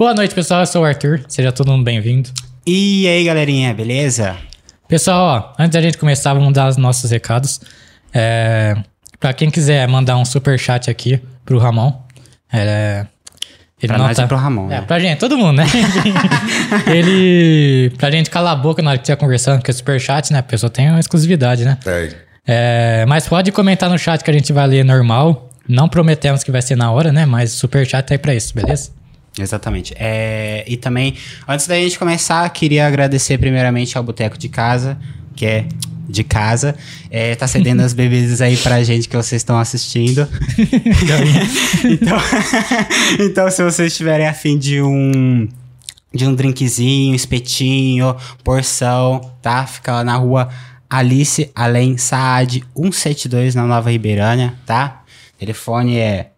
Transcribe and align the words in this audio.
Boa 0.00 0.14
noite, 0.14 0.34
pessoal. 0.34 0.60
Eu 0.60 0.66
sou 0.66 0.80
o 0.80 0.84
Arthur. 0.86 1.20
Seja 1.28 1.52
todo 1.52 1.70
mundo 1.70 1.84
bem-vindo. 1.84 2.30
E 2.66 3.06
aí, 3.06 3.22
galerinha, 3.22 3.74
beleza? 3.74 4.34
Pessoal, 4.88 5.52
ó, 5.58 5.62
antes 5.62 5.72
da 5.74 5.82
gente 5.82 5.98
começar, 5.98 6.32
vamos 6.32 6.54
dar 6.54 6.70
os 6.70 6.78
nossos 6.78 7.10
recados. 7.10 7.60
É, 8.10 8.74
para 9.20 9.34
quem 9.34 9.50
quiser 9.50 9.86
mandar 9.86 10.16
um 10.16 10.24
super 10.24 10.58
chat 10.58 10.88
aqui 10.90 11.20
pro 11.44 11.58
Ramon, 11.58 11.92
é, 12.50 13.04
ele 13.78 13.88
Pra 13.88 13.98
não 13.98 14.06
nós 14.06 14.18
e 14.18 14.26
pro 14.26 14.38
Ramon, 14.38 14.68
É, 14.68 14.80
né? 14.80 14.84
pra 14.86 14.98
gente, 14.98 15.18
todo 15.18 15.36
mundo, 15.36 15.58
né? 15.58 15.66
ele. 16.88 17.92
Pra 17.98 18.10
gente 18.10 18.30
calar 18.30 18.54
a 18.54 18.56
boca 18.56 18.80
na 18.80 18.92
hora 18.92 18.98
que 18.98 19.02
estiver 19.02 19.16
conversando, 19.20 19.58
porque 19.58 19.70
é 19.70 19.74
super 19.74 20.00
chat, 20.00 20.32
né? 20.32 20.38
A 20.38 20.42
pessoa 20.42 20.70
tem 20.70 20.88
uma 20.88 20.98
exclusividade, 20.98 21.62
né? 21.62 21.76
Tem. 21.84 22.08
É, 22.46 23.04
mas 23.06 23.28
pode 23.28 23.52
comentar 23.52 23.90
no 23.90 23.98
chat 23.98 24.24
que 24.24 24.30
a 24.30 24.34
gente 24.34 24.50
vai 24.50 24.66
ler 24.66 24.82
normal. 24.82 25.50
Não 25.68 25.90
prometemos 25.90 26.42
que 26.42 26.50
vai 26.50 26.62
ser 26.62 26.74
na 26.74 26.90
hora, 26.90 27.12
né? 27.12 27.26
Mas 27.26 27.52
super 27.52 27.86
chat 27.86 28.06
tá 28.06 28.14
aí 28.14 28.18
pra 28.18 28.34
isso, 28.34 28.54
beleza? 28.54 28.98
Exatamente. 29.38 29.94
É, 29.96 30.64
e 30.66 30.76
também, 30.76 31.14
antes 31.46 31.66
da 31.66 31.74
gente 31.76 31.98
começar, 31.98 32.48
queria 32.50 32.86
agradecer 32.86 33.38
primeiramente 33.38 33.96
ao 33.96 34.04
Boteco 34.04 34.36
de 34.36 34.48
Casa, 34.48 34.98
que 35.36 35.46
é 35.46 35.66
de 36.10 36.24
casa. 36.24 36.74
É, 37.10 37.34
tá 37.34 37.46
cedendo 37.46 37.80
as 37.80 37.92
bebidas 37.94 38.40
aí 38.40 38.56
pra 38.56 38.82
gente 38.82 39.08
que 39.08 39.16
vocês 39.16 39.40
estão 39.40 39.58
assistindo. 39.58 40.28
então, 41.88 42.18
então, 43.24 43.50
se 43.50 43.62
vocês 43.62 43.96
tiverem 43.96 44.26
afim 44.26 44.58
de 44.58 44.82
um 44.82 45.48
de 46.12 46.26
um 46.26 46.34
drinkzinho, 46.34 47.14
espetinho, 47.14 48.16
porção, 48.42 49.20
tá? 49.40 49.64
Fica 49.64 49.92
lá 49.92 50.04
na 50.04 50.16
rua 50.16 50.48
Alice 50.88 51.48
Além 51.54 51.96
Saad 51.96 52.64
172 52.74 53.54
na 53.54 53.64
Nova 53.64 53.92
Ribeirânia, 53.92 54.54
tá? 54.66 55.04
Telefone 55.38 55.98
é 55.98 56.32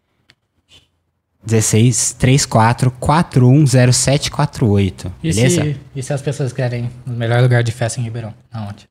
16 1.45 2.15
34 2.19 2.91
410748. 2.93 5.13
E 5.23 5.33
Beleza? 5.33 5.63
se, 5.63 5.77
e 5.95 6.03
se 6.03 6.13
as 6.13 6.23
pessoas 6.23 6.53
querem 6.53 6.91
o 7.07 7.11
melhor 7.11 7.41
lugar 7.43 7.63
de 7.63 7.71
festa 7.73 8.01
em 8.01 8.05
Ribeirão? 8.05 8.35
Aonde? 8.53 8.89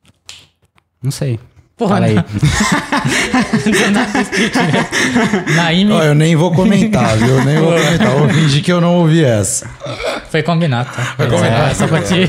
Não 1.02 1.12
sei. 1.12 1.40
Porra, 1.82 1.96
Fala 1.96 2.06
aí. 2.06 2.14
né? 2.22 2.24
Naime 5.56 5.94
Ó, 5.94 6.04
eu 6.04 6.14
nem 6.14 6.36
vou 6.36 6.54
comentar, 6.54 7.18
viu? 7.18 7.40
Eu 7.40 7.44
nem 7.44 7.58
vou 7.58 7.74
comentar. 7.74 8.12
Vou 8.12 8.30
fingir 8.30 8.64
que 8.64 8.72
eu 8.72 8.80
não 8.80 8.98
ouvi 8.98 9.24
essa. 9.24 9.68
foi 10.30 10.44
combinado, 10.44 10.92
tá? 10.92 11.02
Foi 11.18 11.28
combinado. 11.28 11.74
Só 11.74 11.88
pra, 11.88 12.04
te, 12.04 12.28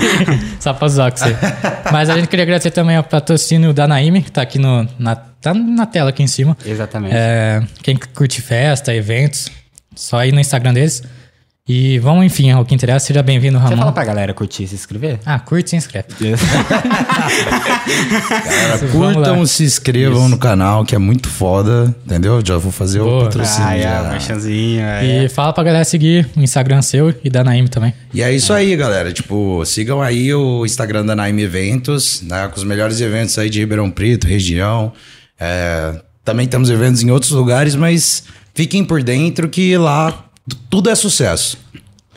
só 0.59 0.73
pra 0.73 0.89
zoar 0.89 1.13
com 1.13 1.19
você. 1.19 1.37
Mas 1.93 2.09
a 2.09 2.17
gente 2.17 2.29
queria 2.29 2.45
agradecer 2.45 2.71
também 2.71 2.97
ao 2.97 3.05
patrocínio 3.05 3.75
da 3.75 3.87
Naime, 3.87 4.23
que 4.23 4.33
tá 4.33 4.41
aqui 4.41 4.59
no, 4.59 4.89
na, 4.99 5.17
tá 5.17 5.53
na 5.53 5.85
tela 5.85 6.09
aqui 6.09 6.23
em 6.23 6.29
cima. 6.29 6.57
Exatamente. 6.65 7.15
É, 7.15 7.63
quem 7.83 7.99
curte 8.15 8.41
festa, 8.41 8.95
eventos, 8.95 9.51
só 9.95 10.25
ir 10.25 10.33
no 10.33 10.41
Instagram 10.41 10.73
deles. 10.75 11.03
E 11.69 11.97
vamos, 12.01 12.25
enfim, 12.27 12.51
ao 12.51 12.65
que 12.65 12.75
interessa. 12.75 13.07
Seja 13.07 13.23
bem-vindo, 13.23 13.57
Você 13.57 13.65
Ramon. 13.65 13.77
fala 13.79 13.93
pra 13.93 14.05
galera 14.05 14.35
curtir 14.35 14.65
e 14.65 14.69
se 14.69 14.75
inscrever? 14.75 15.21
Ah, 15.25 15.39
curte 15.39 15.69
e 15.69 15.71
se 15.71 15.77
inscreve. 15.77 16.09
Cara, 18.45 18.77
Vamos 18.93 19.15
curtam, 19.15 19.47
se 19.47 19.65
inscrevam 19.65 20.29
no 20.29 20.39
canal, 20.39 20.85
que 20.85 20.95
é 20.95 20.99
muito 20.99 21.29
foda, 21.29 21.95
entendeu? 22.05 22.43
Já 22.45 22.57
vou 22.57 22.73
fazer 22.73 22.99
Boa. 22.99 23.21
o 23.23 23.25
patrocínio. 23.25 23.69
Ah, 23.69 23.77
é, 23.77 23.83
já. 23.83 24.03
merchanzinho. 24.11 24.81
E 25.03 25.25
É. 25.25 25.29
fala 25.29 25.53
pra 25.53 25.63
galera 25.65 25.85
seguir 25.85 26.29
o 26.37 26.41
Instagram 26.41 26.83
seu 26.83 27.15
e 27.23 27.31
da 27.31 27.45
Naime 27.45 27.69
também. 27.69 27.95
E 28.13 28.23
é 28.23 28.33
isso 28.35 28.53
aí, 28.53 28.75
galera. 28.77 29.13
Tipo, 29.13 29.65
sigam 29.65 30.03
aí 30.03 30.33
o 30.35 30.65
Instagram 30.67 31.05
da 31.07 31.15
Naime 31.15 31.43
Eventos, 31.43 32.23
né? 32.23 32.49
Com 32.49 32.57
os 32.57 32.65
melhores 32.65 33.01
eventos 33.01 33.39
aí 33.39 33.49
de 33.49 33.61
Ribeirão 33.61 33.91
Preto, 33.91 34.27
região. 34.27 34.93
É, 35.39 35.95
também 36.25 36.47
temos 36.47 36.71
eventos 36.71 37.03
em 37.03 37.11
outros 37.11 37.33
lugares, 37.33 37.75
mas 37.75 38.25
fiquem 38.55 38.85
por 38.85 39.03
dentro 39.03 39.49
que 39.49 39.77
lá 39.77 40.27
tudo 40.71 40.91
é 40.91 40.95
sucesso. 40.95 41.59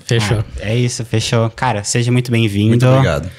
Fechou. 0.06 0.44
É 0.60 0.76
isso, 0.76 1.04
fechou. 1.04 1.50
Cara, 1.50 1.84
seja 1.84 2.12
muito 2.12 2.32
bem-vindo. 2.32 2.70
Muito 2.70 2.88
obrigado. 2.88 3.30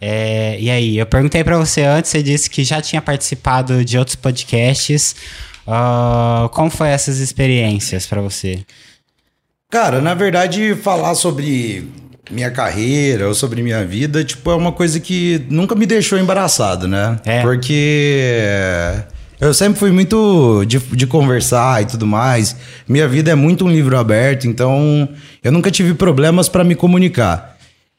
É, 0.00 0.58
e 0.58 0.70
aí, 0.70 0.98
eu 0.98 1.06
perguntei 1.06 1.42
pra 1.44 1.56
você 1.56 1.82
antes, 1.82 2.10
você 2.10 2.22
disse 2.22 2.50
que 2.50 2.64
já 2.64 2.80
tinha 2.80 3.00
participado 3.00 3.84
de 3.84 3.96
outros 3.98 4.16
podcasts. 4.16 5.14
Ah, 5.66 6.48
como 6.52 6.70
foi 6.70 6.88
essas 6.88 7.18
experiências 7.18 8.06
pra 8.06 8.20
você? 8.20 8.64
Cara, 9.70 10.00
na 10.00 10.14
verdade, 10.14 10.74
falar 10.74 11.14
sobre 11.14 11.88
minha 12.30 12.50
carreira 12.50 13.28
ou 13.28 13.34
sobre 13.34 13.62
minha 13.62 13.84
vida, 13.84 14.24
tipo, 14.24 14.50
é 14.50 14.54
uma 14.54 14.72
coisa 14.72 14.98
que 15.00 15.44
nunca 15.48 15.74
me 15.74 15.86
deixou 15.86 16.18
embaraçado, 16.18 16.86
né? 16.86 17.18
É. 17.24 17.42
Porque 17.42 18.72
eu 19.44 19.52
sempre 19.52 19.78
fui 19.78 19.90
muito 19.90 20.64
de, 20.64 20.78
de 20.78 21.06
conversar 21.06 21.82
e 21.82 21.86
tudo 21.86 22.06
mais. 22.06 22.56
Minha 22.88 23.06
vida 23.06 23.30
é 23.30 23.34
muito 23.34 23.64
um 23.64 23.70
livro 23.70 23.98
aberto, 23.98 24.46
então 24.46 25.08
eu 25.42 25.52
nunca 25.52 25.70
tive 25.70 25.92
problemas 25.92 26.48
para 26.48 26.64
me 26.64 26.74
comunicar. 26.74 27.56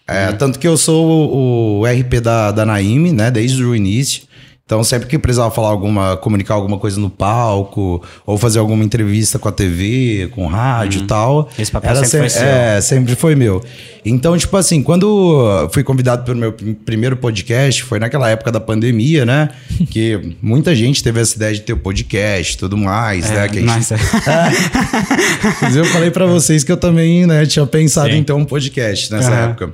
É, 0.08 0.32
Tanto 0.32 0.60
que 0.60 0.68
eu 0.68 0.78
sou 0.78 1.06
o, 1.06 1.80
o 1.82 1.86
RP 1.86 2.20
da, 2.22 2.52
da 2.52 2.66
Naime, 2.66 3.12
né? 3.12 3.30
Desde 3.30 3.64
o 3.64 3.76
início. 3.76 4.24
Então, 4.68 4.84
sempre 4.84 5.08
que 5.08 5.20
precisava 5.20 5.52
falar 5.52 5.68
alguma, 5.68 6.18
comunicar 6.18 6.56
alguma 6.56 6.80
coisa 6.80 7.00
no 7.00 7.08
palco, 7.08 8.02
ou 8.26 8.36
fazer 8.36 8.58
alguma 8.58 8.84
entrevista 8.84 9.38
com 9.38 9.48
a 9.48 9.52
TV, 9.52 10.28
com 10.34 10.48
rádio 10.48 11.04
e 11.04 11.06
tal. 11.06 11.48
Esse 11.60 11.72
papel 11.72 11.96
sempre 11.98 12.18
foi 12.22 12.30
seu. 12.32 12.42
É, 12.48 12.82
sempre 12.82 13.16
foi 13.16 13.36
meu. 13.36 13.64
Então, 14.04 14.36
tipo 14.36 14.58
assim, 14.58 14.82
quando 14.82 15.70
fui 15.72 15.84
convidado 15.84 16.24
pelo 16.24 16.40
meu 16.40 16.52
prim- 16.52 16.74
primeiro 16.74 17.16
podcast, 17.16 17.84
foi 17.84 18.00
naquela 18.00 18.28
época 18.28 18.52
da 18.52 18.60
pandemia, 18.60 19.24
né? 19.24 19.50
Que 19.88 20.36
muita 20.42 20.74
gente 20.74 21.04
teve 21.04 21.22
essa 21.22 21.36
ideia 21.36 21.54
de 21.54 21.62
ter 21.62 21.74
o 21.74 21.78
podcast 21.78 22.56
e 22.56 22.58
tudo 22.58 22.76
mais, 22.76 23.30
né? 23.30 23.48
Que 23.48 23.60
a 23.60 23.62
gente 23.62 23.66
mas- 23.68 23.90
mas 25.62 25.76
eu 25.76 25.86
falei 25.86 26.10
pra 26.10 26.26
vocês 26.26 26.64
que 26.64 26.72
eu 26.72 26.78
também, 26.78 27.28
né, 27.28 27.46
tinha 27.46 27.68
pensado 27.68 28.10
Sim. 28.10 28.18
em 28.18 28.24
ter 28.24 28.34
um 28.34 28.44
podcast 28.44 29.12
nessa 29.14 29.30
Aham. 29.30 29.44
época. 29.52 29.74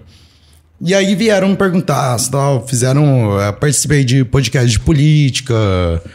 E 0.84 0.96
aí 0.96 1.14
vieram 1.14 1.56
perguntar, 1.56 2.18
tal, 2.32 2.66
fizeram, 2.68 3.40
eh, 3.40 3.52
participei 3.52 4.04
de 4.04 4.26
podcast 4.26 4.68
de 4.68 4.80
política, 4.80 5.54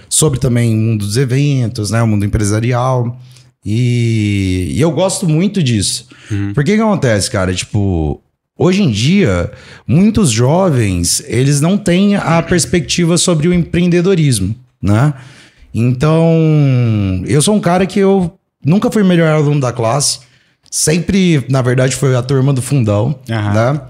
sobre 0.08 0.40
também 0.40 0.74
o 0.74 0.76
mundo 0.76 1.06
dos 1.06 1.16
eventos, 1.16 1.92
né, 1.92 2.02
o 2.02 2.06
mundo 2.06 2.24
empresarial. 2.24 3.16
E, 3.64 4.72
e 4.72 4.80
eu 4.80 4.90
gosto 4.90 5.28
muito 5.28 5.62
disso. 5.62 6.08
Porque 6.52 6.74
que 6.74 6.80
acontece, 6.80 7.30
cara? 7.30 7.54
Tipo, 7.54 8.20
hoje 8.58 8.82
em 8.82 8.90
dia, 8.90 9.52
muitos 9.86 10.30
jovens, 10.30 11.22
eles 11.26 11.60
não 11.60 11.78
têm 11.78 12.16
a 12.16 12.42
perspectiva 12.42 13.16
sobre 13.16 13.46
o 13.46 13.54
empreendedorismo, 13.54 14.54
né? 14.82 15.14
Então, 15.72 17.22
eu 17.26 17.40
sou 17.40 17.54
um 17.54 17.60
cara 17.60 17.86
que 17.86 18.00
eu 18.00 18.36
nunca 18.64 18.90
fui 18.90 19.02
o 19.02 19.06
melhor 19.06 19.30
aluno 19.30 19.60
da 19.60 19.72
classe. 19.72 20.20
Sempre, 20.70 21.44
na 21.48 21.62
verdade, 21.62 21.94
foi 21.94 22.16
a 22.16 22.22
turma 22.22 22.52
do 22.52 22.62
fundão, 22.62 23.18
Aham. 23.30 23.52
né? 23.52 23.80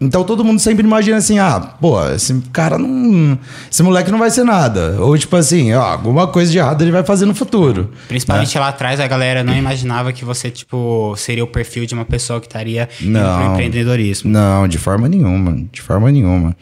Então 0.00 0.24
todo 0.24 0.44
mundo 0.44 0.58
sempre 0.58 0.84
imagina 0.84 1.18
assim, 1.18 1.38
ah, 1.38 1.60
pô, 1.80 2.04
esse 2.10 2.34
cara 2.52 2.76
não. 2.76 3.38
Esse 3.70 3.82
moleque 3.82 4.10
não 4.10 4.18
vai 4.18 4.28
ser 4.28 4.42
nada. 4.42 4.96
Ou 4.98 5.16
tipo 5.16 5.36
assim, 5.36 5.72
ó, 5.72 5.82
alguma 5.82 6.26
coisa 6.26 6.50
de 6.50 6.58
errado 6.58 6.82
ele 6.82 6.90
vai 6.90 7.04
fazer 7.04 7.26
no 7.26 7.34
futuro. 7.34 7.90
Principalmente 8.08 8.58
lá 8.58 8.68
atrás, 8.68 8.98
a 8.98 9.06
galera 9.06 9.44
não 9.44 9.54
imaginava 9.54 10.12
que 10.12 10.24
você, 10.24 10.50
tipo, 10.50 11.14
seria 11.16 11.44
o 11.44 11.46
perfil 11.46 11.86
de 11.86 11.94
uma 11.94 12.04
pessoa 12.04 12.40
que 12.40 12.46
estaria 12.46 12.88
Não. 13.00 13.52
empreendedorismo. 13.52 14.30
Não, 14.30 14.66
de 14.66 14.78
forma 14.78 15.08
nenhuma. 15.08 15.64
De 15.70 15.80
forma 15.80 16.10
nenhuma. 16.10 16.56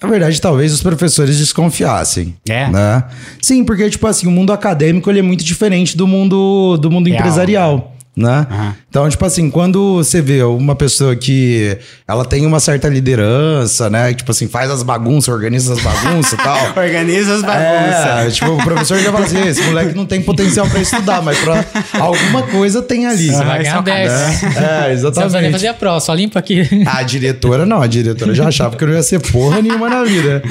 Na 0.00 0.08
verdade, 0.08 0.40
talvez 0.40 0.72
os 0.72 0.80
professores 0.80 1.36
desconfiassem. 1.36 2.36
É? 2.48 2.68
Né? 2.68 3.02
Sim, 3.42 3.64
porque, 3.64 3.90
tipo 3.90 4.06
assim, 4.06 4.28
o 4.28 4.30
mundo 4.30 4.52
acadêmico 4.52 5.10
ele 5.10 5.18
é 5.18 5.22
muito 5.22 5.42
diferente 5.42 5.96
do 5.96 6.06
mundo, 6.06 6.76
do 6.76 6.88
mundo 6.88 7.08
Real. 7.08 7.18
empresarial. 7.18 7.94
Né? 8.18 8.46
Aham. 8.50 8.74
Então, 8.90 9.08
tipo 9.08 9.24
assim, 9.24 9.48
quando 9.48 9.98
você 9.98 10.20
vê 10.20 10.42
uma 10.42 10.74
pessoa 10.74 11.14
que 11.14 11.78
ela 12.06 12.24
tem 12.24 12.44
uma 12.44 12.58
certa 12.58 12.88
liderança, 12.88 13.88
né? 13.88 14.12
Tipo 14.12 14.32
assim, 14.32 14.48
faz 14.48 14.72
as 14.72 14.82
bagunças, 14.82 15.32
organiza 15.32 15.72
as 15.74 15.80
bagunças 15.80 16.32
e 16.32 16.36
tal. 16.42 16.58
Organiza 16.76 17.34
as 17.36 17.42
É, 17.44 17.46
bagunças. 17.46 18.34
tipo, 18.34 18.50
o 18.50 18.56
professor 18.64 18.98
já 18.98 19.12
fala 19.12 19.24
assim: 19.24 19.46
esse 19.46 19.62
moleque 19.62 19.94
não 19.94 20.04
tem 20.04 20.20
potencial 20.20 20.66
pra 20.68 20.80
estudar, 20.80 21.22
mas 21.22 21.38
pra 21.38 21.64
alguma 22.00 22.42
coisa 22.42 22.82
tem 22.82 23.06
ali. 23.06 23.28
Você 23.28 23.44
vai 23.44 23.58
Ah, 23.58 23.62
ganhar 23.62 23.76
só 23.76 23.82
10. 23.82 24.10
É, 24.10 24.16
Você 24.16 24.24
não 24.24 24.42
precisa 24.42 24.82
nem 24.82 24.94
exatamente. 24.96 25.52
fazer 25.52 25.68
a 25.68 25.74
prova, 25.74 26.00
só 26.00 26.12
limpa 26.12 26.40
aqui. 26.40 26.62
A 26.86 27.02
diretora 27.04 27.64
não, 27.64 27.80
a 27.80 27.86
diretora 27.86 28.34
já 28.34 28.48
achava 28.48 28.76
que 28.76 28.82
eu 28.82 28.88
não 28.88 28.94
ia 28.96 29.02
ser 29.04 29.20
porra 29.20 29.62
nenhuma 29.62 29.88
na 29.88 30.02
vida. 30.02 30.42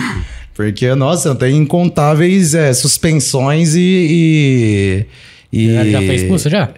Porque, 0.56 0.96
nossa, 0.96 1.36
tenho 1.36 1.58
incontáveis 1.58 2.54
é, 2.54 2.72
suspensões 2.74 3.76
e. 3.76 5.06
e, 5.52 5.68
e- 5.68 5.92
Já 5.92 5.98
foi 6.02 6.16
expulso 6.16 6.50
já? 6.50 6.70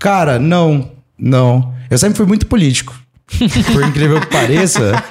Cara, 0.00 0.38
não, 0.38 0.90
não. 1.16 1.74
Eu 1.90 1.98
sempre 1.98 2.16
fui 2.16 2.26
muito 2.26 2.46
político. 2.46 2.98
Por 3.72 3.84
incrível 3.84 4.20
que 4.20 4.26
pareça, 4.26 5.04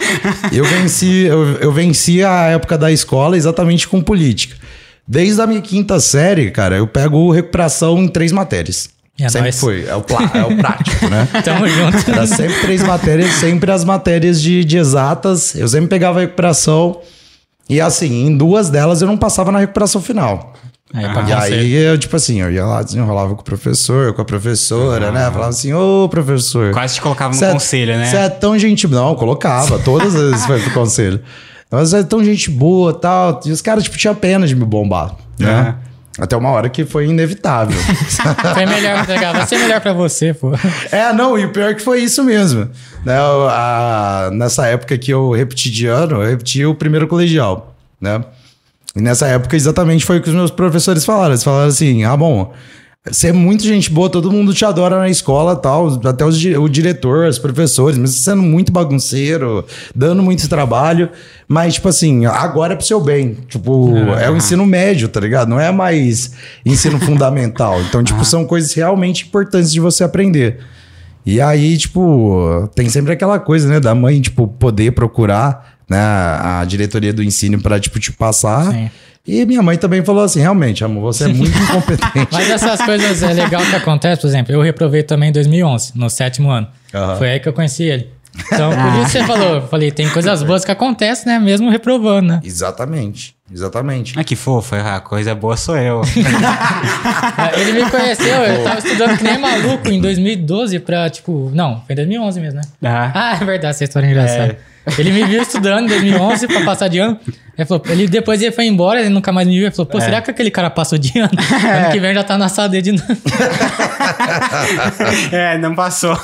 eu 0.51 0.65
venci, 0.65 1.21
eu, 1.21 1.53
eu 1.59 1.71
venci 1.71 2.21
a 2.21 2.47
época 2.47 2.77
da 2.77 2.91
escola 2.91 3.37
exatamente 3.37 3.87
com 3.87 4.01
política. 4.01 4.57
Desde 5.07 5.41
a 5.41 5.47
minha 5.47 5.61
quinta 5.61 5.99
série, 5.99 6.51
cara, 6.51 6.75
eu 6.75 6.85
pego 6.85 7.31
recuperação 7.31 7.97
em 7.99 8.07
três 8.07 8.31
matérias. 8.31 8.89
É 9.19 9.29
sempre 9.29 9.41
nóis. 9.47 9.59
foi. 9.59 9.85
É 9.85 9.95
o, 9.95 10.03
é 10.33 10.45
o 10.45 10.57
prático, 10.57 11.07
né? 11.07 11.27
Tamo 11.43 11.67
junto. 11.67 12.11
Era 12.11 12.25
sempre 12.25 12.59
três 12.61 12.81
matérias, 12.81 13.31
sempre 13.33 13.71
as 13.71 13.83
matérias 13.83 14.41
de, 14.41 14.65
de 14.65 14.77
exatas. 14.77 15.55
Eu 15.55 15.67
sempre 15.67 15.87
pegava 15.87 16.19
a 16.19 16.21
recuperação. 16.21 16.99
E 17.69 17.79
assim, 17.79 18.25
em 18.25 18.35
duas 18.35 18.69
delas 18.69 19.01
eu 19.01 19.07
não 19.07 19.17
passava 19.17 19.51
na 19.51 19.59
recuperação 19.59 20.01
final. 20.01 20.53
Aí, 20.93 21.05
Ah. 21.05 21.49
E 21.49 21.53
aí, 21.53 21.73
eu, 21.75 21.97
tipo 21.97 22.15
assim, 22.15 22.41
eu 22.41 22.51
ia 22.51 22.65
lá, 22.65 22.81
desenrolava 22.81 23.35
com 23.35 23.41
o 23.41 23.43
professor, 23.43 24.11
com 24.13 24.21
a 24.21 24.25
professora, 24.25 25.11
né? 25.11 25.29
Falava 25.31 25.49
assim, 25.49 25.71
ô, 25.73 26.07
professor. 26.09 26.71
Quase 26.73 26.95
te 26.95 27.01
colocava 27.01 27.35
no 27.35 27.43
é- 27.43 27.51
conselho, 27.51 27.95
né? 27.97 28.05
Você 28.05 28.17
é 28.17 28.29
tão 28.29 28.57
gente... 28.57 28.87
Não, 28.87 29.13
colocava. 29.15 29.77
Todas 29.79 30.15
as 30.15 30.21
vezes 30.31 30.45
foi 30.45 30.59
pro 30.59 30.71
conselho. 30.71 31.21
Mas 31.71 31.93
é 31.93 32.01
tão 32.03 32.23
gente 32.23 32.49
boa 32.49 32.91
e 32.91 32.99
tal. 32.99 33.39
E 33.45 33.51
os 33.51 33.61
caras, 33.61 33.83
tipo, 33.83 33.95
tinham 33.97 34.15
pena 34.15 34.47
de 34.47 34.55
me 34.55 34.65
bombar, 34.65 35.13
né? 35.37 35.75
Até 36.19 36.35
uma 36.35 36.49
hora 36.49 36.67
que 36.67 36.83
foi 36.83 37.05
inevitável. 37.07 37.77
Foi 38.53 38.65
melhor, 38.65 39.05
tá 39.05 39.13
ligado? 39.13 39.37
Vai 39.37 39.47
ser 39.47 39.57
melhor 39.57 39.79
pra 39.79 39.93
você, 39.93 40.33
pô. 40.33 40.51
É, 40.91 41.13
não, 41.13 41.37
e 41.39 41.45
o 41.45 41.51
pior 41.53 41.69
é 41.69 41.73
que 41.73 41.81
foi 41.81 42.01
isso 42.01 42.21
mesmo. 42.25 42.67
Né, 43.05 43.15
a- 43.17 44.29
nessa 44.33 44.67
época 44.67 44.97
que 44.97 45.11
eu 45.13 45.31
repeti 45.31 45.69
de 45.71 45.87
ano, 45.87 46.21
eu 46.21 46.29
repeti 46.29 46.65
o 46.65 46.75
primeiro 46.75 47.07
colegial, 47.07 47.73
né? 48.01 48.21
E 48.95 49.01
nessa 49.01 49.27
época 49.27 49.55
exatamente 49.55 50.05
foi 50.05 50.17
o 50.17 50.21
que 50.21 50.29
os 50.29 50.35
meus 50.35 50.51
professores 50.51 51.05
falaram. 51.05 51.31
Eles 51.31 51.43
falaram 51.43 51.69
assim, 51.69 52.03
ah, 52.03 52.17
bom, 52.17 52.53
você 53.09 53.29
é 53.29 53.31
muito 53.31 53.63
gente 53.63 53.89
boa, 53.89 54.09
todo 54.09 54.31
mundo 54.31 54.53
te 54.53 54.65
adora 54.65 54.99
na 54.99 55.09
escola 55.09 55.55
tal, 55.55 55.99
até 56.05 56.25
os 56.25 56.43
o 56.43 56.67
diretor, 56.67 57.27
os 57.27 57.39
professores, 57.39 57.97
mas 57.97 58.11
você 58.11 58.23
sendo 58.31 58.41
muito 58.41 58.73
bagunceiro, 58.73 59.65
dando 59.95 60.21
muito 60.21 60.49
trabalho, 60.49 61.09
mas, 61.47 61.75
tipo 61.75 61.87
assim, 61.87 62.25
agora 62.25 62.73
é 62.73 62.75
pro 62.75 62.85
seu 62.85 62.99
bem. 62.99 63.37
Tipo, 63.47 63.95
é 64.19 64.29
o 64.29 64.35
ensino 64.35 64.65
médio, 64.65 65.07
tá 65.07 65.19
ligado? 65.19 65.47
Não 65.47 65.59
é 65.59 65.71
mais 65.71 66.33
ensino 66.65 66.99
fundamental. 67.01 67.81
Então, 67.81 68.03
tipo, 68.03 68.23
são 68.25 68.45
coisas 68.45 68.73
realmente 68.73 69.25
importantes 69.25 69.71
de 69.71 69.79
você 69.79 70.03
aprender. 70.03 70.59
E 71.25 71.39
aí, 71.39 71.77
tipo, 71.77 72.69
tem 72.75 72.89
sempre 72.89 73.13
aquela 73.13 73.39
coisa, 73.39 73.67
né, 73.69 73.79
da 73.79 73.95
mãe, 73.95 74.19
tipo, 74.19 74.47
poder 74.47 74.91
procurar, 74.91 75.68
né, 75.89 75.97
a 75.97 76.63
diretoria 76.67 77.11
do 77.11 77.23
ensino 77.23 77.59
pra, 77.59 77.79
tipo, 77.79 77.99
te 77.99 78.11
passar. 78.11 78.71
Sim. 78.71 78.89
E 79.27 79.45
minha 79.45 79.61
mãe 79.61 79.77
também 79.77 80.03
falou 80.03 80.23
assim, 80.23 80.39
realmente, 80.39 80.83
amor, 80.83 81.01
você 81.01 81.25
é 81.25 81.27
muito 81.27 81.55
incompetente. 81.57 82.29
Mas 82.31 82.49
essas 82.49 82.81
coisas 82.81 83.21
é 83.21 83.33
legal 83.33 83.61
que 83.63 83.75
acontece, 83.75 84.21
por 84.21 84.27
exemplo, 84.27 84.53
eu 84.53 84.61
reprovei 84.61 85.03
também 85.03 85.29
em 85.29 85.31
2011, 85.31 85.91
no 85.95 86.09
sétimo 86.09 86.49
ano. 86.49 86.67
Aham. 86.93 87.15
Foi 87.17 87.29
aí 87.29 87.39
que 87.39 87.47
eu 87.47 87.53
conheci 87.53 87.83
ele. 87.83 88.09
Então, 88.51 88.71
por 88.71 89.01
isso 89.01 89.11
você 89.11 89.23
falou, 89.25 89.61
falei, 89.67 89.91
tem 89.91 90.09
coisas 90.09 90.43
boas 90.43 90.63
que 90.63 90.71
acontecem, 90.71 91.25
né? 91.31 91.39
Mesmo 91.39 91.69
reprovando, 91.69 92.27
né? 92.27 92.41
Exatamente, 92.43 93.35
exatamente. 93.51 94.13
Ah, 94.17 94.23
que 94.23 94.35
fofo, 94.35 94.75
a 94.75 94.99
coisa 94.99 95.33
boa 95.35 95.57
sou 95.57 95.77
eu. 95.77 96.01
É, 97.37 97.59
Ele 97.61 97.83
me 97.83 97.89
conheceu, 97.89 98.43
eu 98.43 98.63
tava 98.63 98.79
estudando 98.79 99.17
que 99.17 99.23
nem 99.23 99.37
maluco 99.37 99.89
em 99.89 99.99
2012 99.99 100.79
pra, 100.79 101.09
tipo... 101.09 101.51
Não, 101.53 101.81
foi 101.85 101.93
em 101.93 101.95
2011 101.95 102.39
mesmo, 102.39 102.59
né? 102.59 102.67
Ah. 102.83 103.11
Ah, 103.13 103.37
é 103.41 103.45
verdade, 103.45 103.71
essa 103.71 103.83
história 103.83 104.07
é 104.07 104.09
engraçada. 104.09 104.57
Ele 104.97 105.11
me 105.11 105.23
viu 105.25 105.41
estudando 105.41 105.85
em 105.85 105.87
2011 105.87 106.47
pra 106.47 106.61
passar 106.63 106.87
de 106.87 106.99
ano. 106.99 107.19
Ele, 107.57 107.65
falou, 107.65 107.83
ele 107.89 108.07
depois 108.07 108.41
ele 108.41 108.51
foi 108.51 108.65
embora, 108.65 108.99
ele 108.99 109.09
nunca 109.09 109.31
mais 109.31 109.47
me 109.47 109.53
viu. 109.53 109.65
Ele 109.67 109.71
falou, 109.75 109.85
pô, 109.85 109.99
será 109.99 110.21
que 110.21 110.31
aquele 110.31 110.49
cara 110.49 110.69
passou 110.69 110.97
de 110.97 111.19
ano? 111.19 111.29
Ano 111.29 111.91
que 111.91 111.99
vem 111.99 112.13
já 112.13 112.23
tá 112.23 112.37
na 112.37 112.47
sala 112.47 112.69
de 112.69 112.91
novo. 112.91 113.03
é, 115.31 115.57
não 115.57 115.75
passou. 115.75 116.17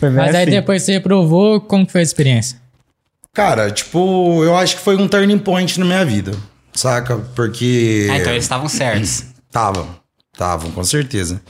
Mas 0.00 0.34
aí 0.34 0.42
assim. 0.42 0.50
depois 0.50 0.82
você 0.82 0.92
reprovou, 0.92 1.60
como 1.60 1.84
que 1.84 1.92
foi 1.92 2.00
a 2.00 2.04
experiência? 2.04 2.58
Cara, 3.36 3.70
tipo, 3.70 4.42
eu 4.42 4.56
acho 4.56 4.76
que 4.76 4.82
foi 4.82 4.96
um 4.96 5.06
turning 5.06 5.36
point 5.36 5.78
na 5.78 5.84
minha 5.84 6.02
vida, 6.06 6.32
saca? 6.72 7.18
Porque... 7.34 8.08
Ah, 8.10 8.16
então 8.16 8.32
eles 8.32 8.44
estavam 8.44 8.66
certos. 8.66 9.24
Estavam, 9.46 9.88
estavam, 10.34 10.70
com 10.70 10.84
certeza. 10.84 11.40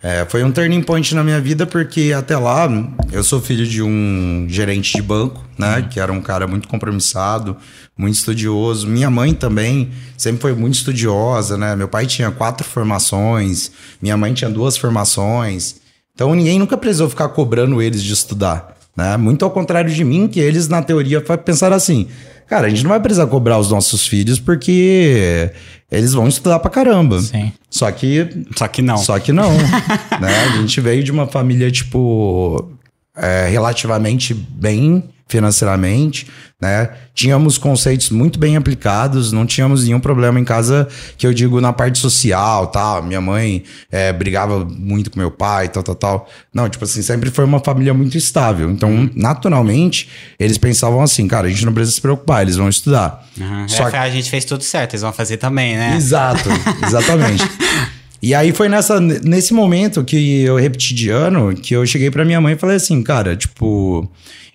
É, 0.00 0.24
foi 0.28 0.44
um 0.44 0.52
turning 0.52 0.82
point 0.82 1.12
na 1.12 1.24
minha 1.24 1.40
vida 1.40 1.66
porque 1.66 2.12
até 2.16 2.36
lá 2.36 2.68
eu 3.10 3.24
sou 3.24 3.40
filho 3.40 3.66
de 3.66 3.82
um 3.82 4.46
gerente 4.48 4.94
de 4.94 5.02
banco, 5.02 5.44
né? 5.58 5.88
Que 5.90 5.98
era 5.98 6.12
um 6.12 6.20
cara 6.20 6.46
muito 6.46 6.68
compromissado, 6.68 7.56
muito 7.96 8.14
estudioso. 8.14 8.86
Minha 8.86 9.10
mãe 9.10 9.34
também 9.34 9.90
sempre 10.16 10.40
foi 10.42 10.54
muito 10.54 10.74
estudiosa, 10.74 11.56
né? 11.56 11.74
Meu 11.74 11.88
pai 11.88 12.06
tinha 12.06 12.30
quatro 12.30 12.64
formações, 12.64 13.72
minha 14.00 14.16
mãe 14.16 14.32
tinha 14.32 14.50
duas 14.50 14.76
formações. 14.76 15.76
Então 16.14 16.32
ninguém 16.34 16.60
nunca 16.60 16.76
precisou 16.76 17.08
ficar 17.08 17.28
cobrando 17.30 17.82
eles 17.82 18.02
de 18.02 18.12
estudar, 18.12 18.76
né? 18.96 19.16
Muito 19.16 19.44
ao 19.44 19.50
contrário 19.50 19.90
de 19.92 20.04
mim, 20.04 20.28
que 20.28 20.40
eles 20.40 20.68
na 20.68 20.82
teoria 20.82 21.20
pensaram 21.20 21.76
assim: 21.76 22.08
cara, 22.48 22.66
a 22.66 22.70
gente 22.70 22.82
não 22.82 22.90
vai 22.90 23.00
precisar 23.00 23.26
cobrar 23.26 23.58
os 23.58 23.70
nossos 23.70 24.06
filhos 24.06 24.38
porque 24.38 25.50
eles 25.90 26.12
vão 26.12 26.28
estudar 26.28 26.58
pra 26.58 26.70
caramba. 26.70 27.20
Sim. 27.20 27.52
Só 27.70 27.90
que 27.90 28.28
Só 28.56 28.68
que 28.68 28.82
não. 28.82 28.96
só 28.96 29.18
que 29.18 29.32
não. 29.32 29.50
né? 30.20 30.44
A 30.44 30.56
gente 30.58 30.80
veio 30.80 31.02
de 31.02 31.10
uma 31.10 31.26
família, 31.26 31.70
tipo, 31.70 32.70
é, 33.16 33.48
relativamente 33.48 34.34
bem 34.34 35.04
financeiramente, 35.28 36.26
né? 36.60 36.90
Tínhamos 37.14 37.58
conceitos 37.58 38.10
muito 38.10 38.38
bem 38.38 38.56
aplicados, 38.56 39.32
não 39.32 39.44
tínhamos 39.44 39.84
nenhum 39.84 39.98
problema 39.98 40.38
em 40.38 40.44
casa, 40.44 40.86
que 41.16 41.26
eu 41.26 41.32
digo 41.34 41.60
na 41.60 41.72
parte 41.72 41.98
social, 41.98 42.66
tal. 42.68 43.02
Minha 43.02 43.20
mãe 43.20 43.64
é, 43.90 44.12
brigava 44.12 44.64
muito 44.64 45.10
com 45.10 45.18
meu 45.18 45.30
pai, 45.30 45.68
tal, 45.68 45.82
tal, 45.82 45.94
tal. 45.94 46.30
Não, 46.52 46.68
tipo 46.68 46.84
assim, 46.84 47.02
sempre 47.02 47.30
foi 47.30 47.44
uma 47.44 47.60
família 47.60 47.92
muito 47.92 48.16
estável. 48.16 48.70
Então, 48.70 49.10
naturalmente, 49.14 50.08
eles 50.38 50.58
pensavam 50.58 51.02
assim, 51.02 51.26
cara, 51.26 51.46
a 51.46 51.50
gente 51.50 51.64
não 51.64 51.72
precisa 51.72 51.94
se 51.94 52.00
preocupar, 52.00 52.42
eles 52.42 52.56
vão 52.56 52.68
estudar. 52.68 53.26
Uhum. 53.38 53.68
Só 53.68 53.88
É, 53.88 53.98
a 53.98 54.10
gente 54.10 54.30
fez 54.30 54.44
tudo 54.44 54.62
certo, 54.62 54.92
eles 54.92 55.02
vão 55.02 55.12
fazer 55.12 55.38
também, 55.38 55.76
né? 55.76 55.96
Exato, 55.96 56.48
exatamente. 56.86 57.42
E 58.22 58.36
aí 58.36 58.52
foi 58.52 58.68
nessa, 58.68 59.00
nesse 59.00 59.52
momento 59.52 60.04
que 60.04 60.42
eu 60.42 60.56
repeti 60.56 60.94
de 60.94 61.10
ano 61.10 61.52
que 61.56 61.74
eu 61.74 61.84
cheguei 61.84 62.08
pra 62.08 62.24
minha 62.24 62.40
mãe 62.40 62.54
e 62.54 62.56
falei 62.56 62.76
assim, 62.76 63.02
cara, 63.02 63.34
tipo, 63.34 64.08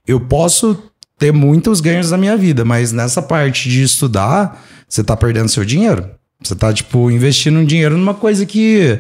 eu 0.08 0.20
posso 0.20 0.78
ter 1.20 1.32
muitos 1.34 1.82
ganhos 1.82 2.12
na 2.12 2.18
minha 2.18 2.38
vida, 2.38 2.64
mas 2.64 2.92
nessa 2.92 3.22
parte 3.22 3.70
de 3.70 3.82
estudar, 3.84 4.64
você 4.88 5.04
tá 5.04 5.18
perdendo 5.18 5.50
seu 5.50 5.66
dinheiro. 5.66 6.10
Você 6.42 6.56
tá, 6.56 6.72
tipo, 6.72 7.10
investindo 7.10 7.58
um 7.60 7.66
dinheiro 7.66 7.98
numa 7.98 8.14
coisa 8.14 8.46
que. 8.46 9.00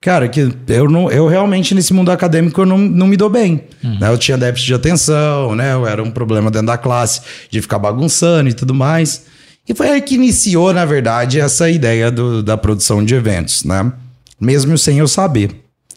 Cara, 0.00 0.26
que 0.28 0.48
eu, 0.68 0.88
não, 0.88 1.10
eu 1.10 1.26
realmente 1.28 1.74
nesse 1.74 1.92
mundo 1.92 2.10
acadêmico 2.10 2.58
eu 2.62 2.64
não, 2.64 2.78
não 2.78 3.06
me 3.06 3.18
dou 3.18 3.28
bem. 3.28 3.64
né? 4.00 4.08
Eu 4.08 4.16
tinha 4.16 4.38
déficit 4.38 4.68
de 4.68 4.74
atenção, 4.74 5.54
né? 5.54 5.74
Eu 5.74 5.86
era 5.86 6.02
um 6.02 6.10
problema 6.10 6.50
dentro 6.50 6.68
da 6.68 6.78
classe 6.78 7.20
de 7.50 7.60
ficar 7.60 7.78
bagunçando 7.78 8.48
e 8.48 8.54
tudo 8.54 8.72
mais. 8.74 9.26
E 9.68 9.74
foi 9.74 9.90
aí 9.90 10.00
que 10.00 10.14
iniciou, 10.14 10.72
na 10.72 10.86
verdade, 10.86 11.38
essa 11.38 11.68
ideia 11.68 12.10
do- 12.10 12.42
da 12.42 12.56
produção 12.56 13.04
de 13.04 13.14
eventos, 13.14 13.62
né? 13.62 13.92
Mesmo 14.40 14.78
sem 14.78 14.98
eu 14.98 15.06
saber. 15.06 15.50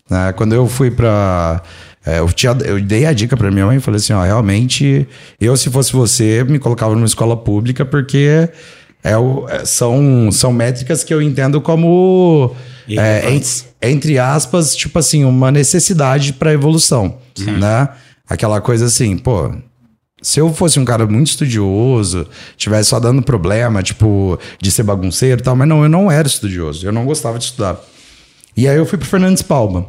né? 0.10 0.34
Quando 0.34 0.54
eu 0.54 0.68
fui 0.68 0.92
pra. 0.92 1.62
É, 2.06 2.20
eu, 2.20 2.30
eu 2.66 2.82
dei 2.82 3.06
a 3.06 3.14
dica 3.14 3.36
pra 3.38 3.50
minha 3.52 3.66
mãe 3.66 3.78
e 3.78 3.80
falei 3.80 3.98
assim: 3.98 4.14
ó, 4.14 4.24
realmente, 4.24 5.08
eu, 5.40 5.56
se 5.56 5.70
fosse 5.70 5.94
você, 5.94 6.44
me 6.44 6.60
colocava 6.60 6.94
numa 6.96 7.06
escola 7.06 7.36
pública, 7.38 7.86
porque 7.86 8.50
é 9.04 9.18
o- 9.18 9.48
é- 9.50 9.64
são, 9.66 10.30
são 10.32 10.52
métricas 10.52 11.04
que 11.04 11.14
eu 11.14 11.22
entendo 11.22 11.62
como. 11.62 12.54
é, 12.98 13.34
entre 13.82 14.20
aspas, 14.20 14.76
tipo 14.76 15.00
assim, 15.00 15.24
uma 15.24 15.52
necessidade 15.52 16.34
pra 16.34 16.52
evolução, 16.54 17.18
né? 17.60 17.90
Aquela 18.30 18.60
coisa 18.62 18.86
assim, 18.86 19.18
pô, 19.18 19.54
se 20.22 20.40
eu 20.40 20.54
fosse 20.54 20.80
um 20.80 20.86
cara 20.86 21.06
muito 21.06 21.28
estudioso, 21.28 22.28
tivesse 22.58 22.90
só 22.90 23.00
dando 23.00 23.22
problema, 23.22 23.84
tipo, 23.84 24.38
de 24.62 24.72
ser 24.72 24.84
bagunceiro 24.84 25.40
e 25.42 25.44
tal, 25.44 25.56
mas 25.56 25.68
não, 25.68 25.84
eu 25.84 25.90
não 25.90 26.10
era 26.12 26.28
estudioso, 26.28 26.86
eu 26.86 26.92
não 26.92 27.06
gostava 27.06 27.38
de 27.38 27.46
estudar. 27.46 27.78
E 28.56 28.68
aí 28.68 28.78
eu 28.78 28.86
fui 28.86 28.98
pro 28.98 29.08
Fernandes 29.08 29.42
Palma. 29.42 29.88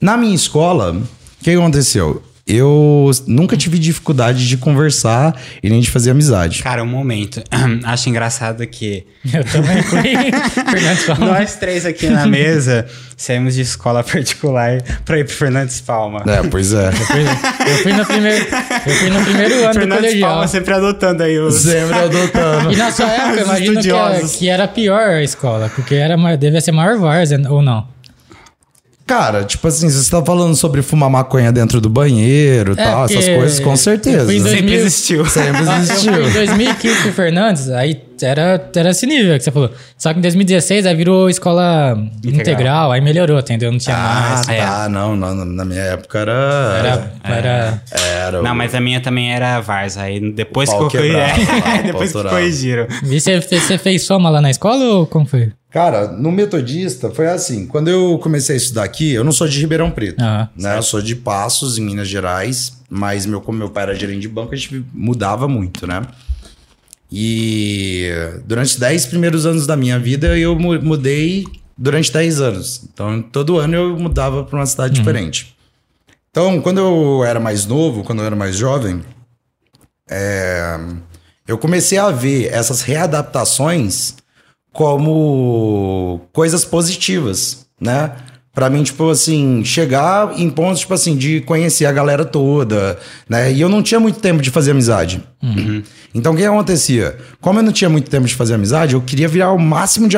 Na 0.00 0.16
minha 0.16 0.34
escola, 0.34 0.92
o 0.92 1.44
que 1.44 1.50
aconteceu? 1.50 2.22
Eu 2.46 3.10
nunca 3.26 3.58
tive 3.58 3.78
dificuldade 3.78 4.48
de 4.48 4.56
conversar 4.56 5.38
e 5.62 5.68
nem 5.68 5.80
de 5.80 5.90
fazer 5.90 6.12
amizade. 6.12 6.62
Cara, 6.62 6.82
um 6.82 6.86
momento. 6.86 7.42
Acho 7.84 8.08
engraçado 8.08 8.66
que 8.66 9.04
Eu 9.34 9.44
também 9.44 9.82
fui. 9.82 10.00
Fernandes 10.70 11.04
Palma. 11.04 11.26
nós 11.26 11.56
três 11.56 11.84
aqui 11.84 12.08
na 12.08 12.26
mesa 12.26 12.86
saímos 13.18 13.54
de 13.54 13.60
escola 13.60 14.02
particular 14.02 14.80
pra 15.04 15.18
ir 15.18 15.24
pro 15.26 15.34
Fernandes 15.34 15.82
Palma. 15.82 16.22
É, 16.26 16.42
pois 16.48 16.72
é. 16.72 16.86
Eu 16.88 16.92
fui, 16.92 17.20
eu 17.22 17.76
fui 17.82 17.92
no 17.92 18.06
primeiro, 18.06 18.46
eu 18.86 18.92
fui 18.94 19.10
no 19.10 19.24
primeiro 19.26 19.54
ano 19.56 19.66
do 19.68 19.74
Fernandes 19.80 20.04
colegial. 20.06 20.30
Palma 20.30 20.48
sempre 20.48 20.72
adotando 20.74 21.22
aí 21.24 21.38
os. 21.38 21.54
Sempre 21.56 21.98
adotando. 21.98 22.72
E 22.72 22.76
na 22.76 22.90
sua 22.90 23.08
época, 23.12 23.42
imagino 23.42 23.80
que, 23.82 23.90
era- 23.90 24.08
estudiosos. 24.12 24.36
que 24.36 24.48
era 24.48 24.66
pior 24.66 25.08
a 25.10 25.22
escola, 25.22 25.70
porque 25.74 25.96
era, 25.96 26.16
devia 26.38 26.62
ser 26.62 26.72
maior 26.72 26.96
várzea, 26.96 27.38
ou 27.50 27.60
não? 27.60 27.86
Cara, 29.08 29.42
tipo 29.42 29.66
assim, 29.66 29.88
você 29.88 30.10
tá 30.10 30.22
falando 30.24 30.54
sobre 30.54 30.82
fumar 30.82 31.08
maconha 31.08 31.50
dentro 31.50 31.80
do 31.80 31.88
banheiro 31.88 32.74
e 32.76 32.80
É, 32.80 32.84
tal, 32.84 33.06
essas 33.06 33.26
coisas, 33.26 33.58
com 33.58 33.74
certeza. 33.74 34.26
fui 34.26 34.36
em 34.36 34.40
Sempre 34.40 34.60
2000. 34.60 34.74
existiu. 34.80 35.24
Sempre 35.26 35.62
Ah, 35.66 35.78
existiu. 35.80 36.28
em 36.28 36.32
2015 36.32 37.00
pro 37.02 37.12
Fernandes, 37.12 37.70
aí 37.70 38.00
era, 38.20 38.70
era 38.76 38.90
esse 38.90 39.06
nível 39.06 39.36
que 39.38 39.44
você 39.44 39.50
falou. 39.50 39.70
Só 39.96 40.12
que 40.12 40.18
em 40.18 40.22
2016 40.22 40.84
aí 40.86 40.94
virou 40.94 41.30
escola 41.30 41.96
integral, 42.24 42.92
aí 42.92 43.00
melhorou, 43.00 43.38
entendeu? 43.38 43.70
Não 43.72 43.78
tinha 43.78 43.96
Ah, 43.96 44.42
mais. 44.44 44.46
tá. 44.46 44.88
Não, 44.90 45.16
não, 45.16 45.34
na 45.44 45.64
minha 45.64 45.80
época 45.82 46.18
era. 46.18 46.32
Era, 46.78 47.12
era, 47.24 47.82
Era. 47.90 48.42
Não, 48.42 48.54
mas 48.54 48.74
a 48.74 48.80
minha 48.80 49.00
também 49.00 49.32
era 49.32 49.58
Varsa. 49.60 50.02
Aí 50.02 50.20
depois 50.32 50.68
que 50.68 50.76
eu 50.82 50.90
fui. 50.90 51.14
é, 51.16 51.82
depois 51.84 52.12
que 52.12 52.22
corrigiram. 52.22 52.86
E 53.04 53.18
você, 53.20 53.40
você 53.40 53.78
fez 53.78 54.02
soma 54.04 54.28
lá 54.28 54.40
na 54.40 54.50
escola 54.50 54.84
ou 54.84 55.06
como 55.06 55.24
foi? 55.24 55.50
Cara, 55.70 56.08
no 56.12 56.32
Metodista 56.32 57.10
foi 57.10 57.28
assim. 57.28 57.66
Quando 57.66 57.88
eu 57.88 58.18
comecei 58.22 58.54
a 58.54 58.56
estudar 58.56 58.84
aqui, 58.84 59.12
eu 59.12 59.22
não 59.22 59.32
sou 59.32 59.46
de 59.46 59.60
Ribeirão 59.60 59.90
Preto. 59.90 60.22
Ah, 60.22 60.48
né? 60.56 60.78
Eu 60.78 60.82
sou 60.82 61.02
de 61.02 61.14
Passos, 61.14 61.76
em 61.76 61.82
Minas 61.82 62.08
Gerais. 62.08 62.72
Mas 62.88 63.26
meu, 63.26 63.40
como 63.40 63.58
meu 63.58 63.68
pai 63.68 63.82
era 63.82 63.94
gerente 63.94 64.20
de 64.22 64.28
banco, 64.28 64.54
a 64.54 64.56
gente 64.56 64.82
mudava 64.94 65.46
muito, 65.46 65.86
né? 65.86 66.02
E 67.10 68.10
durante 68.44 68.68
os 68.72 68.76
10 68.76 69.06
primeiros 69.06 69.46
anos 69.46 69.66
da 69.66 69.76
minha 69.76 69.98
vida 69.98 70.38
eu 70.38 70.58
mu- 70.58 70.80
mudei 70.80 71.44
durante 71.76 72.12
10 72.12 72.40
anos. 72.40 72.82
Então 72.92 73.20
todo 73.22 73.58
ano 73.58 73.74
eu 73.74 73.98
mudava 73.98 74.44
para 74.44 74.58
uma 74.58 74.66
cidade 74.66 74.94
diferente. 74.94 75.56
Então, 76.30 76.60
quando 76.60 76.78
eu 76.78 77.24
era 77.24 77.40
mais 77.40 77.64
novo, 77.66 78.04
quando 78.04 78.20
eu 78.20 78.26
era 78.26 78.36
mais 78.36 78.56
jovem, 78.56 79.02
é, 80.08 80.78
eu 81.46 81.56
comecei 81.58 81.98
a 81.98 82.10
ver 82.10 82.46
essas 82.52 82.82
readaptações 82.82 84.14
como 84.72 86.20
coisas 86.32 86.64
positivas, 86.64 87.66
né? 87.80 88.16
Pra 88.58 88.68
mim, 88.68 88.82
tipo 88.82 89.08
assim, 89.08 89.62
chegar 89.64 90.32
em 90.36 90.50
pontos, 90.50 90.80
tipo 90.80 90.92
assim, 90.92 91.16
de 91.16 91.40
conhecer 91.42 91.86
a 91.86 91.92
galera 91.92 92.24
toda, 92.24 92.98
né? 93.28 93.52
E 93.52 93.60
eu 93.60 93.68
não 93.68 93.80
tinha 93.84 94.00
muito 94.00 94.18
tempo 94.18 94.42
de 94.42 94.50
fazer 94.50 94.72
amizade. 94.72 95.22
Então, 96.12 96.34
o 96.34 96.36
que 96.36 96.44
acontecia? 96.44 97.16
Como 97.40 97.60
eu 97.60 97.62
não 97.62 97.70
tinha 97.70 97.88
muito 97.88 98.10
tempo 98.10 98.26
de 98.26 98.34
fazer 98.34 98.54
amizade, 98.54 98.94
eu 98.94 99.00
queria 99.00 99.28
virar 99.28 99.52
o 99.52 99.58
máximo 99.60 100.08
de... 100.08 100.16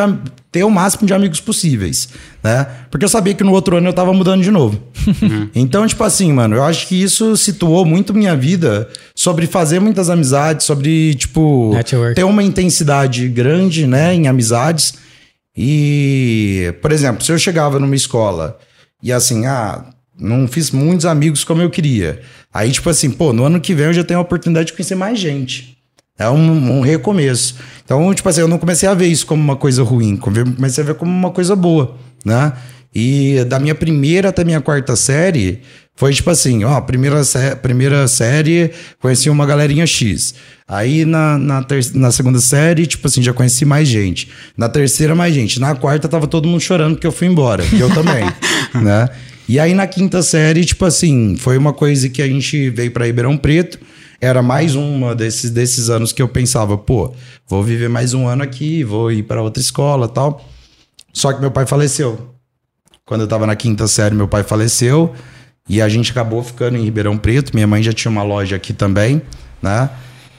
ter 0.50 0.64
o 0.64 0.70
máximo 0.70 1.06
de 1.06 1.12
amigos 1.12 1.38
possíveis, 1.38 2.08
né? 2.42 2.66
Porque 2.90 3.04
eu 3.04 3.10
sabia 3.10 3.34
que 3.34 3.44
no 3.44 3.52
outro 3.52 3.76
ano 3.76 3.88
eu 3.88 3.92
tava 3.92 4.10
mudando 4.14 4.42
de 4.42 4.50
novo. 4.50 4.80
Então, 5.54 5.86
tipo 5.86 6.02
assim, 6.02 6.32
mano, 6.32 6.56
eu 6.56 6.64
acho 6.64 6.88
que 6.88 7.02
isso 7.02 7.36
situou 7.36 7.84
muito 7.84 8.14
minha 8.14 8.34
vida 8.34 8.88
sobre 9.14 9.46
fazer 9.46 9.80
muitas 9.80 10.08
amizades, 10.08 10.64
sobre, 10.64 11.14
tipo, 11.14 11.72
Network. 11.74 12.14
ter 12.14 12.24
uma 12.24 12.42
intensidade 12.42 13.28
grande, 13.28 13.86
né, 13.86 14.14
em 14.14 14.28
amizades. 14.28 14.94
E, 15.62 16.72
por 16.80 16.90
exemplo, 16.90 17.22
se 17.22 17.30
eu 17.30 17.38
chegava 17.38 17.78
numa 17.78 17.94
escola 17.94 18.58
e 19.02 19.12
assim, 19.12 19.44
ah, 19.44 19.84
não 20.18 20.48
fiz 20.48 20.70
muitos 20.70 21.04
amigos 21.04 21.44
como 21.44 21.60
eu 21.60 21.68
queria. 21.68 22.22
Aí, 22.50 22.72
tipo 22.72 22.88
assim, 22.88 23.10
pô, 23.10 23.30
no 23.34 23.44
ano 23.44 23.60
que 23.60 23.74
vem 23.74 23.84
eu 23.84 23.92
já 23.92 24.02
tenho 24.02 24.20
a 24.20 24.22
oportunidade 24.22 24.68
de 24.68 24.72
conhecer 24.72 24.94
mais 24.94 25.18
gente. 25.18 25.76
É 26.18 26.30
um, 26.30 26.78
um 26.78 26.80
recomeço. 26.80 27.56
Então, 27.84 28.14
tipo 28.14 28.26
assim, 28.26 28.40
eu 28.40 28.48
não 28.48 28.56
comecei 28.56 28.88
a 28.88 28.94
ver 28.94 29.08
isso 29.08 29.26
como 29.26 29.42
uma 29.42 29.54
coisa 29.54 29.82
ruim, 29.82 30.16
comecei 30.16 30.82
a 30.82 30.86
ver 30.86 30.94
como 30.94 31.12
uma 31.12 31.30
coisa 31.30 31.54
boa, 31.54 31.94
né? 32.24 32.54
E 32.94 33.44
da 33.44 33.58
minha 33.58 33.74
primeira 33.74 34.30
até 34.30 34.42
minha 34.42 34.62
quarta 34.62 34.96
série, 34.96 35.60
foi 36.00 36.14
tipo 36.14 36.30
assim, 36.30 36.64
ó, 36.64 36.80
primeira, 36.80 37.22
sé 37.22 37.54
primeira 37.54 38.08
série, 38.08 38.70
conheci 38.98 39.28
uma 39.28 39.44
galerinha 39.44 39.86
X. 39.86 40.34
Aí 40.66 41.04
na, 41.04 41.36
na, 41.36 41.66
na 41.92 42.10
segunda 42.10 42.40
série, 42.40 42.86
tipo 42.86 43.06
assim, 43.06 43.22
já 43.22 43.34
conheci 43.34 43.66
mais 43.66 43.86
gente. 43.86 44.30
Na 44.56 44.66
terceira, 44.66 45.14
mais 45.14 45.34
gente. 45.34 45.60
Na 45.60 45.74
quarta, 45.74 46.08
tava 46.08 46.26
todo 46.26 46.48
mundo 46.48 46.62
chorando 46.62 46.94
porque 46.94 47.06
eu 47.06 47.12
fui 47.12 47.26
embora. 47.26 47.62
Eu 47.78 47.92
também, 47.92 48.24
né? 48.82 49.10
E 49.46 49.60
aí 49.60 49.74
na 49.74 49.86
quinta 49.86 50.22
série, 50.22 50.64
tipo 50.64 50.86
assim, 50.86 51.36
foi 51.36 51.58
uma 51.58 51.74
coisa 51.74 52.08
que 52.08 52.22
a 52.22 52.26
gente 52.26 52.70
veio 52.70 52.90
pra 52.92 53.04
Ribeirão 53.04 53.36
Preto. 53.36 53.78
Era 54.22 54.42
mais 54.42 54.74
uma 54.74 55.14
desses, 55.14 55.50
desses 55.50 55.90
anos 55.90 56.14
que 56.14 56.22
eu 56.22 56.28
pensava, 56.28 56.78
pô, 56.78 57.12
vou 57.46 57.62
viver 57.62 57.90
mais 57.90 58.14
um 58.14 58.26
ano 58.26 58.42
aqui, 58.42 58.82
vou 58.82 59.12
ir 59.12 59.24
para 59.24 59.42
outra 59.42 59.60
escola 59.60 60.08
tal. 60.08 60.42
Só 61.12 61.30
que 61.30 61.42
meu 61.42 61.50
pai 61.50 61.66
faleceu. 61.66 62.30
Quando 63.04 63.20
eu 63.20 63.28
tava 63.28 63.46
na 63.46 63.54
quinta 63.54 63.86
série, 63.86 64.14
meu 64.14 64.26
pai 64.26 64.42
faleceu. 64.42 65.14
E 65.70 65.80
a 65.80 65.88
gente 65.88 66.10
acabou 66.10 66.42
ficando 66.42 66.76
em 66.76 66.82
Ribeirão 66.82 67.16
Preto. 67.16 67.52
Minha 67.54 67.64
mãe 67.64 67.80
já 67.80 67.92
tinha 67.92 68.10
uma 68.10 68.24
loja 68.24 68.56
aqui 68.56 68.72
também, 68.72 69.22
né? 69.62 69.88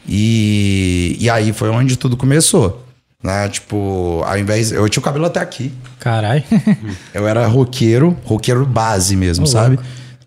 E, 0.06 1.16
e 1.22 1.30
aí 1.30 1.54
foi 1.54 1.70
onde 1.70 1.96
tudo 1.96 2.18
começou. 2.18 2.86
Né? 3.24 3.48
Tipo, 3.48 4.22
ao 4.26 4.38
invés. 4.38 4.74
Eu 4.74 4.90
tinha 4.90 5.00
o 5.00 5.04
cabelo 5.04 5.24
até 5.24 5.40
aqui. 5.40 5.72
Caralho. 6.02 6.44
Eu 7.14 7.26
era 7.26 7.48
roqueiro, 7.48 8.18
roqueiro 8.26 8.66
base 8.66 9.16
mesmo, 9.16 9.46
Ô, 9.46 9.48
sabe? 9.48 9.80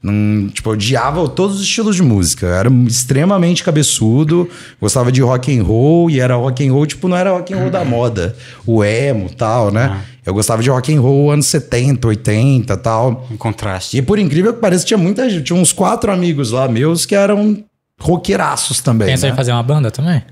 Não, 0.04 0.50
tipo, 0.50 0.68
eu 0.68 0.74
odiava 0.74 1.26
todos 1.30 1.56
os 1.56 1.62
estilos 1.62 1.96
de 1.96 2.02
música. 2.02 2.44
Eu 2.44 2.52
era 2.52 2.70
extremamente 2.86 3.64
cabeçudo, 3.64 4.46
gostava 4.78 5.10
de 5.10 5.22
rock 5.22 5.58
and 5.58 5.62
roll 5.64 6.10
e 6.10 6.20
era 6.20 6.34
rock 6.34 6.66
and 6.66 6.70
roll, 6.70 6.84
tipo, 6.84 7.08
não 7.08 7.16
era 7.16 7.30
rock 7.30 7.54
and 7.54 7.56
roll 7.56 7.70
da 7.70 7.82
moda, 7.86 8.36
o 8.66 8.84
emo, 8.84 9.30
tal, 9.30 9.72
né? 9.72 10.02
Eu 10.26 10.34
gostava 10.34 10.62
de 10.62 10.68
rock 10.68 10.94
and 10.94 11.00
roll 11.00 11.30
anos 11.30 11.46
70, 11.46 12.06
80, 12.06 12.76
tal. 12.76 13.26
Um 13.30 13.38
contraste. 13.38 13.96
E 13.96 14.02
por 14.02 14.18
incrível 14.18 14.52
que 14.52 14.60
pareça, 14.60 14.84
tinha 14.84 14.98
muita 14.98 15.28
gente, 15.30 15.44
tinha 15.44 15.58
uns 15.58 15.72
quatro 15.72 16.12
amigos 16.12 16.50
lá 16.50 16.68
meus 16.68 17.06
que 17.06 17.14
eram 17.14 17.64
roqueiraços 17.98 18.82
também. 18.82 19.08
Pensa 19.08 19.26
né? 19.26 19.32
em 19.32 19.36
fazer 19.36 19.52
uma 19.52 19.62
banda 19.62 19.90
também? 19.90 20.22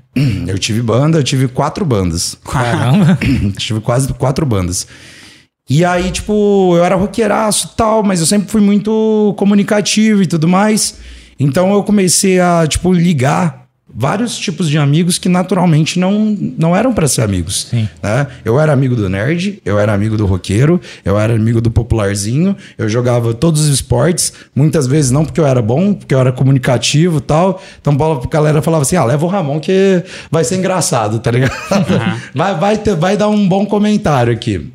Eu 0.45 0.59
tive 0.59 0.83
banda, 0.83 1.17
eu 1.17 1.23
tive 1.23 1.47
quatro 1.47 1.83
bandas. 1.83 2.37
Caramba. 2.45 3.17
Tive 3.57 3.79
quase 3.79 4.13
quatro 4.13 4.45
bandas. 4.45 4.85
E 5.69 5.85
aí, 5.85 6.11
tipo, 6.11 6.75
eu 6.75 6.83
era 6.83 6.95
roqueiraço 6.95 7.71
e 7.73 7.77
tal, 7.77 8.03
mas 8.03 8.19
eu 8.19 8.25
sempre 8.25 8.49
fui 8.49 8.61
muito 8.61 9.33
comunicativo 9.37 10.21
e 10.21 10.27
tudo 10.27 10.47
mais. 10.47 10.97
Então 11.39 11.73
eu 11.73 11.83
comecei 11.83 12.39
a, 12.39 12.65
tipo, 12.67 12.91
ligar 12.93 13.63
vários 13.95 14.37
tipos 14.37 14.67
de 14.69 14.77
amigos 14.77 15.19
que 15.19 15.29
naturalmente 15.29 15.99
não, 15.99 16.35
não 16.57 16.75
eram 16.75 16.93
para 16.93 17.07
ser 17.07 17.21
amigos. 17.21 17.67
Sim. 17.69 17.87
Né? 18.01 18.27
Eu 18.43 18.59
era 18.59 18.73
amigo 18.73 18.95
do 18.95 19.07
nerd, 19.07 19.61
eu 19.63 19.77
era 19.77 19.93
amigo 19.93 20.17
do 20.17 20.25
roqueiro, 20.25 20.81
eu 21.05 21.19
era 21.19 21.35
amigo 21.35 21.61
do 21.61 21.69
popularzinho, 21.69 22.57
eu 22.77 22.89
jogava 22.89 23.33
todos 23.33 23.61
os 23.61 23.67
esportes, 23.67 24.33
muitas 24.55 24.87
vezes 24.87 25.11
não 25.11 25.23
porque 25.23 25.39
eu 25.39 25.45
era 25.45 25.61
bom, 25.61 25.93
porque 25.93 26.13
eu 26.13 26.19
era 26.19 26.31
comunicativo 26.31 27.19
e 27.19 27.21
tal. 27.21 27.61
Então 27.79 27.93
a 27.93 28.27
galera 28.27 28.61
falava 28.61 28.81
assim: 28.81 28.95
ah, 28.95 29.05
leva 29.05 29.25
o 29.25 29.29
Ramon 29.29 29.59
que 29.59 30.03
vai 30.31 30.43
ser 30.43 30.57
engraçado, 30.57 31.19
tá 31.19 31.29
ligado? 31.29 31.53
vai, 32.33 32.57
vai, 32.57 32.77
ter, 32.77 32.95
vai 32.95 33.15
dar 33.15 33.29
um 33.29 33.47
bom 33.47 33.65
comentário 33.65 34.33
aqui. 34.33 34.71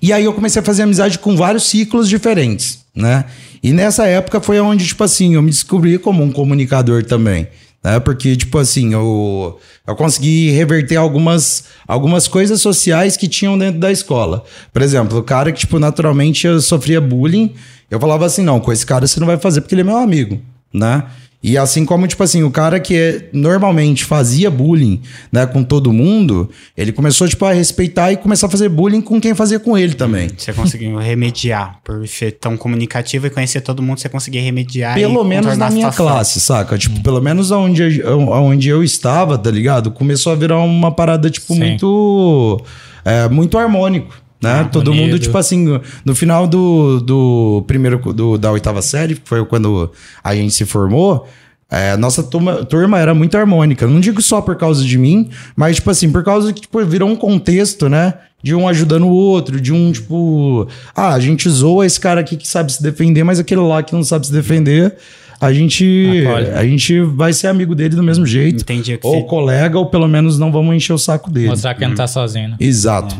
E 0.00 0.12
aí 0.12 0.24
eu 0.24 0.32
comecei 0.32 0.60
a 0.60 0.64
fazer 0.64 0.82
amizade 0.82 1.18
com 1.18 1.36
vários 1.36 1.64
ciclos 1.64 2.08
diferentes, 2.08 2.84
né? 2.94 3.24
E 3.62 3.72
nessa 3.72 4.06
época 4.06 4.40
foi 4.40 4.60
onde, 4.60 4.86
tipo 4.86 5.02
assim, 5.02 5.34
eu 5.34 5.42
me 5.42 5.50
descobri 5.50 5.98
como 5.98 6.22
um 6.22 6.30
comunicador 6.30 7.04
também. 7.04 7.48
Né? 7.82 7.98
Porque, 8.00 8.36
tipo 8.36 8.58
assim, 8.58 8.92
eu, 8.92 9.58
eu 9.86 9.96
consegui 9.96 10.50
reverter 10.50 10.96
algumas, 10.96 11.64
algumas 11.86 12.28
coisas 12.28 12.60
sociais 12.60 13.16
que 13.16 13.28
tinham 13.28 13.58
dentro 13.58 13.80
da 13.80 13.90
escola. 13.90 14.44
Por 14.72 14.82
exemplo, 14.82 15.18
o 15.18 15.22
cara 15.22 15.52
que, 15.52 15.60
tipo, 15.60 15.78
naturalmente 15.78 16.46
eu 16.46 16.60
sofria 16.60 17.00
bullying, 17.00 17.54
eu 17.90 17.98
falava 17.98 18.26
assim, 18.26 18.42
não, 18.42 18.60
com 18.60 18.72
esse 18.72 18.84
cara 18.84 19.06
você 19.06 19.18
não 19.18 19.26
vai 19.26 19.38
fazer 19.38 19.60
porque 19.60 19.74
ele 19.74 19.82
é 19.82 19.84
meu 19.84 19.96
amigo, 19.96 20.40
né? 20.72 21.04
E 21.40 21.56
assim 21.56 21.84
como, 21.84 22.04
tipo 22.08 22.20
assim, 22.22 22.42
o 22.42 22.50
cara 22.50 22.80
que 22.80 22.96
é- 22.96 23.28
normalmente 23.32 24.04
fazia 24.04 24.50
bullying 24.50 25.00
né, 25.30 25.46
com 25.46 25.62
todo 25.62 25.92
mundo, 25.92 26.50
ele 26.76 26.90
começou, 26.90 27.28
tipo, 27.28 27.44
a 27.44 27.52
respeitar 27.52 28.10
e 28.10 28.16
começar 28.16 28.48
a 28.48 28.50
fazer 28.50 28.68
bullying 28.68 29.00
com 29.00 29.20
quem 29.20 29.34
fazia 29.34 29.60
com 29.60 29.78
ele 29.78 29.94
também. 29.94 30.28
Você 30.36 30.52
conseguiu 30.52 30.96
remediar. 30.98 31.78
Por 31.84 32.06
ser 32.08 32.32
tão 32.32 32.56
comunicativo 32.56 33.28
e 33.28 33.30
conhecer 33.30 33.60
todo 33.60 33.80
mundo, 33.80 34.00
você 34.00 34.08
conseguia 34.08 34.42
remediar 34.42 34.94
Pelo 34.96 35.24
e 35.24 35.28
menos 35.28 35.56
na 35.56 35.70
minha 35.70 35.92
classe, 35.92 36.40
saca? 36.40 36.76
Tipo, 36.76 37.00
pelo 37.02 37.20
menos 37.22 37.52
onde, 37.52 38.02
onde 38.04 38.68
eu 38.68 38.82
estava, 38.82 39.38
tá 39.38 39.50
ligado? 39.50 39.92
Começou 39.92 40.32
a 40.32 40.36
virar 40.36 40.58
uma 40.58 40.90
parada, 40.90 41.30
tipo, 41.30 41.54
Sim. 41.54 41.60
muito. 41.60 42.60
é, 43.04 43.28
muito 43.28 43.56
harmônico. 43.56 44.12
Né? 44.40 44.68
Todo 44.70 44.90
unido. 44.90 45.02
mundo, 45.02 45.18
tipo 45.18 45.36
assim, 45.36 45.80
no 46.04 46.14
final 46.14 46.46
do, 46.46 47.00
do 47.00 47.64
primeiro 47.66 47.98
do, 48.12 48.38
da 48.38 48.52
oitava 48.52 48.80
série, 48.80 49.16
que 49.16 49.28
foi 49.28 49.44
quando 49.44 49.90
a 50.22 50.34
gente 50.34 50.54
se 50.54 50.64
formou, 50.64 51.26
é, 51.70 51.96
nossa 51.96 52.22
turma, 52.22 52.64
turma 52.64 52.98
era 52.98 53.14
muito 53.14 53.36
harmônica. 53.36 53.86
Não 53.86 54.00
digo 54.00 54.22
só 54.22 54.40
por 54.40 54.56
causa 54.56 54.84
de 54.84 54.96
mim, 54.96 55.28
mas, 55.54 55.76
tipo 55.76 55.90
assim, 55.90 56.10
por 56.10 56.24
causa 56.24 56.52
que 56.52 56.62
tipo, 56.62 56.82
virou 56.84 57.08
um 57.08 57.16
contexto, 57.16 57.88
né? 57.88 58.14
De 58.42 58.54
um 58.54 58.68
ajudando 58.68 59.04
o 59.06 59.10
outro, 59.10 59.60
de 59.60 59.72
um, 59.72 59.90
tipo, 59.90 60.68
ah, 60.94 61.12
a 61.12 61.20
gente 61.20 61.48
zoa 61.50 61.84
esse 61.84 61.98
cara 61.98 62.20
aqui 62.20 62.36
que 62.36 62.46
sabe 62.46 62.72
se 62.72 62.82
defender, 62.82 63.24
mas 63.24 63.40
aquele 63.40 63.60
lá 63.60 63.82
que 63.82 63.92
não 63.92 64.04
sabe 64.04 64.26
se 64.28 64.32
defender, 64.32 64.94
a 65.40 65.52
gente, 65.52 66.24
Acolhe. 66.26 66.50
a 66.50 66.64
gente 66.64 67.00
vai 67.00 67.32
ser 67.32 67.48
amigo 67.48 67.74
dele 67.74 67.94
do 67.94 68.02
mesmo 68.02 68.24
jeito. 68.24 68.62
Entendi 68.62 68.96
que 68.96 69.06
Ou 69.06 69.24
colega, 69.24 69.78
ou 69.78 69.86
pelo 69.86 70.08
menos 70.08 70.38
não 70.38 70.50
vamos 70.50 70.74
encher 70.74 70.92
o 70.92 70.98
saco 70.98 71.30
dele. 71.30 71.48
Mostrar 71.48 71.74
que 71.74 71.86
não 71.86 71.94
tá 71.94 72.06
sozinho. 72.06 72.50
né? 72.50 72.56
Exato. 72.60 73.16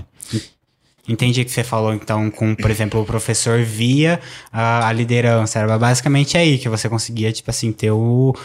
Entendi 1.09 1.45
que 1.45 1.51
você 1.51 1.65
falou, 1.65 1.95
então, 1.95 2.31
com, 2.31 2.55
por 2.55 2.71
exemplo, 2.71 3.01
o 3.01 3.05
professor 3.05 3.63
via 3.63 4.21
a, 4.53 4.89
a 4.89 4.93
liderança. 4.93 5.59
Era 5.59 5.79
basicamente 5.79 6.37
aí 6.37 6.59
que 6.59 6.69
você 6.69 6.89
conseguia, 6.89 7.33
tipo 7.33 7.51
assim, 7.51 7.73
ter 7.73 7.91
o, 7.91 8.37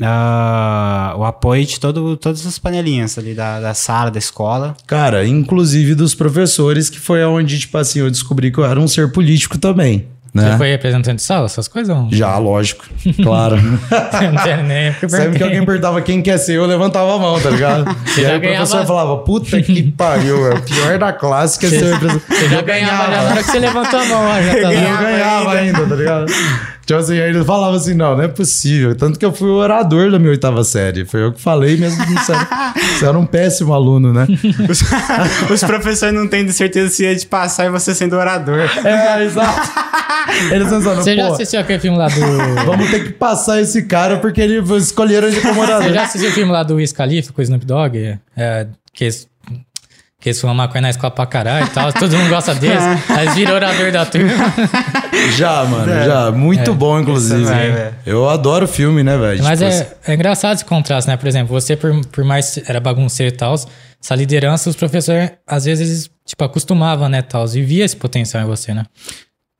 ah, 0.00 1.14
o 1.16 1.24
apoio 1.24 1.64
de 1.64 1.78
todo, 1.78 2.16
todas 2.16 2.46
as 2.46 2.58
panelinhas 2.58 3.18
ali 3.18 3.34
da, 3.34 3.60
da 3.60 3.74
sala, 3.74 4.10
da 4.10 4.18
escola. 4.18 4.76
Cara, 4.86 5.26
inclusive 5.26 5.94
dos 5.94 6.14
professores, 6.14 6.88
que 6.88 6.98
foi 6.98 7.24
onde, 7.24 7.58
tipo 7.58 7.76
assim, 7.78 8.00
eu 8.00 8.10
descobri 8.10 8.52
que 8.52 8.58
eu 8.58 8.64
era 8.64 8.78
um 8.78 8.88
ser 8.88 9.12
político 9.12 9.58
também. 9.58 10.06
Né? 10.34 10.50
Você 10.50 10.56
foi 10.56 10.70
representante 10.70 11.16
de 11.18 11.22
sala, 11.22 11.46
essas 11.46 11.68
coisas? 11.68 11.96
Não, 11.96 12.08
Já, 12.10 12.36
lógico. 12.38 12.84
Claro. 13.22 13.54
não 13.62 15.08
Sempre 15.08 15.38
que 15.38 15.44
alguém 15.44 15.64
perguntava 15.64 16.02
quem 16.02 16.20
quer 16.20 16.38
ser, 16.38 16.56
eu 16.56 16.66
levantava 16.66 17.14
a 17.14 17.18
mão, 17.20 17.40
tá 17.40 17.50
ligado? 17.50 17.84
e 18.18 18.22
já 18.22 18.30
aí 18.30 18.36
o 18.38 18.40
professor 18.40 18.66
ganhava- 18.72 18.86
falava, 18.86 19.16
puta 19.18 19.62
que 19.62 19.82
pariu, 19.96 20.44
é 20.50 20.54
o 20.54 20.62
pior 20.62 20.98
da 20.98 21.12
classe 21.12 21.56
que 21.56 21.66
é 21.66 21.68
ser 21.68 21.92
representante. 21.92 22.34
Você 22.34 22.48
já 22.48 22.62
ganhava 22.62 23.12
já 23.12 23.22
na 23.22 23.30
hora 23.30 23.42
que 23.44 23.50
você 23.50 23.58
levantou 23.60 24.00
a 24.00 24.04
mão, 24.06 24.42
já 24.42 24.52
tá 24.60 24.74
E 24.74 24.84
eu 24.84 24.98
ganhava 24.98 25.52
ainda, 25.52 25.86
tá 25.86 25.94
ligado? 25.94 26.32
Tipo 26.84 27.00
assim, 27.00 27.14
aí 27.14 27.30
ele 27.30 27.44
falava 27.44 27.76
assim, 27.76 27.94
não, 27.94 28.16
não 28.16 28.24
é 28.24 28.28
possível. 28.28 28.94
Tanto 28.94 29.18
que 29.18 29.24
eu 29.24 29.32
fui 29.32 29.48
o 29.48 29.54
orador 29.54 30.10
da 30.10 30.18
minha 30.18 30.30
oitava 30.30 30.62
série. 30.64 31.04
Foi 31.04 31.22
eu 31.22 31.32
que 31.32 31.40
falei 31.40 31.76
mesmo. 31.76 32.04
Você 32.04 32.32
era, 32.32 32.74
você 32.98 33.06
era 33.06 33.18
um 33.18 33.26
péssimo 33.26 33.72
aluno, 33.72 34.12
né? 34.12 34.26
Os, 34.68 34.82
os 35.50 35.64
professores 35.64 36.14
não 36.14 36.28
têm 36.28 36.44
de 36.44 36.52
certeza 36.52 36.90
se 36.90 37.04
ia 37.04 37.16
te 37.16 37.26
passar 37.26 37.66
e 37.66 37.70
você 37.70 37.94
sendo 37.94 38.16
orador. 38.16 38.60
É, 38.84 39.24
exato. 39.24 39.70
Eles 40.50 40.68
pensando, 40.68 40.96
Você 40.96 41.16
já 41.16 41.28
assistiu 41.28 41.60
aquele 41.60 41.78
filme 41.78 41.96
lá 41.96 42.08
do. 42.08 42.20
vamos 42.66 42.90
ter 42.90 43.04
que 43.04 43.12
passar 43.12 43.60
esse 43.60 43.82
cara 43.84 44.18
porque 44.18 44.40
ele 44.40 44.58
escolheram 44.76 45.28
ele 45.28 45.40
como 45.40 45.60
orador. 45.60 45.84
Você 45.84 45.94
já 45.94 46.02
assistiu 46.04 46.30
o 46.30 46.32
filme 46.32 46.52
lá 46.52 46.62
do 46.62 46.76
Wiz 46.76 46.92
Khalifa 46.92 47.32
com 47.32 47.40
o 47.40 47.44
Snoop 47.44 47.64
Dogg? 47.64 48.18
É, 48.36 48.66
que 48.92 49.08
eles, 50.24 50.24
que 50.24 50.28
eles 50.30 50.40
fumam 50.40 50.56
maconha 50.56 50.80
na 50.82 50.90
escola 50.90 51.10
pra 51.10 51.26
caralho 51.26 51.66
e 51.66 51.70
tal. 51.70 51.92
Todo 51.92 52.16
mundo 52.16 52.28
gosta 52.28 52.54
deles. 52.54 52.82
Aí 53.10 53.24
eles 53.26 53.34
viram 53.34 53.54
orador 53.54 53.92
da 53.92 54.06
turma. 54.06 54.32
Já, 55.36 55.64
mano, 55.64 55.90
já. 56.04 56.30
Muito 56.30 56.74
bom, 56.74 57.00
inclusive. 57.00 57.42
Isso 57.42 57.50
vai, 57.50 57.70
velho. 57.70 57.94
Eu 58.04 58.28
adoro 58.28 58.68
filme, 58.68 59.02
né, 59.02 59.16
velho? 59.16 59.42
Mas 59.42 59.58
Tipo, 59.60 59.70
é, 59.70 60.12
é 60.12 60.14
engraçado 60.14 60.54
esse 60.56 60.64
contraste, 60.64 61.08
né? 61.08 61.16
Por 61.16 61.26
exemplo, 61.26 61.48
você, 61.48 61.76
por, 61.76 62.04
por 62.06 62.24
mais 62.24 62.58
era 62.68 62.78
bagunceiro 62.78 63.32
e 63.32 63.36
tal, 63.36 63.54
essa 63.54 64.14
liderança, 64.14 64.68
os 64.68 64.76
professores, 64.76 65.30
às 65.46 65.64
vezes, 65.64 65.88
eles, 65.88 66.10
tipo, 66.26 66.44
acostumavam, 66.44 67.08
né, 67.08 67.22
tal, 67.22 67.46
e 67.54 67.62
via 67.62 67.84
esse 67.84 67.96
potencial 67.96 68.42
em 68.42 68.46
você, 68.46 68.74
né? 68.74 68.84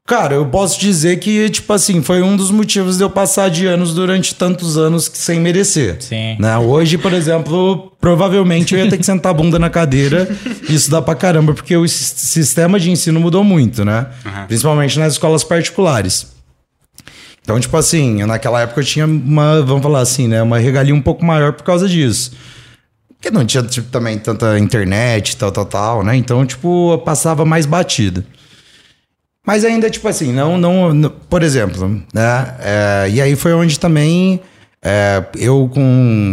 Cara, 0.06 0.34
eu 0.34 0.44
posso 0.44 0.78
dizer 0.78 1.18
que, 1.18 1.49
tipo 1.49 1.73
assim, 1.73 2.02
foi 2.02 2.20
um 2.20 2.37
dos 2.37 2.50
motivos 2.50 2.99
de 2.99 3.02
eu 3.02 3.08
passar 3.08 3.49
de 3.49 3.66
anos 3.66 3.94
durante 3.94 4.34
tantos 4.34 4.76
anos 4.76 5.11
sem 5.14 5.40
merecer. 5.40 5.96
Sim. 6.00 6.37
Né? 6.38 6.58
Hoje, 6.58 6.99
por 6.99 7.11
exemplo, 7.14 7.90
provavelmente 7.99 8.75
eu 8.75 8.84
ia 8.84 8.90
ter 8.90 8.99
que 8.99 9.02
sentar 9.06 9.30
a 9.30 9.34
bunda 9.34 9.58
na 9.58 9.70
cadeira 9.70 10.28
e 10.68 10.75
estudar 10.75 11.00
pra 11.00 11.14
caramba, 11.14 11.54
porque 11.54 11.75
o 11.75 11.88
sis- 11.88 12.12
sistema 12.18 12.78
de 12.78 12.90
ensino 12.90 13.18
mudou 13.18 13.42
muito, 13.42 13.82
né? 13.82 14.06
Principalmente 14.46 14.99
nas 14.99 15.14
escolas 15.14 15.42
particulares. 15.42 16.26
Então, 17.40 17.58
tipo 17.58 17.75
assim, 17.75 18.25
naquela 18.25 18.61
época 18.61 18.80
eu 18.82 18.84
tinha 18.84 19.06
uma, 19.06 19.62
vamos 19.62 19.82
falar 19.82 20.00
assim, 20.00 20.28
né? 20.28 20.42
Uma 20.42 20.58
regalia 20.58 20.94
um 20.94 21.00
pouco 21.00 21.25
maior 21.25 21.54
por 21.54 21.62
causa 21.62 21.88
disso. 21.88 22.32
Porque 23.08 23.30
não 23.30 23.46
tinha, 23.46 23.62
tipo, 23.62 23.88
também 23.90 24.18
tanta 24.18 24.58
internet, 24.58 25.34
tal, 25.38 25.50
tal, 25.50 25.64
tal, 25.64 26.04
né? 26.04 26.14
Então, 26.14 26.44
tipo, 26.44 26.92
eu 26.92 26.99
passava 26.99 27.46
mais 27.46 27.64
batida. 27.64 28.23
Mas 29.47 29.65
ainda, 29.65 29.91
tipo 29.91 30.09
assim, 30.09 30.33
não, 30.33 30.57
não, 30.57 30.93
não- 30.95 31.11
por 31.29 31.43
exemplo, 31.43 32.03
né? 32.13 32.55
É, 32.61 33.09
e 33.11 33.21
aí 33.21 33.37
foi 33.37 33.53
onde 33.53 33.79
também 33.79 34.41
é, 34.83 35.25
eu, 35.37 35.71
com 35.73 35.81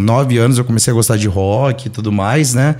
nove 0.01 0.37
anos, 0.37 0.57
eu 0.57 0.63
comecei 0.65 0.91
a 0.91 0.93
gostar 0.93 1.17
de 1.17 1.27
rock 1.27 1.87
e 1.87 1.89
tudo 1.89 2.11
mais, 2.11 2.53
né? 2.53 2.75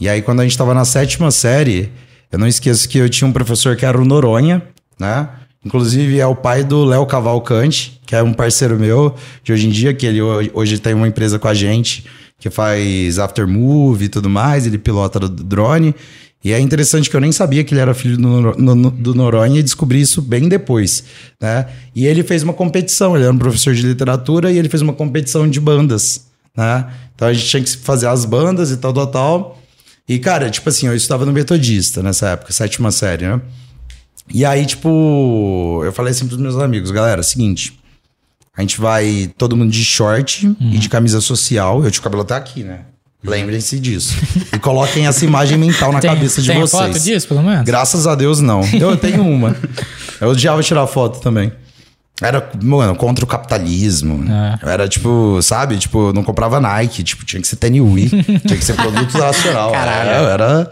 E 0.00 0.08
aí, 0.08 0.22
quando 0.22 0.40
a 0.40 0.42
gente 0.44 0.56
tava 0.58 0.74
na 0.74 0.84
sétima 0.84 1.30
série, 1.30 1.90
eu 2.32 2.38
não 2.38 2.46
esqueço 2.48 2.88
que 2.88 2.98
eu 2.98 3.08
tinha 3.08 3.28
um 3.28 3.32
professor 3.32 3.76
que 3.76 3.86
era 3.86 4.00
o 4.00 4.04
Noronha, 4.04 4.62
né? 4.98 5.28
Inclusive 5.64 6.18
é 6.20 6.26
o 6.26 6.34
pai 6.34 6.62
do 6.62 6.84
Léo 6.84 7.06
Cavalcante, 7.06 8.00
que 8.04 8.14
é 8.14 8.22
um 8.22 8.32
parceiro 8.34 8.78
meu 8.78 9.14
de 9.42 9.52
hoje 9.52 9.66
em 9.66 9.70
dia, 9.70 9.94
que 9.94 10.04
ele 10.04 10.20
ho- 10.20 10.50
hoje 10.52 10.78
tem 10.78 10.94
uma 10.94 11.08
empresa 11.08 11.38
com 11.38 11.48
a 11.48 11.54
gente 11.54 12.04
que 12.38 12.50
faz 12.50 13.18
aftermovie 13.18 14.06
e 14.06 14.08
tudo 14.08 14.28
mais, 14.28 14.66
ele 14.66 14.76
pilota 14.78 15.18
do 15.20 15.28
drone. 15.28 15.94
E 16.44 16.52
é 16.52 16.60
interessante 16.60 17.08
que 17.08 17.16
eu 17.16 17.20
nem 17.20 17.32
sabia 17.32 17.64
que 17.64 17.72
ele 17.72 17.80
era 17.80 17.94
filho 17.94 18.18
do, 18.18 18.52
no- 18.58 18.90
do 18.90 19.14
Noronha 19.14 19.60
e 19.60 19.62
descobri 19.62 20.00
isso 20.00 20.20
bem 20.20 20.46
depois, 20.48 21.02
né? 21.40 21.66
E 21.94 22.06
ele 22.06 22.22
fez 22.22 22.42
uma 22.42 22.52
competição, 22.52 23.16
ele 23.16 23.24
era 23.24 23.32
um 23.32 23.38
professor 23.38 23.72
de 23.74 23.82
literatura 23.82 24.52
e 24.52 24.58
ele 24.58 24.68
fez 24.68 24.82
uma 24.82 24.92
competição 24.92 25.48
de 25.48 25.58
bandas, 25.58 26.26
né? 26.56 26.86
Então 27.14 27.28
a 27.28 27.32
gente 27.32 27.46
tinha 27.48 27.62
que 27.62 27.76
fazer 27.78 28.08
as 28.08 28.24
bandas 28.26 28.70
e 28.70 28.76
tal, 28.76 28.92
tal, 28.92 29.06
tal. 29.06 29.58
E, 30.06 30.18
cara, 30.18 30.50
tipo 30.50 30.68
assim, 30.68 30.86
eu 30.86 30.94
estudava 30.94 31.24
no 31.24 31.32
Metodista 31.32 32.02
nessa 32.02 32.28
época, 32.30 32.52
sétima 32.52 32.90
série, 32.90 33.26
né? 33.26 33.40
E 34.32 34.44
aí, 34.44 34.66
tipo, 34.66 35.80
eu 35.84 35.92
falei 35.92 36.10
assim 36.10 36.26
pros 36.26 36.38
meus 36.38 36.56
amigos, 36.58 36.90
galera, 36.90 37.22
seguinte, 37.22 37.78
a 38.56 38.60
gente 38.60 38.78
vai 38.80 39.32
todo 39.38 39.56
mundo 39.56 39.70
de 39.70 39.82
short 39.84 40.54
e 40.60 40.78
de 40.78 40.88
camisa 40.90 41.20
social. 41.22 41.82
Eu 41.82 41.90
tinha 41.90 42.00
o 42.00 42.04
cabelo 42.04 42.22
até 42.22 42.34
aqui, 42.34 42.62
né? 42.64 42.80
Lembrem-se 43.24 43.80
disso. 43.80 44.14
E 44.52 44.58
coloquem 44.58 45.06
essa 45.06 45.24
imagem 45.24 45.56
mental 45.56 45.90
na 45.92 46.00
tem 46.00 46.10
cabeça 46.10 46.42
de 46.42 46.48
tem 46.48 46.60
vocês. 46.60 46.82
foto 46.82 47.00
disso, 47.00 47.26
pelo 47.28 47.42
menos? 47.42 47.64
Graças 47.64 48.06
a 48.06 48.14
Deus, 48.14 48.40
não. 48.40 48.60
Eu 48.78 48.96
tenho 48.96 49.22
uma. 49.26 49.56
Eu 50.20 50.28
odiava 50.28 50.62
tirar 50.62 50.86
foto 50.86 51.20
também. 51.20 51.50
Era, 52.22 52.48
mano, 52.62 52.94
contra 52.94 53.24
o 53.24 53.28
capitalismo. 53.28 54.24
É. 54.30 54.58
Eu 54.62 54.68
era, 54.68 54.86
tipo, 54.88 55.40
sabe? 55.42 55.76
Tipo, 55.78 56.12
não 56.12 56.22
comprava 56.22 56.60
Nike. 56.60 57.02
Tipo, 57.02 57.24
tinha 57.24 57.40
que 57.42 57.48
ser 57.48 57.56
Tenui. 57.56 58.08
tinha 58.08 58.56
que 58.58 58.64
ser 58.64 58.74
produto 58.74 59.12
nacional. 59.18 59.72
Caralho. 59.72 60.10
Eu 60.10 60.28
era, 60.28 60.44
eu 60.52 60.66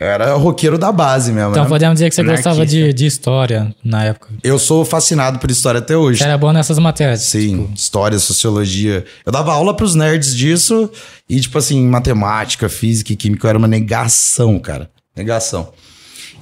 era 0.00 0.32
roqueiro 0.34 0.78
da 0.78 0.90
base 0.90 1.30
mesmo. 1.30 1.50
Então 1.50 1.64
né? 1.64 1.68
podemos 1.68 1.96
dizer 1.96 2.08
que 2.08 2.14
você 2.14 2.24
gostava 2.24 2.64
de, 2.64 2.90
de 2.94 3.04
história 3.04 3.74
na 3.84 4.04
época. 4.04 4.30
Eu 4.42 4.58
sou 4.58 4.82
fascinado 4.82 5.38
por 5.38 5.50
história 5.50 5.78
até 5.78 5.94
hoje. 5.94 6.22
Era 6.22 6.38
bom 6.38 6.52
nessas 6.52 6.78
matérias. 6.78 7.20
Sim, 7.20 7.64
tipo, 7.64 7.74
história, 7.74 8.18
sociologia. 8.18 9.04
Eu 9.26 9.30
dava 9.30 9.52
aula 9.52 9.76
pros 9.76 9.94
nerds 9.94 10.34
disso 10.34 10.90
e, 11.28 11.38
tipo 11.38 11.58
assim, 11.58 11.86
matemática, 11.86 12.66
física 12.70 13.12
e 13.12 13.16
química, 13.16 13.46
era 13.46 13.58
uma 13.58 13.68
negação, 13.68 14.58
cara. 14.58 14.90
Negação. 15.14 15.70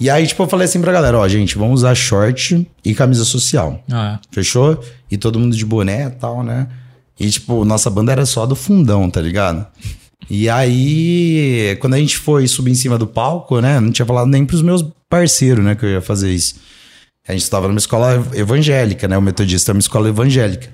E 0.01 0.09
aí, 0.09 0.25
tipo, 0.25 0.41
eu 0.45 0.49
falei 0.49 0.67
assim 0.67 0.81
pra 0.81 0.93
galera, 0.93 1.19
ó, 1.19 1.27
gente, 1.27 1.59
vamos 1.59 1.81
usar 1.81 1.97
short 1.97 2.65
e 2.85 2.95
camisa 2.95 3.25
social. 3.25 3.83
ah, 3.91 4.21
Fechou? 4.31 4.81
E 5.11 5.17
todo 5.17 5.41
mundo 5.41 5.57
de 5.57 5.67
boné 5.67 6.07
e 6.07 6.11
tal, 6.11 6.45
né? 6.45 6.69
E, 7.19 7.29
tipo, 7.29 7.65
nossa 7.65 7.91
banda 7.91 8.13
era 8.13 8.25
só 8.25 8.47
do 8.47 8.55
fundão, 8.55 9.11
tá 9.11 9.21
ligado? 9.21 9.67
E 10.31 10.49
aí, 10.49 11.77
quando 11.81 11.95
a 11.95 11.99
gente 11.99 12.19
foi 12.19 12.47
subir 12.47 12.71
em 12.71 12.75
cima 12.75 12.99
do 12.99 13.07
palco, 13.07 13.61
né? 13.61 13.81
Não 13.81 13.91
tinha 13.91 14.05
falado 14.05 14.27
nem 14.27 14.45
pros 14.45 14.61
meus 14.63 14.85
parceiros, 15.09 15.65
né? 15.65 15.75
Que 15.75 15.87
eu 15.87 15.91
ia 15.91 16.03
fazer 16.03 16.31
isso. 16.31 16.57
A 17.27 17.33
gente 17.33 17.43
estava 17.43 17.67
numa 17.69 17.79
escola 17.79 18.27
evangélica, 18.35 19.09
né? 19.09 19.17
O 19.17 19.23
metodista 19.23 19.71
é 19.71 19.75
uma 19.75 19.81
escola 19.81 20.09
evangélica. 20.09 20.69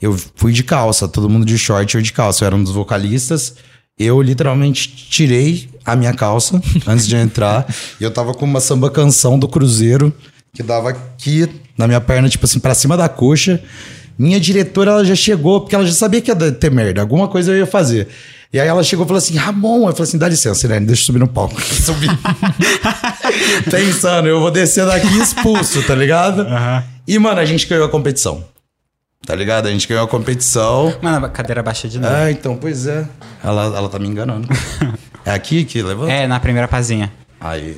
Eu 0.00 0.16
fui 0.36 0.52
de 0.52 0.62
calça, 0.62 1.06
todo 1.06 1.30
mundo 1.30 1.46
de 1.46 1.56
short, 1.58 1.94
eu 1.94 2.02
de 2.02 2.12
calça. 2.12 2.44
Eu 2.44 2.46
era 2.46 2.56
um 2.56 2.62
dos 2.62 2.72
vocalistas. 2.72 3.56
Eu 3.98 4.20
literalmente 4.20 4.88
tirei 4.88 5.68
a 5.84 5.94
minha 5.94 6.12
calça 6.12 6.60
antes 6.86 7.06
de 7.06 7.16
entrar. 7.16 7.66
e 8.00 8.04
eu 8.04 8.10
tava 8.10 8.34
com 8.34 8.44
uma 8.44 8.60
samba 8.60 8.90
canção 8.90 9.38
do 9.38 9.46
Cruzeiro, 9.46 10.12
que 10.52 10.62
dava 10.62 10.90
aqui 10.90 11.48
na 11.76 11.86
minha 11.86 12.00
perna, 12.00 12.28
tipo 12.28 12.44
assim, 12.44 12.58
pra 12.58 12.74
cima 12.74 12.96
da 12.96 13.08
coxa. 13.08 13.62
Minha 14.18 14.38
diretora, 14.38 14.92
ela 14.92 15.04
já 15.04 15.14
chegou, 15.14 15.60
porque 15.60 15.74
ela 15.74 15.84
já 15.84 15.92
sabia 15.92 16.20
que 16.20 16.30
ia 16.30 16.52
ter 16.52 16.70
merda. 16.70 17.00
Alguma 17.00 17.28
coisa 17.28 17.52
eu 17.52 17.58
ia 17.58 17.66
fazer. 17.66 18.08
E 18.54 18.60
aí 18.60 18.68
ela 18.68 18.84
chegou 18.84 19.04
e 19.04 19.08
falou 19.08 19.18
assim, 19.18 19.36
Ramon. 19.36 19.88
Eu 19.88 19.92
falei 19.94 20.04
assim, 20.04 20.16
dá 20.16 20.28
licença, 20.28 20.64
Irene, 20.64 20.86
deixa 20.86 21.02
eu 21.02 21.06
subir 21.06 21.18
no 21.18 21.26
palco. 21.26 21.58
Subi. 21.60 22.06
Pensando, 23.68 24.28
eu 24.30 24.38
vou 24.38 24.52
descer 24.52 24.86
daqui 24.86 25.08
expulso, 25.18 25.82
tá 25.82 25.92
ligado? 25.92 26.46
E, 27.04 27.18
mano, 27.18 27.40
a 27.40 27.44
gente 27.44 27.66
ganhou 27.66 27.84
a 27.84 27.88
competição. 27.88 28.44
Tá 29.26 29.34
ligado? 29.34 29.66
A 29.66 29.72
gente 29.72 29.88
ganhou 29.88 30.04
a 30.04 30.08
competição. 30.08 30.94
Mano, 31.02 31.26
a 31.26 31.28
cadeira 31.28 31.64
baixa 31.64 31.88
de 31.88 31.98
novo. 31.98 32.14
É, 32.14 32.30
então, 32.30 32.56
pois 32.56 32.86
é. 32.86 33.04
Ela, 33.42 33.64
ela 33.76 33.88
tá 33.88 33.98
me 33.98 34.06
enganando. 34.06 34.46
é 35.26 35.32
aqui 35.32 35.64
que 35.64 35.82
levanta? 35.82 36.12
É, 36.12 36.28
na 36.28 36.38
primeira 36.38 36.68
pazinha. 36.68 37.12
Aí. 37.40 37.76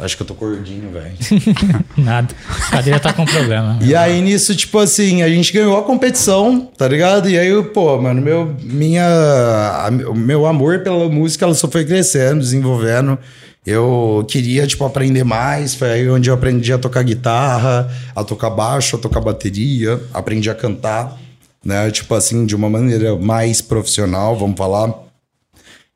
Acho 0.00 0.16
que 0.16 0.22
eu 0.22 0.26
tô 0.26 0.34
gordinho, 0.34 0.90
velho. 0.90 1.12
nada. 1.96 2.34
A 2.48 2.70
cadeira 2.70 2.98
tá 2.98 3.12
com 3.12 3.24
problema. 3.24 3.78
E 3.82 3.94
aí, 3.94 4.20
nisso, 4.20 4.54
tipo 4.56 4.78
assim, 4.78 5.22
a 5.22 5.28
gente 5.28 5.52
ganhou 5.52 5.78
a 5.78 5.82
competição, 5.84 6.66
tá 6.76 6.88
ligado? 6.88 7.28
E 7.30 7.38
aí, 7.38 7.62
pô, 7.64 8.00
mano, 8.00 8.20
meu, 8.20 8.56
minha, 8.62 9.04
a- 9.06 9.90
o 10.10 10.14
meu 10.14 10.46
amor 10.46 10.80
pela 10.80 11.08
música, 11.08 11.44
ela 11.44 11.54
só 11.54 11.68
foi 11.68 11.84
crescendo, 11.84 12.40
desenvolvendo. 12.40 13.16
Eu 13.64 14.24
queria, 14.28 14.66
tipo, 14.66 14.84
aprender 14.84 15.22
mais. 15.22 15.74
Foi 15.74 15.88
aí 15.92 16.10
onde 16.10 16.28
eu 16.28 16.34
aprendi 16.34 16.72
a 16.72 16.78
tocar 16.78 17.04
guitarra, 17.04 17.88
a 18.16 18.24
tocar 18.24 18.50
baixo, 18.50 18.96
a 18.96 18.98
tocar 18.98 19.20
bateria. 19.20 20.00
Aprendi 20.12 20.50
a 20.50 20.54
cantar, 20.54 21.16
né? 21.64 21.88
Tipo 21.92 22.14
assim, 22.16 22.44
de 22.44 22.56
uma 22.56 22.68
maneira 22.68 23.14
mais 23.16 23.60
profissional, 23.60 24.36
vamos 24.36 24.56
falar. 24.58 24.92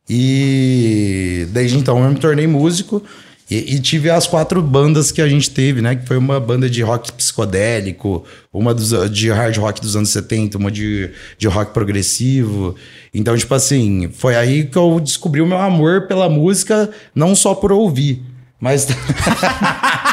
E 0.09 1.47
desde 1.51 1.77
então 1.77 2.03
eu 2.05 2.11
me 2.11 2.17
tornei 2.21 2.47
músico 2.47 3.03
e, 3.51 3.77
e 3.77 3.81
tive 3.81 4.11
as 4.11 4.27
quatro 4.27 4.61
bandas 4.61 5.13
que 5.13 5.23
a 5.23 5.29
gente 5.29 5.51
teve, 5.51 5.81
né? 5.81 5.95
Que 5.95 6.07
foi 6.07 6.17
uma 6.17 6.41
banda 6.41 6.69
de 6.69 6.83
rock 6.83 7.13
psicodélico, 7.13 8.25
uma 8.53 8.75
dos, 8.75 9.11
de 9.11 9.31
hard 9.31 9.57
rock 9.59 9.81
dos 9.81 9.95
anos 9.95 10.11
70, 10.11 10.59
uma 10.59 10.71
de, 10.71 11.11
de 11.39 11.47
rock 11.47 11.73
progressivo. 11.73 12.75
Então, 13.15 13.37
tipo 13.37 13.55
assim, 13.55 14.11
foi 14.13 14.35
aí 14.37 14.65
que 14.65 14.77
eu 14.77 14.99
descobri 14.99 15.41
o 15.41 15.47
meu 15.47 15.59
amor 15.59 16.09
pela 16.09 16.29
música, 16.29 16.91
não 17.15 17.35
só 17.35 17.55
por 17.55 17.71
ouvir, 17.71 18.23
mas. 18.61 18.87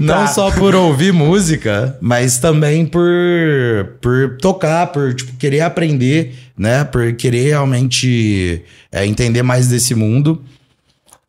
Não 0.00 0.26
só 0.26 0.50
por 0.50 0.74
ouvir 0.74 1.12
música, 1.12 1.96
mas 2.00 2.38
também 2.38 2.86
por, 2.86 3.02
por 4.00 4.36
tocar, 4.40 4.88
por 4.88 5.14
tipo, 5.14 5.36
querer 5.36 5.60
aprender, 5.60 6.34
né? 6.56 6.84
Por 6.84 7.12
querer 7.14 7.48
realmente 7.48 8.62
é, 8.90 9.06
entender 9.06 9.42
mais 9.42 9.68
desse 9.68 9.94
mundo. 9.94 10.42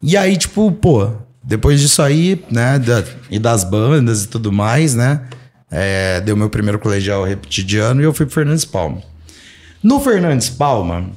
E 0.02 0.16
aí, 0.18 0.38
tipo, 0.38 0.72
pô, 0.72 1.12
depois 1.44 1.80
disso 1.80 2.02
aí, 2.02 2.44
né? 2.52 2.80
da- 2.80 3.04
e 3.30 3.40
das 3.40 3.64
bandas 3.64 4.24
e 4.24 4.28
tudo 4.28 4.52
mais, 4.52 4.94
né? 4.96 5.22
É, 5.72 6.22
deu 6.22 6.38
meu 6.38 6.50
primeiro 6.50 6.80
colegial 6.80 7.24
repetidiano 7.24 8.02
e 8.02 8.04
eu 8.04 8.14
fui 8.14 8.26
pro 8.26 8.36
Fernandes 8.36 8.66
Palma. 8.66 9.02
No 9.84 10.00
Fernandes 10.00 10.50
Palma, 10.50 11.10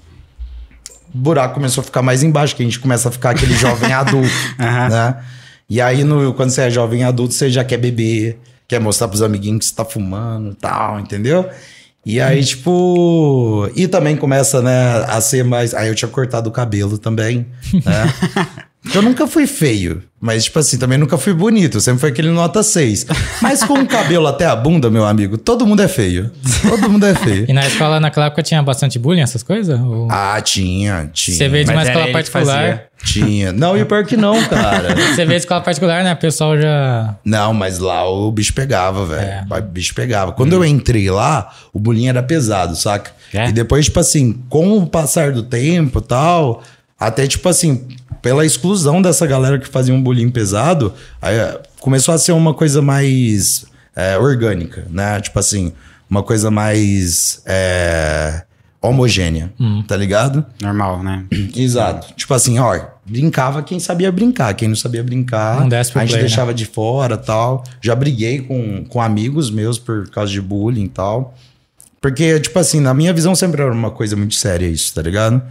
buraco 1.12 1.55
começou 1.55 1.83
a 1.83 1.85
ficar 1.85 2.03
mais 2.03 2.23
embaixo, 2.23 2.55
que 2.55 2.62
a 2.62 2.64
gente 2.64 2.79
começa 2.81 3.09
a 3.09 3.12
ficar 3.12 3.31
aquele 3.31 3.55
jovem 3.55 3.90
adulto, 3.94 4.29
né? 4.59 5.16
E 5.71 5.81
aí, 5.81 6.03
no, 6.03 6.33
quando 6.35 6.51
você 6.51 6.62
é 6.62 6.71
jovem 6.71 7.05
adulto, 7.05 7.35
você 7.35 7.51
já 7.51 7.62
quer 7.62 7.77
beber, 7.77 8.38
quer 8.66 8.81
mostrar 8.81 9.09
pros 9.09 9.23
amiguinhos 9.23 9.59
que 9.59 9.64
você 9.66 9.75
tá 9.75 9.85
fumando 9.85 10.53
e 10.53 10.55
tal, 10.55 10.99
entendeu? 10.99 11.49
E 12.07 12.21
aí, 12.21 12.42
tipo. 12.42 13.71
E 13.77 13.87
também 13.87 14.16
começa, 14.16 14.62
né, 14.62 15.05
a 15.09 15.21
ser 15.21 15.44
mais. 15.44 15.75
Aí 15.75 15.88
eu 15.88 15.94
tinha 15.94 16.09
cortado 16.09 16.49
o 16.49 16.53
cabelo 16.53 16.97
também, 16.97 17.47
né? 17.85 18.14
Eu 18.94 19.03
nunca 19.03 19.27
fui 19.27 19.46
feio, 19.46 20.03
mas, 20.20 20.44
tipo 20.44 20.59
assim, 20.59 20.79
também 20.79 20.98
nunca 20.98 21.16
fui 21.18 21.33
bonito. 21.33 21.81
Sempre 21.81 22.01
foi 22.01 22.09
aquele 22.11 22.31
nota 22.31 22.62
6. 22.62 23.07
Mas 23.40 23.62
com 23.62 23.74
o 23.74 23.87
cabelo 23.87 24.27
até 24.27 24.46
a 24.46 24.57
bunda, 24.57 24.90
meu 24.90 25.05
amigo, 25.05 25.37
todo 25.38 25.66
mundo 25.66 25.83
é 25.83 25.88
feio. 25.88 26.31
Todo 26.68 26.90
mundo 26.90 27.07
é 27.07 27.14
feio. 27.14 27.46
E 27.48 27.53
na 27.53 27.66
escola, 27.66 28.01
naquela 28.01 28.27
época, 28.27 28.42
tinha 28.42 28.62
bastante 28.62 28.98
bullying, 28.98 29.20
essas 29.20 29.42
coisas? 29.42 29.79
Ou... 29.79 30.09
Ah, 30.11 30.40
tinha, 30.40 31.09
tinha. 31.12 31.37
Você 31.37 31.48
veio 31.48 31.64
de 31.64 31.70
uma 31.70 31.83
escola 31.83 32.09
particular. 32.09 32.85
Tinha. 33.05 33.53
Não, 33.53 33.77
e 33.77 33.85
pior 33.85 34.05
que 34.05 34.16
não, 34.16 34.42
cara. 34.46 34.94
Você 35.14 35.24
veio 35.24 35.29
de 35.29 35.37
escola 35.37 35.61
particular, 35.61 36.03
né? 36.03 36.12
O 36.12 36.16
pessoal 36.16 36.61
já. 36.61 37.16
Não, 37.24 37.55
mas 37.55 37.79
lá 37.79 38.09
o 38.09 38.31
bicho 38.33 38.53
pegava, 38.53 39.07
velho. 39.07 39.22
É. 39.22 39.44
O 39.48 39.62
bicho 39.62 39.94
pegava. 39.94 40.33
Quando 40.33 40.53
eu 40.53 40.64
entrei 40.64 41.09
lá, 41.09 41.55
o 41.72 41.79
bullying 41.79 42.09
era 42.09 42.22
pesado, 42.22 42.74
saca? 42.74 43.12
É? 43.33 43.48
E 43.48 43.53
depois, 43.53 43.85
tipo 43.85 44.01
assim, 44.01 44.42
com 44.48 44.79
o 44.79 44.87
passar 44.87 45.31
do 45.31 45.44
tempo 45.44 46.01
e 46.01 46.03
tal, 46.03 46.62
até 46.98 47.27
tipo 47.29 47.48
assim, 47.48 47.87
pela 48.20 48.44
exclusão 48.44 49.00
dessa 49.00 49.26
galera 49.26 49.59
que 49.59 49.68
fazia 49.68 49.94
um 49.94 50.02
bullying 50.02 50.31
pesado, 50.31 50.92
aí 51.20 51.37
eh, 51.37 51.61
começou 51.81 52.14
a 52.14 52.18
ser 52.18 52.33
uma 52.33 52.54
coisa 52.54 52.83
mais 52.83 53.66
eh, 53.94 54.18
orgânica, 54.18 54.87
né? 54.90 55.20
Tipo 55.20 55.38
assim, 55.38 55.72
uma 56.09 56.22
coisa 56.22 56.50
mais 56.50 57.42
eh, 57.46 58.42
homogênea, 58.81 59.52
tá 59.87 59.96
ligado? 59.96 60.44
Normal, 60.62 61.02
né? 61.02 61.24
Exato. 61.54 62.14
Tipo 62.14 62.33
assim, 62.35 62.59
ó, 62.59 62.78
brincava 63.04 63.62
quem 63.62 63.81
sabia 63.81 64.11
brincar. 64.12 64.54
Quem 64.54 64.68
não 64.68 64.76
sabia 64.76 65.02
brincar, 65.02 65.61
Não 65.66 65.76
a 65.78 65.83
gente 65.83 65.92
play, 65.92 66.07
né? 66.07 66.18
deixava 66.18 66.54
de 66.54 66.64
fora 66.64 67.16
tal. 67.16 67.64
Já 67.81 67.94
briguei 67.94 68.40
com, 68.40 68.85
com 68.85 69.00
amigos 69.00 69.50
meus 69.50 69.78
por 69.78 70.09
causa 70.11 70.33
de 70.33 70.40
bullying 70.40 70.85
e 70.85 70.88
tal. 70.88 71.35
Porque, 72.00 72.38
tipo 72.38 72.59
assim, 72.59 72.81
na 72.81 72.94
minha 72.94 73.12
visão 73.12 73.35
sempre 73.35 73.61
era 73.61 73.72
uma 73.72 73.90
coisa 73.90 74.14
muito 74.14 74.35
séria 74.35 74.66
isso, 74.66 74.94
tá 74.94 75.02
ligado? 75.02 75.42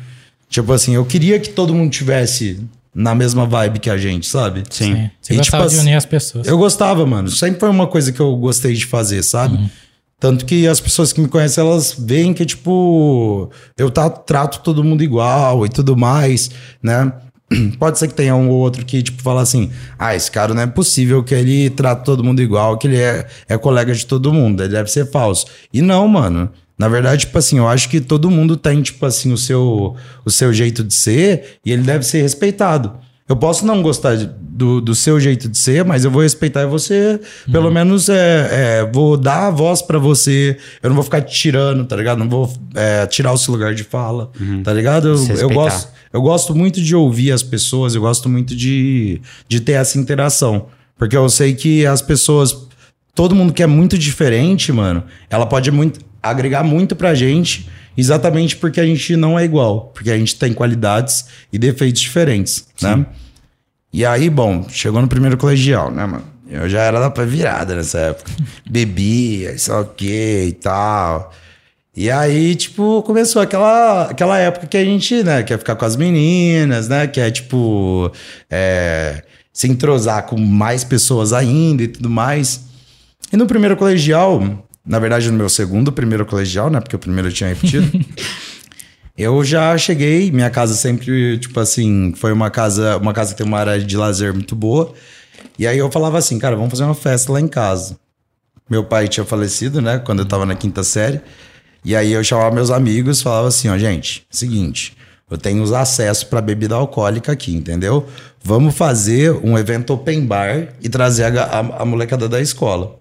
Tipo 0.49 0.71
assim, 0.73 0.95
eu 0.95 1.05
queria 1.05 1.39
que 1.39 1.49
todo 1.49 1.73
mundo 1.73 1.91
tivesse 1.91 2.59
na 2.93 3.13
mesma 3.13 3.45
vibe 3.45 3.79
que 3.79 3.89
a 3.89 3.97
gente, 3.97 4.25
sabe? 4.25 4.63
Sim. 4.69 5.09
Você 5.21 5.33
E, 5.33 5.37
gostava 5.37 5.63
tipo 5.63 5.69
de 5.69 5.75
assim, 5.75 5.87
unir 5.87 5.95
as 5.95 6.05
pessoas. 6.05 6.47
Eu 6.47 6.57
gostava, 6.57 7.05
mano. 7.05 7.29
Sempre 7.29 7.59
foi 7.59 7.69
uma 7.69 7.85
coisa 7.85 8.11
que 8.11 8.19
eu 8.19 8.35
gostei 8.35 8.73
de 8.73 8.85
fazer, 8.85 9.21
sabe? 9.23 9.69
Tanto 10.19 10.45
que 10.45 10.67
as 10.67 10.79
pessoas 10.79 11.13
que 11.13 11.21
me 11.21 11.27
conhecem, 11.27 11.63
elas 11.63 11.95
veem 11.97 12.33
que, 12.33 12.43
tipo, 12.43 13.51
eu 13.77 13.91
tá, 13.91 14.09
trato 14.09 14.61
todo 14.61 14.83
mundo 14.83 15.03
igual 15.03 15.63
e 15.63 15.69
tudo 15.69 15.95
mais, 15.95 16.49
né? 16.81 17.13
Pode 17.77 17.99
ser 17.99 18.07
que 18.07 18.15
tenha 18.15 18.35
um 18.35 18.49
ou 18.49 18.57
outro 18.57 18.83
que, 18.83 19.03
tipo, 19.03 19.21
fala 19.21 19.41
assim: 19.41 19.69
ah, 19.99 20.15
esse 20.15 20.31
cara 20.31 20.55
não 20.55 20.61
é 20.63 20.67
possível 20.67 21.23
que 21.23 21.35
ele 21.35 21.69
trata 21.69 22.03
todo 22.03 22.23
mundo 22.23 22.41
igual, 22.41 22.79
que 22.79 22.87
ele 22.87 22.97
é, 22.97 23.27
é 23.47 23.57
colega 23.59 23.93
de 23.93 24.07
todo 24.07 24.33
mundo, 24.33 24.63
ele 24.63 24.73
deve 24.73 24.89
ser 24.89 25.09
falso. 25.11 25.45
E 25.71 25.83
não, 25.83 26.07
mano. 26.07 26.49
Na 26.77 26.87
verdade, 26.87 27.25
tipo 27.25 27.37
assim, 27.37 27.57
eu 27.57 27.67
acho 27.67 27.89
que 27.89 27.99
todo 27.99 28.29
mundo 28.29 28.55
tem, 28.55 28.81
tipo 28.81 29.03
assim, 29.05 29.33
o 29.33 29.37
seu, 29.37 29.95
o 30.23 30.29
seu 30.29 30.53
jeito 30.53 30.83
de 30.83 30.93
ser 30.93 31.57
e 31.65 31.71
ele 31.71 31.81
deve 31.81 32.05
ser 32.05 32.21
respeitado. 32.21 32.93
Eu 33.27 33.35
posso 33.35 33.65
não 33.65 33.81
gostar 33.81 34.15
do, 34.15 34.79
do 34.79 34.95
seu 34.95 35.19
jeito 35.19 35.49
de 35.49 35.57
ser, 35.57 35.83
mas 35.83 36.05
eu 36.05 36.11
vou 36.11 36.21
respeitar 36.21 36.65
você, 36.65 37.19
pelo 37.51 37.69
menos, 37.69 38.07
é, 38.07 38.47
é, 38.79 38.91
vou 38.91 39.17
dar 39.17 39.47
a 39.47 39.51
voz 39.51 39.81
pra 39.81 39.99
você. 39.99 40.57
Eu 40.81 40.89
não 40.89 40.95
vou 40.95 41.03
ficar 41.03 41.21
te 41.21 41.35
tirando, 41.35 41.83
tá 41.83 41.95
ligado? 41.95 42.19
Não 42.19 42.29
vou 42.29 42.51
é, 42.73 43.05
tirar 43.05 43.33
o 43.33 43.37
seu 43.37 43.53
lugar 43.53 43.75
de 43.75 43.83
fala, 43.83 44.31
tá 44.63 44.71
ligado? 44.71 45.09
Eu, 45.09 45.35
eu 45.35 45.49
gosto, 45.49 45.91
eu 46.13 46.21
gosto 46.21 46.55
muito 46.55 46.81
de 46.81 46.95
ouvir 46.95 47.33
as 47.33 47.43
pessoas, 47.43 47.95
eu 47.95 48.01
gosto 48.01 48.29
muito 48.29 48.55
de, 48.55 49.21
de 49.47 49.59
ter 49.59 49.73
essa 49.73 49.97
interação. 49.99 50.67
Porque 50.97 51.17
eu 51.17 51.27
sei 51.29 51.53
que 51.53 51.85
as 51.85 52.01
pessoas, 52.01 52.55
todo 53.13 53.35
mundo 53.35 53.51
que 53.51 53.61
é 53.61 53.67
muito 53.67 53.97
diferente, 53.97 54.71
mano, 54.71 55.03
ela 55.29 55.45
pode 55.45 55.69
muito, 55.69 55.99
agregar 56.29 56.63
muito 56.63 56.95
pra 56.95 57.13
gente, 57.13 57.69
exatamente 57.97 58.55
porque 58.55 58.79
a 58.79 58.85
gente 58.85 59.15
não 59.15 59.37
é 59.37 59.43
igual. 59.43 59.91
Porque 59.93 60.11
a 60.11 60.17
gente 60.17 60.35
tem 60.35 60.53
qualidades 60.53 61.25
e 61.51 61.57
defeitos 61.57 62.01
diferentes, 62.01 62.67
né? 62.81 63.05
E 63.91 64.05
aí, 64.05 64.29
bom, 64.29 64.65
chegou 64.69 65.01
no 65.01 65.07
primeiro 65.07 65.37
colegial, 65.37 65.89
né, 65.89 66.05
mano? 66.05 66.23
Eu 66.49 66.69
já 66.69 66.81
era 66.81 66.99
da 66.99 67.25
virada 67.25 67.75
nessa 67.75 67.99
época. 67.99 68.31
Bebia, 68.69 69.57
sei 69.57 69.73
lá 69.73 69.81
o 69.81 69.85
quê 69.85 70.45
e 70.47 70.53
tal. 70.53 71.33
E 71.95 72.11
aí, 72.11 72.55
tipo, 72.55 73.01
começou 73.01 73.41
aquela, 73.41 74.03
aquela 74.03 74.37
época 74.37 74.67
que 74.67 74.77
a 74.77 74.85
gente, 74.85 75.23
né, 75.23 75.41
quer 75.41 75.57
ficar 75.57 75.75
com 75.75 75.83
as 75.83 75.95
meninas, 75.95 76.87
né? 76.87 77.07
Quer, 77.07 77.31
tipo, 77.31 78.11
é, 78.49 79.23
se 79.51 79.67
entrosar 79.67 80.27
com 80.27 80.39
mais 80.39 80.83
pessoas 80.83 81.33
ainda 81.33 81.81
e 81.81 81.87
tudo 81.87 82.09
mais. 82.09 82.61
E 83.33 83.35
no 83.35 83.47
primeiro 83.47 83.75
colegial, 83.75 84.66
na 84.87 84.99
verdade, 84.99 85.29
no 85.29 85.37
meu 85.37 85.49
segundo 85.49 85.91
primeiro 85.91 86.25
colegial, 86.25 86.69
né? 86.69 86.79
Porque 86.79 86.95
o 86.95 86.99
primeiro 86.99 87.27
eu 87.27 87.33
tinha 87.33 87.49
repetido. 87.49 87.91
eu 89.17 89.43
já 89.43 89.77
cheguei, 89.77 90.31
minha 90.31 90.49
casa 90.49 90.73
sempre, 90.75 91.37
tipo 91.39 91.59
assim, 91.59 92.13
foi 92.15 92.31
uma 92.31 92.49
casa, 92.49 92.97
uma 92.97 93.13
casa 93.13 93.31
que 93.31 93.37
tem 93.37 93.45
uma 93.45 93.59
área 93.59 93.79
de 93.79 93.97
lazer 93.97 94.33
muito 94.33 94.55
boa. 94.55 94.93
E 95.59 95.67
aí 95.67 95.77
eu 95.77 95.91
falava 95.91 96.17
assim, 96.17 96.39
cara, 96.39 96.55
vamos 96.55 96.71
fazer 96.71 96.85
uma 96.85 96.95
festa 96.95 97.33
lá 97.33 97.41
em 97.41 97.47
casa. 97.47 97.97
Meu 98.69 98.83
pai 98.83 99.07
tinha 99.07 99.25
falecido, 99.25 99.81
né? 99.81 99.99
Quando 99.99 100.19
eu 100.19 100.25
tava 100.25 100.45
na 100.45 100.55
quinta 100.55 100.83
série. 100.83 101.19
E 101.83 101.95
aí 101.95 102.13
eu 102.13 102.23
chamava 102.23 102.53
meus 102.53 102.71
amigos 102.71 103.21
falava 103.21 103.47
assim, 103.47 103.69
ó, 103.69 103.77
gente, 103.77 104.25
seguinte, 104.29 104.95
eu 105.29 105.37
tenho 105.37 105.61
os 105.61 105.73
acessos 105.73 106.23
pra 106.23 106.41
bebida 106.41 106.75
alcoólica 106.75 107.31
aqui, 107.31 107.53
entendeu? 107.53 108.05
Vamos 108.43 108.75
fazer 108.75 109.31
um 109.43 109.57
evento 109.57 109.93
open 109.93 110.25
bar 110.25 110.69
e 110.81 110.89
trazer 110.89 111.37
a, 111.37 111.43
a, 111.43 111.59
a 111.81 111.85
molecada 111.85 112.29
da 112.29 112.39
escola. 112.39 112.99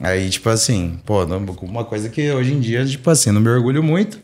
Aí, 0.00 0.28
tipo 0.30 0.48
assim, 0.48 0.98
pô, 1.06 1.24
uma 1.62 1.84
coisa 1.84 2.08
que 2.08 2.30
hoje 2.30 2.52
em 2.52 2.60
dia, 2.60 2.84
tipo 2.84 3.08
assim, 3.08 3.30
não 3.30 3.40
me 3.40 3.48
orgulho 3.48 3.82
muito, 3.82 4.18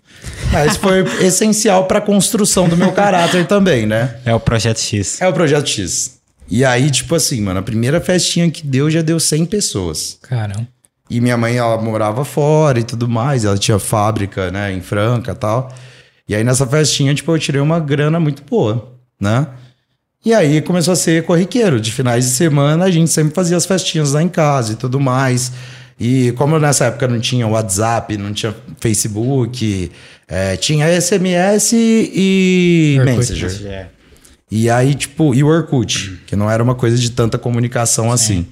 mas 0.52 0.76
foi 0.76 1.04
essencial 1.24 1.86
pra 1.86 2.00
construção 2.00 2.68
do 2.68 2.76
meu 2.76 2.92
caráter 2.92 3.46
também, 3.46 3.86
né? 3.86 4.18
É 4.24 4.34
o 4.34 4.40
Projeto 4.40 4.80
X. 4.80 5.20
É 5.20 5.28
o 5.28 5.32
Projeto 5.32 5.68
X. 5.68 6.18
E 6.50 6.64
aí, 6.64 6.90
tipo 6.90 7.14
assim, 7.14 7.40
mano, 7.40 7.60
a 7.60 7.62
primeira 7.62 8.00
festinha 8.00 8.50
que 8.50 8.66
deu 8.66 8.90
já 8.90 9.02
deu 9.02 9.20
100 9.20 9.46
pessoas. 9.46 10.18
Caramba. 10.22 10.66
E 11.10 11.20
minha 11.20 11.36
mãe, 11.36 11.56
ela 11.56 11.80
morava 11.80 12.24
fora 12.24 12.78
e 12.80 12.84
tudo 12.84 13.08
mais. 13.08 13.44
Ela 13.44 13.56
tinha 13.56 13.78
fábrica, 13.78 14.50
né, 14.50 14.72
em 14.72 14.80
Franca 14.80 15.32
e 15.32 15.34
tal. 15.34 15.72
E 16.28 16.34
aí 16.34 16.44
nessa 16.44 16.66
festinha, 16.66 17.14
tipo, 17.14 17.32
eu 17.32 17.38
tirei 17.38 17.60
uma 17.60 17.80
grana 17.80 18.20
muito 18.20 18.42
boa, 18.42 18.92
né? 19.20 19.46
E 20.24 20.34
aí 20.34 20.60
começou 20.60 20.92
a 20.92 20.96
ser 20.96 21.24
corriqueiro. 21.24 21.80
De 21.80 21.92
finais 21.92 22.24
de 22.24 22.30
semana, 22.30 22.84
a 22.84 22.90
gente 22.90 23.10
sempre 23.10 23.34
fazia 23.34 23.56
as 23.56 23.64
festinhas 23.64 24.12
lá 24.12 24.22
em 24.22 24.28
casa 24.28 24.72
e 24.72 24.76
tudo 24.76 24.98
mais. 24.98 25.52
E 25.98 26.32
como 26.32 26.58
nessa 26.58 26.86
época 26.86 27.08
não 27.08 27.18
tinha 27.18 27.46
WhatsApp, 27.46 28.16
não 28.16 28.32
tinha 28.32 28.54
Facebook, 28.80 29.90
eh, 30.28 30.56
tinha 30.56 30.86
SMS 31.00 31.72
e 31.74 32.96
Orkut. 33.00 33.16
Messenger. 33.16 33.66
É. 33.66 33.86
E 34.50 34.70
aí, 34.70 34.94
tipo, 34.94 35.34
e 35.34 35.42
o 35.42 35.48
Orkut, 35.48 36.20
que 36.26 36.34
não 36.36 36.50
era 36.50 36.62
uma 36.62 36.74
coisa 36.74 36.96
de 36.96 37.10
tanta 37.10 37.36
comunicação 37.36 38.10
assim. 38.10 38.46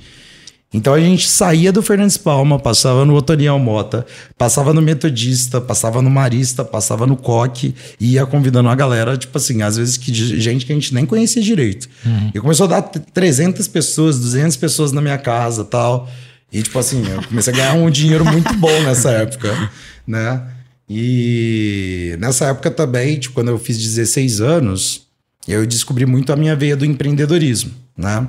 Então 0.77 0.93
a 0.93 1.01
gente 1.01 1.27
saía 1.27 1.73
do 1.73 1.81
Fernandes 1.83 2.19
Palma, 2.19 2.59
passava 2.59 3.05
no 3.07 3.15
Otoniel 3.15 3.59
Mota, 3.59 4.05
passava 4.37 4.75
no 4.75 4.83
Metodista, 4.83 5.59
passava 5.59 6.03
no 6.03 6.11
Marista, 6.11 6.63
passava 6.65 7.07
no 7.07 7.17
Coque 7.17 7.75
e 7.99 8.13
ia 8.13 8.27
convidando 8.27 8.69
a 8.69 8.75
galera, 8.75 9.17
tipo 9.17 9.39
assim, 9.39 9.63
às 9.63 9.77
vezes 9.79 9.97
que 9.97 10.13
gente 10.13 10.67
que 10.67 10.73
a 10.73 10.75
gente 10.75 10.93
nem 10.93 11.07
conhecia 11.07 11.41
direito. 11.43 11.89
E 12.35 12.39
começou 12.39 12.65
a 12.67 12.69
dar 12.69 12.83
t- 12.83 13.01
300 13.01 13.67
pessoas, 13.69 14.19
200 14.21 14.55
pessoas 14.59 14.93
na 14.93 15.01
minha 15.01 15.17
casa 15.17 15.65
tal. 15.65 16.09
E 16.53 16.63
tipo 16.63 16.79
assim, 16.79 17.03
eu 17.11 17.23
comecei 17.23 17.53
a 17.53 17.57
ganhar 17.57 17.73
um 17.75 17.91
dinheiro 17.91 18.25
muito 18.25 18.53
bom 18.55 18.83
nessa 18.83 19.11
época, 19.13 19.71
né? 20.07 20.43
E 20.89 22.17
nessa 22.19 22.47
época 22.47 22.71
também, 22.71 23.19
tipo, 23.19 23.35
quando 23.35 23.49
eu 23.49 23.59
fiz 23.59 23.79
16 23.79 24.41
anos, 24.41 25.03
eu 25.49 25.67
descobri 25.67 26.07
muito 26.07 26.33
a 26.33 26.37
minha 26.37 26.55
veia 26.55 26.77
do 26.77 26.85
empreendedorismo, 26.85 27.71
né? 27.97 28.27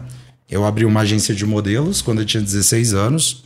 Eu 0.49 0.65
abri 0.65 0.85
uma 0.85 1.01
agência 1.01 1.35
de 1.35 1.45
modelos 1.45 2.01
quando 2.01 2.19
eu 2.19 2.25
tinha 2.25 2.41
16 2.41 2.93
anos. 2.93 3.43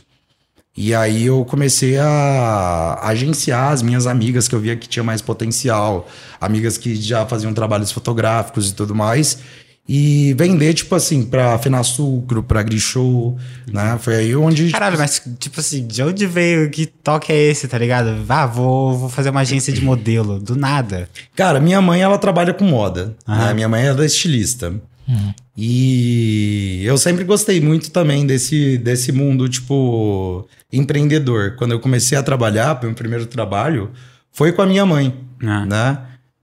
E 0.74 0.94
aí 0.94 1.26
eu 1.26 1.44
comecei 1.44 1.98
a 1.98 2.98
agenciar 3.02 3.72
as 3.72 3.82
minhas 3.82 4.06
amigas 4.06 4.48
que 4.48 4.54
eu 4.54 4.60
via 4.60 4.74
que 4.74 4.88
tinha 4.88 5.02
mais 5.02 5.20
potencial, 5.20 6.08
amigas 6.40 6.78
que 6.78 6.94
já 6.94 7.26
faziam 7.26 7.52
trabalhos 7.52 7.92
fotográficos 7.92 8.70
e 8.70 8.74
tudo 8.74 8.94
mais, 8.94 9.38
e 9.86 10.32
vender 10.38 10.72
tipo 10.72 10.94
assim 10.94 11.24
para 11.24 11.58
Fenasucro, 11.58 12.42
para 12.42 12.62
Grishow, 12.62 13.36
né? 13.70 13.98
Foi 14.00 14.14
aí 14.16 14.34
onde 14.34 14.70
Caralho, 14.70 14.96
mas 14.96 15.20
tipo 15.38 15.60
assim, 15.60 15.86
de 15.86 16.02
onde 16.02 16.26
veio? 16.26 16.70
Que 16.70 16.86
toque 16.86 17.32
é 17.32 17.50
esse, 17.50 17.68
tá 17.68 17.76
ligado? 17.76 18.24
Ah, 18.26 18.46
vou, 18.46 18.96
vou 18.96 19.08
fazer 19.10 19.28
uma 19.28 19.40
agência 19.40 19.72
de 19.72 19.84
modelo. 19.84 20.38
Do 20.38 20.56
nada. 20.56 21.06
Cara, 21.36 21.60
minha 21.60 21.82
mãe, 21.82 22.00
ela 22.00 22.16
trabalha 22.16 22.54
com 22.54 22.64
moda. 22.64 23.14
Né? 23.26 23.52
Minha 23.52 23.68
mãe 23.68 23.88
é 23.88 23.92
da 23.92 24.06
estilista. 25.08 25.34
E 25.56 26.82
eu 26.84 26.96
sempre 26.98 27.24
gostei 27.24 27.60
muito 27.60 27.90
também 27.90 28.26
desse, 28.26 28.78
desse 28.78 29.12
mundo, 29.12 29.48
tipo, 29.48 30.48
empreendedor. 30.72 31.56
Quando 31.56 31.72
eu 31.72 31.80
comecei 31.80 32.16
a 32.16 32.22
trabalhar, 32.22 32.78
meu 32.82 32.94
primeiro 32.94 33.26
trabalho 33.26 33.90
foi 34.32 34.52
com 34.52 34.62
a 34.62 34.66
minha 34.66 34.84
mãe, 34.86 35.14
Ah. 35.42 35.66
né? 35.66 35.98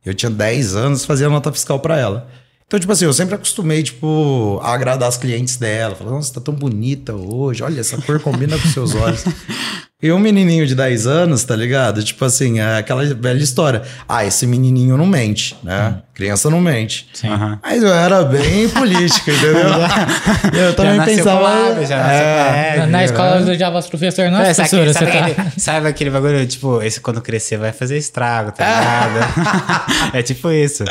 Eu 0.05 0.13
tinha 0.13 0.29
10 0.29 0.75
anos, 0.75 1.05
fazia 1.05 1.29
nota 1.29 1.51
fiscal 1.51 1.79
para 1.79 1.97
ela. 1.97 2.29
Então, 2.69 2.79
tipo 2.79 2.91
assim, 2.93 3.05
eu 3.05 3.13
sempre 3.13 3.33
acostumei, 3.33 3.81
tipo, 3.81 4.59
a 4.61 4.75
agradar 4.75 5.09
as 5.09 5.17
clientes 5.17 5.57
dela. 5.57 5.95
Falar, 5.95 6.11
nossa, 6.11 6.31
tá 6.35 6.39
tão 6.39 6.53
bonita 6.53 7.15
hoje. 7.15 7.63
Olha, 7.63 7.79
essa 7.79 7.97
cor 7.97 8.19
combina 8.19 8.59
com 8.59 8.67
seus 8.67 8.93
olhos. 8.93 9.25
E 10.01 10.09
um 10.13 10.17
menininho 10.17 10.65
de 10.65 10.75
10 10.75 11.07
anos, 11.07 11.43
tá 11.43 11.53
ligado? 11.53 12.01
Tipo 12.01 12.23
assim, 12.23 12.61
é 12.61 12.77
aquela 12.77 13.03
velha 13.13 13.43
história. 13.43 13.81
Ah, 14.07 14.23
esse 14.23 14.47
menininho 14.47 14.95
não 14.95 15.05
mente, 15.05 15.57
né? 15.61 15.97
Criança 16.13 16.49
não 16.49 16.61
mente. 16.61 17.09
Sim. 17.13 17.27
Mas 17.61 17.83
eu 17.83 17.93
era 17.93 18.23
bem 18.23 18.69
política, 18.69 19.29
entendeu? 19.29 19.59
eu 20.57 20.73
também 20.73 21.03
pensava. 21.03 21.85
já 21.85 21.97
é, 21.97 22.77
Na, 22.77 22.83
É, 22.83 22.85
na 22.85 22.97
viu? 22.99 23.05
escola 23.07 23.41
eu 23.41 23.51
odiava 23.53 23.77
os 23.77 23.87
professores. 23.87 24.31
Nossa, 24.31 24.45
É, 24.47 24.53
sabe, 24.53 24.69
professora, 24.69 24.93
sabe, 24.93 25.11
tá... 25.11 25.19
aquele, 25.41 25.59
sabe 25.59 25.87
aquele 25.89 26.09
bagulho, 26.11 26.47
tipo, 26.47 26.81
esse 26.81 27.01
quando 27.01 27.19
crescer 27.21 27.57
vai 27.57 27.73
fazer 27.73 27.97
estrago, 27.97 28.53
tá 28.53 28.63
ligado? 29.19 30.15
é 30.15 30.23
tipo 30.23 30.49
isso. 30.49 30.85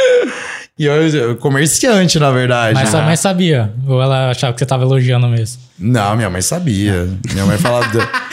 E 0.79 0.85
eu, 0.85 1.09
eu 1.09 1.37
comerciante, 1.37 2.21
na 2.21 2.31
verdade. 2.31 2.75
Mas 2.75 2.91
sua 2.91 3.03
mãe 3.03 3.17
sabia. 3.17 3.73
Ou 3.87 4.01
ela 4.01 4.31
achava 4.31 4.53
que 4.53 4.61
você 4.61 4.67
tava 4.67 4.85
elogiando 4.85 5.27
mesmo. 5.27 5.61
Não, 5.77 6.15
minha 6.17 6.31
mãe 6.31 6.41
sabia. 6.41 7.09
Minha 7.33 7.47
mãe 7.47 7.59
falava. 7.59 7.89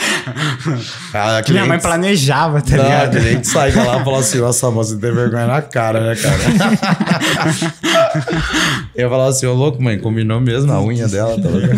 Ah, 1.14 1.40
Que 1.40 1.52
minha 1.52 1.64
mãe 1.64 1.78
planejava, 1.78 2.60
tá 2.60 2.76
Não, 2.76 2.82
ligado? 2.82 3.16
a 3.16 3.20
gente 3.20 3.46
sai 3.46 3.70
de 3.70 3.76
lá 3.76 4.00
e 4.00 4.04
fala 4.04 4.18
assim, 4.18 4.38
nossa, 4.38 4.68
moça, 4.72 4.98
tem 4.98 5.14
vergonha 5.14 5.46
na 5.46 5.62
cara, 5.62 6.00
né, 6.00 6.16
cara? 6.16 6.36
eu 8.92 9.08
falava 9.08 9.30
assim, 9.30 9.46
ô 9.46 9.54
louco, 9.54 9.80
mãe, 9.80 10.00
combinou 10.00 10.40
mesmo 10.40 10.72
a 10.72 10.82
unha 10.82 11.06
dela, 11.06 11.40
tá 11.40 11.48
louco? 11.48 11.68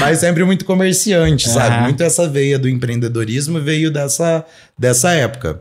Mas 0.00 0.18
sempre 0.18 0.44
muito 0.44 0.64
comerciante, 0.64 1.48
sabe? 1.48 1.76
Aham. 1.76 1.82
Muito 1.84 2.02
essa 2.02 2.28
veia 2.28 2.58
do 2.58 2.68
empreendedorismo 2.68 3.60
veio 3.60 3.90
dessa, 3.90 4.44
dessa 4.76 5.12
época. 5.12 5.60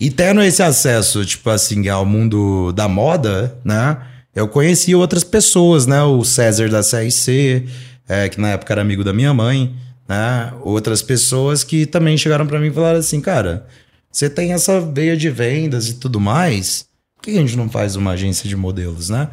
E 0.00 0.10
tendo 0.10 0.40
esse 0.42 0.62
acesso, 0.62 1.24
tipo 1.26 1.50
assim, 1.50 1.86
ao 1.88 2.06
mundo 2.06 2.72
da 2.72 2.88
moda, 2.88 3.58
né? 3.62 3.98
Eu 4.34 4.48
conheci 4.48 4.94
outras 4.94 5.22
pessoas, 5.22 5.86
né? 5.86 6.02
O 6.02 6.24
César 6.24 6.70
da 6.70 6.80
CRC, 6.80 7.66
é, 8.08 8.28
que 8.28 8.40
na 8.40 8.48
época 8.50 8.72
era 8.72 8.80
amigo 8.80 9.04
da 9.04 9.12
minha 9.12 9.34
mãe, 9.34 9.76
né? 10.08 10.54
Outras 10.62 11.02
pessoas 11.02 11.62
que 11.62 11.84
também 11.84 12.16
chegaram 12.16 12.46
pra 12.46 12.58
mim 12.58 12.68
e 12.68 12.72
falaram 12.72 12.98
assim, 12.98 13.20
cara, 13.20 13.66
você 14.10 14.30
tem 14.30 14.54
essa 14.54 14.80
veia 14.80 15.14
de 15.16 15.28
vendas 15.28 15.88
e 15.88 15.94
tudo 15.94 16.18
mais, 16.18 16.86
por 17.14 17.24
que 17.24 17.30
a 17.32 17.34
gente 17.34 17.56
não 17.56 17.68
faz 17.68 17.94
uma 17.94 18.12
agência 18.12 18.48
de 18.48 18.56
modelos, 18.56 19.10
né? 19.10 19.28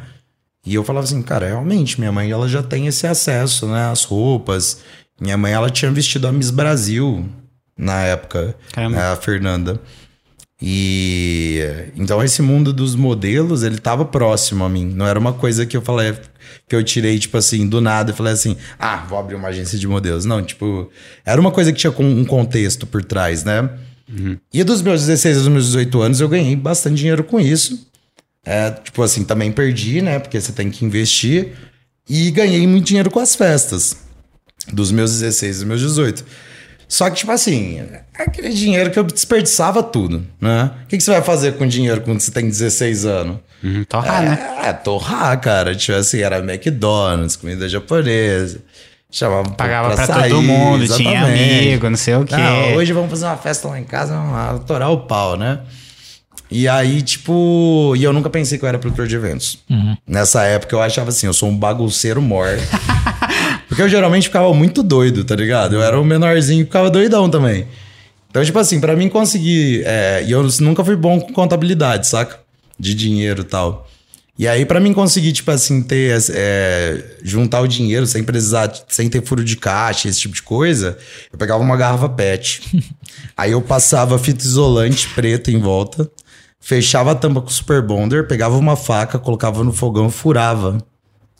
E 0.66 0.74
eu 0.74 0.84
falava 0.84 1.04
assim, 1.04 1.22
cara, 1.22 1.46
realmente, 1.46 1.98
minha 1.98 2.12
mãe 2.12 2.30
ela 2.30 2.46
já 2.46 2.62
tem 2.62 2.86
esse 2.86 3.06
acesso, 3.06 3.66
né? 3.66 3.90
As 3.90 4.04
roupas. 4.04 4.80
Minha 5.18 5.38
mãe 5.38 5.52
ela 5.52 5.70
tinha 5.70 5.90
vestido 5.90 6.28
a 6.28 6.32
Miss 6.32 6.50
Brasil 6.50 7.26
na 7.76 8.02
época, 8.02 8.54
Caramba. 8.72 8.96
né, 8.96 9.02
a 9.02 9.16
Fernanda. 9.16 9.80
E 10.60 11.62
então 11.96 12.22
esse 12.22 12.42
mundo 12.42 12.72
dos 12.72 12.94
modelos, 12.96 13.62
ele 13.62 13.78
tava 13.78 14.04
próximo 14.04 14.64
a 14.64 14.68
mim. 14.68 14.84
Não 14.86 15.06
era 15.06 15.18
uma 15.18 15.32
coisa 15.32 15.64
que 15.64 15.76
eu 15.76 15.82
falei 15.82 16.14
que 16.68 16.74
eu 16.74 16.82
tirei 16.82 17.18
tipo 17.18 17.36
assim 17.36 17.68
do 17.68 17.80
nada 17.80 18.10
e 18.10 18.14
falei 18.14 18.32
assim: 18.32 18.56
"Ah, 18.78 19.04
vou 19.08 19.18
abrir 19.18 19.36
uma 19.36 19.48
agência 19.48 19.78
de 19.78 19.86
modelos". 19.86 20.24
Não, 20.24 20.42
tipo, 20.42 20.90
era 21.24 21.40
uma 21.40 21.50
coisa 21.52 21.72
que 21.72 21.78
tinha 21.78 21.92
com- 21.92 22.04
um 22.04 22.24
contexto 22.24 22.86
por 22.86 23.04
trás, 23.04 23.44
né? 23.44 23.70
E 24.52 24.64
dos 24.64 24.80
meus 24.82 25.02
16 25.02 25.36
aos 25.36 25.48
meus 25.48 25.66
18 25.66 26.00
anos 26.00 26.20
eu 26.20 26.28
ganhei 26.28 26.56
bastante 26.56 26.96
dinheiro 26.96 27.22
com 27.22 27.38
isso. 27.38 27.86
É, 28.44 28.70
tipo 28.70 29.02
assim, 29.02 29.22
também 29.22 29.52
perdi, 29.52 30.00
né? 30.00 30.18
Porque 30.18 30.40
você 30.40 30.50
tem 30.52 30.70
que 30.70 30.84
investir. 30.84 31.52
E 32.08 32.30
ganhei 32.30 32.66
muito 32.66 32.86
dinheiro 32.86 33.10
com 33.10 33.20
as 33.20 33.34
festas. 33.36 33.98
Dos 34.72 34.90
meus 34.90 35.12
16 35.12 35.56
aos 35.58 35.64
meus 35.64 35.80
18. 35.82 36.24
Só 36.88 37.10
que, 37.10 37.16
tipo 37.16 37.30
assim, 37.30 37.80
é 38.18 38.22
aquele 38.22 38.48
dinheiro 38.48 38.90
que 38.90 38.98
eu 38.98 39.04
desperdiçava 39.04 39.82
tudo, 39.82 40.26
né? 40.40 40.70
O 40.84 40.86
que, 40.86 40.96
que 40.96 41.02
você 41.02 41.10
vai 41.10 41.20
fazer 41.22 41.52
com 41.52 41.66
dinheiro 41.66 42.00
quando 42.00 42.18
você 42.18 42.30
tem 42.30 42.46
16 42.46 43.04
anos? 43.04 43.36
Uhum, 43.62 43.84
torrar, 43.84 44.22
né? 44.22 44.56
É, 44.64 44.72
torrar, 44.72 45.38
cara. 45.38 45.74
Tipo 45.74 45.98
assim, 45.98 46.20
era 46.20 46.38
McDonald's, 46.38 47.36
comida 47.36 47.68
japonesa. 47.68 48.60
Chamava 49.10 49.50
Pagava 49.50 49.94
pra, 49.94 50.06
pra, 50.06 50.14
sair, 50.14 50.30
todo 50.30 50.42
mundo, 50.42 50.86
tinha 50.86 51.12
exatamente. 51.18 51.68
amigo, 51.68 51.90
não 51.90 51.96
sei 51.96 52.14
o 52.14 52.24
quê. 52.24 52.36
Não, 52.36 52.74
hoje 52.74 52.92
vamos 52.92 53.10
fazer 53.10 53.24
uma 53.24 53.36
festa 53.38 53.68
lá 53.68 53.80
em 53.80 53.84
casa, 53.84 54.14
vamos 54.14 54.32
lá, 54.32 54.58
torar 54.58 54.90
o 54.90 55.00
pau, 55.00 55.36
né? 55.36 55.60
E 56.50 56.68
aí, 56.68 57.02
tipo, 57.02 57.94
e 57.96 58.04
eu 58.04 58.12
nunca 58.12 58.30
pensei 58.30 58.58
que 58.58 58.64
eu 58.64 58.68
era 58.68 58.78
produtor 58.78 59.06
de 59.06 59.16
eventos. 59.16 59.58
Nessa 60.06 60.44
época 60.44 60.74
eu 60.74 60.80
achava 60.80 61.10
assim, 61.10 61.26
eu 61.26 61.32
sou 61.32 61.48
um 61.48 61.56
bagunceiro 61.56 62.20
mor. 62.22 62.48
Porque 63.68 63.82
eu 63.82 63.88
geralmente 63.88 64.24
ficava 64.24 64.52
muito 64.54 64.82
doido, 64.82 65.24
tá 65.24 65.36
ligado? 65.36 65.74
Eu 65.74 65.82
era 65.82 66.00
o 66.00 66.04
menorzinho 66.04 66.62
e 66.62 66.64
ficava 66.64 66.90
doidão 66.90 67.28
também. 67.28 67.66
Então, 68.30 68.44
tipo 68.44 68.58
assim, 68.58 68.80
pra 68.80 68.96
mim 68.96 69.08
conseguir. 69.08 69.82
é, 69.84 70.24
e 70.26 70.32
eu 70.32 70.46
nunca 70.60 70.84
fui 70.84 70.96
bom 70.96 71.20
com 71.20 71.32
contabilidade, 71.32 72.06
saca? 72.06 72.40
De 72.78 72.94
dinheiro 72.94 73.42
e 73.42 73.44
tal. 73.44 73.88
E 74.38 74.46
aí, 74.46 74.64
pra 74.64 74.78
mim 74.78 74.92
conseguir, 74.92 75.32
tipo 75.32 75.50
assim, 75.50 75.82
ter. 75.82 76.16
é, 76.30 77.16
juntar 77.22 77.60
o 77.60 77.68
dinheiro 77.68 78.06
sem 78.06 78.22
precisar, 78.22 78.72
sem 78.88 79.08
ter 79.08 79.22
furo 79.24 79.44
de 79.44 79.56
caixa, 79.56 80.08
esse 80.08 80.20
tipo 80.20 80.34
de 80.34 80.42
coisa, 80.42 80.96
eu 81.32 81.38
pegava 81.38 81.62
uma 81.62 81.76
garrafa 81.76 82.08
PET. 82.08 82.62
aí 83.36 83.52
eu 83.52 83.60
passava 83.60 84.18
fita 84.18 84.44
isolante 84.44 85.08
preta 85.08 85.50
em 85.50 85.58
volta, 85.58 86.10
fechava 86.60 87.12
a 87.12 87.14
tampa 87.14 87.40
com 87.40 87.48
super 87.48 87.82
bonder, 87.82 88.28
pegava 88.28 88.56
uma 88.56 88.76
faca, 88.76 89.18
colocava 89.18 89.64
no 89.64 89.72
fogão 89.72 90.06
e 90.06 90.12
furava 90.12 90.78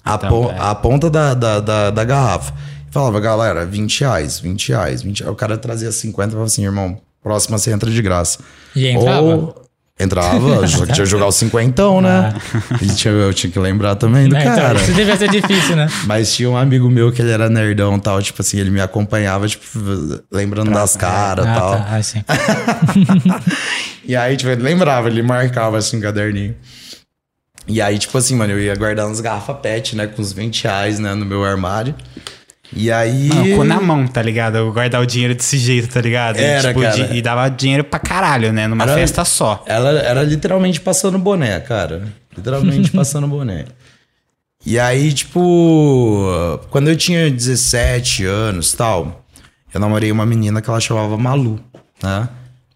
a, 0.09 0.15
Então, 0.15 0.29
pon- 0.29 0.51
é. 0.51 0.57
a 0.59 0.75
ponta 0.75 1.11
da, 1.11 1.35
da, 1.35 1.61
da, 1.61 1.91
da 1.91 2.05
garrafa. 2.05 2.53
Falava, 2.91 3.21
galera, 3.21 3.67
20 3.67 4.01
reais, 4.01 4.41
20 4.41 4.69
reais, 4.71 5.03
20 5.03 5.21
reais. 5.21 5.33
O 5.33 5.37
cara 5.37 5.57
trazia 5.59 5.93
50 5.93 6.29
e 6.29 6.31
falava 6.33 6.47
assim, 6.47 6.65
irmão, 6.65 6.99
próxima 7.23 7.59
você 7.59 7.71
entra 7.71 7.91
de 7.91 8.01
graça. 8.01 8.39
E 8.75 8.87
entrava? 8.87 9.21
Ou 9.21 9.69
entrava, 10.01 10.65
só 10.69 10.87
que 10.87 10.93
tinha 10.93 11.05
que 11.05 11.11
jogar 11.11 11.27
o 11.27 11.33
cinquentão, 11.33 12.01
né? 12.01 12.33
E 12.81 12.87
tinha, 12.95 13.13
eu 13.13 13.35
tinha 13.35 13.51
que 13.51 13.59
lembrar 13.59 13.97
também 13.97 14.29
do 14.29 14.35
Né, 14.35 14.43
então, 14.43 14.55
cara. 14.57 14.79
isso 14.81 14.93
devia 14.93 15.17
ser 15.17 15.29
difícil, 15.29 15.75
né? 15.77 15.89
Mas 16.07 16.33
tinha 16.35 16.49
um 16.49 16.57
amigo 16.57 16.89
meu 16.89 17.11
que 17.13 17.21
ele 17.21 17.33
era 17.33 17.51
nerdão 17.51 17.97
e 17.97 18.01
tal, 18.01 18.23
tipo 18.23 18.41
assim, 18.41 18.59
ele 18.59 18.71
me 18.71 18.81
acompanhava, 18.81 19.47
tipo, 19.49 19.65
lembrando 20.33 20.71
das 20.71 20.97
caras 20.97 21.45
e 21.45 21.49
ah, 21.49 21.55
tal. 21.55 21.71
tá. 21.73 21.87
Ah, 21.91 22.03
sim. 22.03 22.25
E 24.09 24.17
aí, 24.17 24.39
tipo, 24.39 24.51
ele 24.51 24.63
lembrava, 24.63 25.09
ele 25.09 25.23
marcava 25.23 25.77
assim 25.77 25.99
um 25.99 26.01
caderninho. 26.01 26.55
E 27.69 27.81
aí, 27.83 27.99
tipo 27.99 28.17
assim, 28.17 28.35
mano, 28.35 28.53
eu 28.55 28.61
ia 28.61 28.75
guardando 28.75 29.13
as 29.13 29.21
garrafas 29.21 29.57
PET, 29.61 29.95
né, 29.95 30.07
com 30.07 30.23
uns 30.23 30.33
20 30.33 30.65
reais, 30.65 30.99
né, 30.99 31.15
no 31.15 31.25
meu 31.27 31.45
armário. 31.45 31.95
E 32.75 32.91
aí. 32.91 33.29
Mano, 33.29 33.57
cu 33.57 33.65
na 33.65 33.81
mão, 33.81 34.07
tá 34.07 34.21
ligado? 34.23 34.57
Eu 34.59 34.73
guardar 34.73 35.01
o 35.03 35.07
dinheiro 35.07 35.35
desse 35.35 35.57
jeito, 35.59 35.89
tá 35.89 36.01
ligado? 36.01 36.39
E, 36.39 36.43
Era, 36.43 36.69
tipo, 36.69 36.81
cara. 36.81 37.15
e 37.17 37.23
dava 37.23 37.49
dinheiro 37.49 37.85
pra 37.85 37.99
caralho, 37.99 38.53
né? 38.53 38.67
Numa 38.67 38.85
Era- 38.85 38.95
festa 38.95 39.25
só. 39.25 39.63
Ela 39.67 39.91
era 40.01 40.23
literalmente 40.23 40.81
passando 40.81 41.19
boné, 41.19 41.61
cara. 41.61 42.09
Literalmente 42.37 42.91
passando 42.93 43.27
boné. 43.27 43.65
E 44.67 44.79
aí, 44.79 45.13
tipo, 45.13 46.61
quando 46.71 46.89
eu 46.91 46.97
tinha 46.97 47.31
17 47.31 48.25
anos 48.27 48.73
tal, 48.75 49.25
eu 49.73 49.81
namorei 49.81 50.11
uma 50.13 50.27
menina 50.27 50.61
que 50.61 50.69
ela 50.69 50.81
chamava 50.81 51.17
Malu, 51.17 51.59
né? 52.03 52.29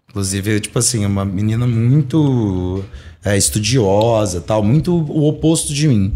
Inclusive, 0.09 0.59
tipo 0.59 0.79
assim, 0.79 1.05
uma 1.05 1.25
menina 1.25 1.67
muito 1.67 2.83
é, 3.23 3.37
estudiosa 3.37 4.41
tal, 4.41 4.63
muito 4.63 4.93
o 4.93 5.27
oposto 5.27 5.73
de 5.73 5.87
mim. 5.87 6.13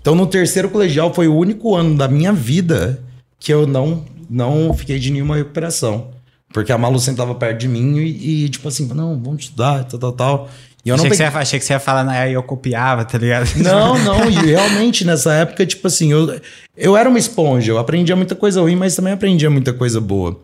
Então, 0.00 0.14
no 0.14 0.26
terceiro 0.26 0.68
colegial, 0.70 1.12
foi 1.12 1.28
o 1.28 1.34
único 1.36 1.74
ano 1.74 1.96
da 1.96 2.08
minha 2.08 2.32
vida 2.32 3.02
que 3.38 3.52
eu 3.52 3.66
não, 3.66 4.04
não 4.28 4.72
fiquei 4.72 4.98
de 4.98 5.10
nenhuma 5.10 5.36
recuperação. 5.36 6.08
Porque 6.52 6.72
a 6.72 6.78
Malu 6.78 6.98
sentava 6.98 7.34
perto 7.34 7.58
de 7.60 7.68
mim 7.68 7.98
e, 7.98 8.44
e, 8.44 8.48
tipo 8.48 8.66
assim, 8.68 8.86
não, 8.94 9.20
vamos 9.22 9.44
estudar, 9.44 9.84
tal, 9.84 9.98
tal, 10.00 10.12
tal. 10.12 10.48
E 10.84 10.88
eu 10.88 10.96
não 10.96 11.04
achei, 11.04 11.10
que 11.10 11.16
você 11.16 11.22
peguei- 11.24 11.36
ia, 11.36 11.42
achei 11.42 11.58
que 11.58 11.64
você 11.66 11.72
ia 11.74 11.80
falar, 11.80 12.08
aí 12.08 12.32
eu 12.32 12.42
copiava, 12.42 13.04
tá 13.04 13.18
ligado? 13.18 13.46
não, 13.60 13.98
não, 13.98 14.30
e 14.30 14.34
realmente 14.46 15.04
nessa 15.04 15.34
época, 15.34 15.66
tipo 15.66 15.86
assim, 15.86 16.10
eu, 16.10 16.40
eu 16.74 16.96
era 16.96 17.06
uma 17.08 17.18
esponja, 17.18 17.72
eu 17.72 17.78
aprendia 17.78 18.16
muita 18.16 18.34
coisa 18.34 18.62
ruim, 18.62 18.76
mas 18.76 18.96
também 18.96 19.12
aprendia 19.12 19.50
muita 19.50 19.74
coisa 19.74 20.00
boa. 20.00 20.40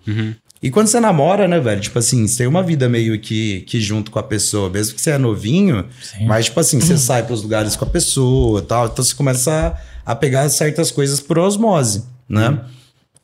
E 0.64 0.70
quando 0.70 0.86
você 0.86 0.98
namora, 0.98 1.46
né, 1.46 1.60
velho, 1.60 1.78
tipo 1.78 1.98
assim, 1.98 2.26
você 2.26 2.38
tem 2.38 2.46
uma 2.46 2.62
vida 2.62 2.88
meio 2.88 3.20
que, 3.20 3.60
que 3.66 3.78
junto 3.82 4.10
com 4.10 4.18
a 4.18 4.22
pessoa, 4.22 4.70
mesmo 4.70 4.94
que 4.94 5.00
você 5.02 5.10
é 5.10 5.18
novinho, 5.18 5.84
Sim. 6.00 6.24
mas 6.24 6.46
tipo 6.46 6.58
assim, 6.58 6.80
você 6.80 6.96
sai 6.96 7.22
pros 7.22 7.42
lugares 7.42 7.76
com 7.76 7.84
a 7.84 7.86
pessoa 7.86 8.60
e 8.60 8.62
tal, 8.62 8.86
então 8.86 9.04
você 9.04 9.14
começa 9.14 9.78
a, 10.06 10.12
a 10.12 10.16
pegar 10.16 10.48
certas 10.48 10.90
coisas 10.90 11.20
por 11.20 11.38
osmose, 11.38 12.04
né? 12.26 12.60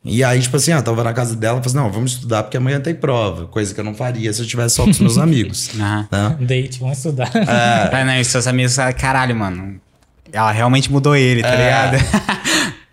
E 0.05 0.23
aí, 0.23 0.39
tipo 0.39 0.55
assim, 0.55 0.73
ah, 0.73 0.83
tava 0.83 1.03
na 1.03 1.15
casa 1.15 1.35
dela, 1.35 1.63
falei 1.63 1.67
assim, 1.69 1.77
não, 1.79 1.91
vamos 1.91 2.13
estudar 2.13 2.43
porque 2.43 2.59
amanhã 2.59 2.79
tem 2.79 2.95
prova, 2.95 3.47
coisa 3.47 3.73
que 3.73 3.81
eu 3.81 3.85
não 3.85 3.95
faria 3.95 4.31
se 4.35 4.43
eu 4.43 4.47
tivesse 4.47 4.75
só 4.75 4.85
com 4.85 4.91
os 4.91 5.01
meus 5.01 5.17
amigos, 5.19 5.71
Aham. 5.81 6.09
né? 6.13 6.37
Date, 6.41 6.79
vamos 6.79 6.99
estudar. 6.99 7.31
Ah, 7.35 7.89
não, 8.05 8.21
e 8.21 8.25
seus 8.27 8.47
amigos 8.47 8.77
falaram, 8.77 8.99
caralho, 8.99 9.35
mano. 9.35 9.81
Ela 10.31 10.53
realmente 10.53 10.93
mudou 10.93 11.17
ele, 11.17 11.41
tá 11.41 11.57
ligado? 11.57 11.97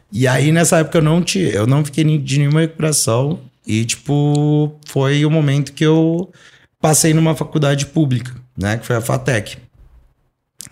E 0.10 0.26
aí, 0.26 0.54
nessa 0.54 0.78
época, 0.78 1.00
eu 1.00 1.02
não, 1.02 1.22
te, 1.22 1.38
eu 1.38 1.68
não 1.68 1.84
fiquei 1.84 2.18
de 2.18 2.40
nenhuma 2.40 2.62
recuperação. 2.62 3.42
E, 3.68 3.84
tipo, 3.84 4.80
foi 4.88 5.26
o 5.26 5.30
momento 5.30 5.74
que 5.74 5.86
eu 5.86 6.32
passei 6.80 7.14
numa 7.14 7.36
faculdade 7.36 7.86
pública, 7.88 8.34
né? 8.58 8.78
Que 8.78 8.86
foi 8.86 8.96
a 8.96 9.02
FATEC. 9.02 9.58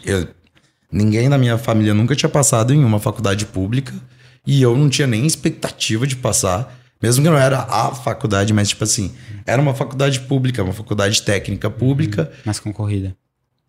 Eu, 0.06 0.30
ninguém 0.90 1.30
da 1.30 1.38
minha 1.38 1.58
família 1.58 1.94
nunca 1.94 2.16
tinha 2.16 2.30
passado 2.30 2.74
em 2.74 2.86
uma 2.86 2.98
faculdade 2.98 3.46
pública. 3.46 3.94
E 4.48 4.62
eu 4.62 4.78
não 4.78 4.90
tinha 4.90 5.08
nem 5.08 5.26
expectativa 5.26 6.08
de 6.08 6.16
passar. 6.16 6.74
Mesmo 7.02 7.22
que 7.22 7.30
não 7.30 7.38
era 7.38 7.60
a 7.60 7.94
faculdade, 7.94 8.54
mas, 8.54 8.70
tipo 8.70 8.86
assim, 8.86 9.14
era 9.46 9.62
uma 9.62 9.76
faculdade 9.76 10.22
pública, 10.22 10.64
uma 10.64 10.72
faculdade 10.72 11.22
técnica 11.22 11.70
pública. 11.70 12.32
Mais 12.46 12.62
concorrida. 12.62 13.14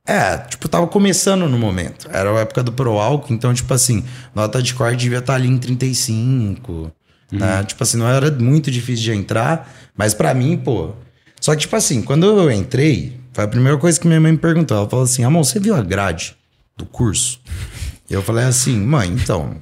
É, 0.06 0.38
tipo, 0.38 0.68
tava 0.68 0.86
começando 0.86 1.48
no 1.48 1.58
momento. 1.58 2.08
Era 2.12 2.30
a 2.30 2.40
época 2.42 2.62
do 2.62 2.70
Pro 2.70 2.92
Álcool, 2.92 3.34
então, 3.34 3.52
tipo 3.52 3.74
assim, 3.74 4.04
nota 4.32 4.62
de 4.62 4.72
corte 4.72 4.98
devia 4.98 5.18
estar 5.18 5.34
ali 5.34 5.48
em 5.48 5.58
35, 5.58 6.92
né? 7.30 7.62
Tipo 7.64 7.82
assim, 7.82 7.96
não 7.96 8.08
era 8.08 8.30
muito 8.30 8.70
difícil 8.70 9.04
de 9.04 9.12
entrar, 9.12 9.72
mas 9.96 10.14
pra 10.14 10.34
mim, 10.34 10.56
pô. 10.56 10.92
Só 11.40 11.54
que, 11.54 11.62
tipo 11.62 11.76
assim, 11.76 12.02
quando 12.02 12.26
eu 12.26 12.50
entrei, 12.50 13.20
foi 13.32 13.44
a 13.44 13.48
primeira 13.48 13.76
coisa 13.78 14.00
que 14.00 14.06
minha 14.06 14.20
mãe 14.20 14.32
me 14.32 14.38
perguntou. 14.38 14.76
Ela 14.76 14.88
falou 14.88 15.04
assim: 15.04 15.24
Amor, 15.24 15.44
você 15.44 15.60
viu 15.60 15.74
a 15.74 15.82
grade 15.82 16.36
do 16.76 16.86
curso? 16.86 17.40
Eu 18.08 18.22
falei 18.22 18.44
assim, 18.44 18.78
mãe, 18.78 19.10
então. 19.10 19.56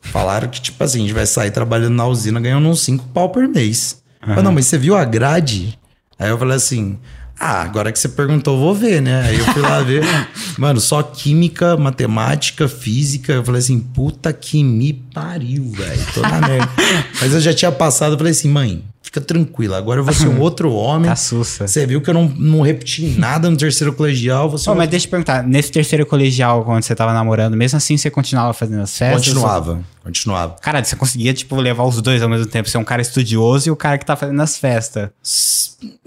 Falaram 0.00 0.48
que, 0.48 0.60
tipo 0.60 0.82
assim, 0.82 0.98
a 0.98 1.02
gente 1.02 1.12
vai 1.12 1.26
sair 1.26 1.50
trabalhando 1.50 1.94
na 1.94 2.06
usina 2.06 2.40
ganhando 2.40 2.68
uns 2.68 2.80
5 2.82 3.08
pau 3.08 3.28
por 3.30 3.46
mês. 3.46 4.02
Eu 4.22 4.28
falei, 4.28 4.44
não, 4.44 4.52
mas 4.52 4.66
você 4.66 4.78
viu 4.78 4.96
a 4.96 5.04
grade? 5.04 5.78
Aí 6.18 6.30
eu 6.30 6.38
falei 6.38 6.56
assim. 6.56 6.98
Ah, 7.38 7.62
agora 7.62 7.92
que 7.92 7.98
você 7.98 8.08
perguntou, 8.08 8.54
eu 8.54 8.60
vou 8.60 8.74
ver, 8.74 9.02
né? 9.02 9.22
Aí 9.28 9.38
eu 9.38 9.44
fui 9.46 9.60
lá 9.60 9.80
ver. 9.82 10.02
Mano, 10.56 10.80
só 10.80 11.02
química, 11.02 11.76
matemática, 11.76 12.66
física. 12.66 13.34
Eu 13.34 13.44
falei 13.44 13.60
assim, 13.60 13.78
puta 13.78 14.32
que 14.32 14.64
me 14.64 14.92
pariu, 14.92 15.70
velho. 15.70 16.06
Tô 16.14 16.22
na 16.22 16.40
merda. 16.40 16.70
Mas 17.20 17.34
eu 17.34 17.40
já 17.40 17.52
tinha 17.52 17.70
passado, 17.70 18.12
eu 18.12 18.18
falei 18.18 18.32
assim, 18.32 18.48
mãe, 18.48 18.82
fica 19.16 19.20
tranquila. 19.20 19.78
Agora 19.78 20.00
eu 20.00 20.04
vou 20.04 20.12
ser 20.12 20.28
um 20.28 20.40
outro 20.40 20.72
homem. 20.72 21.08
Tá 21.08 21.16
sussa. 21.16 21.66
Você 21.66 21.86
viu 21.86 22.00
que 22.00 22.10
eu 22.10 22.14
não, 22.14 22.28
não 22.36 22.60
repeti 22.60 23.14
nada 23.18 23.50
no 23.50 23.56
terceiro 23.56 23.92
colegial. 23.92 24.50
Você 24.50 24.66
Pô, 24.66 24.74
mas 24.74 24.88
deixa 24.88 25.06
eu 25.06 25.10
perguntar, 25.10 25.42
nesse 25.42 25.72
terceiro 25.72 26.04
colegial, 26.06 26.64
quando 26.64 26.82
você 26.82 26.94
tava 26.94 27.12
namorando, 27.12 27.56
mesmo 27.56 27.76
assim 27.76 27.96
você 27.96 28.10
continuava 28.10 28.52
fazendo 28.52 28.82
as 28.82 28.96
festas? 28.96 29.26
Continuava, 29.28 29.80
continuava. 30.04 30.56
Cara, 30.60 30.82
você 30.84 30.96
conseguia, 30.96 31.32
tipo, 31.34 31.56
levar 31.56 31.84
os 31.84 32.00
dois 32.02 32.22
ao 32.22 32.28
mesmo 32.28 32.46
tempo. 32.46 32.68
Ser 32.68 32.78
um 32.78 32.84
cara 32.84 33.02
estudioso 33.02 33.68
e 33.68 33.70
o 33.70 33.76
cara 33.76 33.98
que 33.98 34.04
tá 34.06 34.16
fazendo 34.16 34.40
as 34.42 34.56
festas. 34.56 35.08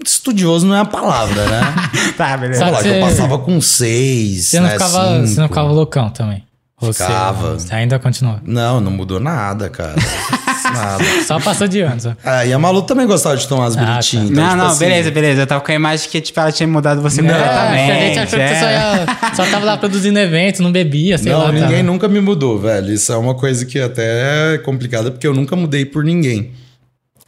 Estudioso 0.04 0.66
não 0.66 0.74
é 0.76 0.80
a 0.80 0.84
palavra, 0.84 1.46
né? 1.46 1.74
tá, 2.16 2.36
beleza. 2.36 2.60
Sabe- 2.60 2.72
lá, 2.72 2.82
que 2.82 2.88
eu 2.88 2.94
você- 2.94 3.00
passava 3.00 3.38
com 3.38 3.60
seis, 3.60 4.46
Você 4.46 4.60
não, 4.60 4.66
né, 4.66 4.72
ficava, 4.72 5.14
cinco. 5.14 5.26
você 5.26 5.40
não 5.40 5.48
ficava 5.48 5.68
loucão 5.70 6.10
também. 6.10 6.44
Você, 6.80 7.02
Ficava. 7.04 7.58
você 7.58 7.74
ainda 7.74 7.98
continua. 7.98 8.40
Não, 8.42 8.80
não 8.80 8.90
mudou 8.90 9.20
nada, 9.20 9.68
cara. 9.68 9.96
nada. 10.72 11.04
Só 11.26 11.38
passou 11.40 11.66
de 11.68 11.80
anos. 11.80 12.06
ó. 12.06 12.14
Ah, 12.24 12.44
e 12.46 12.52
a 12.52 12.58
Malu 12.58 12.82
também 12.82 13.06
gostava 13.06 13.36
de 13.36 13.46
tomar 13.48 13.66
as 13.66 13.76
Ah, 13.76 13.80
bonitinhas. 13.84 14.26
tá. 14.26 14.32
então, 14.32 14.42
não, 14.44 14.50
tipo 14.50 14.62
não, 14.62 14.66
assim, 14.70 14.78
beleza, 14.78 15.10
beleza. 15.10 15.40
Eu 15.42 15.46
tava 15.46 15.60
com 15.64 15.72
a 15.72 15.74
imagem 15.74 16.08
que, 16.10 16.20
tipo, 16.20 16.38
ela 16.40 16.52
tinha 16.52 16.66
mudado 16.66 17.00
você 17.02 17.20
Não. 17.22 17.28
completamente. 17.34 17.90
É, 17.90 17.96
a 17.96 18.06
gente 18.06 18.18
achou 18.18 18.38
que 18.38 18.48
você 18.48 18.54
só, 18.60 18.66
é. 18.66 18.72
ia, 18.72 19.34
só 19.34 19.46
tava 19.46 19.64
lá 19.64 19.76
produzindo 19.76 20.18
evento, 20.18 20.62
não 20.62 20.72
bebia, 20.72 21.18
sei 21.18 21.32
Não, 21.32 21.40
lá. 21.44 21.52
ninguém 21.52 21.68
tava. 21.70 21.82
nunca 21.82 22.08
me 22.08 22.20
mudou, 22.20 22.58
velho. 22.58 22.92
Isso 22.92 23.12
é 23.12 23.16
uma 23.16 23.34
coisa 23.34 23.64
que 23.66 23.78
até 23.78 24.54
é 24.54 24.58
complicada, 24.58 25.10
porque 25.10 25.26
eu 25.26 25.34
nunca 25.34 25.54
mudei 25.56 25.84
por 25.84 26.02
ninguém. 26.04 26.52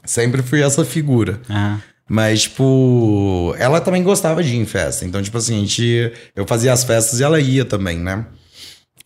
Sempre 0.04 0.42
fui 0.42 0.62
essa 0.62 0.84
figura. 0.84 1.40
Ah. 1.48 1.76
Mas, 2.08 2.42
tipo, 2.42 3.54
ela 3.58 3.80
também 3.80 4.02
gostava 4.02 4.42
de 4.42 4.54
ir 4.54 4.58
em 4.58 4.66
festa. 4.66 5.04
Então, 5.04 5.22
tipo 5.22 5.38
assim, 5.38 5.56
a 5.56 5.60
gente, 5.60 6.12
eu 6.36 6.44
fazia 6.46 6.72
as 6.72 6.84
festas 6.84 7.20
e 7.20 7.22
ela 7.22 7.40
ia 7.40 7.64
também, 7.64 7.98
né? 7.98 8.26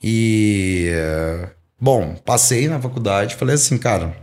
E. 0.02 0.88
eh, 0.90 1.48
Bom, 1.78 2.14
passei 2.24 2.68
na 2.68 2.80
faculdade 2.80 3.34
falei 3.34 3.54
assim, 3.54 3.76
cara, 3.76 4.16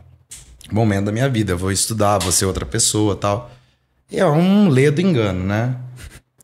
momento 0.74 1.06
da 1.06 1.12
minha 1.12 1.30
vida, 1.30 1.54
eu 1.54 1.58
vou 1.58 1.72
estudar, 1.72 2.20
vou 2.20 2.32
ser 2.32 2.46
outra 2.46 2.66
pessoa 2.66 3.16
tal. 3.16 3.52
E 4.12 4.20
é 4.20 4.26
um 4.26 4.70
ledo 4.70 5.02
engano, 5.02 5.44
né? 5.44 5.76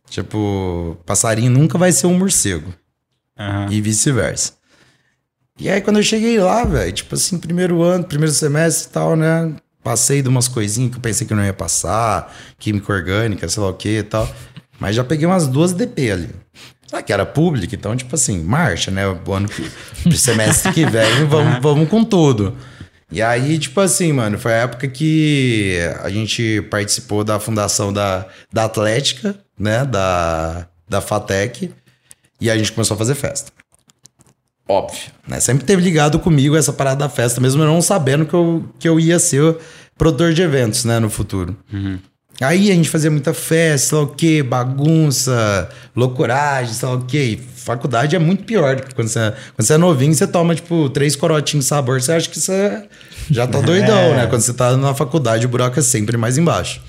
Tipo, 0.09 0.97
passarinho 1.05 1.51
nunca 1.51 1.77
vai 1.77 1.91
ser 1.91 2.07
um 2.07 2.17
morcego. 2.17 2.73
Aham. 3.37 3.67
E 3.71 3.81
vice-versa. 3.81 4.53
E 5.59 5.69
aí, 5.69 5.81
quando 5.81 5.97
eu 5.97 6.03
cheguei 6.03 6.39
lá, 6.39 6.63
velho, 6.63 6.91
tipo 6.91 7.15
assim, 7.15 7.37
primeiro 7.37 7.81
ano, 7.81 8.03
primeiro 8.03 8.33
semestre 8.33 8.89
e 8.89 8.93
tal, 8.93 9.15
né? 9.15 9.53
Passei 9.83 10.21
de 10.21 10.29
umas 10.29 10.47
coisinhas 10.47 10.91
que 10.91 10.97
eu 10.97 11.01
pensei 11.01 11.27
que 11.27 11.33
eu 11.33 11.37
não 11.37 11.43
ia 11.43 11.53
passar, 11.53 12.33
química 12.57 12.91
orgânica, 12.91 13.47
sei 13.47 13.61
lá 13.61 13.69
o 13.69 13.73
que 13.73 13.99
e 13.99 14.03
tal. 14.03 14.29
Mas 14.79 14.95
já 14.95 15.03
peguei 15.03 15.25
umas 15.25 15.47
duas 15.47 15.73
DP 15.73 16.11
ali. 16.11 16.29
Só 16.87 17.01
que 17.01 17.13
era 17.13 17.25
pública, 17.25 17.75
então, 17.75 17.95
tipo 17.95 18.15
assim, 18.15 18.41
marcha, 18.41 18.89
né? 18.89 19.07
O 19.07 19.33
ano 19.33 19.47
que, 19.47 20.17
semestre 20.17 20.73
que 20.73 20.85
vem, 20.85 21.25
vamos, 21.29 21.61
vamos 21.61 21.89
com 21.89 22.03
tudo. 22.03 22.55
E 23.11 23.21
aí, 23.21 23.57
tipo 23.57 23.79
assim, 23.81 24.13
mano, 24.13 24.37
foi 24.37 24.53
a 24.53 24.57
época 24.57 24.87
que 24.87 25.79
a 26.01 26.09
gente 26.09 26.61
participou 26.69 27.23
da 27.23 27.39
fundação 27.39 27.91
da, 27.91 28.27
da 28.53 28.65
Atlética, 28.65 29.35
né? 29.57 29.83
Da, 29.83 30.67
da 30.87 31.01
FATEC. 31.01 31.71
E 32.39 32.49
a 32.49 32.57
gente 32.57 32.71
começou 32.71 32.95
a 32.95 32.97
fazer 32.97 33.15
festa. 33.15 33.51
Óbvio, 34.67 35.11
né? 35.27 35.39
Sempre 35.39 35.65
teve 35.65 35.81
ligado 35.81 36.19
comigo 36.19 36.55
essa 36.55 36.71
parada 36.71 36.99
da 36.99 37.09
festa, 37.09 37.41
mesmo 37.41 37.63
eu 37.63 37.67
não 37.67 37.81
sabendo 37.81 38.25
que 38.25 38.33
eu, 38.35 38.63
que 38.77 38.87
eu 38.87 38.99
ia 38.99 39.17
ser 39.17 39.57
produtor 39.97 40.31
de 40.31 40.43
eventos, 40.43 40.85
né, 40.85 40.99
no 40.99 41.09
futuro. 41.09 41.57
Aí 42.41 42.71
a 42.71 42.73
gente 42.75 42.89
fazia 42.89 43.11
muita 43.11 43.33
festa, 43.33 43.87
sei 43.89 43.97
lá 43.97 44.03
o 44.03 44.07
quê, 44.07 44.41
bagunça, 44.43 45.69
loucuragem, 45.95 46.73
sei 46.73 46.87
lá 46.87 46.95
o 46.95 47.01
quê. 47.05 47.37
Faculdade 47.55 48.15
é 48.15 48.19
muito 48.19 48.43
pior 48.43 48.77
do 48.77 48.83
que 48.83 48.95
quando 48.95 49.09
você, 49.09 49.33
quando 49.55 49.65
você 49.67 49.73
é 49.73 49.77
novinho, 49.77 50.13
você 50.13 50.25
toma, 50.25 50.55
tipo, 50.55 50.89
três 50.89 51.15
corotinhos 51.15 51.65
de 51.65 51.69
sabor, 51.69 52.01
você 52.01 52.13
acha 52.13 52.29
que 52.29 52.39
você 52.39 52.83
já 53.29 53.45
tá 53.45 53.59
doidão, 53.61 54.15
né? 54.15 54.27
Quando 54.27 54.41
você 54.41 54.53
tá 54.53 54.75
na 54.77 54.93
faculdade, 54.95 55.45
o 55.45 55.49
buraco 55.49 55.77
é 55.79 55.83
sempre 55.83 56.15
mais 56.17 56.37
embaixo. 56.37 56.81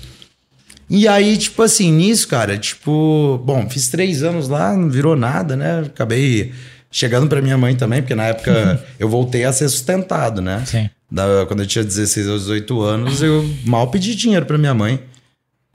E 0.89 1.07
aí, 1.07 1.37
tipo 1.37 1.61
assim, 1.61 1.91
nisso, 1.91 2.27
cara, 2.27 2.57
tipo, 2.57 3.41
bom, 3.45 3.69
fiz 3.69 3.87
três 3.89 4.23
anos 4.23 4.47
lá, 4.49 4.75
não 4.75 4.89
virou 4.89 5.15
nada, 5.15 5.55
né? 5.55 5.81
Acabei 5.85 6.53
chegando 6.89 7.27
pra 7.27 7.41
minha 7.41 7.57
mãe 7.57 7.75
também, 7.75 8.01
porque 8.01 8.15
na 8.15 8.25
época 8.25 8.83
eu 8.99 9.07
voltei 9.07 9.43
a 9.45 9.53
ser 9.53 9.67
sustentado, 9.69 10.41
né? 10.41 10.63
Sim. 10.65 10.89
Da- 11.09 11.45
quando 11.47 11.61
eu 11.61 11.67
tinha 11.67 11.83
16 11.83 12.27
ou 12.27 12.37
18 12.37 12.81
anos, 12.81 13.21
eu 13.21 13.45
mal 13.65 13.87
pedi 13.91 14.15
dinheiro 14.15 14.45
pra 14.45 14.57
minha 14.57 14.73
mãe. 14.73 14.99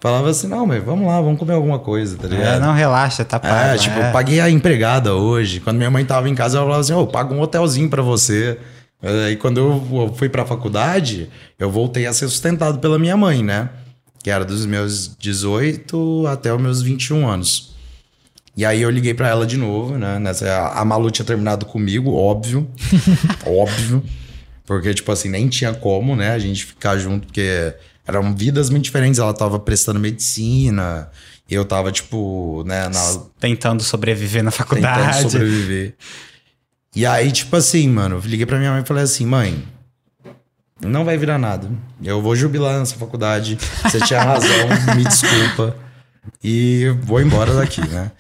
Falava 0.06 0.30
assim, 0.30 0.46
não, 0.46 0.64
mas 0.64 0.84
vamos 0.84 1.04
lá, 1.04 1.20
vamos 1.20 1.36
comer 1.36 1.54
alguma 1.54 1.80
coisa, 1.80 2.16
tá 2.16 2.28
É, 2.28 2.30
ligado? 2.30 2.60
não, 2.60 2.72
relaxa, 2.72 3.24
tá 3.24 3.40
pago. 3.40 3.54
É, 3.56 3.76
tipo, 3.76 3.98
é. 3.98 4.12
paguei 4.12 4.38
a 4.38 4.48
empregada 4.48 5.12
hoje. 5.14 5.58
Quando 5.58 5.78
minha 5.78 5.90
mãe 5.90 6.04
tava 6.04 6.28
em 6.28 6.34
casa, 6.34 6.58
ela 6.58 6.64
falava 6.66 6.80
assim, 6.80 6.92
ô, 6.92 7.08
paga 7.08 7.34
um 7.34 7.40
hotelzinho 7.40 7.90
pra 7.90 8.02
você. 8.02 8.56
Aí 9.02 9.34
quando 9.34 9.58
eu 9.58 10.14
fui 10.14 10.28
pra 10.28 10.44
faculdade, 10.46 11.28
eu 11.58 11.68
voltei 11.68 12.06
a 12.06 12.12
ser 12.12 12.28
sustentado 12.28 12.78
pela 12.78 13.00
minha 13.00 13.16
mãe, 13.16 13.42
né? 13.42 13.68
Que 14.22 14.30
era 14.30 14.44
dos 14.44 14.64
meus 14.64 15.16
18 15.18 16.24
até 16.28 16.54
os 16.54 16.62
meus 16.62 16.82
21 16.82 17.28
anos. 17.28 17.74
E 18.56 18.64
aí 18.64 18.82
eu 18.82 18.90
liguei 18.90 19.12
pra 19.12 19.28
ela 19.28 19.44
de 19.44 19.56
novo, 19.56 19.98
né? 19.98 20.20
Nessa, 20.20 20.68
a 20.68 20.84
Malu 20.84 21.10
tinha 21.10 21.26
terminado 21.26 21.66
comigo, 21.66 22.14
óbvio. 22.14 22.70
óbvio. 23.44 24.04
Porque, 24.64 24.94
tipo 24.94 25.10
assim, 25.10 25.28
nem 25.28 25.48
tinha 25.48 25.74
como, 25.74 26.14
né? 26.14 26.30
A 26.30 26.38
gente 26.38 26.64
ficar 26.64 26.96
junto, 26.96 27.26
porque 27.26 27.74
eram 28.06 28.34
vidas 28.34 28.70
muito 28.70 28.84
diferentes. 28.84 29.18
Ela 29.18 29.34
tava 29.34 29.58
prestando 29.58 29.98
medicina, 29.98 31.10
eu 31.50 31.64
tava, 31.64 31.90
tipo, 31.92 32.62
né, 32.66 32.88
na, 32.88 33.20
Tentando 33.38 33.82
sobreviver 33.82 34.42
na 34.42 34.50
tentando 34.50 34.68
faculdade. 34.68 35.30
sobreviver. 35.30 35.94
E 36.94 37.04
aí, 37.04 37.30
tipo 37.30 37.54
assim, 37.56 37.88
mano, 37.88 38.16
eu 38.16 38.20
liguei 38.20 38.46
pra 38.46 38.58
minha 38.58 38.72
mãe 38.72 38.82
e 38.82 38.86
falei 38.86 39.04
assim, 39.04 39.26
mãe, 39.26 39.62
não 40.80 41.04
vai 41.04 41.16
virar 41.18 41.38
nada. 41.38 41.70
Eu 42.02 42.22
vou 42.22 42.34
jubilar 42.34 42.78
nessa 42.78 42.96
faculdade. 42.96 43.58
Você 43.82 44.00
tinha 44.00 44.22
razão, 44.22 44.48
me 44.96 45.04
desculpa. 45.04 45.76
E 46.42 46.94
vou 47.02 47.20
embora 47.20 47.54
daqui, 47.54 47.86
né? 47.88 48.10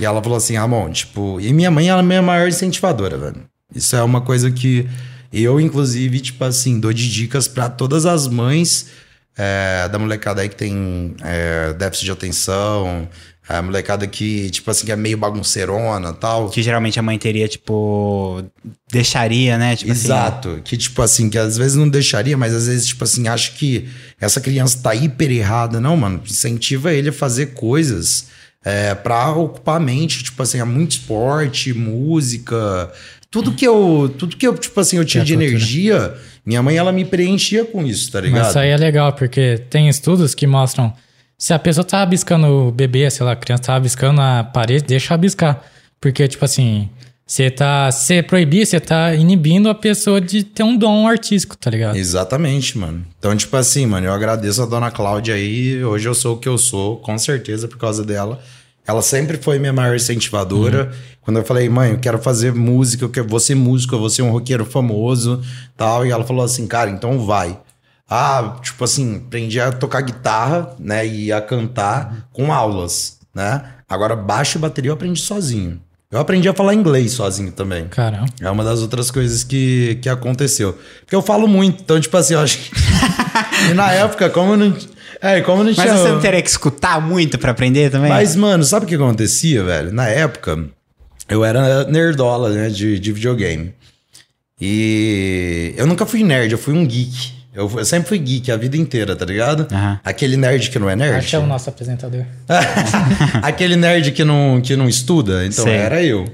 E 0.00 0.04
ela 0.04 0.22
falou 0.22 0.36
assim, 0.36 0.56
Ramon, 0.56 0.90
tipo... 0.90 1.40
E 1.40 1.52
minha 1.52 1.70
mãe, 1.70 1.88
ela 1.88 2.00
é 2.00 2.02
a 2.02 2.06
minha 2.06 2.22
maior 2.22 2.48
incentivadora, 2.48 3.16
velho. 3.16 3.44
Isso 3.74 3.94
é 3.94 4.02
uma 4.02 4.20
coisa 4.20 4.50
que 4.50 4.88
eu, 5.32 5.60
inclusive, 5.60 6.20
tipo 6.20 6.44
assim, 6.44 6.80
dou 6.80 6.92
de 6.92 7.10
dicas 7.10 7.46
pra 7.46 7.68
todas 7.68 8.06
as 8.06 8.26
mães 8.26 8.88
é, 9.36 9.88
da 9.88 9.98
molecada 9.98 10.42
aí 10.42 10.48
que 10.48 10.56
tem 10.56 11.14
é, 11.22 11.72
déficit 11.72 12.04
de 12.06 12.12
atenção, 12.12 13.08
a 13.46 13.60
molecada 13.60 14.06
que, 14.06 14.48
tipo 14.50 14.70
assim, 14.70 14.86
que 14.86 14.92
é 14.92 14.96
meio 14.96 15.18
bagunceirona 15.18 16.10
e 16.10 16.14
tal. 16.14 16.48
Que 16.48 16.62
geralmente 16.62 16.98
a 16.98 17.02
mãe 17.02 17.18
teria, 17.18 17.46
tipo, 17.46 18.42
deixaria, 18.90 19.58
né? 19.58 19.76
Tipo 19.76 19.92
assim, 19.92 20.04
Exato. 20.04 20.60
Que, 20.64 20.76
tipo 20.78 21.02
assim, 21.02 21.28
que 21.28 21.36
às 21.36 21.56
vezes 21.58 21.76
não 21.76 21.88
deixaria, 21.88 22.38
mas 22.38 22.54
às 22.54 22.66
vezes, 22.66 22.86
tipo 22.86 23.04
assim, 23.04 23.28
acha 23.28 23.52
que 23.52 23.86
essa 24.18 24.40
criança 24.40 24.78
tá 24.82 24.94
hiper 24.94 25.30
errada. 25.30 25.78
Não, 25.78 25.94
mano. 25.94 26.22
Incentiva 26.24 26.92
ele 26.92 27.10
a 27.10 27.12
fazer 27.12 27.48
coisas 27.48 28.28
é, 28.64 28.94
pra 28.94 29.30
ocupar 29.32 29.76
a 29.76 29.80
mente. 29.80 30.24
Tipo 30.24 30.42
assim, 30.42 30.58
há 30.58 30.64
muito 30.64 30.92
esporte, 30.92 31.74
música. 31.74 32.90
Tudo 33.34 33.50
que 33.50 33.66
eu, 33.66 34.14
tudo 34.16 34.36
que 34.36 34.46
eu, 34.46 34.56
tipo 34.56 34.78
assim, 34.78 34.96
eu 34.96 35.04
tinha 35.04 35.20
É 35.20 35.24
a 35.24 35.26
de 35.26 35.32
energia, 35.32 36.14
minha 36.46 36.62
mãe, 36.62 36.76
ela 36.76 36.92
me 36.92 37.04
preenchia 37.04 37.64
com 37.64 37.84
isso, 37.84 38.12
tá 38.12 38.20
ligado? 38.20 38.42
Mas 38.42 38.50
isso 38.50 38.58
aí 38.60 38.68
é 38.68 38.76
legal, 38.76 39.12
porque 39.12 39.60
tem 39.68 39.88
estudos 39.88 40.36
que 40.36 40.46
mostram 40.46 40.92
se 41.36 41.52
a 41.52 41.58
pessoa 41.58 41.84
tá 41.84 42.00
abiscando 42.00 42.46
o 42.46 42.70
bebê, 42.70 43.10
sei 43.10 43.26
lá, 43.26 43.32
a 43.32 43.36
criança 43.36 43.64
tá 43.64 43.74
abiscando 43.74 44.20
a 44.20 44.44
parede, 44.44 44.84
deixa 44.84 45.14
abiscar. 45.14 45.64
Porque, 46.00 46.28
tipo 46.28 46.44
assim, 46.44 46.88
você 47.26 47.50
tá. 47.50 47.90
Se 47.90 48.22
proibir, 48.22 48.66
você 48.66 48.78
tá 48.78 49.14
inibindo 49.14 49.68
a 49.68 49.74
pessoa 49.74 50.20
de 50.20 50.44
ter 50.44 50.62
um 50.62 50.76
dom 50.76 51.08
artístico, 51.08 51.56
tá 51.56 51.70
ligado? 51.70 51.96
Exatamente, 51.96 52.78
mano. 52.78 53.04
Então, 53.18 53.34
tipo 53.36 53.56
assim, 53.56 53.84
mano, 53.84 54.06
eu 54.06 54.12
agradeço 54.12 54.62
a 54.62 54.66
dona 54.66 54.92
Cláudia 54.92 55.34
aí. 55.34 55.82
Hoje 55.82 56.08
eu 56.08 56.14
sou 56.14 56.36
o 56.36 56.38
que 56.38 56.48
eu 56.48 56.56
sou, 56.56 56.98
com 56.98 57.18
certeza, 57.18 57.66
por 57.66 57.78
causa 57.78 58.04
dela. 58.04 58.40
Ela 58.86 59.02
sempre 59.02 59.38
foi 59.38 59.58
minha 59.58 59.72
maior 59.72 59.96
incentivadora. 59.96 60.92
Quando 61.22 61.38
eu 61.38 61.44
falei, 61.44 61.68
mãe, 61.68 61.92
eu 61.92 61.98
quero 61.98 62.18
fazer 62.18 62.52
música, 62.52 63.04
eu 63.04 63.08
quero 63.08 63.26
vou 63.26 63.40
ser 63.40 63.54
músico, 63.54 63.94
eu 63.94 63.98
vou 63.98 64.10
ser 64.10 64.22
um 64.22 64.30
roqueiro 64.30 64.66
famoso, 64.66 65.42
tal. 65.76 66.04
E 66.04 66.10
ela 66.10 66.24
falou 66.24 66.44
assim, 66.44 66.66
cara, 66.66 66.90
então 66.90 67.24
vai. 67.24 67.58
Ah, 68.08 68.56
tipo 68.62 68.84
assim, 68.84 69.16
aprendi 69.16 69.58
a 69.58 69.72
tocar 69.72 70.02
guitarra, 70.02 70.76
né, 70.78 71.06
e 71.06 71.32
a 71.32 71.40
cantar 71.40 72.28
com 72.32 72.52
aulas, 72.52 73.18
né? 73.34 73.62
Agora, 73.88 74.14
baixo 74.14 74.58
e 74.58 74.60
bateria 74.60 74.90
eu 74.90 74.94
aprendi 74.94 75.20
sozinho. 75.20 75.80
Eu 76.10 76.20
aprendi 76.20 76.48
a 76.48 76.54
falar 76.54 76.74
inglês 76.74 77.12
sozinho 77.12 77.50
também. 77.50 77.88
Caramba. 77.88 78.26
É 78.40 78.48
uma 78.48 78.62
das 78.62 78.80
outras 78.80 79.10
coisas 79.10 79.42
que, 79.42 79.98
que 80.00 80.08
aconteceu. 80.08 80.78
Porque 81.00 81.16
eu 81.16 81.22
falo 81.22 81.48
muito, 81.48 81.82
então, 81.82 81.98
tipo 81.98 82.16
assim, 82.16 82.34
eu 82.34 82.40
acho 82.40 82.58
que. 82.58 82.70
e 83.70 83.74
na 83.74 83.90
época, 83.90 84.30
como 84.30 84.52
eu 84.52 84.56
não. 84.56 84.76
É, 85.20 85.40
como 85.40 85.64
não 85.64 85.72
Mas 85.76 85.76
tinha. 85.76 85.96
você 85.96 86.08
não 86.08 86.20
teria 86.20 86.42
que 86.42 86.48
escutar 86.48 87.00
muito 87.00 87.38
pra 87.38 87.50
aprender 87.52 87.90
também? 87.90 88.10
Mas, 88.10 88.34
mano, 88.36 88.64
sabe 88.64 88.84
o 88.86 88.88
que 88.88 88.94
acontecia, 88.94 89.62
velho? 89.62 89.92
Na 89.92 90.08
época, 90.08 90.64
eu 91.28 91.44
era 91.44 91.84
nerdola, 91.84 92.50
né, 92.50 92.68
de, 92.68 92.98
de 92.98 93.12
videogame. 93.12 93.74
E 94.60 95.74
eu 95.76 95.86
nunca 95.86 96.06
fui 96.06 96.22
nerd, 96.22 96.52
eu 96.52 96.58
fui 96.58 96.74
um 96.74 96.86
geek. 96.86 97.32
Eu, 97.54 97.70
eu 97.76 97.84
sempre 97.84 98.08
fui 98.08 98.18
geek 98.18 98.50
a 98.50 98.56
vida 98.56 98.76
inteira, 98.76 99.14
tá 99.14 99.24
ligado? 99.24 99.68
Aham. 99.72 100.00
Aquele 100.04 100.36
nerd 100.36 100.70
que 100.70 100.78
não 100.78 100.90
é 100.90 100.96
nerd. 100.96 101.16
Acho 101.18 101.28
que 101.28 101.36
é 101.36 101.38
o 101.38 101.46
nosso 101.46 101.68
apresentador. 101.68 102.24
Aquele 103.42 103.76
nerd 103.76 104.10
que 104.12 104.24
não, 104.24 104.60
que 104.60 104.74
não 104.74 104.88
estuda, 104.88 105.46
então 105.46 105.64
Sei. 105.64 105.74
era 105.74 106.02
eu. 106.02 106.24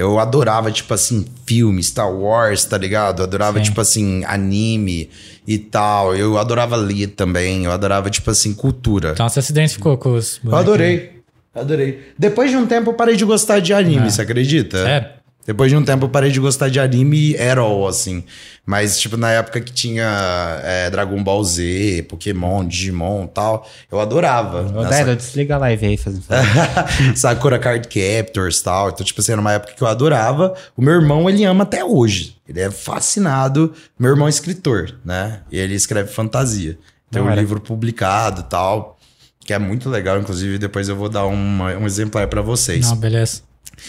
Eu 0.00 0.18
adorava, 0.18 0.72
tipo 0.72 0.94
assim, 0.94 1.26
filme, 1.44 1.82
Star 1.82 2.10
Wars, 2.10 2.64
tá 2.64 2.78
ligado? 2.78 3.20
Eu 3.20 3.24
adorava, 3.24 3.58
Sim. 3.58 3.64
tipo 3.64 3.80
assim, 3.80 4.24
anime 4.24 5.10
e 5.46 5.58
tal. 5.58 6.16
Eu 6.16 6.38
adorava 6.38 6.74
ler 6.74 7.08
também. 7.08 7.66
Eu 7.66 7.72
adorava, 7.72 8.08
tipo 8.08 8.30
assim, 8.30 8.54
cultura. 8.54 9.10
Então 9.12 9.28
você 9.28 9.42
se 9.42 9.52
identificou 9.52 9.98
com 9.98 10.14
os. 10.14 10.40
Eu 10.42 10.56
adorei. 10.56 11.20
Adorei. 11.54 12.12
Depois 12.18 12.50
de 12.50 12.56
um 12.56 12.66
tempo 12.66 12.90
eu 12.90 12.94
parei 12.94 13.16
de 13.16 13.24
gostar 13.24 13.58
de 13.60 13.74
anime, 13.74 14.10
você 14.10 14.22
acredita? 14.22 14.82
Sério? 14.82 15.08
Depois 15.46 15.70
de 15.70 15.76
um 15.76 15.82
tempo 15.84 16.04
eu 16.04 16.08
parei 16.08 16.30
de 16.30 16.38
gostar 16.38 16.68
de 16.68 16.78
anime 16.78 17.34
at 17.36 17.58
all, 17.58 17.88
assim. 17.88 18.22
Mas, 18.64 19.00
tipo, 19.00 19.16
na 19.16 19.32
época 19.32 19.60
que 19.60 19.72
tinha 19.72 20.60
é, 20.62 20.90
Dragon 20.90 21.20
Ball 21.24 21.42
Z, 21.42 22.06
Pokémon, 22.08 22.64
Digimon 22.64 23.24
e 23.24 23.28
tal, 23.28 23.68
eu 23.90 23.98
adorava. 23.98 24.60
Ô, 24.78 24.82
Nessa- 24.84 25.04
Dedo, 25.04 25.16
desliga 25.16 25.56
a 25.56 25.58
live 25.58 25.86
aí. 25.86 25.96
Fazendo 25.96 26.22
Sakura 27.16 27.58
Card 27.58 27.88
Captors 27.88 28.58
e 28.58 28.64
tal. 28.64 28.90
Então, 28.90 29.04
tipo 29.04 29.20
assim, 29.20 29.32
era 29.32 29.40
uma 29.40 29.52
época 29.52 29.72
que 29.72 29.82
eu 29.82 29.88
adorava. 29.88 30.54
O 30.76 30.82
meu 30.82 30.94
irmão, 30.94 31.28
ele 31.28 31.44
ama 31.44 31.64
até 31.64 31.84
hoje. 31.84 32.36
Ele 32.48 32.60
é 32.60 32.70
fascinado. 32.70 33.72
Meu 33.98 34.10
irmão 34.10 34.26
é 34.26 34.30
escritor, 34.30 34.94
né? 35.04 35.40
E 35.50 35.58
ele 35.58 35.74
escreve 35.74 36.10
fantasia. 36.12 36.78
Tem 37.10 37.20
Da 37.20 37.26
um 37.26 37.30
hora. 37.32 37.40
livro 37.40 37.60
publicado 37.60 38.42
e 38.42 38.44
tal. 38.44 38.98
Que 39.44 39.52
é 39.54 39.58
muito 39.58 39.88
legal, 39.88 40.18
inclusive, 40.20 40.58
depois 40.58 40.88
eu 40.88 40.94
vou 40.94 41.08
dar 41.08 41.24
uma- 41.26 41.74
um 41.76 41.86
exemplar 41.86 42.28
pra 42.28 42.42
vocês. 42.42 42.88
Não, 42.88 42.96
beleza. 42.96 43.42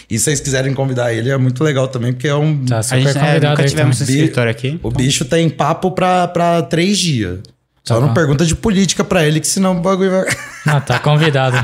E 0.10 0.18
se 0.18 0.26
vocês 0.26 0.40
quiserem 0.40 0.74
convidar 0.74 1.14
ele, 1.14 1.30
é 1.30 1.38
muito 1.38 1.64
legal 1.64 1.88
também, 1.88 2.14
porque 2.14 2.28
é 2.28 2.36
um. 2.36 2.66
Tá 2.66 2.80
A 2.80 2.84
super 2.84 3.02
gente 3.02 3.18
é, 3.18 3.40
nunca 3.40 3.62
aí 3.62 3.70
tivemos 3.70 4.02
um 4.02 4.06
também. 4.06 4.16
escritor 4.22 4.48
aqui. 4.48 4.80
O 4.84 4.90
bicho 4.92 5.26
tem 5.26 5.50
papo 5.50 5.92
pra, 5.92 6.28
pra 6.28 6.62
três 6.62 6.98
dias. 6.98 7.40
Só 7.84 7.96
Tá 7.96 8.00
não 8.02 8.10
bom. 8.10 8.14
pergunta 8.14 8.46
de 8.46 8.56
política 8.56 9.04
pra 9.04 9.26
ele, 9.26 9.40
que 9.40 9.48
senão 9.48 9.78
o 9.78 9.82
bagulho 9.82 10.12
vai. 10.12 10.26
Ah, 10.68 10.80
tá 10.80 11.00
convidado. 11.00 11.58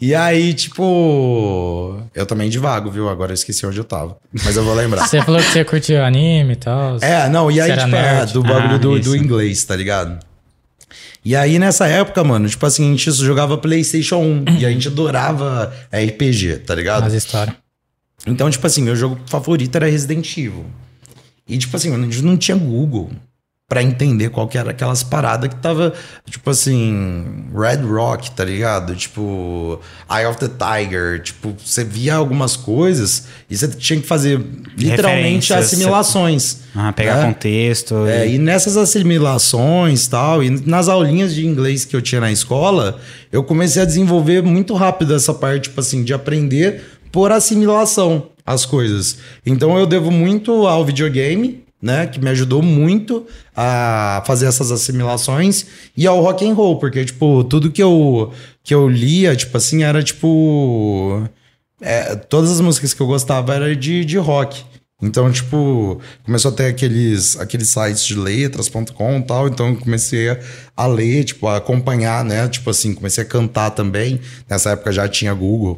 E 0.00 0.14
aí, 0.14 0.52
tipo. 0.52 1.98
Eu 2.14 2.26
também 2.26 2.50
divago, 2.50 2.90
viu? 2.90 3.08
Agora 3.08 3.32
eu 3.32 3.34
esqueci 3.34 3.64
onde 3.66 3.78
eu 3.78 3.84
tava. 3.84 4.16
Mas 4.44 4.54
eu 4.56 4.64
vou 4.64 4.74
lembrar. 4.74 5.06
Você 5.06 5.22
falou 5.22 5.40
que 5.40 5.46
você 5.50 5.64
curtia 5.64 6.04
anime 6.06 6.52
e 6.54 6.56
tal. 6.56 6.98
É, 7.00 7.28
não, 7.28 7.50
e 7.50 7.60
aí, 7.60 7.74
tipo, 7.76 7.94
é, 7.96 8.26
do 8.26 8.42
bagulho 8.42 8.74
Ah, 8.74 8.78
do, 8.78 8.98
do 9.00 9.16
inglês, 9.16 9.64
tá 9.64 9.74
ligado? 9.76 10.18
E 11.24 11.36
aí, 11.36 11.58
nessa 11.58 11.86
época, 11.86 12.24
mano, 12.24 12.48
tipo 12.48 12.66
assim, 12.66 12.88
a 12.88 12.90
gente 12.90 13.10
jogava 13.12 13.56
PlayStation 13.56 14.16
1 14.16 14.44
e 14.58 14.66
a 14.66 14.70
gente 14.70 14.88
adorava 14.88 15.72
RPG, 15.92 16.58
tá 16.66 16.74
ligado? 16.74 17.06
As 17.06 17.12
histórias. 17.12 17.56
Então, 18.26 18.50
tipo 18.50 18.66
assim, 18.66 18.82
meu 18.82 18.96
jogo 18.96 19.18
favorito 19.26 19.74
era 19.76 19.86
Resident 19.86 20.36
Evil. 20.36 20.66
E, 21.48 21.56
tipo 21.58 21.76
assim, 21.76 21.94
a 21.94 21.98
gente 21.98 22.22
não 22.22 22.36
tinha 22.36 22.56
Google 22.56 23.10
pra 23.72 23.82
entender 23.82 24.28
qual 24.28 24.46
que 24.46 24.58
era 24.58 24.70
aquelas 24.72 25.02
paradas 25.02 25.48
que 25.48 25.56
tava, 25.56 25.94
tipo 26.28 26.50
assim, 26.50 27.24
Red 27.58 27.78
Rock, 27.86 28.30
tá 28.32 28.44
ligado? 28.44 28.94
Tipo, 28.94 29.80
Eye 30.14 30.26
of 30.26 30.38
the 30.38 30.48
Tiger. 30.48 31.22
Tipo, 31.22 31.54
você 31.58 31.82
via 31.82 32.16
algumas 32.16 32.54
coisas 32.54 33.28
e 33.48 33.56
você 33.56 33.68
tinha 33.68 33.98
que 33.98 34.06
fazer 34.06 34.38
literalmente 34.76 35.54
assimilações. 35.54 36.58
Ah, 36.76 36.92
pegar 36.92 37.16
né? 37.22 37.26
contexto. 37.32 37.94
É, 38.06 38.28
e- 38.28 38.34
e 38.34 38.38
nessas 38.38 38.76
assimilações 38.76 40.06
tal, 40.06 40.42
e 40.44 40.50
nas 40.68 40.86
aulinhas 40.90 41.34
de 41.34 41.46
inglês 41.46 41.86
que 41.86 41.96
eu 41.96 42.02
tinha 42.02 42.20
na 42.20 42.30
escola, 42.30 42.98
eu 43.32 43.42
comecei 43.42 43.80
a 43.80 43.86
desenvolver 43.86 44.42
muito 44.42 44.74
rápido 44.74 45.14
essa 45.14 45.32
parte, 45.32 45.62
tipo 45.70 45.80
assim, 45.80 46.04
de 46.04 46.12
aprender 46.12 46.82
por 47.10 47.32
assimilação 47.32 48.28
as 48.44 48.66
coisas. 48.66 49.16
Então 49.46 49.78
eu 49.78 49.86
devo 49.86 50.10
muito 50.10 50.66
ao 50.66 50.84
videogame, 50.84 51.61
né, 51.82 52.06
que 52.06 52.20
me 52.20 52.30
ajudou 52.30 52.62
muito 52.62 53.26
a 53.56 54.22
fazer 54.24 54.46
essas 54.46 54.70
assimilações 54.70 55.66
e 55.96 56.06
ao 56.06 56.22
rock 56.22 56.48
and 56.48 56.54
roll, 56.54 56.78
porque 56.78 57.04
tipo, 57.04 57.42
tudo 57.44 57.72
que 57.72 57.82
eu 57.82 58.32
que 58.62 58.72
eu 58.72 58.88
lia, 58.88 59.34
tipo 59.34 59.56
assim, 59.56 59.82
era 59.82 60.00
tipo 60.02 61.28
é, 61.80 62.14
todas 62.14 62.52
as 62.52 62.60
músicas 62.60 62.94
que 62.94 63.00
eu 63.00 63.06
gostava 63.08 63.54
era 63.54 63.74
de, 63.74 64.04
de 64.04 64.16
rock. 64.16 64.64
Então, 65.02 65.30
tipo, 65.32 66.00
começou 66.24 66.52
a 66.52 66.54
ter 66.54 66.66
aqueles, 66.66 67.36
aqueles 67.36 67.68
sites 67.68 68.04
de 68.06 68.14
letras.com 68.14 69.18
e 69.18 69.22
tal. 69.22 69.48
Então, 69.48 69.70
eu 69.70 69.76
comecei 69.76 70.28
a, 70.76 70.86
ler, 70.86 71.24
tipo, 71.24 71.48
a 71.48 71.56
acompanhar, 71.56 72.24
né? 72.24 72.48
Tipo 72.48 72.70
assim, 72.70 72.94
comecei 72.94 73.24
a 73.24 73.26
cantar 73.26 73.70
também. 73.70 74.20
Nessa 74.48 74.70
época 74.70 74.92
já 74.92 75.08
tinha 75.08 75.34
Google. 75.34 75.76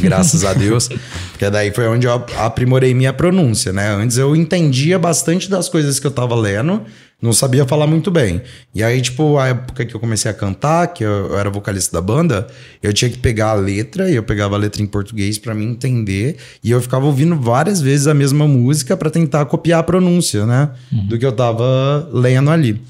Graças 0.00 0.44
a 0.44 0.52
Deus. 0.54 0.88
Porque 1.30 1.48
daí 1.50 1.70
foi 1.72 1.86
onde 1.86 2.06
eu 2.06 2.24
aprimorei 2.38 2.92
minha 2.94 3.12
pronúncia, 3.12 3.72
né? 3.72 3.88
Antes 3.94 4.16
eu 4.18 4.34
entendia 4.34 4.98
bastante 4.98 5.48
das 5.48 5.68
coisas 5.68 6.00
que 6.00 6.06
eu 6.06 6.10
tava 6.10 6.34
lendo, 6.34 6.82
não 7.22 7.32
sabia 7.32 7.64
falar 7.64 7.86
muito 7.86 8.10
bem. 8.10 8.42
E 8.74 8.82
aí, 8.82 9.00
tipo, 9.00 9.38
a 9.38 9.48
época 9.48 9.84
que 9.84 9.94
eu 9.94 10.00
comecei 10.00 10.30
a 10.30 10.34
cantar, 10.34 10.88
que 10.88 11.04
eu, 11.04 11.10
eu 11.28 11.38
era 11.38 11.48
vocalista 11.48 11.92
da 11.96 12.00
banda, 12.00 12.46
eu 12.82 12.92
tinha 12.92 13.08
que 13.10 13.18
pegar 13.18 13.50
a 13.50 13.54
letra, 13.54 14.10
e 14.10 14.16
eu 14.16 14.22
pegava 14.22 14.56
a 14.56 14.58
letra 14.58 14.82
em 14.82 14.86
português 14.86 15.38
pra 15.38 15.54
mim 15.54 15.70
entender, 15.70 16.36
e 16.62 16.70
eu 16.70 16.80
ficava 16.82 17.06
ouvindo 17.06 17.36
várias 17.36 17.80
vezes 17.80 18.06
a 18.08 18.14
mesma 18.14 18.48
música 18.48 18.96
pra 18.96 19.10
tentar 19.10 19.44
copiar 19.46 19.80
a 19.80 19.82
pronúncia, 19.84 20.44
né? 20.44 20.70
Do 21.08 21.18
que 21.18 21.24
eu 21.24 21.32
tava 21.32 22.08
lendo 22.12 22.50
ali. 22.50 22.80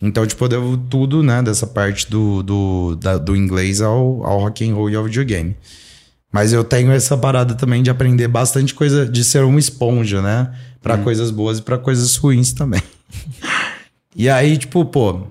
Então, 0.00 0.26
tipo, 0.26 0.42
eu 0.44 0.48
devo 0.48 0.76
tudo, 0.76 1.22
né, 1.22 1.42
dessa 1.42 1.66
parte 1.66 2.10
do, 2.10 2.42
do, 2.42 2.96
da- 2.96 3.18
do 3.18 3.36
inglês 3.36 3.80
ao, 3.80 4.24
ao 4.26 4.40
rock 4.40 4.68
and 4.68 4.74
roll 4.74 4.88
e 4.90 4.96
ao 4.96 5.04
videogame. 5.04 5.54
Mas 6.32 6.52
eu 6.52 6.64
tenho 6.64 6.90
essa 6.90 7.16
parada 7.16 7.54
também 7.54 7.82
de 7.82 7.90
aprender 7.90 8.26
bastante 8.26 8.74
coisa, 8.74 9.06
de 9.06 9.22
ser 9.22 9.44
uma 9.44 9.60
esponja, 9.60 10.22
né? 10.22 10.52
Pra 10.80 10.96
coisas 10.98 11.30
boas 11.30 11.58
e 11.58 11.62
pra 11.62 11.76
coisas 11.78 12.16
ruins 12.16 12.52
também. 12.52 12.82
e 14.16 14.28
aí, 14.30 14.56
tipo, 14.56 14.84
pô, 14.86 15.26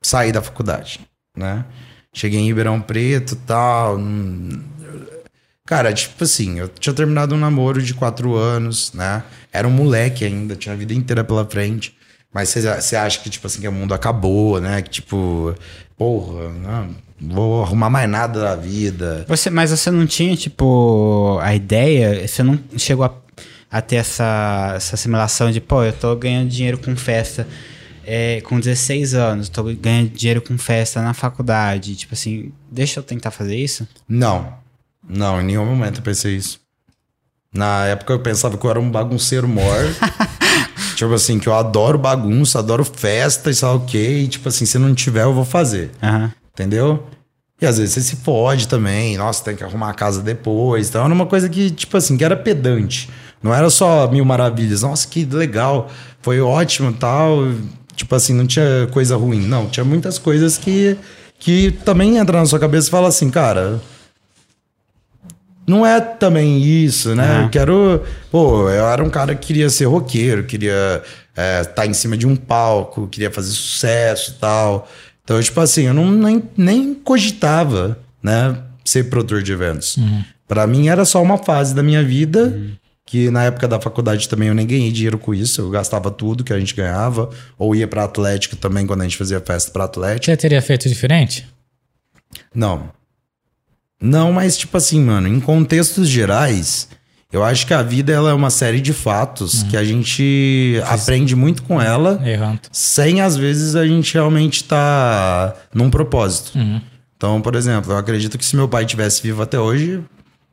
saí 0.00 0.30
da 0.30 0.40
faculdade, 0.40 1.00
né? 1.36 1.64
Cheguei 2.12 2.38
em 2.38 2.46
Ribeirão 2.46 2.80
Preto 2.80 3.32
e 3.32 3.36
tal. 3.38 3.98
hum, 3.98 4.62
Cara, 5.66 5.92
tipo 5.92 6.24
assim, 6.24 6.58
eu 6.58 6.66
tinha 6.66 6.94
terminado 6.94 7.34
um 7.34 7.38
namoro 7.38 7.82
de 7.82 7.92
quatro 7.92 8.34
anos, 8.36 8.90
né? 8.94 9.22
Era 9.52 9.68
um 9.68 9.70
moleque 9.70 10.24
ainda, 10.24 10.56
tinha 10.56 10.74
a 10.74 10.78
vida 10.78 10.94
inteira 10.94 11.22
pela 11.22 11.44
frente. 11.44 11.94
Mas 12.32 12.48
você 12.48 12.62
você 12.62 12.96
acha 12.96 13.20
que, 13.20 13.28
tipo 13.28 13.46
assim, 13.46 13.60
que 13.60 13.68
o 13.68 13.72
mundo 13.72 13.92
acabou, 13.92 14.60
né? 14.62 14.80
Que, 14.80 14.88
tipo, 14.88 15.54
porra, 15.94 16.48
não, 16.54 16.94
vou 17.20 17.62
arrumar 17.62 17.90
mais 17.90 18.08
nada 18.08 18.40
da 18.40 18.56
vida. 18.56 19.24
Você, 19.28 19.50
mas 19.50 19.70
você 19.70 19.90
não 19.90 20.06
tinha, 20.06 20.36
tipo, 20.36 21.38
a 21.40 21.54
ideia, 21.54 22.26
você 22.26 22.42
não 22.42 22.58
chegou 22.76 23.04
a, 23.04 23.12
a 23.70 23.80
ter 23.80 23.96
essa, 23.96 24.74
essa 24.76 24.94
assimilação 24.94 25.50
de, 25.50 25.60
pô, 25.60 25.82
eu 25.84 25.92
tô 25.92 26.14
ganhando 26.16 26.48
dinheiro 26.48 26.78
com 26.78 26.94
festa 26.96 27.46
é, 28.10 28.40
com 28.40 28.58
16 28.58 29.12
anos, 29.12 29.50
tô 29.50 29.62
ganhando 29.64 30.08
dinheiro 30.08 30.40
com 30.40 30.56
festa 30.56 31.02
na 31.02 31.12
faculdade, 31.12 31.94
tipo 31.94 32.14
assim, 32.14 32.50
deixa 32.72 33.00
eu 33.00 33.04
tentar 33.04 33.30
fazer 33.30 33.54
isso? 33.54 33.86
Não. 34.08 34.54
Não, 35.06 35.38
em 35.38 35.44
nenhum 35.44 35.66
momento 35.66 35.98
eu 35.98 36.02
pensei 36.02 36.34
isso. 36.34 36.58
Na 37.52 37.84
época 37.84 38.14
eu 38.14 38.20
pensava 38.20 38.56
que 38.56 38.64
eu 38.64 38.70
era 38.70 38.80
um 38.80 38.90
bagunceiro 38.90 39.46
maior. 39.46 39.84
tipo 40.96 41.12
assim, 41.12 41.38
que 41.38 41.48
eu 41.48 41.54
adoro 41.54 41.98
bagunça, 41.98 42.58
adoro 42.58 42.82
festa 42.82 43.50
e 43.50 43.54
lá 43.60 43.74
o 43.74 43.80
quê. 43.80 44.20
E 44.24 44.28
tipo 44.28 44.48
assim, 44.48 44.64
se 44.64 44.78
não 44.78 44.94
tiver, 44.94 45.24
eu 45.24 45.34
vou 45.34 45.44
fazer. 45.44 45.90
Aham. 46.02 46.32
Entendeu? 46.58 47.04
E 47.60 47.66
às 47.66 47.78
vezes 47.78 47.94
você 47.94 48.00
se 48.00 48.16
fode 48.16 48.66
também. 48.66 49.16
Nossa, 49.16 49.44
tem 49.44 49.54
que 49.54 49.62
arrumar 49.62 49.90
a 49.90 49.94
casa 49.94 50.20
depois. 50.20 50.88
Então 50.88 51.04
era 51.04 51.14
uma 51.14 51.26
coisa 51.26 51.48
que, 51.48 51.70
tipo 51.70 51.96
assim, 51.96 52.16
que 52.16 52.24
era 52.24 52.36
pedante. 52.36 53.08
Não 53.40 53.54
era 53.54 53.70
só 53.70 54.10
mil 54.10 54.24
maravilhas. 54.24 54.82
Nossa, 54.82 55.06
que 55.06 55.24
legal. 55.24 55.88
Foi 56.20 56.40
ótimo 56.40 56.92
tal. 56.92 57.36
Tipo 57.94 58.14
assim, 58.16 58.34
não 58.34 58.44
tinha 58.44 58.88
coisa 58.90 59.16
ruim. 59.16 59.40
Não, 59.40 59.68
tinha 59.68 59.84
muitas 59.84 60.18
coisas 60.18 60.58
que, 60.58 60.96
que 61.38 61.70
também 61.84 62.18
entram 62.18 62.40
na 62.40 62.46
sua 62.46 62.58
cabeça 62.58 62.88
e 62.88 62.90
fala 62.90 63.06
assim, 63.06 63.30
cara. 63.30 63.80
Não 65.64 65.86
é 65.86 66.00
também 66.00 66.60
isso, 66.62 67.14
né? 67.14 67.38
Uhum. 67.38 67.42
Eu 67.44 67.50
quero. 67.50 68.02
Pô, 68.32 68.70
eu 68.70 68.86
era 68.86 69.04
um 69.04 69.10
cara 69.10 69.34
que 69.34 69.46
queria 69.48 69.68
ser 69.68 69.84
roqueiro, 69.84 70.44
queria 70.44 71.02
estar 71.60 71.86
em 71.86 71.92
cima 71.92 72.16
de 72.16 72.26
um 72.26 72.34
palco, 72.34 73.06
queria 73.06 73.30
fazer 73.30 73.50
sucesso 73.50 74.32
e 74.32 74.40
tal. 74.40 74.88
Então, 75.28 75.42
tipo 75.42 75.60
assim, 75.60 75.82
eu 75.82 75.92
não, 75.92 76.10
nem, 76.10 76.42
nem 76.56 76.94
cogitava, 76.94 77.98
né? 78.22 78.62
Ser 78.82 79.10
produtor 79.10 79.42
de 79.42 79.52
eventos. 79.52 79.98
Pra 80.46 80.66
mim 80.66 80.88
era 80.88 81.04
só 81.04 81.22
uma 81.22 81.36
fase 81.36 81.74
da 81.74 81.82
minha 81.82 82.02
vida. 82.02 82.58
Que 83.04 83.30
na 83.30 83.44
época 83.44 83.68
da 83.68 83.78
faculdade 83.78 84.26
também 84.26 84.48
eu 84.48 84.54
nem 84.54 84.66
ganhei 84.66 84.90
dinheiro 84.90 85.18
com 85.18 85.34
isso. 85.34 85.60
Eu 85.60 85.68
gastava 85.68 86.10
tudo 86.10 86.42
que 86.42 86.50
a 86.50 86.58
gente 86.58 86.74
ganhava. 86.74 87.28
Ou 87.58 87.76
ia 87.76 87.86
pra 87.86 88.04
Atlético 88.04 88.56
também, 88.56 88.86
quando 88.86 89.02
a 89.02 89.04
gente 89.04 89.18
fazia 89.18 89.38
festa 89.38 89.70
pra 89.70 89.84
Atlético. 89.84 90.24
Você 90.24 90.36
teria 90.38 90.62
feito 90.62 90.88
diferente? 90.88 91.46
Não, 92.54 92.90
Não, 94.00 94.32
mas 94.32 94.56
tipo 94.56 94.78
assim, 94.78 95.04
mano, 95.04 95.28
em 95.28 95.40
contextos 95.40 96.08
gerais, 96.08 96.88
eu 97.32 97.44
acho 97.44 97.66
que 97.66 97.74
a 97.74 97.82
vida 97.82 98.12
ela 98.12 98.30
é 98.30 98.32
uma 98.32 98.50
série 98.50 98.80
de 98.80 98.92
fatos 98.92 99.62
que 99.64 99.76
a 99.76 99.84
gente 99.84 100.80
aprende 100.86 101.36
muito 101.36 101.62
com 101.62 101.80
ela, 101.80 102.20
Errando. 102.26 102.60
sem 102.72 103.20
às 103.20 103.36
vezes 103.36 103.76
a 103.76 103.86
gente 103.86 104.14
realmente 104.14 104.64
tá 104.64 105.54
num 105.74 105.90
propósito. 105.90 106.58
Então, 107.16 107.40
por 107.40 107.54
exemplo, 107.54 107.92
eu 107.92 107.96
acredito 107.96 108.38
que 108.38 108.44
se 108.44 108.56
meu 108.56 108.68
pai 108.68 108.86
tivesse 108.86 109.22
vivo 109.22 109.42
até 109.42 109.58
hoje, 109.58 110.02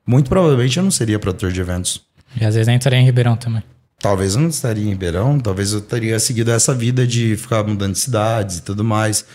muito 0.06 0.30
provavelmente 0.30 0.78
eu 0.78 0.84
não 0.84 0.92
seria 0.92 1.20
produtor 1.20 1.52
de 1.52 1.62
eventos. 1.62 2.02
E 2.40 2.44
às 2.44 2.56
vezes 2.56 2.68
nem 2.68 2.76
estaria 2.78 3.00
em 3.00 3.06
Ribeirão 3.06 3.36
também. 3.38 3.64
Talvez 4.00 4.36
eu 4.36 4.42
não 4.42 4.50
estaria 4.50 4.84
em 4.84 4.90
Ribeirão, 4.90 5.40
talvez 5.40 5.72
eu 5.72 5.80
teria 5.82 6.20
seguido 6.20 6.52
essa 6.52 6.74
vida 6.74 7.08
de 7.08 7.38
ficar 7.38 7.64
mudando 7.64 7.94
de 7.94 8.00
cidades 8.00 8.58
e 8.58 8.62
tudo 8.62 8.84
mais. 8.84 9.26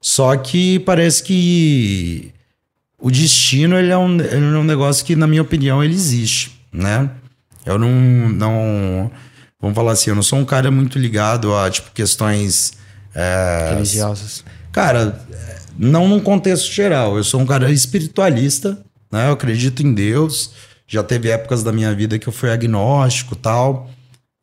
Só 0.00 0.36
que 0.36 0.80
parece 0.80 1.22
que 1.22 2.32
o 3.00 3.10
destino 3.10 3.76
ele 3.78 3.92
é, 3.92 3.96
um, 3.96 4.20
ele 4.20 4.34
é 4.34 4.58
um 4.58 4.64
negócio 4.64 5.04
que, 5.04 5.14
na 5.14 5.26
minha 5.26 5.42
opinião, 5.42 5.82
ele 5.82 5.94
existe, 5.94 6.57
né? 6.72 7.10
Eu 7.66 7.78
não, 7.78 7.90
não. 8.28 9.10
Vamos 9.60 9.74
falar 9.74 9.92
assim, 9.92 10.10
eu 10.10 10.16
não 10.16 10.22
sou 10.22 10.38
um 10.38 10.44
cara 10.44 10.70
muito 10.70 10.98
ligado 10.98 11.54
a 11.54 11.68
tipo, 11.70 11.90
questões. 11.92 12.72
é, 13.14 13.70
Religiosas. 13.74 14.44
Cara, 14.72 15.20
não 15.78 16.06
num 16.08 16.20
contexto 16.20 16.70
geral. 16.72 17.16
Eu 17.16 17.24
sou 17.24 17.40
um 17.40 17.46
cara 17.46 17.70
espiritualista, 17.70 18.78
né? 19.10 19.28
Eu 19.28 19.32
acredito 19.32 19.82
em 19.82 19.92
Deus. 19.92 20.52
Já 20.86 21.02
teve 21.02 21.28
épocas 21.28 21.62
da 21.62 21.72
minha 21.72 21.92
vida 21.94 22.18
que 22.18 22.26
eu 22.28 22.32
fui 22.32 22.50
agnóstico 22.50 23.34
e 23.34 23.38
tal. 23.38 23.90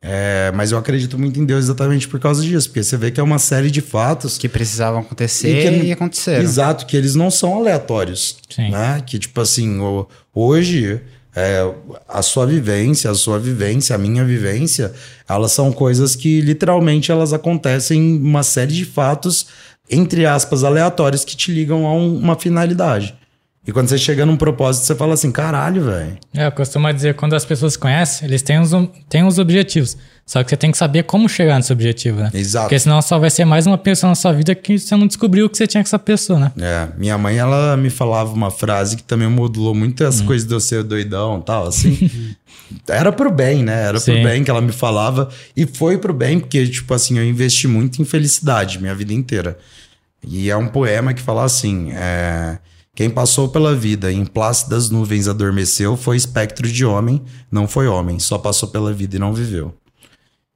É, 0.08 0.52
mas 0.54 0.70
eu 0.70 0.78
acredito 0.78 1.18
muito 1.18 1.40
em 1.40 1.44
Deus 1.44 1.64
exatamente 1.64 2.06
por 2.06 2.20
causa 2.20 2.42
disso. 2.42 2.68
Porque 2.68 2.84
você 2.84 2.96
vê 2.96 3.10
que 3.10 3.18
é 3.18 3.22
uma 3.22 3.38
série 3.40 3.70
de 3.70 3.80
fatos 3.80 4.38
Que 4.38 4.48
precisavam 4.48 5.00
acontecer 5.00 5.48
E 5.48 5.62
que- 5.80 5.86
e, 5.86 5.92
aconteceram. 5.92 6.44
Exato, 6.44 6.86
que 6.86 6.96
eles 6.96 7.14
não 7.16 7.30
são 7.30 7.56
aleatórios. 7.56 8.36
Sim. 8.48 8.70
Né? 8.70 9.02
Que, 9.04 9.18
tipo 9.18 9.40
assim, 9.40 9.78
hoje, 10.32 11.00
é, 11.36 11.70
a 12.08 12.22
sua 12.22 12.46
vivência, 12.46 13.10
a 13.10 13.14
sua 13.14 13.38
vivência, 13.38 13.94
a 13.94 13.98
minha 13.98 14.24
vivência, 14.24 14.92
elas 15.28 15.52
são 15.52 15.70
coisas 15.70 16.16
que 16.16 16.40
literalmente 16.40 17.12
elas 17.12 17.32
acontecem 17.34 18.00
em 18.00 18.18
uma 18.18 18.42
série 18.42 18.72
de 18.72 18.86
fatos, 18.86 19.46
entre 19.90 20.24
aspas, 20.24 20.64
aleatórios, 20.64 21.24
que 21.24 21.36
te 21.36 21.52
ligam 21.52 21.86
a 21.86 21.92
um- 21.92 22.16
uma 22.16 22.36
finalidade. 22.36 23.14
E 23.66 23.72
quando 23.72 23.88
você 23.88 23.98
chega 23.98 24.24
num 24.24 24.36
propósito, 24.36 24.84
você 24.86 24.94
fala 24.94 25.14
assim: 25.14 25.32
caralho, 25.32 25.84
velho. 25.84 26.16
É, 26.34 26.46
eu 26.46 26.52
costumo 26.52 26.92
dizer, 26.92 27.14
quando 27.14 27.34
as 27.34 27.44
pessoas 27.44 27.72
se 27.72 27.78
conhecem, 27.78 28.28
eles 28.28 28.40
têm 28.42 28.60
os, 28.60 28.70
têm 29.08 29.24
os 29.24 29.38
objetivos. 29.38 29.96
Só 30.24 30.42
que 30.42 30.50
você 30.50 30.56
tem 30.56 30.72
que 30.72 30.78
saber 30.78 31.04
como 31.04 31.28
chegar 31.28 31.56
nesse 31.56 31.72
objetivo, 31.72 32.18
né? 32.20 32.30
Exato. 32.34 32.64
Porque 32.66 32.78
senão 32.78 33.00
só 33.00 33.18
vai 33.18 33.30
ser 33.30 33.44
mais 33.44 33.66
uma 33.66 33.78
pessoa 33.78 34.08
na 34.10 34.14
sua 34.16 34.32
vida 34.32 34.54
que 34.56 34.76
você 34.78 34.96
não 34.96 35.06
descobriu 35.06 35.46
o 35.46 35.48
que 35.50 35.56
você 35.56 35.66
tinha 35.68 35.82
com 35.82 35.86
essa 35.86 35.98
pessoa, 36.00 36.38
né? 36.38 36.52
É, 36.60 36.88
minha 36.98 37.16
mãe, 37.16 37.38
ela 37.38 37.76
me 37.76 37.90
falava 37.90 38.32
uma 38.32 38.50
frase 38.50 38.96
que 38.96 39.04
também 39.04 39.28
modulou 39.28 39.74
muito 39.74 40.04
as 40.04 40.20
Hum. 40.20 40.26
coisas 40.26 40.46
de 40.46 40.52
eu 40.52 40.58
ser 40.60 40.82
doidão 40.82 41.38
e 41.38 41.42
tal, 41.42 41.66
assim. 41.68 42.10
Era 42.88 43.12
pro 43.12 43.30
bem, 43.30 43.62
né? 43.62 43.82
Era 43.82 44.00
pro 44.00 44.00
Sim. 44.00 44.22
bem 44.24 44.42
que 44.42 44.50
ela 44.50 44.60
me 44.60 44.72
falava. 44.72 45.28
E 45.56 45.64
foi 45.66 45.96
pro 45.98 46.12
bem, 46.12 46.40
porque, 46.40 46.66
tipo 46.66 46.92
assim, 46.92 47.18
eu 47.18 47.24
investi 47.24 47.68
muito 47.68 48.02
em 48.02 48.04
felicidade 48.04 48.80
minha 48.80 48.94
vida 48.94 49.12
inteira. 49.12 49.56
E 50.26 50.50
é 50.50 50.56
um 50.56 50.66
poema 50.66 51.14
que 51.14 51.22
fala 51.22 51.44
assim: 51.44 51.92
é, 51.92 52.58
Quem 52.96 53.10
passou 53.10 53.50
pela 53.50 53.76
vida 53.76 54.10
em 54.10 54.24
plácidas 54.24 54.88
nuvens 54.88 55.28
adormeceu 55.28 55.98
foi 55.98 56.16
espectro 56.16 56.66
de 56.66 56.82
homem, 56.82 57.22
não 57.52 57.68
foi 57.68 57.86
homem, 57.86 58.18
só 58.18 58.38
passou 58.38 58.70
pela 58.70 58.90
vida 58.90 59.16
e 59.16 59.18
não 59.18 59.34
viveu. 59.34 59.74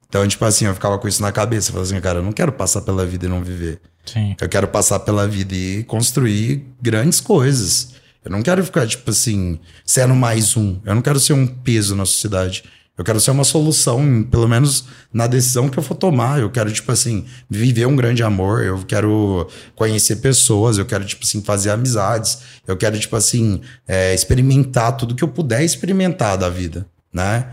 Então, 0.09 0.27
tipo 0.27 0.43
assim, 0.43 0.65
eu 0.65 0.73
ficava 0.73 0.97
com 0.97 1.07
isso 1.07 1.21
na 1.21 1.31
cabeça. 1.31 1.69
Eu 1.69 1.73
falava 1.73 1.91
assim, 1.91 2.01
cara, 2.01 2.17
eu 2.17 2.23
não 2.23 2.31
quero 2.31 2.51
passar 2.51 2.81
pela 2.81 3.05
vida 3.05 3.27
e 3.27 3.29
não 3.29 3.43
viver. 3.43 3.79
Sim. 4.03 4.35
Eu 4.41 4.49
quero 4.49 4.67
passar 4.67 5.01
pela 5.01 5.27
vida 5.27 5.53
e 5.53 5.83
construir 5.83 6.65
grandes 6.81 7.21
coisas. 7.21 7.93
Eu 8.25 8.31
não 8.31 8.41
quero 8.41 8.63
ficar, 8.63 8.87
tipo 8.87 9.11
assim, 9.11 9.59
sendo 9.85 10.15
mais 10.15 10.57
um. 10.57 10.79
Eu 10.83 10.95
não 10.95 11.01
quero 11.03 11.19
ser 11.19 11.33
um 11.33 11.45
peso 11.45 11.95
na 11.95 12.05
sociedade. 12.05 12.63
Eu 12.97 13.05
quero 13.05 13.19
ser 13.19 13.31
uma 13.31 13.43
solução, 13.43 14.23
pelo 14.29 14.47
menos 14.47 14.85
na 15.13 15.25
decisão 15.25 15.69
que 15.69 15.79
eu 15.79 15.83
for 15.83 15.95
tomar. 15.95 16.39
Eu 16.39 16.49
quero, 16.51 16.71
tipo 16.71 16.91
assim, 16.91 17.25
viver 17.49 17.87
um 17.87 17.95
grande 17.95 18.21
amor. 18.21 18.63
Eu 18.63 18.79
quero 18.79 19.47
conhecer 19.75 20.17
pessoas. 20.17 20.77
Eu 20.77 20.85
quero, 20.85 21.05
tipo 21.05 21.23
assim, 21.23 21.41
fazer 21.41 21.71
amizades. 21.71 22.39
Eu 22.67 22.77
quero, 22.77 22.99
tipo 22.99 23.15
assim, 23.15 23.61
é, 23.87 24.13
experimentar 24.13 24.97
tudo 24.97 25.15
que 25.15 25.23
eu 25.23 25.27
puder 25.27 25.63
experimentar 25.63 26.37
da 26.37 26.49
vida, 26.49 26.85
né? 27.13 27.47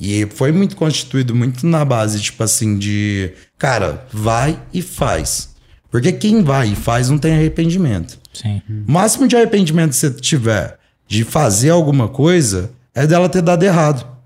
E 0.00 0.26
foi 0.26 0.52
muito 0.52 0.76
constituído 0.76 1.34
muito 1.34 1.66
na 1.66 1.84
base, 1.84 2.20
tipo 2.20 2.42
assim, 2.42 2.78
de 2.78 3.32
cara, 3.58 4.06
vai 4.12 4.60
e 4.72 4.80
faz. 4.80 5.50
Porque 5.90 6.12
quem 6.12 6.42
vai 6.42 6.68
e 6.68 6.76
faz 6.76 7.08
não 7.08 7.18
tem 7.18 7.34
arrependimento. 7.34 8.18
Sim. 8.32 8.62
O 8.86 8.92
máximo 8.92 9.26
de 9.26 9.36
arrependimento 9.36 9.90
que 9.90 9.96
você 9.96 10.10
tiver 10.10 10.78
de 11.06 11.24
fazer 11.24 11.70
alguma 11.70 12.08
coisa 12.08 12.70
é 12.94 13.06
dela 13.06 13.28
ter 13.28 13.42
dado 13.42 13.62
errado. 13.62 14.17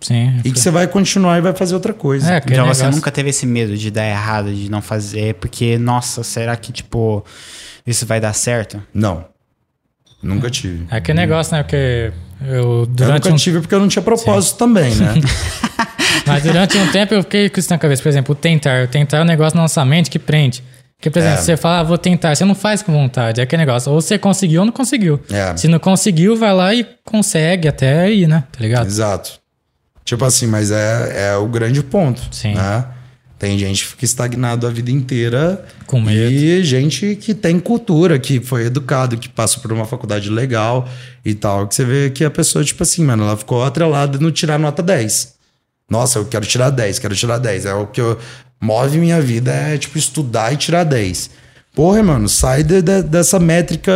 Sim. 0.00 0.40
E 0.44 0.50
que 0.50 0.58
você 0.58 0.70
vai 0.70 0.86
continuar 0.86 1.38
e 1.38 1.40
vai 1.42 1.52
fazer 1.52 1.74
outra 1.74 1.92
coisa. 1.92 2.32
É, 2.32 2.38
Então 2.38 2.66
você 2.66 2.82
negócio- 2.82 2.90
nunca 2.90 3.10
teve 3.10 3.30
esse 3.30 3.44
medo 3.46 3.76
de 3.76 3.90
dar 3.90 4.06
errado, 4.06 4.52
de 4.54 4.70
não 4.70 4.80
fazer, 4.80 5.34
porque, 5.34 5.76
nossa, 5.78 6.22
será 6.22 6.56
que, 6.56 6.72
tipo, 6.72 7.24
isso 7.86 8.06
vai 8.06 8.18
dar 8.20 8.32
certo? 8.32 8.82
Não. 8.94 9.24
Nunca 10.22 10.50
tive. 10.50 10.86
É 10.90 10.96
aquele 10.96 11.18
negócio, 11.18 11.54
né? 11.56 11.62
Porque 11.62 12.12
eu, 12.46 12.52
Eu 12.80 12.86
durante 12.86 13.24
nunca 13.24 13.34
um 13.34 13.36
tive 13.36 13.60
porque 13.60 13.74
eu 13.74 13.80
não 13.80 13.88
tinha 13.88 14.02
propósito 14.02 14.56
também, 14.58 14.94
né? 14.94 15.14
Mas 16.26 16.42
durante 16.42 16.76
um 16.76 16.86
tempo 16.92 17.14
eu 17.14 17.22
fiquei 17.22 17.48
com 17.48 17.58
isso 17.58 17.70
na 17.70 17.78
cabeça. 17.78 18.02
Por 18.02 18.08
exemplo, 18.10 18.32
o 18.32 18.34
tentar. 18.36 18.84
O 18.84 18.88
tentar 18.88 19.18
é 19.18 19.22
um 19.22 19.24
negócio 19.24 19.56
na 19.56 19.62
nossa 19.62 19.82
mente 19.84 20.10
que 20.10 20.18
prende. 20.18 20.62
Porque, 20.98 21.08
por 21.08 21.18
exemplo, 21.20 21.38
É. 21.38 21.42
você 21.42 21.56
fala, 21.56 21.78
ah, 21.80 21.82
vou 21.82 21.96
tentar, 21.96 22.34
você 22.36 22.44
não 22.44 22.54
faz 22.54 22.82
com 22.82 22.92
vontade. 22.92 23.40
É 23.40 23.44
aquele 23.44 23.60
negócio. 23.64 23.90
Ou 23.90 23.98
você 24.02 24.18
conseguiu 24.18 24.60
ou 24.60 24.66
não 24.66 24.72
conseguiu. 24.72 25.18
É. 25.30 25.56
Se 25.56 25.66
não 25.66 25.78
conseguiu, 25.78 26.36
vai 26.36 26.52
lá 26.52 26.74
e 26.74 26.86
consegue 27.04 27.66
até 27.66 28.00
aí, 28.02 28.26
né? 28.26 28.44
Tá 28.52 28.60
ligado? 28.60 28.86
Exato. 28.86 29.39
Tipo 30.10 30.24
assim, 30.24 30.48
mas 30.48 30.72
é, 30.72 31.28
é 31.30 31.36
o 31.36 31.46
grande 31.46 31.84
ponto. 31.84 32.20
Sim. 32.32 32.54
Né? 32.54 32.84
Tem 33.38 33.56
gente 33.56 33.84
que 33.84 33.90
fica 33.90 34.04
estagnado 34.04 34.66
a 34.66 34.70
vida 34.70 34.90
inteira. 34.90 35.64
Com 35.86 36.00
medo. 36.00 36.32
E 36.32 36.64
gente 36.64 37.14
que 37.14 37.32
tem 37.32 37.60
cultura, 37.60 38.18
que 38.18 38.40
foi 38.40 38.66
educado, 38.66 39.16
que 39.16 39.28
passou 39.28 39.62
por 39.62 39.72
uma 39.72 39.84
faculdade 39.84 40.28
legal 40.28 40.88
e 41.24 41.32
tal. 41.32 41.68
Que 41.68 41.76
você 41.76 41.84
vê 41.84 42.10
que 42.10 42.24
a 42.24 42.30
pessoa, 42.30 42.64
tipo 42.64 42.82
assim, 42.82 43.04
mano, 43.04 43.22
ela 43.22 43.36
ficou 43.36 43.62
atrelada 43.62 44.18
no 44.18 44.32
tirar 44.32 44.58
nota 44.58 44.82
10. 44.82 45.34
Nossa, 45.88 46.18
eu 46.18 46.24
quero 46.24 46.44
tirar 46.44 46.70
10, 46.70 46.98
quero 46.98 47.14
tirar 47.14 47.38
10. 47.38 47.66
É 47.66 47.74
o 47.74 47.86
que 47.86 48.00
eu, 48.00 48.18
move 48.60 48.98
minha 48.98 49.20
vida, 49.22 49.52
é 49.52 49.78
tipo 49.78 49.96
estudar 49.96 50.52
e 50.52 50.56
tirar 50.56 50.82
10. 50.82 51.30
Porra, 51.74 52.02
mano, 52.02 52.28
sai 52.28 52.62
de- 52.64 52.82
de- 52.82 53.02
dessa 53.04 53.38
métrica 53.38 53.92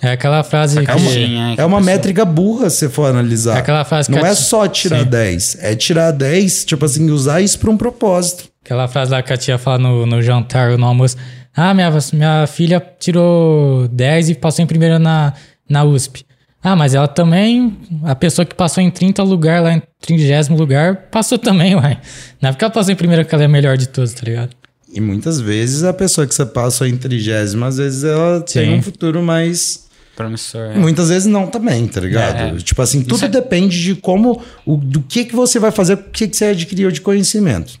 É 0.00 0.12
aquela 0.12 0.42
frase 0.44 0.78
que. 0.78 0.86
que 0.86 0.90
é 0.92 0.94
uma 0.94 1.78
a 1.78 1.80
pessoa- 1.80 1.80
métrica 1.80 2.24
burra 2.24 2.70
se 2.70 2.88
for 2.88 3.10
analisar. 3.10 3.56
É 3.56 3.58
aquela 3.58 3.84
frase 3.84 4.08
que 4.08 4.16
Não 4.16 4.24
a 4.24 4.28
é 4.28 4.34
só 4.34 4.66
tirar 4.68 5.00
Sim. 5.00 5.04
10. 5.06 5.56
É 5.60 5.74
tirar 5.74 6.12
10, 6.12 6.64
tipo 6.64 6.84
assim, 6.84 7.10
usar 7.10 7.40
isso 7.40 7.58
pra 7.58 7.70
um 7.70 7.76
propósito. 7.76 8.44
Aquela 8.64 8.86
frase 8.88 9.10
lá 9.10 9.22
que 9.22 9.32
a 9.32 9.36
tia 9.36 9.58
fala 9.58 9.78
no, 9.78 10.06
no 10.06 10.22
jantar 10.22 10.70
ou 10.70 10.78
no 10.78 10.86
almoço. 10.86 11.16
Ah, 11.54 11.72
minha, 11.74 11.90
minha 12.12 12.46
filha 12.46 12.82
tirou 12.98 13.88
10 13.88 14.30
e 14.30 14.34
passou 14.34 14.62
em 14.62 14.66
primeiro 14.66 14.98
na, 14.98 15.32
na 15.68 15.82
USP. 15.84 16.24
Ah, 16.62 16.74
mas 16.76 16.94
ela 16.94 17.06
também, 17.08 17.76
a 18.04 18.14
pessoa 18.14 18.44
que 18.44 18.54
passou 18.54 18.82
em 18.82 18.90
30 18.90 19.22
lugar, 19.22 19.62
lá 19.62 19.72
em 19.72 19.82
30 20.00 20.52
lugar, 20.54 20.96
passou 21.10 21.38
também, 21.38 21.74
uai. 21.78 21.98
Não 22.40 22.50
é 22.50 22.52
porque 22.52 22.64
ela 22.64 22.72
passou 22.72 22.92
em 22.92 22.96
primeiro 22.96 23.24
que 23.24 23.34
ela 23.34 23.44
é 23.44 23.46
a 23.46 23.48
melhor 23.48 23.76
de 23.76 23.88
todos, 23.88 24.12
tá 24.12 24.22
ligado? 24.24 24.50
E 24.96 25.00
muitas 25.00 25.38
vezes 25.40 25.84
a 25.84 25.92
pessoa 25.92 26.26
que 26.26 26.34
você 26.34 26.46
passa 26.46 26.88
em 26.88 26.96
trigésima, 26.96 27.66
às 27.66 27.76
vezes 27.76 28.02
ela 28.02 28.40
tem 28.40 28.64
Sim. 28.70 28.74
um 28.78 28.82
futuro 28.82 29.22
mais. 29.22 29.86
Promissor. 30.16 30.62
é. 30.72 30.78
Muitas 30.78 31.10
vezes 31.10 31.26
não 31.26 31.46
também, 31.48 31.86
tá 31.86 32.00
ligado? 32.00 32.56
É. 32.56 32.58
Tipo 32.58 32.80
assim, 32.80 33.02
tudo 33.02 33.16
Isso 33.16 33.24
é- 33.26 33.28
depende 33.28 33.78
de 33.80 33.94
como. 33.94 34.42
O, 34.64 34.76
do 34.78 35.02
que, 35.02 35.26
que 35.26 35.36
você 35.36 35.58
vai 35.58 35.70
fazer, 35.70 35.94
o 35.94 35.96
que, 36.04 36.26
que 36.26 36.36
você 36.36 36.46
adquiriu 36.46 36.90
de 36.90 37.02
conhecimento. 37.02 37.78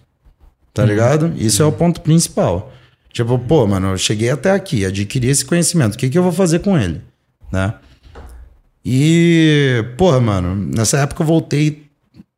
Tá 0.74 0.82
Uhum. 0.82 0.88
ligado? 0.88 1.32
Isso 1.38 1.62
é 1.62 1.64
o 1.64 1.72
ponto 1.72 2.02
principal. 2.02 2.70
Tipo, 3.10 3.38
pô, 3.38 3.66
mano, 3.66 3.92
eu 3.92 3.96
cheguei 3.96 4.28
até 4.28 4.50
aqui, 4.50 4.84
adquiri 4.84 5.28
esse 5.28 5.42
conhecimento, 5.42 5.94
o 5.94 5.98
que, 5.98 6.10
que 6.10 6.18
eu 6.18 6.22
vou 6.22 6.32
fazer 6.32 6.58
com 6.58 6.76
ele? 6.78 7.00
Né? 7.50 7.72
E, 8.84 9.84
porra, 9.96 10.20
mano, 10.20 10.54
nessa 10.54 10.98
época 10.98 11.22
eu 11.22 11.26
voltei 11.26 11.86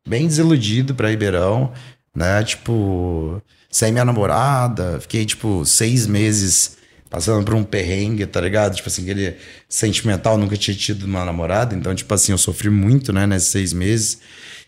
bem 0.07 0.25
desiludido 0.25 0.95
pra 0.95 1.09
Ribeirão, 1.09 1.71
né? 2.15 2.41
Tipo, 2.43 3.41
sem 3.69 3.91
minha 3.91 4.05
namorada, 4.05 4.99
fiquei, 5.01 5.25
tipo, 5.25 5.65
seis 5.65 6.07
meses 6.07 6.77
passando 7.09 7.43
por 7.43 7.55
um 7.55 7.63
perrengue, 7.63 8.25
tá 8.25 8.39
ligado? 8.39 8.75
Tipo 8.75 8.87
assim, 8.87 9.01
aquele 9.03 9.35
sentimental, 9.67 10.37
nunca 10.37 10.55
tinha 10.55 10.75
tido 10.75 11.03
uma 11.03 11.25
namorada, 11.25 11.75
então, 11.75 11.93
tipo 11.95 12.13
assim, 12.13 12.31
eu 12.31 12.37
sofri 12.37 12.69
muito, 12.69 13.11
né, 13.11 13.25
nesses 13.25 13.49
seis 13.49 13.73
meses. 13.73 14.19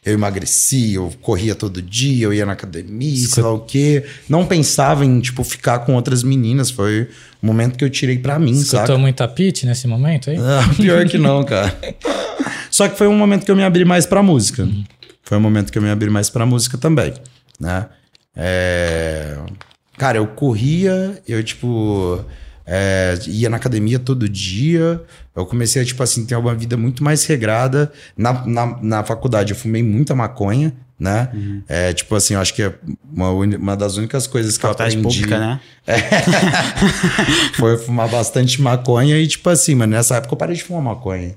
Eu 0.03 0.13
emagreci, 0.13 0.95
eu 0.95 1.13
corria 1.21 1.53
todo 1.53 1.79
dia, 1.79 2.25
eu 2.25 2.33
ia 2.33 2.43
na 2.43 2.53
academia, 2.53 3.27
sei 3.27 3.43
lá 3.43 3.53
o 3.53 3.59
quê. 3.59 4.03
Não 4.27 4.47
pensava 4.47 5.05
em, 5.05 5.19
tipo, 5.19 5.43
ficar 5.43 5.77
com 5.79 5.93
outras 5.93 6.23
meninas. 6.23 6.71
Foi 6.71 7.07
um 7.41 7.45
momento 7.45 7.77
que 7.77 7.85
eu 7.85 7.89
tirei 7.89 8.17
pra 8.17 8.39
mim, 8.39 8.55
saca? 8.55 8.77
Escutou 8.77 8.97
muita 8.97 9.27
pitch 9.27 9.63
nesse 9.63 9.85
momento 9.85 10.31
aí? 10.31 10.37
Ah, 10.39 10.67
pior 10.75 11.07
que 11.07 11.19
não, 11.19 11.43
cara. 11.43 11.77
Só 12.71 12.87
que 12.87 12.97
foi 12.97 13.05
um 13.07 13.15
momento 13.15 13.45
que 13.45 13.51
eu 13.51 13.55
me 13.55 13.63
abri 13.63 13.85
mais 13.85 14.07
pra 14.07 14.23
música. 14.23 14.67
Foi 15.21 15.37
um 15.37 15.41
momento 15.41 15.71
que 15.71 15.77
eu 15.77 15.83
me 15.83 15.91
abri 15.91 16.09
mais 16.09 16.31
pra 16.31 16.47
música 16.47 16.79
também, 16.79 17.13
né? 17.59 17.85
É, 18.35 19.37
Cara, 19.97 20.17
eu 20.17 20.25
corria, 20.25 21.21
eu, 21.27 21.43
tipo... 21.43 22.25
é, 22.65 23.19
ia 23.27 23.49
na 23.51 23.57
academia 23.57 23.99
todo 23.99 24.27
dia. 24.27 24.99
Eu 25.35 25.45
comecei 25.45 25.81
a, 25.81 25.85
tipo 25.85 26.01
assim, 26.01 26.25
ter 26.25 26.35
uma 26.35 26.55
vida 26.55 26.75
muito 26.75 27.03
mais 27.03 27.23
regrada. 27.25 27.91
Na, 28.17 28.45
na, 28.45 28.79
na 28.81 29.03
faculdade 29.03 29.51
eu 29.51 29.55
fumei 29.55 29.83
muita 29.83 30.15
maconha, 30.15 30.73
né? 30.99 31.29
Uhum. 31.33 31.63
É, 31.67 31.93
tipo 31.93 32.15
assim, 32.15 32.33
eu 32.33 32.39
acho 32.41 32.53
que 32.53 32.63
é 32.63 32.73
uma, 33.11 33.29
uma 33.29 33.77
das 33.77 33.97
únicas 33.97 34.25
coisas 34.25 34.57
que 34.57 34.61
Faculdade 34.61 34.95
eu 34.95 35.01
aprendi... 35.01 35.21
pública, 35.21 35.39
né? 35.39 35.59
Foi 37.53 37.77
fumar 37.77 38.09
bastante 38.09 38.59
maconha 38.59 39.19
e, 39.19 39.27
tipo 39.27 39.49
assim, 39.49 39.75
mano, 39.75 39.93
nessa 39.93 40.15
época 40.15 40.33
eu 40.33 40.37
parei 40.37 40.55
de 40.55 40.63
fumar 40.63 40.81
maconha. 40.81 41.35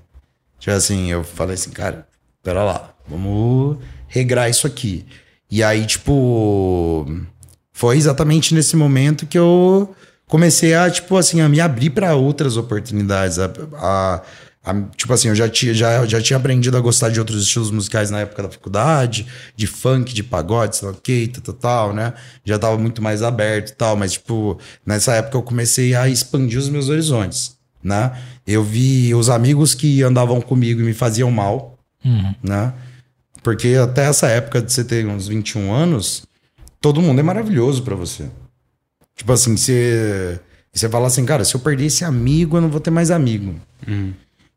Tipo 0.58 0.74
assim, 0.74 1.10
eu 1.10 1.22
falei 1.22 1.54
assim, 1.54 1.70
cara, 1.70 2.06
pera 2.42 2.64
lá, 2.64 2.94
vamos 3.06 3.76
regrar 4.08 4.48
isso 4.48 4.66
aqui. 4.66 5.04
E 5.50 5.62
aí, 5.62 5.86
tipo, 5.86 7.06
foi 7.72 7.96
exatamente 7.96 8.54
nesse 8.54 8.76
momento 8.76 9.26
que 9.26 9.38
eu 9.38 9.94
comecei 10.26 10.74
a, 10.74 10.90
tipo 10.90 11.16
assim, 11.16 11.40
a 11.40 11.48
me 11.48 11.60
abrir 11.60 11.90
para 11.90 12.14
outras 12.14 12.56
oportunidades. 12.56 13.38
A, 13.38 13.50
a- 13.74 14.22
a- 14.66 14.82
tipo 14.96 15.12
assim, 15.12 15.28
eu 15.28 15.34
já 15.34 15.48
tinha, 15.48 15.74
já, 15.74 16.04
já 16.06 16.20
tinha 16.20 16.38
aprendido 16.38 16.76
a 16.76 16.80
gostar 16.80 17.10
de 17.10 17.18
outros 17.20 17.42
estilos 17.42 17.70
musicais 17.70 18.10
na 18.10 18.20
época 18.20 18.42
da 18.44 18.48
faculdade, 18.50 19.26
de 19.54 19.66
funk, 19.66 20.12
de 20.14 20.22
pagode, 20.22 20.76
sei 20.76 20.88
lá 20.88 20.94
o 20.94 21.00
que, 21.00 21.28
tal, 21.28 21.42
tal, 21.42 21.54
tal, 21.54 21.92
né? 21.94 22.14
Já 22.44 22.58
tava 22.58 22.78
muito 22.78 23.02
mais 23.02 23.22
aberto 23.22 23.70
e 23.70 23.74
tal, 23.74 23.96
mas, 23.96 24.14
tipo, 24.14 24.58
nessa 24.84 25.12
época 25.14 25.36
eu 25.36 25.42
comecei 25.42 25.94
a 25.94 26.08
expandir 26.08 26.58
os 26.58 26.68
meus 26.70 26.88
horizontes, 26.88 27.56
né? 27.82 28.12
Eu 28.46 28.64
vi 28.64 29.14
os 29.14 29.28
amigos 29.28 29.74
que 29.74 30.02
andavam 30.02 30.40
comigo 30.40 30.80
e 30.80 30.84
me 30.84 30.94
faziam 30.94 31.30
mal, 31.30 31.72
Uhum. 32.04 32.34
né? 32.42 32.72
Porque 33.44 33.76
até 33.80 34.06
essa 34.06 34.26
época 34.26 34.60
de 34.62 34.72
você 34.72 34.82
ter 34.82 35.06
uns 35.06 35.28
21 35.28 35.70
anos, 35.72 36.24
todo 36.80 37.00
mundo 37.02 37.20
é 37.20 37.22
maravilhoso 37.22 37.82
pra 37.82 37.94
você. 37.94 38.24
Tipo 39.14 39.32
assim, 39.32 39.54
você, 39.56 40.40
você 40.72 40.88
fala 40.88 41.06
assim, 41.06 41.24
cara, 41.26 41.44
se 41.44 41.54
eu 41.54 41.60
perder 41.60 41.84
esse 41.84 42.04
amigo, 42.04 42.56
eu 42.56 42.62
não 42.62 42.70
vou 42.70 42.80
ter 42.80 42.90
mais 42.90 43.10
amigo. 43.10 43.54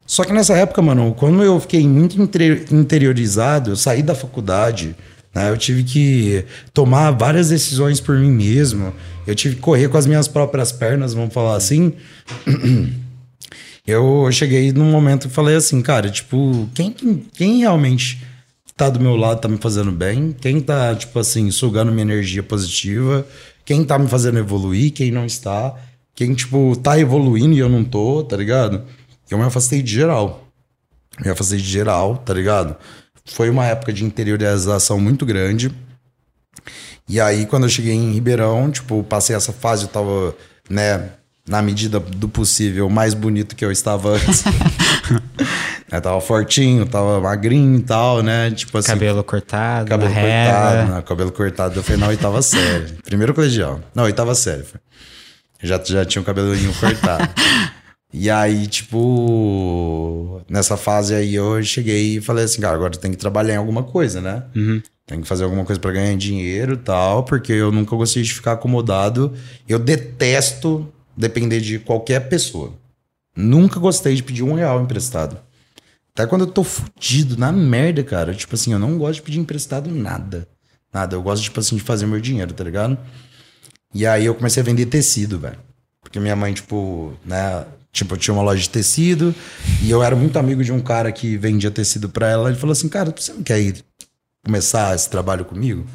Só 0.05 0.23
que 0.23 0.31
nessa 0.31 0.55
época, 0.55 0.81
mano, 0.81 1.13
quando 1.13 1.43
eu 1.43 1.59
fiquei 1.59 1.85
muito 1.85 2.19
inter- 2.19 2.65
interiorizado, 2.71 3.71
eu 3.71 3.75
saí 3.75 4.01
da 4.01 4.15
faculdade, 4.15 4.95
né? 5.35 5.49
Eu 5.49 5.57
tive 5.57 5.83
que 5.83 6.45
tomar 6.73 7.11
várias 7.11 7.49
decisões 7.49 7.99
por 7.99 8.17
mim 8.17 8.31
mesmo. 8.31 8.93
Eu 9.27 9.35
tive 9.35 9.55
que 9.55 9.61
correr 9.61 9.89
com 9.89 9.97
as 9.97 10.07
minhas 10.07 10.29
próprias 10.29 10.71
pernas, 10.71 11.13
vamos 11.13 11.33
falar 11.33 11.57
assim. 11.57 11.91
Eu 13.85 14.29
cheguei 14.33 14.73
num 14.73 14.91
momento 14.91 15.29
que 15.29 15.33
falei 15.33 15.55
assim, 15.55 15.81
cara, 15.81 16.09
tipo, 16.09 16.69
quem, 16.73 16.91
quem 17.33 17.59
realmente 17.59 18.21
tá 18.78 18.89
do 18.91 18.99
meu 18.99 19.15
lado 19.15 19.41
tá 19.41 19.47
me 19.47 19.57
fazendo 19.57 19.91
bem? 19.91 20.36
Quem 20.39 20.61
tá, 20.61 20.95
tipo 20.95 21.17
assim, 21.17 21.49
sugando 21.49 21.91
minha 21.91 22.03
energia 22.03 22.43
positiva? 22.43 23.28
Quem 23.65 23.84
tá 23.84 23.97
me 23.97 24.07
fazendo 24.07 24.38
evoluir? 24.38 24.93
Quem 24.93 25.11
não 25.11 25.25
está? 25.25 25.75
Quem, 26.13 26.34
tipo, 26.36 26.75
tá 26.75 26.97
evoluindo 26.99 27.55
e 27.55 27.59
eu 27.59 27.67
não 27.67 27.84
tô, 27.84 28.23
tá 28.23 28.38
ligado? 28.38 28.84
Eu 29.30 29.38
me 29.39 29.43
afastei 29.43 29.82
de 29.82 29.91
geral. 29.91 30.47
Me 31.19 31.30
afastei 31.30 31.57
de 31.57 31.67
geral, 31.67 32.17
tá 32.17 32.34
ligado? 32.34 32.78
Foi 33.25 33.49
uma 33.49 33.65
época 33.65 33.91
de 33.91 34.05
interiorização 34.05 34.99
muito 34.99 35.25
grande. 35.25 35.71
E 37.09 37.19
aí, 37.19 37.45
quando 37.45 37.63
eu 37.63 37.69
cheguei 37.69 37.93
em 37.93 38.13
Ribeirão, 38.13 38.69
tipo, 38.69 39.03
passei 39.03 39.36
essa 39.36 39.51
fase, 39.51 39.84
eu 39.84 39.89
tava, 39.89 40.36
né, 40.69 41.09
na 41.47 41.61
medida 41.61 41.99
do 41.99 42.27
possível, 42.27 42.89
mais 42.89 43.13
bonito 43.13 43.55
que 43.55 43.63
eu 43.63 43.71
estava 43.71 44.09
antes. 44.09 44.43
eu 45.89 46.01
tava 46.01 46.19
fortinho, 46.19 46.85
tava 46.85 47.21
magrinho 47.21 47.79
e 47.79 47.83
tal, 47.83 48.21
né? 48.21 48.51
Tipo 48.51 48.77
assim. 48.77 48.89
Cabelo 48.89 49.23
cortado, 49.23 49.89
Cabelo 49.89 50.13
cortado, 50.13 50.91
né? 50.91 51.01
Cabelo 51.03 51.31
cortado. 51.31 51.79
Eu 51.79 51.83
fui 51.83 51.95
na 51.95 52.07
oitava 52.07 52.41
série. 52.41 52.93
Primeiro 53.05 53.33
colegial. 53.33 53.79
Não, 53.95 54.03
oitava 54.03 54.35
série. 54.35 54.65
Já, 55.63 55.81
já 55.83 56.03
tinha 56.03 56.21
o 56.21 56.25
cabelinho 56.25 56.73
cortado. 56.73 57.29
e 58.13 58.29
aí, 58.29 58.67
tipo, 58.67 60.41
nessa 60.49 60.75
fase 60.75 61.15
aí 61.15 61.33
eu 61.33 61.63
cheguei 61.63 62.17
e 62.17 62.21
falei 62.21 62.43
assim, 62.43 62.59
cara, 62.59 62.75
agora 62.75 62.97
tem 62.97 63.11
que 63.11 63.17
trabalhar 63.17 63.53
em 63.53 63.57
alguma 63.57 63.83
coisa, 63.83 64.19
né? 64.19 64.43
Uhum. 64.53 64.81
Tem 65.05 65.21
que 65.21 65.27
fazer 65.27 65.45
alguma 65.45 65.63
coisa 65.63 65.79
pra 65.79 65.93
ganhar 65.93 66.15
dinheiro 66.17 66.73
e 66.73 66.77
tal, 66.77 67.23
porque 67.23 67.53
eu 67.53 67.71
nunca 67.71 67.95
gostei 67.95 68.21
de 68.21 68.33
ficar 68.33 68.51
acomodado. 68.51 69.33
Eu 69.67 69.79
detesto 69.79 70.91
depender 71.18 71.59
de 71.59 71.80
qualquer 71.80 72.30
pessoa. 72.30 72.74
Nunca 73.36 73.80
gostei 73.80 74.15
de 74.15 74.24
pedir 74.24 74.43
um 74.43 74.53
real 74.53 74.82
emprestado. 74.82 75.38
Até 76.13 76.26
quando 76.26 76.41
eu 76.41 76.47
tô 76.47 76.63
fudido, 76.63 77.38
na 77.38 77.51
merda, 77.51 78.03
cara. 78.03 78.34
Tipo 78.34 78.55
assim, 78.55 78.74
eu 78.74 78.80
não 78.80 78.97
gosto 78.97 79.15
de 79.15 79.22
pedir 79.24 79.39
emprestado 79.39 79.91
nada. 79.91 80.47
Nada. 80.93 81.15
Eu 81.15 81.22
gosto, 81.22 81.43
tipo 81.43 81.59
assim, 81.59 81.76
de 81.76 81.84
fazer 81.84 82.05
meu 82.05 82.20
dinheiro, 82.20 82.53
tá 82.53 82.63
ligado? 82.63 82.97
E 83.93 84.05
aí 84.05 84.26
eu 84.26 84.34
comecei 84.36 84.61
a 84.61 84.65
vender 84.65 84.88
tecido, 84.88 85.39
velho. 85.39 85.59
Porque 86.01 86.20
minha 86.20 86.36
mãe, 86.36 86.53
tipo, 86.53 87.13
né? 87.26 87.65
Tipo, 87.91 88.13
eu 88.13 88.18
tinha 88.18 88.34
uma 88.34 88.43
loja 88.43 88.61
de 88.61 88.70
tecido 88.70 89.34
e 89.82 89.89
eu 89.89 90.03
era 90.03 90.15
muito 90.15 90.38
amigo 90.38 90.63
de 90.63 90.72
um 90.72 90.80
cara 90.80 91.11
que 91.11 91.36
vendia 91.38 91.72
tecido 91.72 92.09
pra 92.09 92.30
ela. 92.30 92.49
Ele 92.49 92.57
falou 92.57 92.74
assim, 92.74 92.88
cara, 92.89 93.13
você 93.15 93.34
não 93.34 93.41
quer 93.41 93.59
ir 93.59 93.84
começar 94.45 94.95
esse 94.95 95.09
trabalho 95.09 95.45
comigo? 95.45 95.86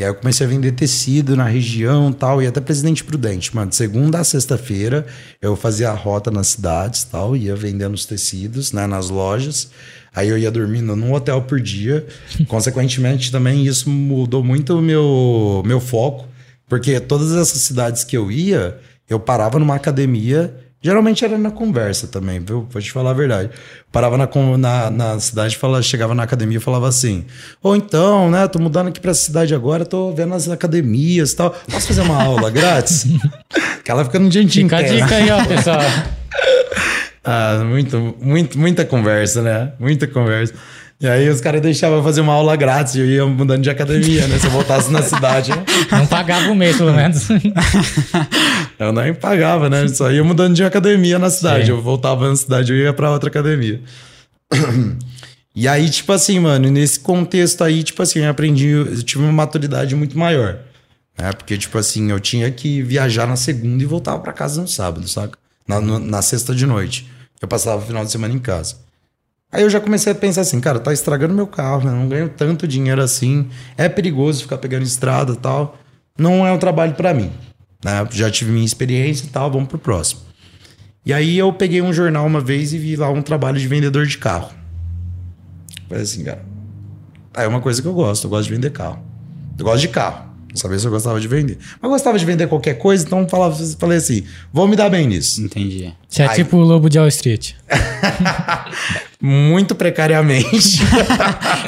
E 0.00 0.02
aí 0.02 0.08
eu 0.08 0.14
comecei 0.14 0.46
a 0.46 0.48
vender 0.48 0.72
tecido 0.72 1.36
na 1.36 1.44
região 1.44 2.08
e 2.08 2.14
tal, 2.14 2.42
e 2.42 2.46
até 2.46 2.58
Presidente 2.58 3.04
Prudente, 3.04 3.54
mano. 3.54 3.68
De 3.68 3.76
segunda 3.76 4.18
a 4.18 4.24
sexta-feira 4.24 5.06
eu 5.42 5.54
fazia 5.54 5.90
a 5.90 5.94
rota 5.94 6.30
nas 6.30 6.46
cidades 6.46 7.04
tal, 7.04 7.36
ia 7.36 7.54
vendendo 7.54 7.92
os 7.92 8.06
tecidos, 8.06 8.72
né, 8.72 8.86
nas 8.86 9.10
lojas. 9.10 9.70
Aí 10.14 10.30
eu 10.30 10.38
ia 10.38 10.50
dormindo 10.50 10.96
num 10.96 11.12
hotel 11.12 11.42
por 11.42 11.60
dia. 11.60 12.06
Consequentemente, 12.48 13.30
também 13.30 13.66
isso 13.66 13.90
mudou 13.90 14.42
muito 14.42 14.78
o 14.78 14.80
meu, 14.80 15.62
meu 15.66 15.80
foco, 15.80 16.26
porque 16.66 16.98
todas 16.98 17.32
essas 17.32 17.60
cidades 17.60 18.02
que 18.02 18.16
eu 18.16 18.32
ia, 18.32 18.78
eu 19.06 19.20
parava 19.20 19.58
numa 19.58 19.74
academia. 19.74 20.54
Geralmente 20.82 21.22
era 21.24 21.36
na 21.36 21.50
conversa 21.50 22.06
também, 22.06 22.40
viu? 22.40 22.66
Vou 22.70 22.80
te 22.80 22.90
falar 22.90 23.10
a 23.10 23.14
verdade. 23.14 23.50
Parava 23.92 24.16
na, 24.16 24.28
na, 24.56 24.90
na 24.90 25.20
cidade, 25.20 25.56
falava, 25.58 25.82
chegava 25.82 26.14
na 26.14 26.22
academia 26.22 26.56
e 26.56 26.60
falava 26.60 26.88
assim: 26.88 27.26
Ou 27.62 27.76
então, 27.76 28.30
né? 28.30 28.48
Tô 28.48 28.58
mudando 28.58 28.88
aqui 28.88 28.98
pra 28.98 29.12
cidade 29.12 29.54
agora, 29.54 29.84
tô 29.84 30.10
vendo 30.12 30.32
as 30.32 30.48
academias 30.48 31.32
e 31.32 31.36
tal. 31.36 31.50
Posso 31.70 31.88
fazer 31.88 32.00
uma 32.00 32.22
aula 32.22 32.48
grátis? 32.50 33.06
que 33.84 33.90
ela 33.90 34.04
fica 34.06 34.18
no 34.18 34.30
dia 34.30 34.46
Fica 34.48 34.76
a 34.78 34.82
inteiro. 34.82 35.02
dica 35.04 35.16
aí, 35.16 35.30
ó, 35.30 35.44
pessoal. 35.44 35.80
Ah, 37.22 37.62
muito, 37.66 38.16
muito, 38.18 38.58
muita 38.58 38.82
conversa, 38.82 39.42
né? 39.42 39.72
Muita 39.78 40.06
conversa. 40.06 40.54
E 40.98 41.06
aí 41.06 41.28
os 41.28 41.38
caras 41.40 41.60
deixavam 41.60 42.02
fazer 42.02 42.22
uma 42.22 42.32
aula 42.32 42.56
grátis 42.56 42.94
e 42.94 43.00
eu 43.00 43.06
ia 43.06 43.26
mudando 43.26 43.62
de 43.62 43.68
academia, 43.68 44.26
né? 44.26 44.38
Se 44.38 44.46
eu 44.46 44.50
voltasse 44.50 44.90
na 44.90 45.02
cidade, 45.02 45.50
Não 45.92 46.06
pagava 46.06 46.50
o 46.50 46.54
mês, 46.54 46.78
pelo 46.78 46.94
menos. 46.94 47.28
eu 48.86 48.92
nem 48.92 49.14
pagava, 49.14 49.68
né? 49.70 49.86
Só 49.88 50.10
ia 50.10 50.24
mudando 50.24 50.54
de 50.54 50.64
academia 50.64 51.18
na 51.18 51.30
cidade. 51.30 51.66
Sim. 51.66 51.70
Eu 51.72 51.82
voltava 51.82 52.28
na 52.28 52.36
cidade, 52.36 52.72
eu 52.72 52.78
ia 52.78 52.92
pra 52.92 53.10
outra 53.10 53.28
academia. 53.28 53.80
E 55.52 55.66
aí, 55.66 55.90
tipo 55.90 56.12
assim, 56.12 56.38
mano, 56.38 56.70
nesse 56.70 57.00
contexto 57.00 57.64
aí, 57.64 57.82
tipo 57.82 58.00
assim, 58.00 58.20
eu 58.20 58.30
aprendi, 58.30 58.68
eu 58.68 59.02
tive 59.02 59.22
uma 59.24 59.32
maturidade 59.32 59.96
muito 59.96 60.16
maior. 60.16 60.58
Né? 61.18 61.32
Porque, 61.32 61.58
tipo 61.58 61.76
assim, 61.76 62.08
eu 62.10 62.20
tinha 62.20 62.48
que 62.52 62.80
viajar 62.82 63.26
na 63.26 63.34
segunda 63.34 63.82
e 63.82 63.86
voltava 63.86 64.20
pra 64.20 64.32
casa 64.32 64.60
no 64.62 64.68
sábado, 64.68 65.06
saca? 65.08 65.36
Na, 65.66 65.80
no- 65.80 65.98
na 65.98 66.22
sexta 66.22 66.54
de 66.54 66.64
noite. 66.66 67.10
Eu 67.42 67.48
passava 67.48 67.82
o 67.82 67.86
final 67.86 68.04
de 68.04 68.12
semana 68.12 68.32
em 68.32 68.38
casa. 68.38 68.76
Aí 69.50 69.62
eu 69.62 69.68
já 69.68 69.80
comecei 69.80 70.12
a 70.12 70.14
pensar 70.14 70.42
assim, 70.42 70.60
cara, 70.60 70.78
tá 70.78 70.92
estragando 70.92 71.34
meu 71.34 71.48
carro, 71.48 71.84
né? 71.84 71.90
Eu 71.90 71.96
não 71.96 72.08
ganho 72.08 72.28
tanto 72.28 72.66
dinheiro 72.68 73.02
assim. 73.02 73.48
É 73.76 73.88
perigoso 73.88 74.42
ficar 74.42 74.56
pegando 74.58 74.84
estrada 74.84 75.32
e 75.32 75.36
tal. 75.36 75.76
Não 76.16 76.46
é 76.46 76.52
um 76.52 76.58
trabalho 76.58 76.94
pra 76.94 77.12
mim. 77.12 77.32
Né? 77.84 78.06
Já 78.10 78.30
tive 78.30 78.50
minha 78.52 78.64
experiência 78.64 79.26
e 79.26 79.28
tal, 79.28 79.50
vamos 79.50 79.68
pro 79.68 79.78
próximo. 79.78 80.20
E 81.04 81.12
aí 81.12 81.38
eu 81.38 81.52
peguei 81.52 81.80
um 81.80 81.92
jornal 81.92 82.26
uma 82.26 82.40
vez 82.40 82.72
e 82.72 82.78
vi 82.78 82.94
lá 82.94 83.10
um 83.10 83.22
trabalho 83.22 83.58
de 83.58 83.66
vendedor 83.66 84.06
de 84.06 84.18
carro. 84.18 84.50
Falei 85.88 86.04
assim, 86.04 86.24
cara. 86.24 86.44
É 87.34 87.46
uma 87.46 87.60
coisa 87.60 87.80
que 87.80 87.88
eu 87.88 87.94
gosto, 87.94 88.24
eu 88.24 88.30
gosto 88.30 88.48
de 88.48 88.54
vender 88.54 88.70
carro. 88.70 89.02
Eu 89.58 89.64
gosto 89.64 89.80
de 89.80 89.88
carro. 89.88 90.29
Não 90.50 90.56
sabia 90.56 90.78
se 90.78 90.84
eu 90.86 90.90
gostava 90.90 91.20
de 91.20 91.28
vender. 91.28 91.58
Mas 91.60 91.82
eu 91.84 91.90
gostava 91.90 92.18
de 92.18 92.24
vender 92.24 92.46
qualquer 92.48 92.74
coisa, 92.74 93.04
então 93.04 93.28
falava, 93.28 93.54
falei 93.78 93.98
assim: 93.98 94.24
vou 94.52 94.66
me 94.66 94.74
dar 94.76 94.90
bem 94.90 95.06
nisso. 95.06 95.40
Entendi. 95.40 95.92
Você 96.08 96.22
é 96.22 96.26
Ai. 96.26 96.34
tipo 96.34 96.56
o 96.56 96.60
lobo 96.60 96.90
de 96.90 96.98
Wall 96.98 97.06
Street. 97.08 97.52
Muito 99.22 99.74
precariamente. 99.74 100.78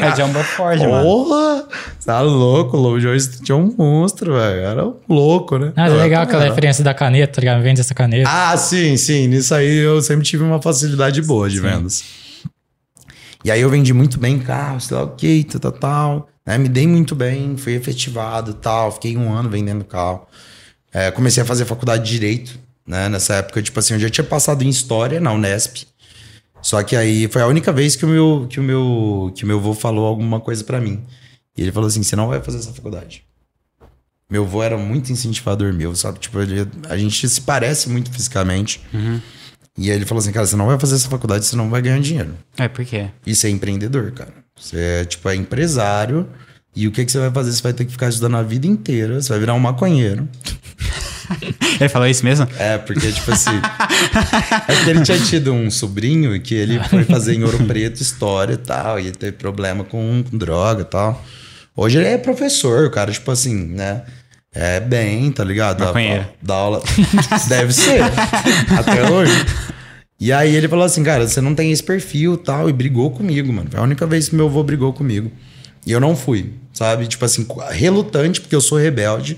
É 0.00 0.10
o 0.10 0.16
Jumbo 0.16 0.42
Ford, 0.42 0.80
mano. 0.80 1.04
Porra! 1.04 1.68
Tá 2.04 2.20
louco, 2.22 2.76
o 2.76 2.80
Lobo 2.80 2.98
Jones 2.98 3.38
tinha 3.44 3.54
um 3.54 3.72
monstro, 3.76 4.32
velho. 4.34 4.60
Era 4.62 4.86
um 4.86 4.94
louco, 5.08 5.58
né? 5.58 5.72
Ah, 5.76 5.86
é 5.86 5.90
Eu 5.90 5.96
legal 5.96 6.22
aquela 6.22 6.42
era. 6.42 6.50
referência 6.50 6.82
da 6.82 6.92
caneta, 6.94 7.34
tá 7.34 7.40
ligado? 7.40 7.62
Vende 7.62 7.80
essa 7.80 7.94
caneta. 7.94 8.28
Ah, 8.28 8.56
sim, 8.56 8.96
sim. 8.96 9.28
Nisso 9.28 9.54
aí 9.54 9.76
eu 9.76 10.00
sempre 10.02 10.24
tive 10.24 10.42
uma 10.42 10.60
facilidade 10.60 11.20
boa 11.22 11.48
de 11.48 11.60
vendas. 11.60 12.02
E 13.44 13.50
aí 13.50 13.60
eu 13.60 13.68
vendi 13.70 13.92
muito 13.92 14.18
bem 14.18 14.38
carro, 14.38 14.80
sei 14.80 14.96
lá 14.96 15.04
o 15.04 15.08
que, 15.10 15.44
tal, 15.44 15.60
tal, 15.60 15.72
tal. 15.72 16.28
Né? 16.44 16.58
Me 16.58 16.68
dei 16.68 16.86
muito 16.86 17.14
bem, 17.14 17.56
fui 17.56 17.74
efetivado 17.74 18.54
tal. 18.54 18.92
Fiquei 18.92 19.16
um 19.16 19.32
ano 19.32 19.48
vendendo 19.48 19.84
carro. 19.84 20.26
É, 20.92 21.10
comecei 21.10 21.42
a 21.42 21.46
fazer 21.46 21.64
faculdade 21.64 22.04
de 22.04 22.10
Direito, 22.10 22.58
né? 22.86 23.08
Nessa 23.08 23.36
época, 23.36 23.62
tipo 23.62 23.78
assim, 23.78 23.94
eu 23.94 24.00
já 24.00 24.10
tinha 24.10 24.24
passado 24.24 24.62
em 24.62 24.68
História 24.68 25.20
na 25.20 25.32
Unesp. 25.32 25.86
Só 26.60 26.82
que 26.82 26.94
aí 26.94 27.26
foi 27.28 27.42
a 27.42 27.46
única 27.46 27.72
vez 27.72 27.96
que 27.96 28.04
o 28.04 28.08
meu, 28.08 28.46
que 28.48 28.60
o 28.60 28.62
meu, 28.62 29.32
que 29.34 29.44
o 29.44 29.46
meu 29.46 29.58
avô 29.58 29.74
falou 29.74 30.06
alguma 30.06 30.38
coisa 30.38 30.62
pra 30.62 30.80
mim. 30.80 31.02
E 31.56 31.62
ele 31.62 31.72
falou 31.72 31.88
assim, 31.88 32.02
você 32.02 32.14
não 32.14 32.28
vai 32.28 32.40
fazer 32.40 32.58
essa 32.58 32.72
faculdade. 32.72 33.24
Meu 34.30 34.44
avô 34.44 34.62
era 34.62 34.78
muito 34.78 35.10
incentivador 35.12 35.72
meu, 35.72 35.94
sabe? 35.94 36.18
Tipo, 36.18 36.40
ele, 36.40 36.68
a 36.88 36.96
gente 36.96 37.28
se 37.28 37.40
parece 37.40 37.88
muito 37.88 38.10
fisicamente. 38.10 38.80
E 39.76 39.90
aí 39.90 39.96
ele 39.96 40.06
falou 40.06 40.20
assim, 40.20 40.32
cara, 40.32 40.46
você 40.46 40.56
não 40.56 40.66
vai 40.66 40.78
fazer 40.78 40.94
essa 40.94 41.08
faculdade, 41.08 41.44
você 41.44 41.56
não 41.56 41.68
vai 41.68 41.82
ganhar 41.82 41.98
dinheiro. 42.00 42.34
É, 42.56 42.68
por 42.68 42.84
quê? 42.84 43.08
E 43.26 43.34
você 43.34 43.48
é 43.48 43.50
empreendedor, 43.50 44.12
cara. 44.12 44.32
Você 44.62 44.76
é, 44.78 45.04
tipo, 45.04 45.28
é 45.28 45.34
empresário. 45.34 46.28
E 46.74 46.86
o 46.86 46.92
que, 46.92 47.04
que 47.04 47.12
você 47.12 47.18
vai 47.18 47.30
fazer? 47.30 47.52
Você 47.52 47.62
vai 47.62 47.72
ter 47.72 47.84
que 47.84 47.90
ficar 47.92 48.08
estudando 48.08 48.36
a 48.36 48.42
vida 48.42 48.66
inteira. 48.66 49.20
Você 49.20 49.28
vai 49.30 49.40
virar 49.40 49.54
um 49.54 49.58
maconheiro. 49.58 50.28
Ele 51.80 51.88
falou 51.88 52.06
isso 52.06 52.24
mesmo? 52.24 52.46
É, 52.58 52.78
porque, 52.78 53.10
tipo 53.10 53.32
assim. 53.32 53.50
é 54.68 54.74
porque 54.76 54.90
ele 54.90 55.00
tinha 55.02 55.18
tido 55.18 55.52
um 55.52 55.70
sobrinho 55.70 56.38
que 56.40 56.54
ele 56.54 56.78
foi 56.84 57.04
fazer 57.04 57.34
em 57.34 57.42
Ouro 57.42 57.58
Preto 57.64 58.00
história 58.02 58.52
e 58.54 58.56
tal. 58.58 59.00
E 59.00 59.10
teve 59.10 59.32
problema 59.32 59.82
com, 59.82 60.22
com 60.28 60.36
droga 60.36 60.82
e 60.82 60.84
tal. 60.84 61.24
Hoje 61.74 61.98
ele 61.98 62.06
é 62.08 62.18
professor, 62.18 62.84
o 62.86 62.90
cara, 62.90 63.10
tipo 63.10 63.30
assim, 63.30 63.54
né? 63.54 64.02
É 64.54 64.78
bem, 64.80 65.30
tá 65.32 65.42
ligado? 65.42 65.78
Dá- 65.78 65.86
Maconheiro. 65.86 66.26
Dá 66.42 66.54
aula. 66.54 66.82
Deve 67.48 67.72
ser. 67.72 68.02
Até 68.78 69.10
hoje. 69.10 69.32
E 70.22 70.32
aí 70.32 70.54
ele 70.54 70.68
falou 70.68 70.84
assim, 70.84 71.02
cara, 71.02 71.26
você 71.26 71.40
não 71.40 71.52
tem 71.52 71.72
esse 71.72 71.82
perfil 71.82 72.34
e 72.34 72.36
tal. 72.36 72.70
E 72.70 72.72
brigou 72.72 73.10
comigo, 73.10 73.52
mano. 73.52 73.68
Foi 73.68 73.80
a 73.80 73.82
única 73.82 74.06
vez 74.06 74.28
que 74.28 74.36
meu 74.36 74.46
avô 74.46 74.62
brigou 74.62 74.92
comigo. 74.92 75.32
E 75.84 75.90
eu 75.90 75.98
não 75.98 76.14
fui, 76.14 76.52
sabe? 76.72 77.08
Tipo 77.08 77.24
assim, 77.24 77.44
relutante, 77.72 78.40
porque 78.40 78.54
eu 78.54 78.60
sou 78.60 78.78
rebelde. 78.78 79.36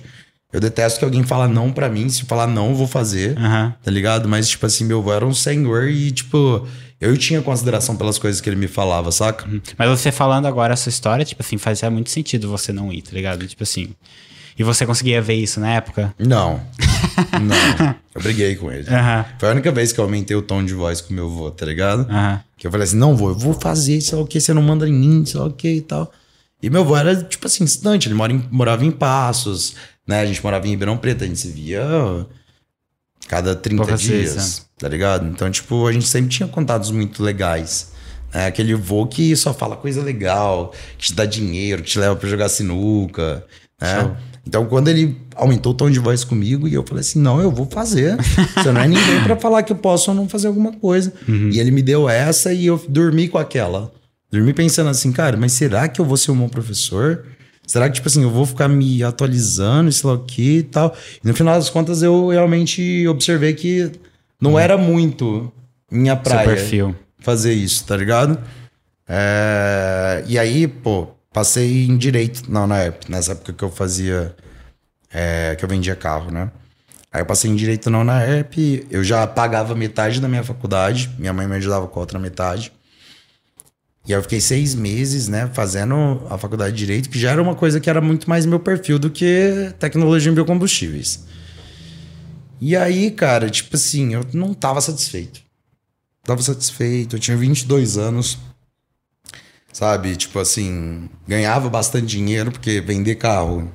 Eu 0.52 0.60
detesto 0.60 0.98
que 0.98 1.04
alguém 1.06 1.22
fala 1.22 1.48
não 1.48 1.72
pra 1.72 1.88
mim. 1.88 2.06
Se 2.10 2.26
falar 2.26 2.46
não, 2.46 2.68
eu 2.68 2.74
vou 2.74 2.86
fazer. 2.86 3.34
Aham. 3.38 3.74
Tá 3.82 3.90
ligado? 3.90 4.28
Mas, 4.28 4.46
tipo 4.46 4.66
assim, 4.66 4.84
meu 4.84 4.98
avô 4.98 5.10
era 5.10 5.24
um 5.24 5.32
senhor 5.32 5.88
e, 5.88 6.10
tipo, 6.10 6.68
eu 7.00 7.16
tinha 7.16 7.40
consideração 7.40 7.96
pelas 7.96 8.18
coisas 8.18 8.42
que 8.42 8.48
ele 8.50 8.56
me 8.56 8.68
falava, 8.68 9.10
saca? 9.10 9.48
Mas 9.78 9.88
você 9.88 10.12
falando 10.12 10.44
agora 10.44 10.74
a 10.74 10.76
sua 10.76 10.90
história, 10.90 11.24
tipo 11.24 11.40
assim, 11.42 11.56
fazia 11.56 11.90
muito 11.90 12.10
sentido 12.10 12.46
você 12.50 12.74
não 12.74 12.92
ir, 12.92 13.00
tá 13.00 13.12
ligado? 13.14 13.46
Tipo 13.46 13.62
assim. 13.62 13.94
E 14.58 14.62
você 14.62 14.84
conseguia 14.84 15.22
ver 15.22 15.34
isso 15.36 15.58
na 15.60 15.72
época? 15.72 16.14
Não. 16.18 16.60
Não. 17.42 17.94
Eu 18.14 18.22
briguei 18.22 18.54
com 18.56 18.70
ele. 18.70 18.88
Aham. 18.88 19.24
Foi 19.38 19.48
a 19.48 19.52
única 19.52 19.70
vez 19.72 19.92
que 19.92 19.98
eu 20.00 20.04
aumentei 20.04 20.36
o 20.36 20.42
tom 20.42 20.64
de 20.64 20.74
voz 20.74 21.00
com 21.00 21.12
meu 21.14 21.26
avô, 21.26 21.50
tá 21.50 21.66
ligado? 21.66 22.06
Aham. 22.10 22.40
Que 22.56 22.66
eu 22.66 22.70
falei 22.70 22.84
assim, 22.84 22.96
não 22.96 23.16
vou, 23.16 23.30
eu 23.30 23.38
vou 23.38 23.52
fazer, 23.54 24.00
sei 24.00 24.16
lá 24.16 24.24
o 24.24 24.26
que, 24.26 24.40
você 24.40 24.54
não 24.54 24.62
manda 24.62 24.88
em 24.88 24.92
mim, 24.92 25.24
sei 25.26 25.38
lá 25.40 25.46
o 25.46 25.52
que 25.52 25.68
e 25.68 25.80
tal. 25.80 26.10
E 26.62 26.70
meu 26.70 26.80
avô 26.82 26.96
era, 26.96 27.14
tipo 27.22 27.46
assim, 27.46 27.64
distante, 27.64 28.08
ele 28.08 28.14
mora 28.14 28.32
em- 28.32 28.48
morava 28.50 28.84
em 28.84 28.90
Passos, 28.90 29.74
né? 30.06 30.20
A 30.20 30.26
gente 30.26 30.42
morava 30.42 30.66
em 30.66 30.70
Ribeirão 30.70 30.96
Preto, 30.96 31.24
a 31.24 31.26
gente 31.26 31.38
se 31.40 31.48
via 31.48 31.84
cada 33.28 33.54
30 33.54 33.82
Poucas 33.82 34.00
dias, 34.00 34.66
tá 34.78 34.88
ligado? 34.88 35.26
Então, 35.26 35.50
tipo, 35.50 35.86
a 35.86 35.92
gente 35.92 36.06
sempre 36.06 36.30
tinha 36.30 36.48
contatos 36.48 36.90
muito 36.90 37.22
legais. 37.22 37.92
né? 38.32 38.46
aquele 38.46 38.74
vô 38.74 39.06
que 39.06 39.34
só 39.36 39.54
fala 39.54 39.76
coisa 39.76 40.02
legal, 40.02 40.72
que 40.98 41.06
te 41.06 41.14
dá 41.14 41.24
dinheiro, 41.24 41.82
que 41.82 41.90
te 41.90 41.98
leva 41.98 42.16
pra 42.16 42.28
jogar 42.28 42.48
sinuca, 42.48 43.44
né? 43.80 44.16
Então, 44.46 44.66
quando 44.66 44.88
ele 44.88 45.16
aumentou 45.34 45.72
o 45.72 45.74
tom 45.74 45.90
de 45.90 45.98
voz 45.98 46.22
comigo, 46.22 46.68
e 46.68 46.74
eu 46.74 46.84
falei 46.86 47.00
assim: 47.00 47.18
não, 47.18 47.40
eu 47.40 47.50
vou 47.50 47.66
fazer. 47.66 48.16
Você 48.54 48.70
não 48.72 48.80
é 48.82 48.86
ninguém 48.88 49.22
pra 49.24 49.36
falar 49.36 49.62
que 49.62 49.72
eu 49.72 49.76
posso 49.76 50.10
ou 50.10 50.16
não 50.16 50.28
fazer 50.28 50.48
alguma 50.48 50.72
coisa. 50.72 51.12
E 51.50 51.58
ele 51.58 51.70
me 51.70 51.82
deu 51.82 52.08
essa 52.08 52.52
e 52.52 52.66
eu 52.66 52.80
dormi 52.88 53.28
com 53.28 53.38
aquela. 53.38 53.90
Dormi 54.30 54.52
pensando 54.52 54.90
assim, 54.90 55.12
cara, 55.12 55.36
mas 55.36 55.52
será 55.52 55.88
que 55.88 56.00
eu 56.00 56.04
vou 56.04 56.16
ser 56.16 56.30
um 56.32 56.36
bom 56.36 56.48
professor? 56.48 57.24
Será 57.66 57.88
que, 57.88 57.94
tipo 57.94 58.08
assim, 58.08 58.22
eu 58.22 58.30
vou 58.30 58.44
ficar 58.44 58.68
me 58.68 59.02
atualizando, 59.02 59.90
sei 59.90 60.10
lá 60.10 60.16
o 60.16 60.18
que 60.18 60.58
e 60.58 60.62
tal? 60.64 60.94
E 61.24 61.26
no 61.26 61.32
final 61.32 61.54
das 61.54 61.70
contas, 61.70 62.02
eu 62.02 62.28
realmente 62.28 63.06
observei 63.08 63.54
que 63.54 63.90
não 64.40 64.58
era 64.58 64.76
muito 64.76 65.50
minha 65.90 66.14
praia 66.16 66.44
fazer 67.20 67.54
isso, 67.54 67.84
tá 67.86 67.96
ligado? 67.96 68.38
É, 69.08 70.24
E 70.28 70.38
aí, 70.38 70.66
pô, 70.66 71.08
passei 71.34 71.86
em 71.86 71.96
direito 71.98 72.48
na 72.48 72.78
época, 72.78 73.06
nessa 73.10 73.32
época 73.32 73.52
que 73.52 73.64
eu 73.64 73.70
fazia, 73.70 74.34
é, 75.12 75.56
que 75.56 75.64
eu 75.64 75.68
vendia 75.68 75.96
carro, 75.96 76.30
né? 76.30 76.50
Aí 77.12 77.20
eu 77.20 77.26
passei 77.26 77.50
em 77.50 77.56
direito 77.56 77.90
na 77.90 78.24
ERP, 78.24 78.86
eu 78.88 79.02
já 79.02 79.26
pagava 79.26 79.74
metade 79.74 80.20
da 80.20 80.28
minha 80.28 80.44
faculdade, 80.44 81.10
minha 81.18 81.32
mãe 81.32 81.46
me 81.46 81.56
ajudava 81.56 81.88
com 81.88 81.98
a 81.98 82.02
outra 82.02 82.20
metade. 82.20 82.72
E 84.06 84.12
aí 84.12 84.18
eu 84.18 84.22
fiquei 84.22 84.40
seis 84.40 84.74
meses, 84.74 85.28
né, 85.28 85.50
fazendo 85.52 86.22
a 86.30 86.38
faculdade 86.38 86.72
de 86.72 86.78
Direito, 86.78 87.08
que 87.08 87.18
já 87.18 87.30
era 87.30 87.42
uma 87.42 87.54
coisa 87.54 87.80
que 87.80 87.88
era 87.88 88.00
muito 88.00 88.28
mais 88.28 88.44
meu 88.46 88.60
perfil 88.60 88.98
do 88.98 89.10
que 89.10 89.72
tecnologia 89.78 90.30
em 90.30 90.34
biocombustíveis. 90.34 91.24
E 92.60 92.76
aí, 92.76 93.10
cara, 93.10 93.50
tipo 93.50 93.74
assim, 93.74 94.14
eu 94.14 94.24
não 94.32 94.52
tava 94.52 94.80
satisfeito. 94.80 95.40
Tava 96.22 96.42
satisfeito, 96.42 97.16
eu 97.16 97.20
tinha 97.20 97.36
22 97.36 97.96
anos, 97.96 98.38
sabe? 99.74 100.14
Tipo 100.16 100.38
assim, 100.38 101.10
ganhava 101.28 101.68
bastante 101.68 102.06
dinheiro, 102.06 102.50
porque 102.52 102.80
vender 102.80 103.16
carro, 103.16 103.70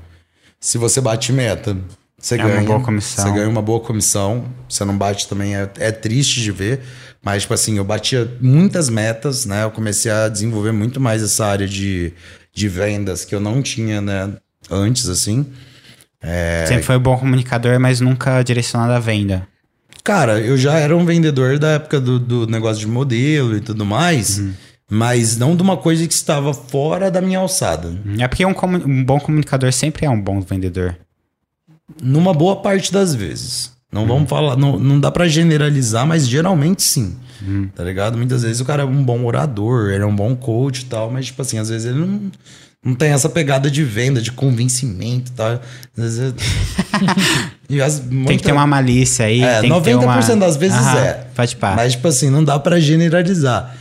se 0.60 0.78
você 0.78 1.00
bate 1.02 1.32
meta, 1.34 1.78
você 2.18 2.36
É 2.36 2.44
uma 2.44 2.48
ganha. 2.56 2.64
boa 2.68 2.80
comissão. 2.82 3.26
Você 3.26 3.32
ganha 3.32 3.50
uma 3.50 3.62
boa 3.62 3.80
comissão. 3.82 4.46
Você 4.68 4.84
não 4.86 4.98
bate 4.98 5.28
também, 5.28 5.56
é, 5.56 5.70
é 5.78 5.92
triste 5.92 6.42
de 6.42 6.52
ver. 6.52 6.82
Mas, 7.22 7.42
tipo 7.44 7.54
assim, 7.54 7.78
eu 7.78 7.84
batia 7.84 8.32
muitas 8.42 8.90
metas, 8.90 9.46
né? 9.46 9.64
Eu 9.64 9.72
comecei 9.72 10.10
a 10.12 10.30
desenvolver 10.30 10.72
muito 10.72 11.00
mais 11.02 11.22
essa 11.22 11.46
área 11.46 11.68
de, 11.68 12.14
de 12.54 12.68
vendas 12.70 13.26
que 13.26 13.36
eu 13.36 13.40
não 13.42 13.62
tinha, 13.62 14.00
né? 14.02 14.34
Antes, 14.72 15.08
assim. 15.10 15.46
É. 16.22 16.66
Sempre 16.68 16.84
foi 16.84 16.96
um 16.98 17.02
bom 17.02 17.18
comunicador, 17.18 17.78
mas 17.80 18.00
nunca 18.00 18.42
direcionado 18.42 18.94
à 18.94 19.00
venda. 19.00 19.46
Cara, 20.04 20.40
eu 20.40 20.58
já 20.58 20.78
era 20.78 20.96
um 20.96 21.06
vendedor 21.06 21.60
da 21.60 21.72
época 21.72 22.00
do, 22.00 22.18
do 22.20 22.48
negócio 22.48 22.80
de 22.80 22.88
modelo 22.88 23.56
e 23.56 23.62
tudo 23.62 23.86
mais, 23.86 24.40
Uhum. 24.40 24.54
Mas 24.90 25.38
não 25.38 25.56
de 25.56 25.62
uma 25.62 25.78
coisa 25.78 26.06
que 26.08 26.14
estava 26.14 26.54
fora 26.54 27.12
da 27.12 27.22
minha 27.22 27.40
alçada. 27.40 27.94
É 28.18 28.28
porque 28.28 28.46
um, 28.46 28.54
um 28.86 29.04
bom 29.04 29.20
comunicador 29.20 29.72
sempre 29.72 30.06
é 30.06 30.10
um 30.10 30.20
bom 30.20 30.42
vendedor. 30.42 30.96
Numa 32.02 32.34
boa 32.34 32.58
parte 32.58 32.92
das 32.92 33.14
vezes. 33.16 33.72
Não 33.92 34.06
vamos 34.06 34.30
falar, 34.30 34.56
não, 34.56 34.78
não 34.78 35.00
dá 35.00 35.10
pra 35.10 35.28
generalizar, 35.28 36.06
mas 36.06 36.28
geralmente 36.28 36.82
sim. 36.84 37.16
Tá 37.76 37.84
ligado? 37.84 38.18
Muitas 38.18 38.44
vezes 38.44 38.60
o 38.62 38.66
cara 38.66 38.84
é 38.84 38.86
um 38.86 39.04
bom 39.04 39.24
orador, 39.26 39.90
ele 39.90 40.04
é 40.04 40.06
um 40.06 40.16
bom 40.16 40.36
coach 40.36 40.82
e 40.82 40.86
tal, 40.86 41.10
mas, 41.10 41.28
tipo 41.28 41.42
assim, 41.42 41.58
às 41.58 41.70
vezes 41.70 41.88
ele 41.88 41.98
não, 42.00 42.22
não 42.86 42.94
tem 42.94 43.12
essa 43.12 43.28
pegada 43.30 43.72
de 43.72 43.84
venda, 43.84 44.22
de 44.22 44.32
convencimento 44.32 45.32
e 45.32 45.36
tal. 45.36 45.52
Às 45.98 46.18
vezes. 46.18 46.34
E 47.70 47.80
as- 47.84 48.00
Tem 48.00 48.10
muita- 48.18 48.34
que 48.36 48.44
ter 48.44 48.52
uma 48.52 48.66
malícia 48.66 49.28
aí. 49.28 49.44
É, 49.44 49.62
tem 49.62 49.72
que 49.72 49.82
ter 49.82 49.96
90% 49.96 50.02
uma... 50.34 50.38
das 50.38 50.58
vezes 50.58 50.76
Aham, 50.78 50.98
é. 51.00 51.28
Mas, 51.76 51.92
tipo 51.94 52.08
assim, 52.08 52.30
não 52.32 52.44
dá 52.44 52.58
pra 52.60 52.80
generalizar. 52.80 53.76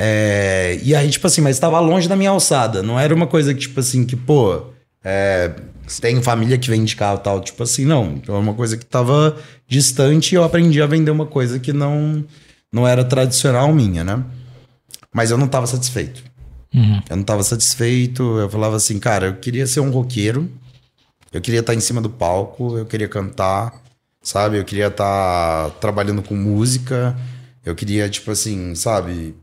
É, 0.00 0.78
e 0.80 0.94
aí, 0.94 1.10
tipo 1.10 1.26
assim, 1.26 1.40
mas 1.40 1.58
tava 1.58 1.80
longe 1.80 2.08
da 2.08 2.14
minha 2.14 2.30
alçada. 2.30 2.84
Não 2.84 2.98
era 2.98 3.12
uma 3.12 3.26
coisa 3.26 3.52
que, 3.52 3.60
tipo 3.60 3.80
assim, 3.80 4.06
que, 4.06 4.14
pô, 4.14 4.62
é, 5.02 5.52
tem 6.00 6.22
família 6.22 6.56
que 6.56 6.70
vende 6.70 6.94
carro 6.94 7.18
e 7.18 7.22
tal. 7.24 7.40
Tipo 7.40 7.64
assim, 7.64 7.84
não. 7.84 8.20
Era 8.22 8.38
uma 8.38 8.54
coisa 8.54 8.76
que 8.76 8.86
tava 8.86 9.36
distante 9.66 10.32
e 10.32 10.36
eu 10.36 10.44
aprendi 10.44 10.80
a 10.80 10.86
vender 10.86 11.10
uma 11.10 11.26
coisa 11.26 11.58
que 11.58 11.72
não, 11.72 12.24
não 12.72 12.86
era 12.86 13.04
tradicional 13.04 13.72
minha, 13.72 14.04
né? 14.04 14.22
Mas 15.12 15.32
eu 15.32 15.36
não 15.36 15.48
tava 15.48 15.66
satisfeito. 15.66 16.22
Uhum. 16.72 17.02
Eu 17.10 17.16
não 17.16 17.24
tava 17.24 17.42
satisfeito. 17.42 18.22
Eu 18.38 18.48
falava 18.48 18.76
assim, 18.76 19.00
cara, 19.00 19.26
eu 19.26 19.34
queria 19.34 19.66
ser 19.66 19.80
um 19.80 19.90
roqueiro. 19.90 20.48
Eu 21.32 21.40
queria 21.40 21.60
estar 21.60 21.74
em 21.74 21.80
cima 21.80 22.00
do 22.00 22.08
palco, 22.08 22.78
eu 22.78 22.86
queria 22.86 23.08
cantar, 23.08 23.74
sabe? 24.22 24.58
Eu 24.58 24.64
queria 24.64 24.86
estar 24.86 25.70
trabalhando 25.80 26.22
com 26.22 26.34
música. 26.34 27.16
Eu 27.64 27.74
queria, 27.74 28.08
tipo 28.08 28.30
assim, 28.30 28.74
sabe? 28.74 29.34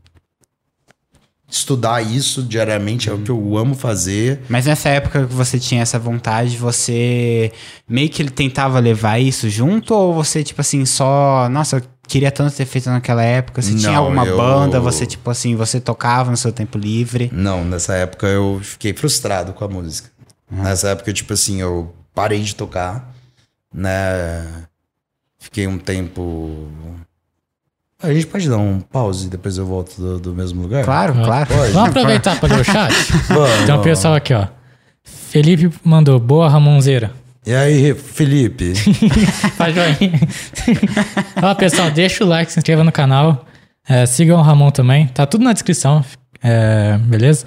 Estudar 1.48 2.02
isso 2.02 2.42
diariamente 2.42 3.08
é 3.08 3.12
o 3.12 3.18
que 3.18 3.30
eu 3.30 3.56
amo 3.56 3.74
fazer. 3.74 4.40
Mas 4.48 4.66
nessa 4.66 4.88
época 4.88 5.24
que 5.26 5.32
você 5.32 5.60
tinha 5.60 5.80
essa 5.80 5.96
vontade, 5.98 6.56
você 6.56 7.52
meio 7.88 8.08
que 8.08 8.24
tentava 8.30 8.80
levar 8.80 9.20
isso 9.20 9.48
junto? 9.48 9.94
Ou 9.94 10.12
você, 10.12 10.42
tipo 10.42 10.60
assim, 10.60 10.84
só. 10.84 11.48
Nossa, 11.48 11.76
eu 11.76 11.82
queria 12.08 12.32
tanto 12.32 12.56
ter 12.56 12.64
feito 12.66 12.90
naquela 12.90 13.22
época? 13.22 13.62
Você 13.62 13.74
tinha 13.76 13.92
Não, 13.92 14.04
alguma 14.04 14.26
eu- 14.26 14.36
banda? 14.36 14.80
Você, 14.80 15.06
tipo 15.06 15.30
assim, 15.30 15.54
você 15.54 15.80
tocava 15.80 16.32
no 16.32 16.36
seu 16.36 16.52
tempo 16.52 16.76
livre? 16.78 17.30
Não, 17.32 17.64
nessa 17.64 17.94
época 17.94 18.26
eu 18.26 18.58
fiquei 18.62 18.92
frustrado 18.92 19.52
com 19.52 19.64
a 19.64 19.68
música. 19.68 20.10
Nessa 20.50 20.88
época, 20.90 21.12
tipo 21.12 21.32
assim, 21.32 21.60
eu 21.60 21.94
parei 22.12 22.40
de 22.42 22.56
tocar, 22.56 23.12
né? 23.72 24.44
Fiquei 25.38 25.66
um 25.68 25.78
tempo. 25.78 26.68
A 28.02 28.12
gente 28.12 28.26
pode 28.26 28.48
dar 28.48 28.58
um 28.58 28.80
pause 28.80 29.26
e 29.26 29.30
depois 29.30 29.56
eu 29.56 29.64
volto 29.64 29.98
do, 30.00 30.20
do 30.20 30.34
mesmo 30.34 30.62
lugar? 30.62 30.84
Claro, 30.84 31.14
claro. 31.14 31.46
Pode. 31.46 31.72
Vamos 31.72 31.88
aproveitar 31.88 32.38
para 32.38 32.54
ler 32.54 32.60
o 32.60 32.64
chat? 32.64 32.92
Vamos, 33.28 33.50
Tem 33.50 33.64
um 33.64 33.66
vamos. 33.68 33.84
pessoal 33.84 34.14
aqui, 34.14 34.34
ó. 34.34 34.46
Felipe 35.02 35.70
mandou, 35.82 36.20
boa 36.20 36.48
Ramonzeira. 36.48 37.10
E 37.46 37.54
aí, 37.54 37.94
Felipe? 37.94 38.74
Faz 39.56 39.74
joinha. 39.74 40.20
Ó, 41.40 41.54
pessoal, 41.54 41.90
deixa 41.92 42.24
o 42.24 42.26
like, 42.26 42.50
se 42.50 42.58
inscreva 42.58 42.82
no 42.82 42.90
canal. 42.90 43.46
É, 43.88 44.04
sigam 44.04 44.40
o 44.40 44.42
Ramon 44.42 44.72
também. 44.72 45.06
Tá 45.06 45.24
tudo 45.26 45.44
na 45.44 45.52
descrição. 45.52 46.04
É, 46.42 46.98
beleza? 46.98 47.46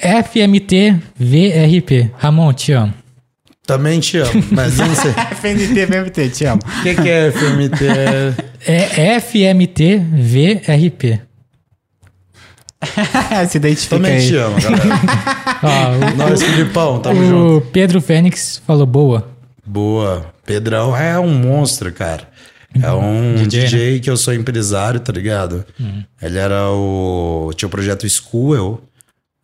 FMT-VRP. 0.00 2.10
Ramon, 2.16 2.54
te 2.54 2.72
amo. 2.72 2.94
Também 3.70 4.00
te 4.00 4.18
amo, 4.18 4.44
mas 4.50 4.78
eu 4.78 4.86
não 4.86 4.94
sei. 4.96 5.12
FMT, 5.40 6.28
te 6.30 6.44
amo. 6.44 6.60
O 6.64 6.82
que, 6.82 6.94
que 6.94 7.08
é 7.08 7.30
FMT? 7.30 7.84
É 8.66 9.20
FMT-VRP. 9.20 11.20
Se 13.48 13.58
identifica 13.58 13.96
Também 13.96 14.16
aí. 14.16 14.26
te 14.26 14.36
amo, 14.36 14.60
galera. 14.60 14.82
Ó, 15.62 16.16
Nós, 16.16 16.42
Filipão, 16.42 16.96
o, 16.96 17.00
tamo 17.00 17.24
junto. 17.24 17.56
o 17.58 17.60
Pedro 17.60 18.00
Fênix 18.00 18.60
falou 18.66 18.86
boa. 18.86 19.28
Boa. 19.64 20.26
Pedrão 20.44 20.96
é 20.96 21.18
um 21.18 21.32
monstro, 21.32 21.92
cara. 21.92 22.28
É 22.82 22.90
um 22.90 23.34
DJ, 23.34 23.64
DJ, 23.64 23.94
né? 23.94 23.98
que 24.00 24.10
eu 24.10 24.16
sou 24.16 24.34
empresário, 24.34 24.98
tá 25.00 25.12
ligado? 25.12 25.64
Ele 26.20 26.38
era 26.38 26.70
o. 26.70 27.52
Tinha 27.54 27.66
o 27.66 27.70
projeto 27.70 28.08
School, 28.08 28.80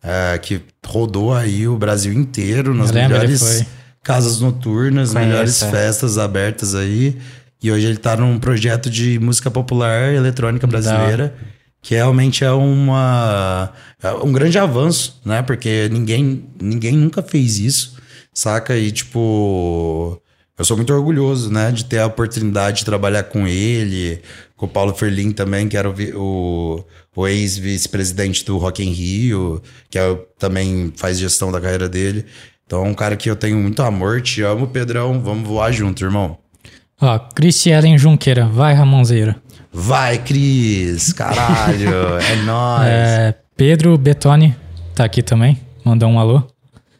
é, 0.03 0.37
que 0.37 0.61
rodou 0.85 1.33
aí 1.33 1.67
o 1.67 1.77
Brasil 1.77 2.13
inteiro 2.13 2.73
nas 2.73 2.89
Eu 2.89 2.95
lembro, 2.95 3.17
ele 3.17 3.27
melhores 3.27 3.41
foi. 3.41 3.67
Casas 4.07 4.39
noturnas, 4.39 5.11
Conheço, 5.11 5.29
melhores 5.29 5.61
é. 5.61 5.69
festas 5.69 6.17
abertas 6.17 6.73
aí. 6.73 7.17
E 7.61 7.69
hoje 7.69 7.87
ele 7.87 7.97
tá 7.97 8.15
num 8.15 8.39
projeto 8.39 8.89
de 8.89 9.19
música 9.19 9.51
popular 9.51 10.13
eletrônica 10.13 10.65
brasileira. 10.65 11.35
Que 11.81 11.95
realmente 11.95 12.43
é 12.43 12.51
uma 12.51 13.71
é 14.01 14.11
um 14.11 14.31
grande 14.31 14.57
avanço, 14.57 15.19
né? 15.25 15.41
Porque 15.41 15.89
ninguém, 15.91 16.45
ninguém 16.59 16.97
nunca 16.97 17.21
fez 17.21 17.59
isso, 17.59 17.97
saca? 18.33 18.75
E 18.75 18.91
tipo, 18.91 20.21
eu 20.57 20.65
sou 20.65 20.75
muito 20.75 20.93
orgulhoso, 20.93 21.51
né? 21.51 21.71
De 21.71 21.85
ter 21.85 21.99
a 21.99 22.07
oportunidade 22.07 22.79
de 22.79 22.85
trabalhar 22.85 23.23
com 23.23 23.47
ele, 23.47 24.21
com 24.55 24.65
o 24.65 24.69
Paulo 24.69 24.93
Ferlin 24.93 25.31
também, 25.31 25.67
que 25.67 25.77
era 25.77 25.89
o, 25.89 25.93
o, 26.15 26.85
o 27.15 27.27
ex-vice-presidente 27.27 28.43
do 28.43 28.57
Rock 28.57 28.83
in 28.83 28.91
Rio, 28.91 29.61
que 29.89 29.99
é, 29.99 30.15
também 30.39 30.91
faz 30.95 31.19
gestão 31.19 31.51
da 31.51 31.61
carreira 31.61 31.87
dele. 31.87 32.25
Então 32.67 32.85
é 32.85 32.87
um 32.89 32.93
cara 32.93 33.15
que 33.15 33.29
eu 33.29 33.35
tenho 33.35 33.57
muito 33.57 33.81
amor, 33.81 34.21
te 34.21 34.41
amo, 34.41 34.67
Pedrão. 34.67 35.21
Vamos 35.21 35.47
voar 35.47 35.71
junto, 35.71 36.03
irmão. 36.03 36.37
Ó, 37.01 37.17
Cristielen 37.17 37.97
Junqueira. 37.97 38.45
Vai, 38.45 38.73
Ramonzeira. 38.73 39.37
Vai, 39.71 40.17
Cris! 40.17 41.13
Caralho! 41.13 41.89
é 42.19 42.35
nóis! 42.43 42.87
É, 42.87 43.35
Pedro 43.55 43.97
Betoni 43.97 44.55
tá 44.93 45.05
aqui 45.05 45.21
também. 45.23 45.59
Mandou 45.85 46.09
um 46.09 46.19
alô. 46.19 46.43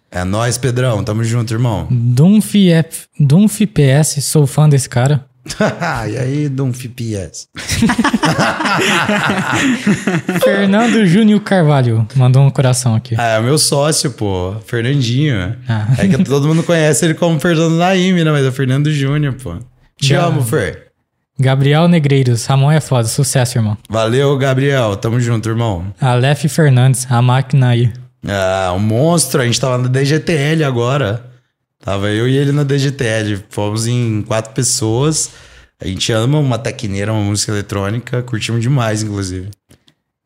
É 0.09 0.23
nóis, 0.23 0.57
Pedrão. 0.57 1.03
Tamo 1.03 1.23
junto, 1.23 1.53
irmão. 1.53 1.85
Dunf, 1.91 2.55
F- 2.55 3.07
Dunf 3.19 3.59
PS, 3.65 4.23
sou 4.23 4.47
fã 4.47 4.69
desse 4.69 4.87
cara. 4.87 5.25
e 6.09 6.17
aí, 6.17 6.49
Dom 6.49 6.69
FPS? 6.69 7.47
Fernando 10.43 11.05
Júnior 11.05 11.39
Carvalho 11.41 12.07
mandou 12.15 12.43
um 12.43 12.49
coração 12.49 12.95
aqui. 12.95 13.15
Ah, 13.17 13.35
é 13.35 13.39
o 13.39 13.43
meu 13.43 13.57
sócio, 13.57 14.11
pô. 14.11 14.55
Fernandinho. 14.65 15.55
Ah. 15.67 15.87
É 15.97 16.07
que 16.07 16.23
todo 16.23 16.47
mundo 16.47 16.63
conhece 16.63 17.05
ele 17.05 17.13
como 17.13 17.39
Fernando 17.39 17.75
Naime, 17.75 18.23
né? 18.23 18.31
Mas 18.31 18.45
é 18.45 18.49
o 18.49 18.51
Fernando 18.51 18.91
Júnior, 18.91 19.33
pô. 19.33 19.55
Te 19.99 20.13
amo, 20.13 20.43
Fer. 20.43 20.87
Gabriel 21.39 21.87
Negreiros, 21.87 22.45
Ramon 22.47 22.71
é 22.71 22.81
foda, 22.81 23.07
sucesso, 23.07 23.59
irmão. 23.59 23.77
Valeu, 23.89 24.35
Gabriel. 24.37 24.95
Tamo 24.95 25.19
junto, 25.19 25.47
irmão. 25.47 25.93
Aleph 26.01 26.45
Fernandes, 26.45 27.05
a 27.09 27.21
máquina 27.21 27.69
aí. 27.69 27.91
Ah, 28.27 28.73
um 28.75 28.79
monstro. 28.79 29.41
A 29.41 29.45
gente 29.45 29.59
tava 29.59 29.77
na 29.77 29.87
DGTL 29.87 30.63
agora. 30.63 31.23
Tava 31.87 32.09
eu 32.09 32.27
e 32.27 32.35
ele 32.35 32.51
na 32.51 32.63
DGTL. 32.63 33.39
Fomos 33.49 33.87
em 33.87 34.21
quatro 34.21 34.51
pessoas. 34.53 35.29
A 35.81 35.87
gente 35.87 36.11
ama 36.11 36.37
uma 36.37 36.57
tecneira, 36.57 37.13
uma 37.13 37.21
música 37.23 37.53
eletrônica. 37.53 38.21
Curtimos 38.23 38.61
demais, 38.61 39.03
inclusive. 39.03 39.47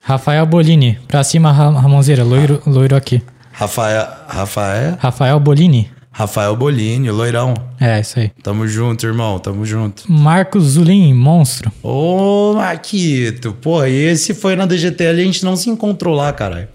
Rafael 0.02 0.44
Bolini, 0.48 0.98
pra 1.08 1.24
cima, 1.24 1.52
Ra- 1.52 1.70
Ramonzeira, 1.80 2.24
loiro, 2.24 2.60
loiro 2.66 2.96
aqui. 2.96 3.22
Rafael, 3.52 4.08
Rafael, 4.28 4.98
Rafael 5.00 5.40
Bolini, 5.40 5.88
Rafael 6.10 6.56
Bolini, 6.56 7.12
o 7.12 7.14
loirão. 7.14 7.54
é 7.80 8.00
isso 8.00 8.18
aí. 8.18 8.32
Tamo 8.42 8.68
junto, 8.68 9.06
irmão. 9.06 9.38
Tamo 9.38 9.64
junto. 9.64 10.12
Marcos 10.12 10.64
Zulin, 10.64 11.14
monstro. 11.14 11.72
Ô, 11.84 12.54
Marquito, 12.56 13.54
pô, 13.62 13.84
esse 13.84 14.34
foi 14.34 14.56
na 14.56 14.66
DGTL 14.66 15.20
e 15.20 15.22
a 15.22 15.26
gente 15.26 15.46
não 15.46 15.56
se 15.56 15.70
encontrou 15.70 16.16
lá, 16.16 16.34
caralho. 16.34 16.68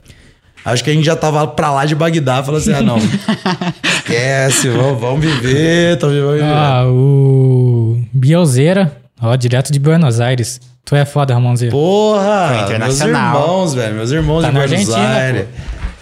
Acho 0.66 0.82
que 0.82 0.90
a 0.90 0.92
gente 0.92 1.04
já 1.06 1.14
tava 1.14 1.46
pra 1.46 1.70
lá 1.70 1.84
de 1.86 1.94
Bagdá, 1.94 2.42
falou 2.42 2.58
assim, 2.58 2.72
ah, 2.72 2.82
não, 2.82 2.98
esquece, 3.98 4.68
vamos, 4.68 5.00
vamos 5.00 5.24
viver, 5.24 5.96
tô 5.96 6.08
vivendo. 6.08 6.42
Ah, 6.42 6.84
o 6.88 8.02
Bielzeira, 8.12 8.96
ó, 9.22 9.36
direto 9.36 9.72
de 9.72 9.78
Buenos 9.78 10.18
Aires. 10.20 10.60
Tu 10.84 10.96
é 10.96 11.04
foda, 11.04 11.34
Ramonzeira. 11.34 11.70
Porra, 11.72 12.46
Foi 12.48 12.56
meus 12.56 12.64
internacional. 12.64 13.34
irmãos, 13.36 13.74
velho, 13.74 13.94
meus 13.94 14.10
irmãos 14.10 14.42
Tá 14.42 14.48
de 14.48 14.54
Buenos 14.54 14.72
Argentina, 14.72 15.08
Aires. 15.14 15.46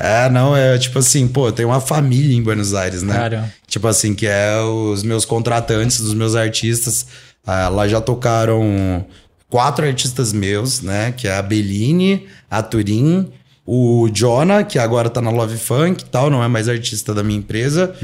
É, 0.00 0.28
não, 0.30 0.56
é 0.56 0.76
tipo 0.78 0.98
assim, 0.98 1.28
pô, 1.28 1.48
eu 1.48 1.52
tenho 1.52 1.68
uma 1.68 1.80
família 1.80 2.34
em 2.36 2.42
Buenos 2.42 2.74
Aires, 2.74 3.02
né? 3.02 3.14
Caramba. 3.14 3.52
Tipo 3.66 3.86
assim, 3.86 4.14
que 4.14 4.26
é 4.26 4.58
os 4.60 5.02
meus 5.02 5.24
contratantes, 5.26 6.00
dos 6.00 6.14
meus 6.14 6.34
artistas. 6.34 7.06
Ah, 7.46 7.68
lá 7.68 7.86
já 7.86 8.00
tocaram 8.00 9.04
quatro 9.48 9.86
artistas 9.86 10.32
meus, 10.32 10.80
né? 10.80 11.12
Que 11.16 11.28
é 11.28 11.36
a 11.36 11.42
Bellini, 11.42 12.26
a 12.50 12.62
Turim, 12.62 13.28
o 13.66 14.08
Jonah, 14.12 14.62
que 14.64 14.78
agora 14.78 15.08
tá 15.08 15.20
na 15.20 15.30
Love 15.30 15.56
Funk 15.56 16.02
e 16.02 16.06
tal, 16.06 16.28
não 16.30 16.42
é 16.42 16.48
mais 16.48 16.68
artista 16.68 17.14
da 17.14 17.22
minha 17.22 17.38
empresa, 17.38 17.94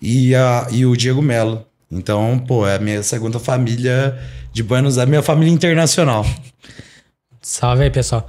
e, 0.00 0.34
a, 0.34 0.66
e 0.70 0.86
o 0.86 0.96
Diego 0.96 1.20
Mello. 1.20 1.64
Então, 1.90 2.42
pô, 2.46 2.66
é 2.66 2.76
a 2.76 2.78
minha 2.78 3.02
segunda 3.02 3.38
família 3.38 4.18
de 4.52 4.62
Buenos 4.62 4.96
Aires, 4.96 5.10
minha 5.10 5.22
família 5.22 5.52
internacional. 5.52 6.24
Salve 7.40 7.84
aí, 7.84 7.90
pessoal. 7.90 8.26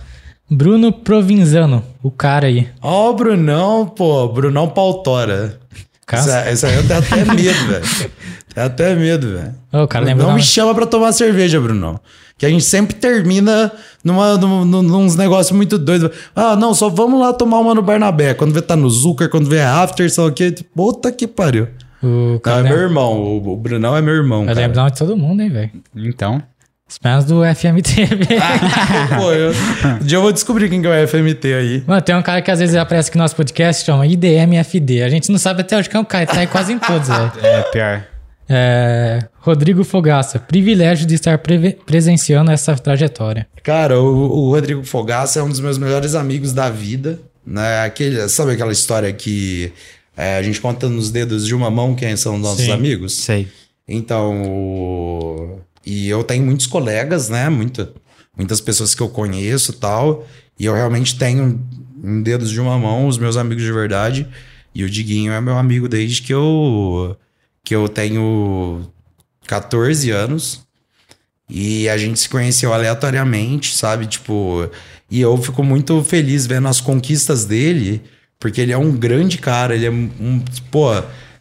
Bruno 0.50 0.92
Provinzano, 0.92 1.84
o 2.02 2.12
cara 2.12 2.48
aí. 2.48 2.68
Ó, 2.82 3.10
o 3.10 3.14
Brunão, 3.14 3.86
pô, 3.88 4.28
Brunão 4.28 4.68
Pautora. 4.68 5.60
Essa, 6.12 6.40
essa 6.42 6.68
aí 6.68 6.76
eu 6.76 6.88
tenho 6.88 7.00
até 7.00 7.26
medo, 7.26 7.68
velho. 7.68 8.12
Tenho 8.54 8.68
até 8.68 8.96
medo, 8.96 9.32
velho. 9.32 9.56
Ô, 9.72 9.84
o 9.84 9.88
cara 9.88 10.06
lembra 10.06 10.28
Não 10.28 10.36
me 10.36 10.44
chama 10.44 10.76
pra 10.76 10.86
tomar 10.86 11.12
cerveja, 11.14 11.60
Brunão. 11.60 12.00
Que 12.44 12.48
a 12.48 12.50
gente 12.50 12.66
sempre 12.66 12.94
termina 12.94 13.72
numa, 14.04 14.38
num, 14.38 14.66
num- 14.66 15.16
negócios 15.16 15.56
muito 15.56 15.78
doidos. 15.78 16.10
Ah, 16.36 16.58
não, 16.58 16.74
só 16.74 16.90
vamos 16.90 17.22
lá 17.22 17.32
tomar 17.32 17.60
uma 17.60 17.74
no 17.74 17.82
Barnabé. 17.82 18.34
Quando 18.34 18.54
vê 18.54 18.62
tá 18.62 18.76
no 18.76 18.90
Zucker, 18.90 19.30
quando 19.30 19.48
vê 19.50 19.62
after, 19.62 20.12
só 20.12 20.30
que. 20.30 20.52
Puta 20.76 21.10
que 21.10 21.26
pariu. 21.26 21.70
O 22.04 22.34
Não, 22.34 22.40
cara 22.40 22.68
é 22.68 22.70
meu 22.70 22.78
irmão. 22.80 23.14
O, 23.14 23.54
o 23.54 23.56
Brunão 23.56 23.96
é 23.96 24.02
meu 24.02 24.14
irmão. 24.14 24.46
Eu 24.46 24.54
lembro 24.54 24.84
de 24.92 24.98
todo 24.98 25.16
mundo, 25.16 25.42
hein, 25.42 25.50
velho. 25.50 25.72
Então. 25.96 26.44
Os 26.86 26.98
fãs 27.02 27.24
do 27.24 27.42
FMTV. 27.46 28.28
Pô, 29.18 29.32
eu, 29.32 29.52
um 30.02 30.06
dia 30.06 30.18
eu 30.18 30.22
vou 30.22 30.34
descobrir 30.34 30.70
quem 30.70 30.82
que 30.82 30.88
é 30.88 31.04
o 31.06 31.08
FMT 31.08 31.54
aí. 31.54 31.84
Mano, 31.88 32.02
tem 32.02 32.14
um 32.14 32.22
cara 32.22 32.42
que 32.42 32.52
às 32.52 32.60
vezes 32.60 32.76
aparece 32.76 33.08
aqui 33.08 33.18
no 33.18 33.24
nosso 33.24 33.38
podcast, 33.38 33.86
chama 33.86 34.06
IDMFD. 34.06 35.02
A 35.02 35.08
gente 35.10 35.32
não 35.32 35.40
sabe 35.40 35.62
até 35.62 35.78
onde 35.78 35.90
que 35.90 35.96
é 35.96 36.00
o 36.02 36.04
cara, 36.06 36.26
tá 36.26 36.42
aí 36.42 36.48
quase 36.48 36.74
em 36.74 36.78
todos, 36.78 37.08
velho. 37.08 37.32
É 37.42 37.62
pior. 37.72 38.04
É, 38.50 39.28
Rodrigo 39.40 39.84
Fogaça, 39.84 40.38
privilégio 40.40 41.06
de 41.08 41.16
estar 41.16 41.38
preve- 41.38 41.78
presenciando 41.86 42.52
essa 42.52 42.76
trajetória. 42.76 43.48
Cara, 43.64 44.00
o, 44.00 44.06
o 44.48 44.50
Rodrigo 44.52 44.84
Fogaça 44.84 45.40
é 45.40 45.44
um 45.44 45.50
dos 45.50 45.60
meus 45.60 45.78
melhores 45.78 46.14
amigos 46.16 46.52
da 46.54 46.70
vida. 46.70 47.20
Né? 47.46 47.82
Aquele, 47.84 48.28
sabe 48.30 48.52
aquela 48.52 48.72
história 48.72 49.12
que 49.12 49.72
é, 50.16 50.38
a 50.38 50.42
gente 50.44 50.60
conta 50.62 50.88
nos 50.90 51.10
dedos 51.12 51.46
de 51.46 51.54
uma 51.56 51.70
mão 51.72 51.96
quem 51.96 52.16
são 52.16 52.38
nossos 52.38 52.66
Sim. 52.66 52.72
amigos? 52.72 53.14
Sei. 53.16 53.48
Então, 53.88 54.42
o- 54.44 55.60
e 55.86 56.08
eu 56.10 56.24
tenho 56.24 56.46
muitos 56.46 56.66
colegas, 56.68 57.28
né? 57.30 57.50
Muita, 57.50 57.92
muitas 58.38 58.62
pessoas 58.62 58.96
que 58.96 59.02
eu 59.02 59.10
conheço 59.10 59.72
e 59.72 59.76
tal. 59.76 60.26
E 60.60 60.66
eu 60.66 60.74
realmente 60.74 61.18
tenho 61.18 61.60
em 62.04 62.22
dedos 62.22 62.50
de 62.50 62.60
uma 62.62 62.78
mão 62.78 63.08
os 63.08 63.18
meus 63.18 63.36
amigos 63.38 63.64
de 63.64 63.72
verdade. 63.72 64.28
E 64.76 64.84
o 64.84 64.90
Diguinho 64.90 65.32
é 65.34 65.42
meu 65.42 65.58
amigo 65.58 65.88
desde 65.90 66.22
que 66.22 66.34
eu, 66.34 67.16
que 67.64 67.76
eu 67.76 67.88
tenho 67.88 68.82
14 69.48 70.12
anos. 70.12 70.62
E 71.50 71.88
a 71.90 71.98
gente 71.98 72.20
se 72.20 72.30
conheceu 72.30 72.74
aleatoriamente, 72.74 73.76
sabe? 73.76 74.08
Tipo, 74.08 74.70
e 75.10 75.22
eu 75.22 75.38
fico 75.38 75.64
muito 75.64 76.04
feliz 76.04 76.48
vendo 76.48 76.68
as 76.68 76.82
conquistas 76.82 77.46
dele, 77.46 78.02
porque 78.40 78.60
ele 78.60 78.72
é 78.72 78.78
um 78.78 78.92
grande 78.92 79.38
cara, 79.38 79.76
ele 79.76 79.86
é 79.86 79.92
um, 79.92 80.42
pô, 80.72 80.92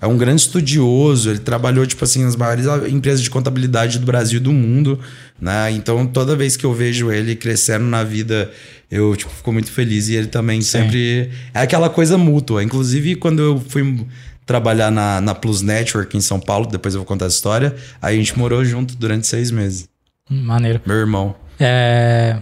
é 0.03 0.07
um 0.07 0.19
grande 0.19 0.43
estudioso, 0.43 1.31
ele 1.31 1.39
trabalhou, 1.39 1.87
tipo 1.87 2.05
assim, 2.05 2.25
nas 2.25 2.35
maiores 2.35 2.67
empresas 2.91 3.23
de 3.23 3.31
contabilidade 3.31 4.01
do 4.01 4.05
Brasil 4.05 4.39
e 4.39 4.43
do 4.43 4.53
mundo, 4.53 4.99
né? 5.41 5.71
Então, 5.71 6.05
toda 6.07 6.35
vez 6.35 6.57
que 6.57 6.67
eu 6.67 6.75
vejo 6.75 7.11
ele 7.11 7.37
crescendo 7.37 7.85
na 7.85 8.03
vida, 8.03 8.51
eu, 8.91 9.15
tipo, 9.15 9.31
fico 9.31 9.53
muito 9.53 9.71
feliz. 9.71 10.09
E 10.09 10.17
ele 10.17 10.27
também 10.27 10.61
sempre... 10.61 11.31
É 11.55 11.61
aquela 11.61 11.89
coisa 11.89 12.19
mútua. 12.19 12.65
Inclusive, 12.65 13.15
quando 13.15 13.41
eu 13.41 13.65
fui 13.69 14.05
trabalhar 14.47 14.91
na, 14.91 15.21
na 15.21 15.35
Plus 15.35 15.63
Network 15.63 16.17
em 16.17 16.21
São 16.21 16.41
Paulo, 16.41 16.67
depois 16.67 16.95
eu 16.95 17.01
vou 17.01 17.07
contar 17.07 17.27
a 17.27 17.29
história, 17.29 17.75
aí 18.01 18.17
a 18.17 18.19
gente 18.19 18.39
morou 18.39 18.65
junto 18.65 18.97
durante 18.97 19.27
seis 19.27 19.51
meses. 19.51 19.89
Maneiro. 20.29 20.81
Meu 20.87 20.97
irmão. 20.97 21.35
É, 21.59 22.39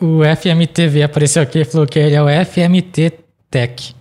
o 0.00 0.20
FMTV 0.24 1.02
apareceu 1.02 1.42
aqui 1.42 1.60
e 1.60 1.64
falou 1.64 1.86
que 1.86 1.98
ele 1.98 2.14
é 2.14 2.22
o 2.22 2.44
FMT 2.44 3.12
Tech. 3.50 3.94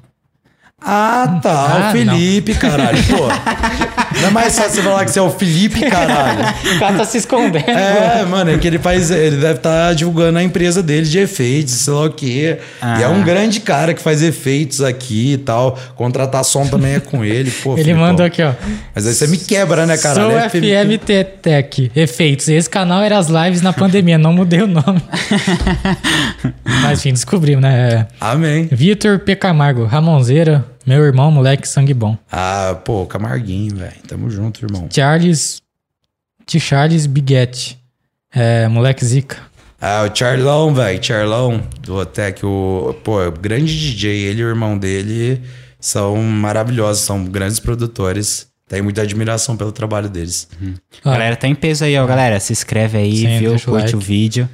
Ah, 0.81 1.39
tá. 1.41 1.51
Ah, 1.51 1.89
o 1.89 1.91
Felipe, 1.93 2.55
caralho. 2.55 2.97
Pô. 3.03 3.92
Não 4.21 4.27
é 4.27 4.31
mais 4.31 4.55
fácil 4.57 4.75
você 4.75 4.81
falar 4.81 5.05
que 5.05 5.11
você 5.11 5.19
é 5.19 5.21
o 5.21 5.29
Felipe, 5.29 5.81
caralho. 5.89 6.43
O 6.75 6.79
cara 6.79 6.97
tá 6.97 7.05
se 7.05 7.17
escondendo. 7.17 7.69
É, 7.69 8.23
mano, 8.25 8.51
é 8.51 8.57
que 8.57 8.67
ele 8.67 8.79
faz. 8.79 9.11
Ele 9.11 9.37
deve 9.37 9.55
estar 9.55 9.93
divulgando 9.93 10.39
a 10.39 10.43
empresa 10.43 10.81
dele 10.83 11.05
de 11.05 11.19
efeitos, 11.19 11.73
sei 11.73 11.93
lá 11.93 12.05
o 12.05 12.09
quê. 12.11 12.57
Ah. 12.81 12.99
E 12.99 13.03
é 13.03 13.07
um 13.07 13.23
grande 13.23 13.59
cara 13.59 13.93
que 13.93 14.01
faz 14.01 14.21
efeitos 14.21 14.81
aqui 14.81 15.33
e 15.33 15.37
tal. 15.37 15.77
Contratar 15.95 16.43
som 16.43 16.65
também 16.67 16.95
é 16.95 16.99
com 16.99 17.23
ele. 17.23 17.51
Pô, 17.51 17.73
Ele 17.73 17.83
Filipão. 17.83 18.03
mandou 18.07 18.25
aqui, 18.25 18.41
ó. 18.43 18.51
Mas 18.95 19.07
aí 19.07 19.13
você 19.13 19.27
me 19.27 19.37
quebra, 19.37 19.85
né, 19.85 19.97
cara? 19.97 20.15
Sou 20.15 20.31
É 20.37 20.49
Felipe- 20.49 20.73
FMT 20.73 21.23
Tech, 21.41 21.91
efeitos. 21.95 22.47
Esse 22.47 22.69
canal 22.69 23.01
era 23.01 23.17
as 23.17 23.27
lives 23.27 23.61
na 23.61 23.73
pandemia, 23.73 24.17
não 24.17 24.33
mudei 24.33 24.61
o 24.61 24.67
nome. 24.67 25.01
Mas 26.81 26.99
enfim, 26.99 27.11
descobrimos, 27.13 27.61
né? 27.61 28.07
Amém. 28.19 28.67
Vitor 28.71 29.19
P. 29.19 29.35
Camargo, 29.35 29.85
Ramonzeira, 29.85 30.65
meu 30.85 31.03
irmão, 31.03 31.31
moleque, 31.31 31.67
sangue 31.67 31.93
bom. 31.93 32.17
Ah, 32.31 32.79
pô, 32.83 33.05
Camarguinho, 33.05 33.75
velho. 33.75 33.93
Tamo 34.07 34.29
junto, 34.29 34.63
irmão. 34.65 34.87
Charles. 34.91 35.61
T. 36.45 36.59
Charles 36.59 37.05
Biguete, 37.05 37.79
é, 38.33 38.67
moleque 38.67 39.05
zica. 39.05 39.37
Ah, 39.79 40.07
o 40.09 40.15
Charlão, 40.15 40.73
velho. 40.73 41.03
Charlão 41.03 41.61
do 41.81 41.95
Otec. 41.95 42.45
O, 42.45 42.95
pô, 43.03 43.21
o 43.25 43.31
grande 43.31 43.65
DJ, 43.77 44.11
ele 44.25 44.41
e 44.41 44.45
o 44.45 44.49
irmão 44.49 44.77
dele 44.77 45.41
são 45.79 46.15
maravilhosos, 46.17 47.03
são 47.03 47.23
grandes 47.25 47.59
produtores. 47.59 48.47
Tenho 48.67 48.83
muita 48.83 49.01
admiração 49.01 49.55
pelo 49.57 49.71
trabalho 49.71 50.09
deles. 50.09 50.47
Ó, 51.05 51.11
Galera, 51.11 51.35
tá 51.35 51.47
em 51.47 51.55
peso 51.55 51.83
aí, 51.83 51.97
ó, 51.97 52.05
galera. 52.05 52.39
Se 52.39 52.51
inscreve 52.53 52.97
aí, 52.97 53.17
Sim, 53.17 53.39
viu? 53.39 53.49
deixa 53.51 53.69
o 53.69 53.73
Curte 53.73 53.85
like. 53.87 53.95
o 53.97 53.99
vídeo. 53.99 54.49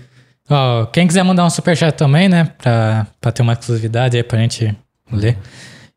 Ó, 0.50 0.86
quem 0.88 1.06
quiser 1.08 1.24
mandar 1.24 1.46
um 1.46 1.50
superchat 1.50 1.96
também, 1.96 2.28
né? 2.28 2.52
Pra, 2.58 3.06
pra 3.22 3.32
ter 3.32 3.42
uma 3.44 3.54
exclusividade 3.54 4.18
aí 4.18 4.24
pra 4.24 4.40
gente 4.40 4.76
ler. 5.12 5.38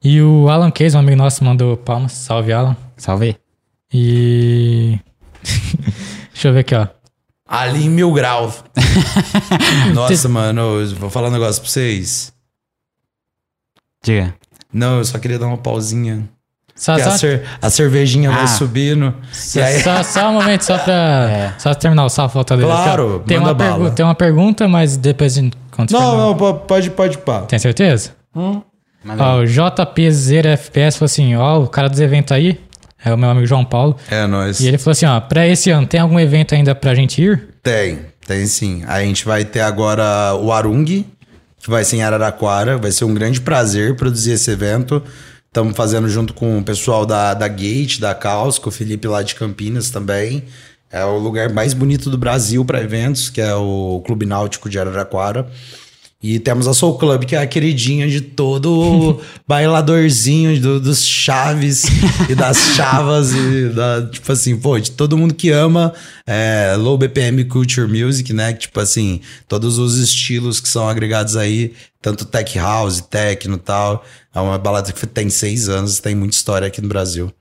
E 0.04 0.20
o 0.20 0.48
Alan 0.48 0.70
Case, 0.70 0.96
um 0.96 1.00
amigo 1.00 1.16
nosso, 1.16 1.44
mandou 1.44 1.76
palmas. 1.76 2.12
Salve, 2.12 2.52
Alan. 2.52 2.76
Salve. 2.96 3.36
E. 3.92 4.98
Deixa 6.32 6.48
eu 6.48 6.52
ver 6.52 6.60
aqui, 6.60 6.74
ó. 6.74 6.86
Ali 7.46 7.84
em 7.84 7.88
mil 7.90 8.12
grau. 8.12 8.52
Nossa, 9.94 10.28
mano, 10.28 10.80
eu 10.80 10.94
vou 10.96 11.10
falar 11.10 11.28
um 11.28 11.32
negócio 11.32 11.60
pra 11.60 11.70
vocês. 11.70 12.32
Diga. 14.02 14.34
Não, 14.72 14.98
eu 14.98 15.04
só 15.04 15.18
queria 15.18 15.38
dar 15.38 15.46
uma 15.46 15.58
pausinha. 15.58 16.28
Só, 16.74 16.98
só, 16.98 17.10
a, 17.10 17.18
cer- 17.18 17.44
a 17.60 17.68
cervejinha 17.70 18.30
vai 18.30 18.44
Ah. 18.44 18.46
subindo. 18.46 19.14
E 19.54 19.60
aí, 19.60 19.80
só, 19.82 20.02
só 20.02 20.30
um 20.30 20.32
momento, 20.32 20.62
só 20.62 20.78
pra, 20.78 21.54
só 21.60 21.70
pra 21.70 21.74
terminar 21.78 22.04
o 22.06 22.08
salve 22.08 22.32
falta 22.32 22.56
dele. 22.56 22.66
Claro, 22.68 23.16
aqui, 23.16 23.26
tem, 23.28 23.38
manda 23.38 23.50
uma 23.64 23.76
bala. 23.76 23.90
tem 23.90 24.04
uma 24.04 24.14
pergunta, 24.14 24.66
mas 24.66 24.96
depois 24.96 25.36
a 25.36 25.40
gente 25.42 25.56
não, 25.90 26.16
não, 26.16 26.34
po- 26.36 26.54
pode, 26.54 26.90
pode 26.90 27.18
pá. 27.18 27.42
Tem 27.42 27.58
certeza? 27.58 28.16
Manda 28.34 28.62
Ó, 29.04 29.40
o 29.40 29.46
JP 29.46 30.10
Zero 30.12 30.48
FPS 30.48 30.98
falou 30.98 31.06
assim: 31.06 31.34
ó, 31.34 31.60
o 31.60 31.68
cara 31.68 31.88
dos 31.88 32.00
eventos 32.00 32.32
aí, 32.32 32.60
é 33.04 33.12
o 33.12 33.18
meu 33.18 33.30
amigo 33.30 33.46
João 33.46 33.64
Paulo. 33.64 33.96
É, 34.10 34.26
nós. 34.26 34.60
E 34.60 34.68
ele 34.68 34.78
falou 34.78 34.92
assim: 34.92 35.06
ó, 35.06 35.20
pra 35.20 35.46
esse 35.46 35.70
ano, 35.70 35.86
tem 35.86 36.00
algum 36.00 36.18
evento 36.18 36.54
ainda 36.54 36.74
pra 36.74 36.94
gente 36.94 37.20
ir? 37.20 37.48
Tem, 37.62 38.00
tem 38.26 38.46
sim. 38.46 38.84
A 38.86 39.00
gente 39.00 39.24
vai 39.24 39.44
ter 39.44 39.60
agora 39.60 40.34
o 40.36 40.52
Arung, 40.52 40.84
que 40.84 41.04
vai 41.68 41.84
ser 41.84 41.96
em 41.96 42.02
Araraquara. 42.02 42.78
Vai 42.78 42.92
ser 42.92 43.04
um 43.04 43.14
grande 43.14 43.40
prazer 43.40 43.96
produzir 43.96 44.32
esse 44.32 44.50
evento. 44.50 45.02
Estamos 45.46 45.76
fazendo 45.76 46.08
junto 46.08 46.32
com 46.32 46.58
o 46.58 46.64
pessoal 46.64 47.04
da, 47.04 47.34
da 47.34 47.46
Gate, 47.46 47.98
da 47.98 48.14
Caos, 48.14 48.58
com 48.58 48.70
o 48.70 48.72
Felipe 48.72 49.06
lá 49.06 49.22
de 49.22 49.34
Campinas 49.34 49.90
também. 49.90 50.44
É 50.90 51.04
o 51.04 51.18
lugar 51.18 51.52
mais 51.52 51.74
bonito 51.74 52.08
do 52.08 52.16
Brasil 52.18 52.64
para 52.64 52.82
eventos, 52.82 53.28
que 53.28 53.40
é 53.40 53.54
o 53.54 54.02
Clube 54.04 54.26
Náutico 54.26 54.70
de 54.70 54.78
Araraquara. 54.78 55.46
E 56.22 56.38
temos 56.38 56.68
a 56.68 56.74
Soul 56.74 56.98
Club, 56.98 57.24
que 57.24 57.34
é 57.34 57.38
a 57.40 57.46
queridinha 57.46 58.06
de 58.08 58.20
todo 58.20 59.20
bailadorzinho 59.48 60.60
do- 60.60 60.78
dos 60.80 61.04
chaves 61.04 61.84
e 62.30 62.34
das 62.34 62.56
chavas 62.76 63.32
e 63.32 63.70
da, 63.70 64.06
tipo 64.06 64.30
assim, 64.30 64.56
pô, 64.56 64.78
de 64.78 64.92
todo 64.92 65.18
mundo 65.18 65.34
que 65.34 65.50
ama 65.50 65.92
é, 66.26 66.76
low 66.78 66.96
BPM 66.96 67.44
culture 67.46 67.88
music, 67.88 68.32
né? 68.32 68.52
Tipo 68.52 68.78
assim, 68.78 69.20
todos 69.48 69.78
os 69.78 69.98
estilos 69.98 70.60
que 70.60 70.68
são 70.68 70.88
agregados 70.88 71.36
aí, 71.36 71.72
tanto 72.00 72.24
tech 72.24 72.56
house, 72.58 73.00
techno 73.00 73.56
e 73.56 73.58
tal. 73.58 74.04
É 74.34 74.40
uma 74.40 74.58
balada 74.58 74.92
que 74.92 75.06
tem 75.06 75.28
seis 75.28 75.68
anos, 75.68 75.98
tem 75.98 76.14
muita 76.14 76.36
história 76.36 76.68
aqui 76.68 76.80
no 76.80 76.88
Brasil. 76.88 77.32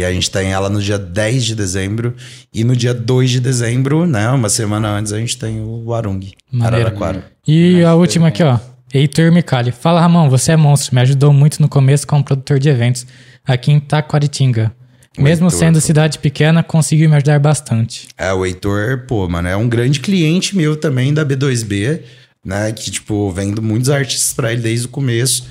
E 0.00 0.04
a 0.04 0.10
gente 0.10 0.30
tem 0.30 0.50
ela 0.50 0.70
no 0.70 0.80
dia 0.80 0.98
10 0.98 1.44
de 1.44 1.54
dezembro. 1.54 2.14
E 2.54 2.64
no 2.64 2.74
dia 2.74 2.94
2 2.94 3.32
de 3.32 3.38
dezembro, 3.38 4.06
né? 4.06 4.30
Uma 4.30 4.48
semana 4.48 4.88
antes, 4.88 5.12
a 5.12 5.18
gente 5.18 5.36
tem 5.36 5.60
o 5.60 5.92
Arung, 5.92 6.20
Maneiro. 6.50 6.86
Araraquara. 6.86 7.24
E 7.46 7.84
a 7.84 7.94
última 7.94 8.28
aqui, 8.28 8.42
ó. 8.42 8.58
Heitor 8.94 9.30
Micali. 9.30 9.70
Fala, 9.70 10.00
Ramon, 10.00 10.30
você 10.30 10.52
é 10.52 10.56
monstro. 10.56 10.94
Me 10.94 11.02
ajudou 11.02 11.34
muito 11.34 11.60
no 11.60 11.68
começo 11.68 12.06
como 12.06 12.24
produtor 12.24 12.58
de 12.58 12.70
eventos 12.70 13.06
aqui 13.46 13.72
em 13.72 13.78
Taquaritinga. 13.78 14.72
Mesmo 15.18 15.48
Heitor, 15.48 15.58
sendo 15.58 15.74
pô. 15.74 15.80
cidade 15.82 16.18
pequena, 16.18 16.62
conseguiu 16.62 17.10
me 17.10 17.16
ajudar 17.16 17.38
bastante. 17.38 18.08
É, 18.16 18.32
o 18.32 18.46
Heitor, 18.46 19.04
pô, 19.06 19.28
mano, 19.28 19.48
é 19.48 19.56
um 19.56 19.68
grande 19.68 20.00
cliente 20.00 20.56
meu 20.56 20.76
também 20.76 21.12
da 21.12 21.26
B2B, 21.26 22.00
né? 22.42 22.72
Que, 22.72 22.90
tipo, 22.90 23.30
vendo 23.32 23.60
muitos 23.60 23.90
artistas 23.90 24.32
pra 24.32 24.50
ele 24.50 24.62
desde 24.62 24.86
o 24.86 24.88
começo. 24.88 25.46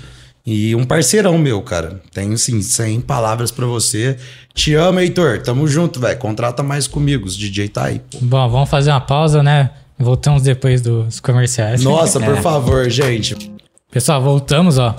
E 0.52 0.74
um 0.76 0.84
parceirão 0.84 1.38
meu, 1.38 1.62
cara. 1.62 2.02
Tenho, 2.12 2.34
assim, 2.34 2.60
100 2.60 3.02
palavras 3.02 3.52
pra 3.52 3.68
você. 3.68 4.18
Te 4.52 4.74
amo, 4.74 5.00
Heitor. 5.00 5.42
Tamo 5.44 5.68
junto, 5.68 6.00
velho. 6.00 6.18
Contrata 6.18 6.64
mais 6.64 6.88
comigo. 6.88 7.28
Os 7.28 7.38
DJ 7.38 7.70
tá 7.70 7.86
aí, 7.86 8.00
pô. 8.00 8.18
Bom, 8.20 8.50
vamos 8.50 8.68
fazer 8.68 8.90
uma 8.90 9.00
pausa, 9.00 9.44
né? 9.44 9.70
Voltamos 10.00 10.42
depois 10.42 10.82
dos 10.82 11.20
comerciais. 11.20 11.84
Nossa, 11.84 12.18
por 12.22 12.38
favor, 12.38 12.90
gente. 12.90 13.52
Pessoal, 13.92 14.20
voltamos, 14.24 14.80
ó. 14.80 14.96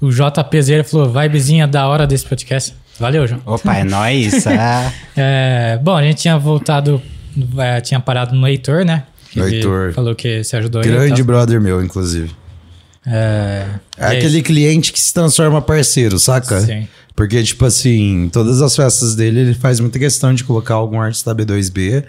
O 0.00 0.08
JP 0.10 0.62
Zera 0.62 0.82
falou, 0.84 1.10
vibezinha 1.12 1.66
da 1.66 1.86
hora 1.86 2.06
desse 2.06 2.24
podcast. 2.24 2.74
Valeu, 2.98 3.26
João. 3.26 3.42
Opa, 3.44 3.76
é 3.76 3.84
nóis. 3.84 4.44
Ah, 4.48 4.90
É, 5.14 5.78
bom, 5.82 5.96
a 5.96 6.02
gente 6.02 6.22
tinha 6.22 6.38
voltado, 6.38 7.02
é, 7.58 7.80
tinha 7.82 8.00
parado 8.00 8.34
no 8.34 8.48
Heitor, 8.48 8.86
né? 8.86 9.04
No 9.36 9.46
Ele 9.46 9.56
Heitor. 9.56 9.92
Falou 9.92 10.14
que 10.14 10.42
se 10.44 10.56
ajudou 10.56 10.80
aí 10.80 10.88
Grande 10.88 11.16
tal. 11.16 11.24
brother 11.26 11.60
meu, 11.60 11.84
inclusive. 11.84 12.30
É, 13.10 13.66
É 13.96 14.06
aí, 14.06 14.18
aquele 14.18 14.42
cliente 14.42 14.92
que 14.92 15.00
se 15.00 15.12
transforma 15.14 15.60
parceiro, 15.62 16.18
saca? 16.18 16.60
Sim. 16.60 16.86
Porque, 17.16 17.42
tipo 17.42 17.64
assim, 17.64 18.28
todas 18.32 18.62
as 18.62 18.76
festas 18.76 19.14
dele, 19.16 19.40
ele 19.40 19.54
faz 19.54 19.80
muita 19.80 19.98
questão 19.98 20.32
de 20.34 20.44
colocar 20.44 20.74
algum 20.74 21.00
artista 21.00 21.34
B2B. 21.34 22.04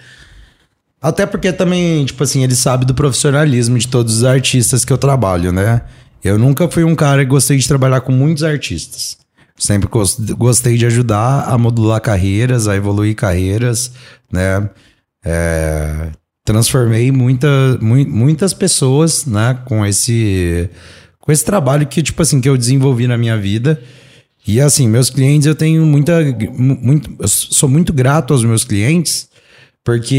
Até 1.02 1.26
porque 1.26 1.52
também, 1.54 2.06
tipo 2.06 2.22
assim, 2.24 2.44
ele 2.44 2.56
sabe 2.56 2.86
do 2.86 2.94
profissionalismo 2.94 3.78
de 3.80 3.88
todos 3.88 4.18
os 4.18 4.24
artistas 4.24 4.84
que 4.84 4.92
eu 4.92 4.98
trabalho, 4.98 5.52
né? 5.52 5.82
Eu 6.24 6.38
nunca 6.38 6.68
fui 6.68 6.84
um 6.84 6.94
cara 6.96 7.24
que 7.24 7.30
gostei 7.30 7.58
de 7.58 7.68
trabalhar 7.68 8.02
com 8.02 8.12
muitos 8.12 8.44
artistas. 8.44 9.18
Sempre 9.58 9.88
gos- 9.90 10.18
gostei 10.38 10.78
de 10.78 10.86
ajudar 10.86 11.46
a 11.48 11.58
modular 11.58 12.02
carreiras, 12.02 12.68
a 12.68 12.76
evoluir 12.76 13.16
carreiras, 13.16 13.92
né? 14.32 14.70
É, 15.26 16.08
transformei 16.50 17.12
muita, 17.12 17.48
mui- 17.80 18.08
muitas 18.08 18.56
pessoas, 18.56 19.24
né? 19.28 19.60
Com 19.66 19.86
esse, 19.86 20.68
com 21.20 21.32
esse 21.32 21.46
trabalho 21.46 21.86
que, 21.86 22.02
tipo 22.02 22.20
assim, 22.24 22.42
que 22.42 22.50
eu 22.50 22.58
desenvolvi 22.58 23.06
na 23.06 23.16
minha 23.20 23.38
vida. 23.38 23.80
E 24.48 24.60
assim, 24.60 24.88
meus 24.88 25.12
clientes, 25.12 25.46
eu 25.46 25.54
tenho 25.54 25.86
muita. 25.86 26.20
mu- 26.58 26.80
Muito, 26.82 27.16
eu 27.20 27.28
sou 27.28 27.70
muito 27.70 27.94
grato 27.94 28.34
aos 28.34 28.44
meus 28.44 28.64
clientes, 28.64 29.30
porque 29.84 30.16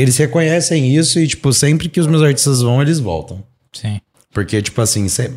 eles 0.00 0.16
reconhecem 0.16 0.94
isso 0.96 1.18
e, 1.18 1.26
tipo, 1.26 1.52
sempre 1.52 1.88
que 1.88 1.98
os 1.98 2.06
meus 2.06 2.22
artistas 2.22 2.62
vão, 2.62 2.80
eles 2.80 3.00
voltam. 3.00 3.42
Sim. 3.72 3.98
Porque, 4.32 4.62
tipo 4.62 4.80
assim, 4.80 5.08
cê- 5.08 5.32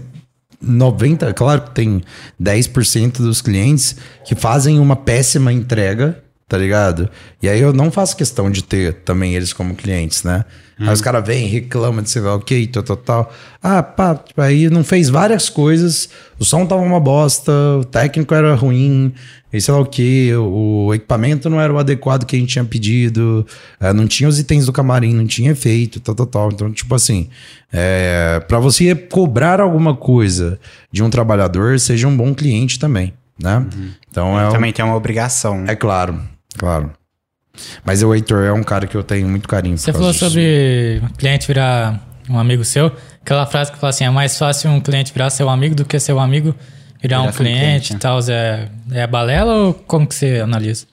90, 0.61 1.33
claro 1.33 1.61
que 1.61 1.71
tem 1.71 2.03
10% 2.39 3.17
dos 3.23 3.41
clientes 3.41 3.95
que 4.25 4.35
fazem 4.35 4.77
uma 4.77 4.95
péssima 4.95 5.51
entrega, 5.51 6.21
tá 6.49 6.57
ligado? 6.57 7.07
E 7.41 7.47
aí 7.47 7.61
eu 7.61 7.71
não 7.71 7.91
faço 7.91 8.17
questão 8.17 8.49
de 8.49 8.63
ter 8.63 8.95
também 9.05 9.35
eles 9.35 9.53
como 9.53 9.75
clientes, 9.75 10.23
né? 10.23 10.43
Aí 10.79 10.93
os 10.93 11.01
caras 11.01 11.25
vêm, 11.25 11.45
reclamam 11.47 12.01
de 12.01 12.09
sei 12.09 12.21
lá, 12.21 12.35
ok, 12.35 12.67
tal, 12.67 12.83
tal, 12.83 12.97
tal. 12.97 13.33
Ah, 13.61 13.83
pá, 13.83 14.15
tipo, 14.15 14.41
aí 14.41 14.69
não 14.69 14.81
fez 14.81 15.09
várias 15.09 15.49
coisas, 15.49 16.09
o 16.39 16.45
som 16.45 16.65
tava 16.65 16.81
uma 16.81 17.01
bosta, 17.01 17.51
o 17.81 17.83
técnico 17.83 18.33
era 18.33 18.55
ruim, 18.55 19.13
e 19.51 19.59
sei 19.59 19.73
lá 19.73 19.81
o 19.81 19.85
que, 19.85 20.33
o 20.33 20.93
equipamento 20.93 21.49
não 21.49 21.59
era 21.59 21.73
o 21.73 21.77
adequado 21.77 22.25
que 22.25 22.37
a 22.37 22.39
gente 22.39 22.53
tinha 22.53 22.63
pedido, 22.63 23.45
eh, 23.77 23.91
não 23.91 24.07
tinha 24.07 24.29
os 24.29 24.39
itens 24.39 24.67
do 24.67 24.71
camarim, 24.71 25.13
não 25.13 25.27
tinha 25.27 25.51
efeito, 25.51 25.99
tal, 25.99 26.15
tal, 26.15 26.25
tal. 26.25 26.49
Então, 26.49 26.71
tipo 26.71 26.95
assim, 26.95 27.27
é, 27.73 28.41
para 28.47 28.57
você 28.59 28.95
cobrar 28.95 29.59
alguma 29.59 29.93
coisa 29.93 30.57
de 30.89 31.03
um 31.03 31.09
trabalhador, 31.09 31.77
seja 31.77 32.07
um 32.07 32.15
bom 32.15 32.33
cliente 32.33 32.79
também, 32.79 33.13
né? 33.37 33.65
Então 34.09 34.39
é, 34.39 34.49
também 34.49 34.71
tem 34.71 34.85
uma 34.85 34.95
obrigação. 34.95 35.65
é 35.67 35.75
claro, 35.75 36.21
claro. 36.59 36.91
Mas 37.83 38.03
o 38.03 38.13
Heitor 38.13 38.43
é 38.43 38.53
um 38.53 38.63
cara 38.63 38.85
que 38.85 38.95
eu 38.95 39.03
tenho 39.03 39.27
muito 39.27 39.47
carinho. 39.47 39.77
Você 39.77 39.91
falou 39.91 40.13
sobre 40.13 41.01
um 41.03 41.07
cliente 41.09 41.47
virar 41.47 41.99
um 42.29 42.37
amigo 42.37 42.63
seu. 42.63 42.91
Aquela 43.21 43.45
frase 43.45 43.71
que 43.71 43.79
fala 43.79 43.89
assim: 43.89 44.03
é 44.03 44.09
mais 44.09 44.37
fácil 44.37 44.69
um 44.69 44.79
cliente 44.79 45.11
virar 45.11 45.29
seu 45.29 45.49
amigo 45.49 45.75
do 45.75 45.85
que 45.85 45.99
seu 45.99 46.19
amigo 46.19 46.53
virar, 47.01 47.19
Virar 47.19 47.29
um 47.29 47.31
cliente 47.31 47.59
cliente, 47.59 47.91
e 47.91 47.93
né? 47.93 47.99
tal. 47.99 48.19
É, 48.29 48.69
é 48.91 49.07
balela 49.07 49.53
ou 49.55 49.73
como 49.73 50.05
que 50.05 50.13
você 50.15 50.39
analisa? 50.39 50.85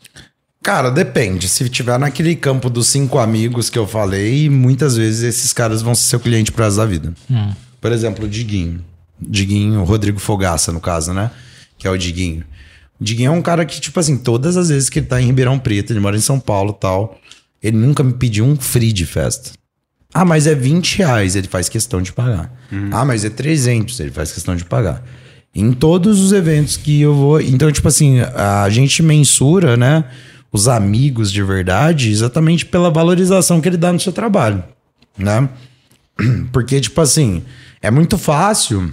Cara, 0.63 0.91
depende. 0.91 1.49
Se 1.49 1.69
tiver 1.69 1.99
naquele 1.99 2.35
campo 2.35 2.69
dos 2.69 2.89
cinco 2.89 3.19
amigos 3.19 3.71
que 3.71 3.79
eu 3.79 3.87
falei, 3.87 4.51
muitas 4.51 4.97
vezes 4.97 5.23
esses 5.23 5.53
caras 5.53 5.81
vão 5.81 5.95
ser 5.95 6.05
seu 6.05 6.21
cliente 6.21 6.51
pro 6.51 6.65
resto 6.65 6.79
da 6.79 6.87
vida. 6.87 7.13
Hum. 7.31 7.53
Por 7.81 7.93
exemplo, 7.93 8.25
o 8.25 8.29
Diguinho. 8.29 8.85
Diguinho, 9.21 9.81
o 9.81 9.85
Rodrigo 9.85 10.19
Fogaça, 10.19 10.73
no 10.73 10.81
caso, 10.81 11.13
né? 11.13 11.31
Que 11.79 11.87
é 11.87 11.91
o 11.91 11.97
Diguinho. 11.97 12.45
Diguinho 13.01 13.29
é 13.29 13.31
um 13.31 13.43
cara 13.43 13.65
que, 13.65 13.81
tipo 13.81 13.99
assim, 14.01 14.17
todas 14.17 14.57
as 14.57 14.69
vezes 14.69 14.89
que 14.89 14.99
ele 14.99 15.07
tá 15.07 15.21
em 15.21 15.27
Ribeirão 15.27 15.59
Preto, 15.59 15.93
ele 15.93 16.01
mora 16.01 16.17
em 16.17 16.21
São 16.21 16.41
Paulo 16.41 16.75
e 16.77 16.81
tal, 16.81 17.19
ele 17.63 17.77
nunca 17.77 18.03
me 18.03 18.15
pediu 18.15 18.45
um 18.45 18.57
free 18.57 18.93
de 18.93 19.05
festa. 19.05 19.51
Ah, 20.15 20.25
mas 20.25 20.47
é 20.47 20.55
20 20.55 20.99
reais, 20.99 21.37
ele 21.37 21.47
faz 21.47 21.69
questão 21.69 22.01
de 22.01 22.13
pagar. 22.13 22.51
Ah, 22.91 23.05
mas 23.05 23.25
é 23.25 23.31
300, 23.31 24.01
ele 24.01 24.11
faz 24.11 24.33
questão 24.33 24.57
de 24.57 24.65
pagar. 24.65 25.05
Em 25.55 25.73
todos 25.73 26.21
os 26.21 26.33
eventos 26.33 26.77
que 26.77 27.01
eu 27.01 27.15
vou. 27.15 27.41
Então, 27.41 27.71
tipo 27.71 27.89
assim, 27.89 28.21
a 28.21 28.69
gente 28.71 29.03
mensura, 29.03 29.77
né? 29.77 30.05
Os 30.51 30.69
amigos 30.69 31.31
de 31.31 31.43
verdade 31.43 32.11
exatamente 32.11 32.65
pela 32.65 32.91
valorização 32.91 33.61
que 33.61 33.69
ele 33.69 33.77
dá 33.77 33.93
no 33.93 34.01
seu 34.01 34.13
trabalho, 34.13 34.65
né? 35.19 35.49
Porque, 36.51 36.81
tipo 36.81 37.01
assim, 37.01 37.43
é 37.83 37.91
muito 37.91 38.17
fácil 38.17 38.91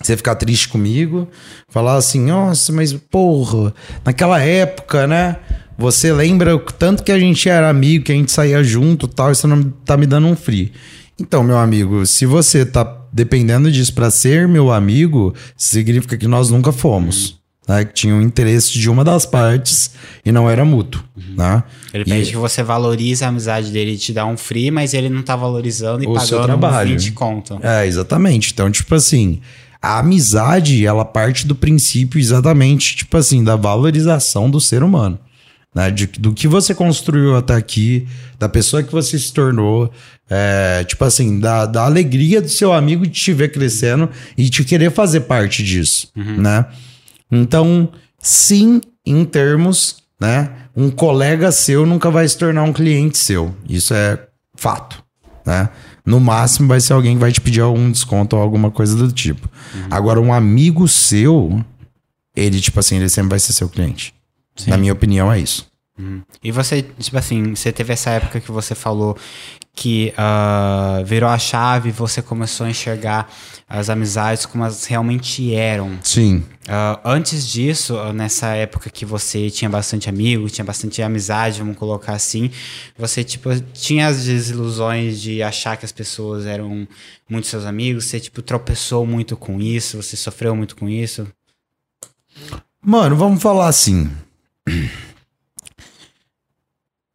você 0.00 0.16
ficar 0.16 0.34
triste 0.34 0.68
comigo, 0.68 1.28
falar 1.68 1.96
assim, 1.96 2.20
nossa, 2.20 2.72
mas 2.72 2.92
porra, 2.92 3.72
naquela 4.04 4.40
época, 4.40 5.06
né? 5.06 5.36
Você 5.76 6.12
lembra 6.12 6.54
o 6.54 6.60
tanto 6.60 7.02
que 7.02 7.10
a 7.10 7.18
gente 7.18 7.48
era 7.48 7.68
amigo, 7.68 8.04
que 8.04 8.12
a 8.12 8.14
gente 8.14 8.30
saía 8.30 8.62
junto 8.62 9.08
tal, 9.08 9.32
e 9.32 9.34
você 9.34 9.46
não 9.46 9.62
tá 9.62 9.96
me 9.96 10.06
dando 10.06 10.26
um 10.28 10.36
free. 10.36 10.72
Então, 11.18 11.42
meu 11.42 11.58
amigo, 11.58 12.04
se 12.06 12.26
você 12.26 12.64
tá 12.66 13.02
dependendo 13.12 13.70
disso 13.70 13.94
para 13.94 14.10
ser 14.10 14.46
meu 14.48 14.72
amigo, 14.72 15.34
significa 15.56 16.16
que 16.16 16.26
nós 16.28 16.50
nunca 16.50 16.70
fomos. 16.72 17.38
Né? 17.66 17.84
Que 17.84 17.94
tinha 17.94 18.14
um 18.14 18.20
interesse 18.20 18.72
de 18.78 18.90
uma 18.90 19.02
das 19.04 19.24
partes 19.24 19.92
e 20.24 20.30
não 20.30 20.50
era 20.50 20.64
mútuo. 20.64 21.02
Né? 21.36 21.62
Ele 21.92 22.04
E- 22.04 22.10
pede 22.10 22.30
que 22.32 22.36
você 22.36 22.62
valorize 22.62 23.24
a 23.24 23.28
amizade 23.28 23.70
dele 23.70 23.92
e 23.92 23.96
te 23.96 24.12
dá 24.12 24.26
um 24.26 24.36
free, 24.36 24.70
mas 24.70 24.92
ele 24.92 25.08
não 25.08 25.22
tá 25.22 25.34
valorizando 25.34 26.04
e 26.04 26.06
O 26.06 26.18
seu 26.20 26.40
pagando 26.40 26.58
trabalho. 26.60 26.90
20 26.90 27.12
conto. 27.12 27.58
É, 27.62 27.86
exatamente. 27.86 28.52
Então, 28.52 28.70
tipo 28.70 28.94
assim, 28.94 29.40
a 29.84 29.98
amizade, 29.98 30.84
ela 30.86 31.04
parte 31.04 31.46
do 31.46 31.54
princípio 31.54 32.18
exatamente, 32.18 32.96
tipo 32.96 33.16
assim, 33.16 33.44
da 33.44 33.56
valorização 33.56 34.48
do 34.50 34.60
ser 34.60 34.82
humano. 34.82 35.18
Né? 35.74 35.90
De- 35.90 36.06
do 36.06 36.32
que 36.32 36.46
você 36.48 36.74
construiu 36.74 37.36
até 37.36 37.54
aqui, 37.54 38.06
da 38.38 38.48
pessoa 38.48 38.82
que 38.82 38.92
você 38.92 39.18
se 39.18 39.32
tornou, 39.32 39.90
é, 40.30 40.84
tipo 40.84 41.04
assim, 41.04 41.38
da, 41.40 41.66
da 41.66 41.84
alegria 41.84 42.40
do 42.40 42.48
seu 42.48 42.72
amigo 42.72 43.04
de 43.06 43.12
te 43.12 43.32
ver 43.32 43.50
crescendo 43.52 44.08
e 44.38 44.48
te 44.48 44.64
querer 44.64 44.90
fazer 44.90 45.20
parte 45.22 45.62
disso, 45.62 46.10
né? 46.40 46.66
Então, 47.30 47.90
sim, 48.18 48.80
em 49.04 49.24
termos, 49.24 49.96
né? 50.20 50.50
Um 50.76 50.90
colega 50.90 51.50
seu 51.52 51.84
nunca 51.84 52.10
vai 52.10 52.26
se 52.26 52.38
tornar 52.38 52.62
um 52.62 52.72
cliente 52.72 53.18
seu. 53.18 53.54
Isso 53.68 53.92
é 53.92 54.18
fato, 54.56 55.02
né? 55.44 55.68
No 56.06 56.20
máximo 56.20 56.68
vai 56.68 56.80
ser 56.80 56.92
alguém 56.92 57.14
que 57.14 57.20
vai 57.20 57.32
te 57.32 57.40
pedir 57.40 57.60
algum 57.60 57.90
desconto 57.90 58.36
ou 58.36 58.42
alguma 58.42 58.70
coisa 58.70 58.94
do 58.96 59.10
tipo. 59.10 59.48
Agora, 59.90 60.20
um 60.20 60.32
amigo 60.32 60.86
seu, 60.86 61.64
ele, 62.36 62.60
tipo 62.60 62.78
assim, 62.78 62.96
ele 62.96 63.08
sempre 63.08 63.30
vai 63.30 63.38
ser 63.38 63.52
seu 63.52 63.68
cliente. 63.68 64.14
Na 64.66 64.76
minha 64.76 64.92
opinião, 64.92 65.32
é 65.32 65.40
isso. 65.40 65.66
E 66.42 66.50
você, 66.52 66.82
tipo 66.82 67.16
assim, 67.16 67.54
você 67.54 67.72
teve 67.72 67.92
essa 67.92 68.10
época 68.10 68.40
que 68.40 68.50
você 68.50 68.74
falou 68.74 69.16
que 69.74 70.14
ah, 70.16 71.02
virou 71.04 71.28
a 71.28 71.36
chave, 71.36 71.90
você 71.90 72.22
começou 72.22 72.66
a 72.66 72.70
enxergar 72.70 73.28
as 73.68 73.90
amizades 73.90 74.46
como 74.46 74.62
elas 74.62 74.84
realmente 74.84 75.52
eram. 75.52 75.98
Sim. 76.02 76.44
Ah, 76.68 77.00
antes 77.04 77.46
disso, 77.46 77.98
ah, 77.98 78.12
nessa 78.12 78.54
época 78.54 78.88
que 78.88 79.04
você 79.04 79.50
tinha 79.50 79.68
bastante 79.68 80.08
amigo, 80.08 80.48
tinha 80.48 80.64
bastante 80.64 81.02
amizade, 81.02 81.58
vamos 81.58 81.76
colocar 81.76 82.12
assim, 82.12 82.50
você 82.96 83.24
tipo 83.24 83.50
tinha 83.72 84.06
as 84.06 84.24
desilusões 84.24 85.20
de 85.20 85.42
achar 85.42 85.76
que 85.76 85.84
as 85.84 85.92
pessoas 85.92 86.46
eram 86.46 86.86
muito 87.28 87.48
seus 87.48 87.64
amigos, 87.64 88.04
você 88.04 88.20
tipo 88.20 88.42
tropeçou 88.42 89.04
muito 89.04 89.36
com 89.36 89.60
isso, 89.60 90.00
você 90.00 90.16
sofreu 90.16 90.54
muito 90.54 90.76
com 90.76 90.88
isso. 90.88 91.26
Mano, 92.80 93.16
vamos 93.16 93.42
falar 93.42 93.66
assim. 93.66 94.10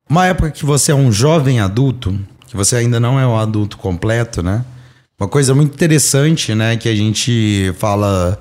Uma 0.10 0.26
época 0.26 0.52
que 0.52 0.66
você 0.66 0.92
é 0.92 0.96
um 0.96 1.12
jovem 1.12 1.60
adulto, 1.60 2.20
que 2.50 2.58
você 2.58 2.76
ainda 2.78 3.00
não 3.00 3.20
é 3.20 3.26
um 3.26 3.38
adulto 3.38 3.78
completo, 3.78 4.42
né? 4.44 4.64
Uma 5.20 5.28
coisa 5.28 5.54
muito 5.54 5.74
interessante, 5.74 6.56
né, 6.56 6.78
que 6.78 6.88
a 6.88 6.96
gente 6.96 7.74
fala 7.78 8.40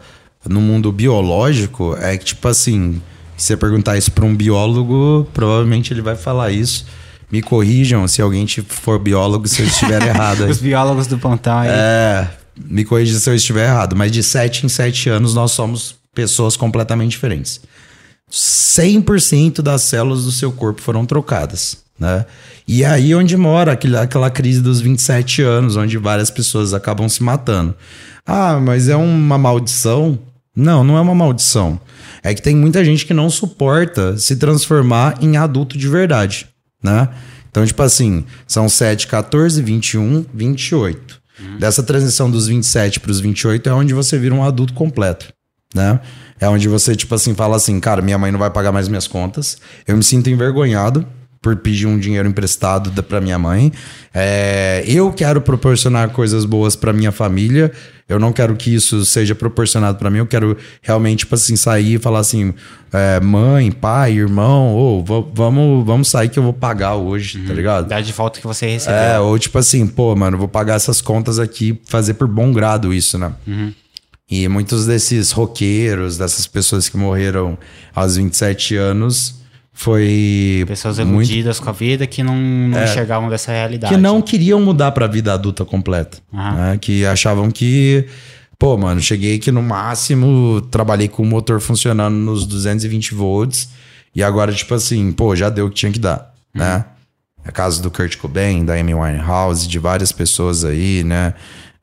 no 0.49 0.61
mundo 0.61 0.91
biológico 0.93 1.97
é 2.01 2.17
que, 2.17 2.25
tipo 2.27 2.47
assim, 2.47 3.03
se 3.37 3.47
você 3.47 3.57
perguntar 3.57 3.97
isso 3.99 4.13
para 4.13 4.25
um 4.25 4.35
biólogo, 4.35 5.27
provavelmente 5.35 5.93
ele 5.93 6.01
vai 6.03 6.15
falar 6.17 6.51
isso. 6.53 6.87
Me 7.31 7.43
corrijam 7.43 8.07
se 8.09 8.23
alguém 8.23 8.47
te- 8.47 8.63
for 8.63 8.99
biólogo 8.99 9.47
se 9.49 9.61
eu 9.61 9.67
estiver 9.67 10.01
errado. 10.07 10.47
Os 10.49 10.59
biólogos 10.59 11.07
do 11.07 11.19
Pontão 11.19 11.59
aí. 11.59 11.69
É, 11.71 12.29
me 12.57 12.85
corrija 12.85 13.19
se 13.19 13.29
eu 13.29 13.35
estiver 13.35 13.67
errado, 13.69 13.95
mas 13.97 14.11
de 14.13 14.23
7 14.23 14.65
em 14.65 14.69
7 14.69 15.11
anos 15.11 15.35
nós 15.35 15.51
somos 15.53 15.97
pessoas 16.15 16.57
completamente 16.57 17.11
diferentes. 17.11 17.61
100% 18.31 19.61
das 19.63 19.83
células 19.83 20.25
do 20.25 20.33
seu 20.33 20.53
corpo 20.53 20.81
foram 20.81 21.05
trocadas, 21.05 21.79
né? 21.99 22.25
E 22.67 22.85
é 22.85 22.87
aí 22.87 23.15
onde 23.15 23.37
mora 23.37 23.73
aquele- 23.73 23.97
aquela 23.97 24.31
crise 24.31 24.61
dos 24.61 24.81
27 24.81 25.43
anos, 25.43 25.77
onde 25.77 25.97
várias 25.99 26.31
pessoas 26.31 26.73
acabam 26.75 27.09
se 27.09 27.23
matando. 27.23 27.75
Ah, 28.27 28.61
mas 28.61 28.89
é 28.89 28.97
uma 28.97 29.39
maldição? 29.39 30.19
Não, 30.55 30.83
não 30.85 30.97
é 30.97 31.01
uma 31.01 31.15
maldição. 31.15 31.81
É 32.23 32.35
que 32.35 32.43
tem 32.43 32.55
muita 32.57 32.85
gente 32.85 33.07
que 33.07 33.15
não 33.15 33.31
suporta 33.31 34.17
se 34.19 34.37
transformar 34.37 35.17
em 35.23 35.37
adulto 35.37 35.79
de 35.79 35.89
verdade, 35.89 36.47
né? 36.83 37.09
Então, 37.51 37.65
tipo 37.65 37.83
assim, 37.83 38.25
são 38.47 38.69
7, 38.69 39.07
14, 39.07 39.63
21, 39.63 40.25
28. 40.35 41.19
Dessa 41.59 41.83
transição 41.85 42.29
dos 42.31 42.49
27 42.49 42.99
para 42.99 43.11
os 43.13 43.21
28 43.21 43.69
é 43.69 43.73
onde 43.73 43.95
você 43.95 44.19
vira 44.19 44.35
um 44.35 44.43
adulto 44.43 44.75
completo, 44.75 45.29
né? 45.75 46.01
É 46.41 46.49
onde 46.49 46.69
você, 46.69 46.95
tipo 46.97 47.15
assim, 47.15 47.35
fala 47.35 47.57
assim, 47.57 47.79
cara, 47.81 48.03
minha 48.03 48.19
mãe 48.19 48.31
não 48.33 48.39
vai 48.39 48.51
pagar 48.51 48.73
mais 48.73 48.89
minhas 48.89 49.07
contas. 49.07 49.57
Eu 49.87 49.97
me 49.97 50.03
sinto 50.03 50.29
envergonhado 50.29 51.07
por 51.41 51.57
pedir 51.57 51.87
um 51.87 51.99
dinheiro 51.99 52.29
emprestado 52.29 53.03
pra 53.03 53.21
minha 53.21 53.39
mãe. 53.39 53.73
É, 54.13 54.83
eu 54.87 55.13
quero 55.13 55.41
proporcionar 55.41 56.11
coisas 56.11 56.45
boas 56.45 56.75
pra 56.75 56.93
minha 56.93 57.13
família. 57.13 57.71
Eu 58.09 58.19
não 58.19 58.33
quero 58.33 58.57
que 58.57 58.75
isso 58.75 59.05
seja 59.05 59.35
proporcionado 59.35 59.99
pra 59.99 60.11
mim. 60.11 60.19
Eu 60.19 60.27
quero 60.27 60.57
realmente, 60.83 61.21
tipo 61.21 61.35
assim, 61.35 61.57
sair 61.57 61.95
e 61.95 61.99
falar 61.99 62.21
assim, 62.21 62.55
é, 62.93 63.21
mãe, 63.21 63.71
pai, 63.71 64.15
irmão, 64.15 64.75
ô, 64.75 65.05
va- 65.05 65.25
vamos, 65.35 65.85
vamos 65.87 66.09
sair 66.09 66.29
que 66.31 66.39
eu 66.39 66.43
vou 66.43 66.55
pagar 66.55 66.95
hoje, 66.95 67.39
tá 67.47 67.53
ligado? 67.53 67.87
Dá 67.87 68.01
de 68.01 68.13
volta 68.13 68.41
que 68.41 68.47
você 68.47 68.67
recebeu. 68.67 68.99
É, 68.99 69.21
ou 69.21 69.39
tipo 69.39 69.59
assim, 69.59 69.87
pô, 69.87 70.17
mano, 70.17 70.39
vou 70.39 70.49
pagar 70.49 70.75
essas 70.77 71.01
contas 71.03 71.39
aqui, 71.39 71.79
fazer 71.85 72.15
por 72.15 72.27
bom 72.27 72.51
grado 72.53 72.93
isso, 72.95 73.19
né? 73.19 73.33
E 74.31 74.49
muitos 74.49 74.87
desses 74.87 75.31
roqueiros, 75.31 76.19
dessas 76.19 76.47
pessoas 76.47 76.89
que 76.89 76.97
morreram 76.97 77.57
aos 77.95 78.17
27 78.17 78.75
anos, 78.77 79.35
foi. 79.79 80.65
Pessoas 80.67 80.99
muito 80.99 81.31
iludidas 81.31 81.61
com 81.61 81.69
a 81.69 81.73
vida 81.73 82.07
que 82.07 82.23
não, 82.23 82.37
não 82.37 82.83
enxergavam 82.83 83.29
dessa 83.29 83.53
realidade. 83.53 83.95
que 83.95 84.01
não 84.01 84.21
queriam 84.21 84.61
mudar 84.61 84.93
pra 84.93 85.07
vida 85.07 85.33
adulta 85.33 85.65
completa. 85.65 86.19
Aham. 86.33 86.55
né? 86.55 86.79
Que 86.79 87.07
achavam 87.07 87.51
que, 87.51 88.07
pô, 88.59 88.77
mano, 88.77 89.01
cheguei 89.01 89.37
aqui 89.37 89.51
no 89.51 89.63
máximo, 89.63 90.61
trabalhei 90.71 91.09
com 91.09 91.23
o 91.23 91.27
motor 91.27 91.61
funcionando 91.61 92.15
nos 92.15 92.47
220 92.47 93.15
volts 93.15 93.69
e 94.15 94.23
agora, 94.23 94.53
tipo 94.53 94.75
assim, 94.75 95.13
pô, 95.13 95.37
já 95.37 95.49
deu 95.49 95.67
o 95.67 95.71
que 95.71 95.77
tinha 95.77 95.93
que 95.93 95.99
dar, 95.99 96.35
né? 96.55 96.85
É 97.45 97.51
caso 97.51 97.83
do 97.83 97.91
Kurt 97.91 98.17
Cobain, 98.17 98.65
da 98.65 98.75
Amy 98.75 98.95
Winehouse, 98.95 99.67
de 99.67 99.79
várias 99.79 100.13
pessoas 100.13 100.65
aí, 100.65 101.03
né? 101.03 101.35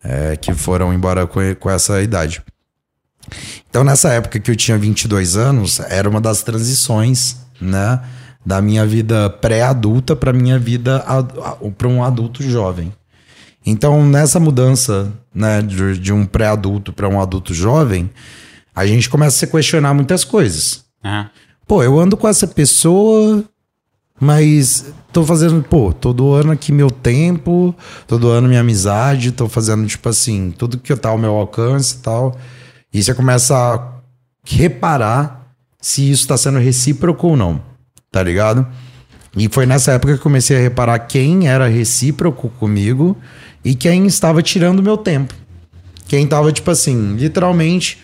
é, 0.05 0.35
que 0.35 0.53
foram 0.53 0.93
embora 0.93 1.25
com, 1.25 1.39
com 1.55 1.69
essa 1.69 2.01
idade. 2.01 2.41
Então, 3.67 3.83
nessa 3.83 4.13
época 4.13 4.39
que 4.39 4.51
eu 4.51 4.55
tinha 4.55 4.77
22 4.77 5.35
anos, 5.35 5.79
era 5.79 6.07
uma 6.07 6.21
das 6.21 6.43
transições, 6.43 7.37
né? 7.59 8.01
Da 8.45 8.61
minha 8.61 8.85
vida 8.85 9.29
pré-adulta 9.29 10.15
para 10.15 10.31
minha 10.31 10.59
vida 10.59 11.03
para 11.77 11.87
um 11.87 12.03
adulto 12.03 12.43
jovem. 12.43 12.93
Então, 13.65 14.05
nessa 14.05 14.39
mudança, 14.39 15.11
né, 15.33 15.61
de, 15.61 15.97
de 15.97 16.13
um 16.13 16.25
pré-adulto 16.25 16.93
para 16.93 17.09
um 17.09 17.19
adulto 17.19 17.53
jovem, 17.53 18.11
a 18.75 18.85
gente 18.85 19.09
começa 19.09 19.37
a 19.37 19.39
se 19.39 19.47
questionar 19.47 19.93
muitas 19.93 20.23
coisas. 20.23 20.85
Pô, 21.67 21.81
eu 21.81 21.99
ando 21.99 22.15
com 22.15 22.27
essa 22.27 22.45
pessoa, 22.45 23.43
mas 24.19 24.93
tô 25.11 25.23
fazendo, 25.23 25.63
pô, 25.63 25.91
tô 25.91 26.13
doando 26.13 26.51
aqui 26.51 26.71
meu 26.71 26.91
tempo, 26.91 27.75
tô 28.05 28.19
doando 28.19 28.47
minha 28.47 28.61
amizade, 28.61 29.31
tô 29.31 29.49
fazendo, 29.49 29.87
tipo 29.87 30.07
assim, 30.07 30.51
tudo 30.51 30.77
que 30.77 30.95
tá 30.95 31.09
ao 31.09 31.17
meu 31.17 31.33
alcance 31.33 31.95
e 31.95 31.99
tal. 31.99 32.37
E 32.93 33.01
você 33.01 33.15
começa 33.15 33.55
a 33.55 33.93
reparar 34.45 35.44
se 35.85 36.09
isso 36.09 36.27
tá 36.27 36.35
sendo 36.35 36.57
recíproco 36.57 37.27
ou 37.27 37.37
não, 37.37 37.61
tá 38.11 38.23
ligado? 38.23 38.65
E 39.37 39.47
foi 39.47 39.67
nessa 39.67 39.91
época 39.91 40.13
que 40.13 40.19
eu 40.19 40.23
comecei 40.23 40.57
a 40.57 40.59
reparar 40.59 40.97
quem 40.97 41.47
era 41.47 41.67
recíproco 41.67 42.49
comigo 42.49 43.15
e 43.63 43.75
quem 43.75 44.07
estava 44.07 44.41
tirando 44.41 44.81
meu 44.81 44.97
tempo. 44.97 45.31
Quem 46.07 46.25
tava, 46.25 46.51
tipo 46.51 46.71
assim, 46.71 47.15
literalmente 47.15 47.99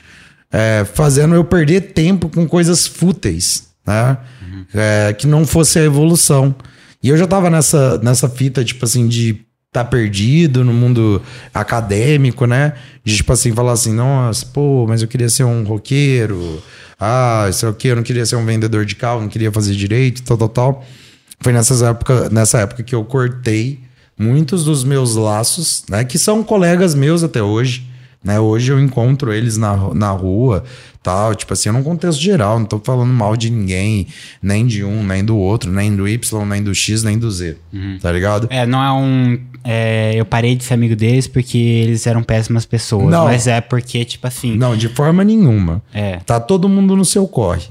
é, 0.52 0.86
fazendo 0.94 1.34
eu 1.34 1.44
perder 1.44 1.94
tempo 1.94 2.30
com 2.30 2.48
coisas 2.48 2.86
fúteis, 2.86 3.70
né? 3.84 4.16
É, 4.76 5.14
que 5.14 5.26
não 5.26 5.44
fosse 5.44 5.80
a 5.80 5.84
evolução. 5.84 6.54
E 7.02 7.10
eu 7.10 7.18
já 7.18 7.26
tava 7.26 7.50
nessa, 7.50 7.98
nessa 7.98 8.30
fita, 8.30 8.64
tipo 8.64 8.86
assim, 8.86 9.08
de 9.08 9.44
tá 9.72 9.86
perdido 9.86 10.66
no 10.66 10.74
mundo 10.74 11.22
acadêmico, 11.54 12.46
né? 12.46 12.74
De 13.06 13.16
tipo 13.16 13.32
assim, 13.32 13.54
falar 13.54 13.72
assim, 13.72 13.94
nossa, 13.94 14.46
pô, 14.46 14.86
mas 14.88 15.02
eu 15.02 15.08
queria 15.08 15.30
ser 15.30 15.46
um 15.46 15.64
roqueiro. 15.64 16.62
Ah, 17.00 17.50
sei 17.54 17.70
o 17.70 17.74
que, 17.74 17.88
eu 17.88 17.96
não 17.96 18.04
queria 18.04 18.26
ser 18.26 18.36
um 18.36 18.46
vendedor 18.46 18.86
de 18.86 18.96
carro, 18.96 19.22
não 19.22 19.30
queria 19.30 19.52
fazer 19.52 19.74
direito, 19.74 20.24
tal, 20.24 20.38
tal, 20.38 20.50
tal. 20.50 20.86
Foi 21.40 21.54
nessas 21.54 21.82
época, 21.82 22.30
nessa 22.30 22.60
época 22.60 22.84
que 22.84 22.94
eu 22.94 23.04
cortei 23.06 23.80
muitos 24.20 24.66
dos 24.66 24.84
meus 24.84 25.16
laços, 25.16 25.84
né? 25.90 26.04
Que 26.04 26.20
são 26.20 26.44
colegas 26.44 26.94
meus 26.94 27.24
até 27.24 27.42
hoje. 27.42 27.88
Né? 28.24 28.40
Hoje 28.40 28.72
eu 28.72 28.80
encontro 28.80 29.34
eles 29.34 29.58
na, 29.58 29.76
na 29.96 30.12
rua, 30.12 30.64
tal, 31.02 31.34
tipo 31.34 31.54
assim, 31.54 31.72
num 31.72 31.82
contexto 31.82 32.22
geral, 32.22 32.60
não 32.60 32.66
tô 32.68 32.78
falando 32.80 33.12
mal 33.12 33.36
de 33.36 33.50
ninguém, 33.50 34.06
nem 34.42 34.68
de 34.68 34.84
um, 34.84 35.04
nem 35.04 35.26
do 35.26 35.36
outro, 35.36 35.72
nem 35.72 35.96
do 35.96 36.08
Y, 36.08 36.46
nem 36.46 36.62
do 36.62 36.74
X, 36.76 37.02
nem 37.04 37.18
do 37.18 37.32
Z, 37.32 37.58
Uhum. 37.74 37.98
tá 38.00 38.12
ligado? 38.12 38.48
É, 38.52 38.64
não 38.66 38.84
é 38.84 38.92
um. 38.92 39.40
é, 39.64 40.14
eu 40.16 40.24
parei 40.26 40.56
de 40.56 40.64
ser 40.64 40.76
amigo 40.76 40.96
deles 40.96 41.28
porque 41.28 41.58
eles 41.58 42.06
eram 42.06 42.22
péssimas 42.22 42.64
pessoas. 42.66 43.10
Não. 43.10 43.26
Mas 43.26 43.48
é 43.48 43.60
porque, 43.60 44.06
tipo 44.06 44.28
assim. 44.28 44.56
Não, 44.56 44.78
de 44.78 44.88
forma 44.90 45.24
nenhuma. 45.24 45.82
É. 45.92 46.18
Tá 46.18 46.40
todo 46.40 46.70
mundo 46.70 46.96
no 46.96 47.04
seu 47.06 47.28
corre. 47.28 47.64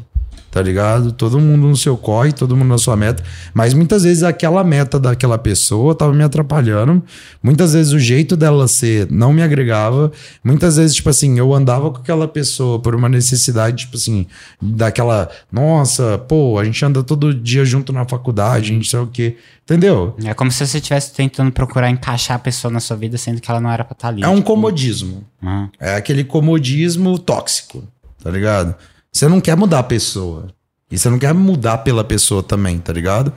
Tá 0.51 0.61
ligado? 0.61 1.13
Todo 1.13 1.39
mundo 1.39 1.69
no 1.69 1.77
seu 1.77 1.97
corre, 1.97 2.33
todo 2.33 2.57
mundo 2.57 2.69
na 2.69 2.79
sua 2.79 2.97
meta. 2.97 3.23
Mas 3.55 3.73
muitas 3.73 4.03
vezes 4.03 4.25
aquela 4.25 4.65
meta 4.65 4.99
daquela 4.99 5.39
pessoa 5.39 5.95
tava 5.95 6.13
me 6.13 6.25
atrapalhando. 6.25 7.03
Muitas 7.41 7.73
vezes 7.73 7.93
o 7.93 7.99
jeito 8.01 8.37
dela 8.37 8.67
ser 8.67 9.09
não 9.11 9.33
me 9.33 9.43
agregava. 9.43 10.11
Muitas 10.43 10.77
vezes, 10.77 10.97
tipo 10.97 11.09
assim, 11.09 11.39
eu 11.39 11.55
andava 11.55 11.91
com 11.91 11.99
aquela 11.99 12.27
pessoa 12.27 12.81
por 12.81 12.97
uma 12.97 13.09
necessidade, 13.09 13.85
tipo 13.85 13.97
assim, 13.97 14.27
daquela, 14.61 15.31
nossa, 15.53 16.19
pô, 16.19 16.59
a 16.59 16.65
gente 16.65 16.85
anda 16.85 17.03
todo 17.05 17.33
dia 17.33 17.65
junto 17.65 17.93
na 17.93 18.05
faculdade, 18.05 18.71
a 18.71 18.75
gente 18.75 18.91
sei 18.91 18.99
o 18.99 19.07
quê. 19.07 19.37
Entendeu? 19.65 20.17
É 20.25 20.35
como 20.35 20.51
se 20.51 20.67
você 20.67 20.79
estivesse 20.79 21.13
tentando 21.13 21.53
procurar 21.53 21.89
encaixar 21.91 22.37
a 22.37 22.41
pessoa 22.41 22.73
na 22.73 22.81
sua 22.81 22.97
vida, 22.97 23.17
sendo 23.17 23.41
que 23.41 23.49
ela 23.49 23.61
não 23.61 23.71
era 23.71 23.85
pra 23.85 23.93
estar 23.93 24.09
ali. 24.09 24.25
É 24.25 24.29
um 24.29 24.37
tipo, 24.37 24.49
comodismo. 24.49 25.25
aham. 25.41 25.71
É 25.79 25.95
aquele 25.95 26.25
comodismo 26.25 27.17
tóxico, 27.19 27.85
tá 28.23 28.31
ligado? 28.31 28.75
Você 29.12 29.28
não 29.28 29.41
quer 29.41 29.57
mudar 29.57 29.81
a 29.81 29.85
pessoa. 29.85 30.49
E 30.91 30.99
você 30.99 31.09
não 31.09 31.19
quer 31.19 31.32
mudar 31.32 31.78
pela 31.78 32.03
pessoa 32.03 32.43
também, 32.43 32.78
tá 32.78 32.93
ligado? 32.93 33.32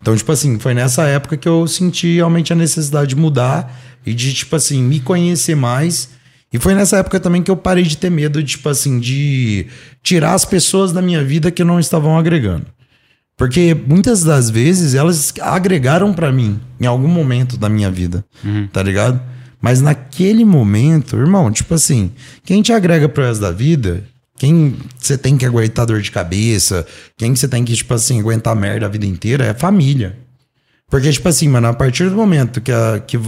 Então, 0.00 0.14
tipo 0.16 0.30
assim, 0.30 0.58
foi 0.58 0.74
nessa 0.74 1.04
época 1.04 1.36
que 1.36 1.48
eu 1.48 1.66
senti 1.66 2.16
realmente 2.16 2.52
a 2.52 2.56
necessidade 2.56 3.10
de 3.10 3.16
mudar 3.16 3.74
e 4.04 4.12
de, 4.14 4.32
tipo 4.32 4.54
assim, 4.54 4.82
me 4.82 5.00
conhecer 5.00 5.54
mais. 5.54 6.10
E 6.52 6.58
foi 6.58 6.74
nessa 6.74 6.98
época 6.98 7.18
também 7.18 7.42
que 7.42 7.50
eu 7.50 7.56
parei 7.56 7.84
de 7.84 7.96
ter 7.96 8.10
medo, 8.10 8.42
de, 8.42 8.50
tipo 8.50 8.68
assim, 8.68 9.00
de 9.00 9.66
tirar 10.02 10.34
as 10.34 10.44
pessoas 10.44 10.92
da 10.92 11.02
minha 11.02 11.22
vida 11.24 11.50
que 11.50 11.64
não 11.64 11.80
estavam 11.80 12.18
agregando. 12.18 12.66
Porque 13.36 13.74
muitas 13.86 14.24
das 14.24 14.50
vezes 14.50 14.94
elas 14.94 15.32
agregaram 15.40 16.12
pra 16.12 16.32
mim 16.32 16.60
em 16.80 16.86
algum 16.86 17.06
momento 17.06 17.56
da 17.56 17.68
minha 17.68 17.90
vida, 17.90 18.24
tá 18.72 18.82
ligado? 18.82 19.20
Mas 19.60 19.80
naquele 19.80 20.44
momento, 20.44 21.16
irmão, 21.16 21.50
tipo 21.50 21.72
assim, 21.74 22.10
quem 22.44 22.62
te 22.62 22.72
agrega 22.72 23.08
pro 23.08 23.22
resto 23.22 23.40
da 23.40 23.52
vida, 23.52 24.04
quem 24.38 24.76
você 24.98 25.18
tem 25.18 25.36
que 25.36 25.44
aguentar 25.44 25.84
dor 25.84 26.00
de 26.00 26.10
cabeça, 26.10 26.86
quem 27.16 27.34
você 27.34 27.48
tem 27.48 27.64
que, 27.64 27.74
tipo 27.74 27.92
assim, 27.92 28.20
aguentar 28.20 28.54
merda 28.54 28.86
a 28.86 28.88
vida 28.88 29.04
inteira 29.04 29.44
é 29.44 29.52
família. 29.52 30.16
Porque, 30.88 31.10
tipo 31.10 31.28
assim, 31.28 31.48
mano, 31.48 31.66
a 31.66 31.74
partir 31.74 32.08
do 32.08 32.16
momento 32.16 32.60
que 32.60 32.72
a, 32.72 33.00
que 33.00 33.20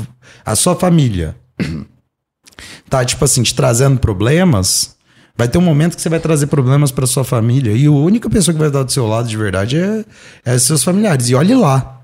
a 0.45 0.55
sua 0.55 0.75
família 0.75 1.37
tá, 2.89 3.05
tipo 3.05 3.25
assim, 3.25 3.43
te 3.43 3.55
trazendo 3.55 3.99
problemas, 3.99 4.97
vai 5.37 5.49
ter 5.49 5.59
um 5.59 5.63
momento 5.63 5.97
que 5.97 6.03
você 6.03 6.09
vai 6.09 6.21
trazer 6.21 6.47
problemas 6.47 6.91
pra 6.91 7.07
sua 7.07 7.25
família. 7.25 7.73
E 7.73 7.87
a 7.87 7.91
única 7.91 8.31
pessoa 8.31 8.55
que 8.55 8.59
vai 8.59 8.69
estar 8.69 8.83
do 8.83 8.93
seu 8.93 9.07
lado 9.07 9.29
de 9.29 9.37
verdade 9.37 9.77
é, 9.77 10.05
é 10.45 10.59
seus 10.59 10.83
familiares. 10.83 11.29
E 11.29 11.35
olhe 11.35 11.55
lá. 11.55 12.00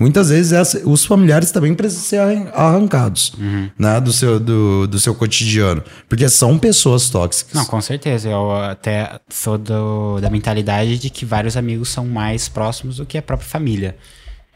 Muitas 0.00 0.30
vezes 0.30 0.52
essa- 0.52 0.80
os 0.88 1.04
familiares 1.04 1.50
também 1.50 1.74
precisam 1.74 2.02
ser 2.04 2.16
arran- 2.18 2.48
arrancados 2.54 3.34
né, 3.78 4.00
do, 4.00 4.12
seu, 4.12 4.40
do, 4.40 4.86
do 4.86 4.98
seu 4.98 5.14
cotidiano. 5.14 5.82
Porque 6.08 6.26
são 6.28 6.58
pessoas 6.58 7.10
tóxicas. 7.10 7.52
Não, 7.54 7.66
com 7.66 7.80
certeza. 7.82 8.28
Eu 8.30 8.50
até 8.50 9.20
sou 9.28 9.58
do- 9.58 10.18
da 10.20 10.30
mentalidade 10.30 10.98
de 10.98 11.10
que 11.10 11.26
vários 11.26 11.54
amigos 11.56 11.90
são 11.90 12.06
mais 12.06 12.48
próximos 12.48 12.96
do 12.96 13.04
que 13.04 13.18
a 13.18 13.22
própria 13.22 13.46
família. 13.48 13.94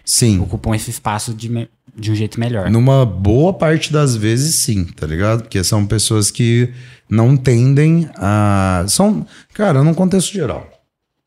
Sim. 0.05 0.41
Ocupam 0.41 0.75
esse 0.75 0.91
espaço 0.91 1.33
de, 1.35 1.69
de 1.97 2.11
um 2.11 2.15
jeito 2.15 2.41
melhor. 2.41 2.71
Numa 2.71 3.05
boa 3.07 3.53
parte 3.53 3.93
das 3.93 4.16
vezes, 4.16 4.55
sim, 4.57 4.85
tá 4.85 5.07
ligado? 5.07 5.43
Porque 5.43 5.62
são 5.62 5.87
pessoas 5.87 6.31
que 6.31 6.73
não 7.09 7.37
tendem 7.37 8.09
a. 8.16 8.85
São. 8.89 9.27
Cara, 9.53 9.83
num 9.83 9.95
contexto 9.95 10.33
geral. 10.33 10.69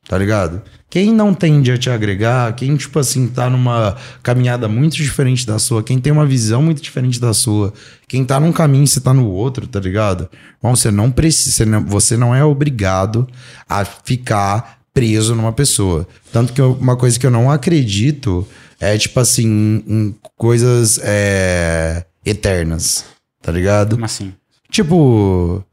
Tá 0.07 0.18
ligado? 0.18 0.61
Quem 0.89 1.14
não 1.14 1.34
tende 1.34 1.69
a 1.72 1.77
te 1.77 1.89
agregar, 1.89 2.53
quem, 2.55 2.76
tipo 2.77 2.97
assim, 2.97 3.27
tá 3.27 3.49
numa 3.49 3.97
caminhada 4.23 4.69
muito 4.69 4.95
diferente 4.95 5.45
da 5.45 5.59
sua, 5.59 5.84
quem 5.84 5.99
tem 5.99 6.14
uma 6.14 6.26
visão 6.26 6.61
muito 6.61 6.81
diferente 6.81 7.19
da 7.19 7.34
sua, 7.34 7.73
quem 8.07 8.23
tá 8.23 8.39
num 8.39 8.53
caminho 8.53 8.85
e 8.85 8.88
você 8.88 9.01
tá 9.01 9.14
no 9.14 9.27
outro, 9.30 9.68
tá 9.68 9.81
ligado? 9.81 10.30
Bom, 10.61 10.73
você 10.73 10.89
não 10.89 11.11
precisa, 11.11 11.65
você 11.81 12.15
não, 12.15 12.34
é 12.34 12.43
obrigado 12.43 13.27
a 13.68 13.84
ficar 13.84 14.77
preso 14.93 15.35
numa 15.35 15.51
pessoa. 15.51 16.07
Tanto 16.31 16.53
que 16.53 16.61
eu- 16.61 16.77
uma 16.80 16.95
coisa 16.95 17.19
que 17.19 17.26
eu 17.26 17.31
não 17.31 17.51
acredito 17.51 18.47
é, 18.80 18.97
tipo 18.97 19.19
assim, 19.19 19.45
em, 19.45 19.84
em 19.93 20.15
coisas 20.38 20.99
é, 21.03 22.05
eternas, 22.26 23.03
tá 23.41 23.51
ligado? 23.51 23.91
Como 23.95 24.05
assim? 24.05 24.34
Tipo, 24.72 25.64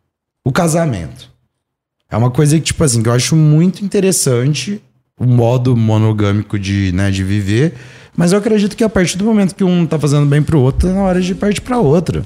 o 0.44 0.50
casamento. 0.52 1.30
É 2.10 2.16
uma 2.16 2.30
coisa 2.30 2.56
que, 2.58 2.64
tipo 2.64 2.82
assim, 2.82 3.02
que 3.02 3.08
eu 3.08 3.12
acho 3.12 3.36
muito 3.36 3.84
interessante 3.84 4.82
o 5.18 5.26
modo 5.26 5.76
monogâmico 5.76 6.58
de, 6.58 6.92
né, 6.92 7.10
de 7.10 7.22
viver. 7.22 7.74
Mas 8.16 8.32
eu 8.32 8.38
acredito 8.38 8.76
que 8.76 8.84
a 8.84 8.88
partir 8.88 9.16
do 9.16 9.24
momento 9.24 9.54
que 9.54 9.64
um 9.64 9.86
tá 9.86 9.98
fazendo 9.98 10.26
bem 10.26 10.42
pro 10.42 10.60
outro, 10.60 10.88
é 10.88 10.92
na 10.92 11.02
hora 11.02 11.20
de 11.20 11.34
partir 11.34 11.60
pra 11.60 11.78
outra. 11.78 12.24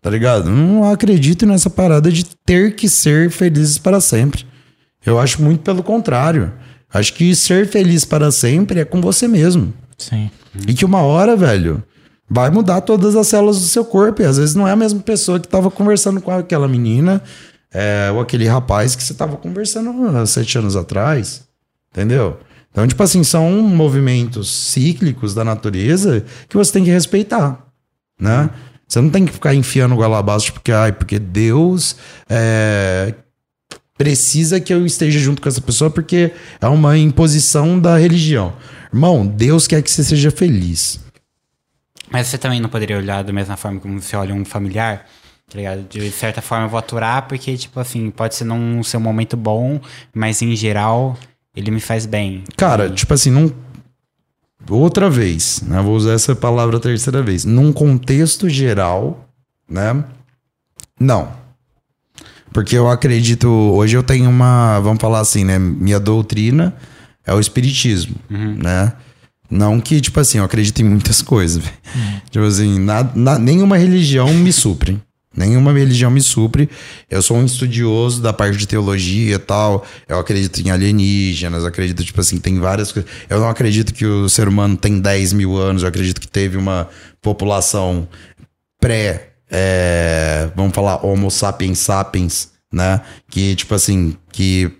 Tá 0.00 0.10
ligado? 0.10 0.50
Não 0.50 0.88
acredito 0.90 1.46
nessa 1.46 1.68
parada 1.68 2.12
de 2.12 2.24
ter 2.44 2.76
que 2.76 2.88
ser 2.88 3.30
felizes 3.30 3.78
para 3.78 4.00
sempre. 4.00 4.46
Eu 5.04 5.18
acho 5.18 5.42
muito 5.42 5.62
pelo 5.62 5.82
contrário. 5.82 6.52
Acho 6.92 7.12
que 7.14 7.34
ser 7.34 7.66
feliz 7.66 8.04
para 8.04 8.30
sempre 8.30 8.80
é 8.80 8.84
com 8.84 9.00
você 9.00 9.26
mesmo. 9.26 9.72
Sim. 9.98 10.30
E 10.66 10.74
que 10.74 10.84
uma 10.84 11.02
hora, 11.02 11.36
velho, 11.36 11.82
vai 12.28 12.50
mudar 12.50 12.80
todas 12.82 13.16
as 13.16 13.26
células 13.26 13.58
do 13.58 13.66
seu 13.66 13.84
corpo. 13.84 14.22
E 14.22 14.24
às 14.24 14.36
vezes 14.36 14.54
não 14.54 14.66
é 14.66 14.72
a 14.72 14.76
mesma 14.76 15.00
pessoa 15.00 15.40
que 15.40 15.48
tava 15.48 15.70
conversando 15.70 16.20
com 16.20 16.30
aquela 16.30 16.68
menina 16.68 17.22
é, 17.72 18.10
ou 18.12 18.20
aquele 18.20 18.46
rapaz 18.46 18.94
que 18.94 19.02
você 19.02 19.14
tava 19.14 19.36
conversando 19.36 19.90
há 20.16 20.26
sete 20.26 20.58
anos 20.58 20.76
atrás. 20.76 21.45
Entendeu? 21.96 22.38
Então, 22.70 22.86
tipo 22.86 23.02
assim, 23.02 23.24
são 23.24 23.50
movimentos 23.62 24.52
cíclicos 24.52 25.34
da 25.34 25.42
natureza 25.42 26.22
que 26.46 26.58
você 26.58 26.74
tem 26.74 26.84
que 26.84 26.90
respeitar, 26.90 27.64
né? 28.20 28.50
Você 28.86 29.00
não 29.00 29.08
tem 29.08 29.24
que 29.24 29.32
ficar 29.32 29.54
enfiando 29.54 29.96
goela 29.96 30.18
abaixo 30.18 30.52
porque, 30.52 30.70
ai, 30.70 30.92
porque 30.92 31.18
Deus 31.18 31.96
é, 32.28 33.14
precisa 33.96 34.60
que 34.60 34.74
eu 34.74 34.84
esteja 34.84 35.18
junto 35.18 35.40
com 35.40 35.48
essa 35.48 35.60
pessoa 35.62 35.90
porque 35.90 36.32
é 36.60 36.68
uma 36.68 36.98
imposição 36.98 37.80
da 37.80 37.96
religião. 37.96 38.52
Irmão, 38.92 39.26
Deus 39.26 39.66
quer 39.66 39.80
que 39.80 39.90
você 39.90 40.04
seja 40.04 40.30
feliz. 40.30 41.00
Mas 42.10 42.26
você 42.26 42.36
também 42.36 42.60
não 42.60 42.68
poderia 42.68 42.98
olhar 42.98 43.24
da 43.24 43.32
mesma 43.32 43.56
forma 43.56 43.80
como 43.80 44.02
você 44.02 44.14
olha 44.14 44.34
um 44.34 44.44
familiar? 44.44 45.06
Tá? 45.50 45.58
De 45.88 46.10
certa 46.10 46.42
forma 46.42 46.66
eu 46.66 46.68
vou 46.68 46.78
aturar 46.78 47.26
porque, 47.26 47.56
tipo 47.56 47.80
assim, 47.80 48.10
pode 48.10 48.34
ser 48.34 48.44
não 48.44 48.82
ser 48.82 48.98
um 48.98 49.00
momento 49.00 49.34
bom, 49.34 49.80
mas 50.14 50.42
em 50.42 50.54
geral 50.54 51.16
ele 51.56 51.70
me 51.70 51.80
faz 51.80 52.06
bem. 52.06 52.44
Cara, 52.56 52.90
tipo 52.90 53.12
assim, 53.14 53.30
num. 53.30 53.50
Outra 54.68 55.08
vez, 55.08 55.62
né? 55.66 55.80
Vou 55.80 55.94
usar 55.96 56.12
essa 56.12 56.34
palavra 56.34 56.76
a 56.76 56.80
terceira 56.80 57.22
vez. 57.22 57.44
Num 57.44 57.72
contexto 57.72 58.48
geral, 58.48 59.28
né? 59.68 60.04
Não. 60.98 61.32
Porque 62.52 62.76
eu 62.76 62.88
acredito. 62.90 63.48
Hoje 63.48 63.96
eu 63.96 64.02
tenho 64.02 64.28
uma. 64.28 64.80
Vamos 64.80 65.00
falar 65.00 65.20
assim, 65.20 65.44
né? 65.44 65.58
Minha 65.58 66.00
doutrina 66.00 66.74
é 67.24 67.32
o 67.32 67.40
espiritismo, 67.40 68.16
né? 68.30 68.92
Não 69.48 69.80
que, 69.80 70.00
tipo 70.00 70.18
assim, 70.18 70.38
eu 70.38 70.44
acredito 70.44 70.80
em 70.80 70.84
muitas 70.84 71.22
coisas. 71.22 71.62
velho. 71.62 71.76
Tipo 72.30 72.44
assim, 72.44 72.80
na, 72.80 73.04
na- 73.14 73.38
nenhuma 73.38 73.76
religião 73.76 74.32
me 74.34 74.52
supre. 74.52 75.00
Nenhuma 75.36 75.72
religião 75.72 76.10
me 76.10 76.20
supre. 76.20 76.68
Eu 77.10 77.20
sou 77.20 77.36
um 77.36 77.44
estudioso 77.44 78.22
da 78.22 78.32
parte 78.32 78.56
de 78.56 78.66
teologia 78.66 79.34
e 79.34 79.38
tal. 79.38 79.84
Eu 80.08 80.18
acredito 80.18 80.58
em 80.60 80.70
alienígenas, 80.70 81.64
acredito, 81.64 82.02
tipo 82.02 82.20
assim, 82.20 82.38
tem 82.38 82.58
várias 82.58 82.90
coisas. 82.90 83.10
Eu 83.28 83.38
não 83.40 83.48
acredito 83.48 83.92
que 83.92 84.06
o 84.06 84.28
ser 84.28 84.48
humano 84.48 84.76
tem 84.76 84.98
10 84.98 85.32
mil 85.34 85.56
anos, 85.56 85.82
eu 85.82 85.88
acredito 85.88 86.20
que 86.20 86.28
teve 86.28 86.56
uma 86.56 86.88
população 87.20 88.08
pré, 88.80 89.30
é, 89.50 90.48
vamos 90.56 90.74
falar, 90.74 91.04
Homo 91.04 91.30
sapiens 91.30 91.78
sapiens, 91.78 92.50
né? 92.72 93.00
Que, 93.28 93.54
tipo 93.54 93.74
assim, 93.74 94.16
que 94.32 94.70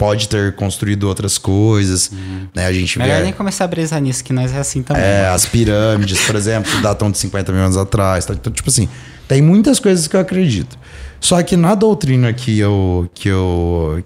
pode 0.00 0.30
ter 0.30 0.54
construído 0.54 1.04
outras 1.04 1.36
coisas, 1.36 2.10
né? 2.54 2.64
A 2.64 2.72
gente 2.72 2.98
Melhor 2.98 3.18
vê... 3.18 3.24
nem 3.24 3.32
começar 3.34 3.64
a 3.64 3.68
brisar 3.68 4.00
nisso, 4.00 4.24
que 4.24 4.32
nós 4.32 4.50
é 4.50 4.58
assim 4.58 4.82
também. 4.82 5.02
É, 5.02 5.28
as 5.28 5.44
pirâmides, 5.44 6.22
por 6.22 6.36
exemplo, 6.36 6.72
que 6.72 6.80
datam 6.80 7.10
de 7.10 7.18
50 7.18 7.52
mil 7.52 7.60
anos 7.60 7.76
atrás. 7.76 8.24
Tá? 8.24 8.32
Então, 8.32 8.50
tipo 8.50 8.70
assim, 8.70 8.88
tem 9.30 9.40
muitas 9.40 9.78
coisas 9.78 10.08
que 10.08 10.16
eu 10.16 10.20
acredito. 10.20 10.76
Só 11.20 11.40
que 11.40 11.56
na 11.56 11.76
doutrina 11.76 12.32
que 12.32 12.58
eu, 12.58 13.08
que 13.14 13.28
eu, 13.28 14.02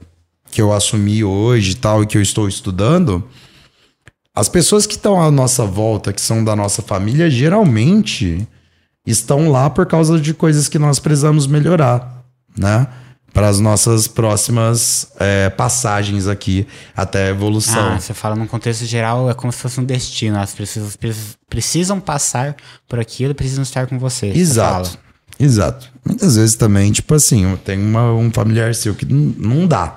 que 0.50 0.60
eu 0.60 0.70
assumi 0.70 1.24
hoje 1.24 1.70
e 1.70 1.74
tal, 1.76 2.02
e 2.02 2.06
que 2.06 2.18
eu 2.18 2.20
estou 2.20 2.46
estudando, 2.46 3.26
as 4.34 4.50
pessoas 4.50 4.86
que 4.86 4.96
estão 4.96 5.22
à 5.22 5.30
nossa 5.30 5.64
volta, 5.64 6.12
que 6.12 6.20
são 6.20 6.44
da 6.44 6.54
nossa 6.54 6.82
família, 6.82 7.30
geralmente 7.30 8.46
estão 9.06 9.50
lá 9.50 9.70
por 9.70 9.86
causa 9.86 10.20
de 10.20 10.34
coisas 10.34 10.68
que 10.68 10.78
nós 10.78 10.98
precisamos 10.98 11.46
melhorar, 11.46 12.22
né? 12.54 12.86
Para 13.32 13.48
as 13.48 13.58
nossas 13.58 14.06
próximas 14.06 15.10
é, 15.18 15.48
passagens 15.48 16.28
aqui 16.28 16.66
até 16.94 17.28
a 17.28 17.30
evolução. 17.30 17.94
Ah, 17.94 17.98
você 17.98 18.12
fala 18.12 18.36
num 18.36 18.46
contexto 18.46 18.84
geral, 18.84 19.30
é 19.30 19.32
como 19.32 19.50
se 19.50 19.58
fosse 19.58 19.80
um 19.80 19.84
destino. 19.84 20.38
As 20.38 20.52
pessoas 20.52 20.96
precis- 20.96 21.38
precisam 21.48 21.98
passar 21.98 22.54
por 22.86 23.00
aquilo 23.00 23.30
e 23.30 23.34
precisam 23.34 23.62
estar 23.62 23.86
com 23.86 23.98
você. 23.98 24.30
você 24.30 24.38
Exato. 24.38 25.03
Exato. 25.44 25.88
Muitas 26.04 26.36
vezes 26.36 26.54
também, 26.56 26.90
tipo 26.92 27.14
assim, 27.14 27.56
tem 27.64 27.78
uma, 27.78 28.12
um 28.12 28.30
familiar 28.30 28.74
seu 28.74 28.94
que 28.94 29.04
n- 29.04 29.34
não 29.38 29.66
dá. 29.66 29.96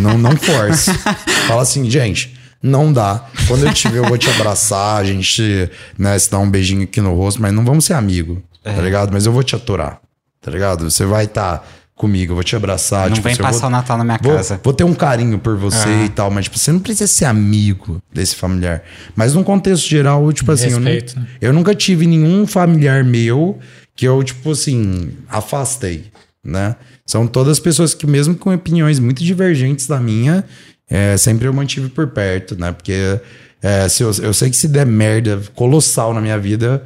Não, 0.00 0.18
não 0.18 0.36
force. 0.36 0.92
Fala 1.48 1.62
assim, 1.62 1.88
gente, 1.90 2.34
não 2.62 2.92
dá. 2.92 3.24
Quando 3.48 3.66
eu 3.66 3.72
te 3.72 3.88
ver, 3.88 3.98
eu 3.98 4.04
vou 4.04 4.18
te 4.18 4.28
abraçar, 4.30 5.00
a 5.00 5.04
gente, 5.04 5.70
né, 5.98 6.18
se 6.18 6.30
dá 6.30 6.38
um 6.38 6.50
beijinho 6.50 6.82
aqui 6.84 7.00
no 7.00 7.14
rosto, 7.14 7.40
mas 7.40 7.52
não 7.52 7.64
vamos 7.64 7.84
ser 7.84 7.94
amigo, 7.94 8.42
É. 8.64 8.72
tá 8.72 8.82
ligado? 8.82 9.12
Mas 9.12 9.24
eu 9.26 9.32
vou 9.32 9.42
te 9.42 9.54
aturar, 9.56 10.00
tá 10.40 10.50
ligado? 10.50 10.90
Você 10.90 11.04
vai 11.06 11.24
estar 11.24 11.66
comigo, 11.94 12.32
eu 12.32 12.34
vou 12.34 12.44
te 12.44 12.54
abraçar. 12.54 13.08
Não 13.08 13.14
tipo, 13.14 13.26
vem 13.28 13.36
passar 13.36 13.60
vou- 13.60 13.68
o 13.68 13.70
Natal 13.70 13.96
na 13.96 14.04
minha 14.04 14.18
Vou, 14.22 14.34
casa. 14.36 14.60
vou 14.62 14.74
ter 14.74 14.84
um 14.84 14.92
carinho 14.92 15.38
por 15.38 15.56
você 15.56 16.04
e 16.04 16.08
tal, 16.10 16.30
mas 16.30 16.44
tipo, 16.44 16.58
você 16.58 16.70
não 16.70 16.80
precisa 16.80 17.06
ser 17.06 17.24
amigo 17.24 18.02
desse 18.12 18.36
familiar. 18.36 18.82
Mas 19.14 19.32
num 19.34 19.42
contexto 19.42 19.88
geral, 19.88 20.30
tipo 20.34 20.52
assim, 20.52 20.70
eu, 20.72 20.80
né? 20.80 20.98
eu 21.40 21.52
nunca 21.54 21.74
tive 21.74 22.06
nenhum 22.06 22.46
familiar 22.46 23.02
meu 23.02 23.58
que 23.96 24.04
eu, 24.06 24.22
tipo 24.22 24.50
assim, 24.52 25.10
afastei, 25.28 26.04
né? 26.44 26.76
São 27.06 27.26
todas 27.26 27.58
pessoas 27.58 27.94
que, 27.94 28.06
mesmo 28.06 28.34
com 28.36 28.52
opiniões 28.54 28.98
muito 28.98 29.24
divergentes 29.24 29.86
da 29.86 29.98
minha, 29.98 30.44
é, 30.88 31.16
sempre 31.16 31.48
eu 31.48 31.52
mantive 31.52 31.88
por 31.88 32.06
perto, 32.08 32.56
né? 32.58 32.72
Porque 32.72 33.20
é, 33.62 33.88
se 33.88 34.02
eu, 34.02 34.10
eu 34.22 34.34
sei 34.34 34.50
que 34.50 34.56
se 34.56 34.68
der 34.68 34.84
merda 34.86 35.40
colossal 35.54 36.12
na 36.12 36.20
minha 36.20 36.38
vida, 36.38 36.84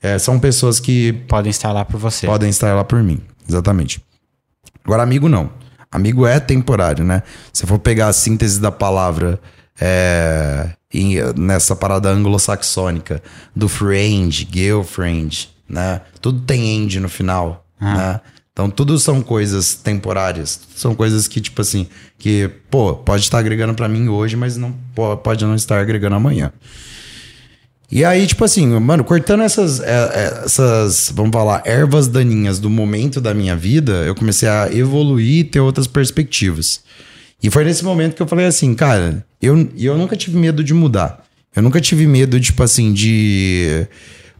é, 0.00 0.18
são 0.18 0.38
pessoas 0.38 0.78
que 0.80 1.12
Podem 1.28 1.50
estar 1.50 1.72
lá 1.72 1.84
por 1.84 1.98
você. 1.98 2.26
podem 2.26 2.48
estar 2.50 2.74
lá 2.74 2.84
por 2.84 3.02
mim. 3.02 3.20
Exatamente. 3.48 4.00
Agora, 4.84 5.02
amigo 5.02 5.28
não. 5.28 5.50
Amigo 5.90 6.26
é 6.26 6.40
temporário, 6.40 7.04
né? 7.04 7.22
Se 7.52 7.66
for 7.66 7.78
pegar 7.78 8.08
a 8.08 8.12
síntese 8.12 8.60
da 8.60 8.70
palavra 8.72 9.38
é, 9.80 10.70
em- 10.92 11.16
nessa 11.36 11.74
parada 11.76 12.08
anglo-saxônica, 12.10 13.22
do 13.54 13.68
friend, 13.68 14.48
girlfriend, 14.50 15.50
né? 15.72 16.02
Tudo 16.20 16.40
tem 16.42 16.76
end 16.76 17.00
no 17.00 17.08
final, 17.08 17.66
né? 17.80 18.20
Então, 18.52 18.68
tudo 18.68 18.98
são 18.98 19.22
coisas 19.22 19.74
temporárias. 19.74 20.60
São 20.76 20.94
coisas 20.94 21.26
que, 21.26 21.40
tipo 21.40 21.62
assim, 21.62 21.86
que, 22.18 22.50
pô, 22.70 22.92
pode 22.94 23.22
estar 23.22 23.38
agregando 23.38 23.72
pra 23.72 23.88
mim 23.88 24.08
hoje, 24.08 24.36
mas 24.36 24.58
não 24.58 24.74
po- 24.94 25.16
pode 25.16 25.42
não 25.44 25.54
estar 25.54 25.80
agregando 25.80 26.16
amanhã. 26.16 26.52
E 27.90 28.04
aí, 28.04 28.26
tipo 28.26 28.44
assim, 28.44 28.66
mano, 28.78 29.04
cortando 29.04 29.42
essas, 29.42 29.80
é, 29.80 29.84
é, 29.90 30.42
essas, 30.44 31.10
vamos 31.14 31.32
falar, 31.32 31.62
ervas 31.66 32.08
daninhas 32.08 32.58
do 32.58 32.70
momento 32.70 33.20
da 33.20 33.34
minha 33.34 33.54
vida, 33.56 33.92
eu 34.06 34.14
comecei 34.14 34.48
a 34.48 34.68
evoluir 34.72 35.38
e 35.40 35.44
ter 35.44 35.60
outras 35.60 35.86
perspectivas. 35.86 36.80
E 37.42 37.50
foi 37.50 37.64
nesse 37.64 37.84
momento 37.84 38.14
que 38.14 38.22
eu 38.22 38.26
falei 38.28 38.46
assim, 38.46 38.74
cara, 38.74 39.24
eu, 39.40 39.68
eu 39.78 39.96
nunca 39.98 40.14
tive 40.16 40.38
medo 40.38 40.62
de 40.62 40.72
mudar. 40.72 41.24
Eu 41.56 41.62
nunca 41.62 41.80
tive 41.80 42.06
medo, 42.06 42.38
tipo 42.40 42.62
assim, 42.62 42.92
de. 42.94 43.86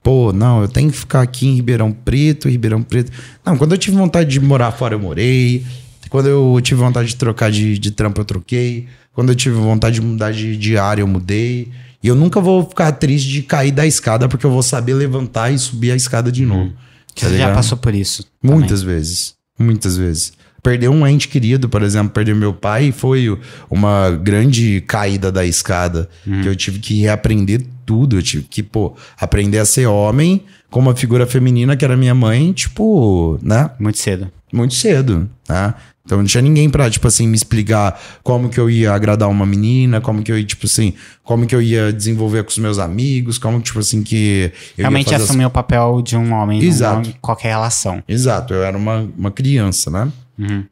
Pô, 0.02 0.32
não, 0.32 0.62
eu 0.62 0.68
tenho 0.68 0.90
que 0.90 0.96
ficar 0.96 1.22
aqui 1.22 1.46
em 1.46 1.54
Ribeirão 1.54 1.92
Preto, 1.92 2.48
Ribeirão 2.48 2.82
Preto. 2.82 3.12
Não, 3.44 3.56
quando 3.56 3.72
eu 3.72 3.78
tive 3.78 3.96
vontade 3.96 4.28
de 4.28 4.40
morar 4.40 4.72
fora, 4.72 4.94
eu 4.94 4.98
morei. 4.98 5.64
Quando 6.10 6.28
eu 6.28 6.60
tive 6.62 6.80
vontade 6.80 7.08
de 7.08 7.16
trocar 7.16 7.50
de, 7.50 7.78
de 7.78 7.90
trampo, 7.92 8.20
eu 8.20 8.24
troquei. 8.24 8.86
Quando 9.14 9.28
eu 9.30 9.34
tive 9.34 9.54
vontade 9.56 9.96
de 9.96 10.02
mudar 10.02 10.32
de, 10.32 10.56
de 10.56 10.76
área, 10.76 11.02
eu 11.02 11.06
mudei. 11.06 11.70
E 12.02 12.08
eu 12.08 12.16
nunca 12.16 12.40
vou 12.40 12.68
ficar 12.68 12.90
triste 12.92 13.28
de 13.28 13.42
cair 13.42 13.70
da 13.70 13.86
escada, 13.86 14.28
porque 14.28 14.44
eu 14.44 14.50
vou 14.50 14.62
saber 14.62 14.94
levantar 14.94 15.52
e 15.52 15.58
subir 15.58 15.92
a 15.92 15.96
escada 15.96 16.32
de 16.32 16.44
novo. 16.44 16.72
Que 17.14 17.22
tá 17.22 17.28
você 17.28 17.34
já 17.34 17.46
ligado? 17.46 17.54
passou 17.54 17.78
por 17.78 17.94
isso. 17.94 18.24
também. 18.42 18.58
Muitas 18.58 18.82
vezes. 18.82 19.34
Muitas 19.58 19.96
vezes. 19.96 20.32
Perder 20.62 20.88
um 20.88 21.04
ente 21.06 21.26
querido, 21.26 21.68
por 21.68 21.82
exemplo, 21.82 22.10
perder 22.12 22.34
meu 22.36 22.52
pai 22.54 22.92
foi 22.92 23.36
uma 23.68 24.10
grande 24.10 24.80
caída 24.86 25.32
da 25.32 25.44
escada. 25.44 26.08
Que 26.24 26.46
eu 26.48 26.54
tive 26.54 26.78
que 26.78 27.00
reaprender 27.00 27.64
tudo. 27.84 28.16
Eu 28.16 28.22
tive 28.22 28.44
que, 28.44 28.62
pô, 28.62 28.94
aprender 29.20 29.58
a 29.58 29.64
ser 29.64 29.86
homem 29.86 30.42
com 30.70 30.78
uma 30.78 30.94
figura 30.94 31.26
feminina 31.26 31.76
que 31.76 31.84
era 31.84 31.96
minha 31.96 32.14
mãe, 32.14 32.52
tipo, 32.52 33.38
né? 33.42 33.70
Muito 33.78 33.98
cedo. 33.98 34.30
muito 34.52 34.74
cedo, 34.74 35.28
né? 35.48 35.74
Então 36.04 36.18
não 36.18 36.24
tinha 36.24 36.42
ninguém 36.42 36.68
pra, 36.68 36.90
tipo 36.90 37.06
assim, 37.06 37.26
me 37.28 37.36
explicar 37.36 38.00
como 38.24 38.48
que 38.48 38.58
eu 38.58 38.68
ia 38.68 38.92
agradar 38.92 39.28
uma 39.28 39.46
menina, 39.46 40.00
como 40.00 40.20
que 40.22 40.30
eu 40.32 40.38
ia, 40.38 40.44
tipo 40.44 40.66
assim, 40.66 40.94
como 41.22 41.46
que 41.46 41.54
eu 41.54 41.62
ia 41.62 41.92
desenvolver 41.92 42.42
com 42.42 42.50
os 42.50 42.58
meus 42.58 42.78
amigos, 42.78 43.38
como, 43.38 43.60
tipo 43.60 43.78
assim, 43.78 44.02
que 44.02 44.50
Realmente 44.76 45.06
ia 45.06 45.12
fazer 45.12 45.24
as- 45.24 45.30
assumir 45.30 45.44
o 45.46 45.50
papel 45.50 46.02
de 46.02 46.16
um 46.16 46.32
homem 46.34 46.60
Exato. 46.62 47.08
em 47.08 47.14
qualquer 47.20 47.48
relação. 47.50 48.02
Exato, 48.08 48.52
eu 48.52 48.64
era 48.64 48.76
uma, 48.76 49.08
uma 49.16 49.30
criança, 49.30 49.90
né? 49.90 50.10
Uhum. 50.50 50.64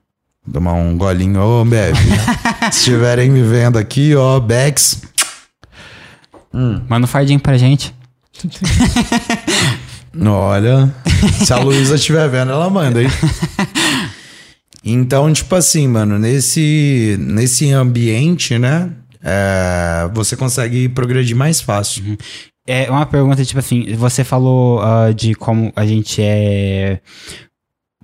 Tomar 0.53 0.73
um 0.75 0.97
golinho, 0.97 1.41
ô, 1.41 1.65
Bev. 1.65 1.95
Se 2.73 2.79
estiverem 2.79 3.31
me 3.31 3.43
vendo 3.43 3.79
aqui, 3.79 4.15
ó, 4.15 4.41
Bex. 4.41 5.03
Manda 6.53 7.05
um 7.05 7.09
fardinho 7.09 7.39
pra 7.41 7.57
gente. 7.57 7.95
Olha, 10.21 10.93
se 11.45 11.53
a 11.53 11.59
Luísa 11.59 11.95
estiver 11.95 12.29
vendo, 12.29 12.51
ela 12.51 12.69
manda, 12.69 13.03
hein? 13.03 13.09
Então, 14.83 15.31
tipo 15.31 15.55
assim, 15.55 15.87
mano, 15.87 16.19
nesse, 16.19 17.15
nesse 17.21 17.71
ambiente, 17.71 18.59
né? 18.59 18.91
é, 19.23 20.09
você 20.13 20.37
consegue 20.37 20.89
progredir 20.89 21.37
mais 21.37 21.61
fácil. 21.61 22.17
É 22.67 22.91
uma 22.91 23.07
pergunta, 23.07 23.45
tipo 23.45 23.59
assim, 23.59 23.95
você 23.95 24.25
falou 24.25 24.81
ah, 24.81 25.13
de 25.13 25.35
como 25.35 25.73
a 25.75 25.85
gente 25.85 26.23
é 26.23 27.01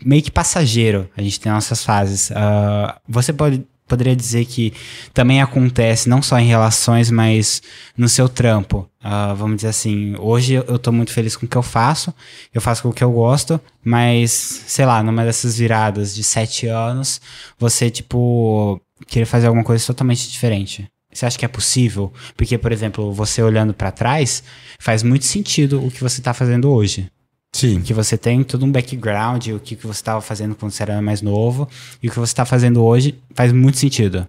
meio 0.05 0.23
que 0.23 0.31
passageiro, 0.31 1.09
a 1.16 1.23
gente 1.23 1.40
tem 1.40 1.51
nossas 1.51 1.85
fases. 1.85 2.31
Ah, 2.32 3.01
você 3.09 3.32
pode, 3.32 3.66
poderia 3.86 4.16
dizer 4.16 4.44
que 4.44 4.73
também 5.14 5.40
acontece 5.40 6.09
não 6.09 6.20
só 6.20 6.39
em 6.39 6.47
relações, 6.47 7.10
mas 7.10 7.62
no 7.97 8.09
seu 8.09 8.28
trampo. 8.28 8.89
Ah, 9.02 9.35
vamos 9.35 9.56
dizer 9.56 9.68
assim, 9.68 10.16
hoje 10.18 10.55
eu 10.55 10.78
tô 10.78 10.90
muito 10.93 11.12
feliz 11.12 11.36
com 11.36 11.47
o 11.47 11.48
que 11.48 11.56
eu 11.56 11.62
faço, 11.62 12.12
eu 12.52 12.60
faço 12.60 12.82
com 12.82 12.89
o 12.89 12.93
que 12.93 13.05
eu 13.05 13.12
gosto, 13.12 13.60
mas, 13.85 14.31
sei 14.66 14.85
lá, 14.85 15.02
numa 15.02 15.24
dessas 15.24 15.59
viradas 15.59 16.14
de 16.14 16.24
sete 16.24 16.66
anos, 16.66 17.20
você, 17.59 17.90
tipo, 17.90 18.81
querer 19.06 19.27
fazer 19.27 19.47
alguma 19.47 19.64
coisa 19.64 19.86
totalmente 19.86 20.28
diferente. 20.28 20.86
Você 21.12 21.24
acha 21.24 21.39
que 21.39 21.44
é 21.44 21.48
possível? 21.48 22.12
Porque, 22.36 22.59
por 22.59 22.73
exemplo, 22.73 23.10
você 23.12 23.43
olhando 23.43 23.73
pra 23.73 23.90
trás, 23.90 24.43
faz 24.78 25.02
muito 25.02 25.24
sentido 25.24 25.82
o 25.82 25.90
que 25.90 26.02
você 26.02 26.20
tá 26.20 26.35
fazendo 26.35 26.70
hoje. 26.70 27.10
Sim. 27.56 27.80
Que 27.80 27.94
você 27.94 28.18
tem 28.18 28.44
todo 28.44 28.66
um 28.66 28.70
background, 28.70 29.46
o 29.48 29.58
que, 29.58 29.76
que 29.76 29.86
você 29.86 30.00
estava 30.00 30.20
fazendo 30.20 30.54
quando 30.54 30.72
você 30.72 30.82
era 30.82 31.00
mais 31.00 31.22
novo, 31.22 31.66
e 32.02 32.08
o 32.08 32.10
que 32.10 32.18
você 32.18 32.32
está 32.32 32.44
fazendo 32.44 32.84
hoje 32.84 33.18
faz 33.34 33.50
muito 33.50 33.78
sentido. 33.78 34.28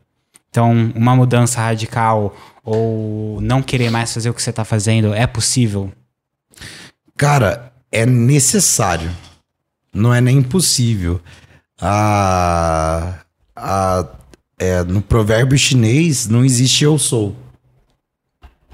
Então, 0.50 0.72
uma 0.96 1.14
mudança 1.14 1.60
radical 1.60 2.34
ou 2.64 3.42
não 3.42 3.62
querer 3.62 3.90
mais 3.90 4.14
fazer 4.14 4.30
o 4.30 4.34
que 4.34 4.42
você 4.42 4.54
tá 4.54 4.64
fazendo 4.64 5.14
é 5.14 5.28
possível? 5.28 5.92
Cara, 7.18 7.74
é 7.92 8.06
necessário. 8.06 9.12
Não 9.94 10.14
é 10.14 10.22
nem 10.22 10.42
possível. 10.42 11.20
A, 11.82 13.14
a, 13.54 14.06
é, 14.58 14.84
no 14.84 15.02
provérbio 15.02 15.58
chinês 15.58 16.30
não 16.30 16.46
existe 16.46 16.86
eu 16.86 16.98
sou. 16.98 17.36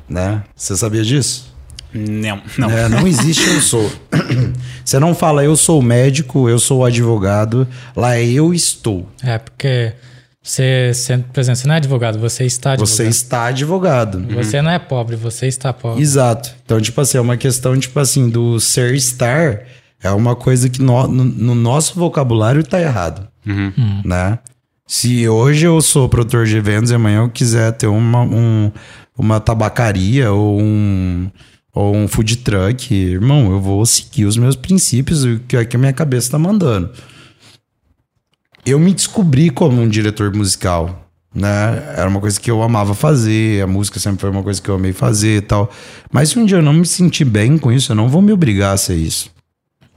Né? 0.08 0.44
Você 0.56 0.78
sabia 0.78 1.04
disso? 1.04 1.53
Não, 1.94 2.42
não. 2.58 2.70
É, 2.70 2.90
não 2.90 3.08
existe 3.08 3.48
eu 3.48 3.62
sou. 3.62 3.92
Você 4.84 5.00
não 5.00 5.14
fala 5.14 5.44
eu 5.44 5.56
sou 5.56 5.82
médico, 5.82 6.50
eu 6.50 6.60
sou 6.60 6.84
advogado. 6.84 7.68
Lá 7.96 8.16
é 8.16 8.26
eu 8.26 8.54
estou. 8.54 9.08
É, 9.24 9.38
porque 9.38 9.94
você, 10.42 10.92
você, 10.94 11.18
por 11.18 11.40
exemplo, 11.40 11.62
você 11.62 11.68
não 11.68 11.76
é 11.76 11.78
advogado, 11.78 12.20
você 12.20 12.46
está 12.46 12.72
advogado. 12.72 12.96
Você 12.96 13.08
está 13.08 13.46
advogado. 13.46 14.26
Você 14.36 14.62
não 14.62 14.72
é 14.72 14.80
pobre, 14.80 15.16
você 15.16 15.48
está 15.48 15.72
pobre. 15.72 16.02
Exato. 16.02 16.54
Então, 16.66 16.82
tipo 16.82 17.00
assim, 17.00 17.18
é 17.18 17.22
uma 17.22 17.38
questão, 17.38 17.80
tipo 17.80 17.98
assim, 18.00 18.30
do 18.30 18.60
ser 18.60 18.94
estar 18.94 19.62
é 20.04 20.12
uma 20.12 20.36
coisa 20.36 20.70
que 20.70 20.82
no, 20.82 21.08
no, 21.08 21.24
no 21.24 21.56
nosso 21.56 21.98
vocabulário 21.98 22.62
tá 22.64 22.80
errado. 22.80 23.26
Né? 24.04 24.38
Se 24.86 25.28
hoje 25.30 25.66
eu 25.66 25.82
sou 25.82 26.10
produtor 26.10 26.46
de 26.46 26.58
eventos 26.58 26.92
e 26.92 26.96
amanhã 26.96 27.20
eu 27.20 27.30
quiser 27.30 27.72
ter 27.72 27.88
uma, 27.88 28.22
um, 28.22 28.70
uma 29.18 29.40
tabacaria 29.40 30.32
ou 30.32 30.60
um, 30.60 31.32
ou 31.74 31.96
um 31.96 32.08
food 32.08 32.38
truck, 32.38 32.94
irmão, 32.94 33.52
eu 33.52 33.60
vou 33.60 33.84
seguir 33.86 34.26
os 34.26 34.38
meus 34.38 34.56
princípios, 34.56 35.24
o 35.24 35.40
que 35.40 35.58
é 35.58 35.66
que 35.66 35.76
a 35.76 35.80
minha 35.80 35.94
cabeça 35.94 36.32
tá 36.32 36.40
mandando. 36.40 36.92
Eu 38.66 38.80
me 38.80 38.94
descobri 38.94 39.50
como 39.50 39.82
um 39.82 39.90
diretor 39.90 40.34
musical, 40.34 41.10
né? 41.34 41.94
Era 41.98 42.08
uma 42.08 42.20
coisa 42.20 42.40
que 42.40 42.50
eu 42.50 42.62
amava 42.62 42.94
fazer, 42.94 43.64
a 43.64 43.68
música 43.68 44.00
sempre 44.00 44.22
foi 44.22 44.30
uma 44.30 44.44
coisa 44.44 44.62
que 44.62 44.70
eu 44.70 44.76
amei 44.76 44.94
fazer 44.94 45.38
e 45.38 45.42
tal. 45.42 45.70
Mas 46.12 46.30
se 46.30 46.40
um 46.40 46.46
dia 46.46 46.58
eu 46.58 46.62
não 46.62 46.74
me 46.74 46.86
sentir 46.86 47.26
bem 47.26 47.58
com 47.58 47.72
isso, 47.72 47.92
eu 47.92 47.96
não 47.96 48.08
vou 48.08 48.22
me 48.22 48.32
obrigar 48.32 48.74
a 48.74 48.78
ser 48.78 48.96
isso. 48.96 49.32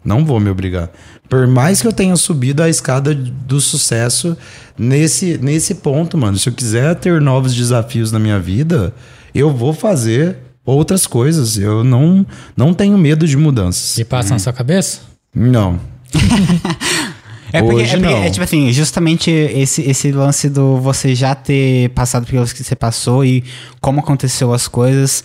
Não 0.03 0.24
vou 0.24 0.40
me 0.40 0.48
obrigar. 0.48 0.90
Por 1.28 1.47
mais 1.47 1.82
que 1.82 1.86
eu 1.86 1.93
tenha 1.93 2.16
subido 2.16 2.62
a 2.62 2.69
escada 2.69 3.15
do 3.15 3.61
sucesso 3.61 4.36
nesse, 4.78 5.36
nesse 5.39 5.74
ponto, 5.74 6.16
mano. 6.16 6.39
Se 6.39 6.48
eu 6.48 6.53
quiser 6.53 6.94
ter 6.94 7.20
novos 7.20 7.55
desafios 7.55 8.12
na 8.12 8.19
minha 8.19 8.39
vida, 8.39 8.94
eu 9.35 9.53
vou 9.53 9.73
fazer 9.73 10.45
outras 10.66 11.06
coisas. 11.06 11.56
Eu 11.56 11.82
não, 11.84 12.26
não 12.56 12.74
tenho 12.74 12.98
medo 12.98 13.26
de 13.26 13.36
mudanças. 13.36 13.97
E 13.97 14.05
passa 14.05 14.34
na 14.34 14.38
sua 14.38 14.52
cabeça? 14.52 15.01
Não. 15.34 15.80
É 17.52 17.62
porque, 17.62 17.82
Hoje 17.82 17.94
é, 17.94 17.98
porque 17.98 18.14
não. 18.14 18.22
é 18.24 18.30
tipo 18.30 18.44
assim, 18.44 18.72
justamente 18.72 19.30
esse, 19.30 19.82
esse 19.82 20.10
lance 20.12 20.48
do 20.48 20.78
você 20.78 21.14
já 21.14 21.34
ter 21.34 21.90
passado 21.90 22.26
pelo 22.26 22.44
que 22.47 22.62
você 22.62 22.74
passou 22.74 23.24
e 23.24 23.44
como 23.80 24.01
aconteceu 24.01 24.52
as 24.52 24.66
coisas, 24.66 25.24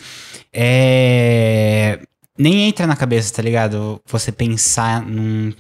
é... 0.53 1.99
nem 2.38 2.68
entra 2.69 2.85
na 2.85 2.95
cabeça, 2.95 3.34
tá 3.34 3.41
ligado? 3.41 3.99
Você 4.05 4.31
pensar 4.31 5.01
num, 5.01 5.51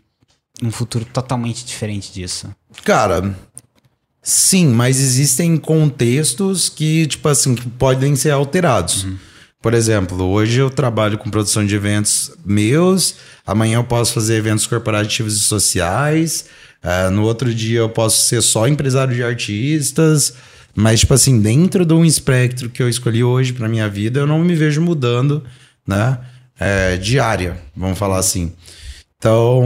num 0.61 0.71
futuro 0.71 1.03
totalmente 1.03 1.65
diferente 1.65 2.13
disso. 2.13 2.47
Cara, 2.83 3.35
sim, 4.21 4.67
mas 4.67 4.99
existem 4.99 5.57
contextos 5.57 6.69
que, 6.69 7.07
tipo 7.07 7.27
assim, 7.27 7.55
que 7.55 7.67
podem 7.69 8.15
ser 8.15 8.31
alterados. 8.31 9.07
Por 9.61 9.73
exemplo, 9.75 10.25
hoje 10.25 10.59
eu 10.59 10.69
trabalho 10.69 11.17
com 11.17 11.29
produção 11.29 11.63
de 11.63 11.75
eventos 11.75 12.31
meus, 12.43 13.15
amanhã 13.45 13.75
eu 13.75 13.83
posso 13.83 14.13
fazer 14.13 14.35
eventos 14.35 14.65
corporativos 14.65 15.35
e 15.35 15.39
sociais, 15.39 16.45
ah, 16.81 17.11
no 17.11 17.21
outro 17.23 17.53
dia 17.53 17.79
eu 17.79 17.89
posso 17.89 18.25
ser 18.25 18.41
só 18.41 18.67
empresário 18.67 19.13
de 19.13 19.23
artistas, 19.23 20.33
mas, 20.73 21.01
tipo 21.01 21.13
assim, 21.13 21.39
dentro 21.39 21.85
de 21.85 21.93
um 21.93 22.03
espectro 22.03 22.69
que 22.69 22.81
eu 22.81 22.89
escolhi 22.89 23.23
hoje 23.23 23.53
pra 23.53 23.67
minha 23.67 23.87
vida, 23.87 24.19
eu 24.19 24.27
não 24.27 24.39
me 24.39 24.55
vejo 24.55 24.81
mudando, 24.81 25.43
né? 25.85 26.17
É, 26.59 26.97
diária, 26.97 27.57
vamos 27.75 27.99
falar 27.99 28.17
assim. 28.17 28.53
Então, 29.17 29.61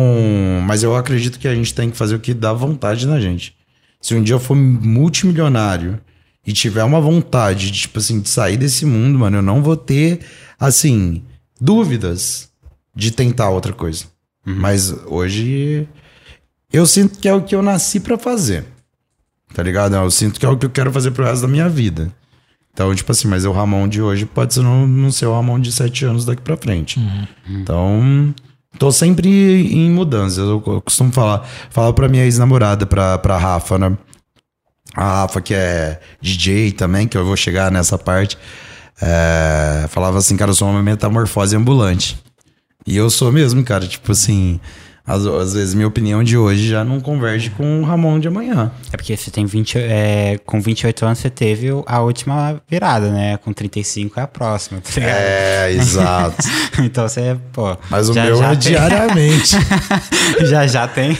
mas 0.66 0.84
eu 0.84 0.96
acredito 0.96 1.40
que 1.40 1.48
a 1.48 1.56
gente 1.56 1.74
tem 1.74 1.90
que 1.90 1.96
fazer 1.96 2.16
o 2.16 2.20
que 2.20 2.34
dá 2.34 2.52
vontade 2.52 3.08
na 3.08 3.20
gente. 3.20 3.56
Se 4.02 4.14
um 4.14 4.22
dia 4.22 4.36
eu 4.36 4.40
for 4.40 4.56
multimilionário 4.56 6.00
e 6.46 6.54
tiver 6.54 6.84
uma 6.84 7.02
vontade 7.02 7.72
de, 7.72 7.80
tipo 7.82 8.00
assim, 8.00 8.20
de 8.20 8.30
sair 8.30 8.58
desse 8.58 8.86
mundo, 8.86 9.20
mano, 9.20 9.38
eu 9.38 9.42
não 9.42 9.64
vou 9.64 9.76
ter, 9.76 10.20
assim, 10.60 11.24
dúvidas 11.60 12.50
de 12.96 13.12
tentar 13.12 13.50
outra 13.50 13.74
coisa. 13.74 14.06
Mas 14.46 14.92
hoje 15.08 15.88
eu 16.72 16.86
sinto 16.86 17.18
que 17.18 17.28
é 17.28 17.34
o 17.34 17.42
que 17.42 17.56
eu 17.56 17.64
nasci 17.64 18.00
pra 18.00 18.18
fazer. 18.18 18.66
Tá 19.54 19.64
ligado? 19.64 19.96
Eu 19.96 20.12
sinto 20.12 20.40
que 20.40 20.46
é 20.46 20.50
o 20.50 20.58
que 20.58 20.66
eu 20.66 20.70
quero 20.70 20.92
fazer 20.92 21.12
pro 21.12 21.26
resto 21.26 21.42
da 21.44 21.48
minha 21.48 21.68
vida. 21.68 22.12
Então, 22.74 22.94
tipo 22.94 23.10
assim, 23.12 23.28
mas 23.28 23.46
o 23.46 23.52
Ramon 23.52 23.88
de 23.88 24.02
hoje 24.02 24.26
pode 24.26 24.54
ser 24.54 24.62
não, 24.62 24.86
não 24.86 25.10
ser 25.10 25.26
o 25.26 25.34
Ramon 25.34 25.60
de 25.60 25.72
sete 25.72 26.04
anos 26.06 26.26
daqui 26.26 26.42
pra 26.42 26.58
frente. 26.58 27.00
Então, 27.50 28.36
tô 28.78 28.92
sempre 28.92 29.30
em 29.30 29.90
mudanças. 29.90 30.38
Eu, 30.40 30.62
eu 30.68 30.82
costumo 30.82 31.12
falar, 31.12 31.48
falar 31.70 31.94
pra 31.94 32.10
minha 32.10 32.26
ex-namorada, 32.26 32.86
pra, 32.86 33.18
pra 33.18 33.38
Rafa, 33.38 33.78
né? 33.80 33.98
A 34.96 35.22
Rafa, 35.22 35.42
que 35.42 35.54
é 35.54 36.00
DJ 36.22 36.72
também, 36.72 37.08
que 37.08 37.18
eu 37.18 37.26
vou 37.26 37.36
chegar 37.36 37.72
nessa 37.72 37.98
parte, 37.98 38.38
é, 39.02 39.86
falava 39.90 40.18
assim, 40.18 40.38
cara, 40.38 40.52
eu 40.52 40.56
sou 40.56 40.70
uma 40.70 40.82
metamorfose 40.82 41.56
ambulante. 41.56 42.18
E 42.88 42.96
eu 42.96 43.10
sou 43.10 43.32
mesmo, 43.32 43.64
cara. 43.64 43.88
Tipo 43.88 44.12
assim, 44.12 44.60
às, 45.08 45.26
às 45.26 45.54
vezes 45.54 45.74
minha 45.76 45.88
opinião 45.88 46.24
de 46.24 46.36
hoje 46.36 46.68
já 46.68 46.84
não 46.84 47.00
converge 47.00 47.52
com 47.52 47.82
o 47.82 47.84
Ramon 47.86 48.20
de 48.20 48.28
amanhã. 48.28 48.72
É 48.92 48.98
porque 48.98 49.16
você 49.16 49.30
tem 49.30 49.46
20, 49.46 49.78
é, 49.78 50.40
com 50.46 50.60
28 50.60 51.06
anos 51.06 51.20
você 51.20 51.30
teve 51.30 51.68
a 51.86 52.00
última 52.02 52.60
virada, 52.70 53.12
né? 53.12 53.38
Com 53.38 53.54
35 53.54 54.20
é 54.20 54.24
a 54.24 54.28
próxima, 54.28 54.82
tá 54.82 54.90
ligado? 54.96 55.16
É, 55.16 55.72
exato. 55.78 56.38
então 56.84 57.08
você, 57.08 57.38
pô. 57.54 57.78
Mas 57.90 58.10
o 58.10 58.14
já- 58.14 58.24
meu 58.26 58.38
já 58.38 58.46
é 58.46 58.50
tem- 58.56 58.58
diariamente. 58.72 59.56
já 60.50 60.66
já 60.68 60.88
tem. 60.88 61.16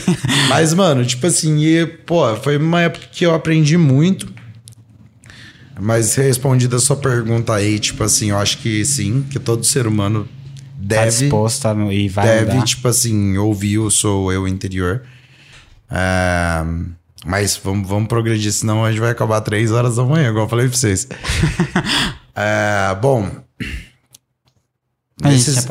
Mas, 0.48 0.74
mano, 0.74 1.04
tipo 1.04 1.26
assim, 1.26 1.56
e, 1.60 1.86
pô, 1.86 2.34
foi 2.36 2.56
uma 2.56 2.80
época 2.82 3.06
que 3.12 3.24
eu 3.24 3.34
aprendi 3.34 3.76
muito. 3.76 4.34
Mas 5.78 6.14
respondida 6.14 6.76
a 6.76 6.80
sua 6.80 6.96
pergunta 6.96 7.52
aí, 7.54 7.78
tipo 7.78 8.02
assim, 8.02 8.30
eu 8.30 8.38
acho 8.38 8.58
que 8.58 8.84
sim, 8.84 9.24
que 9.30 9.38
todo 9.38 9.62
ser 9.64 9.86
humano 9.86 10.26
Tá 10.88 11.04
deve, 11.04 11.28
a, 11.28 11.92
e 11.92 12.08
vai 12.08 12.26
deve 12.26 12.52
mudar. 12.52 12.64
tipo 12.64 12.86
assim, 12.88 13.36
ouvir 13.38 13.78
o 13.78 13.90
sou 13.90 14.32
eu 14.32 14.46
interior. 14.46 15.02
É, 15.90 16.62
mas 17.24 17.56
vamos, 17.62 17.88
vamos 17.88 18.08
progredir, 18.08 18.52
senão 18.52 18.84
a 18.84 18.90
gente 18.90 19.00
vai 19.00 19.10
acabar 19.10 19.40
três 19.40 19.70
horas 19.72 19.96
da 19.96 20.04
manhã, 20.04 20.28
igual 20.30 20.44
eu 20.44 20.48
falei 20.50 20.68
pra 20.68 20.76
vocês. 20.76 21.06
É, 22.38 22.94
bom, 23.00 23.30
gente 25.24 25.32
nesses- 25.48 25.66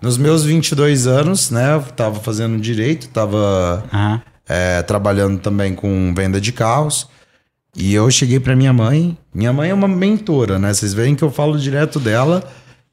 nos 0.00 0.16
meus 0.16 0.44
22 0.44 1.06
anos, 1.06 1.50
né, 1.50 1.74
eu 1.74 1.82
tava 1.82 2.20
fazendo 2.20 2.58
direito, 2.58 3.08
tava 3.08 3.84
Aham. 3.92 4.22
é, 4.48 4.80
trabalhando 4.82 5.38
também 5.38 5.74
com 5.74 6.14
venda 6.16 6.40
de 6.40 6.52
carros. 6.52 7.06
E 7.76 7.92
eu 7.92 8.10
cheguei 8.10 8.40
pra 8.40 8.56
minha 8.56 8.72
mãe. 8.72 9.18
Minha 9.34 9.52
mãe 9.52 9.68
é 9.68 9.74
uma 9.74 9.86
mentora, 9.88 10.58
né? 10.58 10.72
Vocês 10.72 10.94
veem 10.94 11.14
que 11.14 11.22
eu 11.22 11.30
falo 11.30 11.58
direto 11.58 12.00
dela. 12.00 12.42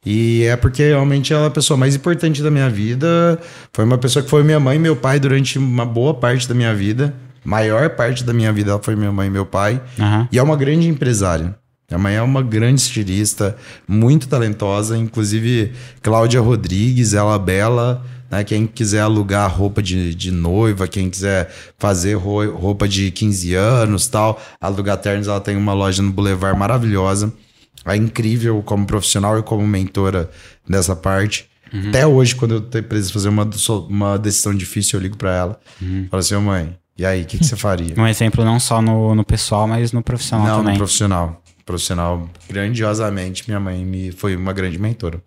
E 0.05 0.43
é 0.43 0.55
porque 0.55 0.84
realmente 0.84 1.31
ela 1.34 1.45
é 1.45 1.47
a 1.47 1.51
pessoa 1.51 1.77
mais 1.77 1.95
importante 1.95 2.41
da 2.43 2.51
minha 2.51 2.69
vida. 2.69 3.39
Foi 3.71 3.85
uma 3.85 3.97
pessoa 3.97 4.21
que 4.23 4.30
foi 4.30 4.43
minha 4.43 4.59
mãe 4.59 4.75
e 4.75 4.80
meu 4.80 4.95
pai 4.95 5.19
durante 5.19 5.57
uma 5.57 5.85
boa 5.85 6.13
parte 6.13 6.47
da 6.47 6.53
minha 6.53 6.73
vida. 6.75 7.13
Maior 7.45 7.89
parte 7.91 8.23
da 8.23 8.34
minha 8.34 8.51
vida 8.51 8.71
ela 8.71 8.81
foi 8.84 8.95
minha 8.95 9.11
mãe 9.11 9.27
e 9.27 9.31
meu 9.31 9.45
pai. 9.45 9.81
Aham. 9.99 10.27
E 10.31 10.38
é 10.38 10.43
uma 10.43 10.55
grande 10.57 10.88
empresária. 10.88 11.55
Minha 11.89 11.97
mãe 11.99 12.15
é 12.15 12.21
uma 12.21 12.41
grande 12.41 12.81
estilista, 12.81 13.55
muito 13.88 14.27
talentosa. 14.27 14.97
Inclusive, 14.97 15.71
Cláudia 16.01 16.41
Rodrigues, 16.41 17.13
ela 17.13 17.35
é 17.35 17.39
bela. 17.39 18.03
Né? 18.31 18.43
Quem 18.43 18.65
quiser 18.65 19.01
alugar 19.01 19.53
roupa 19.55 19.81
de, 19.81 20.15
de 20.15 20.31
noiva, 20.31 20.88
quem 20.88 21.09
quiser 21.09 21.53
fazer 21.77 22.15
ro- 22.15 22.51
roupa 22.55 22.88
de 22.88 23.11
15 23.11 23.53
anos 23.53 24.07
tal, 24.07 24.41
alugar 24.59 24.97
ternos, 24.97 25.27
ela 25.27 25.39
tem 25.39 25.55
uma 25.55 25.73
loja 25.73 26.01
no 26.01 26.11
Boulevard 26.11 26.57
maravilhosa. 26.57 27.31
É 27.85 27.95
incrível 27.95 28.61
como 28.64 28.85
profissional 28.85 29.38
e 29.38 29.43
como 29.43 29.65
mentora 29.68 30.30
dessa 30.68 30.95
parte. 30.95 31.49
Até 31.89 32.05
hoje, 32.05 32.35
quando 32.35 32.53
eu 32.72 32.84
preciso 32.84 33.14
fazer 33.14 33.30
uma, 33.30 33.49
uma 33.89 34.18
decisão 34.18 34.53
difícil, 34.53 34.99
eu 34.99 35.03
ligo 35.03 35.18
pra 35.18 35.35
ela. 35.35 35.60
Falo 36.10 36.19
assim, 36.22 36.35
ô 36.35 36.41
mãe, 36.41 36.77
e 36.95 37.03
aí, 37.05 37.23
o 37.23 37.26
que, 37.26 37.39
que 37.39 37.45
você 37.45 37.55
faria? 37.55 37.95
Um 37.97 38.07
exemplo 38.07 38.45
não 38.45 38.60
só 38.60 38.81
no, 38.81 39.15
no 39.15 39.26
pessoal, 39.26 39.68
mas 39.68 39.91
no 39.91 40.03
profissional 40.03 40.45
Não, 40.45 40.57
também. 40.57 40.73
no 40.73 40.77
profissional. 40.77 41.41
Profissional, 41.65 42.30
grandiosamente, 42.49 43.43
minha 43.47 43.60
mãe 43.60 43.84
me 43.85 44.11
foi 44.11 44.35
uma 44.35 44.51
grande 44.53 44.77
mentora. 44.77 45.22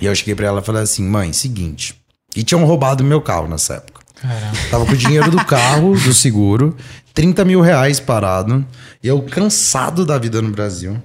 E 0.00 0.06
eu 0.06 0.14
cheguei 0.14 0.34
pra 0.34 0.46
ela 0.46 0.60
e 0.60 0.64
falei 0.64 0.82
assim, 0.82 1.06
mãe, 1.06 1.32
seguinte. 1.32 1.94
E 2.34 2.42
tinham 2.42 2.64
roubado 2.64 3.04
meu 3.04 3.20
carro 3.20 3.46
nessa 3.46 3.74
época. 3.74 4.00
Caramba. 4.14 4.56
Tava 4.70 4.86
com 4.86 4.92
o 4.92 4.96
dinheiro 4.96 5.30
do 5.30 5.44
carro, 5.44 5.94
do 5.94 6.14
seguro, 6.14 6.74
30 7.12 7.44
mil 7.44 7.60
reais 7.60 8.00
parado. 8.00 8.64
E 9.02 9.06
eu 9.08 9.20
cansado 9.22 10.06
da 10.06 10.16
vida 10.18 10.40
no 10.40 10.50
Brasil. 10.50 11.00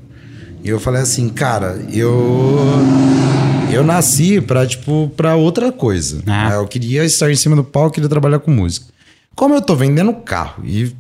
E 0.68 0.70
eu 0.70 0.80
falei 0.80 1.02
assim, 1.02 1.30
cara, 1.30 1.80
eu. 1.94 2.60
Eu 3.72 3.84
nasci 3.84 4.40
pra, 4.42 4.66
tipo, 4.66 5.12
pra 5.16 5.36
outra 5.36 5.72
coisa. 5.72 6.22
Ah. 6.28 6.50
né? 6.50 6.56
Eu 6.58 6.68
queria 6.68 7.04
estar 7.06 7.32
em 7.32 7.36
cima 7.36 7.56
do 7.56 7.64
palco, 7.64 7.96
queria 7.96 8.10
trabalhar 8.10 8.40
com 8.40 8.52
música. 8.52 8.86
Como 9.36 9.54
eu 9.56 9.62
tô 9.62 9.76
vendendo 9.76 10.14
carro 10.14 10.64
e 10.66 10.94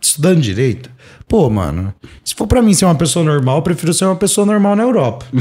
estudando 0.00 0.40
direito, 0.40 0.90
pô, 1.26 1.48
mano, 1.48 1.92
se 2.24 2.34
for 2.34 2.46
pra 2.46 2.60
mim 2.62 2.74
ser 2.74 2.84
uma 2.84 2.94
pessoa 2.94 3.24
normal, 3.24 3.56
eu 3.58 3.62
prefiro 3.62 3.92
ser 3.94 4.04
uma 4.04 4.14
pessoa 4.16 4.44
normal 4.46 4.76
na 4.76 4.82
Europa. 4.82 5.26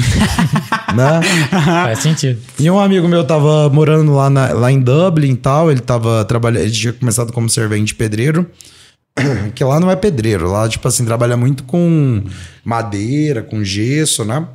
né? 0.95 1.21
Faz 1.83 1.99
sentido. 1.99 2.39
E 2.59 2.69
um 2.71 2.79
amigo 2.79 3.07
meu 3.07 3.23
tava 3.25 3.69
morando 3.69 4.13
lá, 4.13 4.29
na- 4.29 4.53
lá 4.53 4.71
em 4.71 4.79
Dublin 4.79 5.31
e 5.31 5.35
tal. 5.37 5.69
Ele 5.71 5.81
tava 5.81 6.23
trabalhando. 6.25 6.63
Ele 6.63 6.71
tinha 6.71 6.93
começado 6.93 7.33
como 7.33 7.49
servente 7.49 7.93
pedreiro. 7.93 8.49
Que 9.55 9.63
lá 9.63 9.79
não 9.79 9.89
é 9.89 9.95
pedreiro. 9.95 10.49
Lá, 10.49 10.67
tipo 10.67 10.87
assim, 10.87 11.05
trabalha 11.05 11.35
muito 11.35 11.63
com 11.63 12.23
madeira, 12.63 13.43
com 13.43 13.63
gesso, 13.63 14.23
né? 14.23 14.47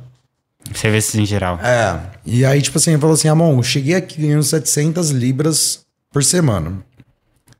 Serviços 0.73 1.15
em 1.15 1.25
geral. 1.25 1.59
É. 1.59 1.99
E 2.25 2.45
aí, 2.45 2.61
tipo 2.61 2.77
assim, 2.77 2.91
ele 2.91 2.99
falou 3.01 3.13
assim: 3.15 3.27
Amon, 3.27 3.57
eu 3.57 3.63
cheguei 3.63 3.95
aqui 3.95 4.21
ganhando 4.21 4.43
700 4.43 5.09
libras 5.11 5.81
por 6.11 6.23
semana. 6.23 6.77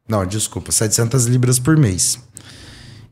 Não, 0.08 0.26
desculpa, 0.26 0.72
700 0.72 1.26
libras 1.26 1.60
por 1.60 1.78
mês. 1.78 2.20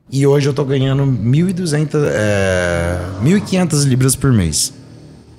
E 0.09 0.27
hoje 0.27 0.47
eu 0.49 0.53
tô 0.53 0.65
ganhando 0.65 1.03
1.200, 1.03 1.89
é, 2.11 2.99
1.500 3.23 3.85
libras 3.85 4.15
por 4.15 4.31
mês. 4.31 4.73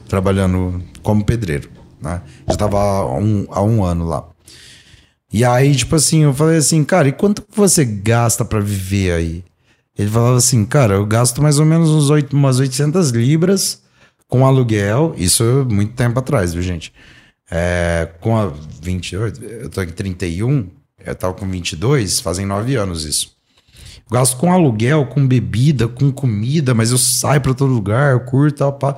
Trabalhando 0.09 0.83
como 1.03 1.24
pedreiro, 1.24 1.69
né? 2.01 2.23
Já 2.49 2.57
tava 2.57 2.79
há 2.79 3.16
um, 3.16 3.47
há 3.51 3.62
um 3.62 3.85
ano 3.85 4.07
lá. 4.07 4.24
E 5.33 5.45
aí, 5.45 5.75
tipo 5.75 5.97
assim, 5.97 6.25
eu 6.25 6.35
falei 6.35 6.59
assim, 6.59 6.85
cara, 6.85 7.09
e 7.09 7.13
quanto 7.13 7.43
você 7.55 7.85
gasta 7.85 8.45
pra 8.45 8.61
viver 8.61 9.13
aí? 9.13 9.45
Ele 9.99 10.11
falava 10.11 10.37
assim, 10.37 10.65
cara, 10.65 10.95
eu 10.95 11.07
gasto 11.07 11.41
mais 11.41 11.59
ou 11.59 11.65
menos 11.65 11.89
uns 11.89 12.11
oito, 12.11 12.37
umas 12.37 12.59
800 12.59 13.11
libras 13.11 13.83
com 14.29 14.47
aluguel, 14.47 15.15
isso 15.17 15.67
muito 15.71 15.95
tempo 15.95 16.19
atrás, 16.19 16.53
viu, 16.53 16.63
gente? 16.63 16.93
É, 17.51 18.09
com 18.21 18.37
a 18.37 18.53
28, 18.83 19.45
eu 19.45 19.69
tô 19.69 19.83
em 19.83 19.89
31, 19.89 20.69
eu 21.05 21.15
tava 21.15 21.35
com 21.35 21.47
22, 21.49 22.21
fazem 22.21 22.47
nove 22.47 22.75
anos 22.77 23.05
isso. 23.05 23.33
Gasto 24.11 24.37
com 24.37 24.53
aluguel, 24.53 25.07
com 25.07 25.27
bebida, 25.27 25.89
com 25.89 26.13
comida, 26.13 26.75
mas 26.75 26.91
eu 26.91 26.99
saio 26.99 27.41
pra 27.41 27.55
todo 27.55 27.73
lugar, 27.73 28.13
eu 28.13 28.21
curto 28.21 28.59
tal, 28.59 28.73
pá. 28.75 28.97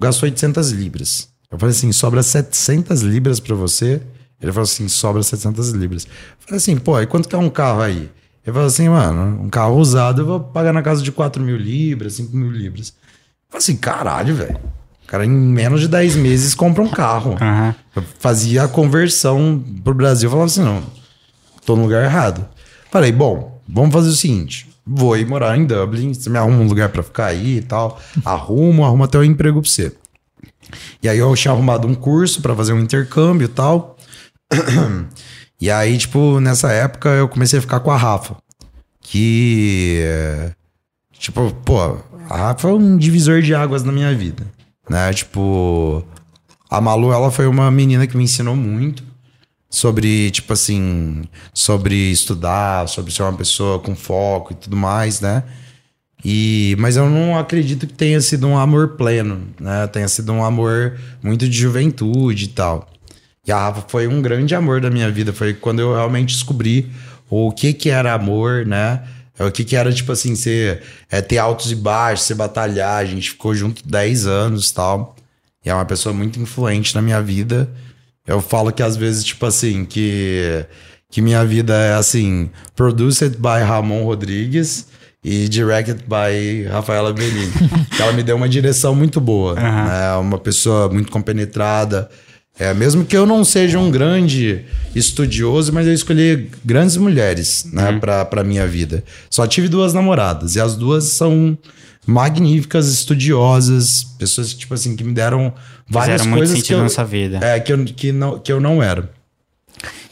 Gasto 0.00 0.22
800 0.22 0.70
libras. 0.70 1.28
Eu 1.50 1.58
falei 1.58 1.74
assim, 1.74 1.92
sobra 1.92 2.22
700 2.22 3.02
libras 3.02 3.40
pra 3.40 3.54
você? 3.54 4.00
Ele 4.40 4.52
falou 4.52 4.64
assim, 4.64 4.88
sobra 4.88 5.22
700 5.22 5.70
libras. 5.70 6.04
Eu 6.06 6.46
falei 6.46 6.56
assim, 6.56 6.76
pô, 6.76 7.00
e 7.00 7.06
quanto 7.06 7.28
que 7.28 7.34
é 7.34 7.38
um 7.38 7.50
carro 7.50 7.82
aí? 7.82 8.10
Ele 8.44 8.54
falou 8.54 8.66
assim, 8.66 8.88
mano, 8.88 9.42
um 9.42 9.50
carro 9.50 9.76
usado 9.76 10.22
eu 10.22 10.26
vou 10.26 10.40
pagar 10.40 10.72
na 10.72 10.82
casa 10.82 11.02
de 11.02 11.12
4 11.12 11.42
mil 11.42 11.56
libras, 11.56 12.14
5 12.14 12.34
mil 12.34 12.50
libras. 12.50 12.94
Falei 13.48 13.58
assim, 13.58 13.76
caralho, 13.76 14.34
velho. 14.34 14.58
O 15.04 15.06
cara, 15.06 15.26
em 15.26 15.30
menos 15.30 15.80
de 15.80 15.88
10 15.88 16.16
meses, 16.16 16.54
compra 16.54 16.82
um 16.82 16.88
carro. 16.88 17.36
Aham. 17.40 17.74
Eu 17.94 18.02
fazia 18.18 18.64
a 18.64 18.68
conversão 18.68 19.62
pro 19.84 19.92
Brasil. 19.92 20.28
Eu 20.28 20.30
falava 20.30 20.46
assim, 20.46 20.62
não, 20.62 20.82
tô 21.66 21.76
no 21.76 21.82
lugar 21.82 22.04
errado. 22.04 22.48
Falei, 22.90 23.12
bom, 23.12 23.60
vamos 23.68 23.92
fazer 23.92 24.08
o 24.08 24.14
seguinte. 24.14 24.68
Vou 24.86 25.16
ir 25.16 25.26
morar 25.26 25.56
em 25.58 25.66
Dublin, 25.66 26.14
você 26.14 26.30
me 26.30 26.38
arruma 26.38 26.58
um 26.58 26.66
lugar 26.66 26.88
pra 26.88 27.02
ficar 27.02 27.26
aí 27.26 27.58
e 27.58 27.62
tal. 27.62 28.00
Arrumo, 28.24 28.84
arrumo 28.84 29.04
até 29.04 29.18
um 29.18 29.24
emprego 29.24 29.60
pra 29.60 29.70
você. 29.70 29.92
E 31.02 31.08
aí 31.08 31.18
eu 31.18 31.34
tinha 31.34 31.52
arrumado 31.52 31.86
um 31.86 31.94
curso 31.94 32.40
pra 32.40 32.54
fazer 32.54 32.72
um 32.72 32.80
intercâmbio 32.80 33.44
e 33.44 33.48
tal. 33.48 33.96
E 35.60 35.70
aí, 35.70 35.98
tipo, 35.98 36.40
nessa 36.40 36.72
época 36.72 37.10
eu 37.10 37.28
comecei 37.28 37.58
a 37.58 37.62
ficar 37.62 37.80
com 37.80 37.90
a 37.90 37.96
Rafa. 37.96 38.36
Que. 39.00 40.02
Tipo, 41.12 41.52
pô, 41.64 41.98
a 42.30 42.36
Rafa 42.36 42.68
é 42.68 42.72
um 42.72 42.96
divisor 42.96 43.42
de 43.42 43.54
águas 43.54 43.84
na 43.84 43.92
minha 43.92 44.14
vida. 44.14 44.46
Né? 44.88 45.12
Tipo. 45.12 46.02
A 46.70 46.80
Malu, 46.80 47.12
ela 47.12 47.30
foi 47.30 47.46
uma 47.46 47.70
menina 47.70 48.06
que 48.06 48.16
me 48.16 48.24
ensinou 48.24 48.56
muito 48.56 49.02
sobre, 49.68 50.30
tipo 50.30 50.52
assim, 50.52 51.24
sobre 51.52 51.94
estudar, 52.10 52.88
sobre 52.88 53.12
ser 53.12 53.22
uma 53.22 53.32
pessoa 53.32 53.78
com 53.80 53.94
foco 53.94 54.52
e 54.52 54.56
tudo 54.56 54.76
mais, 54.76 55.20
né? 55.20 55.42
E, 56.24 56.76
mas 56.78 56.96
eu 56.96 57.08
não 57.08 57.38
acredito 57.38 57.86
que 57.86 57.92
tenha 57.92 58.20
sido 58.20 58.46
um 58.46 58.58
amor 58.58 58.90
pleno, 58.90 59.48
né? 59.58 59.86
Tenha 59.88 60.08
sido 60.08 60.32
um 60.32 60.44
amor 60.44 60.98
muito 61.22 61.48
de 61.48 61.56
juventude 61.56 62.44
e 62.44 62.48
tal. 62.48 62.89
E 63.50 63.52
a 63.52 63.58
Rafa 63.58 63.84
foi 63.88 64.06
um 64.06 64.22
grande 64.22 64.54
amor 64.54 64.80
da 64.80 64.88
minha 64.88 65.10
vida. 65.10 65.32
Foi 65.32 65.52
quando 65.52 65.80
eu 65.80 65.92
realmente 65.92 66.34
descobri 66.34 66.88
o 67.28 67.50
que 67.50 67.72
que 67.72 67.90
era 67.90 68.14
amor, 68.14 68.64
né? 68.64 69.02
O 69.40 69.50
que 69.50 69.64
que 69.64 69.74
era, 69.74 69.92
tipo 69.92 70.12
assim, 70.12 70.36
ser, 70.36 70.82
é, 71.10 71.20
ter 71.20 71.38
altos 71.38 71.72
e 71.72 71.74
baixos, 71.74 72.26
ser 72.26 72.34
batalhar. 72.36 72.98
A 72.98 73.04
gente 73.04 73.30
ficou 73.30 73.52
junto 73.52 73.82
10 73.84 74.28
anos 74.28 74.70
e 74.70 74.74
tal. 74.74 75.16
E 75.64 75.68
é 75.68 75.74
uma 75.74 75.84
pessoa 75.84 76.14
muito 76.14 76.38
influente 76.38 76.94
na 76.94 77.02
minha 77.02 77.20
vida. 77.20 77.68
Eu 78.24 78.40
falo 78.40 78.70
que 78.70 78.84
às 78.84 78.96
vezes, 78.96 79.24
tipo 79.24 79.44
assim, 79.44 79.84
que, 79.84 80.64
que 81.10 81.20
minha 81.20 81.44
vida 81.44 81.74
é 81.74 81.94
assim, 81.94 82.50
produced 82.76 83.36
by 83.38 83.64
Ramon 83.66 84.04
Rodrigues 84.04 84.86
e 85.24 85.48
directed 85.48 86.04
by 86.06 86.68
Rafaela 86.68 87.12
Benini. 87.12 87.50
ela 87.98 88.12
me 88.12 88.22
deu 88.22 88.36
uma 88.36 88.48
direção 88.48 88.94
muito 88.94 89.20
boa. 89.20 89.58
É 89.58 90.16
uma 90.18 90.38
pessoa 90.38 90.88
muito 90.88 91.10
compenetrada. 91.10 92.08
É, 92.58 92.74
mesmo 92.74 93.04
que 93.04 93.16
eu 93.16 93.24
não 93.24 93.42
seja 93.42 93.78
um 93.78 93.90
grande 93.90 94.64
estudioso, 94.94 95.72
mas 95.72 95.86
eu 95.86 95.94
escolhi 95.94 96.50
grandes 96.64 96.96
mulheres, 96.96 97.66
né, 97.72 97.98
pra, 97.98 98.24
pra 98.24 98.44
minha 98.44 98.66
vida. 98.66 99.02
Só 99.30 99.46
tive 99.46 99.66
duas 99.68 99.94
namoradas, 99.94 100.56
e 100.56 100.60
as 100.60 100.76
duas 100.76 101.04
são 101.04 101.56
magníficas, 102.06 102.88
estudiosas, 102.88 104.04
pessoas, 104.18 104.52
tipo 104.52 104.74
assim, 104.74 104.94
que 104.94 105.04
me 105.04 105.12
deram 105.12 105.52
várias 105.88 106.22
Fizeram 106.22 106.30
muito 106.30 106.38
coisas 106.40 106.54
que 106.56 106.60
sentido 106.62 106.78
eu, 106.78 106.82
na 106.82 106.88
sua 106.88 107.04
vida. 107.04 107.38
é, 107.42 107.60
que 107.60 107.72
eu, 107.72 107.84
que, 107.84 108.12
não, 108.12 108.38
que 108.38 108.52
eu 108.52 108.60
não 108.60 108.82
era. 108.82 109.10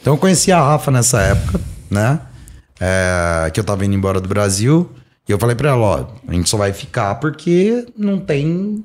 Então 0.01 0.13
eu 0.13 0.17
conheci 0.17 0.51
a 0.51 0.59
Rafa 0.59 0.89
nessa 0.91 1.21
época, 1.21 1.59
né? 1.89 2.19
É, 2.79 3.51
que 3.51 3.59
eu 3.59 3.63
tava 3.63 3.85
indo 3.85 3.93
embora 3.93 4.19
do 4.21 4.29
Brasil. 4.29 4.89
E 5.27 5.31
eu 5.31 5.37
falei 5.37 5.55
pra 5.55 5.69
ela, 5.69 5.85
ó, 5.85 6.07
a 6.27 6.33
gente 6.33 6.49
só 6.49 6.57
vai 6.57 6.73
ficar 6.73 7.15
porque 7.15 7.85
não 7.95 8.17
tem. 8.17 8.83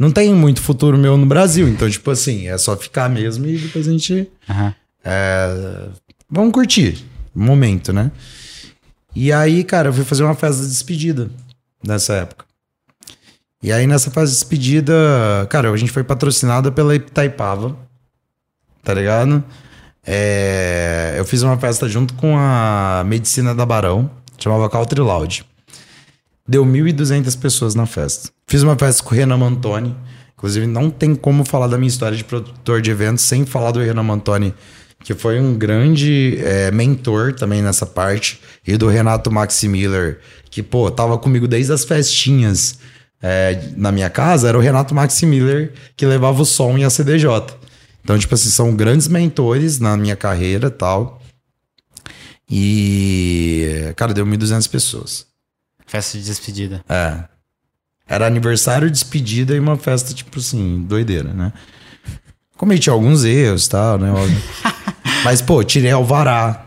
Não 0.00 0.10
tem 0.10 0.34
muito 0.34 0.62
futuro 0.62 0.96
meu 0.96 1.18
no 1.18 1.26
Brasil. 1.26 1.68
Então, 1.68 1.88
tipo 1.90 2.10
assim, 2.10 2.48
é 2.48 2.56
só 2.56 2.74
ficar 2.74 3.10
mesmo 3.10 3.46
e 3.46 3.58
depois 3.58 3.86
a 3.86 3.92
gente. 3.92 4.30
Aham. 4.48 4.74
é, 5.04 5.88
vamos 6.30 6.54
curtir 6.54 7.04
o 7.34 7.40
momento, 7.40 7.92
né? 7.92 8.10
E 9.14 9.30
aí, 9.30 9.62
cara, 9.62 9.90
eu 9.90 9.92
fui 9.92 10.02
fazer 10.02 10.24
uma 10.24 10.34
festa 10.34 10.62
de 10.62 10.68
despedida 10.68 11.30
nessa 11.86 12.14
época. 12.14 12.46
E 13.62 13.70
aí, 13.70 13.86
nessa 13.86 14.10
festa 14.10 14.28
de 14.28 14.32
despedida, 14.32 14.94
cara, 15.50 15.70
a 15.70 15.76
gente 15.76 15.92
foi 15.92 16.02
patrocinada 16.02 16.72
pela 16.72 16.94
Itaipava, 16.94 17.76
tá 18.82 18.94
ligado? 18.94 19.44
É, 20.06 21.14
eu 21.18 21.26
fiz 21.26 21.42
uma 21.42 21.58
festa 21.58 21.86
junto 21.86 22.14
com 22.14 22.38
a 22.38 23.04
Medicina 23.04 23.54
da 23.54 23.66
Barão, 23.66 24.10
chamava 24.38 24.70
Country 24.70 25.00
Loud. 25.00 25.44
Deu 26.46 26.64
1.200 26.64 27.38
pessoas 27.38 27.74
na 27.74 27.86
festa. 27.86 28.30
Fiz 28.46 28.62
uma 28.62 28.76
festa 28.76 29.02
com 29.02 29.14
o 29.14 29.16
Renan 29.16 29.36
Mantoni. 29.36 29.94
Inclusive, 30.36 30.66
não 30.66 30.90
tem 30.90 31.14
como 31.14 31.44
falar 31.44 31.66
da 31.66 31.76
minha 31.76 31.88
história 31.88 32.16
de 32.16 32.24
produtor 32.24 32.80
de 32.80 32.90
eventos 32.90 33.24
sem 33.24 33.44
falar 33.44 33.72
do 33.72 33.80
Renan 33.80 34.02
Mantoni, 34.02 34.54
que 35.04 35.14
foi 35.14 35.38
um 35.38 35.54
grande 35.56 36.38
é, 36.42 36.70
mentor 36.70 37.34
também 37.34 37.62
nessa 37.62 37.84
parte. 37.84 38.40
E 38.66 38.76
do 38.76 38.88
Renato 38.88 39.30
Maxi 39.30 39.68
Miller, 39.68 40.18
que, 40.50 40.62
pô, 40.62 40.90
tava 40.90 41.18
comigo 41.18 41.46
desde 41.46 41.72
as 41.72 41.84
festinhas 41.84 42.78
é, 43.22 43.68
na 43.76 43.92
minha 43.92 44.08
casa. 44.10 44.48
Era 44.48 44.58
o 44.58 44.60
Renato 44.60 44.94
Maxi 44.94 45.26
Miller 45.26 45.72
que 45.96 46.06
levava 46.06 46.40
o 46.40 46.46
som 46.46 46.76
e 46.78 46.84
a 46.84 46.90
CDJ. 46.90 47.28
Então, 48.02 48.18
tipo 48.18 48.34
assim, 48.34 48.48
são 48.48 48.74
grandes 48.74 49.08
mentores 49.08 49.78
na 49.78 49.96
minha 49.96 50.16
carreira 50.16 50.68
e 50.68 50.70
tal. 50.70 51.20
E, 52.50 53.92
cara, 53.94 54.12
deu 54.12 54.26
1.200 54.26 54.68
pessoas. 54.68 55.29
Festa 55.90 56.16
de 56.16 56.24
despedida. 56.24 56.84
É. 56.88 57.24
Era 58.06 58.24
aniversário, 58.24 58.88
despedida 58.88 59.56
e 59.56 59.58
uma 59.58 59.76
festa, 59.76 60.14
tipo 60.14 60.38
assim, 60.38 60.84
doideira, 60.84 61.32
né? 61.32 61.52
Cometi 62.56 62.88
alguns 62.88 63.24
erros 63.24 63.66
e 63.66 63.70
tal, 63.70 63.98
né? 63.98 64.08
Mas, 65.24 65.42
pô, 65.42 65.64
tirei 65.64 65.90
alvará. 65.90 66.66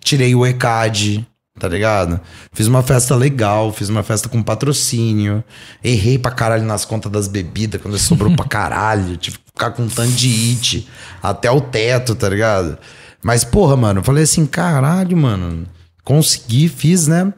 Tirei 0.00 0.34
o 0.34 0.44
ECAD, 0.44 1.24
tá 1.60 1.68
ligado? 1.68 2.20
Fiz 2.52 2.66
uma 2.66 2.82
festa 2.82 3.14
legal, 3.14 3.72
fiz 3.72 3.88
uma 3.88 4.02
festa 4.02 4.28
com 4.28 4.42
patrocínio. 4.42 5.44
Errei 5.84 6.18
pra 6.18 6.32
caralho 6.32 6.64
nas 6.64 6.84
contas 6.84 7.12
das 7.12 7.28
bebidas, 7.28 7.80
quando 7.80 7.96
sobrou 8.00 8.34
pra 8.34 8.46
caralho. 8.50 9.16
Tive 9.16 9.38
que 9.38 9.44
ficar 9.44 9.70
com 9.70 9.84
um 9.84 9.88
tanto 9.88 10.10
de 10.10 10.28
it 10.50 10.88
até 11.22 11.48
o 11.52 11.60
teto, 11.60 12.16
tá 12.16 12.28
ligado? 12.28 12.78
Mas, 13.22 13.44
porra, 13.44 13.76
mano, 13.76 14.00
eu 14.00 14.04
falei 14.04 14.24
assim, 14.24 14.44
caralho, 14.44 15.16
mano. 15.16 15.68
Consegui, 16.02 16.68
fiz, 16.68 17.06
né? 17.06 17.32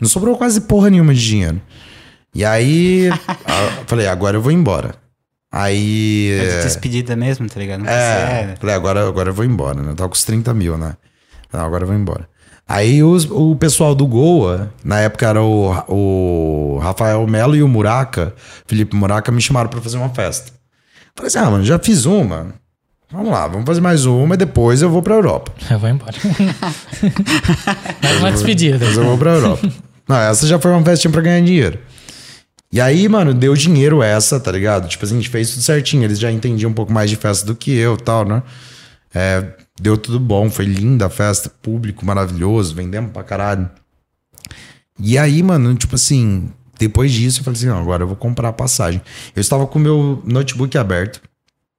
Não 0.00 0.08
sobrou 0.08 0.36
quase 0.36 0.62
porra 0.62 0.90
nenhuma 0.90 1.14
de 1.14 1.20
dinheiro. 1.26 1.60
E 2.34 2.44
aí, 2.44 3.06
eu 3.06 3.14
falei, 3.86 4.06
agora 4.06 4.36
eu 4.36 4.42
vou 4.42 4.52
embora. 4.52 4.94
Aí. 5.52 6.30
É 6.40 6.58
de 6.58 6.62
despedida 6.64 7.16
mesmo, 7.16 7.48
tá 7.48 7.58
ligado? 7.58 7.80
Não 7.80 7.90
É, 7.90 8.36
precisa- 8.38 8.56
falei, 8.60 8.74
agora, 8.76 9.08
agora 9.08 9.30
eu 9.30 9.34
vou 9.34 9.44
embora, 9.44 9.82
né? 9.82 9.90
Eu 9.90 9.96
tava 9.96 10.08
com 10.08 10.14
os 10.14 10.24
30 10.24 10.54
mil, 10.54 10.78
né? 10.78 10.94
Não, 11.52 11.60
agora 11.64 11.82
eu 11.82 11.88
vou 11.88 11.96
embora. 11.96 12.28
Aí 12.68 13.02
os- 13.02 13.28
o 13.28 13.56
pessoal 13.56 13.96
do 13.96 14.06
Goa, 14.06 14.72
na 14.84 15.00
época 15.00 15.26
era 15.26 15.42
o, 15.42 15.72
o 15.88 16.78
Rafael 16.78 17.26
Melo 17.26 17.56
e 17.56 17.62
o 17.64 17.68
Muraca, 17.68 18.32
Felipe 18.64 18.94
Muraca, 18.94 19.32
me 19.32 19.40
chamaram 19.40 19.68
pra 19.68 19.80
fazer 19.80 19.96
uma 19.96 20.10
festa. 20.10 20.52
Falei 21.16 21.26
assim, 21.26 21.38
ah, 21.38 21.50
mano, 21.50 21.64
já 21.64 21.80
fiz 21.80 22.04
uma. 22.06 22.54
Vamos 23.10 23.32
lá, 23.32 23.48
vamos 23.48 23.66
fazer 23.66 23.80
mais 23.80 24.06
uma 24.06 24.36
e 24.36 24.38
depois 24.38 24.82
eu 24.82 24.88
vou 24.88 25.02
pra 25.02 25.16
Europa. 25.16 25.52
Eu 25.68 25.80
vou 25.80 25.88
embora. 25.90 26.14
Mais 28.00 28.18
uma 28.18 28.30
despedida. 28.30 28.78
Depois 28.78 28.96
eu 28.96 29.04
vou 29.04 29.18
pra 29.18 29.32
Europa. 29.32 29.68
Não, 30.10 30.16
essa 30.16 30.44
já 30.44 30.58
foi 30.58 30.72
uma 30.72 30.84
festinha 30.84 31.12
pra 31.12 31.22
ganhar 31.22 31.40
dinheiro. 31.40 31.78
E 32.72 32.80
aí, 32.80 33.08
mano, 33.08 33.32
deu 33.32 33.54
dinheiro 33.54 34.02
essa, 34.02 34.40
tá 34.40 34.50
ligado? 34.50 34.88
Tipo 34.88 35.04
assim, 35.04 35.14
a 35.14 35.18
gente 35.18 35.28
fez 35.28 35.50
tudo 35.50 35.62
certinho. 35.62 36.02
Eles 36.02 36.18
já 36.18 36.32
entendiam 36.32 36.72
um 36.72 36.74
pouco 36.74 36.92
mais 36.92 37.08
de 37.08 37.14
festa 37.14 37.46
do 37.46 37.54
que 37.54 37.70
eu 37.70 37.96
tal, 37.96 38.24
né? 38.24 38.42
É, 39.14 39.44
deu 39.80 39.96
tudo 39.96 40.18
bom, 40.18 40.50
foi 40.50 40.64
linda 40.64 41.06
a 41.06 41.08
festa, 41.08 41.48
público 41.48 42.04
maravilhoso, 42.04 42.74
vendemos 42.74 43.12
pra 43.12 43.22
caralho. 43.22 43.70
E 44.98 45.16
aí, 45.16 45.44
mano, 45.44 45.76
tipo 45.76 45.94
assim, 45.94 46.50
depois 46.76 47.12
disso 47.12 47.38
eu 47.38 47.44
falei 47.44 47.56
assim, 47.56 47.66
não, 47.66 47.78
agora 47.78 48.02
eu 48.02 48.08
vou 48.08 48.16
comprar 48.16 48.48
a 48.48 48.52
passagem. 48.52 49.00
Eu 49.36 49.40
estava 49.40 49.64
com 49.64 49.78
o 49.78 49.82
meu 49.82 50.22
notebook 50.24 50.76
aberto, 50.76 51.22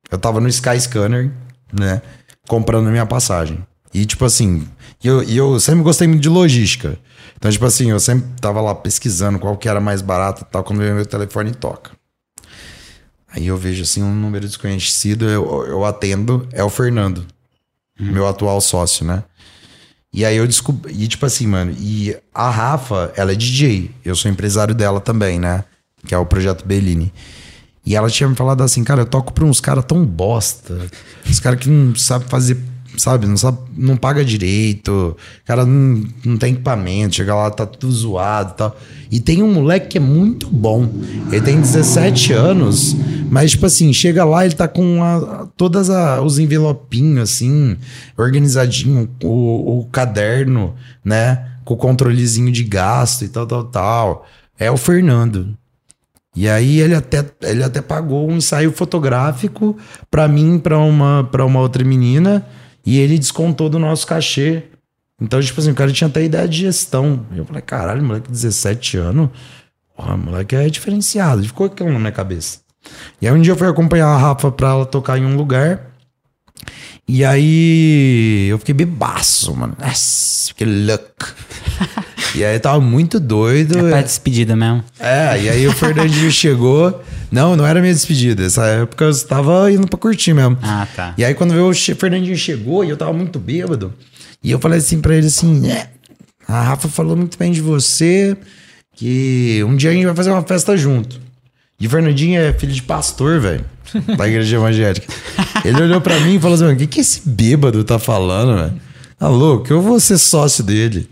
eu 0.10 0.18
tava 0.18 0.40
no 0.40 0.48
Sky 0.48 0.80
Scanner, 0.80 1.32
né, 1.74 2.02
comprando 2.48 2.90
minha 2.90 3.06
passagem. 3.06 3.60
E 3.94 4.06
tipo 4.06 4.24
assim, 4.24 4.66
eu, 5.04 5.22
eu 5.24 5.60
sempre 5.60 5.84
gostei 5.84 6.08
muito 6.08 6.22
de 6.22 6.30
logística. 6.30 6.98
Então, 7.42 7.50
tipo 7.50 7.66
assim, 7.66 7.90
eu 7.90 8.00
sempre 8.00 8.30
tava 8.40 8.62
lá 8.62 8.76
pesquisando 8.76 9.40
qual 9.40 9.58
que 9.58 9.68
era 9.68 9.82
mais 9.82 10.04
barato 10.04 10.46
e 10.48 10.52
tal, 10.52 10.64
quando 10.64 10.78
meu 10.78 11.04
telefone 11.04 11.52
toca. 11.56 11.90
Aí 13.34 13.48
eu 13.48 13.58
vejo 13.58 13.82
assim 13.82 14.04
um 14.04 14.14
número 14.14 14.46
desconhecido, 14.46 15.28
eu, 15.28 15.66
eu 15.66 15.84
atendo, 15.84 16.48
é 16.52 16.64
o 16.64 16.70
Fernando, 16.70 17.26
meu 18.00 18.28
atual 18.28 18.62
sócio, 18.62 19.04
né? 19.04 19.24
E 20.14 20.24
aí 20.24 20.38
eu 20.38 20.46
descobri, 20.46 20.94
e 20.94 21.08
tipo 21.08 21.26
assim, 21.26 21.48
mano, 21.48 21.76
e 21.80 22.16
a 22.32 22.48
Rafa, 22.48 23.12
ela 23.16 23.32
é 23.32 23.36
DJ, 23.36 23.90
eu 24.06 24.16
sou 24.16 24.30
empresário 24.30 24.76
dela 24.76 25.02
também, 25.02 25.40
né? 25.40 25.64
Que 26.06 26.14
é 26.14 26.18
o 26.20 26.26
projeto 26.28 26.64
Bellini. 26.64 27.12
E 27.84 27.96
ela 27.96 28.08
tinha 28.08 28.30
me 28.30 28.36
falado 28.36 28.62
assim, 28.62 28.84
cara, 28.84 29.02
eu 29.02 29.06
toco 29.08 29.34
pra 29.34 29.46
uns 29.46 29.60
caras 29.60 29.84
tão 29.86 30.06
bosta, 30.06 30.78
os 31.28 31.40
caras 31.40 31.60
que 31.60 31.70
não 31.70 31.96
sabem 31.96 32.28
fazer, 32.28 32.56
sabe, 33.02 33.26
não 33.28 33.36
sabe, 33.38 33.58
não 33.76 33.98
paga 33.98 34.24
direito, 34.24 35.16
cara 35.46 35.66
não, 35.66 36.04
não 36.26 36.38
tem 36.38 36.54
equipamento, 36.54 37.16
chega 37.16 37.34
lá, 37.36 37.50
tá 37.50 37.66
tudo 37.66 37.92
zoado 37.92 38.52
e 38.54 38.58
tal. 38.58 38.78
E 39.12 39.20
tem 39.20 39.44
um 39.44 39.52
moleque 39.54 39.88
que 39.90 39.98
é 39.98 40.02
muito 40.02 40.48
bom, 40.50 40.90
ele 41.32 41.42
tem 41.42 41.60
17 41.60 42.32
anos, 42.34 42.96
mas 43.30 43.52
tipo 43.52 43.66
assim, 43.66 43.92
chega 43.92 44.24
lá, 44.24 44.46
ele 44.46 44.56
tá 44.56 44.68
com 44.68 45.04
a, 45.04 45.48
todas 45.58 45.90
a- 45.90 46.22
os 46.22 46.40
envelopinhos 46.40 47.30
assim, 47.30 47.76
organizadinho, 48.18 49.10
o, 49.24 49.80
o 49.80 49.86
caderno, 49.92 50.74
né, 51.04 51.46
com 51.66 51.74
o 51.74 51.78
controlezinho 51.78 52.52
de 52.52 52.64
gasto 52.64 53.24
e 53.26 53.28
tal, 53.28 53.46
tal, 53.46 53.64
tal. 53.66 54.26
É 54.58 54.70
o 54.72 54.78
Fernando. 54.78 55.58
E 56.34 56.48
aí 56.48 56.80
ele 56.80 56.96
até, 56.96 57.26
ele 57.42 57.62
até 57.62 57.82
pagou 57.82 58.30
um 58.30 58.38
ensaio 58.38 58.72
fotográfico 58.72 59.76
pra 60.10 60.28
mim, 60.30 60.58
pra 60.60 60.78
uma, 60.80 61.28
pra 61.30 61.46
uma 61.46 61.60
outra 61.60 61.84
menina, 61.84 62.46
e 62.86 63.00
ele 63.00 63.18
descontou 63.18 63.70
do 63.70 63.80
nosso 63.80 64.06
cachê. 64.08 64.64
Então, 65.20 65.40
tipo 65.40 65.60
assim, 65.60 65.72
o 65.72 65.76
cara 65.76 65.92
tinha 65.92 66.08
até 66.08 66.24
ideia 66.24 66.48
de 66.48 66.58
gestão. 66.58 67.26
Eu 67.36 67.46
falei, 67.46 67.62
caralho, 67.62 68.04
moleque, 68.04 68.32
17 68.32 68.98
anos. 68.98 69.30
Porra, 69.96 70.18
moleque 70.18 70.56
é 70.56 70.68
diferenciado. 70.70 71.44
Ficou 71.44 71.68
aquilo 71.68 71.92
na 71.92 72.00
minha 72.00 72.12
cabeça. 72.12 72.60
E 73.22 73.28
aí 73.28 73.34
um 73.34 73.42
dia 73.42 73.54
eu 73.54 73.58
fui 73.58 73.68
acompanhar 73.68 74.08
a 74.08 74.18
Rafa 74.18 74.52
pra 74.52 74.70
ela 74.70 74.86
tocar 74.86 75.18
em 75.18 75.26
um 75.26 75.36
lugar. 75.36 75.92
E 77.08 77.24
aí 77.26 78.48
eu 78.50 78.58
fiquei 78.58 78.74
bebaço, 78.74 79.56
mano. 79.56 79.76
Nossa, 79.80 80.48
fiquei 80.48 80.68
louco. 80.68 81.36
e 82.34 82.44
aí 82.44 82.60
tava 82.60 82.80
muito 82.80 83.20
doido. 83.20 83.88
É 83.88 83.90
pra 83.92 84.02
despedida 84.02 84.56
mesmo. 84.56 84.84
É, 85.00 85.40
e 85.40 85.50
aí 85.50 85.68
o 85.68 85.72
Fernandinho 85.72 86.32
chegou. 86.32 87.04
Não, 87.32 87.56
não 87.56 87.66
era 87.66 87.80
minha 87.80 87.94
despedida. 87.94 88.44
Essa 88.44 88.66
época 88.66 89.06
eu 89.06 89.26
tava 89.26 89.72
indo 89.72 89.88
pra 89.88 89.98
curtir 89.98 90.34
mesmo. 90.34 90.58
Ah, 90.62 90.88
tá. 90.96 91.14
E 91.18 91.24
aí 91.24 91.34
quando 91.34 91.52
o 91.54 91.74
Fernandinho 91.74 92.36
chegou 92.36 92.84
e 92.84 92.90
eu 92.90 92.98
tava 92.98 93.14
muito 93.14 93.40
bêbado, 93.40 93.94
e 94.44 94.52
eu 94.52 94.60
falei 94.60 94.80
assim 94.80 95.00
pra 95.00 95.16
ele 95.16 95.28
assim, 95.28 95.70
é, 95.70 95.88
a 96.48 96.62
Rafa 96.62 96.90
falou 96.90 97.16
muito 97.16 97.38
bem 97.38 97.52
de 97.52 97.62
você, 97.62 98.36
que 98.96 99.64
um 99.66 99.76
dia 99.76 99.92
a 99.92 99.94
gente 99.94 100.06
vai 100.06 100.16
fazer 100.16 100.32
uma 100.32 100.44
festa 100.44 100.76
junto. 100.76 101.20
E 101.80 101.88
o 101.88 101.90
Fernandinho 101.90 102.40
é 102.40 102.54
filho 102.54 102.74
de 102.74 102.84
pastor, 102.84 103.40
velho, 103.40 103.66
da 104.18 104.28
igreja 104.28 104.58
evangélica. 104.58 105.08
Ele 105.64 105.82
olhou 105.82 106.02
pra 106.02 106.20
mim 106.20 106.36
e 106.36 106.40
falou 106.40 106.56
assim, 106.56 106.72
o 106.72 106.76
que 106.78 106.86
que 106.86 107.00
esse 107.00 107.22
bêbado 107.28 107.84
tá 107.84 107.98
falando, 107.98 108.58
velho? 108.58 108.82
Tá 109.18 109.28
louco, 109.28 109.72
eu 109.72 109.82
vou 109.82 110.00
ser 110.00 110.18
sócio 110.18 110.64
dele. 110.64 111.08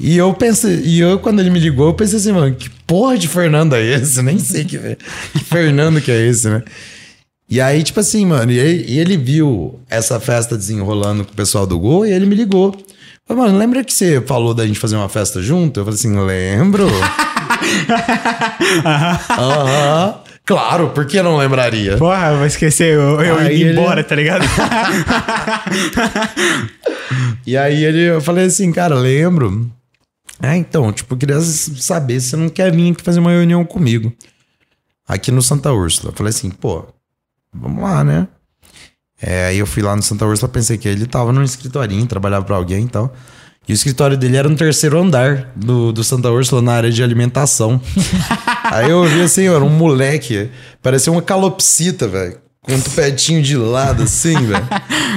E 0.00 0.16
eu 0.16 0.32
pensei, 0.34 0.80
e 0.84 1.00
eu, 1.00 1.18
quando 1.18 1.40
ele 1.40 1.50
me 1.50 1.58
ligou, 1.58 1.86
eu 1.86 1.94
pensei 1.94 2.18
assim, 2.18 2.32
mano, 2.32 2.54
que 2.54 2.70
porra 2.88 3.16
de 3.16 3.28
Fernando 3.28 3.76
é 3.76 3.82
esse? 3.84 4.20
Nem 4.22 4.38
sei 4.40 4.64
que, 4.64 4.76
que 5.32 5.44
Fernando 5.44 6.00
que 6.00 6.10
é 6.10 6.26
esse, 6.26 6.48
né? 6.48 6.62
E 7.48 7.60
aí, 7.60 7.82
tipo 7.82 8.00
assim, 8.00 8.26
mano, 8.26 8.50
e 8.50 8.58
ele, 8.58 8.84
e 8.88 8.98
ele 8.98 9.16
viu 9.16 9.78
essa 9.88 10.18
festa 10.18 10.56
desenrolando 10.56 11.24
com 11.24 11.32
o 11.32 11.36
pessoal 11.36 11.66
do 11.66 11.78
Gol 11.78 12.04
e 12.04 12.12
ele 12.12 12.26
me 12.26 12.34
ligou. 12.34 12.76
Falei, 13.26 13.42
mano, 13.44 13.58
lembra 13.58 13.84
que 13.84 13.92
você 13.92 14.20
falou 14.22 14.52
da 14.54 14.66
gente 14.66 14.78
fazer 14.78 14.96
uma 14.96 15.08
festa 15.08 15.40
junto? 15.40 15.80
Eu 15.80 15.84
falei 15.84 15.98
assim, 15.98 16.18
lembro. 16.18 16.88
Aham. 19.38 20.14
Claro, 20.44 20.88
por 20.90 21.04
que 21.06 21.20
não 21.20 21.36
lembraria? 21.36 21.98
Porra, 21.98 22.34
vou 22.34 22.46
esquecer 22.46 22.94
eu, 22.94 23.20
eu 23.20 23.36
Aí 23.38 23.56
indo 23.60 23.68
ele- 23.70 23.78
embora, 23.80 24.02
tá 24.02 24.14
ligado? 24.14 24.44
E 27.46 27.56
aí 27.56 27.82
ele, 27.82 28.02
eu 28.02 28.20
falei 28.20 28.44
assim, 28.46 28.70
cara, 28.70 28.94
lembro. 28.94 29.70
É, 30.40 30.56
então, 30.56 30.92
tipo, 30.92 31.14
eu 31.14 31.18
queria 31.18 31.40
saber 31.40 32.20
se 32.20 32.30
você 32.30 32.36
não 32.36 32.48
quer 32.48 32.70
vir 32.70 32.92
aqui 32.92 33.02
fazer 33.02 33.20
uma 33.20 33.30
reunião 33.30 33.64
comigo. 33.64 34.12
Aqui 35.06 35.30
no 35.30 35.42
Santa 35.42 35.72
Úrsula. 35.72 36.12
Eu 36.12 36.16
falei 36.16 36.30
assim, 36.30 36.50
pô, 36.50 36.84
vamos 37.52 37.82
lá, 37.82 38.04
né? 38.04 38.28
É, 39.20 39.46
aí 39.46 39.58
eu 39.58 39.66
fui 39.66 39.82
lá 39.82 39.96
no 39.96 40.02
Santa 40.02 40.24
Úrsula, 40.24 40.48
pensei 40.48 40.78
que 40.78 40.88
ele 40.88 41.06
tava 41.06 41.32
num 41.32 41.42
escritorinho, 41.42 42.06
trabalhava 42.06 42.44
pra 42.44 42.56
alguém 42.56 42.84
e 42.84 42.88
tal. 42.88 43.12
E 43.68 43.72
o 43.72 43.74
escritório 43.74 44.16
dele 44.16 44.36
era 44.36 44.48
no 44.48 44.56
terceiro 44.56 44.98
andar 44.98 45.52
do, 45.54 45.92
do 45.92 46.02
Santa 46.04 46.30
Úrsula, 46.30 46.62
na 46.62 46.72
área 46.72 46.90
de 46.90 47.02
alimentação. 47.02 47.80
aí 48.64 48.90
eu 48.90 49.04
vi 49.04 49.20
assim, 49.20 49.46
era 49.46 49.62
um 49.62 49.68
moleque, 49.68 50.50
parecia 50.82 51.12
uma 51.12 51.20
calopsita, 51.20 52.06
velho. 52.06 52.38
Com 52.62 52.74
um 52.74 52.80
tupetinho 52.80 53.42
de 53.42 53.56
lado, 53.56 54.04
assim, 54.04 54.34
velho. 54.34 54.68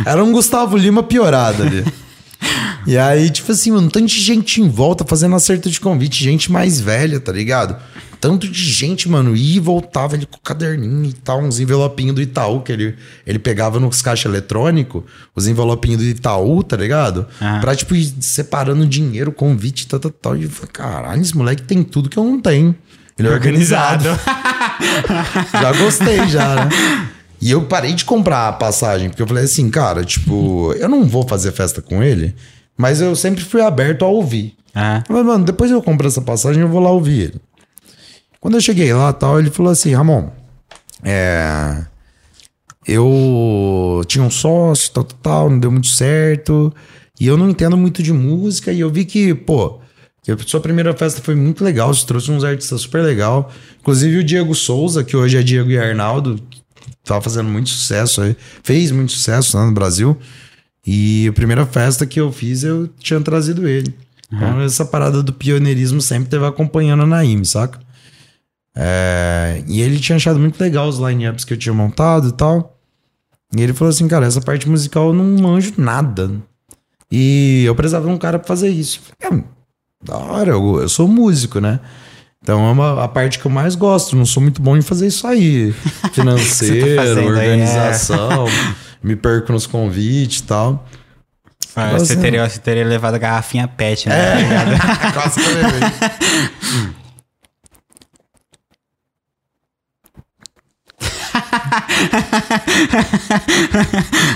Era 0.05 0.23
um 0.23 0.31
Gustavo 0.31 0.75
Lima 0.77 1.03
piorado 1.03 1.63
ali. 1.63 1.85
E 2.85 2.97
aí, 2.97 3.29
tipo 3.29 3.51
assim, 3.51 3.71
mano, 3.71 3.89
tanto 3.89 4.07
de 4.07 4.19
gente 4.19 4.61
em 4.61 4.69
volta 4.69 5.05
fazendo 5.05 5.35
acerto 5.35 5.69
de 5.69 5.79
convite, 5.79 6.23
gente 6.23 6.51
mais 6.51 6.79
velha, 6.79 7.19
tá 7.19 7.31
ligado? 7.31 7.77
Tanto 8.19 8.47
de 8.47 8.63
gente, 8.63 9.09
mano, 9.09 9.35
ia 9.35 9.57
e 9.57 9.59
voltava 9.59 10.15
ele 10.15 10.27
com 10.27 10.37
o 10.37 10.41
caderninho 10.41 11.05
e 11.05 11.13
tal, 11.13 11.41
uns 11.41 11.59
envelopinhos 11.59 12.13
do 12.13 12.21
Itaú, 12.21 12.61
que 12.61 12.71
ele, 12.71 12.95
ele 13.25 13.39
pegava 13.39 13.79
nos 13.79 13.99
caixa 14.01 14.29
eletrônico, 14.29 15.03
os 15.35 15.47
envelopinhos 15.47 15.97
do 15.97 16.03
Itaú, 16.03 16.61
tá 16.61 16.77
ligado? 16.77 17.25
Ah. 17.39 17.57
Pra, 17.59 17.75
tipo, 17.75 17.95
ir 17.95 18.13
separando 18.21 18.85
dinheiro, 18.85 19.31
convite, 19.31 19.87
tal, 19.87 19.99
tal, 19.99 20.11
tal. 20.11 20.37
E 20.37 20.43
eu 20.43 20.49
falei, 20.51 20.69
caralho, 20.71 21.21
esse 21.21 21.35
moleque 21.35 21.63
tem 21.63 21.81
tudo 21.81 22.09
que 22.09 22.17
eu 22.17 22.23
não 22.23 22.39
tenho. 22.39 22.75
Ele 23.17 23.27
é 23.27 23.31
organizado. 23.31 24.05
já 25.51 25.73
gostei, 25.73 26.27
já, 26.27 26.65
né? 26.65 26.69
E 27.41 27.49
eu 27.49 27.63
parei 27.63 27.93
de 27.93 28.05
comprar 28.05 28.47
a 28.47 28.53
passagem, 28.53 29.09
porque 29.09 29.21
eu 29.23 29.27
falei 29.27 29.45
assim, 29.45 29.67
cara, 29.71 30.05
tipo, 30.05 30.73
eu 30.73 30.87
não 30.87 31.05
vou 31.05 31.27
fazer 31.27 31.51
festa 31.51 31.81
com 31.81 32.03
ele, 32.03 32.35
mas 32.81 32.99
eu 32.99 33.15
sempre 33.15 33.43
fui 33.43 33.61
aberto 33.61 34.03
a 34.03 34.07
ouvir. 34.07 34.55
Ah, 34.73 35.03
falei, 35.05 35.21
mano, 35.21 35.45
depois 35.45 35.69
eu 35.69 35.83
compro 35.83 36.07
essa 36.07 36.19
passagem, 36.19 36.63
eu 36.63 36.67
vou 36.67 36.81
lá 36.81 36.89
ouvir 36.89 37.21
ele. 37.21 37.41
Quando 38.39 38.55
eu 38.55 38.61
cheguei 38.61 38.91
lá 38.91 39.13
tal, 39.13 39.39
ele 39.39 39.51
falou 39.51 39.71
assim, 39.71 39.93
Ramon, 39.93 40.31
é. 41.03 41.85
Eu 42.87 44.01
tinha 44.07 44.23
um 44.23 44.31
sócio, 44.31 44.91
tal, 44.91 45.03
tal, 45.03 45.19
tal, 45.21 45.49
não 45.51 45.59
deu 45.59 45.71
muito 45.71 45.87
certo. 45.87 46.73
E 47.19 47.27
eu 47.27 47.37
não 47.37 47.51
entendo 47.51 47.77
muito 47.77 48.01
de 48.01 48.11
música. 48.11 48.73
E 48.73 48.79
eu 48.79 48.89
vi 48.89 49.05
que, 49.05 49.35
pô, 49.35 49.79
que 50.23 50.31
a 50.31 50.37
sua 50.39 50.59
primeira 50.59 50.91
festa 50.97 51.21
foi 51.21 51.35
muito 51.35 51.63
legal. 51.63 51.93
Você 51.93 52.03
trouxe 52.03 52.31
uns 52.31 52.43
artistas 52.43 52.81
super 52.81 53.03
legal. 53.03 53.51
Inclusive 53.79 54.17
o 54.17 54.23
Diego 54.23 54.55
Souza, 54.55 55.03
que 55.03 55.15
hoje 55.15 55.37
é 55.37 55.43
Diego 55.43 55.69
e 55.69 55.77
Arnaldo, 55.77 56.41
que 56.73 56.95
tava 57.03 57.21
fazendo 57.21 57.47
muito 57.47 57.69
sucesso 57.69 58.23
aí. 58.23 58.35
Fez 58.63 58.89
muito 58.89 59.11
sucesso 59.11 59.55
lá 59.55 59.67
no 59.67 59.71
Brasil. 59.71 60.17
E 60.85 61.27
a 61.27 61.33
primeira 61.33 61.65
festa 61.65 62.05
que 62.05 62.19
eu 62.19 62.31
fiz, 62.31 62.63
eu 62.63 62.87
tinha 62.99 63.19
trazido 63.21 63.67
ele. 63.67 63.93
Então, 64.33 64.61
essa 64.61 64.85
parada 64.85 65.21
do 65.21 65.33
pioneirismo 65.33 66.01
sempre 66.01 66.29
teve 66.29 66.45
acompanhando 66.45 67.03
a 67.03 67.05
Naime, 67.05 67.45
saca? 67.45 67.79
É, 68.73 69.61
e 69.67 69.81
ele 69.81 69.99
tinha 69.99 70.15
achado 70.15 70.39
muito 70.39 70.59
legal 70.59 70.87
os 70.87 70.97
line-ups 70.97 71.43
que 71.43 71.53
eu 71.53 71.57
tinha 71.57 71.73
montado 71.73 72.29
e 72.29 72.31
tal. 72.31 72.79
E 73.55 73.61
ele 73.61 73.73
falou 73.73 73.89
assim, 73.89 74.07
cara, 74.07 74.25
essa 74.25 74.39
parte 74.39 74.69
musical 74.69 75.07
eu 75.07 75.13
não 75.13 75.25
manjo 75.41 75.73
nada. 75.77 76.31
E 77.11 77.63
eu 77.65 77.75
precisava 77.75 78.07
de 78.07 78.13
um 78.13 78.17
cara 78.17 78.39
pra 78.39 78.47
fazer 78.47 78.69
isso. 78.69 79.01
Eu 79.19 79.29
falei, 79.29 79.43
é, 79.43 80.05
da 80.05 80.17
hora, 80.17 80.51
eu, 80.51 80.79
eu 80.81 80.89
sou 80.89 81.07
músico, 81.07 81.59
né? 81.59 81.81
Então 82.41 82.65
é 82.65 82.71
uma, 82.71 83.03
a 83.03 83.07
parte 83.07 83.37
que 83.37 83.45
eu 83.45 83.51
mais 83.51 83.75
gosto. 83.75 84.15
Não 84.15 84.25
sou 84.25 84.41
muito 84.41 84.61
bom 84.61 84.77
em 84.77 84.81
fazer 84.81 85.07
isso 85.07 85.27
aí. 85.27 85.73
Financeiro, 86.13 86.95
fazendo 86.95 87.37
aí, 87.37 87.59
é. 87.59 87.91
Me 89.03 89.15
perco 89.15 89.51
nos 89.51 89.65
convites 89.65 90.39
e 90.39 90.43
tal. 90.43 90.87
Ah, 91.75 91.91
você, 91.91 92.15
teria, 92.15 92.47
você 92.47 92.59
teria 92.59 92.85
levado 92.85 93.15
a 93.15 93.17
garrafinha 93.17 93.67
pet, 93.67 94.09
né? 94.09 94.15
É, 94.15 95.11
quase 95.13 95.39
que 95.39 95.47
eu 95.47 95.55
levei. 95.55 95.81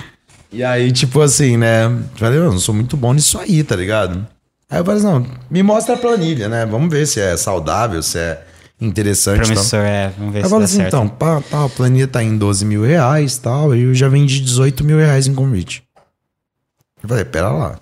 E 0.56 0.64
aí, 0.64 0.90
tipo 0.90 1.20
assim, 1.20 1.58
né? 1.58 1.92
Falei, 2.16 2.40
eu 2.40 2.50
não 2.50 2.60
sou 2.60 2.74
muito 2.74 2.96
bom 2.96 3.14
nisso 3.14 3.38
aí, 3.38 3.62
tá 3.62 3.76
ligado? 3.76 4.26
Aí 4.70 4.80
eu 4.80 4.86
falei 4.86 5.04
não, 5.04 5.28
me 5.50 5.62
mostra 5.62 5.96
a 5.96 5.98
planilha, 5.98 6.48
né? 6.48 6.66
Vamos 6.66 6.90
ver 6.90 7.06
se 7.06 7.20
é 7.20 7.36
saudável, 7.36 8.02
se 8.02 8.18
é 8.18 8.42
interessante. 8.80 9.38
e 9.38 9.40
tal. 9.40 9.48
Promissor, 9.48 9.80
é. 9.80 10.14
Vamos 10.18 10.34
ver 10.34 10.40
Aí 10.40 10.44
eu 10.46 10.50
se 10.50 10.58
dá 10.58 10.64
assim, 10.66 10.76
certo. 10.78 10.88
então, 10.88 11.08
pá, 11.08 11.42
tá, 11.42 11.66
a 11.66 11.70
planilha 11.70 12.08
tá 12.08 12.24
em 12.24 12.38
12 12.38 12.66
mil 12.66 12.84
reais 12.84 13.36
e 13.36 13.42
tal, 13.42 13.76
e 13.76 13.84
eu 13.84 13.94
já 13.94 14.08
vendi 14.08 14.42
18 14.42 14.84
mil 14.84 14.98
reais 14.98 15.28
em 15.28 15.34
convite. 15.34 15.84
Eu 17.02 17.10
falei, 17.10 17.26
pera 17.26 17.50
lá. 17.50 17.80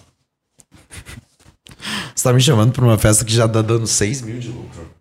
Você 2.16 2.24
tá 2.24 2.34
me 2.34 2.42
chamando 2.42 2.72
pra 2.72 2.84
uma 2.84 2.98
festa 2.98 3.26
que 3.26 3.34
já 3.34 3.48
tá 3.48 3.62
dando 3.62 3.88
6 3.88 4.22
mil 4.22 4.40
de 4.40 4.50
lucro. 4.50 4.92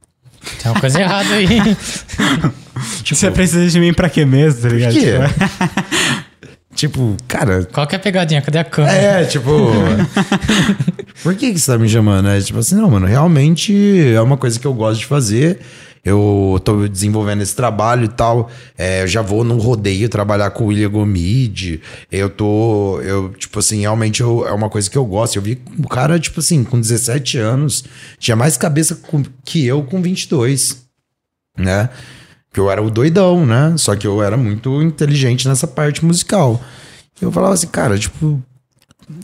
Tem 0.62 0.73
uma 0.73 0.81
coisa 0.81 1.01
errada 1.01 1.35
aí. 1.35 1.47
Você 3.05 3.31
precisa 3.31 3.69
de 3.69 3.78
mim 3.78 3.93
pra 3.93 4.09
quê 4.09 4.24
mesmo, 4.24 4.62
tá 4.62 4.69
ligado? 4.69 4.94
Por 4.94 5.01
quê? 5.01 5.12
Tipo, 6.74 7.16
cara, 7.28 7.64
Qual 7.72 7.86
que 7.86 7.94
é 7.94 7.98
a 7.98 8.00
pegadinha? 8.00 8.40
Cadê 8.42 8.58
a 8.58 8.64
câmera? 8.64 8.94
É, 8.96 9.24
tipo. 9.24 9.50
Por 11.22 11.34
que, 11.34 11.52
que 11.52 11.58
você 11.58 11.70
tá 11.72 11.78
me 11.78 11.88
chamando? 11.88 12.28
É 12.28 12.40
tipo 12.40 12.58
assim, 12.58 12.74
não, 12.74 12.90
mano, 12.90 13.06
realmente 13.06 14.12
é 14.14 14.20
uma 14.20 14.36
coisa 14.36 14.58
que 14.58 14.66
eu 14.66 14.74
gosto 14.74 15.00
de 15.00 15.06
fazer. 15.06 15.60
Eu 16.04 16.60
tô 16.64 16.88
desenvolvendo 16.88 17.42
esse 17.42 17.54
trabalho 17.54 18.06
e 18.06 18.08
tal. 18.08 18.50
É, 18.76 19.02
eu 19.02 19.06
já 19.06 19.22
vou 19.22 19.44
num 19.44 19.58
rodeio 19.58 20.08
trabalhar 20.08 20.50
com 20.50 20.64
o 20.64 20.66
William 20.68 20.90
Gomide. 20.90 21.80
Eu 22.10 22.28
tô. 22.28 23.00
Eu, 23.02 23.28
tipo 23.34 23.60
assim, 23.60 23.82
realmente 23.82 24.20
eu- 24.20 24.44
é 24.48 24.52
uma 24.52 24.68
coisa 24.68 24.90
que 24.90 24.98
eu 24.98 25.04
gosto. 25.04 25.36
Eu 25.36 25.42
vi 25.42 25.60
o 25.78 25.86
cara, 25.88 26.18
tipo 26.18 26.40
assim, 26.40 26.64
com 26.64 26.80
17 26.80 27.38
anos, 27.38 27.84
tinha 28.18 28.34
mais 28.34 28.56
cabeça 28.56 28.96
com- 28.96 29.22
que 29.44 29.64
eu 29.64 29.84
com 29.84 30.02
22, 30.02 30.82
né? 31.56 31.88
Que 32.52 32.60
eu 32.60 32.70
era 32.70 32.82
o 32.82 32.90
doidão, 32.90 33.46
né? 33.46 33.74
Só 33.78 33.96
que 33.96 34.06
eu 34.06 34.22
era 34.22 34.36
muito 34.36 34.82
inteligente 34.82 35.48
nessa 35.48 35.66
parte 35.66 36.04
musical. 36.04 36.62
Eu 37.20 37.32
falava 37.32 37.54
assim, 37.54 37.66
cara, 37.68 37.98
tipo. 37.98 38.42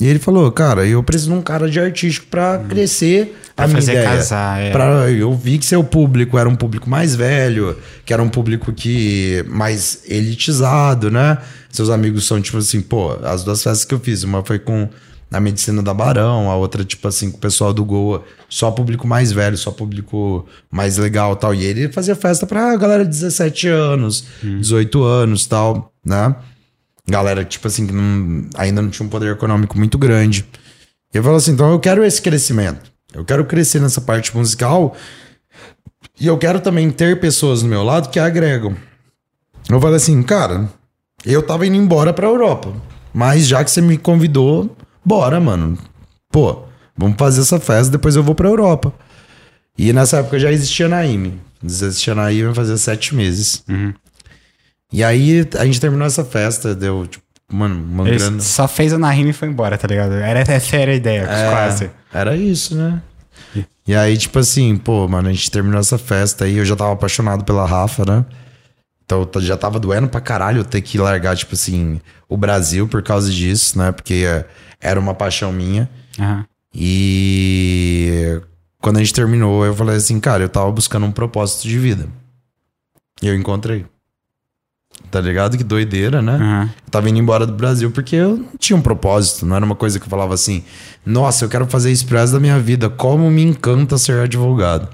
E 0.01 0.07
ele 0.07 0.19
falou, 0.19 0.51
cara, 0.53 0.87
eu 0.87 1.03
preciso 1.03 1.31
de 1.31 1.37
um 1.37 1.43
cara 1.43 1.69
de 1.71 1.79
artístico 1.81 2.27
pra 2.27 2.59
crescer 2.69 3.37
Pra 3.57 3.65
a 3.65 3.69
minha 3.69 3.81
fazer 3.81 3.93
ideia. 3.93 4.09
casar, 4.09 4.61
é. 4.61 4.71
Pra- 4.71 5.11
eu 5.11 5.33
vi 5.35 5.57
que 5.59 5.65
seu 5.65 5.83
público 5.83 6.37
era 6.39 6.49
um 6.49 6.55
público 6.57 6.91
mais 6.91 7.15
velho, 7.15 7.77
que 8.05 8.13
era 8.13 8.23
um 8.23 8.29
público 8.29 8.73
que 8.73 9.45
mais 9.49 10.01
elitizado, 10.07 11.11
né? 11.11 11.39
Seus 11.71 11.91
amigos 11.91 12.27
são 12.27 12.41
tipo 12.41 12.59
assim, 12.59 12.81
pô, 12.81 13.13
as 13.23 13.45
duas 13.45 13.63
festas 13.63 13.85
que 13.85 13.95
eu 13.95 14.01
fiz, 14.01 14.23
uma 14.25 14.45
foi 14.45 14.59
com 14.59 14.89
na 15.31 15.39
medicina 15.41 15.83
da 15.83 15.93
Barão, 15.93 16.51
a 16.51 16.57
outra, 16.57 16.85
tipo 16.85 17.07
assim, 17.07 17.31
com 17.31 17.37
o 17.37 17.41
pessoal 17.41 17.73
do 17.73 17.85
Goa, 17.85 18.25
só 18.49 18.71
público 18.71 19.07
mais 19.07 19.31
velho, 19.31 19.57
só 19.59 19.71
público 19.71 20.47
mais 20.71 20.97
legal 20.97 21.37
tal. 21.37 21.55
E 21.55 21.65
ele 21.65 21.93
fazia 21.93 22.17
festa 22.17 22.47
pra 22.47 22.75
galera 22.77 23.05
de 23.05 23.11
17 23.11 23.69
anos, 23.69 24.25
18 24.43 25.03
anos 25.05 25.45
tal, 25.47 25.93
né? 26.05 26.35
Galera, 27.07 27.45
tipo 27.45 27.67
assim, 27.69 27.87
que 27.87 27.93
não- 27.93 28.49
ainda 28.57 28.81
não 28.83 28.89
tinha 28.91 29.05
um 29.07 29.11
poder 29.11 29.33
econômico 29.33 29.77
muito 29.79 29.99
grande. 29.99 30.47
E 31.13 31.17
eu 31.19 31.23
falo 31.23 31.37
assim, 31.37 31.53
então 31.53 31.71
eu 31.73 31.79
quero 31.81 32.05
esse 32.05 32.21
crescimento. 32.23 32.91
Eu 33.15 33.25
quero 33.25 33.45
crescer 33.45 33.81
nessa 33.81 34.01
parte 34.01 34.37
musical 34.37 34.95
e 36.21 36.27
eu 36.27 36.37
quero 36.37 36.61
também 36.61 36.91
ter 36.91 37.21
pessoas 37.21 37.63
do 37.63 37.69
meu 37.69 37.83
lado 37.83 38.11
que 38.11 38.19
agregam. 38.19 38.75
Eu 39.71 39.81
falei 39.81 39.97
assim, 39.97 40.23
cara, 40.23 40.69
eu 41.25 41.43
tava 41.43 41.67
indo 41.67 41.77
embora 41.77 42.13
pra 42.13 42.27
Europa. 42.27 42.73
Mas 43.13 43.47
já 43.47 43.65
que 43.65 43.71
você 43.71 43.81
me 43.81 43.97
convidou, 43.97 44.77
bora, 45.09 45.41
mano. 45.41 45.79
Pô, 46.31 46.65
vamos 46.97 47.17
fazer 47.19 47.41
essa 47.41 47.59
festa, 47.59 47.91
depois 47.93 48.15
eu 48.15 48.23
vou 48.23 48.35
pra 48.35 48.49
Europa. 48.49 48.93
E 49.77 49.93
nessa 49.93 50.19
época 50.19 50.39
já 50.39 50.53
existia 50.53 50.89
Naime. 50.89 51.41
Existia 51.65 52.15
Naime 52.15 52.55
fazia 52.55 52.77
sete 52.77 53.15
meses. 53.15 53.65
E 54.93 55.03
aí 55.03 55.47
a 55.59 55.65
gente 55.65 55.81
terminou 55.81 56.07
essa 56.07 56.25
festa, 56.25 56.75
deu, 56.75 57.07
tipo, 57.07 57.25
mano, 57.51 57.75
uma 57.77 58.09
Ele 58.09 58.19
grana. 58.19 58.41
só 58.41 58.67
fez 58.69 58.93
o 58.93 58.99
Nahime 58.99 59.31
e 59.31 59.33
foi 59.33 59.49
embora, 59.49 59.77
tá 59.79 59.87
ligado? 59.89 60.13
Era, 60.15 60.41
essa 60.41 60.77
era 60.77 60.93
a 60.93 60.95
ideia, 60.95 61.23
É, 61.23 61.51
quase. 61.51 61.91
Era 62.13 62.37
isso, 62.37 62.75
né? 62.77 63.03
E 63.87 63.95
aí, 63.95 64.17
tipo 64.19 64.39
assim, 64.39 64.77
pô, 64.77 65.07
mano, 65.09 65.29
a 65.29 65.33
gente 65.33 65.51
terminou 65.51 65.81
essa 65.81 65.97
festa 65.97 66.45
aí, 66.45 66.57
eu 66.59 66.65
já 66.65 66.77
tava 66.77 66.93
apaixonado 66.93 67.45
pela 67.45 67.65
Rafa, 67.67 68.05
né? 68.05 68.25
Então 69.05 69.27
já 69.39 69.57
tava 69.57 69.79
doendo 69.81 70.09
pra 70.09 70.21
caralho 70.21 70.63
ter 70.65 70.83
que 70.83 70.99
largar, 70.99 71.35
tipo 71.35 71.55
assim, 71.55 71.99
o 72.29 72.37
Brasil 72.37 72.87
por 72.87 73.03
causa 73.03 73.31
disso, 73.31 73.79
né? 73.79 73.91
Porque 73.93 74.25
é, 74.27 74.45
era 74.81 74.99
uma 74.99 75.15
paixão 75.15 75.53
minha. 75.53 75.89
Aham. 76.19 76.45
E 76.75 78.41
quando 78.81 78.99
a 78.99 79.01
gente 79.01 79.15
terminou, 79.15 79.65
eu 79.65 79.75
falei 79.75 79.97
assim, 79.97 80.21
cara, 80.21 80.43
eu 80.45 80.49
tava 80.49 80.71
buscando 80.71 81.07
um 81.07 81.13
propósito 81.13 81.67
de 81.67 81.79
vida. 81.79 82.09
E 83.21 83.27
eu 83.27 83.35
encontrei. 83.35 83.85
Tá 85.11 85.21
ligado? 85.21 85.57
Que 85.57 85.65
doideira, 85.65 86.21
né? 86.21 86.35
Aham. 86.35 86.71
Eu 86.87 86.91
tava 86.91 87.09
indo 87.09 87.19
embora 87.19 87.47
do 87.47 87.53
Brasil 87.53 87.91
porque 87.91 88.17
eu 88.17 88.37
não 88.37 88.51
tinha 88.59 88.77
um 88.77 88.83
propósito, 88.83 89.47
não 89.47 89.57
era 89.57 89.65
uma 89.65 89.75
coisa 89.75 89.99
que 89.99 90.05
eu 90.05 90.11
falava 90.11 90.35
assim, 90.35 90.65
nossa, 91.05 91.45
eu 91.45 91.49
quero 91.49 91.67
fazer 91.67 91.91
isso 91.91 92.07
pro 92.07 92.19
da 92.31 92.41
minha 92.41 92.59
vida, 92.59 92.91
como 92.91 93.31
me 93.31 93.43
encanta 93.43 93.97
ser 93.97 94.21
advogado. 94.21 94.89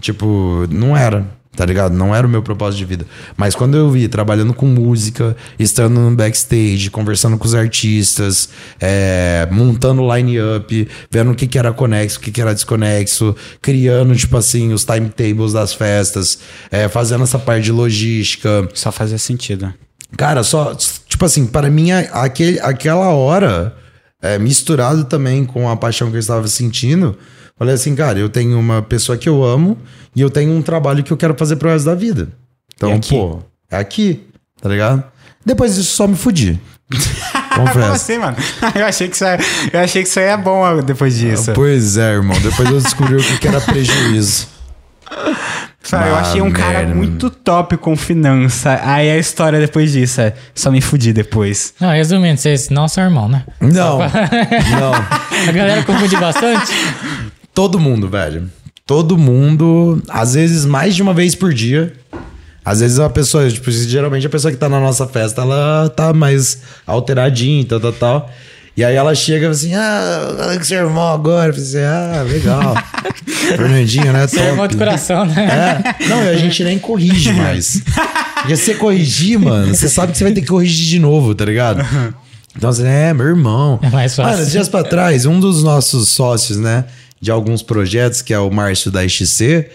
Tipo, 0.00 0.66
não 0.70 0.96
era, 0.96 1.26
tá 1.56 1.64
ligado? 1.64 1.94
Não 1.94 2.14
era 2.14 2.26
o 2.26 2.30
meu 2.30 2.42
propósito 2.42 2.78
de 2.78 2.84
vida. 2.84 3.06
Mas 3.36 3.54
quando 3.54 3.76
eu 3.76 3.90
vi 3.90 4.08
trabalhando 4.08 4.52
com 4.52 4.66
música, 4.66 5.36
estando 5.58 6.00
no 6.00 6.14
backstage, 6.14 6.90
conversando 6.90 7.38
com 7.38 7.46
os 7.46 7.54
artistas, 7.54 8.48
é, 8.80 9.48
montando 9.50 10.02
line-up, 10.14 10.88
vendo 11.10 11.32
o 11.32 11.34
que, 11.34 11.46
que 11.46 11.58
era 11.58 11.72
conexo, 11.72 12.18
o 12.18 12.20
que, 12.20 12.30
que 12.30 12.40
era 12.40 12.54
desconexo, 12.54 13.34
criando, 13.60 14.14
tipo 14.16 14.36
assim, 14.36 14.72
os 14.72 14.84
timetables 14.84 15.52
das 15.52 15.72
festas, 15.72 16.38
é, 16.70 16.88
fazendo 16.88 17.24
essa 17.24 17.38
parte 17.38 17.64
de 17.64 17.72
logística. 17.72 18.68
Só 18.74 18.90
fazia 18.90 19.18
sentido. 19.18 19.72
Cara, 20.16 20.42
só, 20.42 20.74
tipo 20.74 21.24
assim, 21.24 21.46
para 21.46 21.70
mim, 21.70 21.90
aquele, 21.90 22.60
aquela 22.60 23.08
hora, 23.10 23.74
é, 24.22 24.38
misturado 24.38 25.04
também 25.04 25.44
com 25.44 25.68
a 25.68 25.76
paixão 25.76 26.10
que 26.10 26.16
eu 26.16 26.20
estava 26.20 26.46
sentindo, 26.48 27.16
falei 27.58 27.74
assim, 27.74 27.94
cara, 27.94 28.18
eu 28.18 28.28
tenho 28.28 28.58
uma 28.58 28.82
pessoa 28.82 29.16
que 29.18 29.28
eu 29.28 29.44
amo 29.44 29.76
e 30.14 30.20
eu 30.20 30.30
tenho 30.30 30.52
um 30.52 30.62
trabalho 30.62 31.02
que 31.02 31.12
eu 31.12 31.16
quero 31.16 31.34
fazer 31.36 31.56
pro 31.56 31.68
resto 31.68 31.86
da 31.86 31.94
vida. 31.94 32.28
Então, 32.76 32.98
pô, 33.00 33.40
é 33.70 33.76
aqui, 33.76 34.26
tá 34.60 34.68
ligado? 34.68 35.04
Depois 35.44 35.74
disso, 35.74 35.94
só 35.94 36.06
me 36.06 36.16
fudi. 36.16 36.58
Como 37.54 37.68
Confesso. 37.68 37.92
assim, 37.92 38.18
mano? 38.18 38.36
Eu 38.74 38.84
achei 38.84 39.08
que 39.08 39.14
isso 39.14 39.24
ia, 39.24 39.38
eu 39.72 39.80
achei 39.80 40.02
que 40.02 40.08
isso 40.08 40.18
ia 40.18 40.36
bom 40.36 40.82
depois 40.82 41.16
disso. 41.16 41.52
Pois 41.54 41.96
é, 41.96 42.14
irmão. 42.14 42.36
Depois 42.40 42.68
eu 42.68 42.80
descobri 42.80 43.14
o 43.14 43.38
que 43.38 43.46
era 43.46 43.60
prejuízo. 43.62 44.48
Sabe, 45.80 46.08
eu 46.08 46.16
achei 46.16 46.40
um 46.42 46.50
cara 46.50 46.80
merda. 46.80 46.94
muito 46.96 47.30
top 47.30 47.76
com 47.76 47.94
finança. 47.96 48.80
Aí 48.82 49.08
a 49.08 49.16
história 49.18 49.60
depois 49.60 49.92
disso 49.92 50.20
é 50.20 50.34
só 50.52 50.68
me 50.70 50.80
fudi 50.80 51.12
depois. 51.12 51.74
Não, 51.78 51.90
resumindo, 51.90 52.38
vocês 52.40 52.70
não 52.70 52.88
são 52.88 53.04
irmão, 53.04 53.28
né? 53.28 53.44
Não, 53.60 53.98
não. 54.00 54.94
A 55.48 55.52
galera 55.52 55.84
confunde 55.84 56.16
bastante. 56.16 56.72
Todo 57.54 57.78
mundo, 57.78 58.08
velho. 58.08 58.50
Todo 58.84 59.16
mundo, 59.16 60.02
às 60.08 60.34
vezes 60.34 60.66
mais 60.66 60.94
de 60.94 61.02
uma 61.02 61.14
vez 61.14 61.34
por 61.34 61.54
dia. 61.54 61.94
Às 62.64 62.80
vezes 62.80 62.98
a 62.98 63.08
pessoa, 63.08 63.48
tipo, 63.48 63.70
geralmente 63.70 64.26
a 64.26 64.30
pessoa 64.30 64.50
que 64.50 64.58
tá 64.58 64.68
na 64.68 64.80
nossa 64.80 65.06
festa, 65.06 65.42
ela 65.42 65.88
tá 65.88 66.12
mais 66.12 66.58
alteradinha 66.86 67.62
e 67.62 67.64
tal, 67.64 67.78
tal, 67.78 67.92
tal. 67.92 68.30
E 68.76 68.82
aí 68.82 68.96
ela 68.96 69.14
chega 69.14 69.50
assim, 69.50 69.72
ah, 69.74 70.34
fala 70.36 70.56
com 70.56 70.64
seu 70.64 70.78
irmão 70.78 71.12
agora. 71.12 71.50
Eu 71.50 71.54
falei 71.54 71.68
assim, 71.68 71.78
ah, 71.78 72.22
legal. 72.26 72.74
Fernandinho, 73.56 74.12
né? 74.12 74.26
Seu 74.26 74.42
irmão 74.42 74.66
de 74.66 74.76
coração, 74.76 75.24
né? 75.24 75.84
É. 76.00 76.08
Não, 76.08 76.24
e 76.24 76.28
a 76.28 76.36
gente 76.36 76.64
nem 76.64 76.78
corrige 76.78 77.32
mais. 77.32 77.82
Porque 78.40 78.56
se 78.56 78.64
você 78.64 78.74
corrigir, 78.74 79.38
mano, 79.38 79.72
você 79.72 79.88
sabe 79.88 80.12
que 80.12 80.18
você 80.18 80.24
vai 80.24 80.32
ter 80.32 80.40
que 80.40 80.48
corrigir 80.48 80.86
de 80.88 80.98
novo, 80.98 81.34
tá 81.34 81.44
ligado? 81.44 81.86
Então, 82.56 82.70
assim, 82.70 82.86
é, 82.86 83.12
meu 83.14 83.26
irmão. 83.26 83.78
É 83.80 83.90
mais 83.90 84.16
fácil. 84.16 84.38
Mano, 84.38 84.50
dias 84.50 84.68
pra 84.68 84.82
trás, 84.82 85.24
um 85.24 85.38
dos 85.38 85.62
nossos 85.62 86.08
sócios, 86.08 86.58
né, 86.58 86.84
de 87.20 87.30
alguns 87.30 87.62
projetos, 87.62 88.22
que 88.22 88.34
é 88.34 88.38
o 88.38 88.50
Márcio 88.50 88.90
da 88.90 89.06
XC, 89.06 89.68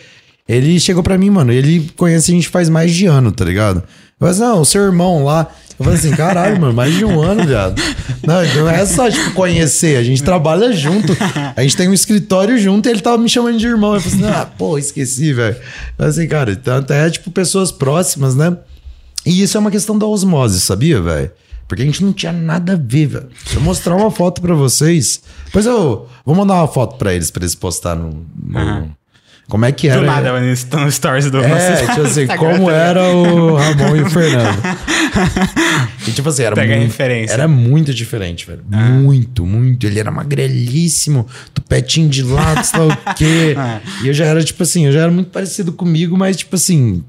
ele 0.48 0.80
chegou 0.80 1.03
pra 1.03 1.18
mim, 1.18 1.30
mano, 1.30 1.52
ele 1.52 1.91
conhece 1.95 2.32
a 2.32 2.36
gente 2.36 2.48
faz 2.48 2.70
mais 2.70 2.94
de 2.94 3.06
ano, 3.06 3.32
tá 3.32 3.45
ligado? 3.45 3.84
Falei 4.20 4.34
assim, 4.34 4.41
não, 4.41 4.61
o 4.61 4.66
seu 4.66 4.84
irmão 4.84 5.24
lá. 5.24 5.48
Eu 5.80 5.86
falei 5.86 5.98
assim, 5.98 6.11
caralho, 6.11 6.60
mano, 6.60 6.74
mais 6.74 6.94
de 6.94 7.06
um 7.06 7.22
ano, 7.22 7.45
viado. 7.45 7.82
Não, 8.26 8.44
não 8.56 8.70
é 8.70 8.86
só, 8.86 9.10
tipo, 9.10 9.32
conhecer, 9.32 9.95
a 9.95 10.03
gente 10.03 10.22
trabalha 10.22 10.74
junto. 10.74 11.16
A 11.56 11.61
gente 11.61 11.78
tem 11.78 11.88
um 11.88 11.94
escritório 11.94 12.57
junto 12.57 12.90
e 12.90 12.91
ele 12.91 12.99
tava 12.99 13.18
me 13.18 13.30
chamando 13.30 13.57
de 13.57 13.66
irmão. 13.66 13.94
Eu 13.94 14.02
falei 14.02 14.28
assim, 14.28 14.40
ah, 14.41 14.45
pô, 14.45 14.78
esqueci, 14.78 15.32
velho. 15.32 15.56
Assim, 15.98 16.28
cara, 16.28 16.52
então 16.52 16.78
até, 16.78 17.10
tipo, 17.10 17.32
pessoas 17.32 17.72
próximas, 17.72 18.36
né? 18.36 18.57
E 19.26 19.41
isso 19.41 19.56
é 19.56 19.60
uma 19.60 19.72
questão 19.72 19.98
da 19.98 20.06
osmose, 20.06 20.60
sabia, 20.60 21.02
velho? 21.02 21.32
Porque 21.70 21.84
a 21.84 21.86
gente 21.86 22.04
não 22.04 22.12
tinha 22.12 22.34
nada 22.34 22.74
a 22.74 22.76
ver, 22.76 23.06
velho. 23.06 23.30
Se 23.46 23.56
eu 23.56 23.62
mostrar 23.62 23.96
uma 23.96 24.10
foto 24.12 24.41
pra 24.41 24.56
vocês. 24.56 25.22
Depois 25.46 25.66
eu 25.68 26.10
vou 26.26 26.36
mandar 26.36 26.56
uma 26.56 26.68
foto 26.68 26.98
pra 26.98 27.14
eles, 27.14 27.30
pra 27.32 27.44
eles 27.44 27.54
postar 27.56 27.96
no. 27.96 28.26
no- 28.44 28.90
Como 29.48 29.66
é 29.66 29.72
que 29.72 29.88
era? 29.88 30.00
Do 30.02 30.06
nada, 30.08 30.32
tá 30.70 30.84
no 30.84 30.91
stories 30.91 31.30
do 31.32 31.40
É, 31.40 31.48
nosso 31.48 31.86
tipo 31.94 32.02
assim, 32.08 32.28
como 32.38 32.70
era 32.70 33.04
o 33.10 33.56
Ramon 33.56 33.96
e 33.96 34.02
o 34.02 34.10
Fernando. 34.10 34.60
E 36.08 36.12
tipo 36.12 36.30
assim, 36.30 36.44
era 36.44 36.56
Pega 36.56 36.74
a 36.74 36.78
muito, 36.78 36.90
referência. 36.90 37.34
Era 37.34 37.48
muito 37.48 37.94
diferente, 37.94 38.48
velho. 38.48 38.64
Muito, 38.68 39.46
muito. 39.46 39.86
Ele 39.86 40.00
era 40.00 40.10
magrelíssimo, 40.10 41.28
tupetinho 41.54 42.10
de 42.10 42.24
lado, 42.24 42.64
sei 42.64 42.80
lá 42.80 42.86
o 43.12 43.14
quê. 43.16 43.56
Ah. 43.60 43.80
E 44.04 44.08
eu 44.08 44.14
já 44.14 44.26
era, 44.26 44.44
tipo 44.44 44.64
assim, 44.64 44.86
eu 44.86 44.91
já 44.91 45.02
era 45.02 45.12
muito 45.12 45.30
parecido 45.30 45.72
comigo, 45.74 46.18
mas, 46.18 46.38
tipo 46.38 46.56
assim, 46.56 47.04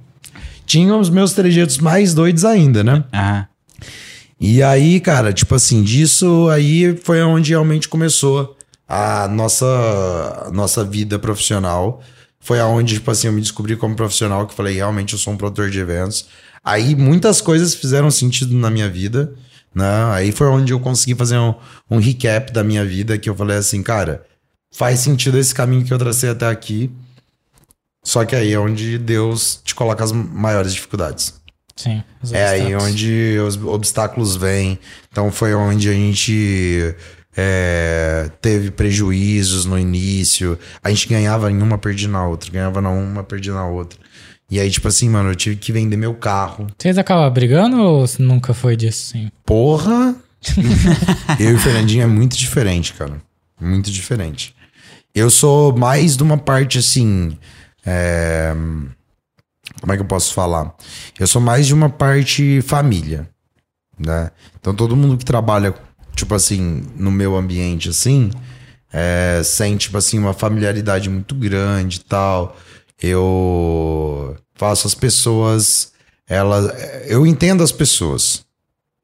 tinha 0.66 0.94
os 0.96 1.08
meus 1.08 1.32
trejeitos 1.32 1.78
mais 1.78 2.12
doidos 2.12 2.44
ainda, 2.44 2.82
né? 2.84 3.04
Ah, 3.12 3.46
E 4.40 4.62
aí, 4.62 4.98
cara, 5.00 5.34
tipo 5.34 5.54
assim, 5.54 5.82
disso 5.82 6.48
aí 6.48 6.96
foi 6.96 7.22
onde 7.22 7.50
realmente 7.50 7.88
começou 7.88 8.56
a 8.88 9.28
nossa, 9.28 9.66
a 10.46 10.50
nossa 10.50 10.82
vida 10.82 11.18
profissional. 11.18 12.02
Foi 12.40 12.58
aonde, 12.58 12.94
tipo 12.94 13.10
assim, 13.10 13.26
eu 13.26 13.34
me 13.34 13.42
descobri 13.42 13.76
como 13.76 13.94
profissional, 13.94 14.46
que 14.46 14.54
falei, 14.54 14.76
realmente 14.76 15.12
eu 15.12 15.18
sou 15.18 15.34
um 15.34 15.36
produtor 15.36 15.68
de 15.70 15.78
eventos. 15.78 16.26
Aí 16.64 16.96
muitas 16.96 17.42
coisas 17.42 17.74
fizeram 17.74 18.10
sentido 18.10 18.54
na 18.54 18.70
minha 18.70 18.88
vida, 18.88 19.34
né? 19.74 20.04
Aí 20.12 20.32
foi 20.32 20.46
onde 20.46 20.72
eu 20.72 20.80
consegui 20.80 21.14
fazer 21.14 21.36
um, 21.36 21.54
um 21.90 21.98
recap 21.98 22.50
da 22.50 22.64
minha 22.64 22.84
vida, 22.84 23.18
que 23.18 23.28
eu 23.28 23.34
falei 23.34 23.58
assim, 23.58 23.82
cara, 23.82 24.24
faz 24.72 25.00
sentido 25.00 25.38
esse 25.38 25.54
caminho 25.54 25.84
que 25.84 25.92
eu 25.92 25.98
tracei 25.98 26.30
até 26.30 26.46
aqui. 26.46 26.90
Só 28.02 28.24
que 28.24 28.34
aí 28.34 28.52
é 28.52 28.58
onde 28.58 28.96
Deus 28.96 29.60
te 29.62 29.74
coloca 29.74 30.02
as 30.02 30.12
maiores 30.12 30.72
dificuldades. 30.72 31.39
Sim. 31.80 32.02
É 32.32 32.46
aí 32.46 32.74
onde 32.76 33.38
os 33.38 33.56
obstáculos 33.56 34.36
vêm. 34.36 34.78
Então 35.10 35.32
foi 35.32 35.54
onde 35.54 35.88
a 35.88 35.92
gente 35.92 36.94
é, 37.36 38.30
teve 38.42 38.70
prejuízos 38.70 39.64
no 39.64 39.78
início. 39.78 40.58
A 40.84 40.90
gente 40.90 41.08
ganhava 41.08 41.50
em 41.50 41.62
uma, 41.62 41.78
perdia 41.78 42.08
na 42.08 42.26
outra. 42.26 42.50
Ganhava 42.50 42.82
na 42.82 42.90
uma, 42.90 43.24
perdia 43.24 43.54
na 43.54 43.66
outra. 43.66 43.98
E 44.50 44.60
aí, 44.60 44.70
tipo 44.70 44.88
assim, 44.88 45.08
mano, 45.08 45.30
eu 45.30 45.36
tive 45.36 45.56
que 45.56 45.72
vender 45.72 45.96
meu 45.96 46.12
carro. 46.14 46.66
Vocês 46.76 46.98
acabam 46.98 47.32
brigando 47.32 47.80
ou 47.80 48.04
nunca 48.18 48.52
foi 48.52 48.76
disso, 48.76 49.12
sim? 49.12 49.30
Porra! 49.46 50.14
eu 51.38 51.52
e 51.52 51.54
o 51.54 51.58
Fernandinho 51.58 52.02
é 52.02 52.06
muito 52.06 52.36
diferente, 52.36 52.92
cara. 52.92 53.22
Muito 53.58 53.90
diferente. 53.90 54.54
Eu 55.14 55.30
sou 55.30 55.74
mais 55.74 56.16
de 56.16 56.22
uma 56.22 56.36
parte 56.36 56.78
assim. 56.78 57.38
é, 57.86 58.54
Como 59.80 59.92
é 59.92 59.96
que 59.96 60.02
eu 60.02 60.06
posso 60.06 60.34
falar? 60.34 60.74
Eu 61.18 61.26
sou 61.26 61.40
mais 61.40 61.66
de 61.66 61.74
uma 61.74 61.88
parte 61.88 62.60
família, 62.62 63.28
né? 63.98 64.30
Então 64.58 64.74
todo 64.74 64.96
mundo 64.96 65.16
que 65.16 65.24
trabalha, 65.24 65.74
tipo 66.14 66.34
assim, 66.34 66.84
no 66.96 67.10
meu 67.10 67.36
ambiente 67.36 67.88
assim, 67.88 68.30
é, 68.92 69.40
sente, 69.44 69.86
tipo 69.86 69.98
assim, 69.98 70.18
uma 70.18 70.34
familiaridade 70.34 71.08
muito 71.08 71.34
grande 71.34 71.98
e 71.98 72.04
tal. 72.04 72.56
Eu 73.00 74.36
faço 74.54 74.86
as 74.86 74.94
pessoas, 74.94 75.92
elas, 76.28 76.70
eu 77.06 77.26
entendo 77.26 77.62
as 77.62 77.72
pessoas, 77.72 78.44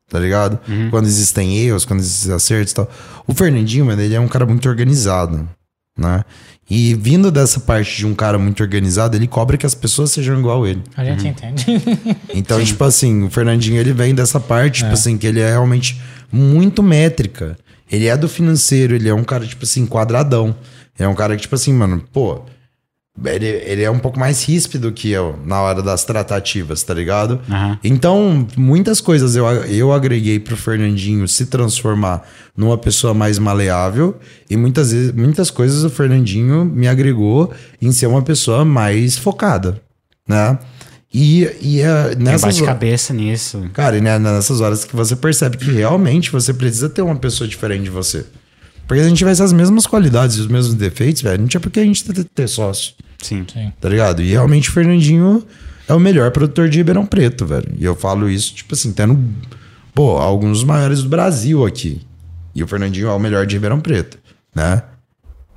tá 0.09 0.19
ligado? 0.19 0.59
Quando 0.91 1.07
existem 1.07 1.57
erros, 1.57 1.85
quando 1.85 2.01
existem 2.01 2.33
acertos 2.35 2.73
e 2.73 2.75
tal. 2.75 2.91
O 3.27 3.33
Fernandinho, 3.33 3.87
mano, 3.87 4.03
ele 4.03 4.15
é 4.15 4.21
um 4.21 4.29
cara 4.29 4.45
muito 4.45 4.69
organizado, 4.69 5.49
né? 5.97 6.25
E 6.69 6.95
vindo 6.95 7.31
dessa 7.31 7.61
parte 7.61 7.97
de 7.97 8.07
um 8.07 8.15
cara 8.15 8.39
muito 8.39 8.61
organizado, 8.63 9.17
ele 9.17 9.29
cobra 9.29 9.57
que 9.57 9.65
as 9.65 9.75
pessoas 9.75 10.11
sejam 10.11 10.39
igual 10.39 10.65
a 10.65 10.71
ele. 10.71 10.83
A 10.97 11.05
gente 11.05 11.29
entende. 11.29 11.65
Então, 12.35 12.63
tipo 12.63 12.83
assim, 12.85 13.25
o 13.25 13.31
Fernandinho 13.31 13.81
ele 13.81 13.93
vem 13.93 14.15
dessa 14.15 14.41
parte, 14.41 14.79
tipo 14.83 14.93
assim, 14.93 15.17
que 15.17 15.27
ele 15.27 15.41
é 15.41 15.51
realmente 15.51 16.01
muito 16.31 16.83
métrica. 16.83 17.57
Ele 17.91 18.07
é 18.07 18.17
do 18.17 18.29
financeiro, 18.29 18.95
ele 18.95 19.09
é 19.09 19.15
um 19.15 19.23
cara, 19.23 19.47
tipo 19.47 19.65
assim, 19.65 19.87
quadradão. 19.87 20.55
Ele 20.99 21.07
é 21.07 21.09
um 21.09 21.15
cara 21.15 21.37
que, 21.37 21.43
tipo 21.43 21.55
assim, 21.55 21.73
mano, 21.73 22.03
pô. 22.13 22.43
Ele, 23.25 23.47
ele 23.47 23.83
é 23.83 23.91
um 23.91 23.99
pouco 23.99 24.19
mais 24.21 24.45
ríspido 24.45 24.93
que 24.93 25.11
eu 25.11 25.39
na 25.47 25.61
hora 25.63 25.83
das 25.83 26.05
tratativas, 26.05 26.83
tá 26.83 26.93
ligado? 26.93 27.41
Aham. 27.51 27.79
Então, 27.83 28.47
muitas 28.57 29.01
coisas 29.01 29.35
eu, 29.37 29.47
eu 29.47 29.93
agreguei 29.93 30.39
pro 30.39 30.57
Fernandinho 30.57 31.27
se 31.27 31.47
transformar 31.47 32.29
numa 32.57 32.77
pessoa 32.77 33.15
mais 33.15 33.39
maleável. 33.39 34.17
E 34.51 34.57
muitas, 34.57 34.93
vezes, 34.93 35.13
muitas 35.13 35.51
coisas 35.51 35.83
o 35.83 35.89
Fernandinho 35.91 36.65
me 36.65 36.87
agregou 36.89 37.53
em 37.81 37.91
ser 37.91 38.07
uma 38.07 38.21
pessoa 38.23 38.65
mais 38.65 39.17
focada, 39.17 39.81
né? 40.29 40.59
E, 41.15 41.45
e 41.63 41.79
Tem 41.81 42.17
nessas 42.19 42.43
horas- 42.43 42.57
bate-cabeça 42.59 43.15
nisso. 43.15 43.65
Cara, 43.73 43.97
e 43.97 44.01
né, 44.03 44.19
nessas 44.19 44.61
horas 44.61 44.85
que 44.85 44.95
você 44.95 45.17
percebe 45.17 45.57
que 45.57 45.71
realmente 45.71 46.31
você 46.31 46.53
precisa 46.53 46.91
ter 46.91 47.01
uma 47.01 47.17
pessoa 47.17 47.49
diferente 47.49 47.85
de 47.85 47.91
você. 47.91 48.27
Porque 48.87 49.01
se 49.01 49.07
a 49.07 49.09
gente 49.09 49.19
tivesse 49.19 49.43
as 49.43 49.53
mesmas 49.53 49.87
qualidades 49.87 50.37
e 50.37 50.41
os 50.41 50.47
mesmos 50.49 50.75
defeitos, 50.75 51.23
velho, 51.23 51.41
não 51.41 51.49
tinha 51.49 51.61
por 51.61 51.71
que 51.71 51.81
a 51.81 51.85
gente 51.85 52.05
ter, 52.05 52.23
ter 52.25 52.47
sócio, 52.49 52.93
Sim. 53.23 53.45
Sim. 53.53 53.73
tá 53.81 53.89
ligado? 53.89 54.23
E 54.23 54.31
realmente 54.31 54.69
o 54.69 54.73
Fernandinho 54.73 55.45
é 55.89 55.95
o 55.95 56.01
melhor 56.01 56.31
produtor 56.31 56.69
de 56.69 56.79
Ribeirão 56.79 57.07
Preto, 57.07 57.47
velho. 57.47 57.73
E 57.79 57.85
eu 57.85 57.95
falo 57.95 58.29
isso, 58.29 58.55
tipo 58.55 58.75
assim, 58.75 58.93
tendo, 58.93 59.19
pô, 59.95 60.19
alguns 60.19 60.59
dos 60.59 60.65
maiores 60.65 61.03
do 61.03 61.09
Brasil 61.09 61.65
aqui. 61.65 62.03
E 62.55 62.63
o 62.63 62.67
Fernandinho 62.67 63.09
é 63.09 63.13
o 63.13 63.19
melhor 63.19 63.47
de 63.47 63.55
Ribeirão 63.55 63.81
Preto, 63.81 64.19
né? 64.55 64.83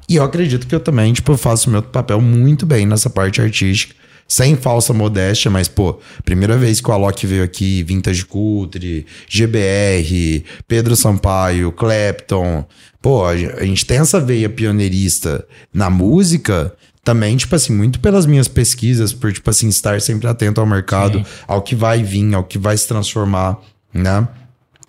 E 0.07 0.15
eu 0.15 0.23
acredito 0.23 0.67
que 0.67 0.73
eu 0.73 0.79
também, 0.79 1.13
tipo, 1.13 1.37
faço 1.37 1.69
o 1.69 1.71
meu 1.71 1.83
papel 1.83 2.19
muito 2.19 2.65
bem 2.65 2.85
nessa 2.85 3.09
parte 3.09 3.39
artística, 3.41 3.93
sem 4.27 4.55
falsa 4.55 4.93
modéstia, 4.93 5.49
mas, 5.49 5.67
pô, 5.67 5.99
primeira 6.23 6.57
vez 6.57 6.79
que 6.79 6.89
o 6.89 6.93
Alok 6.93 7.25
veio 7.25 7.43
aqui, 7.43 7.83
Vintage 7.83 8.25
Culture, 8.25 9.05
GBR, 9.27 10.45
Pedro 10.67 10.95
Sampaio, 10.95 11.71
Clapton, 11.71 12.65
pô, 13.01 13.25
a 13.25 13.35
gente 13.35 13.85
tem 13.85 13.97
essa 13.97 14.19
veia 14.19 14.49
pioneirista 14.49 15.45
na 15.73 15.89
música, 15.89 16.75
também, 17.03 17.35
tipo 17.37 17.55
assim, 17.55 17.73
muito 17.73 17.99
pelas 17.99 18.25
minhas 18.25 18.47
pesquisas, 18.47 19.13
por, 19.13 19.31
tipo 19.31 19.49
assim, 19.49 19.69
estar 19.69 19.99
sempre 20.01 20.27
atento 20.27 20.59
ao 20.61 20.67
mercado, 20.67 21.19
Sim. 21.19 21.25
ao 21.47 21.61
que 21.61 21.75
vai 21.75 22.03
vir, 22.03 22.33
ao 22.33 22.43
que 22.43 22.57
vai 22.57 22.77
se 22.77 22.87
transformar, 22.87 23.57
né? 23.93 24.27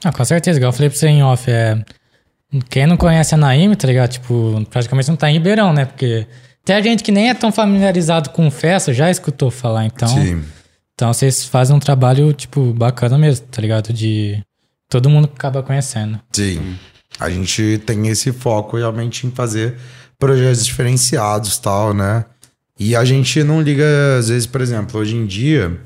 Ah, 0.05 0.13
com 0.13 0.25
certeza, 0.25 0.59
igual 0.59 0.71
eu 0.71 0.73
falei 0.73 0.91
pra 0.91 0.99
você 0.99 1.09
em 1.09 1.23
off, 1.23 1.51
é. 1.51 1.83
Quem 2.69 2.87
não 2.87 2.97
conhece 2.97 3.35
a 3.35 3.39
Naime, 3.39 3.77
tá 3.77 3.87
ligado? 3.87 4.11
Tipo, 4.11 4.65
praticamente 4.71 5.09
não 5.09 5.17
tá 5.17 5.31
em 5.31 5.35
Ribeirão, 5.35 5.73
né? 5.73 5.85
Porque 5.85 6.27
tem 6.65 6.83
gente 6.83 7.03
que 7.03 7.13
nem 7.13 7.31
é 7.31 7.35
tão 7.35 7.53
familiarizado 7.53 8.31
com 8.31 8.51
festa, 8.51 8.93
já 8.93 9.11
escutou 9.11 9.51
falar, 9.51 9.85
então. 9.85 10.09
Sim. 10.09 10.43
Então 10.95 11.13
vocês 11.13 11.45
fazem 11.45 11.75
um 11.75 11.79
trabalho, 11.79 12.33
tipo, 12.33 12.73
bacana 12.75 13.17
mesmo, 13.17 13.47
tá 13.47 13.63
ligado? 13.63 13.93
De. 13.93 14.43
Todo 14.89 15.09
mundo 15.09 15.31
acaba 15.33 15.63
conhecendo. 15.63 16.21
Sim. 16.33 16.77
A 17.19 17.31
gente 17.31 17.81
tem 17.87 18.09
esse 18.09 18.33
foco 18.33 18.77
realmente 18.77 19.27
em 19.27 19.31
fazer 19.31 19.77
projetos 20.21 20.65
diferenciados 20.65 21.59
tal, 21.59 21.93
né? 21.93 22.25
E 22.79 22.95
a 22.95 23.05
gente 23.05 23.43
não 23.43 23.61
liga, 23.61 23.85
às 24.19 24.29
vezes, 24.29 24.47
por 24.47 24.61
exemplo, 24.61 25.01
hoje 25.01 25.17
em 25.17 25.27
dia, 25.27 25.81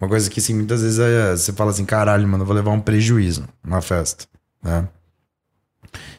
uma 0.00 0.08
coisa 0.08 0.30
que 0.30 0.40
assim, 0.40 0.54
muitas 0.54 0.80
vezes 0.82 0.98
é, 0.98 1.36
você 1.36 1.52
fala 1.52 1.70
assim, 1.70 1.84
caralho, 1.84 2.26
mano, 2.26 2.42
eu 2.42 2.46
vou 2.46 2.56
levar 2.56 2.70
um 2.70 2.80
prejuízo 2.80 3.44
na 3.62 3.82
festa, 3.82 4.24
né? 4.62 4.88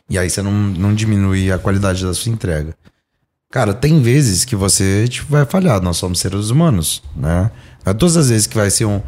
E 0.10 0.20
aí 0.20 0.30
você 0.30 0.42
não, 0.42 0.52
não 0.52 0.94
diminui 0.94 1.52
a 1.52 1.58
qualidade 1.58 2.06
da 2.06 2.14
sua 2.14 2.32
entrega. 2.32 2.76
Cara, 3.50 3.74
tem 3.74 4.02
vezes 4.02 4.46
que 4.46 4.56
você 4.56 5.08
tipo, 5.08 5.32
vai 5.32 5.46
falhar, 5.46 5.82
nós 5.82 5.98
somos 5.98 6.20
seres 6.20 6.50
humanos, 6.50 7.02
né? 7.16 7.52
Não 7.86 7.92
é 7.92 7.94
todas 7.94 8.16
as 8.18 8.30
vezes 8.30 8.48
que 8.48 8.56
vai 8.56 8.70
ser 8.70 8.86
um 8.86 9.02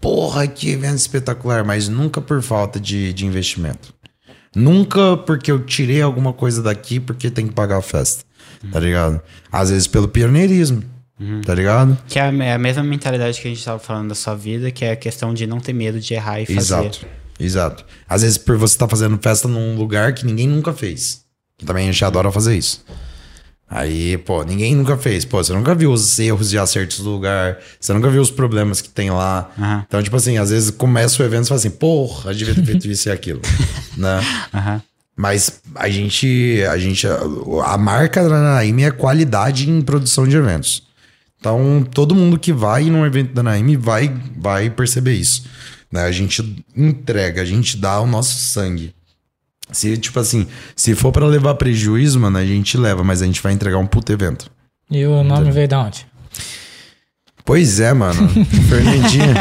porra, 0.00 0.46
que 0.46 0.70
evento 0.70 0.98
espetacular, 0.98 1.64
mas 1.64 1.88
nunca 1.88 2.20
por 2.20 2.42
falta 2.42 2.78
de, 2.78 3.12
de 3.12 3.26
investimento. 3.26 3.94
Nunca 4.58 5.16
porque 5.16 5.50
eu 5.50 5.64
tirei 5.64 6.02
alguma 6.02 6.32
coisa 6.32 6.62
daqui 6.62 6.98
porque 6.98 7.30
tem 7.30 7.46
que 7.46 7.54
pagar 7.54 7.78
a 7.78 7.82
festa, 7.82 8.24
tá 8.72 8.80
ligado? 8.80 9.20
Às 9.52 9.70
vezes 9.70 9.86
pelo 9.86 10.08
pioneirismo, 10.08 10.82
tá 11.44 11.54
ligado? 11.54 11.96
Que 12.08 12.18
é 12.18 12.22
a 12.22 12.32
é 12.44 12.52
a 12.54 12.58
mesma 12.58 12.82
mentalidade 12.82 13.40
que 13.40 13.46
a 13.46 13.50
gente 13.50 13.64
tava 13.64 13.78
falando 13.78 14.08
da 14.08 14.14
sua 14.14 14.34
vida, 14.34 14.70
que 14.70 14.84
é 14.84 14.92
a 14.92 14.96
questão 14.96 15.32
de 15.32 15.46
não 15.46 15.60
ter 15.60 15.72
medo 15.72 16.00
de 16.00 16.14
errar 16.14 16.40
e 16.40 16.46
fazer. 16.46 16.58
Exato, 16.58 17.06
exato. 17.38 17.84
Às 18.08 18.22
vezes 18.22 18.38
por 18.38 18.56
você 18.56 18.74
estar 18.74 18.88
fazendo 18.88 19.18
festa 19.22 19.46
num 19.46 19.76
lugar 19.76 20.12
que 20.12 20.26
ninguém 20.26 20.48
nunca 20.48 20.72
fez. 20.72 21.22
Que 21.56 21.64
também 21.64 21.88
a 21.88 21.92
gente 21.92 22.04
adora 22.04 22.30
fazer 22.30 22.56
isso. 22.56 22.84
Aí, 23.70 24.16
pô, 24.18 24.42
ninguém 24.44 24.74
nunca 24.74 24.96
fez. 24.96 25.24
Pô, 25.24 25.42
você 25.42 25.52
nunca 25.52 25.74
viu 25.74 25.92
os 25.92 26.18
erros 26.18 26.52
e 26.52 26.58
acertos 26.58 27.00
do 27.00 27.10
lugar. 27.10 27.58
Você 27.78 27.92
nunca 27.92 28.08
viu 28.08 28.22
os 28.22 28.30
problemas 28.30 28.80
que 28.80 28.88
tem 28.88 29.10
lá. 29.10 29.50
Aham. 29.58 29.84
Então, 29.86 30.02
tipo 30.02 30.16
assim, 30.16 30.38
às 30.38 30.50
vezes 30.50 30.70
começa 30.70 31.22
o 31.22 31.26
evento 31.26 31.44
e 31.44 31.48
fala 31.48 31.58
assim, 31.58 31.70
porra, 31.70 32.34
devia 32.34 32.54
ter 32.54 32.64
feito 32.64 32.88
isso 32.88 33.08
e 33.08 33.12
aquilo. 33.12 33.42
né? 33.96 34.20
Aham. 34.54 34.82
Mas 35.14 35.60
a 35.74 35.88
gente, 35.88 36.62
a 36.70 36.78
gente, 36.78 37.06
a 37.06 37.76
marca 37.76 38.26
da 38.26 38.40
Naime 38.40 38.84
é 38.84 38.90
qualidade 38.90 39.68
em 39.68 39.82
produção 39.82 40.26
de 40.26 40.36
eventos. 40.36 40.84
Então, 41.40 41.86
todo 41.92 42.14
mundo 42.14 42.38
que 42.38 42.52
vai 42.52 42.84
num 42.84 43.04
evento 43.04 43.34
da 43.34 43.42
Naime 43.42 43.76
vai, 43.76 44.16
vai 44.36 44.70
perceber 44.70 45.14
isso. 45.14 45.44
Né? 45.90 46.02
A 46.02 46.12
gente 46.12 46.64
entrega, 46.74 47.42
a 47.42 47.44
gente 47.44 47.76
dá 47.76 48.00
o 48.00 48.06
nosso 48.06 48.38
sangue. 48.38 48.94
Se, 49.70 49.96
tipo 49.98 50.18
assim, 50.18 50.46
se 50.74 50.94
for 50.94 51.12
pra 51.12 51.26
levar 51.26 51.54
prejuízo, 51.54 52.18
mano, 52.18 52.38
a 52.38 52.44
gente 52.44 52.78
leva, 52.78 53.04
mas 53.04 53.22
a 53.22 53.26
gente 53.26 53.42
vai 53.42 53.52
entregar 53.52 53.78
um 53.78 53.86
puto 53.86 54.12
evento. 54.12 54.50
E 54.90 55.04
o 55.04 55.22
nome 55.22 55.50
veio 55.50 55.68
da 55.68 55.80
onde? 55.80 56.06
Pois 57.44 57.80
é, 57.80 57.92
mano. 57.92 58.28
Fernandinho. 58.68 59.34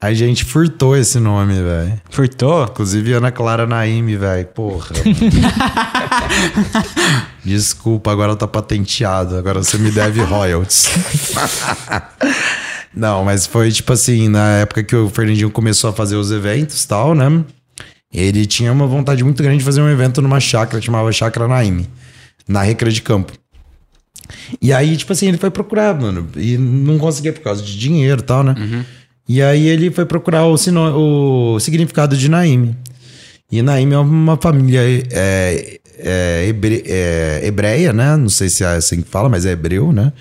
a 0.00 0.14
gente 0.14 0.44
furtou 0.44 0.96
esse 0.96 1.18
nome, 1.18 1.54
velho. 1.54 2.00
Furtou? 2.10 2.64
Inclusive 2.64 3.12
Ana 3.12 3.30
Clara 3.30 3.66
Naime, 3.66 4.16
velho. 4.16 4.46
Porra. 4.46 4.94
Desculpa, 7.44 8.12
agora 8.12 8.36
tá 8.36 8.46
patenteado. 8.46 9.36
Agora 9.36 9.62
você 9.62 9.78
me 9.78 9.90
deve 9.90 10.20
royalties. 10.22 10.88
Não, 12.94 13.24
mas 13.24 13.46
foi 13.46 13.70
tipo 13.70 13.92
assim, 13.92 14.28
na 14.28 14.58
época 14.58 14.82
que 14.82 14.96
o 14.96 15.08
Fernandinho 15.08 15.50
começou 15.50 15.90
a 15.90 15.92
fazer 15.92 16.16
os 16.16 16.32
eventos 16.32 16.84
e 16.84 16.88
tal, 16.88 17.14
né? 17.14 17.44
Ele 18.12 18.46
tinha 18.46 18.72
uma 18.72 18.86
vontade 18.86 19.22
muito 19.22 19.42
grande 19.42 19.58
de 19.58 19.64
fazer 19.64 19.80
um 19.82 19.88
evento 19.88 20.22
numa 20.22 20.40
chácara, 20.40 20.80
chamava 20.82 21.12
Chácara 21.12 21.46
Naime, 21.46 21.86
na 22.48 22.62
Recreio 22.62 22.92
de 22.94 23.02
Campo. 23.02 23.32
E 24.60 24.72
aí, 24.72 24.96
tipo 24.96 25.12
assim, 25.12 25.28
ele 25.28 25.38
foi 25.38 25.50
procurar, 25.50 25.94
mano, 25.98 26.26
e 26.36 26.56
não 26.58 26.98
conseguia 26.98 27.32
por 27.32 27.42
causa 27.42 27.62
de 27.62 27.78
dinheiro 27.78 28.20
e 28.20 28.24
tal, 28.24 28.42
né? 28.42 28.54
E 29.28 29.42
aí 29.42 29.66
ele 29.66 29.90
foi 29.90 30.06
procurar 30.06 30.46
o, 30.46 30.56
sino- 30.56 31.54
o 31.54 31.60
significado 31.60 32.16
de 32.16 32.28
Naime. 32.30 32.74
E 33.52 33.60
Naime 33.62 33.94
é 33.94 33.98
uma 33.98 34.36
família 34.38 34.80
é, 35.10 35.78
é, 35.98 36.46
hebre- 36.48 36.82
é, 36.86 37.40
hebreia, 37.44 37.92
né? 37.92 38.16
Não 38.16 38.28
sei 38.30 38.48
se 38.48 38.64
é 38.64 38.68
assim 38.68 39.02
que 39.02 39.08
fala, 39.08 39.28
mas 39.28 39.44
é 39.44 39.52
hebreu, 39.52 39.92
né? 39.92 40.12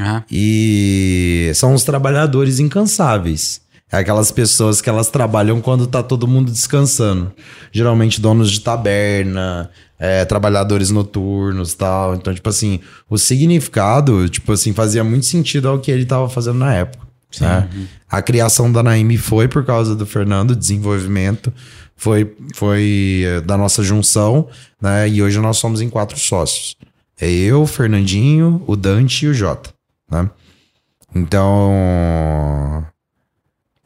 Aham. 0.00 0.24
E 0.30 1.50
são 1.54 1.74
os 1.74 1.84
trabalhadores 1.84 2.58
incansáveis. 2.58 3.60
É 3.92 3.98
aquelas 3.98 4.30
pessoas 4.30 4.80
que 4.80 4.88
elas 4.88 5.08
trabalham 5.08 5.60
quando 5.60 5.86
tá 5.86 6.02
todo 6.02 6.28
mundo 6.28 6.52
descansando. 6.52 7.32
Geralmente 7.72 8.20
donos 8.20 8.50
de 8.50 8.60
taberna, 8.60 9.68
é, 9.98 10.24
trabalhadores 10.24 10.90
noturnos 10.90 11.74
tal. 11.74 12.14
Então, 12.14 12.32
tipo 12.32 12.48
assim, 12.48 12.80
o 13.08 13.18
significado, 13.18 14.28
tipo 14.28 14.52
assim, 14.52 14.72
fazia 14.72 15.02
muito 15.02 15.26
sentido 15.26 15.68
ao 15.68 15.80
que 15.80 15.90
ele 15.90 16.06
tava 16.06 16.28
fazendo 16.28 16.58
na 16.58 16.72
época. 16.72 17.06
né? 17.40 17.68
A 18.08 18.22
criação 18.22 18.70
da 18.70 18.82
Naime 18.82 19.18
foi 19.18 19.48
por 19.48 19.64
causa 19.64 19.94
do 19.94 20.06
Fernando, 20.06 20.54
desenvolvimento. 20.56 21.52
Foi, 21.96 22.34
foi 22.54 23.24
eh, 23.26 23.40
da 23.42 23.58
nossa 23.58 23.82
junção, 23.82 24.48
né? 24.80 25.06
E 25.06 25.22
hoje 25.22 25.38
nós 25.38 25.58
somos 25.58 25.82
em 25.82 25.90
quatro 25.90 26.18
sócios. 26.18 26.74
É 27.20 27.30
eu, 27.30 27.62
o 27.62 27.66
Fernandinho, 27.66 28.62
o 28.66 28.74
Dante 28.74 29.26
e 29.26 29.28
o 29.28 29.34
Jota, 29.34 29.70
né? 30.10 30.30
Então. 31.14 32.86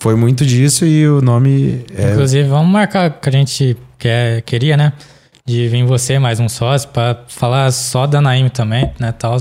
Foi 0.05 0.15
muito 0.15 0.45
disso 0.45 0.85
e 0.85 1.09
o 1.09 1.23
nome 1.23 1.83
é. 1.97 2.13
Inclusive, 2.13 2.47
vamos 2.47 2.71
marcar 2.71 3.09
que 3.09 3.27
a 3.27 3.33
gente 3.33 3.75
quer, 3.99 4.43
queria, 4.43 4.77
né? 4.77 4.93
De 5.47 5.67
vir 5.67 5.83
você, 5.87 6.19
mais 6.19 6.39
um 6.39 6.47
sócio, 6.47 6.91
pra 6.91 7.25
falar 7.27 7.71
só 7.73 8.07
da 8.07 8.21
Naime 8.21 8.51
também, 8.51 8.93
né? 9.01 9.13
Tal. 9.13 9.39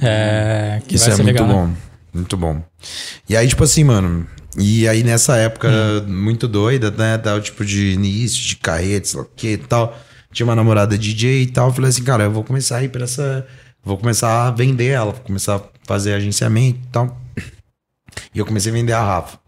É, 0.00 0.80
que 0.86 0.94
Isso 0.94 1.06
vai 1.06 1.14
é 1.14 1.16
ser 1.16 1.22
muito 1.24 1.42
legal, 1.42 1.48
né? 1.48 1.54
bom. 1.54 1.72
Muito 2.14 2.36
bom. 2.36 2.62
E 3.28 3.36
aí, 3.36 3.48
tipo 3.48 3.64
assim, 3.64 3.82
mano. 3.82 4.24
E 4.56 4.86
aí, 4.86 5.02
nessa 5.02 5.36
época 5.38 5.68
Hum. 5.68 6.04
muito 6.22 6.46
doida, 6.46 6.92
né? 6.92 7.18
Tal, 7.18 7.40
tipo, 7.40 7.64
de 7.64 7.94
início, 7.94 8.40
de 8.46 8.54
carreta, 8.54 9.08
sei 9.08 9.18
lá 9.18 9.26
o 9.26 9.28
que 9.34 9.54
e 9.54 9.56
tal. 9.56 9.98
Tinha 10.32 10.46
uma 10.46 10.54
namorada 10.54 10.96
DJ 10.96 11.42
e 11.42 11.46
tal. 11.48 11.70
Eu 11.70 11.74
falei 11.74 11.90
assim, 11.90 12.04
cara, 12.04 12.22
eu 12.22 12.30
vou 12.30 12.44
começar 12.44 12.76
a 12.76 12.84
ir 12.84 12.90
pra 12.90 13.02
essa. 13.02 13.44
Vou 13.84 13.98
começar 13.98 14.46
a 14.46 14.52
vender 14.52 14.90
ela, 14.90 15.10
vou 15.10 15.20
começar 15.22 15.56
a 15.56 15.62
fazer 15.84 16.14
agenciamento 16.14 16.78
e 16.78 16.88
tal. 16.92 17.23
E 18.34 18.38
eu 18.38 18.46
comecei 18.46 18.70
a 18.70 18.74
vender 18.74 18.92
a 18.92 19.02
Rafa. 19.02 19.38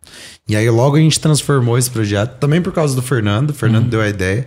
E 0.48 0.54
aí 0.56 0.68
logo 0.70 0.96
a 0.96 1.00
gente 1.00 1.18
transformou 1.20 1.76
esse 1.76 1.90
projeto, 1.90 2.38
também 2.38 2.62
por 2.62 2.72
causa 2.72 2.94
do 2.94 3.02
Fernando. 3.02 3.50
O 3.50 3.54
Fernando 3.54 3.88
deu 3.88 4.00
a 4.00 4.08
ideia 4.08 4.46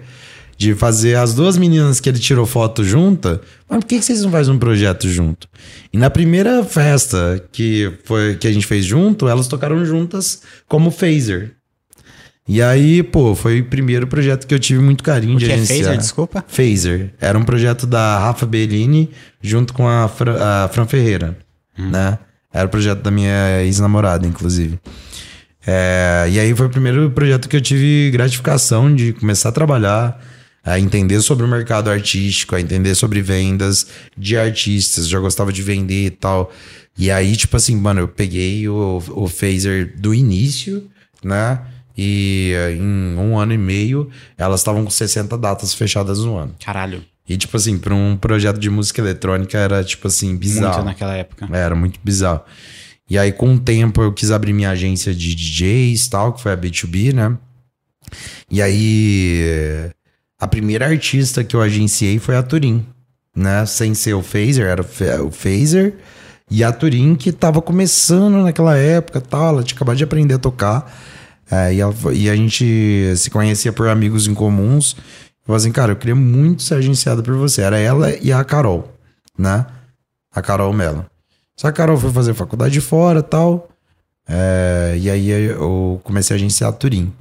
de 0.57 0.73
fazer 0.75 1.15
as 1.15 1.33
duas 1.33 1.57
meninas 1.57 1.99
que 2.01 2.09
ele 2.09 2.19
tirou 2.19 2.45
foto 2.45 2.83
junta. 2.83 3.39
Mas 3.69 3.79
por 3.79 3.87
que, 3.87 3.97
que 3.99 4.03
vocês 4.05 4.21
não 4.23 4.31
fazem 4.31 4.53
um 4.53 4.59
projeto 4.59 5.07
junto? 5.07 5.47
E 5.93 5.97
na 5.97 6.09
primeira 6.09 6.63
festa 6.65 7.41
que, 7.51 7.93
foi, 8.03 8.35
que 8.35 8.47
a 8.47 8.51
gente 8.51 8.65
fez 8.65 8.83
junto, 8.85 9.27
elas 9.27 9.47
tocaram 9.47 9.83
juntas 9.85 10.41
como 10.67 10.91
phaser. 10.91 11.51
E 12.47 12.61
aí, 12.63 13.03
pô, 13.03 13.35
foi 13.35 13.61
o 13.61 13.65
primeiro 13.65 14.07
projeto 14.07 14.47
que 14.47 14.53
eu 14.55 14.59
tive 14.59 14.81
muito 14.81 15.03
carinho 15.03 15.35
O 15.35 15.39
de 15.39 15.45
que 15.45 15.51
é 15.51 15.55
agenciar. 15.55 15.79
phaser, 15.83 15.97
desculpa? 15.97 16.43
Phaser. 16.47 17.13
Era 17.21 17.37
um 17.37 17.43
projeto 17.43 17.85
da 17.85 18.17
Rafa 18.19 18.45
Bellini 18.45 19.11
junto 19.41 19.71
com 19.73 19.87
a, 19.87 20.07
Fra- 20.07 20.63
a 20.65 20.67
Fran 20.67 20.87
Ferreira, 20.87 21.37
né? 21.77 22.17
Era 22.53 22.65
o 22.65 22.69
projeto 22.69 23.01
da 23.01 23.11
minha 23.11 23.61
ex-namorada, 23.61 24.25
inclusive. 24.25 24.79
É, 25.65 26.27
e 26.31 26.39
aí 26.39 26.55
foi 26.55 26.65
o 26.65 26.69
primeiro 26.69 27.11
projeto 27.11 27.47
que 27.47 27.55
eu 27.55 27.61
tive 27.61 28.09
gratificação 28.11 28.93
de 28.93 29.13
começar 29.13 29.49
a 29.49 29.51
trabalhar, 29.51 30.19
a 30.63 30.79
entender 30.79 31.21
sobre 31.21 31.45
o 31.45 31.47
mercado 31.47 31.89
artístico, 31.89 32.55
a 32.55 32.61
entender 32.61 32.95
sobre 32.95 33.21
vendas 33.21 33.87
de 34.17 34.37
artistas. 34.37 35.07
Já 35.07 35.19
gostava 35.19 35.53
de 35.53 35.61
vender 35.61 36.05
e 36.05 36.09
tal. 36.09 36.51
E 36.97 37.11
aí, 37.11 37.35
tipo 37.35 37.55
assim, 37.55 37.75
mano, 37.75 38.01
eu 38.01 38.07
peguei 38.07 38.67
o, 38.67 39.01
o 39.09 39.27
Phaser 39.27 39.93
do 39.97 40.13
início, 40.13 40.89
né? 41.23 41.61
E 41.97 42.53
eh, 42.55 42.71
em 42.73 43.17
um 43.17 43.37
ano 43.37 43.53
e 43.53 43.57
meio, 43.57 44.09
elas 44.37 44.61
estavam 44.61 44.83
com 44.85 44.89
60 44.89 45.37
datas 45.37 45.73
fechadas 45.73 46.19
no 46.19 46.37
ano. 46.37 46.55
Caralho. 46.63 47.03
E, 47.29 47.37
tipo 47.37 47.55
assim, 47.55 47.77
pra 47.77 47.93
um 47.93 48.17
projeto 48.17 48.57
de 48.59 48.69
música 48.69 48.99
eletrônica 49.01 49.55
era, 49.57 49.83
tipo 49.83 50.07
assim, 50.07 50.35
bizarro. 50.35 50.73
Muito 50.77 50.85
naquela 50.85 51.15
época. 51.15 51.47
Era 51.51 51.75
muito 51.75 51.99
bizarro. 52.03 52.41
E 53.07 53.17
aí, 53.17 53.31
com 53.31 53.53
o 53.53 53.59
tempo, 53.59 54.01
eu 54.01 54.11
quis 54.11 54.31
abrir 54.31 54.51
minha 54.53 54.71
agência 54.71 55.13
de 55.13 55.35
DJs 55.35 56.05
e 56.05 56.09
tal, 56.09 56.33
que 56.33 56.41
foi 56.41 56.51
a 56.53 56.57
B2B, 56.57 57.13
né? 57.13 57.37
E 58.49 58.61
aí, 58.61 59.89
a 60.39 60.47
primeira 60.47 60.87
artista 60.87 61.43
que 61.43 61.55
eu 61.55 61.61
agenciei 61.61 62.17
foi 62.19 62.35
a 62.35 62.43
Turim, 62.43 62.85
né? 63.35 63.65
Sem 63.65 63.93
ser 63.93 64.13
o 64.13 64.21
Phaser, 64.23 64.65
era 64.65 64.81
o 65.23 65.31
Phaser. 65.31 65.95
E 66.51 66.63
a 66.63 66.71
Turim, 66.71 67.13
que 67.15 67.31
tava 67.31 67.61
começando 67.61 68.41
naquela 68.43 68.75
época 68.75 69.21
tal, 69.21 69.49
ela 69.49 69.63
tinha 69.63 69.75
acabado 69.75 69.97
de 69.97 70.03
aprender 70.03 70.33
a 70.35 70.39
tocar. 70.39 70.91
É, 71.51 71.73
e, 71.73 71.79
ela- 71.79 71.93
e 72.13 72.29
a 72.29 72.35
gente 72.35 73.13
se 73.17 73.29
conhecia 73.29 73.71
por 73.73 73.87
amigos 73.87 74.27
em 74.27 74.33
comuns. 74.33 74.95
Falei 75.49 75.61
assim, 75.61 75.71
cara, 75.71 75.93
eu 75.93 75.95
queria 75.95 76.13
muito 76.13 76.61
ser 76.61 76.75
agenciada 76.75 77.23
por 77.23 77.35
você. 77.35 77.63
Era 77.63 77.79
ela 77.79 78.15
e 78.17 78.31
a 78.31 78.43
Carol, 78.43 78.93
né? 79.35 79.65
A 80.31 80.43
Carol 80.43 80.71
Mello. 80.71 81.03
Só 81.57 81.65
que 81.65 81.71
a 81.71 81.73
Carol 81.73 81.97
foi 81.97 82.11
fazer 82.11 82.35
faculdade 82.35 82.79
fora 82.79 83.21
e 83.21 83.23
tal. 83.23 83.67
É, 84.27 84.95
e 84.99 85.09
aí 85.09 85.27
eu 85.27 85.99
comecei 86.03 86.35
a 86.35 86.37
agenciar 86.37 86.69
a 86.69 86.73
Turim. 86.73 87.11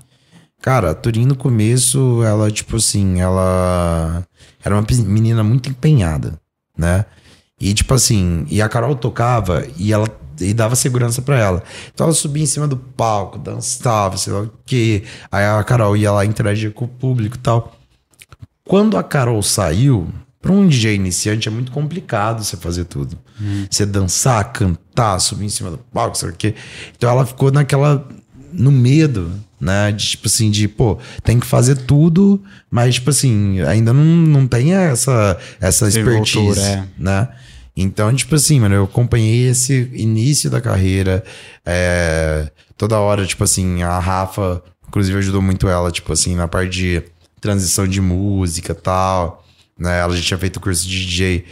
Cara, 0.60 0.90
a 0.90 0.94
Turim 0.94 1.24
no 1.24 1.34
começo, 1.34 2.22
ela, 2.22 2.50
tipo 2.50 2.76
assim, 2.76 3.18
ela 3.18 4.22
era 4.62 4.74
uma 4.74 4.86
menina 5.06 5.42
muito 5.42 5.70
empenhada, 5.70 6.38
né? 6.76 7.06
E 7.58 7.72
tipo 7.72 7.94
assim, 7.94 8.44
e 8.50 8.60
a 8.60 8.68
Carol 8.68 8.94
tocava 8.94 9.66
e 9.78 9.90
ela 9.90 10.06
e 10.38 10.52
dava 10.52 10.76
segurança 10.76 11.22
pra 11.22 11.38
ela. 11.38 11.62
Então 11.94 12.04
ela 12.04 12.14
subia 12.14 12.42
em 12.42 12.46
cima 12.46 12.68
do 12.68 12.76
palco, 12.76 13.38
dançava, 13.38 14.18
sei 14.18 14.34
lá 14.34 14.42
o 14.42 14.50
quê. 14.66 15.04
Aí 15.32 15.46
a 15.46 15.64
Carol 15.64 15.96
ia 15.96 16.12
lá 16.12 16.26
interagia 16.26 16.70
com 16.70 16.84
o 16.84 16.88
público 16.88 17.36
e 17.36 17.40
tal. 17.40 17.77
Quando 18.68 18.98
a 18.98 19.02
Carol 19.02 19.42
saiu, 19.42 20.06
pra 20.42 20.52
um 20.52 20.68
DJ 20.68 20.94
iniciante 20.94 21.48
é 21.48 21.50
muito 21.50 21.72
complicado 21.72 22.44
você 22.44 22.56
fazer 22.56 22.84
tudo. 22.84 23.18
Você 23.70 23.86
dançar, 23.86 24.52
cantar, 24.52 25.18
subir 25.20 25.46
em 25.46 25.48
cima 25.48 25.70
do 25.70 25.78
palco, 25.78 26.18
sei 26.18 26.28
o 26.28 26.32
quê. 26.32 26.54
Então 26.94 27.08
ela 27.08 27.24
ficou 27.24 27.50
naquela. 27.50 28.06
no 28.52 28.70
medo, 28.70 29.32
né? 29.58 29.90
De 29.90 30.08
tipo 30.08 30.28
assim, 30.28 30.50
de, 30.50 30.68
pô, 30.68 30.98
tem 31.24 31.40
que 31.40 31.46
fazer 31.46 31.76
tudo, 31.76 32.42
mas, 32.70 32.96
tipo 32.96 33.08
assim, 33.08 33.60
ainda 33.62 33.92
não, 33.92 34.04
não 34.04 34.46
tem 34.46 34.74
essa, 34.74 35.38
essa 35.58 35.88
expertise, 35.88 36.60
é. 36.60 36.84
né? 36.98 37.28
Então, 37.74 38.14
tipo 38.14 38.34
assim, 38.34 38.60
mano, 38.60 38.74
eu 38.74 38.84
acompanhei 38.84 39.48
esse 39.48 39.90
início 39.94 40.50
da 40.50 40.60
carreira. 40.60 41.24
é, 41.64 42.50
toda 42.76 42.98
hora, 42.98 43.24
tipo 43.24 43.44
assim, 43.44 43.82
a 43.82 43.98
Rafa, 43.98 44.62
inclusive, 44.88 45.16
ajudou 45.18 45.40
muito 45.40 45.68
ela, 45.68 45.90
tipo 45.90 46.12
assim, 46.12 46.34
na 46.34 46.48
parte 46.48 46.70
de 46.70 47.02
transição 47.40 47.86
de 47.86 48.00
música 48.00 48.72
e 48.72 48.74
tal. 48.74 49.44
Né? 49.78 50.00
Ela 50.00 50.16
já 50.16 50.22
tinha 50.22 50.38
feito 50.38 50.60
curso 50.60 50.86
de 50.86 51.06
DJ. 51.06 51.44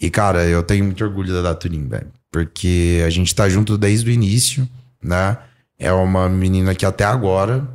E, 0.00 0.10
cara, 0.10 0.44
eu 0.46 0.62
tenho 0.62 0.84
muito 0.84 1.02
orgulho 1.04 1.32
da 1.32 1.42
Daturim, 1.42 1.86
velho. 1.88 2.10
Porque 2.30 3.02
a 3.06 3.10
gente 3.10 3.34
tá 3.34 3.48
junto 3.48 3.76
desde 3.76 4.08
o 4.08 4.12
início, 4.12 4.68
né? 5.02 5.38
É 5.78 5.92
uma 5.92 6.28
menina 6.28 6.74
que 6.74 6.84
até 6.84 7.04
agora, 7.04 7.66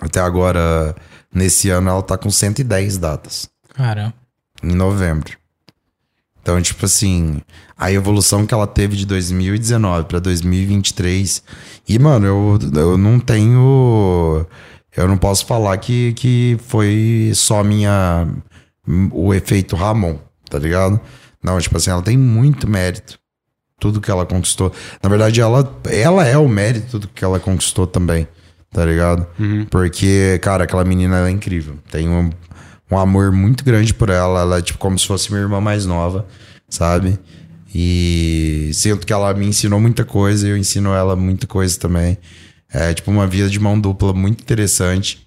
até 0.00 0.20
agora, 0.20 0.96
nesse 1.32 1.68
ano, 1.70 1.90
ela 1.90 2.02
tá 2.02 2.16
com 2.16 2.30
110 2.30 2.98
datas 2.98 3.48
Caramba. 3.74 4.14
em 4.62 4.74
novembro. 4.74 5.38
Então, 6.42 6.60
tipo 6.62 6.86
assim, 6.86 7.40
a 7.76 7.92
evolução 7.92 8.46
que 8.46 8.54
ela 8.54 8.66
teve 8.66 8.96
de 8.96 9.06
2019 9.06 10.04
pra 10.06 10.18
2023. 10.18 11.42
E, 11.88 11.98
mano, 11.98 12.26
eu, 12.26 12.58
eu 12.74 12.98
não 12.98 13.20
tenho. 13.20 14.46
Eu 14.96 15.06
não 15.06 15.16
posso 15.16 15.46
falar 15.46 15.76
que, 15.78 16.12
que 16.14 16.56
foi 16.66 17.32
só 17.34 17.62
minha. 17.62 18.26
O 19.12 19.32
efeito 19.32 19.76
Ramon, 19.76 20.18
tá 20.48 20.58
ligado? 20.58 21.00
Não, 21.42 21.58
tipo 21.60 21.76
assim, 21.76 21.90
ela 21.90 22.02
tem 22.02 22.16
muito 22.18 22.68
mérito. 22.68 23.18
Tudo 23.78 24.00
que 24.00 24.10
ela 24.10 24.26
conquistou. 24.26 24.72
Na 25.02 25.08
verdade, 25.08 25.40
ela, 25.40 25.80
ela 25.90 26.26
é 26.26 26.36
o 26.36 26.48
mérito 26.48 26.98
do 26.98 27.08
que 27.08 27.24
ela 27.24 27.38
conquistou 27.40 27.86
também, 27.86 28.26
tá 28.70 28.84
ligado? 28.84 29.26
Porque, 29.70 30.38
cara, 30.42 30.64
aquela 30.64 30.84
menina 30.84 31.18
ela 31.18 31.28
é 31.28 31.30
incrível. 31.30 31.76
Tem 31.90 32.08
um, 32.08 32.30
um 32.90 32.98
amor 32.98 33.32
muito 33.32 33.64
grande 33.64 33.94
por 33.94 34.10
ela. 34.10 34.40
Ela 34.40 34.58
é 34.58 34.62
tipo 34.62 34.78
como 34.78 34.98
se 34.98 35.06
fosse 35.06 35.30
minha 35.30 35.42
irmã 35.42 35.60
mais 35.60 35.86
nova, 35.86 36.26
sabe? 36.68 37.18
E 37.74 38.70
sinto 38.74 39.06
que 39.06 39.12
ela 39.12 39.32
me 39.32 39.46
ensinou 39.46 39.80
muita 39.80 40.04
coisa 40.04 40.46
e 40.46 40.50
eu 40.50 40.56
ensino 40.56 40.92
ela 40.92 41.14
muita 41.14 41.46
coisa 41.46 41.78
também. 41.78 42.18
É 42.72 42.94
tipo 42.94 43.10
uma 43.10 43.26
vida 43.26 43.48
de 43.48 43.58
mão 43.58 43.78
dupla 43.80 44.12
muito 44.12 44.40
interessante. 44.42 45.26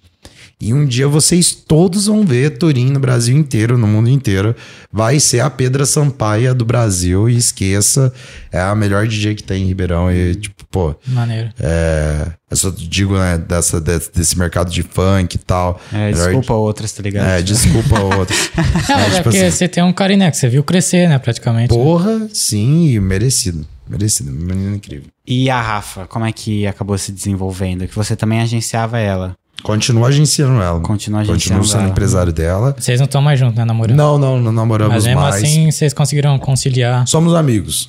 E 0.60 0.72
um 0.72 0.86
dia 0.86 1.06
vocês 1.08 1.52
todos 1.52 2.06
vão 2.06 2.24
ver 2.24 2.56
Turim 2.56 2.90
no 2.90 3.00
Brasil 3.00 3.36
inteiro, 3.36 3.76
no 3.76 3.86
mundo 3.86 4.08
inteiro. 4.08 4.54
Vai 4.90 5.18
ser 5.20 5.40
a 5.40 5.50
Pedra 5.50 5.84
Sampaia 5.84 6.54
do 6.54 6.64
Brasil. 6.64 7.28
E 7.28 7.36
esqueça, 7.36 8.10
é 8.52 8.60
a 8.60 8.74
melhor 8.74 9.06
DJ 9.06 9.34
que 9.34 9.42
tem 9.42 9.64
em 9.64 9.66
Ribeirão. 9.66 10.10
E, 10.10 10.34
tipo, 10.36 10.64
pô, 10.70 10.94
Maneiro. 11.08 11.50
é, 11.60 12.28
eu 12.50 12.56
só 12.56 12.70
digo, 12.70 13.14
né, 13.18 13.36
dessa, 13.36 13.80
desse, 13.80 14.10
desse 14.14 14.38
mercado 14.38 14.70
de 14.70 14.82
funk 14.84 15.34
e 15.34 15.38
tal. 15.38 15.78
É, 15.92 15.96
Melhor- 16.12 16.12
desculpa 16.28 16.54
outras, 16.54 16.92
tá 16.92 17.02
ligado? 17.02 17.26
É, 17.28 17.42
desculpa. 17.42 17.98
Não, 17.98 18.08
mas 18.18 18.32
é 18.32 19.10
tipo 19.10 19.22
porque 19.24 19.38
assim, 19.38 19.50
você 19.50 19.68
tem 19.68 19.82
um 19.82 19.92
carinho, 19.92 20.20
né? 20.20 20.30
Que 20.30 20.36
você 20.36 20.48
viu 20.48 20.62
crescer, 20.62 21.08
né? 21.08 21.18
Praticamente. 21.18 21.68
Porra, 21.68 22.28
sim, 22.32 22.88
e 22.90 23.00
merecido. 23.00 23.66
Merecido. 23.86 24.30
Menino 24.30 24.76
incrível. 24.76 25.08
E 25.26 25.48
a 25.48 25.60
Rafa, 25.60 26.06
como 26.06 26.26
é 26.26 26.32
que 26.32 26.66
acabou 26.66 26.98
se 26.98 27.10
desenvolvendo? 27.10 27.88
Que 27.88 27.94
você 27.94 28.14
também 28.14 28.40
agenciava 28.40 28.98
ela. 28.98 29.34
Continua 29.62 30.08
agenciando 30.08 30.60
ela. 30.60 30.78
Continua 30.80 31.22
agenciando 31.22 31.64
sendo 31.64 31.80
ela. 31.80 31.90
empresário 31.90 32.30
dela. 32.30 32.76
Vocês 32.78 33.00
não 33.00 33.06
estão 33.06 33.22
mais 33.22 33.40
juntos, 33.40 33.56
né? 33.56 33.64
Namorando. 33.64 33.96
Não, 33.96 34.18
não, 34.18 34.38
não 34.38 34.52
namoramos 34.52 34.94
Mas 34.94 35.06
mesmo 35.06 35.22
mais. 35.22 35.36
assim, 35.36 35.70
vocês 35.70 35.94
conseguiram 35.94 36.38
conciliar. 36.38 37.06
Somos 37.06 37.34
amigos. 37.34 37.88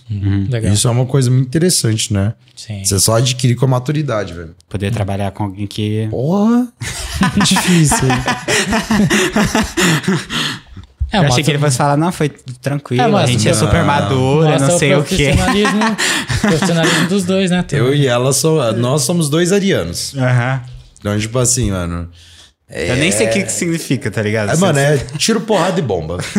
Legal. 0.50 0.72
Isso 0.72 0.88
é 0.88 0.92
uma 0.92 1.06
coisa 1.06 1.30
muito 1.30 1.48
interessante, 1.48 2.14
né? 2.14 2.34
Sim. 2.56 2.86
Você 2.86 2.98
só 2.98 3.18
adquire 3.18 3.56
com 3.56 3.66
a 3.66 3.68
maturidade, 3.68 4.34
velho. 4.34 4.56
Poder 4.70 4.94
trabalhar 4.94 5.32
com 5.32 5.44
alguém 5.44 5.68
que. 5.68 6.08
Porra! 6.10 6.70
difícil. 7.44 8.08
É, 11.16 11.20
eu 11.20 11.28
achei 11.28 11.44
que 11.44 11.52
ele 11.52 11.60
fosse 11.60 11.78
falar, 11.78 11.98
não, 11.98 12.12
foi 12.12 12.30
tranquilo, 12.62 13.18
É, 13.18 13.24
a 13.24 13.26
gente 13.26 13.48
é 13.48 13.54
super 13.54 13.84
madura, 13.84 14.60
não 14.60 14.78
sei 14.78 14.96
o 14.96 15.04
quê. 15.04 15.34
profissionalismo, 15.36 15.98
profissionalismo 16.42 17.08
dos 17.08 17.24
dois, 17.24 17.52
né? 17.52 17.64
Tem- 17.64 17.80
Eu 17.80 17.94
e 17.94 18.08
ela, 18.08 18.32
sou, 18.34 18.74
nós 18.74 19.04
somos 19.04 19.30
dois 19.30 19.52
arianos. 19.52 20.14
Aham. 20.16 20.62
Então, 21.00 21.20
tipo 21.20 21.38
assim, 21.40 21.72
mano. 21.72 22.10
Eu 22.68 22.96
nem 22.96 23.12
sei 23.12 23.28
o 23.28 23.30
que, 23.32 23.44
que 23.44 23.52
significa, 23.52 24.10
tá 24.10 24.22
ligado? 24.24 24.50
É, 24.52 24.56
mano, 24.58 24.80
é 24.80 24.98
tiro, 25.18 25.40
porrada 25.42 25.80
e 25.80 25.84
bomba. 25.84 26.18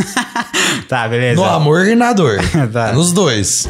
Tá, 0.88 1.08
beleza. 1.08 1.36
No 1.40 1.44
amor 1.44 1.86
e 1.86 1.94
na 1.94 2.12
dor. 2.12 2.38
Tá. 2.72 2.88
É 2.88 2.92
Nos 2.92 3.12
dois. 3.12 3.68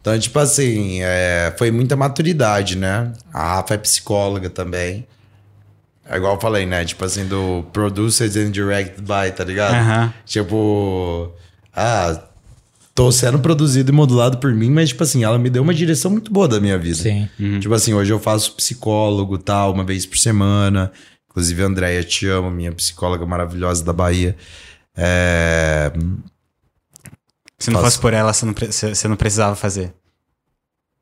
Então, 0.00 0.18
tipo 0.18 0.38
assim, 0.38 1.00
é, 1.02 1.52
foi 1.58 1.70
muita 1.70 1.94
maturidade, 1.96 2.76
né? 2.76 3.12
A 3.32 3.56
Rafa 3.56 3.74
é 3.74 3.78
psicóloga 3.78 4.48
também. 4.48 5.06
É 6.12 6.16
igual 6.16 6.34
eu 6.34 6.40
falei, 6.40 6.66
né? 6.66 6.84
Tipo 6.84 7.04
assim, 7.04 7.24
do 7.26 7.64
Produced 7.72 8.36
and 8.36 8.50
Directed 8.50 9.00
by, 9.00 9.30
tá 9.34 9.44
ligado? 9.44 9.74
Aham. 9.74 10.12
Tipo, 10.26 11.32
ah, 11.72 12.20
tô 12.94 13.12
sendo 13.12 13.38
produzido 13.38 13.92
e 13.92 13.94
modulado 13.94 14.38
por 14.38 14.52
mim, 14.52 14.70
mas, 14.70 14.88
tipo 14.88 15.02
assim, 15.04 15.22
ela 15.22 15.38
me 15.38 15.48
deu 15.48 15.62
uma 15.62 15.72
direção 15.72 16.10
muito 16.10 16.32
boa 16.32 16.48
da 16.48 16.60
minha 16.60 16.76
vida. 16.76 16.96
Sim. 16.96 17.28
Tipo 17.60 17.72
assim, 17.74 17.94
hoje 17.94 18.12
eu 18.12 18.18
faço 18.18 18.54
psicólogo 18.56 19.38
tal, 19.38 19.72
uma 19.72 19.84
vez 19.84 20.04
por 20.04 20.18
semana. 20.18 20.90
Inclusive, 21.30 21.62
a 21.62 21.66
Andréia, 21.66 22.02
te 22.02 22.26
amo, 22.26 22.50
minha 22.50 22.72
psicóloga 22.72 23.24
maravilhosa 23.24 23.84
da 23.84 23.92
Bahia. 23.92 24.36
É, 24.96 25.92
Se 27.56 27.70
não 27.70 27.80
Faço. 27.80 27.92
fosse 27.92 28.00
por 28.00 28.12
ela, 28.12 28.32
você 28.32 28.44
não, 28.44 28.52
pre- 28.52 28.72
você 28.72 29.06
não 29.06 29.14
precisava 29.16 29.54
fazer. 29.54 29.94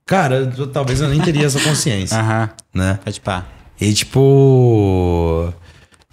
Cara, 0.05 0.53
eu- 0.57 0.67
talvez 0.67 1.01
eu 1.01 1.09
nem 1.09 1.21
teria 1.23 1.47
essa 1.47 1.59
consciência, 1.61 2.19
Aham. 2.19 2.51
né? 2.75 2.99
Pode 3.03 3.21
pá. 3.23 3.47
E 3.81 3.93
tipo. 3.93 5.53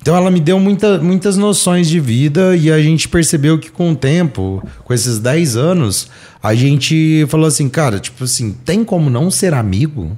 Então 0.02 0.16
ela 0.16 0.30
me 0.30 0.40
deu 0.40 0.60
muita, 0.60 1.00
muitas 1.00 1.36
noções 1.36 1.90
de 1.90 2.00
vida 2.00 2.56
e 2.56 2.72
a 2.72 2.80
gente 2.80 3.10
percebeu 3.10 3.58
que 3.58 3.72
com 3.72 3.92
o 3.92 3.96
tempo, 3.96 4.64
com 4.84 4.94
esses 4.94 5.18
10 5.18 5.56
anos, 5.56 6.08
a 6.44 6.54
gente 6.54 7.26
falou 7.28 7.48
assim, 7.48 7.68
cara, 7.68 8.00
tipo 8.00 8.24
assim, 8.24 8.54
tem 8.54 8.84
como 8.84 9.10
não 9.10 9.32
ser 9.32 9.56
amigo? 9.56 10.16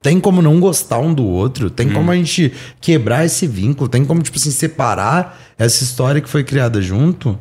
Tem 0.00 0.18
como 0.20 0.40
não 0.40 0.58
gostar 0.60 0.98
um 0.98 1.12
do 1.12 1.24
outro? 1.24 1.68
Tem 1.70 1.90
como 1.90 2.10
a 2.10 2.14
gente 2.14 2.52
quebrar 2.80 3.24
esse 3.24 3.46
vínculo? 3.46 3.88
Tem 3.88 4.04
como, 4.04 4.22
tipo 4.22 4.36
assim, 4.38 4.50
separar 4.50 5.38
essa 5.58 5.82
história 5.82 6.20
que 6.20 6.28
foi 6.28 6.44
criada 6.44 6.80
junto? 6.80 7.38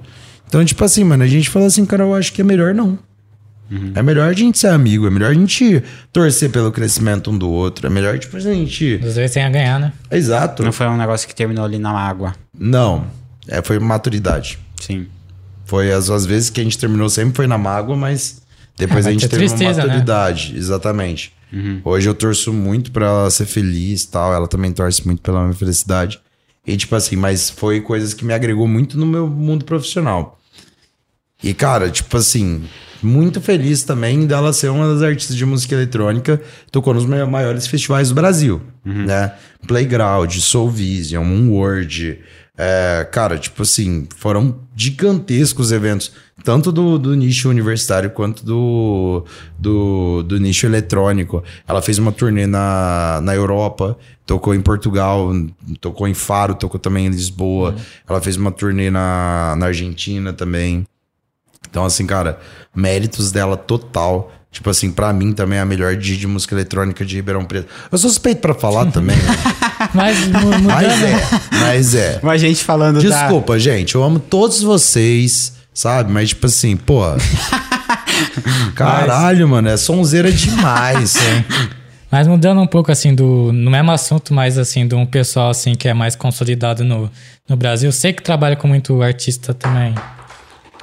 Então, 0.47 0.63
tipo 0.63 0.83
assim, 0.83 1.03
mano, 1.03 1.23
a 1.23 1.27
gente 1.27 1.49
falou 1.49 1.67
assim, 1.67 1.85
cara, 1.85 2.03
eu 2.03 2.13
acho 2.13 2.31
que 2.31 2.39
é 2.41 2.43
melhor 2.43 2.73
não. 2.73 2.97
É 3.95 4.03
melhor 4.03 4.29
a 4.29 4.33
gente 4.33 4.59
ser 4.59 4.67
amigo, 4.67 5.07
é 5.07 5.09
melhor 5.09 5.31
a 5.31 5.33
gente 5.33 5.83
torcer 6.11 6.51
pelo 6.51 6.71
crescimento 6.71 7.31
um 7.31 7.37
do 7.37 7.49
outro. 7.49 7.87
É 7.87 7.89
melhor, 7.89 8.19
tipo, 8.19 8.37
a 8.37 8.39
gente. 8.39 8.99
Às 9.03 9.15
vezes 9.15 9.33
tem 9.33 9.43
a 9.43 9.49
ganhar, 9.49 9.79
né? 9.79 9.93
Exato. 10.11 10.63
Não 10.63 10.71
foi 10.71 10.87
um 10.87 10.97
negócio 10.97 11.27
que 11.27 11.33
terminou 11.33 11.65
ali 11.65 11.79
na 11.79 11.91
água. 11.91 12.35
Não, 12.57 13.07
é, 13.47 13.61
foi 13.63 13.79
maturidade. 13.79 14.59
Sim. 14.79 15.07
Foi 15.65 15.91
as, 15.91 16.09
as 16.09 16.25
vezes 16.25 16.49
que 16.49 16.61
a 16.61 16.63
gente 16.63 16.77
terminou 16.77 17.09
sempre 17.09 17.35
foi 17.35 17.47
na 17.47 17.57
mágoa, 17.57 17.95
mas 17.95 18.43
depois 18.77 19.05
É, 19.07 19.09
a 19.09 19.11
gente 19.11 19.21
ter 19.21 19.29
teve 19.29 19.47
tristeza, 19.47 19.81
uma 19.81 19.87
né? 19.87 19.93
maturidade. 19.93 20.53
Exatamente. 20.55 21.33
Hoje 21.83 22.09
eu 22.09 22.15
torço 22.15 22.51
muito 22.51 22.91
pra 22.91 23.05
ela 23.05 23.29
ser 23.29 23.45
feliz 23.45 24.03
e 24.03 24.07
tal. 24.07 24.33
Ela 24.33 24.47
também 24.47 24.71
torce 24.71 25.05
muito 25.05 25.21
pela 25.21 25.41
minha 25.43 25.53
felicidade. 25.53 26.19
E 26.65 26.75
tipo 26.75 26.95
assim, 26.95 27.15
mas 27.15 27.49
foi 27.49 27.79
coisas 27.81 28.13
que 28.13 28.25
me 28.25 28.33
agregou 28.33 28.67
muito 28.67 28.97
no 28.97 29.05
meu 29.05 29.27
mundo 29.27 29.63
profissional. 29.63 30.39
E 31.43 31.53
cara, 31.53 31.89
tipo 31.89 32.15
assim, 32.17 32.63
muito 33.01 33.41
feliz 33.41 33.83
também 33.83 34.25
dela 34.25 34.53
ser 34.53 34.69
uma 34.69 34.87
das 34.93 35.01
artistas 35.01 35.35
de 35.35 35.45
música 35.45 35.75
eletrônica, 35.75 36.41
tocou 36.71 36.93
nos 36.93 37.05
ma- 37.05 37.25
maiores 37.25 37.67
festivais 37.67 38.09
do 38.09 38.15
Brasil, 38.15 38.61
né? 38.85 39.33
Playground, 39.67 40.31
Soul 40.37 40.69
Vision, 40.69 41.23
Moonword, 41.25 42.19
é, 42.57 43.07
cara, 43.11 43.37
tipo 43.37 43.63
assim, 43.63 44.07
foram 44.17 44.55
gigantescos 44.75 45.71
eventos, 45.71 46.11
tanto 46.43 46.71
do, 46.71 46.97
do 46.99 47.15
nicho 47.15 47.49
universitário 47.49 48.09
quanto 48.11 48.45
do, 48.45 49.25
do, 49.57 50.23
do 50.23 50.37
nicho 50.39 50.65
eletrônico. 50.65 51.43
Ela 51.67 51.81
fez 51.81 51.97
uma 51.97 52.11
turnê 52.11 52.45
na, 52.45 53.19
na 53.23 53.33
Europa, 53.35 53.97
tocou 54.25 54.53
em 54.53 54.61
Portugal, 54.61 55.31
tocou 55.81 56.07
em 56.07 56.13
Faro, 56.13 56.55
tocou 56.55 56.79
também 56.79 57.05
em 57.07 57.09
Lisboa. 57.09 57.75
Ela 58.07 58.21
fez 58.21 58.35
uma 58.37 58.51
turnê 58.51 58.89
na, 58.91 59.55
na 59.57 59.67
Argentina 59.67 60.31
também. 60.33 60.85
Então, 61.73 61.83
assim, 61.83 62.05
cara, 62.05 62.37
méritos 62.75 63.31
dela 63.31 63.57
total. 63.57 64.31
Tipo 64.51 64.69
assim, 64.69 64.91
pra 64.91 65.11
mim 65.11 65.33
também 65.33 65.57
é 65.57 65.61
a 65.63 65.65
melhor 65.65 65.95
DJ 65.95 66.17
de 66.17 66.27
música 66.27 66.53
eletrônica 66.53 67.03
de 67.03 67.15
Ribeirão 67.15 67.43
Preto. 67.43 67.67
Eu 67.91 67.97
sou 67.97 68.11
suspeito 68.11 68.41
pra 68.41 68.53
falar 68.53 68.85
também, 68.93 69.15
né? 69.15 69.35
Mas 69.95 70.27
mu- 70.27 70.39
mudando. 70.39 70.63
mas 70.65 71.01
é, 71.01 71.27
mas 71.51 71.95
é. 71.95 72.19
Mas 72.21 72.43
a 72.43 72.45
gente 72.47 72.63
falando 72.63 73.01
da... 73.01 73.09
Desculpa, 73.21 73.57
gente, 73.57 73.95
eu 73.95 74.03
amo 74.03 74.19
todos 74.19 74.61
vocês, 74.61 75.53
sabe? 75.73 76.11
Mas, 76.11 76.29
tipo 76.29 76.45
assim, 76.45 76.77
pô. 76.77 77.01
Caralho, 78.75 79.49
mano, 79.49 79.69
é 79.69 79.77
sonzeira 79.77 80.31
demais. 80.31 81.15
Mas 82.11 82.27
mudando 82.27 82.61
um 82.61 82.67
pouco 82.67 82.91
assim 82.91 83.15
do. 83.15 83.51
No 83.51 83.71
mesmo 83.71 83.91
assunto, 83.91 84.35
mas 84.35 84.59
assim, 84.59 84.87
de 84.87 84.93
um 84.93 85.03
pessoal 85.03 85.49
assim 85.49 85.73
que 85.73 85.87
é 85.87 85.95
mais 85.95 86.15
consolidado 86.15 86.83
no, 86.83 87.09
no 87.49 87.57
Brasil. 87.57 87.91
Sei 87.91 88.13
que 88.13 88.21
trabalha 88.21 88.55
com 88.55 88.67
muito 88.67 89.01
artista 89.01 89.51
também. 89.51 89.95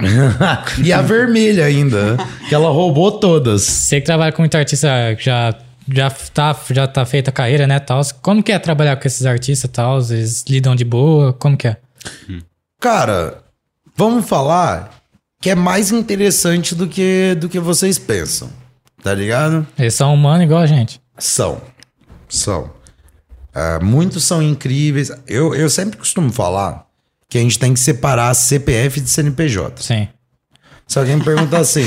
e 0.82 0.92
a 0.92 1.02
vermelha 1.02 1.64
ainda, 1.64 2.16
que 2.48 2.54
ela 2.54 2.70
roubou 2.70 3.12
todas. 3.12 3.62
Sei 3.62 4.00
que 4.00 4.06
trabalha 4.06 4.32
com 4.32 4.42
muito 4.42 4.56
artista 4.56 4.88
que 5.16 5.24
já. 5.24 5.54
Já 5.92 6.08
tá, 6.32 6.56
já 6.70 6.86
tá 6.86 7.04
feita 7.04 7.30
a 7.30 7.32
carreira, 7.32 7.66
né, 7.66 7.80
tal. 7.80 8.00
Como 8.22 8.44
que 8.44 8.52
é 8.52 8.58
trabalhar 8.60 8.94
com 8.94 9.08
esses 9.08 9.26
artistas, 9.26 9.68
tal? 9.72 9.98
Eles 9.98 10.44
lidam 10.48 10.76
de 10.76 10.84
boa? 10.84 11.32
Como 11.32 11.56
que 11.56 11.66
é? 11.66 11.78
Cara, 12.78 13.42
vamos 13.96 14.28
falar 14.28 14.90
que 15.40 15.50
é 15.50 15.54
mais 15.56 15.90
interessante 15.90 16.76
do 16.76 16.86
que, 16.86 17.34
do 17.40 17.48
que 17.48 17.58
vocês 17.58 17.98
pensam. 17.98 18.50
Tá 19.02 19.14
ligado? 19.14 19.66
Eles 19.78 19.94
são 19.94 20.14
humanos 20.14 20.44
igual 20.44 20.60
a 20.60 20.66
gente. 20.66 21.00
São. 21.18 21.60
São. 22.28 22.70
Ah, 23.54 23.80
muitos 23.82 24.24
são 24.24 24.42
incríveis. 24.42 25.10
Eu, 25.26 25.54
eu 25.54 25.68
sempre 25.70 25.98
costumo 25.98 26.30
falar 26.32 26.86
que 27.30 27.38
a 27.38 27.40
gente 27.40 27.58
tem 27.58 27.72
que 27.72 27.78
separar 27.80 28.34
CPF 28.34 29.00
de 29.00 29.08
CNPJ. 29.08 29.82
Sim. 29.82 30.08
Se 30.86 30.98
alguém 30.98 31.16
me 31.16 31.24
perguntar 31.24 31.60
assim, 31.62 31.86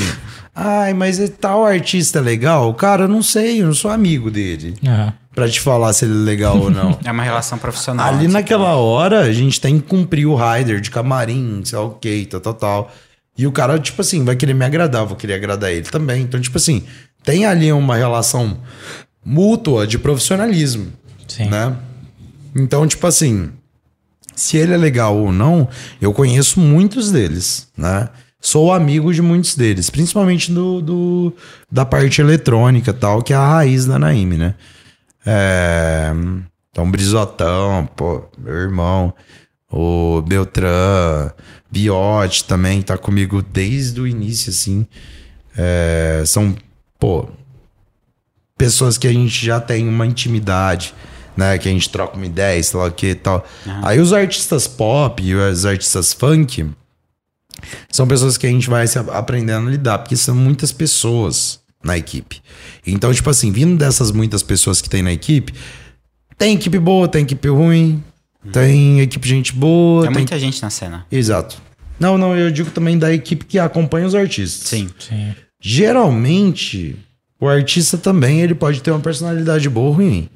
ai, 0.54 0.94
mas 0.94 1.20
é 1.20 1.28
tal 1.28 1.64
artista 1.64 2.18
legal? 2.20 2.72
Cara, 2.74 3.04
eu 3.04 3.08
não 3.08 3.22
sei, 3.22 3.60
eu 3.60 3.66
não 3.66 3.74
sou 3.74 3.90
amigo 3.90 4.30
dele. 4.30 4.74
Aham. 4.84 5.12
Pra 5.34 5.48
te 5.48 5.60
falar 5.60 5.92
se 5.92 6.04
ele 6.04 6.14
é 6.14 6.24
legal 6.24 6.58
ou 6.58 6.70
não. 6.70 6.98
É 7.04 7.10
uma 7.10 7.22
relação 7.22 7.58
profissional. 7.58 8.06
Ali 8.06 8.20
tipo, 8.20 8.32
naquela 8.32 8.76
hora, 8.76 9.20
a 9.20 9.32
gente 9.32 9.60
tem 9.60 9.78
que 9.78 9.86
cumprir 9.86 10.26
o 10.26 10.34
rider 10.34 10.80
de 10.80 10.90
camarim, 10.90 11.60
sei 11.64 11.76
lá 11.78 11.84
o 11.84 11.90
que, 11.90 12.24
tal, 12.26 12.40
tal, 12.40 12.54
tal. 12.54 12.92
E 13.36 13.46
o 13.46 13.52
cara, 13.52 13.78
tipo 13.78 14.00
assim, 14.00 14.24
vai 14.24 14.36
querer 14.36 14.54
me 14.54 14.64
agradar, 14.64 15.04
vou 15.04 15.16
querer 15.16 15.34
agradar 15.34 15.72
ele 15.72 15.86
também. 15.86 16.22
Então, 16.22 16.40
tipo 16.40 16.56
assim, 16.56 16.84
tem 17.24 17.44
ali 17.44 17.72
uma 17.72 17.96
relação 17.96 18.56
mútua 19.24 19.88
de 19.88 19.98
profissionalismo, 19.98 20.92
Sim. 21.26 21.46
né? 21.46 21.76
Então, 22.54 22.86
tipo 22.86 23.04
assim, 23.06 23.50
se 24.34 24.56
ele 24.56 24.72
é 24.72 24.76
legal 24.76 25.16
ou 25.16 25.32
não, 25.32 25.68
eu 26.00 26.12
conheço 26.12 26.60
muitos 26.60 27.10
deles, 27.10 27.68
né? 27.76 28.08
Sou 28.40 28.72
amigo 28.72 29.12
de 29.12 29.22
muitos 29.22 29.54
deles, 29.54 29.88
principalmente 29.88 30.52
do, 30.52 30.82
do 30.82 31.32
da 31.70 31.84
parte 31.84 32.20
eletrônica 32.20 32.92
tal, 32.92 33.22
que 33.22 33.32
é 33.32 33.36
a 33.36 33.46
raiz 33.46 33.86
da 33.86 33.98
Naime, 33.98 34.36
né? 34.36 34.54
É, 35.24 36.12
então, 36.70 36.90
Brisotão, 36.90 37.88
pô, 37.96 38.24
meu 38.36 38.54
irmão, 38.54 39.14
o 39.70 40.20
Beltran, 40.22 41.30
Biote 41.70 42.44
também 42.44 42.82
tá 42.82 42.98
comigo 42.98 43.40
desde 43.40 44.00
o 44.00 44.06
início, 44.06 44.50
assim. 44.50 44.86
É, 45.56 46.22
são, 46.26 46.54
pô, 46.98 47.28
pessoas 48.58 48.98
que 48.98 49.06
a 49.06 49.12
gente 49.12 49.44
já 49.44 49.60
tem 49.60 49.88
uma 49.88 50.06
intimidade, 50.06 50.94
né? 51.36 51.56
Que 51.58 51.68
a 51.68 51.72
gente 51.72 51.88
troca 51.88 52.16
uma 52.16 52.26
ideia, 52.26 52.62
sei 52.62 52.78
lá 52.78 52.86
o 52.86 52.92
que 52.92 53.08
e 53.08 53.14
tal. 53.14 53.44
Aí 53.82 53.98
os 54.00 54.12
artistas 54.12 54.66
pop 54.66 55.22
e 55.22 55.34
os 55.34 55.64
artistas 55.66 56.12
funk 56.12 56.66
são 57.90 58.06
pessoas 58.06 58.36
que 58.36 58.46
a 58.46 58.50
gente 58.50 58.68
vai 58.68 58.86
se 58.86 58.98
a- 58.98 59.02
aprendendo 59.02 59.68
a 59.68 59.70
lidar, 59.70 59.98
porque 59.98 60.16
são 60.16 60.34
muitas 60.34 60.72
pessoas 60.72 61.60
na 61.82 61.96
equipe. 61.96 62.40
Então, 62.86 63.12
tipo 63.12 63.28
assim, 63.30 63.52
vindo 63.52 63.76
dessas 63.76 64.10
muitas 64.10 64.42
pessoas 64.42 64.80
que 64.80 64.88
tem 64.88 65.02
na 65.02 65.12
equipe, 65.12 65.52
tem 66.36 66.54
equipe 66.54 66.78
boa, 66.78 67.06
tem 67.08 67.22
equipe 67.22 67.48
ruim, 67.48 68.02
tem 68.52 69.00
equipe 69.00 69.28
gente 69.28 69.52
boa, 69.52 70.04
É 70.04 70.08
tem... 70.08 70.16
muita 70.18 70.38
gente 70.38 70.60
na 70.62 70.70
cena. 70.70 71.06
Exato. 71.10 71.62
Não, 72.00 72.18
não, 72.18 72.36
eu 72.36 72.50
digo 72.50 72.70
também 72.70 72.98
da 72.98 73.12
equipe 73.12 73.44
que 73.44 73.58
acompanha 73.58 74.06
os 74.06 74.14
artistas. 74.14 74.68
Sim. 74.68 74.88
Sim. 74.98 75.34
Geralmente, 75.60 76.96
o 77.40 77.46
artista 77.48 77.96
também 77.96 78.40
ele 78.40 78.54
pode 78.54 78.80
ter 78.82 78.90
uma 78.90 79.00
personalidade 79.00 79.68
boa 79.68 79.86
ou 79.88 79.92
ruim. 79.94 80.28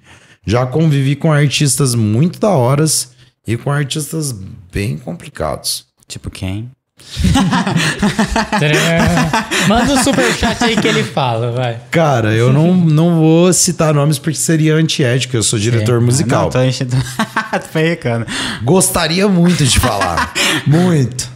Já 0.48 0.64
convivi 0.64 1.14
com 1.14 1.30
artistas 1.30 1.94
muito 1.94 2.40
da 2.40 2.48
horas 2.48 3.10
e 3.46 3.54
com 3.58 3.70
artistas 3.70 4.34
bem 4.72 4.96
complicados. 4.96 5.84
Tipo 6.06 6.30
quem? 6.30 6.70
Manda 9.68 9.92
um 9.92 10.02
superchat 10.02 10.64
aí 10.64 10.74
que 10.78 10.88
ele 10.88 11.04
fala, 11.04 11.52
vai. 11.52 11.78
Cara, 11.90 12.32
eu 12.32 12.50
não, 12.50 12.74
não 12.74 13.16
vou 13.16 13.52
citar 13.52 13.92
nomes 13.92 14.18
porque 14.18 14.38
seria 14.38 14.74
antiético, 14.74 15.36
eu 15.36 15.42
sou 15.42 15.58
diretor 15.58 16.00
musical. 16.00 16.44
Não, 16.44 16.50
tô 16.50 16.62
enchendo... 16.62 16.96
tô 17.52 17.68
ferrecando. 17.70 18.26
Gostaria 18.64 19.28
muito 19.28 19.66
de 19.66 19.78
falar. 19.78 20.32
muito. 20.66 21.30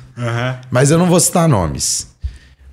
Mas 0.70 0.90
eu 0.90 0.96
não 0.96 1.04
vou 1.04 1.20
citar 1.20 1.46
nomes. 1.46 2.10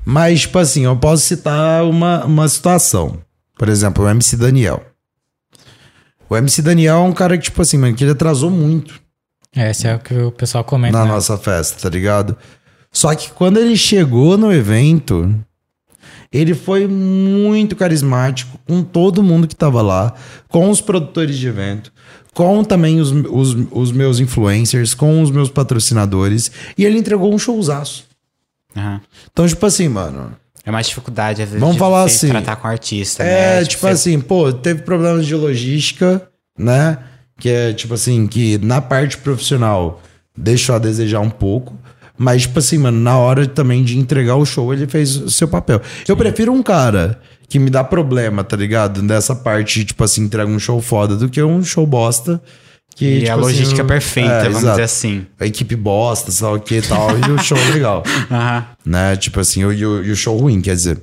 Mas, 0.06 0.40
tipo 0.42 0.58
assim, 0.58 0.86
eu 0.86 0.96
posso 0.96 1.26
citar 1.26 1.84
uma, 1.84 2.24
uma 2.24 2.48
situação. 2.48 3.18
Por 3.58 3.68
exemplo, 3.68 4.06
o 4.06 4.10
MC 4.10 4.38
Daniel. 4.38 4.89
O 6.30 6.38
MC 6.38 6.62
Daniel 6.62 6.98
é 6.98 7.02
um 7.02 7.14
cara 7.14 7.38
que, 7.38 7.46
tipo 7.46 7.62
assim, 7.62 7.78
mano, 7.78 7.96
que 7.96 8.04
ele 8.04 8.12
atrasou 8.12 8.52
muito 8.52 9.02
É, 9.56 9.72
Esse 9.72 9.88
é 9.88 9.96
o 9.96 10.00
que 10.00 10.14
o 10.14 10.32
pessoal 10.32 10.64
comenta. 10.64 10.98
na 10.98 11.06
né? 11.06 11.12
nossa 11.12 11.38
festa, 11.38 11.82
tá 11.82 11.90
ligado? 11.90 12.38
Só 12.92 13.14
que 13.16 13.32
quando 13.32 13.58
ele 13.58 13.76
chegou 13.76 14.38
no 14.38 14.52
evento, 14.52 15.34
ele 16.32 16.54
foi 16.54 16.88
muito 16.88 17.76
carismático 17.76 18.60
com 18.68 18.84
todo 18.84 19.24
mundo 19.24 19.48
que 19.48 19.56
tava 19.56 19.82
lá, 19.82 20.14
com 20.48 20.70
os 20.70 20.82
produtores 20.82 21.38
de 21.38 21.48
evento, 21.48 21.92
com 22.34 22.64
também 22.64 23.00
os, 23.00 23.12
os, 23.12 23.68
os 23.72 23.92
meus 23.92 24.20
influencers, 24.20 24.94
com 24.94 25.22
os 25.22 25.32
meus 25.32 25.50
patrocinadores, 25.50 26.52
e 26.78 26.86
ele 26.86 27.00
entregou 27.00 27.34
um 27.34 27.40
showzaço. 27.40 28.06
Aham. 28.76 29.02
Então, 29.32 29.48
tipo 29.48 29.66
assim, 29.66 29.88
mano. 29.88 30.36
É 30.70 30.72
mais 30.72 30.88
dificuldade, 30.88 31.42
às 31.42 31.50
vezes, 31.50 31.60
Vamos 31.60 31.76
de 31.76 31.80
falar 31.80 32.04
assim, 32.04 32.30
tratar 32.30 32.56
com 32.58 32.68
artista, 32.68 33.24
É, 33.24 33.60
né? 33.62 33.66
tipo, 33.66 33.82
você- 33.82 33.88
assim, 33.88 34.20
pô, 34.22 34.54
teve 34.54 34.84
problemas 34.84 35.26
de 35.26 35.34
logística, 35.34 36.22
né? 36.58 37.00
Que 37.40 37.50
é, 37.50 37.74
tipo 37.74 37.94
assim, 37.96 38.28
que 38.28 38.58
na 38.60 38.80
parte 38.80 39.18
profissional 39.18 40.02
deixou 40.38 40.76
a 40.76 40.80
desejar 40.80 41.22
um 41.22 41.30
pouco. 41.30 41.76
Mas, 42.18 42.44
tipo 42.44 42.60
assim, 42.60 42.78
mano, 42.78 43.00
na 43.00 43.18
hora 43.18 43.48
também 43.48 43.84
de 43.84 43.98
entregar 43.98 44.36
o 44.36 44.46
show, 44.46 44.72
ele 44.74 44.86
fez 44.86 45.16
o 45.16 45.32
seu 45.32 45.48
papel. 45.48 45.82
Eu 46.08 46.16
prefiro 46.18 46.52
um 46.52 46.62
cara 46.62 47.20
que 47.48 47.58
me 47.58 47.70
dá 47.70 47.84
problema, 47.84 48.44
tá 48.44 48.56
ligado? 48.58 49.02
Dessa 49.02 49.34
parte, 49.36 49.84
tipo 49.86 50.04
assim, 50.04 50.22
entrega 50.24 50.52
um 50.52 50.60
show 50.60 50.80
foda 50.82 51.16
do 51.16 51.30
que 51.30 51.42
um 51.42 51.64
show 51.64 51.88
bosta. 51.88 52.40
Que, 52.96 53.06
E 53.06 53.20
tipo 53.20 53.32
a 53.32 53.34
assim, 53.36 53.42
logística 53.42 53.82
eu- 53.82 53.86
perfeita, 53.86 54.30
é, 54.32 54.44
vamos 54.44 54.58
exato. 54.60 54.72
dizer 54.72 54.84
assim. 54.84 55.26
A 55.40 55.46
equipe 55.46 55.76
bosta, 55.76 56.32
sei 56.32 56.46
lá 56.46 56.54
o 56.54 56.60
que 56.60 56.76
e 56.76 56.82
tal, 56.82 57.10
e 57.18 57.32
o 57.32 57.38
show 57.40 57.58
legal. 57.72 58.04
Aham. 58.30 58.66
né? 58.86 59.16
Tipo 59.16 59.40
assim, 59.40 59.62
e 59.62 59.66
o, 59.86 60.04
e 60.04 60.12
o 60.12 60.16
show 60.16 60.38
ruim, 60.38 60.60
quer 60.62 60.76
dizer. 60.76 61.00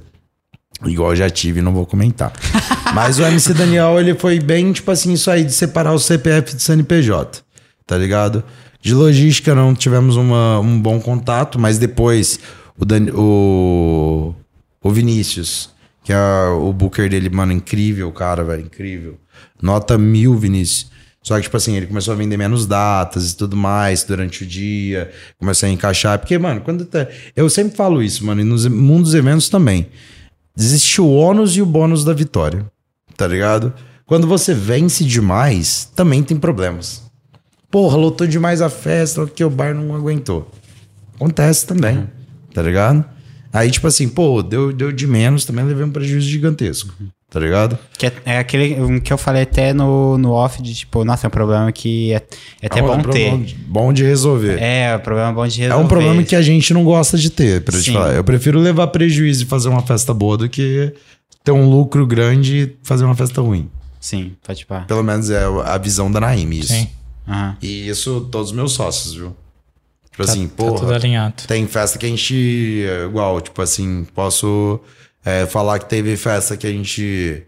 Igual 0.85 1.11
eu 1.13 1.17
já 1.17 1.31
tive, 1.31 1.63
não 1.63 1.73
vou 1.73 1.87
comentar. 1.87 2.33
Mas 2.95 3.19
o 3.19 3.23
MC 3.23 3.55
Daniel, 3.55 3.99
ele 3.99 4.15
foi 4.15 4.39
bem, 4.39 4.73
tipo 4.73 4.91
assim, 4.91 5.15
isso 5.15 5.31
aí 5.31 5.43
de 5.43 5.53
separar 5.53 5.93
o 5.95 5.99
CPF 5.99 6.55
do 6.55 6.61
CNPJ, 6.61 7.41
tá 7.87 7.97
ligado? 7.97 8.45
De 8.83 8.93
logística 8.93 9.55
não 9.55 9.75
tivemos 9.75 10.17
uma, 10.17 10.61
um 10.61 10.79
bom 10.81 11.01
contato, 11.01 11.59
mas 11.59 11.79
depois 11.79 12.39
o, 12.79 12.85
Dan, 12.85 13.07
o, 13.15 14.35
o 14.83 14.91
Vinícius, 14.91 15.71
que 16.05 16.13
é 16.13 16.17
o 16.61 16.73
booker 16.73 17.09
dele, 17.09 17.29
mano, 17.31 17.53
incrível, 17.53 18.13
cara, 18.13 18.45
velho, 18.45 18.63
incrível. 18.63 19.19
Nota 19.61 19.97
mil, 19.99 20.37
Vinícius. 20.37 20.91
Só 21.27 21.35
que, 21.35 21.43
tipo 21.43 21.57
assim, 21.57 21.77
ele 21.77 21.89
começou 21.89 22.15
a 22.15 22.17
vender 22.17 22.37
menos 22.37 22.67
datas 22.67 23.33
e 23.33 23.37
tudo 23.37 23.57
mais 23.57 24.05
durante 24.05 24.45
o 24.45 24.47
dia, 24.47 25.11
começou 25.37 25.69
a 25.69 25.73
encaixar. 25.73 26.21
Porque, 26.21 26.39
mano, 26.39 26.61
quando 26.61 26.85
tá. 26.85 27.09
Eu 27.35 27.51
sempre 27.51 27.77
falo 27.77 28.01
isso, 28.01 28.25
mano, 28.25 28.43
e 28.43 28.45
no 28.45 28.71
mundo 28.71 29.03
dos 29.03 29.15
eventos 29.15 29.49
também. 29.49 29.89
Existe 30.57 31.01
o 31.01 31.11
ônus 31.11 31.57
e 31.57 31.61
o 31.61 31.67
bônus 31.67 32.05
da 32.05 32.13
vitória, 32.13 32.65
tá 33.17 33.27
ligado? 33.27 33.75
Quando 34.07 34.25
você 34.25 34.55
vence 34.55 35.03
demais, 35.03 35.91
também 35.97 36.23
tem 36.23 36.37
problemas. 36.37 37.03
Porra, 37.73 37.97
lotou 37.97 38.25
demais 38.25 38.63
a 38.63 38.71
festa, 38.71 39.23
porque 39.23 39.43
o 39.43 39.51
bar 39.51 39.75
não 39.75 39.97
aguentou. 39.97 40.49
Acontece 41.17 41.67
também, 41.67 42.09
tá 42.55 42.63
ligado? 42.63 43.05
Aí, 43.53 43.69
tipo 43.69 43.89
assim, 43.89 44.09
pô, 44.09 44.45
deu, 44.45 44.73
deu 44.73 44.93
de 44.93 45.09
menos, 45.09 45.45
também 45.45 45.65
levei 45.65 45.85
um 45.85 45.91
prejuízo 45.91 46.29
gigantesco, 46.29 46.95
tá 47.37 47.41
ligado? 47.41 47.79
Que 47.99 48.07
é, 48.07 48.13
é 48.25 48.39
aquele 48.39 48.81
um 48.81 48.99
que 48.99 49.13
eu 49.13 49.19
falei 49.19 49.43
até 49.43 49.75
no, 49.75 50.17
no 50.17 50.31
off 50.33 50.63
de 50.63 50.75
tipo, 50.75 51.05
nossa, 51.05 51.27
é 51.27 51.29
um 51.29 51.31
problema 51.31 51.71
que 51.71 52.15
é, 52.15 52.23
é 52.63 52.67
até 52.67 52.79
É 52.81 52.83
um 52.83 52.87
bom 52.87 52.99
problema 53.03 53.45
ter. 53.45 53.55
Bom 53.67 53.93
de 53.93 54.03
resolver. 54.03 54.59
É, 54.59 54.93
é 54.93 54.97
um 54.97 55.01
problema 55.01 55.33
bom 55.35 55.47
de 55.47 55.61
É 55.61 55.65
resolver. 55.65 55.85
um 55.85 55.87
problema 55.89 56.23
que 56.23 56.35
a 56.35 56.41
gente 56.41 56.73
não 56.73 56.83
gosta 56.83 57.19
de 57.19 57.29
ter, 57.29 57.61
pra 57.63 57.77
te 57.79 57.85
Sim. 57.85 57.93
falar. 57.93 58.15
Eu 58.15 58.25
prefiro 58.25 58.59
levar 58.59 58.87
prejuízo 58.87 59.43
e 59.43 59.47
fazer 59.47 59.69
uma 59.69 59.83
festa 59.83 60.15
boa 60.15 60.39
do 60.39 60.49
que 60.49 60.95
ter 61.45 61.53
um 61.53 61.69
lucro 61.69 62.07
grande 62.07 62.57
e 62.57 62.77
fazer 62.83 63.05
uma 63.05 63.15
festa 63.15 63.43
ruim. 63.43 63.69
Sim, 64.01 64.33
pode 64.47 64.65
pá. 64.65 64.81
Pelo 64.89 65.03
menos 65.03 65.29
é 65.29 65.45
a 65.67 65.77
visão 65.77 66.11
da 66.11 66.19
Naime, 66.19 66.61
isso. 66.61 66.73
Sim. 66.73 66.89
Aham. 67.29 67.57
E 67.61 67.87
isso 67.87 68.27
todos 68.33 68.51
os 68.51 68.57
meus 68.57 68.73
sócios, 68.73 69.13
viu? 69.15 69.37
Tipo 70.11 70.25
Tá, 70.25 70.33
assim, 70.33 70.49
tá 70.49 70.55
tudo 70.57 70.79
porra, 70.79 70.95
alinhado. 70.95 71.35
tem 71.47 71.67
festa 71.67 71.99
que 71.99 72.07
a 72.07 72.09
gente, 72.09 72.83
é, 72.89 73.05
igual, 73.05 73.39
tipo 73.43 73.61
assim, 73.61 74.07
posso 74.15 74.81
é, 75.27 75.45
falar 75.45 75.81
que 75.81 75.87
teve 75.87 76.17
festa 76.17 76.57
que 76.57 76.69
a 76.69 76.71
gente 76.71 77.43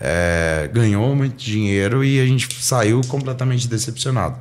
é, 0.00 0.68
ganhou 0.72 1.14
muito 1.14 1.36
dinheiro 1.36 2.02
e 2.02 2.20
a 2.20 2.26
gente 2.26 2.52
saiu 2.60 3.00
completamente 3.06 3.68
decepcionado. 3.68 4.36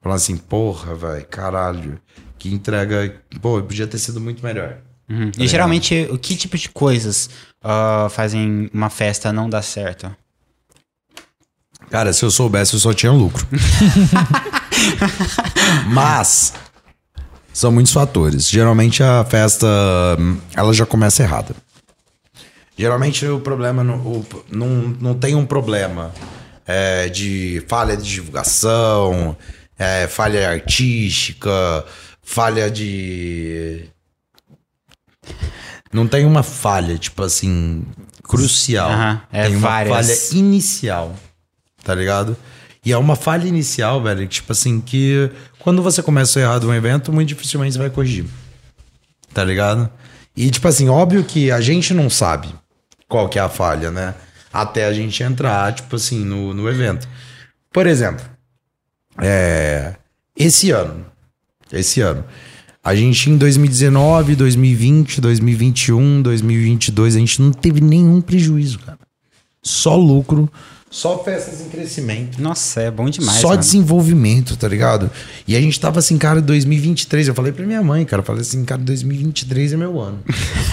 Falando 0.00 0.16
assim, 0.16 0.36
porra, 0.36 0.94
velho, 0.94 1.26
caralho, 1.26 2.00
que 2.38 2.54
entrega, 2.54 3.20
pô, 3.42 3.60
podia 3.60 3.86
ter 3.88 3.98
sido 3.98 4.20
muito 4.20 4.44
melhor. 4.44 4.76
Uhum. 5.08 5.32
E 5.36 5.48
geralmente, 5.48 6.06
o 6.08 6.16
que 6.16 6.36
tipo 6.36 6.56
de 6.56 6.68
coisas 6.68 7.28
ah, 7.64 8.06
fazem 8.10 8.70
uma 8.72 8.88
festa 8.88 9.32
não 9.32 9.50
dar 9.50 9.62
certo? 9.62 10.14
Cara, 11.90 12.12
se 12.12 12.24
eu 12.24 12.30
soubesse, 12.30 12.74
eu 12.74 12.78
só 12.78 12.94
tinha 12.94 13.10
lucro. 13.10 13.44
Mas 15.90 16.54
são 17.52 17.72
muitos 17.72 17.92
fatores. 17.92 18.48
Geralmente 18.48 19.02
a 19.02 19.24
festa 19.24 19.66
ela 20.54 20.72
já 20.72 20.86
começa 20.86 21.24
errada. 21.24 21.56
Geralmente 22.80 23.26
o 23.26 23.38
problema 23.38 23.84
não, 23.84 23.96
o- 23.98 24.26
não, 24.50 24.68
não 24.98 25.14
tem 25.14 25.34
um 25.34 25.44
problema 25.44 26.14
é, 26.66 27.10
de 27.10 27.62
falha 27.68 27.94
de 27.94 28.04
divulgação, 28.04 29.36
é, 29.78 30.06
falha 30.06 30.48
artística, 30.50 31.84
falha 32.22 32.70
de. 32.70 33.84
Não 35.92 36.06
tem 36.08 36.24
uma 36.24 36.42
falha, 36.42 36.96
tipo 36.96 37.22
assim, 37.22 37.84
crucial. 38.22 38.90
É 39.30 39.46
tem 39.46 39.56
uma 39.56 39.68
várias. 39.68 39.94
falha 40.30 40.38
inicial, 40.40 41.14
tá 41.84 41.94
ligado? 41.94 42.34
E 42.82 42.92
é 42.92 42.96
uma 42.96 43.14
falha 43.14 43.46
inicial, 43.46 44.02
velho, 44.02 44.26
tipo 44.26 44.52
assim, 44.52 44.80
que 44.80 45.30
quando 45.58 45.82
você 45.82 46.02
começa 46.02 46.40
errado 46.40 46.66
um 46.66 46.72
evento, 46.74 47.12
muito 47.12 47.28
dificilmente 47.28 47.74
você 47.74 47.78
vai 47.78 47.90
corrigir. 47.90 48.24
Tá 49.34 49.44
ligado? 49.44 49.90
E, 50.34 50.50
tipo 50.50 50.66
assim, 50.66 50.88
óbvio 50.88 51.22
que 51.24 51.50
a 51.50 51.60
gente 51.60 51.92
não 51.92 52.08
sabe 52.08 52.48
qual 53.10 53.28
que 53.28 53.38
é 53.38 53.42
a 53.42 53.48
falha, 53.48 53.90
né? 53.90 54.14
Até 54.52 54.86
a 54.86 54.92
gente 54.92 55.22
entrar, 55.22 55.74
tipo 55.74 55.96
assim, 55.96 56.24
no, 56.24 56.54
no 56.54 56.68
evento. 56.68 57.06
Por 57.72 57.86
exemplo, 57.86 58.24
é, 59.20 59.96
esse 60.36 60.70
ano, 60.70 61.04
esse 61.72 62.00
ano, 62.00 62.24
a 62.82 62.94
gente 62.94 63.28
em 63.28 63.36
2019, 63.36 64.36
2020, 64.36 65.20
2021, 65.20 66.22
2022, 66.22 67.16
a 67.16 67.18
gente 67.18 67.42
não 67.42 67.52
teve 67.52 67.80
nenhum 67.80 68.20
prejuízo, 68.20 68.78
cara. 68.78 68.98
Só 69.62 69.96
lucro, 69.96 70.50
só 70.90 71.22
festas 71.22 71.60
em 71.60 71.68
crescimento. 71.68 72.42
Nossa, 72.42 72.82
é 72.82 72.90
bom 72.90 73.08
demais. 73.08 73.38
Só 73.38 73.50
mano. 73.50 73.60
desenvolvimento, 73.60 74.56
tá 74.56 74.66
ligado? 74.66 75.08
E 75.46 75.54
a 75.54 75.60
gente 75.60 75.78
tava 75.78 76.00
assim, 76.00 76.18
cara, 76.18 76.42
2023. 76.42 77.28
Eu 77.28 77.34
falei 77.34 77.52
pra 77.52 77.64
minha 77.64 77.80
mãe, 77.80 78.04
cara. 78.04 78.22
Eu 78.22 78.26
falei 78.26 78.42
assim, 78.42 78.64
cara, 78.64 78.82
2023 78.82 79.72
é 79.72 79.76
meu 79.76 80.00
ano. 80.00 80.18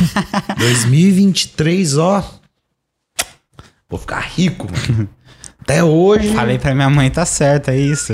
2023, 0.58 1.98
ó. 1.98 2.40
Vou 3.88 4.00
ficar 4.00 4.20
rico, 4.22 4.68
mano. 4.72 5.08
Até 5.62 5.84
hoje. 5.84 6.34
Falei 6.34 6.58
pra 6.58 6.74
minha 6.74 6.90
mãe, 6.90 7.12
tá 7.12 7.26
certo, 7.26 7.70
é 7.70 7.78
isso. 7.78 8.14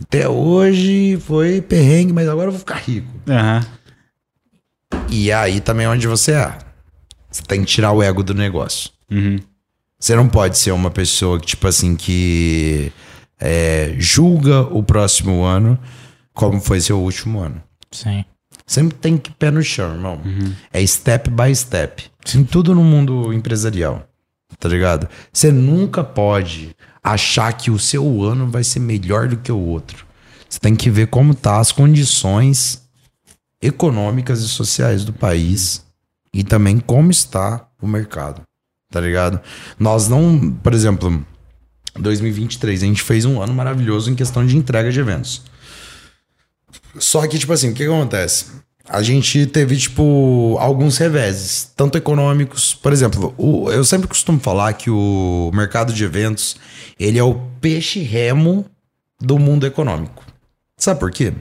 Até 0.00 0.26
hoje 0.28 1.18
foi 1.26 1.60
perrengue, 1.60 2.14
mas 2.14 2.28
agora 2.28 2.48
eu 2.48 2.52
vou 2.52 2.60
ficar 2.60 2.76
rico. 2.76 3.08
Aham. 3.28 3.66
E 5.10 5.30
aí 5.30 5.60
também 5.60 5.84
é 5.84 5.88
onde 5.88 6.06
você 6.06 6.32
é. 6.32 6.56
Você 7.30 7.42
tem 7.42 7.60
que 7.60 7.66
tirar 7.66 7.92
o 7.92 8.02
ego 8.02 8.22
do 8.22 8.32
negócio. 8.32 8.90
Uhum. 9.10 9.38
Você 9.98 10.14
não 10.14 10.28
pode 10.28 10.58
ser 10.58 10.72
uma 10.72 10.90
pessoa 10.90 11.40
que, 11.40 11.46
tipo 11.46 11.66
assim, 11.66 11.96
que 11.96 12.92
é, 13.40 13.94
julga 13.98 14.60
o 14.62 14.82
próximo 14.82 15.42
ano 15.42 15.78
como 16.34 16.60
foi 16.60 16.80
seu 16.80 17.00
último 17.00 17.40
ano. 17.40 17.62
Sim. 17.90 18.24
Sempre 18.66 18.98
tem 18.98 19.16
que 19.16 19.30
pé 19.30 19.50
no 19.50 19.62
chão, 19.62 19.94
irmão. 19.94 20.20
É 20.72 20.84
step 20.86 21.30
by 21.30 21.54
step. 21.54 22.04
Em 22.34 22.44
tudo 22.44 22.74
no 22.74 22.84
mundo 22.84 23.32
empresarial. 23.32 24.06
Tá 24.58 24.68
ligado? 24.68 25.08
Você 25.32 25.50
nunca 25.50 26.04
pode 26.04 26.74
achar 27.02 27.52
que 27.52 27.70
o 27.70 27.78
seu 27.78 28.22
ano 28.22 28.50
vai 28.50 28.64
ser 28.64 28.80
melhor 28.80 29.28
do 29.28 29.36
que 29.36 29.52
o 29.52 29.58
outro. 29.58 30.04
Você 30.48 30.58
tem 30.58 30.74
que 30.74 30.90
ver 30.90 31.08
como 31.08 31.34
tá 31.34 31.58
as 31.58 31.72
condições 31.72 32.82
econômicas 33.62 34.40
e 34.40 34.48
sociais 34.48 35.04
do 35.04 35.12
país 35.12 35.84
e 36.32 36.42
também 36.42 36.78
como 36.78 37.10
está 37.10 37.68
o 37.80 37.86
mercado. 37.86 38.42
Tá 38.96 39.02
ligado? 39.02 39.38
Nós 39.78 40.08
não, 40.08 40.50
por 40.62 40.72
exemplo, 40.72 41.22
2023 41.98 42.82
a 42.82 42.86
gente 42.86 43.02
fez 43.02 43.26
um 43.26 43.42
ano 43.42 43.52
maravilhoso 43.52 44.10
em 44.10 44.14
questão 44.14 44.46
de 44.46 44.56
entrega 44.56 44.90
de 44.90 44.98
eventos. 44.98 45.42
Só 46.98 47.26
que, 47.26 47.38
tipo 47.38 47.52
assim, 47.52 47.72
o 47.72 47.74
que, 47.74 47.84
acontece? 47.84 48.46
A 48.88 49.02
gente 49.02 49.44
teve, 49.44 49.76
tipo, 49.76 50.56
alguns 50.58 50.96
reveses, 50.96 51.70
tanto 51.76 51.98
econômicos. 51.98 52.72
Por 52.72 52.90
exemplo, 52.90 53.34
o- 53.36 53.70
eu 53.70 53.84
sempre 53.84 54.08
costumo 54.08 54.40
falar 54.40 54.72
que 54.72 54.88
o 54.88 55.50
mercado 55.52 55.92
de 55.92 56.02
eventos, 56.02 56.56
ele 56.98 57.18
é 57.18 57.22
o 57.22 57.34
peixe 57.60 58.00
remo 58.00 58.64
do 59.20 59.38
mundo 59.38 59.66
econômico. 59.66 60.24
Sabe 60.78 60.98
por 61.00 61.10
quê? 61.10 61.34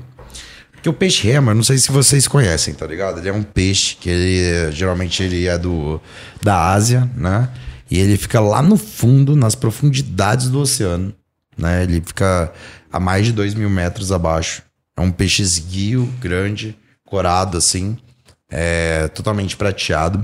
Porque 0.85 0.89
o 0.89 0.99
peixe 0.99 1.27
remo, 1.27 1.49
eu 1.49 1.55
não 1.55 1.63
sei 1.63 1.79
se 1.79 1.91
vocês 1.91 2.27
conhecem, 2.27 2.71
tá 2.71 2.85
ligado? 2.85 3.17
Ele 3.17 3.27
é 3.27 3.33
um 3.33 3.41
peixe 3.41 3.95
que 3.95 4.07
ele, 4.07 4.71
geralmente 4.71 5.23
ele 5.23 5.47
é 5.47 5.57
do, 5.57 5.99
da 6.43 6.71
Ásia, 6.73 7.09
né? 7.17 7.49
E 7.89 7.97
ele 7.97 8.15
fica 8.17 8.39
lá 8.39 8.61
no 8.61 8.77
fundo, 8.77 9.35
nas 9.35 9.55
profundidades 9.55 10.47
do 10.47 10.59
oceano, 10.59 11.11
né? 11.57 11.81
Ele 11.81 12.03
fica 12.05 12.53
a 12.91 12.99
mais 12.99 13.25
de 13.25 13.31
2 13.31 13.55
mil 13.55 13.67
metros 13.67 14.11
abaixo. 14.11 14.61
É 14.95 15.01
um 15.01 15.11
peixe 15.11 15.41
esguio, 15.41 16.05
grande, 16.21 16.77
corado 17.03 17.57
assim, 17.57 17.97
é, 18.47 19.07
totalmente 19.07 19.57
prateado. 19.57 20.23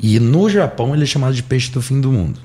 E 0.00 0.18
no 0.18 0.50
Japão 0.50 0.96
ele 0.96 1.04
é 1.04 1.06
chamado 1.06 1.34
de 1.34 1.44
peixe 1.44 1.70
do 1.70 1.80
fim 1.80 2.00
do 2.00 2.10
mundo. 2.10 2.40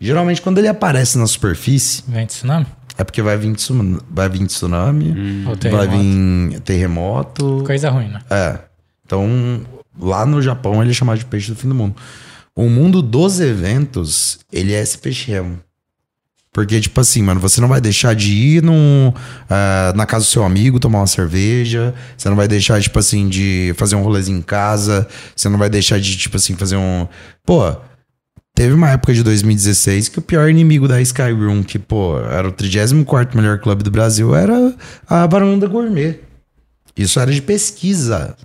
Geralmente 0.00 0.42
quando 0.42 0.58
ele 0.58 0.66
aparece 0.66 1.16
na 1.16 1.26
superfície, 1.28 2.02
Vem 2.08 2.26
tsunami? 2.26 2.66
É 3.00 3.04
porque 3.04 3.22
vai 3.22 3.34
vir 3.38 3.54
tsunami, 3.54 3.98
vai 4.10 4.28
vir, 4.28 4.46
tsunami, 4.46 5.44
Ou 5.46 5.54
vai 5.54 5.56
terremoto? 5.56 5.90
vir 5.90 6.60
terremoto. 6.60 7.62
Coisa 7.64 7.88
ruim, 7.88 8.08
né? 8.08 8.20
É. 8.28 8.58
Então, 9.06 9.62
lá 9.98 10.26
no 10.26 10.42
Japão 10.42 10.82
ele 10.82 10.90
é 10.90 10.94
chamado 10.94 11.18
de 11.18 11.24
peixe 11.24 11.50
do 11.50 11.56
fim 11.56 11.66
do 11.66 11.74
mundo. 11.74 11.96
O 12.54 12.68
mundo 12.68 13.00
dos 13.00 13.40
eventos, 13.40 14.40
ele 14.52 14.74
é 14.74 14.82
esse 14.82 14.98
peixe 14.98 15.30
remo. 15.30 15.58
Porque, 16.52 16.78
tipo 16.78 17.00
assim, 17.00 17.22
mano, 17.22 17.40
você 17.40 17.58
não 17.58 17.68
vai 17.68 17.80
deixar 17.80 18.14
de 18.14 18.32
ir 18.32 18.62
num, 18.62 19.14
ah, 19.48 19.94
na 19.96 20.04
casa 20.04 20.26
do 20.26 20.28
seu 20.28 20.44
amigo 20.44 20.78
tomar 20.78 20.98
uma 20.98 21.06
cerveja. 21.06 21.94
Você 22.18 22.28
não 22.28 22.36
vai 22.36 22.48
deixar, 22.48 22.82
tipo 22.82 22.98
assim, 22.98 23.30
de 23.30 23.72
fazer 23.78 23.96
um 23.96 24.02
rolezinho 24.02 24.36
em 24.38 24.42
casa. 24.42 25.08
Você 25.34 25.48
não 25.48 25.58
vai 25.58 25.70
deixar 25.70 25.98
de, 25.98 26.18
tipo 26.18 26.36
assim, 26.36 26.54
fazer 26.54 26.76
um. 26.76 27.08
Pô, 27.46 27.74
teve 28.60 28.74
uma 28.74 28.90
época 28.90 29.14
de 29.14 29.22
2016 29.22 30.10
que 30.10 30.18
o 30.18 30.22
pior 30.22 30.50
inimigo 30.50 30.86
da 30.86 31.00
Skyroom, 31.00 31.62
que, 31.62 31.78
pô, 31.78 32.20
era 32.20 32.46
o 32.46 32.52
34 32.52 33.34
melhor 33.34 33.58
clube 33.58 33.82
do 33.82 33.90
Brasil, 33.90 34.34
era 34.34 34.76
a 35.08 35.26
Varanda 35.26 35.66
Gourmet. 35.66 36.20
Isso 36.94 37.18
era 37.18 37.32
de 37.32 37.40
pesquisa. 37.40 38.36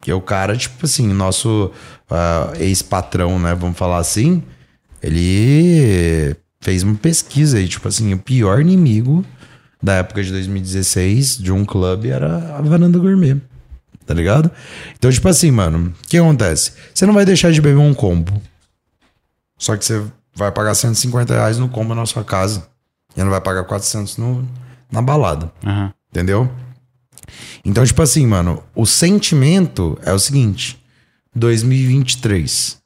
Que 0.00 0.12
o 0.12 0.20
cara, 0.20 0.56
tipo 0.56 0.86
assim, 0.86 1.08
nosso 1.12 1.72
ah, 2.08 2.52
ex-patrão, 2.60 3.36
né? 3.36 3.52
Vamos 3.52 3.76
falar 3.76 3.98
assim. 3.98 4.44
Ele 5.02 6.36
fez 6.60 6.84
uma 6.84 6.94
pesquisa 6.94 7.58
aí, 7.58 7.66
tipo 7.66 7.88
assim, 7.88 8.14
o 8.14 8.18
pior 8.18 8.60
inimigo 8.60 9.24
da 9.82 9.94
época 9.94 10.22
de 10.22 10.30
2016 10.30 11.36
de 11.36 11.50
um 11.50 11.64
clube 11.64 12.10
era 12.10 12.56
a 12.56 12.62
Varanda 12.62 12.96
Gourmet. 12.96 13.40
Tá 14.06 14.14
ligado? 14.14 14.52
Então, 14.96 15.10
tipo 15.10 15.28
assim, 15.28 15.50
mano, 15.50 15.92
o 16.00 16.06
que 16.08 16.16
acontece? 16.16 16.74
Você 16.94 17.04
não 17.04 17.12
vai 17.12 17.24
deixar 17.24 17.50
de 17.50 17.60
beber 17.60 17.80
um 17.80 17.92
combo. 17.92 18.40
Só 19.58 19.76
que 19.76 19.84
você 19.84 20.04
vai 20.34 20.52
pagar 20.52 20.74
150 20.74 21.34
reais 21.34 21.58
no 21.58 21.68
combo 21.68 21.94
na 21.94 22.06
sua 22.06 22.24
casa. 22.24 22.68
E 23.16 23.22
não 23.22 23.30
vai 23.30 23.40
pagar 23.40 23.64
400 23.64 24.16
no, 24.16 24.48
na 24.90 25.02
balada. 25.02 25.52
Aham. 25.64 25.92
Entendeu? 26.10 26.50
Então, 27.64 27.84
tipo 27.84 28.00
assim, 28.00 28.26
mano, 28.26 28.62
o 28.74 28.86
sentimento 28.86 29.98
é 30.02 30.12
o 30.12 30.18
seguinte: 30.18 30.82
2023. 31.34 32.78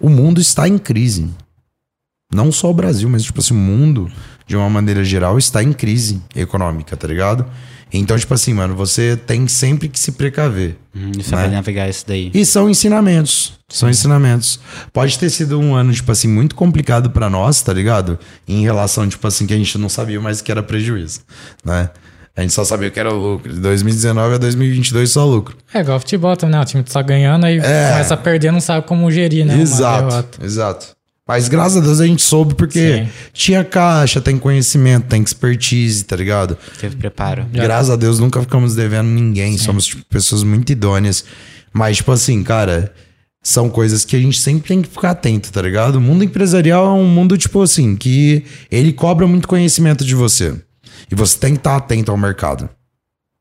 O 0.00 0.08
mundo 0.08 0.40
está 0.40 0.68
em 0.68 0.78
crise. 0.78 1.30
Não 2.34 2.50
só 2.50 2.70
o 2.70 2.74
Brasil, 2.74 3.08
mas, 3.08 3.22
tipo 3.22 3.40
assim, 3.40 3.54
o 3.54 3.56
mundo, 3.56 4.10
de 4.46 4.56
uma 4.56 4.68
maneira 4.68 5.04
geral, 5.04 5.38
está 5.38 5.62
em 5.62 5.72
crise 5.72 6.20
econômica, 6.34 6.96
tá 6.96 7.06
ligado? 7.06 7.46
Então, 7.92 8.18
tipo 8.18 8.32
assim, 8.32 8.54
mano, 8.54 8.74
você 8.74 9.16
tem 9.16 9.46
sempre 9.46 9.88
que 9.88 9.98
se 9.98 10.12
precaver. 10.12 10.76
Hum, 10.96 11.12
e 11.18 11.22
você 11.22 11.34
Né? 11.34 11.42
vai 11.42 11.50
navegar 11.50 11.88
isso 11.88 12.04
daí. 12.06 12.30
E 12.32 12.44
são 12.46 12.68
ensinamentos. 12.70 13.52
São 13.68 13.88
ensinamentos. 13.88 14.58
Pode 14.92 15.18
ter 15.18 15.28
sido 15.30 15.58
um 15.60 15.74
ano, 15.74 15.92
tipo 15.92 16.10
assim, 16.12 16.28
muito 16.28 16.54
complicado 16.54 17.10
pra 17.10 17.28
nós, 17.30 17.60
tá 17.62 17.72
ligado? 17.72 18.18
Em 18.48 18.62
relação, 18.62 19.08
tipo 19.08 19.26
assim, 19.26 19.46
que 19.46 19.54
a 19.54 19.56
gente 19.56 19.76
não 19.78 19.88
sabia 19.88 20.20
mais 20.20 20.40
que 20.40 20.50
era 20.50 20.62
prejuízo, 20.62 21.20
né? 21.64 21.90
A 22.34 22.40
gente 22.40 22.54
só 22.54 22.64
sabia 22.64 22.90
que 22.90 22.98
era 22.98 23.10
lucro. 23.12 23.52
De 23.52 23.60
2019 23.60 24.34
a 24.36 24.38
2022 24.38 25.10
só 25.10 25.24
lucro. 25.26 25.54
É 25.74 25.80
igual 25.80 26.00
futebol 26.00 26.34
também, 26.34 26.56
né? 26.56 26.62
O 26.62 26.64
time 26.64 26.82
tá 26.82 27.02
ganhando, 27.02 27.44
aí 27.44 27.58
É. 27.58 27.90
começa 27.92 28.14
a 28.14 28.16
perder, 28.16 28.50
não 28.50 28.60
sabe 28.60 28.86
como 28.86 29.10
gerir, 29.10 29.44
né? 29.44 29.60
exato, 29.60 30.08
derrota. 30.08 30.38
exato. 30.44 30.86
Mas 31.26 31.48
graças 31.48 31.78
a 31.78 31.80
Deus 31.80 32.00
a 32.00 32.06
gente 32.06 32.22
soube 32.22 32.54
porque 32.54 33.04
Sim. 33.04 33.08
tinha 33.32 33.64
caixa, 33.64 34.20
tem 34.20 34.38
conhecimento, 34.38 35.06
tem 35.06 35.22
expertise, 35.22 36.04
tá 36.04 36.16
ligado? 36.16 36.58
Teve 36.80 36.96
preparo. 36.96 37.46
Graças 37.52 37.90
a 37.90 37.96
Deus 37.96 38.18
nunca 38.18 38.40
ficamos 38.40 38.74
devendo 38.74 39.08
ninguém. 39.08 39.56
Somos 39.56 39.86
tipo, 39.86 40.04
pessoas 40.06 40.42
muito 40.42 40.72
idôneas. 40.72 41.24
Mas, 41.72 41.98
tipo 41.98 42.10
assim, 42.10 42.42
cara, 42.42 42.92
são 43.42 43.70
coisas 43.70 44.04
que 44.04 44.16
a 44.16 44.18
gente 44.18 44.38
sempre 44.38 44.68
tem 44.68 44.82
que 44.82 44.88
ficar 44.88 45.10
atento, 45.10 45.52
tá 45.52 45.62
ligado? 45.62 45.96
O 45.96 46.00
mundo 46.00 46.24
empresarial 46.24 46.86
é 46.86 46.90
um 46.90 47.06
mundo, 47.06 47.38
tipo 47.38 47.62
assim, 47.62 47.96
que 47.96 48.44
ele 48.70 48.92
cobra 48.92 49.26
muito 49.26 49.48
conhecimento 49.48 50.04
de 50.04 50.14
você. 50.14 50.54
E 51.10 51.14
você 51.14 51.38
tem 51.38 51.54
que 51.54 51.60
estar 51.60 51.76
atento 51.76 52.10
ao 52.10 52.16
mercado. 52.16 52.68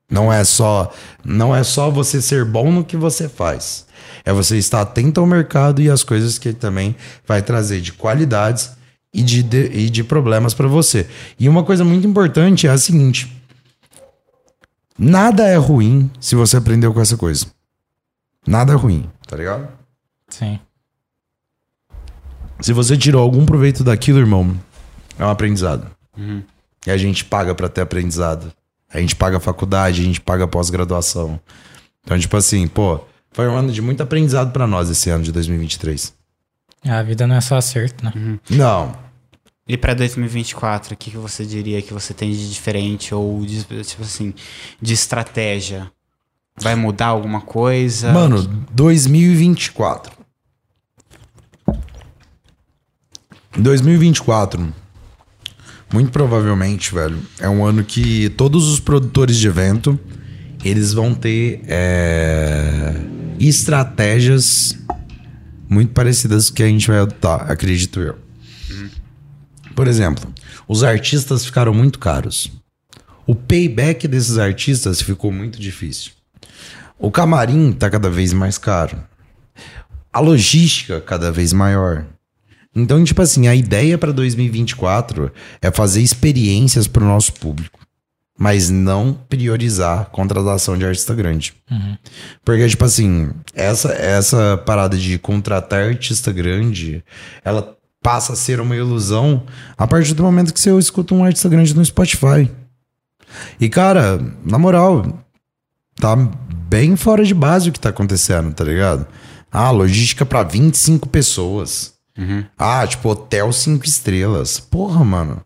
Não 0.10 0.32
é 0.32 0.44
só, 0.44 0.92
não 1.24 1.56
é 1.56 1.64
só 1.64 1.90
você 1.90 2.22
ser 2.22 2.46
bom 2.46 2.72
no 2.72 2.84
que 2.84 2.98
você 2.98 3.30
faz. 3.30 3.86
É 4.24 4.32
você 4.32 4.58
estar 4.58 4.82
atento 4.82 5.20
ao 5.20 5.26
mercado 5.26 5.82
e 5.82 5.90
às 5.90 6.04
coisas 6.04 6.38
que 6.38 6.50
ele 6.50 6.58
também 6.58 6.96
vai 7.28 7.42
trazer 7.42 7.82
de 7.82 7.92
qualidades 7.94 8.72
e 9.14 9.22
de, 9.24 9.42
de- 9.44 9.72
e 9.72 9.90
de 9.90 10.04
problemas 10.04 10.54
para 10.54 10.68
você. 10.68 11.08
E 11.40 11.50
uma 11.50 11.64
coisa 11.64 11.84
muito 11.84 12.06
importante 12.08 12.68
é 12.68 12.70
a 12.70 12.78
seguinte: 12.78 13.36
Nada 14.98 15.48
é 15.48 15.56
ruim 15.58 16.10
se 16.20 16.36
você 16.36 16.58
aprendeu 16.58 16.94
com 16.94 17.02
essa 17.02 17.18
coisa. 17.18 17.48
Nada 18.46 18.74
é 18.74 18.76
ruim, 18.76 19.10
tá 19.28 19.36
ligado? 19.36 19.68
Sim. 20.30 20.60
Se 22.60 22.74
você 22.74 22.96
tirou 22.98 23.22
algum 23.22 23.46
proveito 23.46 23.84
daquilo, 23.84 24.20
irmão, 24.20 24.56
é 25.18 25.26
um 25.26 25.30
aprendizado. 25.30 25.88
E 26.86 26.92
a 26.92 26.98
gente 26.98 27.26
paga 27.26 27.56
pra 27.56 27.68
ter 27.70 27.82
aprendizado. 27.82 28.52
A 28.94 29.00
gente 29.00 29.16
paga 29.16 29.40
faculdade, 29.40 30.02
a 30.02 30.04
gente 30.04 30.22
paga 30.22 30.48
pós-graduação. 30.48 31.40
Então, 32.04 32.20
tipo 32.20 32.36
assim, 32.38 32.68
pô, 32.68 33.00
foi 33.32 33.48
um 33.48 33.56
ano 33.56 33.72
de 33.72 33.82
muito 33.82 34.02
aprendizado 34.04 34.52
pra 34.52 34.68
nós 34.68 34.90
esse 34.90 35.10
ano 35.10 35.24
de 35.24 35.32
2023. 35.32 36.14
A 36.84 37.04
vida 37.04 37.28
não 37.28 37.36
é 37.36 37.42
só 37.42 37.58
acerto, 37.58 38.04
né? 38.04 38.40
Não. 38.50 38.96
E 39.68 39.78
pra 39.78 39.94
2024, 39.94 40.94
o 40.94 40.98
que, 40.98 41.12
que 41.12 41.18
você 41.18 41.46
diria 41.46 41.82
que 41.82 41.94
você 41.94 42.14
tem 42.14 42.32
de 42.32 42.52
diferente 42.52 43.14
ou 43.14 43.46
de, 43.46 43.64
tipo 43.64 44.02
assim, 44.02 44.34
de 44.82 44.94
estratégia? 44.94 45.90
Vai 46.60 46.76
mudar 46.76 47.08
alguma 47.08 47.42
coisa? 47.42 48.12
Mano, 48.12 48.44
2024. 48.72 50.12
2024, 53.58 54.74
muito 55.94 56.12
provavelmente, 56.12 56.94
velho, 56.94 57.20
é 57.40 57.50
um 57.50 57.66
ano 57.66 57.84
que 57.84 58.30
todos 58.32 58.70
os 58.70 58.80
produtores 58.80 59.38
de 59.38 59.48
evento, 59.48 60.00
eles 60.64 60.94
vão 60.94 61.14
ter 61.14 61.62
é, 61.68 62.94
estratégias 63.40 64.78
muito 65.70 65.94
parecidas 65.94 66.50
que 66.50 66.62
a 66.62 66.68
gente 66.68 66.88
vai 66.88 67.00
adotar, 67.00 67.50
acredito 67.50 68.00
eu. 68.00 68.18
Por 69.76 69.88
exemplo, 69.88 70.32
os 70.68 70.84
artistas 70.84 71.46
ficaram 71.46 71.74
muito 71.74 71.98
caros. 71.98 72.52
O 73.26 73.34
payback 73.34 74.08
desses 74.08 74.38
artistas 74.38 75.02
ficou 75.02 75.32
muito 75.32 75.60
difícil. 75.60 76.12
O 77.00 77.10
camarim 77.10 77.72
tá 77.72 77.90
cada 77.90 78.10
vez 78.10 78.34
mais 78.34 78.58
caro. 78.58 79.02
A 80.12 80.20
logística 80.20 81.00
cada 81.00 81.32
vez 81.32 81.54
maior. 81.54 82.06
Então, 82.76 83.04
tipo 83.04 83.22
assim, 83.22 83.48
a 83.48 83.56
ideia 83.56 83.98
para 83.98 84.12
2024 84.12 85.32
é 85.62 85.72
fazer 85.72 86.02
experiências 86.02 86.88
para 86.88 87.04
o 87.04 87.08
nosso 87.08 87.34
público, 87.34 87.80
mas 88.42 88.72
não 88.72 89.14
priorizar 89.14 90.08
contratação 90.10 90.76
de 90.76 90.84
artista 90.84 91.14
grande. 91.14 91.54
Porque, 92.44 92.68
tipo 92.68 92.84
assim, 92.84 93.30
essa, 93.54 93.94
essa 93.94 94.58
parada 94.66 94.98
de 94.98 95.20
contratar 95.20 95.90
artista 95.90 96.32
grande, 96.32 97.04
ela 97.46 97.78
passa 98.02 98.34
a 98.34 98.36
ser 98.36 98.60
uma 98.60 98.76
ilusão 98.76 99.44
a 99.78 99.86
partir 99.86 100.16
do 100.16 100.24
momento 100.24 100.56
que 100.56 100.60
você 100.60 100.76
escuta 100.76 101.14
um 101.14 101.24
artista 101.24 101.48
grande 101.48 101.76
no 101.76 101.86
Spotify. 101.86 102.50
E, 103.60 103.70
cara, 103.70 104.20
na 104.44 104.58
moral, 104.58 105.24
tá 105.98 106.16
bem 106.68 106.96
fora 106.96 107.24
de 107.24 107.36
base 107.36 107.70
o 107.70 107.72
que 107.72 107.80
tá 107.80 107.90
acontecendo, 107.90 108.52
tá 108.56 108.64
ligado? 108.64 109.06
Ah, 109.52 109.70
logística 109.70 110.26
pra 110.26 110.42
25 110.42 111.08
pessoas. 111.10 111.94
Ah, 112.58 112.88
tipo, 112.88 113.08
hotel 113.08 113.54
5 113.54 113.86
estrelas. 113.86 114.60
Porra, 114.60 115.06
mano. 115.06 115.44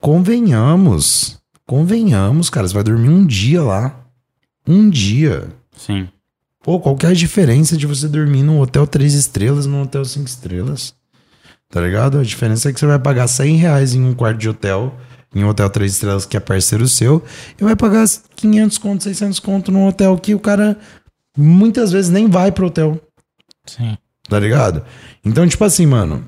Convenhamos. 0.00 1.38
Convenhamos, 1.66 2.48
cara. 2.48 2.66
Você 2.66 2.74
vai 2.74 2.84
dormir 2.84 3.08
um 3.08 3.26
dia 3.26 3.62
lá. 3.62 4.06
Um 4.66 4.88
dia. 4.88 5.48
Sim. 5.76 6.08
Pô, 6.62 6.80
qual 6.80 6.96
que 6.96 7.06
é 7.06 7.10
a 7.10 7.14
diferença 7.14 7.76
de 7.76 7.86
você 7.86 8.08
dormir 8.08 8.42
num 8.42 8.60
hotel 8.60 8.86
3 8.86 9.14
estrelas 9.14 9.66
e 9.66 9.68
num 9.68 9.82
hotel 9.82 10.04
5 10.04 10.26
estrelas? 10.26 10.94
Tá 11.68 11.80
ligado? 11.80 12.18
A 12.18 12.24
diferença 12.24 12.68
é 12.68 12.72
que 12.72 12.80
você 12.80 12.86
vai 12.86 12.98
pagar 12.98 13.28
100 13.28 13.56
reais 13.56 13.94
em 13.94 14.04
um 14.04 14.14
quarto 14.14 14.38
de 14.38 14.48
hotel, 14.48 14.94
em 15.34 15.44
um 15.44 15.48
hotel 15.48 15.68
3 15.68 15.92
estrelas 15.92 16.26
que 16.26 16.36
é 16.36 16.40
parceiro 16.40 16.88
seu, 16.88 17.22
e 17.60 17.64
vai 17.64 17.76
pagar 17.76 18.04
500 18.34 18.78
conto, 18.78 19.04
600 19.04 19.38
conto 19.40 19.70
num 19.70 19.86
hotel 19.86 20.16
que 20.18 20.34
o 20.34 20.40
cara 20.40 20.76
muitas 21.36 21.92
vezes 21.92 22.10
nem 22.10 22.28
vai 22.28 22.50
pro 22.50 22.66
hotel. 22.66 23.00
Sim. 23.66 23.96
Tá 24.28 24.40
ligado? 24.40 24.82
Então, 25.24 25.46
tipo 25.46 25.64
assim, 25.64 25.86
mano, 25.86 26.26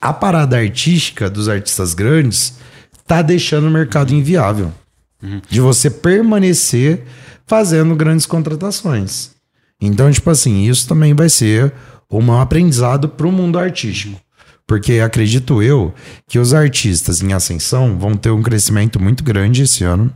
a 0.00 0.12
parada 0.12 0.56
artística 0.56 1.28
dos 1.30 1.48
artistas 1.48 1.94
grandes 1.94 2.58
tá 3.08 3.22
deixando 3.22 3.66
o 3.66 3.70
mercado 3.70 4.14
inviável. 4.14 4.72
De 5.50 5.60
você 5.60 5.90
permanecer 5.90 7.02
fazendo 7.46 7.96
grandes 7.96 8.26
contratações. 8.26 9.30
Então, 9.80 10.10
tipo 10.12 10.30
assim, 10.30 10.68
isso 10.68 10.86
também 10.86 11.14
vai 11.14 11.28
ser 11.28 11.72
um 12.10 12.32
aprendizado 12.32 13.08
pro 13.08 13.32
mundo 13.32 13.58
artístico. 13.58 14.20
Porque 14.66 15.00
acredito 15.00 15.62
eu 15.62 15.94
que 16.28 16.38
os 16.38 16.52
artistas 16.52 17.22
em 17.22 17.32
ascensão 17.32 17.98
vão 17.98 18.14
ter 18.14 18.30
um 18.30 18.42
crescimento 18.42 19.00
muito 19.00 19.24
grande 19.24 19.62
esse 19.62 19.82
ano. 19.82 20.12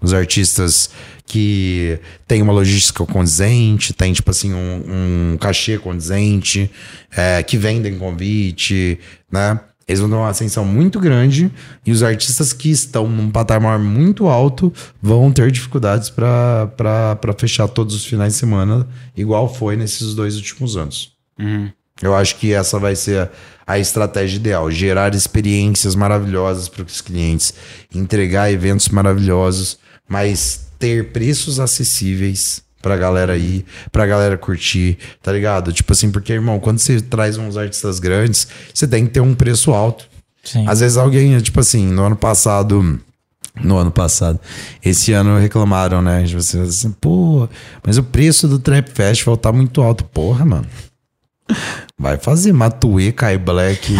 Os 0.00 0.12
artistas 0.12 0.90
que 1.24 1.98
têm 2.28 2.42
uma 2.42 2.52
logística 2.52 3.04
condizente, 3.06 3.94
tem 3.94 4.12
tipo 4.12 4.30
assim 4.30 4.52
um, 4.52 5.32
um 5.32 5.38
cachê 5.38 5.78
condizente, 5.78 6.70
é, 7.16 7.42
que 7.42 7.56
vendem 7.56 7.98
convite, 7.98 9.00
né? 9.32 9.58
Eles 9.88 10.00
vão 10.00 10.08
ter 10.08 10.16
uma 10.16 10.28
ascensão 10.28 10.64
muito 10.64 10.98
grande 10.98 11.50
e 11.84 11.92
os 11.92 12.02
artistas 12.02 12.52
que 12.52 12.70
estão 12.70 13.08
num 13.08 13.30
patamar 13.30 13.78
muito 13.78 14.26
alto 14.26 14.72
vão 15.00 15.30
ter 15.30 15.50
dificuldades 15.52 16.10
para 16.10 16.68
fechar 17.38 17.68
todos 17.68 17.94
os 17.94 18.04
finais 18.04 18.32
de 18.32 18.38
semana, 18.40 18.88
igual 19.16 19.52
foi 19.52 19.76
nesses 19.76 20.14
dois 20.14 20.36
últimos 20.36 20.76
anos. 20.76 21.12
Uhum. 21.38 21.70
Eu 22.02 22.14
acho 22.14 22.36
que 22.36 22.52
essa 22.52 22.78
vai 22.78 22.96
ser 22.96 23.20
a, 23.20 23.30
a 23.66 23.78
estratégia 23.78 24.36
ideal: 24.36 24.70
gerar 24.70 25.14
experiências 25.14 25.94
maravilhosas 25.94 26.68
para 26.68 26.82
os 26.82 27.00
clientes, 27.00 27.54
entregar 27.94 28.52
eventos 28.52 28.88
maravilhosos, 28.88 29.78
mas 30.08 30.66
ter 30.78 31.12
preços 31.12 31.60
acessíveis 31.60 32.65
pra 32.86 32.96
galera 32.96 33.36
ir, 33.36 33.64
pra 33.90 34.06
galera 34.06 34.38
curtir, 34.38 34.96
tá 35.20 35.32
ligado? 35.32 35.72
Tipo 35.72 35.92
assim, 35.92 36.08
porque, 36.08 36.32
irmão, 36.32 36.60
quando 36.60 36.78
você 36.78 37.00
traz 37.00 37.36
uns 37.36 37.56
artistas 37.56 37.98
grandes, 37.98 38.46
você 38.72 38.86
tem 38.86 39.04
que 39.04 39.10
ter 39.10 39.18
um 39.18 39.34
preço 39.34 39.74
alto. 39.74 40.06
Sim. 40.44 40.64
Às 40.68 40.78
vezes 40.78 40.96
alguém, 40.96 41.36
tipo 41.40 41.58
assim, 41.58 41.84
no 41.84 42.04
ano 42.04 42.14
passado. 42.14 43.00
No 43.60 43.76
ano 43.76 43.90
passado. 43.90 44.38
Esse 44.84 45.12
ano 45.12 45.36
reclamaram, 45.36 46.00
né? 46.00 46.22
Tipo 46.24 46.38
assim, 46.38 46.62
assim, 46.62 46.92
pô, 46.92 47.48
mas 47.84 47.98
o 47.98 48.04
preço 48.04 48.46
do 48.46 48.60
Trap 48.60 48.88
Festival 48.88 49.36
tá 49.36 49.50
muito 49.50 49.82
alto. 49.82 50.04
Porra, 50.04 50.44
mano. 50.44 50.66
Vai 51.98 52.18
fazer 52.18 52.52
Matuê, 52.52 53.10
Kai 53.10 53.36
Black, 53.36 53.94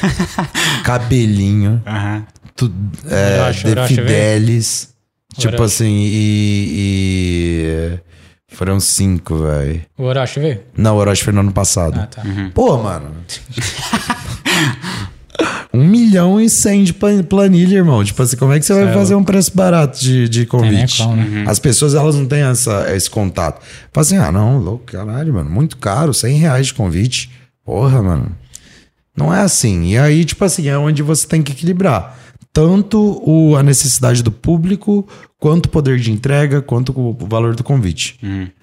cabelinho, 0.82 1.82
Aham. 1.86 2.26
tu, 2.56 2.72
é, 3.06 3.52
The 3.52 3.86
Fidelis. 3.86 4.94
Tipo 5.38 5.54
Orochi. 5.54 5.64
assim, 5.74 5.94
e, 5.96 7.94
e- 7.94 7.98
Foram 8.54 8.80
cinco, 8.80 9.36
velho. 9.38 9.82
O 9.96 10.04
Orochi 10.04 10.40
veio? 10.40 10.60
Não, 10.76 10.96
o 10.96 10.98
Orochi 10.98 11.22
foi 11.24 11.32
no 11.32 11.40
ano 11.40 11.52
passado. 11.52 11.98
Ah, 12.00 12.06
tá. 12.06 12.22
Pô, 12.54 12.76
mano. 12.78 13.10
um 15.72 15.84
milhão 15.86 16.40
e 16.40 16.48
cem 16.48 16.82
de 16.82 16.92
plan- 16.92 17.22
planilha, 17.22 17.76
irmão. 17.76 18.02
Tipo 18.02 18.22
assim, 18.22 18.36
como 18.36 18.52
é 18.52 18.58
que 18.58 18.64
você 18.66 18.74
vai 18.74 18.88
é 18.88 18.92
fazer 18.92 19.14
um 19.14 19.22
preço 19.22 19.52
barato 19.54 20.00
de, 20.00 20.28
de 20.28 20.46
convite? 20.46 21.02
como, 21.02 21.16
né? 21.16 21.44
As 21.46 21.58
pessoas, 21.58 21.94
elas 21.94 22.14
não 22.16 22.26
têm 22.26 22.40
essa, 22.42 22.86
esse 22.94 23.08
contato. 23.08 23.60
Fala 23.92 24.02
assim, 24.04 24.16
ah, 24.16 24.32
não, 24.32 24.58
louco, 24.58 24.84
caralho, 24.86 25.34
mano. 25.34 25.48
Muito 25.50 25.76
caro, 25.76 26.12
100 26.12 26.38
reais 26.38 26.66
de 26.68 26.74
convite. 26.74 27.30
Porra, 27.64 28.02
mano. 28.02 28.34
Não 29.16 29.32
é 29.34 29.40
assim. 29.42 29.88
E 29.90 29.98
aí, 29.98 30.24
tipo 30.24 30.44
assim, 30.44 30.68
é 30.68 30.78
onde 30.78 31.02
você 31.02 31.26
tem 31.26 31.42
que 31.42 31.52
equilibrar. 31.52 32.16
Tanto 32.58 33.22
o, 33.24 33.54
a 33.54 33.62
necessidade 33.62 34.20
do 34.20 34.32
público, 34.32 35.06
quanto 35.38 35.66
o 35.66 35.68
poder 35.68 35.96
de 36.00 36.10
entrega, 36.10 36.60
quanto 36.60 36.90
o, 36.98 37.12
valor 37.24 37.54
do 37.54 37.62
convite. 37.62 38.18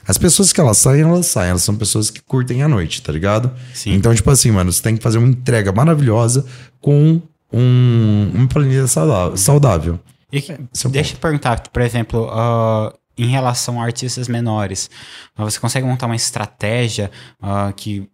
As 0.06 0.18
pessoas 0.18 0.52
que 0.52 0.60
elas 0.60 0.78
saem, 0.78 1.04
elas 1.04 1.28
saem. 1.28 1.52
Elas 1.52 1.64
são 1.64 1.78
pessoas 1.78 2.10
que 2.10 2.22
curtem 2.22 2.62
a 2.62 2.68
noite, 2.68 3.02
tá 3.02 3.10
ligado? 3.14 3.54
Sim. 3.74 3.94
Então, 3.94 4.14
tipo 4.14 4.30
assim, 4.30 4.52
mano, 4.52 4.70
você 4.70 4.84
tem 4.84 4.98
que 4.98 5.02
fazer 5.02 5.18
uma 5.18 5.30
entrega 5.30 5.72
maravilhosa 5.72 6.46
com 6.82 7.22
um, 7.54 8.32
uma 8.34 8.48
planilha 8.50 8.86
saudável. 8.86 9.98
E 10.30 10.40
é 10.40 10.58
deixa 10.90 11.14
eu 11.14 11.18
perguntar, 11.18 11.62
por 11.70 11.82
exemplo, 11.82 12.28
ah, 12.34 12.94
em 13.18 13.28
relação 13.28 13.82
a 13.82 13.86
artistas 13.86 14.28
menores, 14.28 14.90
você 15.38 15.58
consegue 15.58 15.88
montar 15.88 16.08
uma 16.08 16.18
estratégia 16.18 17.10
ah, 17.42 17.72
que 17.74 18.10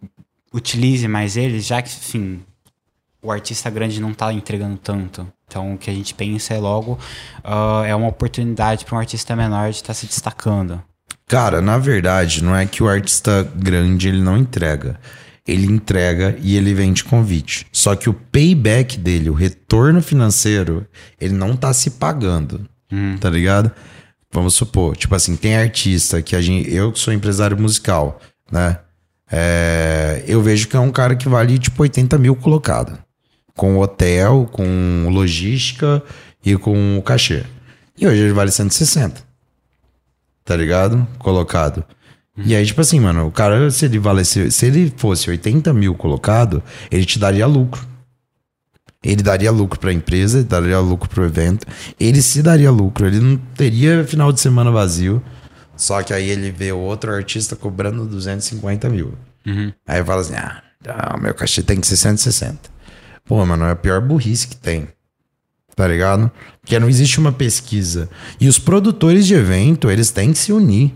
utilize 0.54 1.08
mais 1.08 1.36
eles, 1.36 1.66
já 1.66 1.82
que, 1.82 1.90
enfim, 1.90 2.44
o 3.20 3.32
artista 3.32 3.68
grande 3.72 4.00
não 4.00 4.14
tá 4.14 4.32
entregando 4.32 4.78
tanto. 4.78 5.28
Então, 5.52 5.74
o 5.74 5.78
que 5.78 5.90
a 5.90 5.94
gente 5.94 6.14
pensa 6.14 6.54
é 6.54 6.60
logo, 6.60 6.98
ah, 7.44 7.84
é 7.86 7.94
uma 7.94 8.08
oportunidade 8.08 8.86
para 8.86 8.96
um 8.96 9.00
artista 9.00 9.36
menor 9.36 9.70
de 9.70 9.76
estar 9.76 9.94
se 9.94 10.06
destacando. 10.06 10.82
Cara, 11.28 11.62
na 11.62 11.78
verdade, 11.78 12.42
não 12.42 12.56
é 12.56 12.66
que 12.66 12.82
o 12.82 12.88
artista 12.88 13.46
grande 13.54 14.08
ele 14.08 14.22
não 14.22 14.38
entrega. 14.38 14.98
Ele 15.46 15.66
entrega 15.66 16.38
e 16.42 16.56
ele 16.56 16.74
vende 16.74 17.04
convite. 17.04 17.68
Só 17.70 17.96
que 17.96 18.10
o 18.10 18.14
payback 18.14 18.98
dele, 18.98 19.30
o 19.30 19.34
retorno 19.34 20.02
financeiro, 20.02 20.88
ele 21.20 21.34
não 21.34 21.54
tá 21.54 21.74
se 21.74 21.92
pagando. 21.92 22.66
Tá 23.20 23.30
ligado? 23.30 23.72
Vamos 24.32 24.54
supor, 24.54 24.96
tipo 24.96 25.14
assim, 25.14 25.36
tem 25.36 25.58
artista 25.58 26.22
que 26.22 26.34
a 26.34 26.42
gente. 26.42 26.74
Eu 26.74 26.94
que 26.94 27.00
sou 27.00 27.14
empresário 27.14 27.60
musical, 27.60 28.22
né? 28.50 28.78
É, 29.30 30.24
eu 30.28 30.42
vejo 30.42 30.70
que 30.70 30.78
é 30.78 30.80
um 30.80 30.92
cara 30.92 31.16
que 31.16 31.28
vale 31.28 31.60
tipo 31.60 31.82
80 31.82 32.18
mil 32.18 32.36
colocado. 32.36 32.98
Com 33.62 33.78
hotel, 33.78 34.50
com 34.52 35.08
logística 35.10 36.02
e 36.44 36.58
com 36.58 36.98
o 36.98 37.02
cachê. 37.04 37.44
E 37.98 38.08
hoje 38.08 38.22
ele 38.22 38.34
vale 38.34 38.52
160 38.52 39.32
tá 40.44 40.56
ligado? 40.56 41.08
Colocado. 41.18 41.84
E 42.38 42.56
aí, 42.56 42.66
tipo 42.66 42.82
assim, 42.82 43.00
mano, 43.00 43.28
o 43.28 43.32
cara, 43.32 43.70
se 43.70 43.86
ele 43.86 44.00
valesse, 44.00 44.52
se 44.52 44.66
ele 44.66 44.92
fosse 44.98 45.30
80 45.30 45.74
mil 45.74 45.94
colocado, 45.94 46.64
ele 46.90 47.06
te 47.06 47.20
daria 47.20 47.46
lucro. 47.46 47.86
Ele 49.04 49.22
daria 49.24 49.52
lucro 49.52 49.80
pra 49.80 49.94
empresa, 49.94 50.40
ele 50.40 50.48
daria 50.48 50.80
lucro 50.80 51.10
pro 51.10 51.26
evento, 51.26 51.66
ele 52.00 52.22
se 52.22 52.42
daria 52.42 52.70
lucro, 52.70 53.08
ele 53.08 53.20
não 53.20 53.38
teria 53.38 54.04
final 54.04 54.32
de 54.32 54.40
semana 54.40 54.72
vazio. 54.72 55.22
Só 55.76 56.04
que 56.04 56.14
aí 56.14 56.30
ele 56.30 56.52
vê 56.52 56.72
outro 56.72 57.14
artista 57.14 57.56
cobrando 57.56 58.06
250 58.06 58.90
mil. 58.90 59.14
Aí 59.88 60.04
fala 60.04 60.22
assim: 60.22 60.36
ah, 60.36 60.62
ah, 60.88 61.18
meu 61.18 61.34
cachê 61.34 61.64
tem 61.64 61.80
que 61.80 61.88
ser 61.88 61.98
160. 61.98 62.70
Pô, 63.26 63.46
mano, 63.46 63.66
é 63.66 63.72
a 63.72 63.76
pior 63.76 64.02
burrice 64.02 64.48
que 64.48 64.56
tem 64.56 64.88
tá 65.76 65.88
ligado? 65.88 66.32
Porque 66.62 66.80
não 66.80 66.88
existe 66.88 67.20
uma 67.20 67.32
pesquisa. 67.32 68.10
E 68.40 68.48
os 68.48 68.60
produtores 68.60 69.26
de 69.26 69.34
evento, 69.34 69.90
eles 69.90 70.12
têm 70.12 70.32
que 70.32 70.38
se 70.38 70.54
unir 70.54 70.94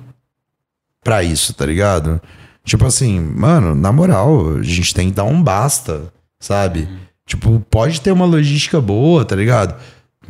pra 1.03 1.23
isso, 1.23 1.53
tá 1.53 1.65
ligado? 1.65 2.22
Tipo 2.64 2.85
assim, 2.85 3.19
mano, 3.19 3.73
na 3.73 3.91
moral, 3.91 4.57
a 4.57 4.64
gente 4.64 4.93
tem 4.93 5.10
que 5.10 5.15
dar 5.15 5.23
um 5.23 5.41
basta, 5.41 6.14
sabe? 6.39 6.88
Tipo, 7.26 7.60
pode 7.69 8.02
ter 8.02 8.11
uma 8.11 8.26
logística 8.26 8.80
boa, 8.80 9.26
tá 9.26 9.35
ligado? 9.35 9.80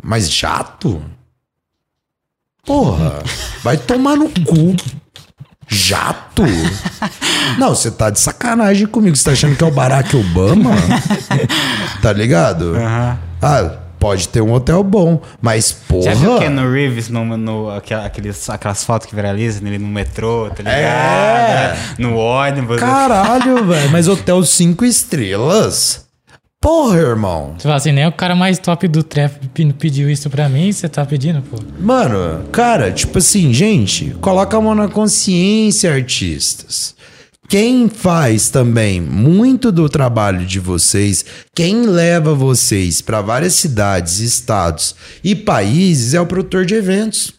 Mas 0.02 0.32
jato? 0.32 1.04
Porra, 2.66 3.24
vai 3.62 3.78
tomar 3.78 4.16
no 4.16 4.30
cu. 4.30 4.76
Jato? 5.68 6.44
Não, 7.58 7.70
você 7.70 7.90
tá 7.92 8.10
de 8.10 8.20
sacanagem 8.20 8.88
comigo. 8.88 9.16
Você 9.16 9.24
tá 9.24 9.32
achando 9.32 9.56
que 9.56 9.64
é 9.64 9.68
o 9.68 9.72
Barack 9.72 10.16
Obama? 10.16 10.72
tá 12.02 12.14
ligado? 12.14 12.76
Ah, 13.42 13.72
pode 14.00 14.28
ter 14.30 14.42
um 14.42 14.54
hotel 14.54 14.84
bom, 14.84 15.22
mas 15.42 15.72
porra. 15.72 16.04
Já 16.04 16.14
viu 16.14 16.36
o 16.36 16.40
Keanu 16.40 16.72
Reeves 16.72 17.10
no, 17.10 17.26
no, 17.38 17.70
aqueles, 17.72 18.50
aquelas 18.50 18.84
fotos 18.84 19.08
que 19.08 19.16
viralizam 19.16 19.68
ele 19.68 19.80
no 19.80 19.88
metrô, 19.88 20.50
tá 20.50 20.62
ligado? 20.62 20.78
É. 20.78 21.78
No 21.98 22.16
ônibus. 22.16 22.80
Caralho, 22.80 23.66
velho. 23.66 23.90
Mas 23.90 24.08
hotel 24.08 24.44
cinco 24.44 24.86
estrelas? 24.86 26.05
Porra, 26.66 26.98
irmão. 26.98 27.54
Você 27.56 27.62
fala 27.62 27.76
assim, 27.76 27.92
nem 27.92 28.08
o 28.08 28.12
cara 28.12 28.36
mais 28.36 28.58
top 28.58 28.88
do 28.88 29.04
trap 29.04 29.48
pe- 29.50 29.72
pediu 29.74 30.10
isso 30.10 30.32
pra 30.32 30.50
mim, 30.50 30.72
você 30.72 30.90
tá 30.90 31.06
pedindo, 31.06 31.40
pô. 31.44 31.58
Mano, 31.80 32.44
cara, 32.52 32.92
tipo 32.92 33.20
assim, 33.20 33.54
gente, 33.54 34.16
coloca 34.20 34.58
a 34.58 34.60
mão 34.62 34.74
na 34.74 34.88
consciência, 34.88 35.94
artistas. 35.94 36.96
Quem 37.48 37.88
faz 37.88 38.50
também 38.50 39.00
muito 39.00 39.72
do 39.72 39.88
trabalho 39.88 40.44
de 40.44 40.60
vocês, 40.60 41.24
quem 41.54 41.86
leva 41.86 42.34
vocês 42.34 43.00
para 43.00 43.22
várias 43.22 43.54
cidades, 43.54 44.18
estados 44.20 44.96
e 45.24 45.36
países 45.36 46.16
é 46.16 46.20
o 46.20 46.26
produtor 46.26 46.66
de 46.66 46.74
eventos. 46.74 47.32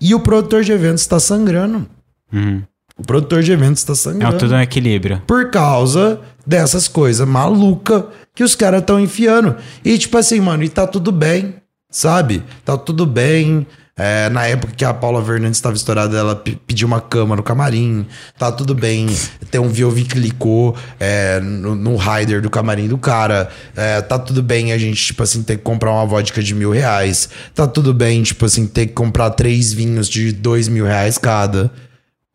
E 0.00 0.12
o 0.16 0.18
produtor 0.18 0.64
de 0.64 0.72
eventos 0.72 1.02
está 1.02 1.20
sangrando. 1.20 1.86
Uhum. 2.32 2.60
O 2.98 3.02
produtor 3.02 3.42
de 3.42 3.52
eventos 3.52 3.80
está 3.82 3.92
É 3.92 3.96
sangrando. 3.96 4.38
tudo 4.38 4.54
um 4.54 4.60
equilíbrio. 4.60 5.22
por 5.26 5.50
causa 5.50 6.18
dessas 6.46 6.88
coisas 6.88 7.26
maluca 7.28 8.06
que 8.34 8.42
os 8.42 8.54
caras 8.54 8.80
estão 8.80 8.98
enfiando. 8.98 9.56
E 9.84 9.98
tipo 9.98 10.16
assim, 10.16 10.40
mano, 10.40 10.62
e 10.64 10.68
tá 10.68 10.86
tudo 10.86 11.12
bem, 11.12 11.56
sabe? 11.90 12.42
Tá 12.64 12.76
tudo 12.76 13.04
bem. 13.04 13.66
É, 13.98 14.28
na 14.28 14.46
época 14.46 14.74
que 14.76 14.84
a 14.84 14.92
Paula 14.92 15.24
Fernandes 15.24 15.56
estava 15.56 15.74
estourada, 15.74 16.18
ela 16.18 16.36
pe- 16.36 16.58
pediu 16.66 16.86
uma 16.86 17.00
cama 17.00 17.34
no 17.34 17.42
camarim. 17.42 18.06
Tá 18.38 18.52
tudo 18.52 18.74
bem. 18.74 19.06
Tem 19.50 19.58
um 19.58 19.68
VOV 19.70 20.02
que 20.04 20.10
clicou 20.20 20.76
é, 21.00 21.40
no, 21.40 21.74
no 21.74 21.96
rider 21.96 22.42
do 22.42 22.50
camarim 22.50 22.88
do 22.88 22.98
cara. 22.98 23.48
É, 23.74 24.02
tá 24.02 24.18
tudo 24.18 24.42
bem 24.42 24.72
a 24.72 24.76
gente, 24.78 25.02
tipo 25.02 25.22
assim, 25.22 25.42
ter 25.42 25.56
que 25.56 25.62
comprar 25.62 25.92
uma 25.92 26.04
vodka 26.04 26.42
de 26.42 26.54
mil 26.54 26.70
reais. 26.72 27.30
Tá 27.54 27.66
tudo 27.66 27.94
bem, 27.94 28.22
tipo 28.22 28.44
assim, 28.44 28.66
ter 28.66 28.86
que 28.88 28.92
comprar 28.92 29.30
três 29.30 29.72
vinhos 29.72 30.10
de 30.10 30.30
dois 30.30 30.68
mil 30.68 30.84
reais 30.84 31.16
cada. 31.16 31.70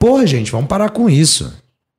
Porra, 0.01 0.25
gente, 0.25 0.51
vamos 0.51 0.67
parar 0.67 0.89
com 0.89 1.07
isso. 1.07 1.53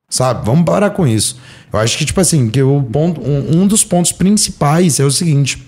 Sabe? 0.09 0.45
Vamos 0.45 0.65
parar 0.65 0.89
com 0.89 1.07
isso. 1.07 1.37
Eu 1.71 1.79
acho 1.79 1.97
que, 1.97 2.03
tipo 2.03 2.19
assim, 2.19 2.49
que 2.49 2.61
o 2.61 2.83
ponto, 2.83 3.21
um, 3.21 3.61
um 3.61 3.65
dos 3.65 3.85
pontos 3.85 4.11
principais 4.11 4.99
é 4.99 5.05
o 5.05 5.09
seguinte. 5.09 5.63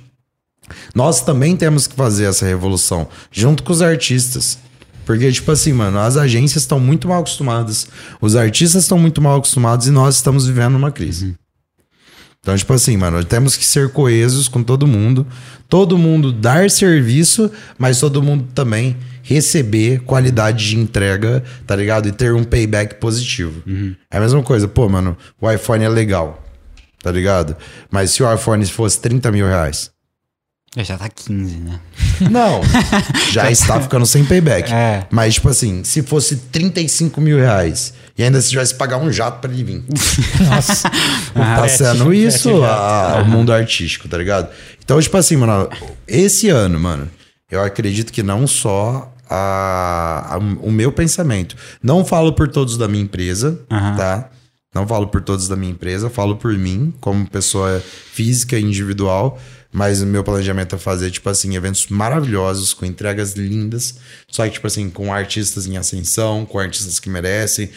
Nós 0.93 1.21
também 1.21 1.55
temos 1.55 1.87
que 1.87 1.95
fazer 1.95 2.25
essa 2.25 2.45
revolução 2.45 3.07
junto 3.31 3.63
com 3.63 3.71
os 3.71 3.81
artistas. 3.81 4.59
Porque, 5.05 5.31
tipo 5.31 5.49
assim, 5.49 5.71
mano, 5.71 5.97
as 5.97 6.17
agências 6.17 6.63
estão 6.63 6.77
muito 6.77 7.07
mal 7.07 7.21
acostumadas, 7.21 7.87
os 8.19 8.35
artistas 8.35 8.83
estão 8.83 8.99
muito 8.99 9.21
mal 9.21 9.37
acostumados 9.37 9.87
e 9.87 9.91
nós 9.91 10.15
estamos 10.15 10.45
vivendo 10.45 10.75
uma 10.75 10.91
crise. 10.91 11.35
Então, 12.41 12.57
tipo 12.57 12.73
assim, 12.73 12.97
mano, 12.97 13.23
temos 13.23 13.55
que 13.55 13.65
ser 13.65 13.91
coesos 13.91 14.49
com 14.49 14.61
todo 14.61 14.85
mundo, 14.85 15.25
todo 15.69 15.97
mundo 15.97 16.33
dar 16.33 16.69
serviço, 16.69 17.49
mas 17.77 18.01
todo 18.01 18.21
mundo 18.21 18.45
também 18.53 18.97
receber 19.27 19.99
qualidade 20.01 20.69
de 20.69 20.77
entrega, 20.77 21.43
tá 21.65 21.75
ligado? 21.75 22.07
E 22.07 22.11
ter 22.11 22.33
um 22.33 22.43
payback 22.43 22.95
positivo. 22.95 23.63
É 24.09 24.17
a 24.17 24.21
mesma 24.21 24.41
coisa, 24.43 24.67
pô, 24.67 24.87
mano, 24.87 25.17
o 25.41 25.51
iPhone 25.51 25.83
é 25.83 25.89
legal, 25.89 26.43
tá 27.01 27.11
ligado? 27.11 27.57
Mas 27.91 28.11
se 28.11 28.21
o 28.23 28.31
iPhone 28.33 28.63
fosse 28.67 28.99
30 29.01 29.31
mil 29.31 29.47
reais, 29.47 29.89
Já 30.77 30.97
tá 30.97 31.07
15, 31.09 31.55
né? 31.55 31.79
Não, 32.29 32.61
já 33.31 33.49
está 33.49 33.79
ficando 33.81 34.05
sem 34.05 34.23
payback. 34.25 34.71
É. 34.71 35.07
Mas, 35.09 35.35
tipo 35.35 35.47
assim, 35.49 35.83
se 35.85 36.03
fosse 36.03 36.35
35 36.35 37.19
mil 37.21 37.37
reais 37.37 37.93
e 38.17 38.23
ainda 38.23 38.39
se 38.41 38.49
tivesse 38.49 38.73
que 38.73 38.79
pagar 38.79 38.97
um 38.97 39.09
jato 39.11 39.39
pra 39.39 39.49
ele 39.51 39.63
vir. 39.63 39.83
Nossa. 40.49 40.89
tá 41.33 41.67
sendo 41.69 42.05
frete, 42.05 42.25
isso 42.27 42.49
frete 42.49 42.65
a- 42.65 43.21
o 43.23 43.25
mundo 43.25 43.51
artístico, 43.53 44.07
tá 44.09 44.17
ligado? 44.17 44.49
Então, 44.83 45.01
tipo 45.01 45.15
assim, 45.17 45.35
mano, 45.37 45.69
esse 46.07 46.49
ano, 46.49 46.77
mano, 46.79 47.09
eu 47.49 47.63
acredito 47.63 48.11
que 48.11 48.21
não 48.21 48.45
só 48.45 49.13
a, 49.29 50.35
a- 50.35 50.37
o 50.37 50.71
meu 50.71 50.91
pensamento. 50.91 51.55
Não 51.81 52.03
falo 52.05 52.33
por 52.33 52.47
todos 52.47 52.77
da 52.77 52.87
minha 52.87 53.03
empresa, 53.03 53.59
Aham. 53.71 53.95
tá? 53.95 54.29
Não 54.73 54.85
falo 54.85 55.07
por 55.07 55.21
todos 55.21 55.47
da 55.47 55.55
minha 55.55 55.71
empresa, 55.71 56.09
falo 56.09 56.35
por 56.35 56.53
mim, 56.57 56.93
como 56.99 57.25
pessoa 57.29 57.81
física 58.11 58.57
e 58.59 58.61
individual. 58.63 59.39
Mas 59.71 60.01
o 60.01 60.05
meu 60.05 60.23
planejamento 60.23 60.75
é 60.75 60.77
fazer, 60.77 61.11
tipo 61.11 61.29
assim, 61.29 61.55
eventos 61.55 61.87
maravilhosos, 61.87 62.73
com 62.73 62.85
entregas 62.85 63.33
lindas. 63.33 63.95
Só 64.29 64.45
que, 64.45 64.51
tipo 64.53 64.67
assim, 64.67 64.89
com 64.89 65.13
artistas 65.13 65.65
em 65.67 65.75
ascensão, 65.77 66.45
com 66.45 66.57
artistas 66.59 66.97
que 66.99 67.09
merecem, 67.09 67.69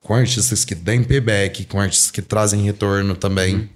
com 0.00 0.14
artistas 0.14 0.64
que 0.64 0.74
dão 0.74 1.02
payback, 1.04 1.64
com 1.66 1.80
artistas 1.80 2.10
que 2.10 2.20
trazem 2.22 2.62
retorno 2.62 3.14
também, 3.14 3.70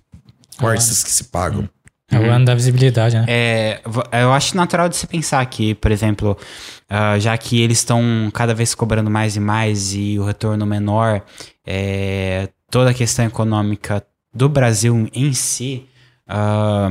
com 0.56 0.66
artistas 0.66 1.04
que 1.04 1.10
se 1.10 1.24
pagam. 1.24 1.68
É 2.10 2.18
o 2.18 2.30
ano 2.30 2.44
da 2.44 2.54
visibilidade, 2.54 3.16
né? 3.16 3.24
É, 3.28 3.80
vo- 3.84 4.02
eu 4.12 4.32
acho 4.32 4.56
natural 4.56 4.88
de 4.88 4.96
se 4.96 5.06
pensar 5.06 5.44
que, 5.46 5.74
por 5.74 5.90
exemplo, 5.90 6.38
ah, 6.88 7.18
já 7.18 7.36
que 7.36 7.60
eles 7.60 7.78
estão 7.78 8.30
cada 8.32 8.54
vez 8.54 8.74
cobrando 8.74 9.10
mais 9.10 9.36
e 9.36 9.40
mais 9.40 9.92
e 9.94 10.18
o 10.18 10.24
retorno 10.24 10.64
menor, 10.64 11.22
é, 11.66 12.48
toda 12.70 12.90
a 12.90 12.94
questão 12.94 13.26
econômica 13.26 14.02
do 14.32 14.48
Brasil 14.48 15.08
em 15.12 15.32
si, 15.34 15.86
ah, 16.26 16.88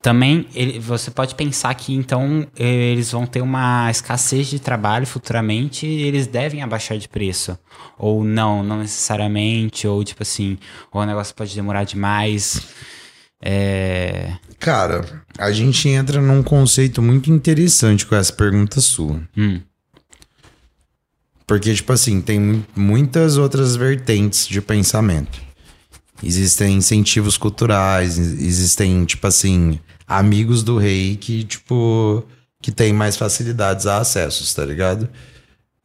também 0.00 0.46
ele- 0.54 0.78
você 0.78 1.10
pode 1.10 1.34
pensar 1.34 1.74
que 1.74 1.92
então 1.94 2.46
eles 2.56 3.10
vão 3.10 3.26
ter 3.26 3.40
uma 3.42 3.90
escassez 3.90 4.46
de 4.48 4.58
trabalho 4.58 5.06
futuramente 5.06 5.86
e 5.86 6.02
eles 6.02 6.26
devem 6.26 6.62
abaixar 6.62 6.96
de 6.98 7.08
preço. 7.08 7.58
Ou 7.98 8.22
não, 8.24 8.62
não 8.62 8.78
necessariamente, 8.78 9.86
ou 9.88 10.02
tipo 10.04 10.22
assim, 10.22 10.56
ou 10.92 11.02
o 11.02 11.06
negócio 11.06 11.34
pode 11.34 11.54
demorar 11.54 11.84
demais. 11.84 12.68
É. 13.40 14.32
Cara, 14.58 15.22
a 15.38 15.52
gente 15.52 15.88
entra 15.88 16.20
num 16.20 16.42
conceito 16.42 17.00
muito 17.00 17.30
interessante 17.30 18.04
com 18.04 18.14
essa 18.16 18.32
pergunta 18.32 18.80
sua. 18.80 19.20
Hum. 19.36 19.60
Porque, 21.46 21.74
tipo 21.74 21.92
assim, 21.92 22.20
tem 22.20 22.38
mu- 22.40 22.64
muitas 22.76 23.36
outras 23.36 23.74
vertentes 23.76 24.46
de 24.46 24.60
pensamento. 24.60 25.40
Existem 26.22 26.76
incentivos 26.76 27.36
culturais, 27.38 28.18
existem, 28.18 29.04
tipo 29.04 29.26
assim, 29.26 29.78
amigos 30.06 30.62
do 30.62 30.76
rei 30.76 31.16
que, 31.16 31.44
tipo, 31.44 32.24
que 32.60 32.72
tem 32.72 32.92
mais 32.92 33.16
facilidades 33.16 33.86
a 33.86 33.98
acessos, 33.98 34.52
tá 34.52 34.64
ligado? 34.64 35.08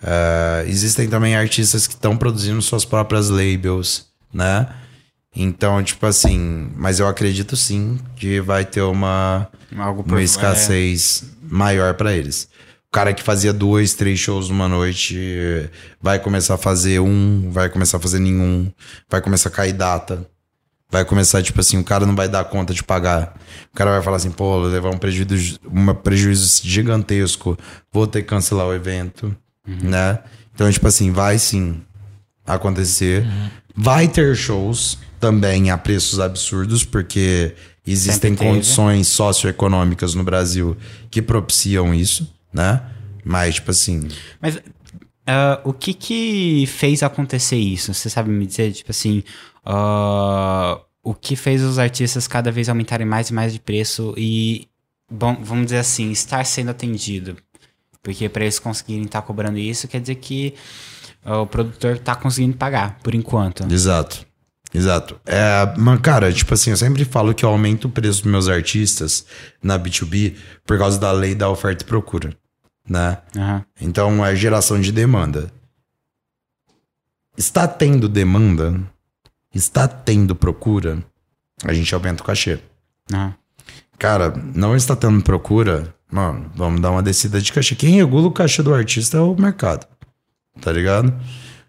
Ah, 0.01 0.63
existem 0.65 1.07
também 1.07 1.35
artistas 1.35 1.85
que 1.87 1.93
estão 1.93 2.17
produzindo 2.17 2.61
suas 2.61 2.83
próprias 2.83 3.29
labels, 3.29 4.07
né? 4.33 4.67
Então, 5.35 5.81
tipo 5.83 6.05
assim, 6.05 6.71
mas 6.75 6.99
eu 6.99 7.07
acredito 7.07 7.55
sim 7.55 7.99
que 8.15 8.39
vai 8.39 8.63
ter 8.63 8.81
uma, 8.81 9.47
Algo 9.75 10.03
uma 10.07 10.21
escassez 10.21 11.23
maior 11.41 11.95
pra 11.95 12.13
eles. 12.13 12.47
O 12.87 12.91
cara 12.93 13.13
que 13.13 13.23
fazia 13.23 13.51
dois, 13.51 13.95
três 13.95 14.19
shows 14.19 14.49
numa 14.49 14.67
noite 14.67 15.17
vai 15.99 16.19
começar 16.19 16.53
a 16.53 16.57
fazer 16.57 16.99
um, 16.99 17.49
vai 17.51 17.67
começar 17.67 17.97
a 17.97 17.99
fazer 17.99 18.19
nenhum, 18.19 18.71
vai 19.09 19.21
começar 19.21 19.49
a 19.49 19.51
cair 19.51 19.73
data. 19.73 20.27
Vai 20.91 21.03
começar, 21.03 21.41
tipo 21.41 21.59
assim, 21.59 21.79
o 21.79 21.83
cara 21.83 22.05
não 22.05 22.15
vai 22.15 22.29
dar 22.29 22.43
conta 22.43 22.71
de 22.71 22.83
pagar. 22.83 23.35
O 23.73 23.75
cara 23.75 23.89
vai 23.93 24.01
falar 24.03 24.17
assim, 24.17 24.29
pô, 24.29 24.59
levar 24.59 24.91
um 24.91 24.97
prejuízo, 24.99 25.59
um 25.65 25.91
prejuízo 25.91 26.61
gigantesco, 26.63 27.57
vou 27.91 28.05
ter 28.05 28.21
que 28.21 28.27
cancelar 28.27 28.67
o 28.67 28.73
evento, 28.75 29.35
né? 29.65 30.19
Então, 30.53 30.71
tipo 30.71 30.87
assim, 30.87 31.09
vai 31.11 31.39
sim 31.39 31.81
acontecer. 32.45 33.25
Vai 33.75 34.07
ter 34.07 34.35
shows 34.35 34.99
também 35.23 35.71
a 35.71 35.77
preços 35.77 36.19
absurdos, 36.19 36.83
porque 36.83 37.55
existem 37.87 38.35
condições 38.35 39.07
socioeconômicas 39.07 40.13
no 40.13 40.21
Brasil 40.21 40.75
que 41.09 41.21
propiciam 41.21 41.93
isso, 41.93 42.29
né? 42.51 42.81
Mas, 43.23 43.55
tipo 43.55 43.71
assim, 43.71 44.09
Mas 44.41 44.59
ah, 45.25 45.61
o 45.63 45.71
que 45.71 45.93
que 45.93 46.65
fez 46.67 47.01
acontecer 47.03 47.55
isso? 47.55 47.93
Você 47.93 48.09
sabe 48.09 48.29
me 48.29 48.45
dizer, 48.45 48.73
tipo 48.73 48.91
assim, 48.91 49.23
ah, 49.65 50.81
o 51.01 51.13
que 51.13 51.37
fez 51.37 51.63
os 51.63 51.79
artistas 51.79 52.27
cada 52.27 52.51
vez 52.51 52.67
aumentarem 52.67 53.07
mais 53.07 53.29
e 53.29 53.33
mais 53.33 53.53
de 53.53 53.61
preço 53.61 54.13
e, 54.17 54.67
bom, 55.09 55.37
vamos 55.41 55.67
dizer 55.67 55.77
assim, 55.77 56.11
estar 56.11 56.45
sendo 56.45 56.71
atendido? 56.71 57.37
Porque 58.01 58.27
para 58.27 58.43
eles 58.43 58.59
conseguirem 58.59 59.03
estar 59.03 59.21
cobrando 59.21 59.57
isso, 59.57 59.87
quer 59.87 60.01
dizer 60.01 60.15
que 60.15 60.53
ah, 61.23 61.39
o 61.39 61.47
produtor 61.47 61.97
tá 61.97 62.13
conseguindo 62.13 62.57
pagar, 62.57 62.99
por 63.01 63.15
enquanto. 63.15 63.63
Exato. 63.71 64.32
Exato. 64.73 65.19
É, 65.25 65.73
mas, 65.77 65.99
cara, 66.01 66.33
tipo 66.33 66.53
assim, 66.53 66.71
eu 66.71 66.77
sempre 66.77 67.05
falo 67.05 67.33
que 67.33 67.45
eu 67.45 67.49
aumento 67.49 67.85
o 67.85 67.91
preço 67.91 68.23
dos 68.23 68.31
meus 68.31 68.47
artistas 68.47 69.25
na 69.61 69.77
B2B 69.77 70.35
por 70.65 70.77
causa 70.79 70.99
da 70.99 71.11
lei 71.11 71.35
da 71.35 71.49
oferta 71.49 71.83
e 71.83 71.87
procura, 71.87 72.35
né? 72.89 73.19
Aham. 73.37 73.63
Então, 73.79 74.25
é 74.25 74.35
geração 74.35 74.81
de 74.81 74.91
demanda. 74.91 75.51
Está 77.37 77.67
tendo 77.67 78.09
demanda, 78.09 78.79
está 79.53 79.87
tendo 79.87 80.35
procura, 80.35 81.03
a 81.63 81.73
gente 81.73 81.93
aumenta 81.93 82.23
o 82.23 82.25
cachê. 82.25 82.59
aham. 83.11 83.35
Cara, 83.97 84.33
não 84.53 84.75
está 84.75 84.95
tendo 84.95 85.23
procura, 85.23 85.93
mano, 86.11 86.51
vamos 86.55 86.81
dar 86.81 86.91
uma 86.91 87.01
descida 87.01 87.39
de 87.39 87.53
cachê. 87.53 87.75
Quem 87.75 87.95
regula 87.95 88.27
o 88.27 88.31
cachê 88.31 88.61
do 88.61 88.73
artista 88.73 89.17
é 89.17 89.21
o 89.21 89.35
mercado, 89.35 89.87
tá 90.59 90.71
ligado? 90.71 91.13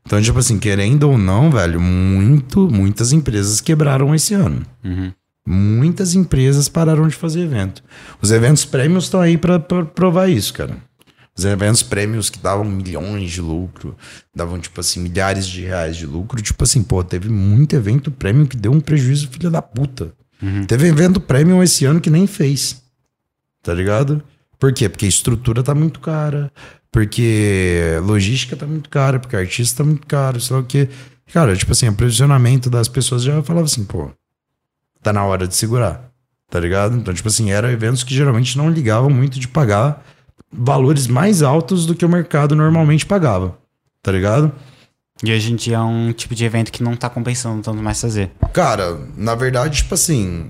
Então, 0.06 0.20
tipo 0.20 0.38
assim, 0.38 0.58
querendo 0.58 1.04
ou 1.04 1.16
não, 1.16 1.50
velho, 1.50 1.80
muito, 1.80 2.68
muitas 2.70 3.12
empresas 3.12 3.60
quebraram 3.60 4.14
esse 4.14 4.34
ano. 4.34 4.62
Uhum. 4.84 5.12
Muitas 5.46 6.14
empresas 6.14 6.68
pararam 6.68 7.08
de 7.08 7.14
fazer 7.14 7.40
evento. 7.40 7.82
Os 8.20 8.30
eventos 8.30 8.64
prêmios 8.64 9.04
estão 9.04 9.20
aí 9.20 9.36
pra 9.36 9.58
provar 9.58 10.28
isso, 10.28 10.52
cara. 10.52 10.76
Os 11.36 11.44
eventos 11.44 11.82
prêmios 11.82 12.30
que 12.30 12.38
davam 12.38 12.64
milhões 12.64 13.30
de 13.30 13.40
lucro, 13.40 13.96
davam, 14.34 14.58
tipo 14.58 14.80
assim, 14.80 15.00
milhares 15.00 15.46
de 15.46 15.62
reais 15.62 15.96
de 15.96 16.06
lucro. 16.06 16.40
Tipo 16.40 16.64
assim, 16.64 16.82
pô, 16.82 17.02
teve 17.02 17.28
muito 17.28 17.74
evento 17.74 18.10
prêmio 18.10 18.46
que 18.46 18.56
deu 18.56 18.72
um 18.72 18.80
prejuízo, 18.80 19.28
filho 19.28 19.50
da 19.50 19.60
puta. 19.60 20.12
Teve 20.66 20.88
evento 20.88 21.20
prêmio 21.20 21.62
esse 21.62 21.84
ano 21.86 22.00
que 22.00 22.10
nem 22.10 22.26
fez. 22.26 22.82
Tá 23.62 23.72
ligado? 23.72 24.22
Por 24.58 24.72
quê? 24.72 24.88
Porque 24.88 25.06
a 25.06 25.08
estrutura 25.08 25.62
tá 25.62 25.74
muito 25.74 26.00
cara, 26.00 26.52
porque 26.94 27.98
logística 28.04 28.54
tá 28.54 28.64
muito 28.64 28.88
cara, 28.88 29.18
porque 29.18 29.34
artista 29.34 29.82
tá 29.82 29.84
muito 29.84 30.06
caro, 30.06 30.40
sei 30.40 30.54
lá 30.54 30.62
o 30.62 30.64
quê. 30.64 30.88
Cara, 31.32 31.56
tipo 31.56 31.72
assim, 31.72 31.88
o 31.88 31.92
posicionamento 31.92 32.70
das 32.70 32.86
pessoas 32.86 33.24
já 33.24 33.42
falava 33.42 33.66
assim, 33.66 33.84
pô, 33.84 34.12
tá 35.02 35.12
na 35.12 35.24
hora 35.24 35.48
de 35.48 35.56
segurar, 35.56 36.08
tá 36.48 36.60
ligado? 36.60 36.96
Então, 36.96 37.12
tipo 37.12 37.26
assim, 37.26 37.50
eram 37.50 37.68
eventos 37.68 38.04
que 38.04 38.14
geralmente 38.14 38.56
não 38.56 38.70
ligavam 38.70 39.10
muito 39.10 39.40
de 39.40 39.48
pagar 39.48 40.06
valores 40.52 41.08
mais 41.08 41.42
altos 41.42 41.84
do 41.84 41.96
que 41.96 42.04
o 42.04 42.08
mercado 42.08 42.54
normalmente 42.54 43.04
pagava, 43.04 43.58
tá 44.00 44.12
ligado? 44.12 44.52
E 45.20 45.32
hoje 45.32 45.52
em 45.52 45.56
dia 45.56 45.78
é 45.78 45.80
um 45.80 46.12
tipo 46.12 46.32
de 46.32 46.44
evento 46.44 46.70
que 46.70 46.84
não 46.84 46.94
tá 46.94 47.10
compensando 47.10 47.60
tanto 47.60 47.82
mais 47.82 48.00
fazer. 48.00 48.30
Cara, 48.52 49.00
na 49.16 49.34
verdade, 49.34 49.78
tipo 49.78 49.94
assim. 49.94 50.48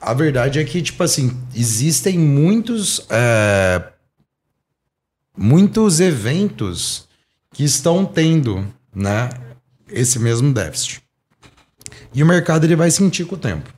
A 0.00 0.14
verdade 0.14 0.58
é 0.58 0.64
que, 0.64 0.80
tipo 0.80 1.02
assim, 1.02 1.36
existem 1.54 2.18
muitos. 2.18 3.06
é, 3.10 3.91
muitos 5.36 6.00
eventos 6.00 7.08
que 7.52 7.64
estão 7.64 8.04
tendo, 8.04 8.66
né? 8.94 9.30
Esse 9.88 10.18
mesmo 10.18 10.52
déficit. 10.52 11.02
E 12.14 12.22
o 12.22 12.26
mercado 12.26 12.64
ele 12.64 12.76
vai 12.76 12.90
sentir 12.90 13.24
com 13.24 13.34
o 13.34 13.38
tempo. 13.38 13.72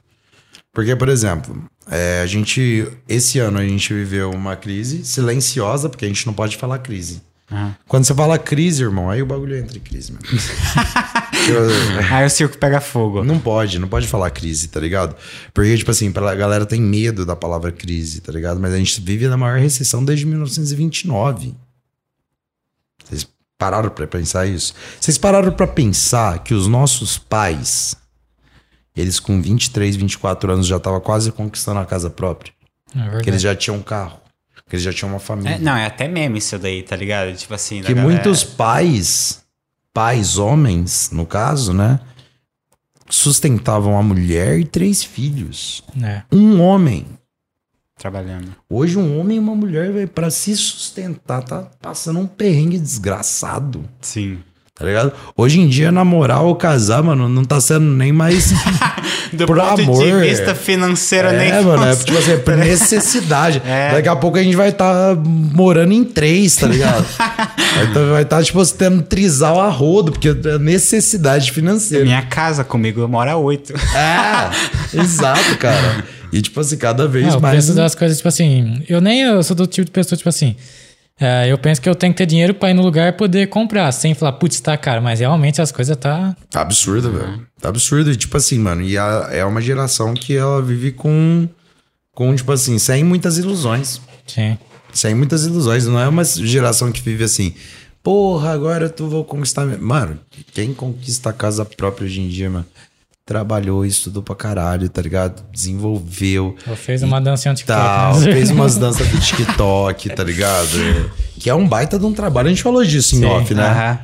Porque, 0.72 0.94
por 0.96 1.08
exemplo, 1.08 1.64
é, 1.88 2.20
a 2.20 2.26
gente. 2.26 2.88
Esse 3.08 3.38
ano 3.38 3.58
a 3.58 3.66
gente 3.66 3.92
viveu 3.92 4.30
uma 4.30 4.56
crise 4.56 5.04
silenciosa, 5.04 5.88
porque 5.88 6.04
a 6.04 6.08
gente 6.08 6.26
não 6.26 6.34
pode 6.34 6.56
falar 6.56 6.78
crise. 6.78 7.22
Aham. 7.50 7.74
Quando 7.86 8.04
você 8.04 8.14
fala 8.14 8.38
crise, 8.38 8.82
irmão, 8.82 9.10
aí 9.10 9.20
o 9.22 9.26
bagulho 9.26 9.56
entra 9.56 9.76
em 9.76 9.80
crise, 9.80 10.12
mano. 10.12 10.24
Eu- 11.46 11.68
Aí 12.10 12.24
o 12.24 12.30
circo 12.30 12.56
pega 12.56 12.80
fogo. 12.80 13.22
não 13.22 13.38
pode, 13.38 13.78
não 13.78 13.86
pode 13.86 14.06
falar 14.08 14.30
crise, 14.30 14.68
tá 14.68 14.80
ligado? 14.80 15.14
Porque, 15.52 15.76
tipo 15.76 15.90
assim, 15.90 16.10
a 16.14 16.34
galera 16.34 16.64
tem 16.64 16.80
medo 16.80 17.26
da 17.26 17.36
palavra 17.36 17.70
crise, 17.70 18.22
tá 18.22 18.32
ligado? 18.32 18.58
Mas 18.58 18.72
a 18.72 18.78
gente 18.78 18.98
vive 19.00 19.28
na 19.28 19.36
maior 19.36 19.58
recessão 19.58 20.02
desde 20.02 20.24
1929. 20.24 21.54
Vocês 23.04 23.26
pararam 23.58 23.90
pra 23.90 24.06
pensar 24.06 24.46
isso? 24.46 24.74
Vocês 24.98 25.18
pararam 25.18 25.52
pra 25.52 25.66
pensar 25.66 26.38
que 26.42 26.54
os 26.54 26.66
nossos 26.66 27.18
pais, 27.18 27.94
eles 28.96 29.20
com 29.20 29.42
23, 29.42 29.96
24 29.96 30.50
anos 30.50 30.66
já 30.66 30.78
estavam 30.78 31.00
quase 31.00 31.30
conquistando 31.30 31.80
a 31.80 31.84
casa 31.86 32.08
própria? 32.08 32.52
É. 32.96 33.20
Que 33.20 33.28
eles 33.28 33.42
já 33.42 33.54
tinham 33.54 33.76
um 33.76 33.82
carro, 33.82 34.18
que 34.68 34.76
eles 34.76 34.82
já 34.84 34.92
tinham 34.92 35.10
uma 35.12 35.18
família. 35.20 35.56
É, 35.56 35.58
não, 35.58 35.76
é 35.76 35.86
até 35.86 36.08
meme 36.08 36.38
isso 36.38 36.58
daí, 36.58 36.82
tá 36.82 36.96
ligado? 36.96 37.34
Tipo 37.36 37.54
assim, 37.54 37.82
que 37.82 37.92
galera- 37.94 38.02
muitos 38.02 38.42
pais, 38.44 39.44
pais 39.92 40.38
homens, 40.38 41.10
no 41.12 41.26
caso, 41.26 41.72
né? 41.72 42.00
sustentava 43.08 43.88
uma 43.88 44.02
mulher 44.02 44.58
e 44.58 44.64
três 44.64 45.02
filhos. 45.04 45.82
É. 46.02 46.22
Um 46.32 46.60
homem. 46.60 47.06
Trabalhando. 47.96 48.54
Hoje 48.68 48.98
um 48.98 49.18
homem 49.20 49.36
e 49.36 49.40
uma 49.40 49.54
mulher, 49.54 49.92
velho, 49.92 50.08
pra 50.08 50.30
se 50.30 50.56
sustentar, 50.56 51.42
tá 51.42 51.70
passando 51.80 52.18
um 52.18 52.26
perrengue 52.26 52.78
desgraçado. 52.78 53.88
Sim. 54.00 54.42
Tá 54.76 54.84
ligado? 54.84 55.12
Hoje 55.36 55.60
em 55.60 55.68
dia, 55.68 55.92
namorar 55.92 56.42
ou 56.42 56.56
casar, 56.56 57.00
mano, 57.00 57.28
não 57.28 57.44
tá 57.44 57.60
sendo 57.60 57.84
nem 57.86 58.12
mais. 58.12 58.52
Do 59.32 59.46
Por 59.46 59.56
ponto 59.56 59.82
amor. 59.82 60.04
de 60.04 60.28
vista 60.28 60.52
financeiro, 60.54 61.30
nem 61.32 61.50
é, 61.50 61.60
mano, 61.60 61.84
é 61.86 61.94
tipo 61.94 62.16
assim, 62.18 62.32
é 62.32 62.36
por 62.38 62.56
necessidade. 62.58 63.62
É. 63.64 63.92
Daqui 63.92 64.08
a 64.08 64.16
pouco 64.16 64.36
a 64.36 64.42
gente 64.42 64.56
vai 64.56 64.70
estar 64.70 65.14
morando 65.16 65.92
em 65.92 66.02
três, 66.04 66.56
tá 66.56 66.66
ligado? 66.66 67.04
vai 68.12 68.22
estar, 68.22 68.42
tipo, 68.42 68.58
você 68.58 68.74
tendo 68.76 69.02
trisal 69.02 69.60
a 69.60 69.68
rodo, 69.68 70.10
porque 70.10 70.28
é 70.30 70.58
necessidade 70.58 71.52
financeira. 71.52 72.04
Minha 72.04 72.22
casa 72.22 72.64
comigo 72.64 73.06
mora 73.06 73.36
oito. 73.36 73.72
É, 73.74 74.98
exato, 75.00 75.56
cara. 75.58 76.04
E, 76.32 76.42
tipo 76.42 76.58
assim, 76.60 76.76
cada 76.76 77.06
vez 77.06 77.32
É, 77.32 77.36
o 77.36 77.40
mais. 77.40 77.54
preço 77.54 77.74
das 77.74 77.94
coisas, 77.94 78.16
tipo 78.18 78.28
assim, 78.28 78.82
eu 78.88 79.00
nem 79.00 79.20
eu 79.22 79.40
sou 79.44 79.54
do 79.54 79.66
tipo 79.68 79.84
de 79.84 79.92
pessoa, 79.92 80.16
tipo 80.16 80.28
assim, 80.28 80.56
é, 81.20 81.50
eu 81.50 81.56
penso 81.58 81.80
que 81.80 81.88
eu 81.88 81.94
tenho 81.94 82.12
que 82.12 82.18
ter 82.18 82.26
dinheiro 82.26 82.54
pra 82.54 82.70
ir 82.70 82.74
no 82.74 82.82
lugar 82.82 83.08
e 83.08 83.12
poder 83.12 83.48
comprar, 83.48 83.90
sem 83.92 84.14
falar, 84.14 84.32
putz, 84.32 84.60
tá 84.60 84.76
caro, 84.76 85.00
mas 85.02 85.20
realmente 85.20 85.60
as 85.62 85.70
coisas 85.70 85.96
tá. 85.96 86.36
Tá 86.50 86.60
absurdo, 86.60 87.12
velho. 87.12 87.46
Tá 87.60 87.68
absurdo. 87.68 88.10
E, 88.10 88.16
tipo 88.16 88.36
assim, 88.36 88.58
mano, 88.58 88.82
e 88.82 88.98
a- 88.98 89.28
é 89.30 89.44
uma 89.44 89.60
geração 89.60 90.12
que 90.14 90.36
ela 90.36 90.60
vive 90.60 90.90
com, 90.92 91.48
com, 92.14 92.34
tipo 92.34 92.50
assim, 92.52 92.78
sem 92.78 93.04
muitas 93.04 93.38
ilusões. 93.38 94.00
Sim. 94.26 94.58
Sem 94.92 95.14
muitas 95.14 95.44
ilusões. 95.46 95.86
Não 95.86 95.98
é 96.00 96.08
uma 96.08 96.24
geração 96.24 96.90
que 96.92 97.00
vive 97.00 97.24
assim, 97.24 97.54
porra, 98.02 98.50
agora 98.52 98.88
tu 98.88 99.08
vou 99.08 99.24
conquistar. 99.24 99.64
minha-" 99.64 99.78
Mano, 99.78 100.18
quem 100.52 100.74
conquista 100.74 101.30
a 101.30 101.32
casa 101.32 101.64
própria 101.64 102.06
hoje 102.06 102.20
em 102.20 102.28
dia, 102.28 102.50
mano? 102.50 102.66
Trabalhou, 103.26 103.86
estudou 103.86 104.22
pra 104.22 104.34
caralho, 104.34 104.86
tá 104.90 105.00
ligado? 105.00 105.42
Desenvolveu. 105.50 106.54
Eu 106.66 106.76
fiz 106.76 107.02
uma 107.02 107.18
dancinha 107.22 107.52
no 107.52 107.56
TikTok. 107.56 107.78
Tal, 107.80 108.20
né? 108.20 108.32
fez 108.32 108.50
umas 108.50 108.76
danças 108.76 109.08
do 109.08 109.18
TikTok, 109.18 110.10
tá 110.10 110.22
ligado? 110.22 110.78
É, 110.78 111.10
Que 111.40 111.48
é 111.48 111.54
um 111.54 111.66
baita 111.66 111.98
de 111.98 112.04
um 112.04 112.12
trabalho. 112.12 112.48
A 112.48 112.50
gente 112.50 112.62
falou 112.62 112.84
disso 112.84 113.14
em 113.16 113.20
Sim, 113.20 113.24
off, 113.24 113.54
né? 113.54 113.66
Aham. 113.66 113.98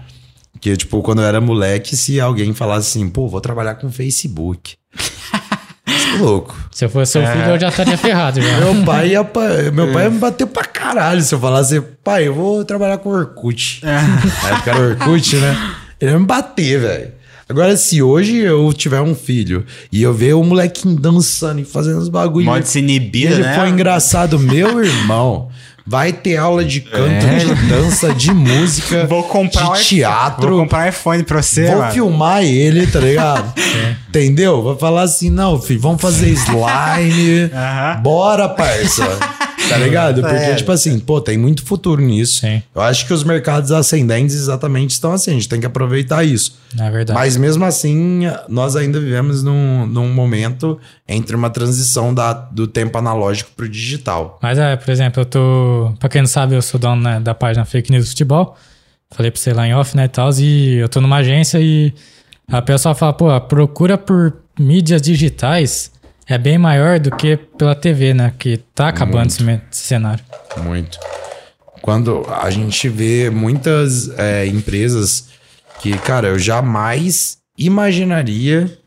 Que, 0.59 0.75
tipo, 0.75 1.03
quando 1.03 1.21
eu 1.21 1.27
era 1.27 1.39
moleque, 1.39 1.99
se 1.99 2.19
alguém 2.19 2.55
falasse 2.55 2.99
assim, 2.99 3.11
pô, 3.11 3.29
vou 3.29 3.43
trabalhar 3.43 3.75
com 3.75 3.93
Facebook. 3.93 4.77
Isso 5.87 6.09
é 6.15 6.19
louco. 6.19 6.57
Se 6.73 6.87
eu 6.87 6.89
fosse 6.89 7.13
seu 7.13 7.27
filho, 7.27 7.45
eu 7.45 7.61
já 7.61 7.69
estaria 7.69 7.99
ferrado 7.99 8.41
já. 8.41 8.59
Meu 8.59 8.85
pai 8.85 9.11
ia 9.11 9.23
meu 9.71 9.93
pai 9.93 10.05
ia 10.05 10.11
me 10.11 10.19
bater 10.19 10.47
pra 10.47 10.65
caralho 10.65 11.21
se 11.21 11.35
eu 11.35 11.39
falasse, 11.39 11.79
pai, 12.03 12.27
eu 12.27 12.35
vou 12.35 12.65
trabalhar 12.65 12.97
com 12.99 13.11
Orkut. 13.11 13.81
Na 13.85 14.49
época 14.51 14.71
era 14.71 14.81
Orkut, 14.81 15.37
né? 15.37 15.75
Ele 16.01 16.11
ia 16.13 16.19
me 16.19 16.25
bater, 16.25 16.81
velho. 16.81 17.20
Agora, 17.51 17.77
se 17.77 18.01
hoje 18.01 18.37
eu 18.37 18.73
tiver 18.73 19.01
um 19.01 19.13
filho 19.15 19.67
e 19.91 20.01
eu 20.03 20.15
ver 20.15 20.35
o 20.35 20.45
molequinho 20.45 20.95
dançando 20.95 21.61
e 21.61 21.65
fazendo 21.65 21.99
os 21.99 22.09
bagulhos. 22.09 22.47
Modo 22.47 22.61
e 22.61 22.63
desinibido, 22.63 23.35
ele 23.35 23.43
né? 23.43 23.57
foi 23.59 23.69
engraçado, 23.71 24.39
meu 24.39 24.85
irmão. 24.85 25.49
Vai 25.85 26.13
ter 26.13 26.37
aula 26.37 26.65
de 26.65 26.83
canto, 26.83 27.27
de 27.27 27.55
dança, 27.69 28.15
de 28.15 28.33
música, 28.33 29.07
Vou 29.09 29.25
comprar 29.25 29.71
um 29.71 29.73
de 29.73 29.81
iPhone- 29.81 29.85
teatro. 29.89 30.49
Vou 30.51 30.59
comprar 30.61 30.87
um 30.87 30.89
iPhone 30.91 31.25
pra 31.25 31.43
você, 31.43 31.67
Vou 31.67 31.79
mano. 31.79 31.93
filmar 31.93 32.45
ele, 32.45 32.87
tá 32.87 33.01
ligado? 33.01 33.53
Entendeu? 34.09 34.63
Vou 34.63 34.77
falar 34.79 35.03
assim, 35.03 35.29
não, 35.31 35.61
filho, 35.61 35.81
vamos 35.81 36.01
fazer 36.01 36.29
slime. 36.29 37.51
Aham. 37.53 38.01
Bora, 38.03 38.49
parça. 38.49 39.03
Tá 39.71 39.79
ligado? 39.79 40.21
Porque, 40.21 40.35
É. 40.37 40.55
tipo 40.55 40.73
assim, 40.73 40.99
pô, 40.99 41.21
tem 41.21 41.39
muito 41.39 41.65
futuro 41.65 42.03
nisso. 42.03 42.41
Sim. 42.41 42.63
Eu 42.75 42.83
acho 42.83 43.07
que 43.07 43.13
os 43.15 43.25
mercados 43.25 43.71
ascendentes 43.73 44.35
exatamente 44.35 44.91
estão 44.91 45.13
assim. 45.13 45.31
A 45.31 45.35
gente 45.35 45.49
tem 45.49 45.61
que 45.61 45.67
aproveitar 45.67 46.25
isso. 46.25 46.59
É 46.79 46.91
verdade. 46.91 47.19
Mas 47.19 47.37
mesmo 47.37 47.65
assim, 47.65 48.23
nós 48.49 48.77
ainda 48.77 48.99
vivemos 49.01 49.43
num, 49.43 49.87
num 49.87 50.13
momento 50.13 50.79
entre 51.09 51.35
uma 51.37 51.51
transição 51.51 52.13
da, 52.13 52.33
do 52.33 52.67
tempo 52.67 52.99
analógico 52.99 53.51
pro 53.57 53.69
digital. 53.69 54.39
Mas 54.43 54.59
é, 54.59 54.77
por 54.77 54.91
exemplo, 54.91 55.23
eu 55.23 55.25
tô. 55.27 55.93
Pra 55.99 56.09
quem 56.09 56.23
não 56.23 56.29
sabe, 56.29 56.55
eu 56.55 56.63
sou 56.63 56.79
dono 56.79 57.03
né, 57.03 57.21
da 57.21 57.35
página 57.35 57.65
Fake 57.65 57.91
News 57.91 58.09
Futebol. 58.11 58.57
Falei 59.13 59.31
pra 59.31 59.41
você 59.41 59.53
lá 59.53 59.67
em 59.67 59.75
off, 59.75 59.97
né, 59.97 60.05
e 60.05 60.09
tal. 60.09 60.31
E 60.39 60.77
eu 60.77 60.89
tô 60.89 61.01
numa 61.01 61.17
agência 61.17 61.59
e 61.61 61.93
a 62.51 62.63
pessoa 62.63 62.95
fala, 62.95 63.13
pô, 63.13 63.41
procura 63.43 63.97
por 63.99 64.37
mídias 64.59 65.01
digitais 65.03 65.91
é 66.33 66.39
bem 66.39 66.57
maior 66.57 67.01
do 67.01 67.11
que 67.11 67.37
pela 67.37 67.75
TV, 67.75 68.15
né? 68.15 68.33
Que 68.39 68.57
tá 68.57 68.89
acabando 68.89 69.29
esse, 69.29 69.59
cenário. 69.73 70.25
Muito. 70.63 70.99
Quando 71.83 72.25
a 72.29 72.49
gente 72.51 72.89
vê 72.89 73.31
muitas 73.31 74.09
é, 74.19 74.47
empresas 74.47 75.29
que, 75.81 75.97
cara, 75.99 76.29
eu 76.29 76.39
jamais 76.39 77.39
imaginaria. 77.59 78.79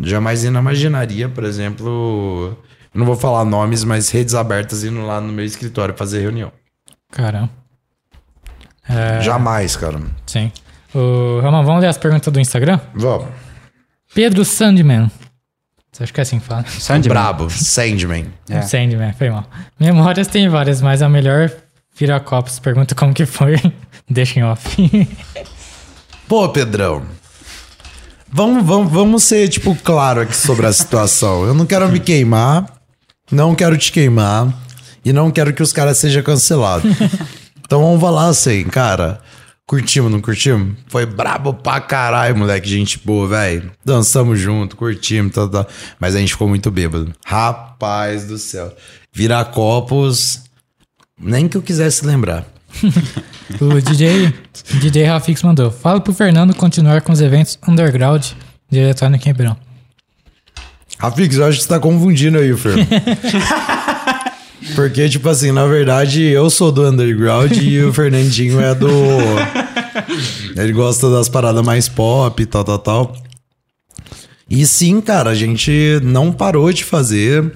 Jamais 0.00 0.44
imaginaria, 0.44 1.28
por 1.28 1.44
exemplo. 1.44 2.58
Não 2.92 3.06
vou 3.06 3.16
falar 3.16 3.44
nomes, 3.44 3.84
mas 3.84 4.10
redes 4.10 4.34
abertas 4.34 4.82
indo 4.82 5.06
lá 5.06 5.20
no 5.20 5.32
meu 5.32 5.44
escritório 5.44 5.94
fazer 5.96 6.20
reunião. 6.20 6.50
Caramba. 7.10 7.50
É, 8.88 9.20
Jamais, 9.20 9.76
cara. 9.76 10.00
sim. 10.26 10.50
O 10.92 11.40
Ramon, 11.40 11.64
vamos 11.64 11.82
ler 11.82 11.88
as 11.88 11.96
perguntas 11.96 12.32
do 12.32 12.40
Instagram? 12.40 12.80
Vamos. 12.94 13.28
Pedro 14.12 14.44
Sandman. 14.44 15.10
Acha 16.00 16.12
que 16.12 16.20
é 16.20 16.22
assim 16.22 16.38
que 16.38 16.46
fala? 16.46 16.64
Sandman. 16.66 17.08
Brabo. 17.08 17.50
Sandman. 17.50 18.26
É. 18.48 18.62
Sandman, 18.62 19.12
foi 19.12 19.30
mal. 19.30 19.44
Memórias 19.78 20.26
tem 20.26 20.48
várias, 20.48 20.80
mas 20.80 21.02
a 21.02 21.08
melhor 21.08 21.50
vira 21.94 22.18
copos. 22.18 22.58
Pergunta 22.58 22.94
como 22.94 23.12
que 23.12 23.26
foi. 23.26 23.56
Deixa 24.08 24.40
em 24.40 24.42
off. 24.42 24.66
Pô, 26.26 26.48
Pedrão. 26.48 27.02
Vamos, 28.30 28.64
vamos, 28.64 28.90
vamos 28.90 29.24
ser, 29.24 29.48
tipo, 29.48 29.76
claro 29.76 30.22
aqui 30.22 30.34
sobre 30.34 30.64
a 30.66 30.72
situação. 30.72 31.44
Eu 31.44 31.52
não 31.52 31.66
quero 31.66 31.86
me 31.90 32.00
queimar, 32.00 32.64
não 33.30 33.54
quero 33.54 33.76
te 33.76 33.92
queimar 33.92 34.48
e 35.04 35.12
não 35.12 35.30
quero 35.30 35.52
que 35.52 35.62
os 35.62 35.74
caras 35.74 35.98
sejam 35.98 36.22
cancelados. 36.22 36.90
Então 37.62 37.82
vamos 37.82 38.00
falar 38.00 38.28
assim, 38.28 38.64
cara. 38.64 39.20
Curtimos, 39.72 40.12
não 40.12 40.20
curtimos? 40.20 40.76
Foi 40.86 41.06
brabo 41.06 41.54
pra 41.54 41.80
caralho, 41.80 42.36
moleque. 42.36 42.68
Gente 42.68 43.00
boa, 43.02 43.26
velho. 43.26 43.72
Dançamos 43.82 44.38
junto, 44.38 44.76
curtimos, 44.76 45.32
tal, 45.32 45.48
tal. 45.48 45.66
Mas 45.98 46.14
a 46.14 46.18
gente 46.18 46.34
ficou 46.34 46.46
muito 46.46 46.70
bêbado. 46.70 47.10
Rapaz 47.24 48.26
do 48.26 48.36
céu. 48.36 48.70
Virar 49.10 49.46
copos. 49.46 50.42
Nem 51.18 51.48
que 51.48 51.56
eu 51.56 51.62
quisesse 51.62 52.04
lembrar. 52.04 52.44
o 53.58 53.80
DJ, 53.80 54.34
DJ 54.78 55.04
Rafix 55.04 55.42
mandou. 55.42 55.70
Fala 55.70 56.02
pro 56.02 56.12
Fernando 56.12 56.54
continuar 56.54 57.00
com 57.00 57.10
os 57.10 57.22
eventos 57.22 57.58
underground 57.66 58.26
de 58.70 58.78
eletrônica 58.78 59.24
em 59.24 59.32
Ribeirão. 59.32 59.56
Rafix, 60.98 61.36
eu 61.36 61.46
acho 61.46 61.56
que 61.56 61.64
você 61.64 61.68
tá 61.70 61.80
confundindo 61.80 62.36
aí, 62.36 62.54
Fer. 62.54 62.74
Porque, 64.74 65.08
tipo 65.08 65.28
assim, 65.28 65.52
na 65.52 65.66
verdade, 65.66 66.22
eu 66.22 66.48
sou 66.48 66.70
do 66.70 66.86
underground 66.86 67.52
e 67.56 67.82
o 67.82 67.92
Fernandinho 67.92 68.60
é 68.60 68.74
do. 68.74 68.88
Ele 70.56 70.72
gosta 70.72 71.10
das 71.10 71.28
paradas 71.28 71.64
mais 71.64 71.88
pop, 71.88 72.44
tal, 72.46 72.64
tal, 72.64 72.78
tal. 72.78 73.16
E 74.48 74.66
sim, 74.66 75.00
cara, 75.00 75.30
a 75.30 75.34
gente 75.34 76.00
não 76.02 76.32
parou 76.32 76.72
de 76.72 76.84
fazer. 76.84 77.52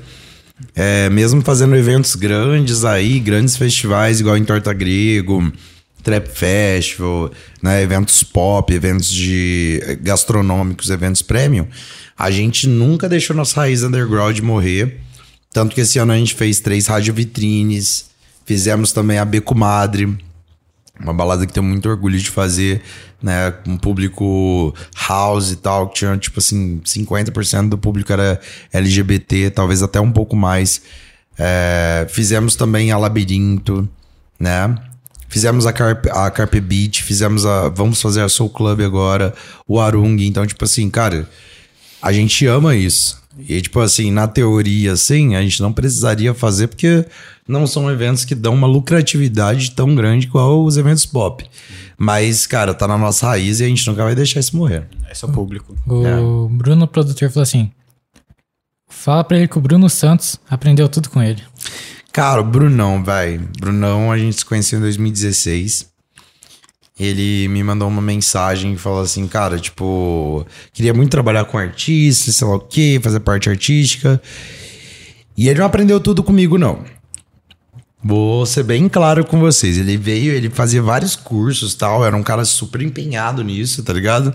É, 0.74 1.10
mesmo 1.10 1.42
fazendo 1.42 1.76
eventos 1.76 2.14
grandes 2.14 2.84
aí, 2.84 3.20
grandes 3.20 3.56
festivais, 3.56 4.20
igual 4.20 4.38
em 4.38 4.44
Torta 4.44 4.72
Grego, 4.72 5.52
Trap 6.02 6.28
Festival, 6.28 7.30
né, 7.60 7.82
eventos 7.82 8.22
pop, 8.22 8.72
eventos 8.72 9.12
de 9.12 9.80
eh, 9.82 9.96
gastronômicos, 9.96 10.88
eventos 10.88 11.20
premium, 11.20 11.66
a 12.16 12.30
gente 12.30 12.68
nunca 12.68 13.08
deixou 13.08 13.34
nossa 13.34 13.60
raiz 13.60 13.82
underground 13.82 14.38
morrer. 14.38 15.00
Tanto 15.56 15.74
que 15.74 15.80
esse 15.80 15.98
ano 15.98 16.12
a 16.12 16.18
gente 16.18 16.34
fez 16.34 16.60
três 16.60 16.86
rádio 16.86 17.14
vitrines, 17.14 18.10
fizemos 18.44 18.92
também 18.92 19.16
a 19.16 19.24
Beco 19.24 19.54
Madre, 19.54 20.14
uma 21.00 21.14
balada 21.14 21.46
que 21.46 21.52
tenho 21.54 21.64
muito 21.64 21.88
orgulho 21.88 22.18
de 22.18 22.28
fazer, 22.28 22.82
né? 23.22 23.54
Um 23.66 23.78
público 23.78 24.74
house 25.08 25.52
e 25.52 25.56
tal, 25.56 25.88
que 25.88 25.94
tinha, 25.94 26.14
tipo 26.18 26.40
assim, 26.40 26.78
50% 26.84 27.70
do 27.70 27.78
público 27.78 28.12
era 28.12 28.38
LGBT, 28.70 29.48
talvez 29.48 29.82
até 29.82 29.98
um 29.98 30.12
pouco 30.12 30.36
mais. 30.36 30.82
É, 31.38 32.06
fizemos 32.10 32.54
também 32.54 32.92
a 32.92 32.98
Labirinto, 32.98 33.88
né? 34.38 34.74
Fizemos 35.26 35.64
a 35.64 35.72
Carpe, 35.72 36.10
a 36.10 36.30
Carpe 36.30 36.60
Beach, 36.60 37.02
fizemos 37.02 37.46
a. 37.46 37.70
Vamos 37.70 38.02
fazer 38.02 38.20
a 38.20 38.28
Soul 38.28 38.50
Club 38.50 38.82
agora, 38.82 39.32
o 39.66 39.80
Arung. 39.80 40.18
Então, 40.20 40.46
tipo 40.46 40.66
assim, 40.66 40.90
cara, 40.90 41.26
a 42.02 42.12
gente 42.12 42.44
ama 42.46 42.76
isso. 42.76 43.24
E, 43.38 43.60
tipo 43.60 43.80
assim, 43.80 44.10
na 44.10 44.26
teoria, 44.26 44.92
assim, 44.92 45.34
a 45.34 45.42
gente 45.42 45.60
não 45.60 45.72
precisaria 45.72 46.32
fazer 46.32 46.68
porque 46.68 47.04
não 47.46 47.66
são 47.66 47.90
eventos 47.90 48.24
que 48.24 48.34
dão 48.34 48.54
uma 48.54 48.66
lucratividade 48.66 49.72
tão 49.72 49.94
grande 49.94 50.26
igual 50.26 50.64
os 50.64 50.76
eventos 50.76 51.04
pop. 51.04 51.44
Mas, 51.98 52.46
cara, 52.46 52.74
tá 52.74 52.88
na 52.88 52.98
nossa 52.98 53.26
raiz 53.26 53.60
e 53.60 53.64
a 53.64 53.68
gente 53.68 53.86
nunca 53.86 54.04
vai 54.04 54.14
deixar 54.14 54.40
isso 54.40 54.56
morrer. 54.56 54.86
Esse 55.10 55.24
é 55.24 55.28
o 55.28 55.32
público. 55.32 55.76
O 55.86 56.48
Bruno, 56.48 56.86
produtor, 56.86 57.30
falou 57.30 57.42
assim: 57.42 57.70
Fala 58.88 59.24
pra 59.24 59.36
ele 59.38 59.48
que 59.48 59.58
o 59.58 59.60
Bruno 59.60 59.88
Santos 59.88 60.38
aprendeu 60.48 60.88
tudo 60.88 61.10
com 61.10 61.22
ele. 61.22 61.42
Cara, 62.12 62.40
o 62.40 62.44
Brunão, 62.44 63.04
velho. 63.04 63.48
Brunão, 63.60 64.10
a 64.10 64.18
gente 64.18 64.36
se 64.36 64.44
conheceu 64.44 64.78
em 64.78 64.82
2016. 64.82 65.86
Ele 66.98 67.46
me 67.48 67.62
mandou 67.62 67.88
uma 67.88 68.00
mensagem 68.00 68.72
e 68.72 68.78
falou 68.78 69.02
assim, 69.02 69.26
cara, 69.28 69.58
tipo, 69.58 70.46
queria 70.72 70.94
muito 70.94 71.10
trabalhar 71.10 71.44
com 71.44 71.58
artista, 71.58 72.32
sei 72.32 72.46
lá 72.46 72.56
o 72.56 72.60
quê, 72.60 72.98
fazer 73.02 73.20
parte 73.20 73.50
artística. 73.50 74.20
E 75.36 75.48
ele 75.48 75.58
não 75.58 75.66
aprendeu 75.66 76.00
tudo 76.00 76.22
comigo, 76.22 76.56
não. 76.56 76.84
Vou 78.02 78.46
ser 78.46 78.62
bem 78.62 78.88
claro 78.88 79.26
com 79.26 79.38
vocês. 79.38 79.76
Ele 79.76 79.96
veio, 79.96 80.32
ele 80.32 80.48
fazia 80.48 80.80
vários 80.80 81.14
cursos 81.16 81.74
tal, 81.74 82.04
era 82.04 82.16
um 82.16 82.22
cara 82.22 82.44
super 82.44 82.80
empenhado 82.80 83.44
nisso, 83.44 83.82
tá 83.82 83.92
ligado? 83.92 84.34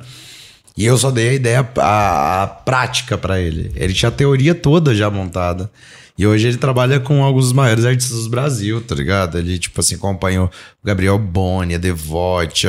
E 0.78 0.86
eu 0.86 0.98
só 0.98 1.10
dei 1.10 1.30
a 1.30 1.34
ideia, 1.34 1.70
a, 1.78 2.44
a 2.44 2.48
prática 2.48 3.18
para 3.18 3.42
ele. 3.42 3.72
Ele 3.76 3.94
tinha 3.94 4.10
a 4.10 4.12
teoria 4.12 4.54
toda 4.54 4.94
já 4.94 5.10
montada. 5.10 5.72
E 6.18 6.28
hoje 6.28 6.48
ele 6.48 6.58
trabalha 6.58 7.00
com 7.00 7.24
alguns 7.24 7.46
dos 7.46 7.54
maiores 7.54 7.86
artistas 7.86 8.24
do 8.24 8.30
Brasil, 8.30 8.82
tá 8.82 8.94
ligado? 8.94 9.38
Ele, 9.38 9.58
tipo 9.58 9.80
assim, 9.80 9.96
acompanha 9.96 10.44
o 10.44 10.50
Gabriel 10.84 11.18
Boni, 11.18 11.76
a 11.76 11.78
Devote, 11.78 12.68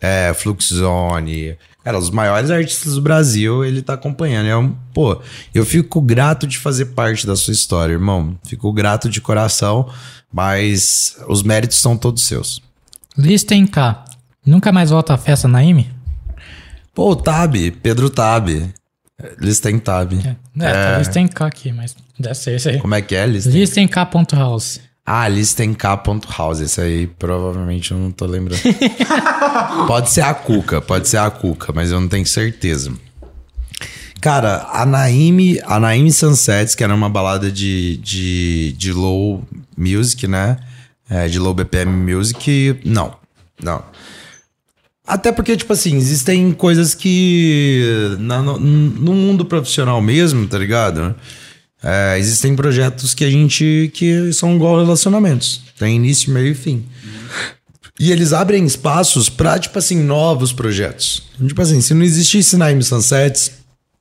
é, 0.00 0.32
Fluxzone. 0.34 1.56
Cara, 1.84 1.98
os 1.98 2.10
maiores 2.10 2.50
artistas 2.50 2.94
do 2.94 3.00
Brasil 3.00 3.64
ele 3.64 3.80
tá 3.80 3.94
acompanhando. 3.94 4.46
É 4.46 4.56
um, 4.56 4.74
pô, 4.92 5.20
eu 5.54 5.64
fico 5.64 6.00
grato 6.00 6.46
de 6.46 6.58
fazer 6.58 6.86
parte 6.86 7.26
da 7.26 7.36
sua 7.36 7.52
história, 7.52 7.92
irmão. 7.92 8.36
Fico 8.44 8.72
grato 8.72 9.08
de 9.08 9.20
coração, 9.20 9.88
mas 10.32 11.16
os 11.28 11.42
méritos 11.42 11.78
são 11.78 11.96
todos 11.96 12.24
seus. 12.24 12.60
Listem 13.16 13.66
K. 13.66 14.04
Nunca 14.44 14.72
mais 14.72 14.90
volta 14.90 15.14
à 15.14 15.16
festa 15.16 15.46
na 15.46 15.62
IME? 15.62 15.90
Pô, 16.94 17.10
o 17.10 17.16
Tab, 17.16 17.54
Pedro 17.82 18.10
Tab. 18.10 18.48
Listem 19.38 19.78
Tab. 19.78 20.12
É, 20.12 20.36
é, 20.64 20.72
tá 20.72 20.98
Listem 20.98 21.28
K 21.28 21.46
aqui, 21.46 21.72
mas 21.72 21.94
deve 22.18 22.34
ser 22.34 22.56
isso 22.56 22.68
aí. 22.68 22.78
Como 22.78 22.94
é 22.94 23.02
que 23.02 23.14
é? 23.14 23.26
Listem? 23.26 23.52
Listem 23.52 23.88
K.house. 23.88 24.80
Ah, 25.04 25.28
Listem 25.28 25.72
K.house. 25.72 26.60
Esse 26.60 26.80
aí 26.80 27.06
provavelmente 27.06 27.92
eu 27.92 27.98
não 27.98 28.10
tô 28.10 28.26
lembrando. 28.26 28.60
pode 29.86 30.10
ser 30.10 30.22
a 30.22 30.34
Cuca, 30.34 30.80
pode 30.80 31.08
ser 31.08 31.18
a 31.18 31.30
Cuca, 31.30 31.72
mas 31.74 31.90
eu 31.90 32.00
não 32.00 32.08
tenho 32.08 32.26
certeza. 32.26 32.92
Cara, 34.20 34.66
a 34.72 34.84
Naime, 34.84 35.60
a 35.64 35.78
Naime 35.78 36.10
Sunsets, 36.10 36.74
que 36.74 36.82
era 36.82 36.94
uma 36.94 37.08
balada 37.08 37.50
de, 37.52 37.98
de, 37.98 38.72
de 38.72 38.92
low 38.92 39.46
music, 39.76 40.26
né? 40.26 40.56
É, 41.08 41.28
de 41.28 41.38
low 41.38 41.54
BPM 41.54 42.12
music, 42.12 42.80
não. 42.84 43.14
Não. 43.62 43.84
Até 45.06 45.30
porque, 45.30 45.56
tipo 45.56 45.72
assim, 45.72 45.96
existem 45.96 46.50
coisas 46.52 46.94
que. 46.94 48.16
Na, 48.18 48.42
no, 48.42 48.58
no, 48.58 49.12
mundo 49.12 49.44
profissional 49.44 50.02
mesmo, 50.02 50.48
tá 50.48 50.58
ligado? 50.58 51.14
É, 51.82 52.18
existem 52.18 52.56
projetos 52.56 53.14
que 53.14 53.24
a 53.24 53.30
gente. 53.30 53.90
que 53.94 54.32
são 54.32 54.54
igual 54.56 54.78
relacionamentos. 54.78 55.62
Tem 55.78 55.96
início, 55.96 56.32
meio 56.32 56.48
e 56.48 56.54
fim. 56.54 56.84
E 57.98 58.12
eles 58.12 58.32
abrem 58.32 58.64
espaços 58.64 59.28
pra, 59.28 59.58
tipo 59.58 59.78
assim, 59.78 60.02
novos 60.02 60.52
projetos. 60.52 61.22
Tipo 61.46 61.62
assim, 61.62 61.80
se 61.80 61.94
não 61.94 62.02
existisse 62.02 62.56
Naime 62.56 62.82
Sunsets, 62.82 63.52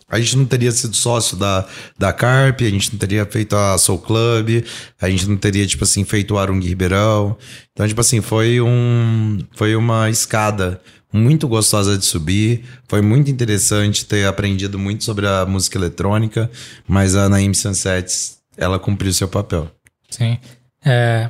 a 0.07 0.19
gente 0.19 0.37
não 0.37 0.45
teria 0.45 0.71
sido 0.71 0.95
sócio 0.95 1.35
da, 1.35 1.65
da 1.97 2.13
Carp, 2.13 2.61
a 2.61 2.69
gente 2.69 2.91
não 2.91 2.99
teria 2.99 3.25
feito 3.25 3.55
a 3.55 3.77
Soul 3.77 3.99
Club, 3.99 4.63
a 5.01 5.09
gente 5.09 5.27
não 5.27 5.35
teria, 5.35 5.65
tipo 5.65 5.83
assim, 5.83 6.03
feito 6.03 6.33
o 6.33 6.37
Arung 6.37 6.59
Ribeirão. 6.59 7.37
Então, 7.73 7.87
tipo 7.87 8.01
assim, 8.01 8.21
foi 8.21 8.61
um. 8.61 9.39
Foi 9.55 9.75
uma 9.75 10.09
escada 10.09 10.79
muito 11.11 11.47
gostosa 11.47 11.97
de 11.97 12.05
subir. 12.05 12.65
Foi 12.87 13.01
muito 13.01 13.31
interessante 13.31 14.05
ter 14.05 14.25
aprendido 14.27 14.77
muito 14.77 15.03
sobre 15.03 15.27
a 15.27 15.45
música 15.45 15.77
eletrônica, 15.77 16.49
mas 16.87 17.15
a 17.15 17.29
Naim 17.29 17.53
Sunsets, 17.53 18.37
ela 18.57 18.79
cumpriu 18.79 19.13
seu 19.13 19.27
papel. 19.27 19.69
Sim. 20.09 20.37
É... 20.83 21.29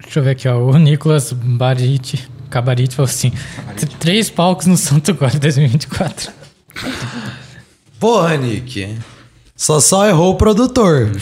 Deixa 0.00 0.18
eu 0.18 0.24
ver 0.24 0.30
aqui, 0.30 0.48
ó. 0.48 0.58
O 0.58 0.76
Nicolas 0.78 1.32
Barite, 1.32 2.28
Cabarite 2.50 2.94
falou 2.94 3.08
assim: 3.08 3.32
três 3.98 4.28
palcos 4.28 4.66
no 4.66 4.76
Santo 4.76 5.14
Glória 5.14 5.38
2024. 5.38 6.32
Porra, 7.98 8.36
Nick. 8.36 8.98
Só 9.62 9.78
só 9.78 10.08
errou 10.08 10.32
o 10.32 10.34
produtor. 10.34 11.12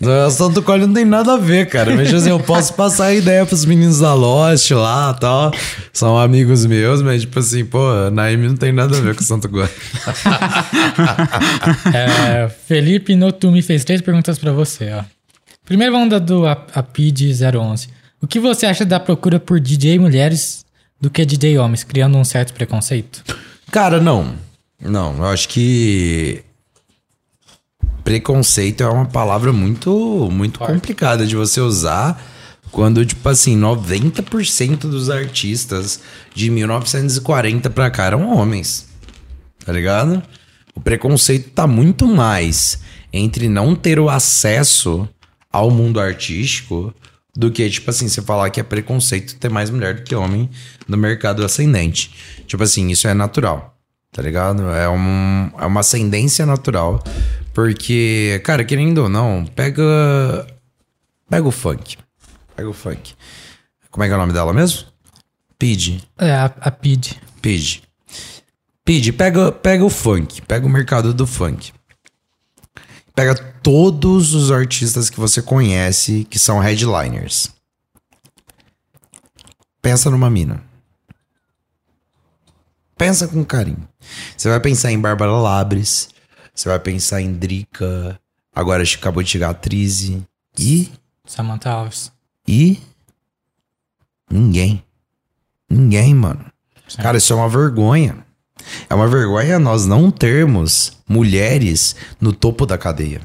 o 0.00 0.30
Santo 0.30 0.62
Cole 0.62 0.86
não 0.86 0.94
tem 0.94 1.04
nada 1.04 1.32
a 1.32 1.36
ver, 1.36 1.68
cara. 1.68 1.96
Mas 1.96 2.14
assim, 2.14 2.30
eu 2.30 2.38
posso 2.38 2.72
passar 2.74 3.06
a 3.06 3.14
ideia 3.14 3.44
pros 3.44 3.64
meninos 3.64 3.98
da 3.98 4.14
Lost 4.14 4.70
lá 4.70 5.12
e 5.16 5.20
tal. 5.20 5.50
São 5.92 6.16
amigos 6.16 6.64
meus, 6.66 7.02
mas 7.02 7.22
tipo 7.22 7.36
assim, 7.36 7.64
pô, 7.64 7.80
Naime 8.12 8.46
não 8.46 8.54
tem 8.54 8.70
nada 8.70 8.96
a 8.96 9.00
ver 9.00 9.16
com 9.16 9.22
o 9.22 9.24
Santo 9.24 9.48
Cole. 9.48 9.66
é, 11.92 12.48
Felipe 12.48 13.16
Notumi 13.16 13.60
fez 13.60 13.84
três 13.84 14.00
perguntas 14.00 14.38
para 14.38 14.52
você, 14.52 14.92
ó. 14.92 15.02
Primeiro 15.64 15.94
vamos 15.94 16.10
da 16.10 16.20
do 16.20 16.46
Apid 16.46 17.32
011. 17.32 17.88
O 18.22 18.28
que 18.28 18.38
você 18.38 18.66
acha 18.66 18.84
da 18.84 19.00
procura 19.00 19.40
por 19.40 19.58
DJ 19.58 19.98
mulheres 19.98 20.64
do 21.00 21.10
que 21.10 21.26
DJ 21.26 21.58
homens, 21.58 21.82
criando 21.82 22.16
um 22.16 22.24
certo 22.24 22.54
preconceito? 22.54 23.24
Cara, 23.72 24.00
não. 24.00 24.36
Não, 24.80 25.16
eu 25.16 25.24
acho 25.24 25.48
que 25.48 26.44
preconceito 28.04 28.82
é 28.82 28.86
uma 28.86 29.06
palavra 29.06 29.52
muito, 29.52 30.28
muito 30.30 30.58
complicada 30.58 31.26
de 31.26 31.34
você 31.34 31.60
usar 31.60 32.22
quando, 32.70 33.04
tipo 33.06 33.26
assim, 33.28 33.58
90% 33.58 34.80
dos 34.80 35.08
artistas 35.08 36.00
de 36.34 36.50
1940 36.50 37.70
pra 37.70 37.90
cá 37.90 38.04
eram 38.04 38.28
homens. 38.28 38.88
Tá 39.64 39.72
ligado? 39.72 40.22
O 40.74 40.80
preconceito 40.80 41.50
tá 41.50 41.66
muito 41.66 42.06
mais 42.06 42.80
entre 43.12 43.48
não 43.48 43.74
ter 43.74 43.98
o 43.98 44.10
acesso 44.10 45.08
ao 45.50 45.70
mundo 45.70 46.00
artístico 46.00 46.92
do 47.34 47.50
que, 47.50 47.68
tipo 47.70 47.90
assim, 47.90 48.08
você 48.08 48.20
falar 48.20 48.50
que 48.50 48.60
é 48.60 48.62
preconceito 48.62 49.36
ter 49.36 49.48
mais 49.48 49.70
mulher 49.70 49.94
do 49.94 50.02
que 50.02 50.14
homem 50.14 50.50
no 50.86 50.96
mercado 50.96 51.44
ascendente. 51.44 52.12
Tipo 52.46 52.64
assim, 52.64 52.90
isso 52.90 53.08
é 53.08 53.14
natural, 53.14 53.76
tá 54.12 54.20
ligado? 54.20 54.68
É, 54.70 54.88
um, 54.88 55.50
é 55.58 55.64
uma 55.64 55.80
ascendência 55.80 56.44
natural 56.44 57.02
porque, 57.54 58.42
cara, 58.44 58.64
querendo 58.64 58.98
ou 58.98 59.08
não, 59.08 59.46
pega. 59.46 59.82
Pega 61.30 61.46
o 61.46 61.52
funk. 61.52 61.96
Pega 62.56 62.68
o 62.68 62.72
funk. 62.74 63.14
Como 63.90 64.02
é 64.02 64.08
que 64.08 64.12
é 64.12 64.16
o 64.16 64.18
nome 64.18 64.32
dela 64.32 64.52
mesmo? 64.52 64.88
Pid. 65.56 66.02
É, 66.18 66.32
a, 66.32 66.46
a 66.46 66.70
Pid. 66.72 67.12
Pid. 67.40 67.82
Pid, 68.84 69.12
pega, 69.12 69.52
pega 69.52 69.84
o 69.84 69.88
funk. 69.88 70.42
Pega 70.42 70.66
o 70.66 70.68
mercado 70.68 71.14
do 71.14 71.28
funk. 71.28 71.72
Pega 73.14 73.36
todos 73.36 74.34
os 74.34 74.50
artistas 74.50 75.08
que 75.08 75.20
você 75.20 75.40
conhece 75.40 76.26
que 76.28 76.40
são 76.40 76.58
headliners. 76.58 77.50
Pensa 79.80 80.10
numa 80.10 80.28
mina. 80.28 80.60
Pensa 82.98 83.28
com 83.28 83.44
carinho. 83.44 83.88
Você 84.36 84.48
vai 84.48 84.58
pensar 84.58 84.90
em 84.90 84.98
Bárbara 84.98 85.32
Labres, 85.32 86.08
você 86.54 86.68
vai 86.68 86.78
pensar 86.78 87.20
em 87.20 87.32
Drica. 87.32 88.18
Agora 88.54 88.82
acabou 88.82 89.22
de 89.22 89.30
chegar 89.30 89.50
a 89.50 89.54
Trize. 89.54 90.22
E. 90.58 90.90
Samantha 91.26 91.70
Alves. 91.70 92.12
E. 92.46 92.80
Ninguém. 94.30 94.82
Ninguém, 95.68 96.14
mano. 96.14 96.44
Sim. 96.86 97.02
Cara, 97.02 97.18
isso 97.18 97.32
é 97.32 97.36
uma 97.36 97.48
vergonha. 97.48 98.24
É 98.88 98.94
uma 98.94 99.08
vergonha 99.08 99.58
nós 99.58 99.84
não 99.84 100.10
termos 100.10 100.92
mulheres 101.08 101.96
no 102.20 102.32
topo 102.32 102.64
da 102.64 102.78
cadeia. 102.78 103.20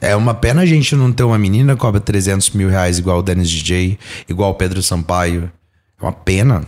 É 0.00 0.14
uma 0.14 0.32
pena 0.32 0.62
a 0.62 0.66
gente 0.66 0.94
não 0.94 1.12
ter 1.12 1.24
uma 1.24 1.38
menina 1.38 1.74
que 1.74 1.80
cobra 1.80 2.00
300 2.00 2.50
mil 2.50 2.68
reais 2.68 2.98
igual 2.98 3.18
o 3.18 3.22
Dennis 3.22 3.50
DJ, 3.50 3.98
igual 4.28 4.52
o 4.52 4.54
Pedro 4.54 4.82
Sampaio. 4.82 5.50
É 6.00 6.04
uma 6.04 6.12
pena. 6.12 6.64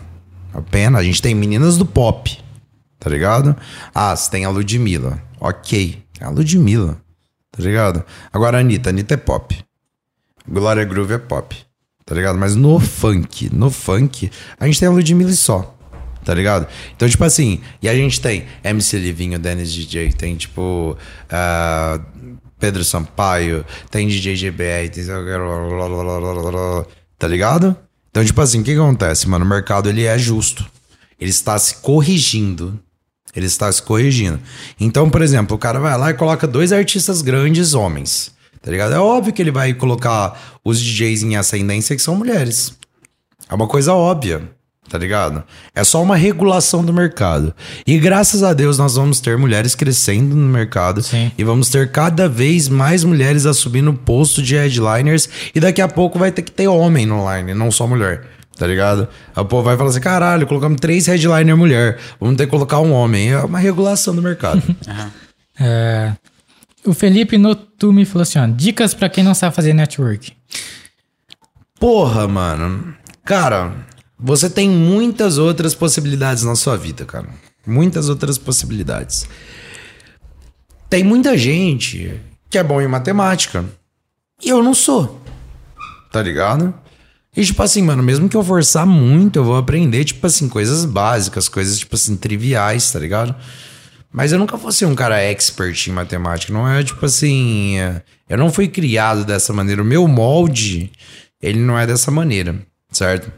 É 0.53 0.57
uma 0.57 0.63
pena. 0.63 0.99
A 0.99 1.03
gente 1.03 1.23
tem 1.23 1.35
meninas 1.35 1.77
do 1.77 1.87
pop, 1.87 2.39
tá 2.99 3.09
ligado? 3.09 3.57
Ah, 3.95 4.15
você 4.15 4.31
tem 4.31 4.45
a 4.45 4.51
Ludmilla. 4.51 5.23
Ok. 5.41 6.03
É 6.21 6.25
a 6.25 6.29
Ludmilla. 6.29 7.01
Tá 7.51 7.63
ligado? 7.63 8.05
Agora 8.33 8.59
a 8.59 8.61
Anitta. 8.61 8.91
Anitta 8.91 9.15
é 9.15 9.17
pop. 9.17 9.59
Glória 10.47 10.85
Groove 10.85 11.15
é 11.15 11.19
pop. 11.19 11.57
Tá 12.05 12.15
ligado? 12.15 12.39
Mas 12.39 12.57
no 12.57 12.79
funk, 12.81 13.49
no 13.55 13.71
funk, 13.71 14.31
a 14.59 14.67
gente 14.67 14.81
tem 14.81 14.89
a 14.89 14.93
Ludmilla 14.93 15.33
só. 15.33 15.77
Tá 16.25 16.35
ligado? 16.35 16.67
Então, 16.95 17.09
tipo 17.09 17.25
assim, 17.25 17.61
e 17.81 17.89
a 17.89 17.95
gente 17.95 18.21
tem 18.21 18.45
MC 18.63 18.99
Livinho, 18.99 19.39
Dennis 19.39 19.73
DJ, 19.73 20.13
tem 20.13 20.37
tipo. 20.37 20.97
Uh, 21.27 22.39
Pedro 22.59 22.85
Sampaio, 22.85 23.65
tem 23.91 24.07
DJ 24.07 24.37
GBR, 24.37 24.91
tem. 24.91 25.05
Tá 27.19 27.27
ligado? 27.27 27.77
Então, 28.11 28.25
tipo 28.25 28.41
assim, 28.41 28.61
o 28.61 28.65
que, 28.65 28.75
que 28.75 28.79
acontece, 28.79 29.29
mano? 29.29 29.45
O 29.45 29.49
mercado 29.49 29.89
ele 29.89 30.05
é 30.05 30.19
justo. 30.19 30.67
Ele 31.19 31.31
está 31.31 31.59
se 31.59 31.77
corrigindo. 31.77 32.79
Ele 33.35 33.47
está 33.47 33.71
se 33.71 33.83
corrigindo. 33.83 34.41
Então, 34.79 35.09
por 35.09 35.23
exemplo, 35.23 35.57
o 35.57 35.59
cara 35.59 35.79
vai 35.79 35.97
lá 35.97 36.11
e 36.11 36.15
coloca 36.15 36.47
dois 36.47 36.73
artistas 36.73 37.23
grandes 37.23 37.75
homens. 37.75 38.33
Tá 38.63 38.71
ligado? 38.71 38.95
É 38.95 38.99
óbvio 38.99 39.33
que 39.33 39.41
ele 39.41 39.51
vai 39.51 39.73
colocar 39.73 40.59
os 40.63 40.81
DJs 40.81 41.23
em 41.23 41.37
ascendência 41.37 41.97
que 41.97 42.03
são 42.03 42.15
mulheres. 42.15 42.75
É 43.49 43.55
uma 43.55 43.67
coisa 43.67 43.95
óbvia, 43.95 44.43
tá 44.89 44.99
ligado? 44.99 45.43
É 45.75 45.83
só 45.83 46.03
uma 46.03 46.15
regulação 46.15 46.85
do 46.85 46.93
mercado. 46.93 47.55
E 47.87 47.99
graças 47.99 48.43
a 48.43 48.53
Deus 48.53 48.77
nós 48.77 48.97
vamos 48.97 49.19
ter 49.19 49.39
mulheres 49.39 49.75
crescendo 49.75 50.37
no 50.37 50.47
mercado. 50.47 51.03
Sim. 51.03 51.33
E 51.39 51.43
vamos 51.43 51.71
ter 51.71 51.91
cada 51.91 52.29
vez 52.29 52.69
mais 52.69 53.03
mulheres 53.03 53.47
assumindo 53.47 53.91
o 53.91 53.97
posto 53.97 54.43
de 54.43 54.55
headliners. 54.55 55.29
E 55.55 55.61
daqui 55.61 55.81
a 55.81 55.89
pouco 55.89 56.19
vai 56.19 56.31
ter 56.31 56.43
que 56.43 56.53
ter 56.53 56.69
homem 56.69 57.07
no 57.07 57.25
line, 57.35 57.55
não 57.55 57.71
só 57.71 57.87
mulher. 57.87 58.25
Tá 58.61 58.67
ligado? 58.67 59.09
A 59.35 59.43
povo 59.43 59.63
vai 59.63 59.75
falar 59.75 59.89
assim: 59.89 60.01
caralho, 60.01 60.47
colocamos 60.47 60.79
três 60.79 61.07
headliner 61.07 61.57
mulher, 61.57 61.99
vamos 62.21 62.37
ter 62.37 62.45
que 62.45 62.51
colocar 62.51 62.79
um 62.81 62.93
homem. 62.93 63.33
É 63.33 63.39
uma 63.39 63.59
regulação 63.59 64.15
do 64.15 64.23
mercado. 64.23 64.63
É, 65.63 66.15
o 66.87 66.95
Felipe 66.95 67.37
Notumi 67.37 68.07
falou 68.07 68.23
assim: 68.23 68.39
ó, 68.39 68.47
dicas 68.47 68.95
pra 68.95 69.11
quem 69.11 69.23
não 69.23 69.35
sabe 69.35 69.55
fazer 69.55 69.75
network. 69.75 70.33
Porra, 71.79 72.27
mano. 72.27 72.95
Cara, 73.27 73.75
você 74.19 74.49
tem 74.49 74.71
muitas 74.71 75.37
outras 75.37 75.75
possibilidades 75.75 76.45
na 76.45 76.57
sua 76.57 76.79
vida, 76.79 77.05
cara. 77.05 77.29
Muitas 77.67 78.09
outras 78.09 78.39
possibilidades. 78.39 79.29
Tem 80.89 81.05
muita 81.05 81.37
gente 81.37 82.19
que 82.49 82.57
é 82.57 82.63
bom 82.63 82.81
em 82.81 82.89
matemática. 82.89 83.63
E 84.43 84.49
eu 84.49 84.63
não 84.63 84.73
sou. 84.73 85.21
Tá 86.11 86.23
ligado? 86.23 86.73
E 87.37 87.45
tipo 87.45 87.63
assim, 87.63 87.83
mano, 87.83 88.03
mesmo 88.03 88.29
que 88.29 88.37
eu 88.37 88.43
forçar 88.43 88.85
muito, 88.85 89.39
eu 89.39 89.45
vou 89.45 89.57
aprender, 89.57 90.05
tipo 90.05 90.27
assim, 90.27 90.49
coisas 90.49 90.85
básicas, 90.85 91.49
coisas, 91.49 91.79
tipo 91.79 91.95
assim, 91.95 92.17
triviais, 92.17 92.91
tá 92.91 92.99
ligado? 92.99 93.35
Mas 94.13 94.33
eu 94.33 94.39
nunca 94.39 94.59
ser 94.73 94.87
um 94.87 94.95
cara 94.95 95.21
expert 95.23 95.87
em 95.87 95.93
matemática. 95.93 96.53
Não 96.53 96.69
é 96.69 96.83
tipo 96.83 97.05
assim. 97.07 97.79
é, 97.79 98.03
Eu 98.29 98.37
não 98.37 98.53
fui 98.53 98.67
criado 98.67 99.25
dessa 99.25 99.53
maneira. 99.53 99.83
O 99.83 99.85
meu 99.85 100.09
molde, 100.09 100.91
ele 101.41 101.61
não 101.61 101.79
é 101.79 101.87
dessa 101.87 102.11
maneira, 102.11 102.61
certo? 102.91 103.31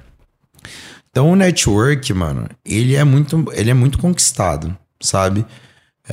Então 1.11 1.31
o 1.31 1.37
network, 1.37 2.11
mano, 2.15 2.49
ele 2.65 2.97
é 2.97 3.05
muito, 3.05 3.45
ele 3.53 3.71
é 3.71 3.75
muito 3.75 3.99
conquistado, 3.99 4.75
sabe? 4.99 5.45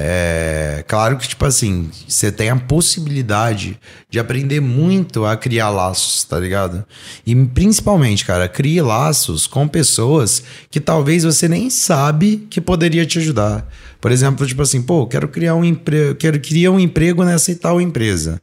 É 0.01 0.85
claro 0.87 1.17
que, 1.17 1.27
tipo 1.27 1.43
assim, 1.43 1.89
você 2.07 2.31
tem 2.31 2.49
a 2.49 2.55
possibilidade 2.55 3.77
de 4.09 4.17
aprender 4.17 4.61
muito 4.61 5.25
a 5.25 5.35
criar 5.35 5.69
laços, 5.69 6.23
tá 6.23 6.39
ligado? 6.39 6.85
E 7.25 7.35
principalmente, 7.35 8.23
cara, 8.23 8.47
crie 8.47 8.81
laços 8.81 9.45
com 9.45 9.67
pessoas 9.67 10.41
que 10.71 10.79
talvez 10.79 11.25
você 11.25 11.49
nem 11.49 11.69
sabe 11.69 12.47
que 12.49 12.61
poderia 12.61 13.05
te 13.05 13.19
ajudar. 13.19 13.67
Por 13.99 14.09
exemplo, 14.09 14.47
tipo 14.47 14.61
assim, 14.61 14.81
pô, 14.81 15.05
quero 15.05 15.27
criar 15.27 15.55
um 15.55 15.65
emprego, 15.65 16.15
quero 16.15 16.39
criar 16.39 16.71
um 16.71 16.79
emprego 16.79 17.25
nessa 17.25 17.51
e 17.51 17.55
tal 17.55 17.81
empresa. 17.81 18.41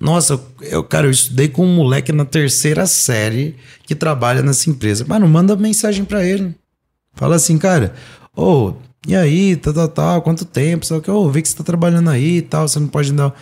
Nossa, 0.00 0.40
eu, 0.62 0.82
cara, 0.82 1.06
eu 1.06 1.10
estudei 1.10 1.48
com 1.48 1.66
um 1.66 1.74
moleque 1.74 2.12
na 2.12 2.24
terceira 2.24 2.86
série 2.86 3.56
que 3.86 3.94
trabalha 3.94 4.40
nessa 4.40 4.70
empresa. 4.70 5.04
Mano, 5.06 5.28
manda 5.28 5.54
mensagem 5.54 6.06
pra 6.06 6.24
ele. 6.24 6.54
Fala 7.14 7.36
assim, 7.36 7.58
cara, 7.58 7.92
ô, 8.34 8.72
e 9.06 9.14
aí, 9.14 9.56
tal, 9.56 9.72
tal, 9.72 9.88
tal, 9.88 10.22
quanto 10.22 10.44
tempo? 10.44 10.84
Só 10.84 11.00
que, 11.00 11.10
ô, 11.10 11.30
vê 11.30 11.40
que 11.42 11.48
você 11.48 11.56
tá 11.56 11.64
trabalhando 11.64 12.10
aí 12.10 12.38
e 12.38 12.42
tal, 12.42 12.66
você 12.66 12.80
não 12.80 12.88
pode 12.88 13.12
dar. 13.12 13.32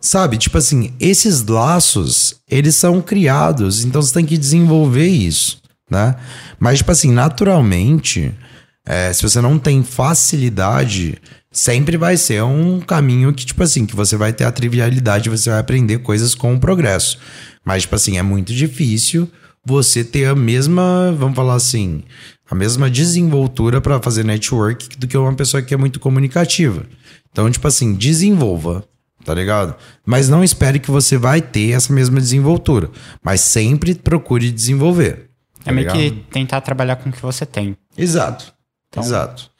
Sabe, 0.00 0.36
tipo 0.36 0.58
assim, 0.58 0.92
esses 0.98 1.44
laços, 1.46 2.36
eles 2.50 2.74
são 2.74 3.00
criados, 3.00 3.84
então 3.84 4.02
você 4.02 4.12
tem 4.12 4.24
que 4.24 4.36
desenvolver 4.36 5.06
isso, 5.06 5.62
né? 5.88 6.16
Mas, 6.58 6.78
tipo 6.78 6.90
assim, 6.90 7.12
naturalmente, 7.12 8.34
é, 8.84 9.12
se 9.12 9.22
você 9.22 9.40
não 9.40 9.58
tem 9.58 9.82
facilidade, 9.84 11.18
sempre 11.52 11.96
vai 11.96 12.16
ser 12.16 12.42
um 12.42 12.80
caminho 12.80 13.32
que, 13.32 13.46
tipo 13.46 13.62
assim, 13.62 13.86
que 13.86 13.94
você 13.94 14.16
vai 14.16 14.32
ter 14.32 14.44
a 14.44 14.50
trivialidade, 14.50 15.30
você 15.30 15.50
vai 15.50 15.60
aprender 15.60 15.98
coisas 15.98 16.34
com 16.34 16.54
o 16.54 16.60
progresso. 16.60 17.18
Mas, 17.64 17.82
tipo 17.82 17.94
assim, 17.94 18.18
é 18.18 18.22
muito 18.22 18.52
difícil 18.52 19.30
você 19.64 20.02
ter 20.02 20.26
a 20.26 20.34
mesma, 20.34 21.14
vamos 21.16 21.36
falar 21.36 21.54
assim, 21.54 22.02
a 22.52 22.54
mesma 22.54 22.90
desenvoltura 22.90 23.80
para 23.80 23.98
fazer 24.02 24.26
network 24.26 24.98
do 24.98 25.08
que 25.08 25.16
uma 25.16 25.32
pessoa 25.34 25.62
que 25.62 25.72
é 25.72 25.76
muito 25.76 25.98
comunicativa. 25.98 26.84
Então, 27.30 27.50
tipo 27.50 27.66
assim, 27.66 27.94
desenvolva, 27.94 28.84
tá 29.24 29.32
ligado? 29.32 29.74
Mas 30.04 30.28
não 30.28 30.44
espere 30.44 30.78
que 30.78 30.90
você 30.90 31.16
vai 31.16 31.40
ter 31.40 31.70
essa 31.70 31.90
mesma 31.90 32.20
desenvoltura. 32.20 32.90
Mas 33.24 33.40
sempre 33.40 33.94
procure 33.94 34.50
desenvolver. 34.50 35.30
É 35.60 35.64
tá 35.64 35.72
meio 35.72 35.90
ligado? 35.90 35.96
que 35.98 36.10
tentar 36.30 36.60
trabalhar 36.60 36.96
com 36.96 37.08
o 37.08 37.12
que 37.12 37.22
você 37.22 37.46
tem. 37.46 37.74
Exato. 37.96 38.52
Então- 38.90 39.02
Exato. 39.02 39.50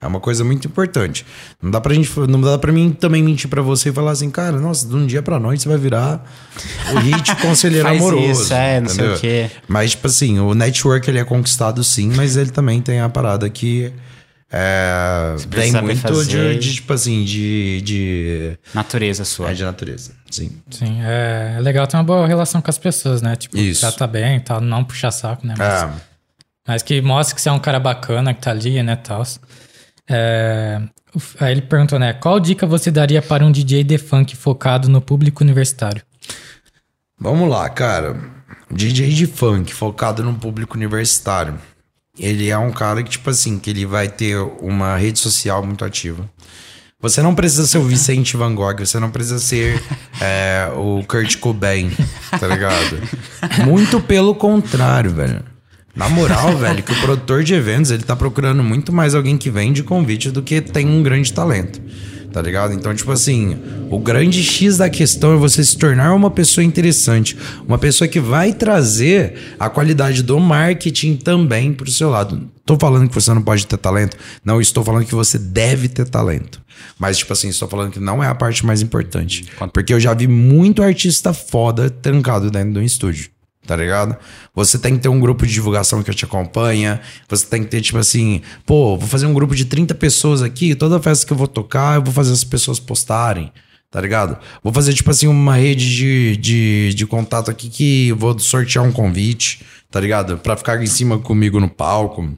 É 0.00 0.06
uma 0.06 0.20
coisa 0.20 0.44
muito 0.44 0.68
importante. 0.68 1.24
Não 1.60 1.70
dá 1.70 1.80
pra 1.80 1.94
gente, 1.94 2.10
não 2.28 2.38
dá 2.40 2.58
para 2.58 2.70
mim 2.70 2.90
também 2.92 3.22
mentir 3.22 3.48
pra 3.48 3.62
você 3.62 3.88
e 3.88 3.92
falar 3.92 4.10
assim, 4.10 4.30
cara, 4.30 4.60
nossa, 4.60 4.86
de 4.86 4.94
um 4.94 5.06
dia 5.06 5.22
pra 5.22 5.40
noite 5.40 5.62
você 5.62 5.68
vai 5.70 5.78
virar 5.78 6.22
o 6.94 6.98
hit 6.98 7.34
conselheiro 7.40 7.88
Faz 7.88 7.98
amoroso. 8.00 8.42
isso, 8.42 8.52
é, 8.52 8.80
não 8.80 8.88
sei 8.90 9.08
o 9.08 9.18
quê. 9.18 9.50
Mas 9.66 9.92
tipo 9.92 10.06
assim, 10.06 10.38
o 10.38 10.54
network 10.54 11.08
ele 11.08 11.18
é 11.18 11.24
conquistado 11.24 11.82
sim, 11.82 12.12
mas 12.14 12.36
ele 12.36 12.50
também 12.50 12.82
tem 12.82 13.00
a 13.00 13.08
parada 13.08 13.48
que 13.48 13.90
é, 14.52 15.34
saber 15.38 15.82
muito 15.82 16.00
fazer. 16.02 16.54
de, 16.54 16.58
de, 16.60 16.74
tipo 16.74 16.92
assim, 16.92 17.24
de 17.24 17.80
de 17.80 18.58
Natureza 18.74 19.24
sua. 19.24 19.50
é 19.50 19.54
de 19.54 19.64
natureza. 19.64 20.12
Sim. 20.30 20.52
Sim, 20.70 21.00
é, 21.02 21.54
é 21.56 21.60
legal 21.60 21.86
ter 21.86 21.96
uma 21.96 22.04
boa 22.04 22.26
relação 22.26 22.60
com 22.60 22.70
as 22.70 22.78
pessoas, 22.78 23.22
né? 23.22 23.34
Tipo, 23.34 23.56
Isso. 23.56 23.80
trata 23.80 24.06
bem 24.06 24.36
e 24.36 24.40
tal, 24.40 24.60
não 24.60 24.84
puxar 24.84 25.10
saco, 25.10 25.46
né? 25.46 25.54
Mas, 25.56 25.82
É, 25.82 25.88
mas 26.68 26.82
que 26.82 27.00
mostre 27.00 27.34
que 27.34 27.40
você 27.40 27.48
é 27.48 27.52
um 27.52 27.58
cara 27.58 27.80
bacana, 27.80 28.34
que 28.34 28.40
tá 28.42 28.50
ali, 28.50 28.82
né, 28.82 28.94
tal. 28.96 29.24
É, 30.08 30.80
aí 31.40 31.52
ele 31.52 31.62
perguntou, 31.62 31.98
né? 31.98 32.12
Qual 32.12 32.38
dica 32.38 32.66
você 32.66 32.90
daria 32.90 33.20
para 33.20 33.44
um 33.44 33.50
DJ 33.50 33.84
de 33.84 33.98
funk 33.98 34.36
focado 34.36 34.88
no 34.88 35.00
público 35.00 35.42
universitário? 35.42 36.02
Vamos 37.18 37.48
lá, 37.48 37.68
cara. 37.68 38.16
DJ 38.70 39.10
de 39.10 39.26
funk 39.26 39.72
focado 39.72 40.22
no 40.22 40.34
público 40.34 40.76
universitário. 40.76 41.58
Ele 42.18 42.48
é 42.48 42.58
um 42.58 42.72
cara 42.72 43.02
que, 43.02 43.10
tipo 43.10 43.28
assim, 43.30 43.58
que 43.58 43.70
ele 43.70 43.84
vai 43.84 44.08
ter 44.08 44.36
uma 44.60 44.96
rede 44.96 45.18
social 45.18 45.64
muito 45.64 45.84
ativa. 45.84 46.28
Você 47.00 47.20
não 47.20 47.34
precisa 47.34 47.66
ser 47.66 47.78
o 47.78 47.84
Vicente 47.84 48.36
Van 48.36 48.54
Gogh, 48.54 48.78
você 48.78 48.98
não 48.98 49.10
precisa 49.10 49.38
ser 49.38 49.82
é, 50.20 50.70
o 50.74 51.04
Kurt 51.06 51.36
Cobain, 51.38 51.90
tá 52.40 52.46
ligado? 52.46 53.02
Muito 53.66 54.00
pelo 54.00 54.34
contrário, 54.34 55.10
velho. 55.10 55.55
Na 55.96 56.10
moral, 56.10 56.54
velho, 56.58 56.82
que 56.82 56.92
o 56.92 57.00
produtor 57.00 57.42
de 57.42 57.54
eventos, 57.54 57.90
ele 57.90 58.02
tá 58.02 58.14
procurando 58.14 58.62
muito 58.62 58.92
mais 58.92 59.14
alguém 59.14 59.38
que 59.38 59.50
vende 59.50 59.82
convite 59.82 60.30
do 60.30 60.42
que 60.42 60.60
tem 60.60 60.86
um 60.86 61.02
grande 61.02 61.32
talento. 61.32 61.80
Tá 62.30 62.42
ligado? 62.42 62.74
Então, 62.74 62.94
tipo 62.94 63.10
assim, 63.12 63.56
o 63.90 63.98
grande 63.98 64.42
X 64.42 64.76
da 64.76 64.90
questão 64.90 65.32
é 65.32 65.36
você 65.38 65.64
se 65.64 65.78
tornar 65.78 66.12
uma 66.12 66.30
pessoa 66.30 66.62
interessante. 66.62 67.34
Uma 67.66 67.78
pessoa 67.78 68.06
que 68.06 68.20
vai 68.20 68.52
trazer 68.52 69.56
a 69.58 69.70
qualidade 69.70 70.22
do 70.22 70.38
marketing 70.38 71.16
também 71.16 71.72
pro 71.72 71.90
seu 71.90 72.10
lado. 72.10 72.46
Tô 72.66 72.76
falando 72.78 73.08
que 73.08 73.14
você 73.14 73.32
não 73.32 73.40
pode 73.40 73.66
ter 73.66 73.78
talento. 73.78 74.18
Não, 74.44 74.60
estou 74.60 74.84
falando 74.84 75.06
que 75.06 75.14
você 75.14 75.38
deve 75.38 75.88
ter 75.88 76.06
talento. 76.06 76.60
Mas, 76.98 77.16
tipo 77.16 77.32
assim, 77.32 77.48
estou 77.48 77.68
falando 77.68 77.92
que 77.92 78.00
não 78.00 78.22
é 78.22 78.26
a 78.26 78.34
parte 78.34 78.66
mais 78.66 78.82
importante. 78.82 79.46
Porque 79.72 79.94
eu 79.94 80.00
já 80.00 80.12
vi 80.12 80.26
muito 80.26 80.82
artista 80.82 81.32
foda 81.32 81.88
trancado 81.88 82.50
dentro 82.50 82.72
de 82.74 82.78
um 82.80 82.82
estúdio. 82.82 83.30
Tá 83.66 83.74
ligado? 83.74 84.16
Você 84.54 84.78
tem 84.78 84.94
que 84.94 85.02
ter 85.02 85.08
um 85.08 85.18
grupo 85.18 85.44
de 85.44 85.52
divulgação 85.52 86.02
que 86.02 86.14
te 86.14 86.24
acompanha. 86.24 87.00
Você 87.28 87.44
tem 87.46 87.64
que 87.64 87.68
ter, 87.68 87.80
tipo 87.80 87.98
assim, 87.98 88.40
pô, 88.64 88.96
vou 88.96 89.08
fazer 89.08 89.26
um 89.26 89.34
grupo 89.34 89.54
de 89.54 89.64
30 89.64 89.94
pessoas 89.94 90.40
aqui. 90.40 90.74
Toda 90.74 91.02
festa 91.02 91.26
que 91.26 91.32
eu 91.32 91.36
vou 91.36 91.48
tocar, 91.48 91.96
eu 91.96 92.02
vou 92.02 92.12
fazer 92.12 92.32
as 92.32 92.44
pessoas 92.44 92.78
postarem. 92.78 93.52
Tá 93.90 94.00
ligado? 94.00 94.38
Vou 94.62 94.72
fazer, 94.72 94.92
tipo 94.92 95.10
assim, 95.10 95.26
uma 95.26 95.56
rede 95.56 95.94
de, 95.94 96.36
de, 96.36 96.94
de 96.94 97.06
contato 97.06 97.50
aqui 97.50 97.68
que 97.68 98.12
vou 98.12 98.38
sortear 98.38 98.84
um 98.84 98.92
convite, 98.92 99.64
tá 99.90 100.00
ligado? 100.00 100.38
Pra 100.38 100.56
ficar 100.56 100.82
em 100.82 100.86
cima 100.86 101.18
comigo 101.18 101.58
no 101.58 101.68
palco. 101.68 102.36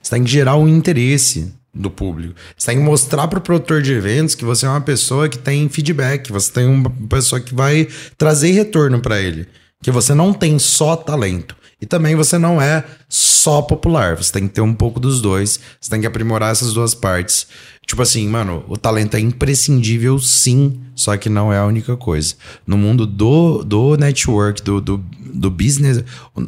Você 0.00 0.10
tem 0.10 0.24
que 0.24 0.30
gerar 0.30 0.56
um 0.56 0.68
interesse 0.68 1.52
do 1.72 1.90
público. 1.90 2.34
Você 2.56 2.66
tem 2.66 2.78
que 2.78 2.84
mostrar 2.84 3.28
pro 3.28 3.40
produtor 3.40 3.82
de 3.82 3.92
eventos 3.92 4.34
que 4.34 4.44
você 4.44 4.66
é 4.66 4.68
uma 4.68 4.80
pessoa 4.80 5.28
que 5.28 5.38
tem 5.38 5.68
feedback, 5.68 6.30
você 6.30 6.52
tem 6.52 6.66
uma 6.66 6.90
pessoa 7.08 7.40
que 7.40 7.54
vai 7.54 7.86
trazer 8.18 8.50
retorno 8.50 9.00
pra 9.00 9.20
ele. 9.20 9.46
Que 9.82 9.90
você 9.90 10.14
não 10.14 10.32
tem 10.32 10.58
só 10.58 10.96
talento. 10.96 11.56
E 11.80 11.86
também 11.86 12.14
você 12.14 12.36
não 12.36 12.60
é 12.60 12.84
só 13.08 13.62
popular. 13.62 14.16
Você 14.16 14.32
tem 14.32 14.46
que 14.46 14.54
ter 14.54 14.60
um 14.60 14.74
pouco 14.74 15.00
dos 15.00 15.22
dois. 15.22 15.58
Você 15.80 15.90
tem 15.90 16.00
que 16.00 16.06
aprimorar 16.06 16.52
essas 16.52 16.74
duas 16.74 16.94
partes. 16.94 17.46
Tipo 17.86 18.02
assim, 18.02 18.28
mano, 18.28 18.64
o 18.68 18.76
talento 18.76 19.16
é 19.16 19.20
imprescindível 19.20 20.18
sim, 20.18 20.80
só 20.94 21.16
que 21.16 21.28
não 21.28 21.52
é 21.52 21.58
a 21.58 21.64
única 21.64 21.96
coisa. 21.96 22.34
No 22.66 22.78
mundo 22.78 23.06
do, 23.06 23.64
do 23.64 23.96
network, 23.96 24.62
do, 24.62 24.80
do, 24.80 24.98
do 25.32 25.50
business, 25.50 26.04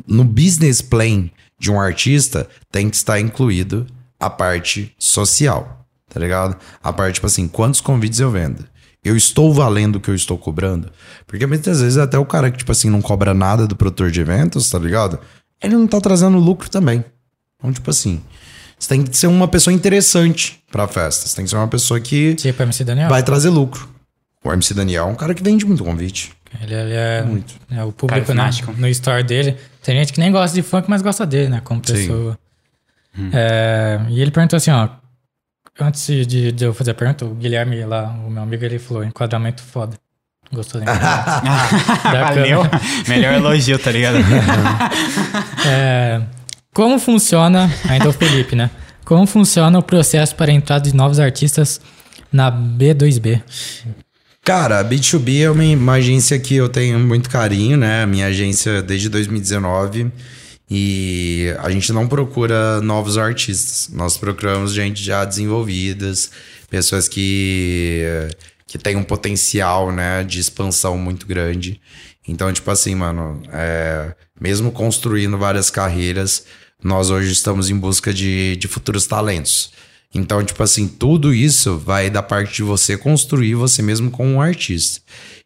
no 0.07 0.23
business 0.23 0.81
plan 0.81 1.29
de 1.59 1.71
um 1.71 1.81
artista, 1.81 2.49
tem 2.71 2.89
que 2.89 2.97
estar 2.97 3.19
incluído 3.19 3.87
a 4.21 4.31
parte 4.31 4.95
social, 4.97 5.85
tá 6.09 6.21
ligado? 6.21 6.57
A 6.81 6.93
parte, 6.93 7.15
tipo 7.17 7.27
assim, 7.27 7.49
quantos 7.49 7.81
convites 7.81 8.21
eu 8.21 8.31
vendo? 8.31 8.65
Eu 9.05 9.17
estou 9.17 9.53
valendo 9.53 9.97
o 9.97 10.01
que 10.01 10.09
eu 10.11 10.15
estou 10.15 10.39
cobrando? 10.39 10.91
Porque 11.27 11.45
muitas 11.47 11.81
vezes 11.81 11.99
até 11.99 12.17
o 12.19 12.25
cara 12.25 12.51
que, 12.51 12.59
tipo 12.59 12.71
assim, 12.71 12.89
não 12.89 13.03
cobra 13.03 13.35
nada 13.35 13.67
do 13.67 13.75
produtor 13.75 14.11
de 14.11 14.21
eventos, 14.21 14.71
tá 14.71 14.79
ligado? 14.79 15.19
Ele 15.61 15.75
não 15.75 15.87
tá 15.87 16.01
trazendo 16.01 16.39
lucro 16.39 16.71
também. 16.71 17.05
Então, 17.59 17.73
tipo 17.73 17.91
assim, 17.91 18.21
você 18.79 18.89
tem 18.89 19.03
que 19.03 19.17
ser 19.17 19.27
uma 19.27 19.49
pessoa 19.49 19.75
interessante 19.75 20.61
pra 20.71 20.87
festa. 20.87 21.27
Você 21.29 21.35
tem 21.37 21.45
que 21.45 21.51
ser 21.51 21.57
uma 21.57 21.69
pessoa 21.69 22.01
que 22.01 22.35
Tipo 22.37 22.63
MC 22.63 22.85
Daniel. 22.85 23.09
vai 23.09 23.23
trazer 23.23 23.49
lucro. 23.49 23.89
O 24.45 24.53
MC 24.53 24.75
Daniel 24.75 25.09
é 25.09 25.11
um 25.11 25.15
cara 25.15 25.35
que 25.35 25.43
vende 25.43 25.65
muito 25.65 25.85
convite. 25.85 26.33
Ele, 26.61 26.75
ele 26.75 26.93
é, 26.95 27.23
Muito. 27.23 27.55
é 27.71 27.83
o 27.83 27.93
público 27.93 28.35
né, 28.35 28.43
Carismático. 28.43 28.73
no 28.81 28.87
store 28.89 29.23
dele. 29.23 29.57
Tem 29.83 29.97
gente 29.97 30.13
que 30.13 30.21
nem 30.21 30.31
gosta 30.31 30.55
de 30.55 30.63
funk, 30.63 30.89
mas 30.91 31.01
gosta 31.01 31.25
dele, 31.25 31.49
né? 31.49 31.61
Como 31.65 31.81
Sim. 31.85 31.93
pessoa. 31.95 32.39
É, 33.33 34.01
e 34.11 34.21
ele 34.21 34.31
perguntou 34.31 34.57
assim, 34.57 34.71
ó. 34.71 34.89
Antes 35.81 36.27
de, 36.27 36.53
de 36.53 36.65
eu 36.65 36.75
fazer 36.75 36.91
a 36.91 36.95
pergunta, 36.95 37.25
o 37.25 37.35
Guilherme 37.35 37.85
lá, 37.85 38.15
o 38.27 38.31
meu 38.31 38.43
amigo, 38.43 38.65
ele 38.65 38.79
falou, 38.79 39.03
enquadramento 39.03 39.63
foda. 39.63 39.97
Gostou 40.53 40.81
da 40.85 40.93
Da 40.95 42.25
Valeu. 42.25 42.63
Melhor 43.09 43.35
elogio, 43.35 43.79
tá 43.79 43.91
ligado? 43.91 44.19
É, 45.65 46.21
como 46.75 46.99
funciona, 46.99 47.71
ainda 47.89 48.09
o 48.09 48.13
Felipe, 48.13 48.57
né? 48.57 48.69
Como 49.05 49.25
funciona 49.27 49.79
o 49.79 49.83
processo 49.83 50.35
para 50.35 50.51
a 50.51 50.55
entrada 50.55 50.91
de 50.91 50.95
novos 50.95 51.21
artistas 51.21 51.81
na 52.33 52.51
B2B? 52.51 53.41
Cara, 54.45 54.81
a 54.81 54.85
B2B 54.85 55.43
é 55.45 55.51
uma, 55.51 55.63
uma 55.63 55.93
agência 55.93 56.37
que 56.39 56.57
eu 56.57 56.69
tenho 56.69 56.99
muito 56.99 57.31
carinho, 57.31 57.77
né? 57.77 58.03
A 58.03 58.07
minha 58.07 58.27
agência 58.27 58.83
desde 58.83 59.09
2019. 59.09 60.11
E 60.75 61.55
a 61.59 61.71
gente 61.71 61.93
não 61.93 62.09
procura 62.09 62.81
novos 62.81 63.19
artistas. 63.19 63.91
Nós 63.93 64.17
procuramos 64.17 64.73
gente 64.73 65.05
já 65.05 65.23
desenvolvidas, 65.23 66.31
pessoas 66.71 67.09
que, 67.09 68.03
que 68.67 68.79
têm 68.79 68.97
um 68.97 69.05
potencial, 69.05 69.93
né, 69.93 70.25
de 70.25 70.41
expansão 70.41 70.97
muito 70.97 71.27
grande. 71.27 71.79
Então, 72.27 72.51
tipo 72.51 72.71
assim, 72.71 72.95
mano, 72.95 73.43
é, 73.53 74.15
mesmo 74.41 74.73
construindo 74.73 75.37
várias 75.37 75.69
carreiras, 75.69 76.47
nós 76.83 77.11
hoje 77.11 77.31
estamos 77.31 77.69
em 77.69 77.77
busca 77.77 78.11
de, 78.11 78.57
de 78.57 78.67
futuros 78.67 79.07
talentos. 79.07 79.73
Então, 80.15 80.43
tipo 80.43 80.63
assim, 80.63 80.89
tudo 80.89 81.35
isso 81.35 81.77
vai 81.77 82.09
da 82.09 82.23
parte 82.23 82.55
de 82.55 82.63
você 82.63 82.97
construir 82.97 83.57
você 83.57 83.83
mesmo 83.83 84.11
como 84.11 84.31
um 84.31 84.41
artista. 84.41 85.03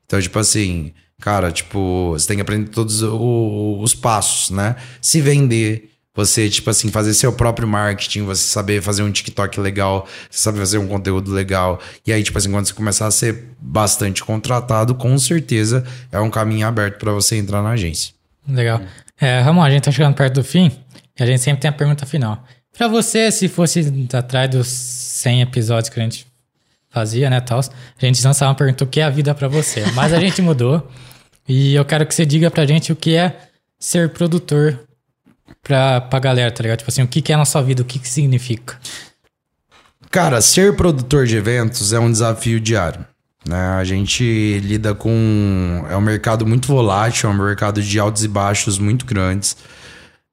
Então, 0.06 0.22
tipo 0.22 0.38
assim, 0.38 0.92
cara, 1.20 1.50
tipo, 1.50 2.10
você 2.12 2.26
tem 2.26 2.36
que 2.36 2.42
aprender 2.42 2.70
todos 2.70 3.02
os 3.02 3.94
passos, 3.94 4.50
né? 4.50 4.76
Se 5.00 5.20
vender, 5.20 5.90
você, 6.14 6.48
tipo 6.48 6.70
assim, 6.70 6.90
fazer 6.90 7.12
seu 7.12 7.32
próprio 7.32 7.68
marketing, 7.68 8.22
você 8.22 8.42
saber 8.42 8.80
fazer 8.80 9.02
um 9.02 9.12
TikTok 9.12 9.60
legal, 9.60 10.08
você 10.30 10.40
saber 10.40 10.58
fazer 10.60 10.78
um 10.78 10.88
conteúdo 10.88 11.30
legal. 11.30 11.78
E 12.06 12.12
aí, 12.12 12.22
tipo 12.22 12.38
assim, 12.38 12.50
quando 12.50 12.66
você 12.66 12.72
começar 12.72 13.06
a 13.06 13.10
ser 13.10 13.50
bastante 13.60 14.24
contratado, 14.24 14.94
com 14.94 15.18
certeza 15.18 15.84
é 16.10 16.18
um 16.18 16.30
caminho 16.30 16.66
aberto 16.66 16.98
pra 16.98 17.12
você 17.12 17.36
entrar 17.36 17.62
na 17.62 17.70
agência. 17.70 18.14
Legal. 18.48 18.80
É, 19.20 19.40
Ramon, 19.40 19.62
a 19.62 19.70
gente 19.70 19.84
tá 19.84 19.90
chegando 19.90 20.14
perto 20.14 20.34
do 20.34 20.44
fim 20.44 20.70
e 21.18 21.22
a 21.22 21.26
gente 21.26 21.42
sempre 21.42 21.60
tem 21.60 21.68
a 21.68 21.72
pergunta 21.72 22.06
final. 22.06 22.42
Pra 22.76 22.88
você, 22.88 23.30
se 23.30 23.48
fosse 23.48 24.08
atrás 24.12 24.50
dos 24.50 24.68
100 24.68 25.42
episódios 25.42 25.88
que 25.88 25.98
a 25.98 26.02
gente 26.02 26.26
fazia, 26.90 27.28
né, 27.28 27.40
tal, 27.40 27.60
a 27.60 28.06
gente 28.06 28.24
lançava 28.24 28.50
uma 28.50 28.56
pergunta, 28.56 28.84
o 28.84 28.86
que 28.86 29.00
é 29.00 29.04
a 29.04 29.10
vida 29.10 29.34
pra 29.34 29.48
você? 29.48 29.84
Mas 29.92 30.12
a 30.12 30.20
gente 30.20 30.40
mudou 30.40 30.88
e 31.48 31.74
eu 31.74 31.84
quero 31.84 32.06
que 32.06 32.14
você 32.14 32.24
diga 32.24 32.50
pra 32.50 32.66
gente 32.66 32.92
o 32.92 32.96
que 32.96 33.14
é 33.14 33.36
ser 33.78 34.10
produtor 34.10 34.80
pra, 35.62 36.00
pra 36.00 36.18
galera, 36.18 36.50
tá 36.50 36.62
ligado? 36.62 36.78
Tipo 36.78 36.90
assim, 36.90 37.02
o 37.02 37.08
que, 37.08 37.20
que 37.20 37.32
é 37.32 37.36
na 37.36 37.44
sua 37.44 37.62
vida, 37.62 37.82
o 37.82 37.84
que, 37.84 37.98
que 37.98 38.08
significa? 38.08 38.78
Cara, 40.10 40.40
ser 40.40 40.74
produtor 40.76 41.26
de 41.26 41.36
eventos 41.36 41.92
é 41.92 41.98
um 41.98 42.10
desafio 42.10 42.58
diário. 42.60 43.04
Né? 43.46 43.56
A 43.56 43.84
gente 43.84 44.58
lida 44.60 44.94
com. 44.94 45.84
É 45.88 45.96
um 45.96 46.00
mercado 46.00 46.46
muito 46.46 46.66
volátil, 46.66 47.30
é 47.30 47.32
um 47.32 47.36
mercado 47.36 47.80
de 47.80 47.98
altos 47.98 48.24
e 48.24 48.28
baixos 48.28 48.78
muito 48.78 49.06
grandes. 49.06 49.56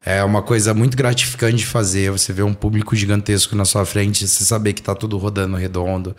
É 0.06 0.24
uma 0.24 0.42
coisa 0.42 0.74
muito 0.74 0.98
gratificante 0.98 1.58
de 1.58 1.66
fazer. 1.66 2.12
Você 2.12 2.34
vê 2.34 2.44
um 2.44 2.54
público 2.54 2.96
gigantesco 2.96 3.56
na 3.56 3.64
sua 3.64 3.86
frente, 3.86 4.28
você 4.28 4.44
saber 4.44 4.74
que 4.74 4.82
tá 4.82 4.94
tudo 4.94 5.18
rodando 5.18 5.56
redondo. 5.56 6.16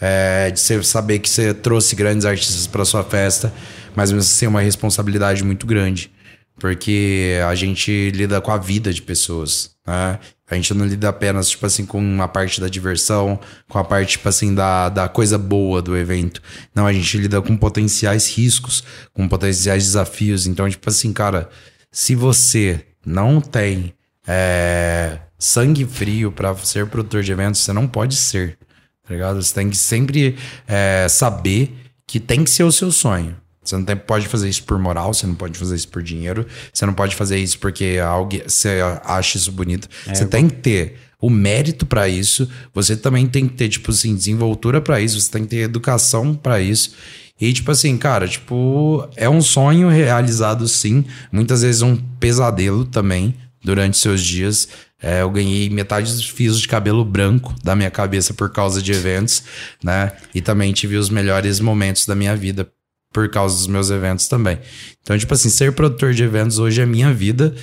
É, 0.00 0.50
de 0.50 0.60
você 0.60 0.82
saber 0.82 1.18
que 1.18 1.28
você 1.28 1.52
trouxe 1.52 1.94
grandes 1.96 2.24
artistas 2.24 2.66
para 2.66 2.84
sua 2.84 3.02
festa, 3.02 3.52
mas 3.96 4.12
mesmo 4.12 4.20
assim 4.20 4.46
é 4.46 4.48
uma 4.48 4.60
responsabilidade 4.60 5.44
muito 5.44 5.66
grande. 5.66 6.10
Porque 6.58 7.38
a 7.46 7.54
gente 7.54 8.10
lida 8.10 8.40
com 8.40 8.50
a 8.50 8.56
vida 8.56 8.92
de 8.92 9.02
pessoas, 9.02 9.70
né? 9.86 10.18
A 10.50 10.54
gente 10.54 10.72
não 10.72 10.86
lida 10.86 11.10
apenas, 11.10 11.50
tipo 11.50 11.66
assim, 11.66 11.84
com 11.84 11.98
uma 11.98 12.26
parte 12.26 12.58
da 12.60 12.68
diversão, 12.68 13.38
com 13.68 13.78
a 13.78 13.84
parte, 13.84 14.12
tipo 14.12 14.28
assim, 14.28 14.54
da, 14.54 14.88
da 14.88 15.06
coisa 15.06 15.36
boa 15.36 15.82
do 15.82 15.94
evento. 15.94 16.42
Não, 16.74 16.86
a 16.86 16.92
gente 16.92 17.18
lida 17.18 17.42
com 17.42 17.54
potenciais 17.54 18.34
riscos, 18.34 18.82
com 19.12 19.28
potenciais 19.28 19.84
desafios. 19.84 20.46
Então, 20.46 20.68
tipo 20.68 20.88
assim, 20.88 21.12
cara, 21.12 21.50
se 21.92 22.14
você 22.14 22.87
não 23.08 23.40
tem 23.40 23.94
é, 24.26 25.18
sangue 25.38 25.84
frio 25.86 26.30
para 26.30 26.54
ser 26.56 26.86
produtor 26.86 27.22
de 27.22 27.32
eventos, 27.32 27.60
você 27.60 27.72
não 27.72 27.86
pode 27.88 28.14
ser, 28.16 28.58
tá 29.06 29.14
ligado? 29.14 29.42
Você 29.42 29.54
tem 29.54 29.70
que 29.70 29.76
sempre 29.76 30.36
é, 30.66 31.06
saber 31.08 31.74
que 32.06 32.20
tem 32.20 32.44
que 32.44 32.50
ser 32.50 32.64
o 32.64 32.72
seu 32.72 32.92
sonho. 32.92 33.36
Você 33.62 33.76
não 33.76 33.84
tem- 33.84 33.96
pode 33.96 34.26
fazer 34.28 34.48
isso 34.48 34.62
por 34.64 34.78
moral, 34.78 35.12
você 35.12 35.26
não 35.26 35.34
pode 35.34 35.58
fazer 35.58 35.74
isso 35.76 35.88
por 35.88 36.02
dinheiro, 36.02 36.46
você 36.72 36.86
não 36.86 36.94
pode 36.94 37.14
fazer 37.14 37.38
isso 37.38 37.58
porque 37.58 37.98
alguém, 38.02 38.42
você 38.46 38.80
acha 39.04 39.36
isso 39.36 39.52
bonito. 39.52 39.88
você 40.06 40.24
tem 40.26 40.48
que 40.48 40.56
ter 40.56 40.98
o 41.20 41.28
mérito 41.28 41.84
pra 41.84 42.08
isso, 42.08 42.48
você 42.72 42.96
também 42.96 43.26
tem 43.26 43.46
que 43.48 43.54
ter, 43.54 43.68
tipo 43.68 43.90
assim, 43.90 44.14
desenvoltura 44.14 44.80
pra 44.80 45.00
isso, 45.00 45.20
você 45.20 45.30
tem 45.30 45.42
que 45.42 45.48
ter 45.48 45.56
educação 45.62 46.34
pra 46.34 46.60
isso. 46.60 46.92
E, 47.40 47.52
tipo 47.52 47.70
assim, 47.70 47.96
cara, 47.96 48.26
tipo, 48.26 49.08
é 49.16 49.28
um 49.28 49.40
sonho 49.40 49.88
realizado 49.88 50.66
sim, 50.66 51.04
muitas 51.30 51.62
vezes 51.62 51.82
um 51.82 51.96
pesadelo 52.18 52.84
também 52.84 53.34
durante 53.62 53.96
seus 53.96 54.22
dias. 54.22 54.68
É, 55.00 55.22
eu 55.22 55.30
ganhei 55.30 55.70
metade 55.70 56.12
dos 56.12 56.28
fios 56.28 56.60
de 56.60 56.66
cabelo 56.66 57.04
branco 57.04 57.54
da 57.62 57.76
minha 57.76 57.90
cabeça 57.90 58.34
por 58.34 58.50
causa 58.50 58.82
de 58.82 58.92
eventos, 58.92 59.44
né? 59.82 60.12
E 60.34 60.40
também 60.40 60.72
tive 60.72 60.96
os 60.96 61.08
melhores 61.08 61.60
momentos 61.60 62.04
da 62.04 62.16
minha 62.16 62.34
vida 62.34 62.68
por 63.12 63.30
causa 63.30 63.56
dos 63.56 63.68
meus 63.68 63.90
eventos 63.90 64.26
também. 64.26 64.58
Então, 65.00 65.16
tipo 65.16 65.32
assim, 65.32 65.48
ser 65.48 65.72
produtor 65.72 66.12
de 66.12 66.24
eventos 66.24 66.58
hoje 66.58 66.80
é 66.80 66.86
minha 66.86 67.14
vida, 67.14 67.54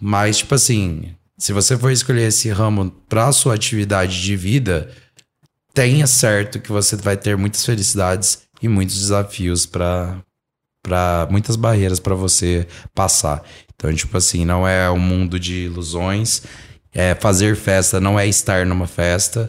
mas, 0.00 0.38
tipo 0.38 0.54
assim, 0.56 1.14
se 1.38 1.52
você 1.52 1.78
for 1.78 1.90
escolher 1.90 2.28
esse 2.28 2.50
ramo 2.50 2.90
pra 3.08 3.32
sua 3.32 3.54
atividade 3.54 4.20
de 4.20 4.36
vida, 4.36 4.90
tenha 5.72 6.06
certo 6.06 6.58
que 6.58 6.70
você 6.70 6.96
vai 6.96 7.16
ter 7.16 7.36
muitas 7.36 7.64
felicidades 7.64 8.40
e 8.62 8.68
muitos 8.68 8.98
desafios 8.98 9.66
pra 9.66 10.22
para 10.82 11.28
muitas 11.30 11.54
barreiras 11.54 12.00
pra 12.00 12.14
você 12.14 12.66
passar. 12.92 13.42
Então, 13.74 13.94
tipo 13.94 14.16
assim, 14.16 14.44
não 14.44 14.66
é 14.66 14.90
um 14.90 14.98
mundo 14.98 15.38
de 15.38 15.66
ilusões. 15.66 16.42
É, 16.92 17.14
fazer 17.14 17.56
festa 17.56 18.00
não 18.00 18.18
é 18.18 18.26
estar 18.26 18.66
numa 18.66 18.88
festa. 18.88 19.48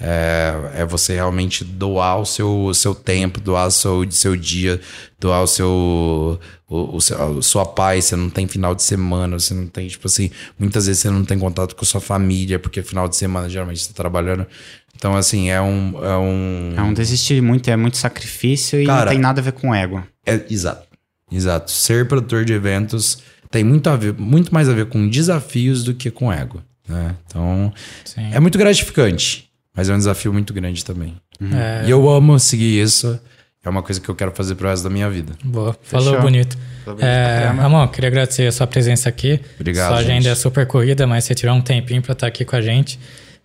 É, 0.00 0.52
é 0.76 0.84
você 0.84 1.14
realmente 1.14 1.64
doar 1.64 2.20
o 2.20 2.24
seu, 2.24 2.72
seu 2.74 2.94
tempo, 2.94 3.40
doar 3.40 3.66
o 3.66 3.70
seu, 3.70 4.10
seu 4.10 4.36
dia, 4.36 4.80
doar 5.18 5.42
o 5.42 5.46
seu, 5.46 6.40
o, 6.68 6.96
o 6.96 7.00
seu, 7.00 7.38
a 7.38 7.42
sua 7.42 7.66
paz. 7.66 8.04
Você 8.06 8.16
não 8.16 8.30
tem 8.30 8.46
final 8.46 8.74
de 8.74 8.82
semana, 8.82 9.38
você 9.38 9.54
não 9.54 9.66
tem, 9.66 9.88
tipo 9.88 10.06
assim, 10.06 10.30
muitas 10.58 10.86
vezes 10.86 11.02
você 11.02 11.10
não 11.10 11.24
tem 11.24 11.38
contato 11.38 11.74
com 11.74 11.84
a 11.84 11.86
sua 11.88 12.00
família, 12.00 12.58
porque 12.58 12.82
final 12.82 13.08
de 13.08 13.16
semana 13.16 13.48
geralmente 13.48 13.80
você 13.80 13.88
tá 13.88 13.94
trabalhando. 13.94 14.46
Então, 14.94 15.16
assim, 15.16 15.50
é 15.50 15.60
um. 15.60 16.04
É 16.04 16.16
um, 16.16 16.74
É 16.76 16.82
um 16.82 16.92
desistir 16.92 17.40
muito, 17.40 17.68
é 17.68 17.76
muito 17.76 17.96
sacrifício 17.96 18.80
e 18.80 18.86
Cara, 18.86 19.04
não 19.06 19.12
tem 19.12 19.18
nada 19.20 19.40
a 19.40 19.44
ver 19.44 19.52
com 19.52 19.74
ego. 19.74 20.02
é, 20.26 20.44
exato. 20.50 20.86
Exato. 21.30 21.70
Ser 21.70 22.08
produtor 22.08 22.44
de 22.44 22.52
eventos 22.54 23.18
tem 23.50 23.62
muito, 23.62 23.88
a 23.90 23.96
ver, 23.96 24.14
muito 24.14 24.52
mais 24.52 24.68
a 24.68 24.72
ver 24.72 24.86
com 24.86 25.08
desafios 25.08 25.84
do 25.84 25.92
que 25.94 26.10
com 26.10 26.32
ego. 26.32 26.62
Né? 26.88 27.14
Então, 27.26 27.72
Sim. 28.04 28.30
é 28.32 28.40
muito 28.40 28.56
gratificante, 28.56 29.47
mas 29.78 29.88
é 29.88 29.94
um 29.94 29.96
desafio 29.98 30.32
muito 30.32 30.52
grande 30.52 30.84
também. 30.84 31.14
É, 31.40 31.86
E 31.86 31.90
eu 31.90 32.08
amo 32.10 32.36
seguir 32.38 32.82
isso. 32.82 33.18
É 33.64 33.68
uma 33.68 33.82
coisa 33.82 34.00
que 34.00 34.08
eu 34.08 34.14
quero 34.14 34.32
fazer 34.32 34.54
pro 34.56 34.68
resto 34.68 34.82
da 34.84 34.90
minha 34.90 35.08
vida. 35.08 35.32
Boa, 35.44 35.76
falou 35.82 36.06
Fechou. 36.08 36.20
bonito. 36.22 36.58
Falou 36.84 37.00
É. 37.00 37.46
Ramon, 37.56 37.86
queria 37.88 38.08
agradecer 38.08 38.46
a 38.46 38.52
sua 38.52 38.66
presença 38.66 39.08
aqui. 39.08 39.40
Obrigado, 39.58 39.88
Sua 39.88 39.98
agenda 39.98 40.22
gente. 40.22 40.28
é 40.28 40.34
super 40.34 40.66
corrida, 40.66 41.06
mas 41.06 41.24
você 41.24 41.34
tirou 41.34 41.54
um 41.54 41.60
tempinho 41.60 42.02
pra 42.02 42.12
estar 42.12 42.26
aqui 42.26 42.44
com 42.44 42.56
a 42.56 42.60
gente. 42.60 42.98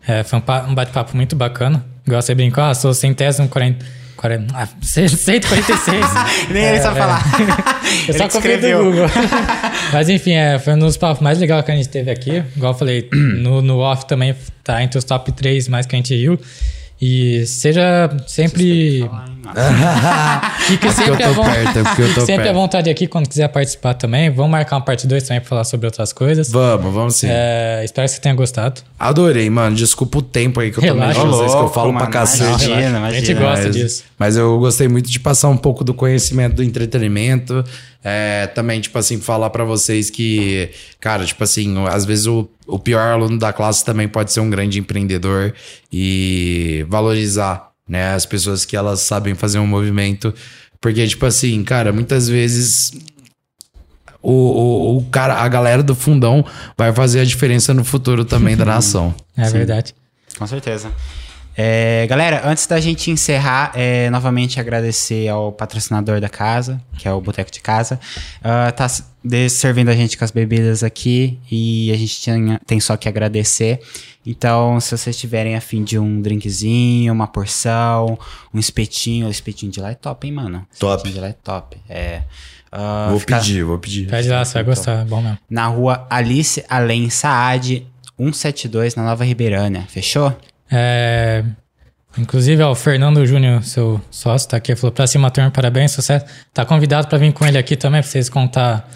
É, 0.07 0.23
foi 0.23 0.39
um, 0.39 0.69
um 0.71 0.75
bate-papo 0.75 1.15
muito 1.15 1.35
bacana. 1.35 1.85
Igual 2.05 2.21
você 2.21 2.33
brincou, 2.35 2.63
ah, 2.63 2.73
sou 2.73 2.93
centésimo 2.93 3.47
40, 3.47 3.85
40, 4.23 4.55
ah, 4.57 4.69
146. 4.81 6.05
Nem 6.49 6.63
ele 6.63 6.79
sabe 6.79 6.97
falar. 6.97 7.21
Eu 8.07 8.13
só 8.13 8.29
copiei 8.29 8.55
do. 8.55 8.83
Google. 8.85 9.05
Mas 9.91 10.07
enfim, 10.07 10.31
é, 10.31 10.57
foi 10.57 10.75
um 10.75 10.79
dos 10.79 10.95
papos 10.95 11.21
mais 11.21 11.39
legais 11.39 11.65
que 11.65 11.71
a 11.73 11.75
gente 11.75 11.89
teve 11.89 12.09
aqui. 12.09 12.41
Igual 12.55 12.71
eu 12.71 12.77
falei, 12.77 13.09
no, 13.11 13.61
no 13.61 13.79
off 13.79 14.05
também 14.07 14.33
tá 14.63 14.81
entre 14.81 14.97
os 14.97 15.03
top 15.03 15.29
3 15.33 15.67
mais 15.67 15.85
que 15.85 15.93
a 15.93 15.97
gente 15.97 16.15
riu. 16.15 16.39
E 17.01 17.45
seja 17.45 18.09
sempre. 18.25 19.03
É 19.03 19.07
porque 19.07 19.32
sempre, 20.93 21.23
à 21.23 21.33
tô 21.33 21.43
perto, 21.43 21.79
é 21.79 22.13
tô 22.13 22.25
sempre 22.25 22.49
à 22.49 22.53
vontade 22.53 22.89
aqui 22.89 23.07
quando 23.07 23.27
quiser 23.27 23.47
participar 23.49 23.93
também. 23.93 24.29
Vamos 24.29 24.51
marcar 24.51 24.77
uma 24.77 24.85
parte 24.85 25.05
2 25.05 25.23
também 25.23 25.41
pra 25.41 25.49
falar 25.49 25.63
sobre 25.65 25.85
outras 25.85 26.13
coisas. 26.13 26.49
Vamos, 26.49 26.93
vamos 26.93 27.15
sim. 27.15 27.27
É, 27.29 27.81
espero 27.83 28.07
que 28.07 28.13
você 28.13 28.21
tenha 28.21 28.35
gostado. 28.35 28.81
Adorei, 28.97 29.49
mano. 29.49 29.75
Desculpa 29.75 30.19
o 30.19 30.21
tempo 30.21 30.59
aí 30.59 30.71
que 30.71 30.77
eu 30.77 30.81
Relaxa. 30.81 31.19
de 31.19 31.27
vocês, 31.27 31.53
que 31.53 31.61
eu 31.61 31.69
falo 31.69 31.93
pra 31.93 32.07
cacete. 32.07 32.65
imagina. 32.65 32.75
Relaxa, 32.75 33.05
a 33.05 33.11
gente 33.11 33.31
imagina. 33.31 33.49
gosta 33.49 33.65
mas, 33.65 33.75
disso. 33.75 34.03
mas 34.17 34.37
eu 34.37 34.59
gostei 34.59 34.87
muito 34.87 35.09
de 35.09 35.19
passar 35.19 35.49
um 35.49 35.57
pouco 35.57 35.83
do 35.83 35.93
conhecimento 35.93 36.55
do 36.55 36.63
entretenimento. 36.63 37.63
É, 38.03 38.47
também, 38.47 38.81
tipo 38.81 38.97
assim, 38.97 39.19
falar 39.19 39.49
pra 39.49 39.63
vocês 39.63 40.09
que, 40.09 40.69
cara, 40.99 41.23
tipo 41.25 41.41
assim, 41.43 41.85
às 41.87 42.03
vezes 42.03 42.27
o, 42.27 42.49
o 42.67 42.77
pior 42.77 43.13
aluno 43.13 43.37
da 43.37 43.53
classe 43.53 43.83
também 43.85 44.07
pode 44.07 44.31
ser 44.33 44.41
um 44.41 44.49
grande 44.49 44.77
empreendedor 44.77 45.53
e 45.91 46.85
valorizar, 46.89 47.72
né, 47.87 48.13
as 48.13 48.25
pessoas 48.25 48.65
que 48.65 48.75
elas 48.75 49.01
sabem 49.01 49.35
fazer 49.35 49.59
um 49.59 49.67
movimento. 49.67 50.33
Porque, 50.79 51.07
tipo 51.07 51.25
assim, 51.25 51.63
cara, 51.63 51.93
muitas 51.93 52.27
vezes 52.27 52.91
o, 54.21 54.31
o, 54.31 54.97
o 54.97 55.05
cara, 55.05 55.35
a 55.35 55.47
galera 55.47 55.83
do 55.83 55.93
fundão 55.93 56.45
vai 56.77 56.93
fazer 56.93 57.19
a 57.19 57.25
diferença 57.25 57.73
no 57.73 57.83
futuro 57.83 58.23
também 58.23 58.55
da 58.55 58.63
nação. 58.65 59.13
É 59.35 59.49
verdade. 59.49 59.93
Com 60.37 60.47
certeza. 60.47 60.89
É, 61.55 62.07
galera, 62.07 62.41
antes 62.45 62.65
da 62.65 62.79
gente 62.79 63.11
encerrar, 63.11 63.71
é, 63.75 64.09
novamente 64.09 64.59
agradecer 64.59 65.27
ao 65.29 65.51
patrocinador 65.51 66.19
da 66.19 66.27
casa, 66.29 66.81
que 66.97 67.07
é 67.07 67.13
o 67.13 67.21
Boteco 67.21 67.51
de 67.51 67.59
Casa. 67.61 67.99
Ah, 68.43 68.71
tá 68.71 68.87
servindo 69.49 69.89
a 69.89 69.95
gente 69.95 70.17
com 70.17 70.23
as 70.25 70.31
bebidas 70.31 70.83
aqui 70.83 71.39
e 71.51 71.91
a 71.91 71.95
gente 71.97 72.19
tinha- 72.21 72.59
tem 72.65 72.79
só 72.79 72.97
que 72.97 73.07
agradecer. 73.07 73.79
Então, 74.25 74.79
se 74.79 74.97
vocês 74.97 75.15
tiverem 75.17 75.55
afim 75.55 75.83
de 75.83 75.99
um 75.99 76.21
drinkzinho, 76.21 77.11
uma 77.13 77.27
porção, 77.27 78.17
um 78.53 78.57
espetinho, 78.59 79.27
o 79.27 79.31
espetinho 79.31 79.71
de 79.71 79.79
lá 79.79 79.91
é 79.91 79.95
top, 79.95 80.25
hein, 80.25 80.33
mano? 80.33 80.65
Top. 80.79 80.95
Espetinho 80.97 81.13
de 81.15 81.19
lá 81.21 81.27
é 81.27 81.33
top. 81.33 81.77
É. 81.89 82.21
Ah, 82.71 83.07
Vou 83.11 83.19
fica 83.19 83.37
pedir, 83.37 83.63
vou 83.63 83.77
pedir. 83.77 84.07
Pede 84.09 84.29
lá, 84.29 84.43
você 84.43 84.53
vai 84.53 84.63
gostar, 84.63 85.01
é 85.01 85.05
bom 85.05 85.21
mesmo. 85.21 85.37
Na 85.49 85.67
rua 85.67 86.07
Alice 86.09 86.63
Além 86.67 87.09
Saad, 87.09 87.85
172, 88.17 88.95
na 88.95 89.03
Nova 89.03 89.23
Ribeirânia. 89.23 89.83
Fechou? 89.87 90.35
É, 90.73 91.43
inclusive, 92.17 92.61
ó, 92.63 92.71
o 92.71 92.75
Fernando 92.75 93.25
Júnior, 93.25 93.63
seu 93.63 94.01
sócio, 94.09 94.49
tá 94.49 94.57
aqui, 94.57 94.75
falou 94.75 94.91
pra 94.91 95.05
cima, 95.07 95.29
turma, 95.29 95.51
parabéns, 95.51 95.91
sucesso. 95.91 96.25
Tá 96.53 96.65
convidado 96.65 97.07
pra 97.07 97.17
vir 97.17 97.31
com 97.33 97.45
ele 97.45 97.57
aqui 97.57 97.75
também, 97.75 98.01
pra 98.01 98.09
vocês 98.09 98.29
contar 98.29 98.89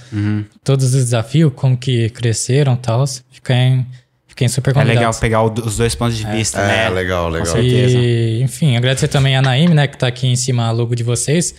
todos 0.63 0.85
os 0.85 0.91
desafios, 1.05 1.51
como 1.55 1.77
que 1.77 2.09
cresceram 2.09 2.73
e 2.73 2.77
tal. 2.77 3.05
Fiquem, 3.31 3.85
fiquem 4.27 4.47
super 4.47 4.71
É 4.71 4.73
convidados. 4.73 4.99
legal 4.99 5.13
pegar 5.19 5.41
o- 5.43 5.67
os 5.67 5.77
dois 5.77 5.93
pontos 5.95 6.17
de 6.17 6.25
vista, 6.27 6.65
né? 6.65 6.85
É, 6.85 6.89
legal, 6.89 7.29
legal. 7.29 7.47
Com 7.47 7.53
certeza. 7.53 7.97
E, 7.97 8.41
enfim, 8.41 8.75
agradecer 8.75 9.07
também 9.07 9.35
a 9.35 9.41
Naime, 9.41 9.73
né, 9.73 9.87
que 9.87 9.97
tá 9.97 10.07
aqui 10.07 10.27
em 10.27 10.35
cima 10.35 10.67
a 10.67 10.71
logo 10.71 10.95
de 10.95 11.03
vocês, 11.03 11.53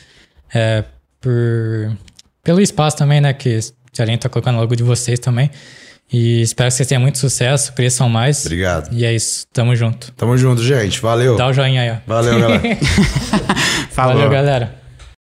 é, 0.52 0.84
por, 1.20 1.96
pelo 2.42 2.60
espaço 2.60 2.96
também, 2.96 3.20
né, 3.20 3.32
que 3.32 3.58
a 3.98 4.06
gente 4.06 4.20
tá 4.20 4.28
colocando 4.28 4.56
a 4.58 4.60
logo 4.60 4.74
de 4.76 4.82
vocês 4.84 5.18
também. 5.18 5.50
E 6.10 6.40
espero 6.40 6.68
que 6.70 6.74
vocês 6.74 6.88
tenham 6.88 7.02
muito 7.02 7.18
sucesso, 7.18 7.72
cresçam 7.74 8.08
mais. 8.08 8.44
Obrigado. 8.46 8.88
E 8.92 9.04
é 9.04 9.14
isso, 9.14 9.46
tamo 9.52 9.76
junto. 9.76 10.10
Tamo 10.12 10.36
junto, 10.38 10.62
gente. 10.62 11.00
Valeu. 11.00 11.36
Dá 11.36 11.48
o 11.48 11.52
joinha 11.52 11.82
aí, 11.82 11.90
ó. 11.90 11.96
Valeu, 12.06 12.40
galera. 12.40 12.62
Falou. 13.90 14.14
Valeu, 14.14 14.30
galera. 14.30 14.77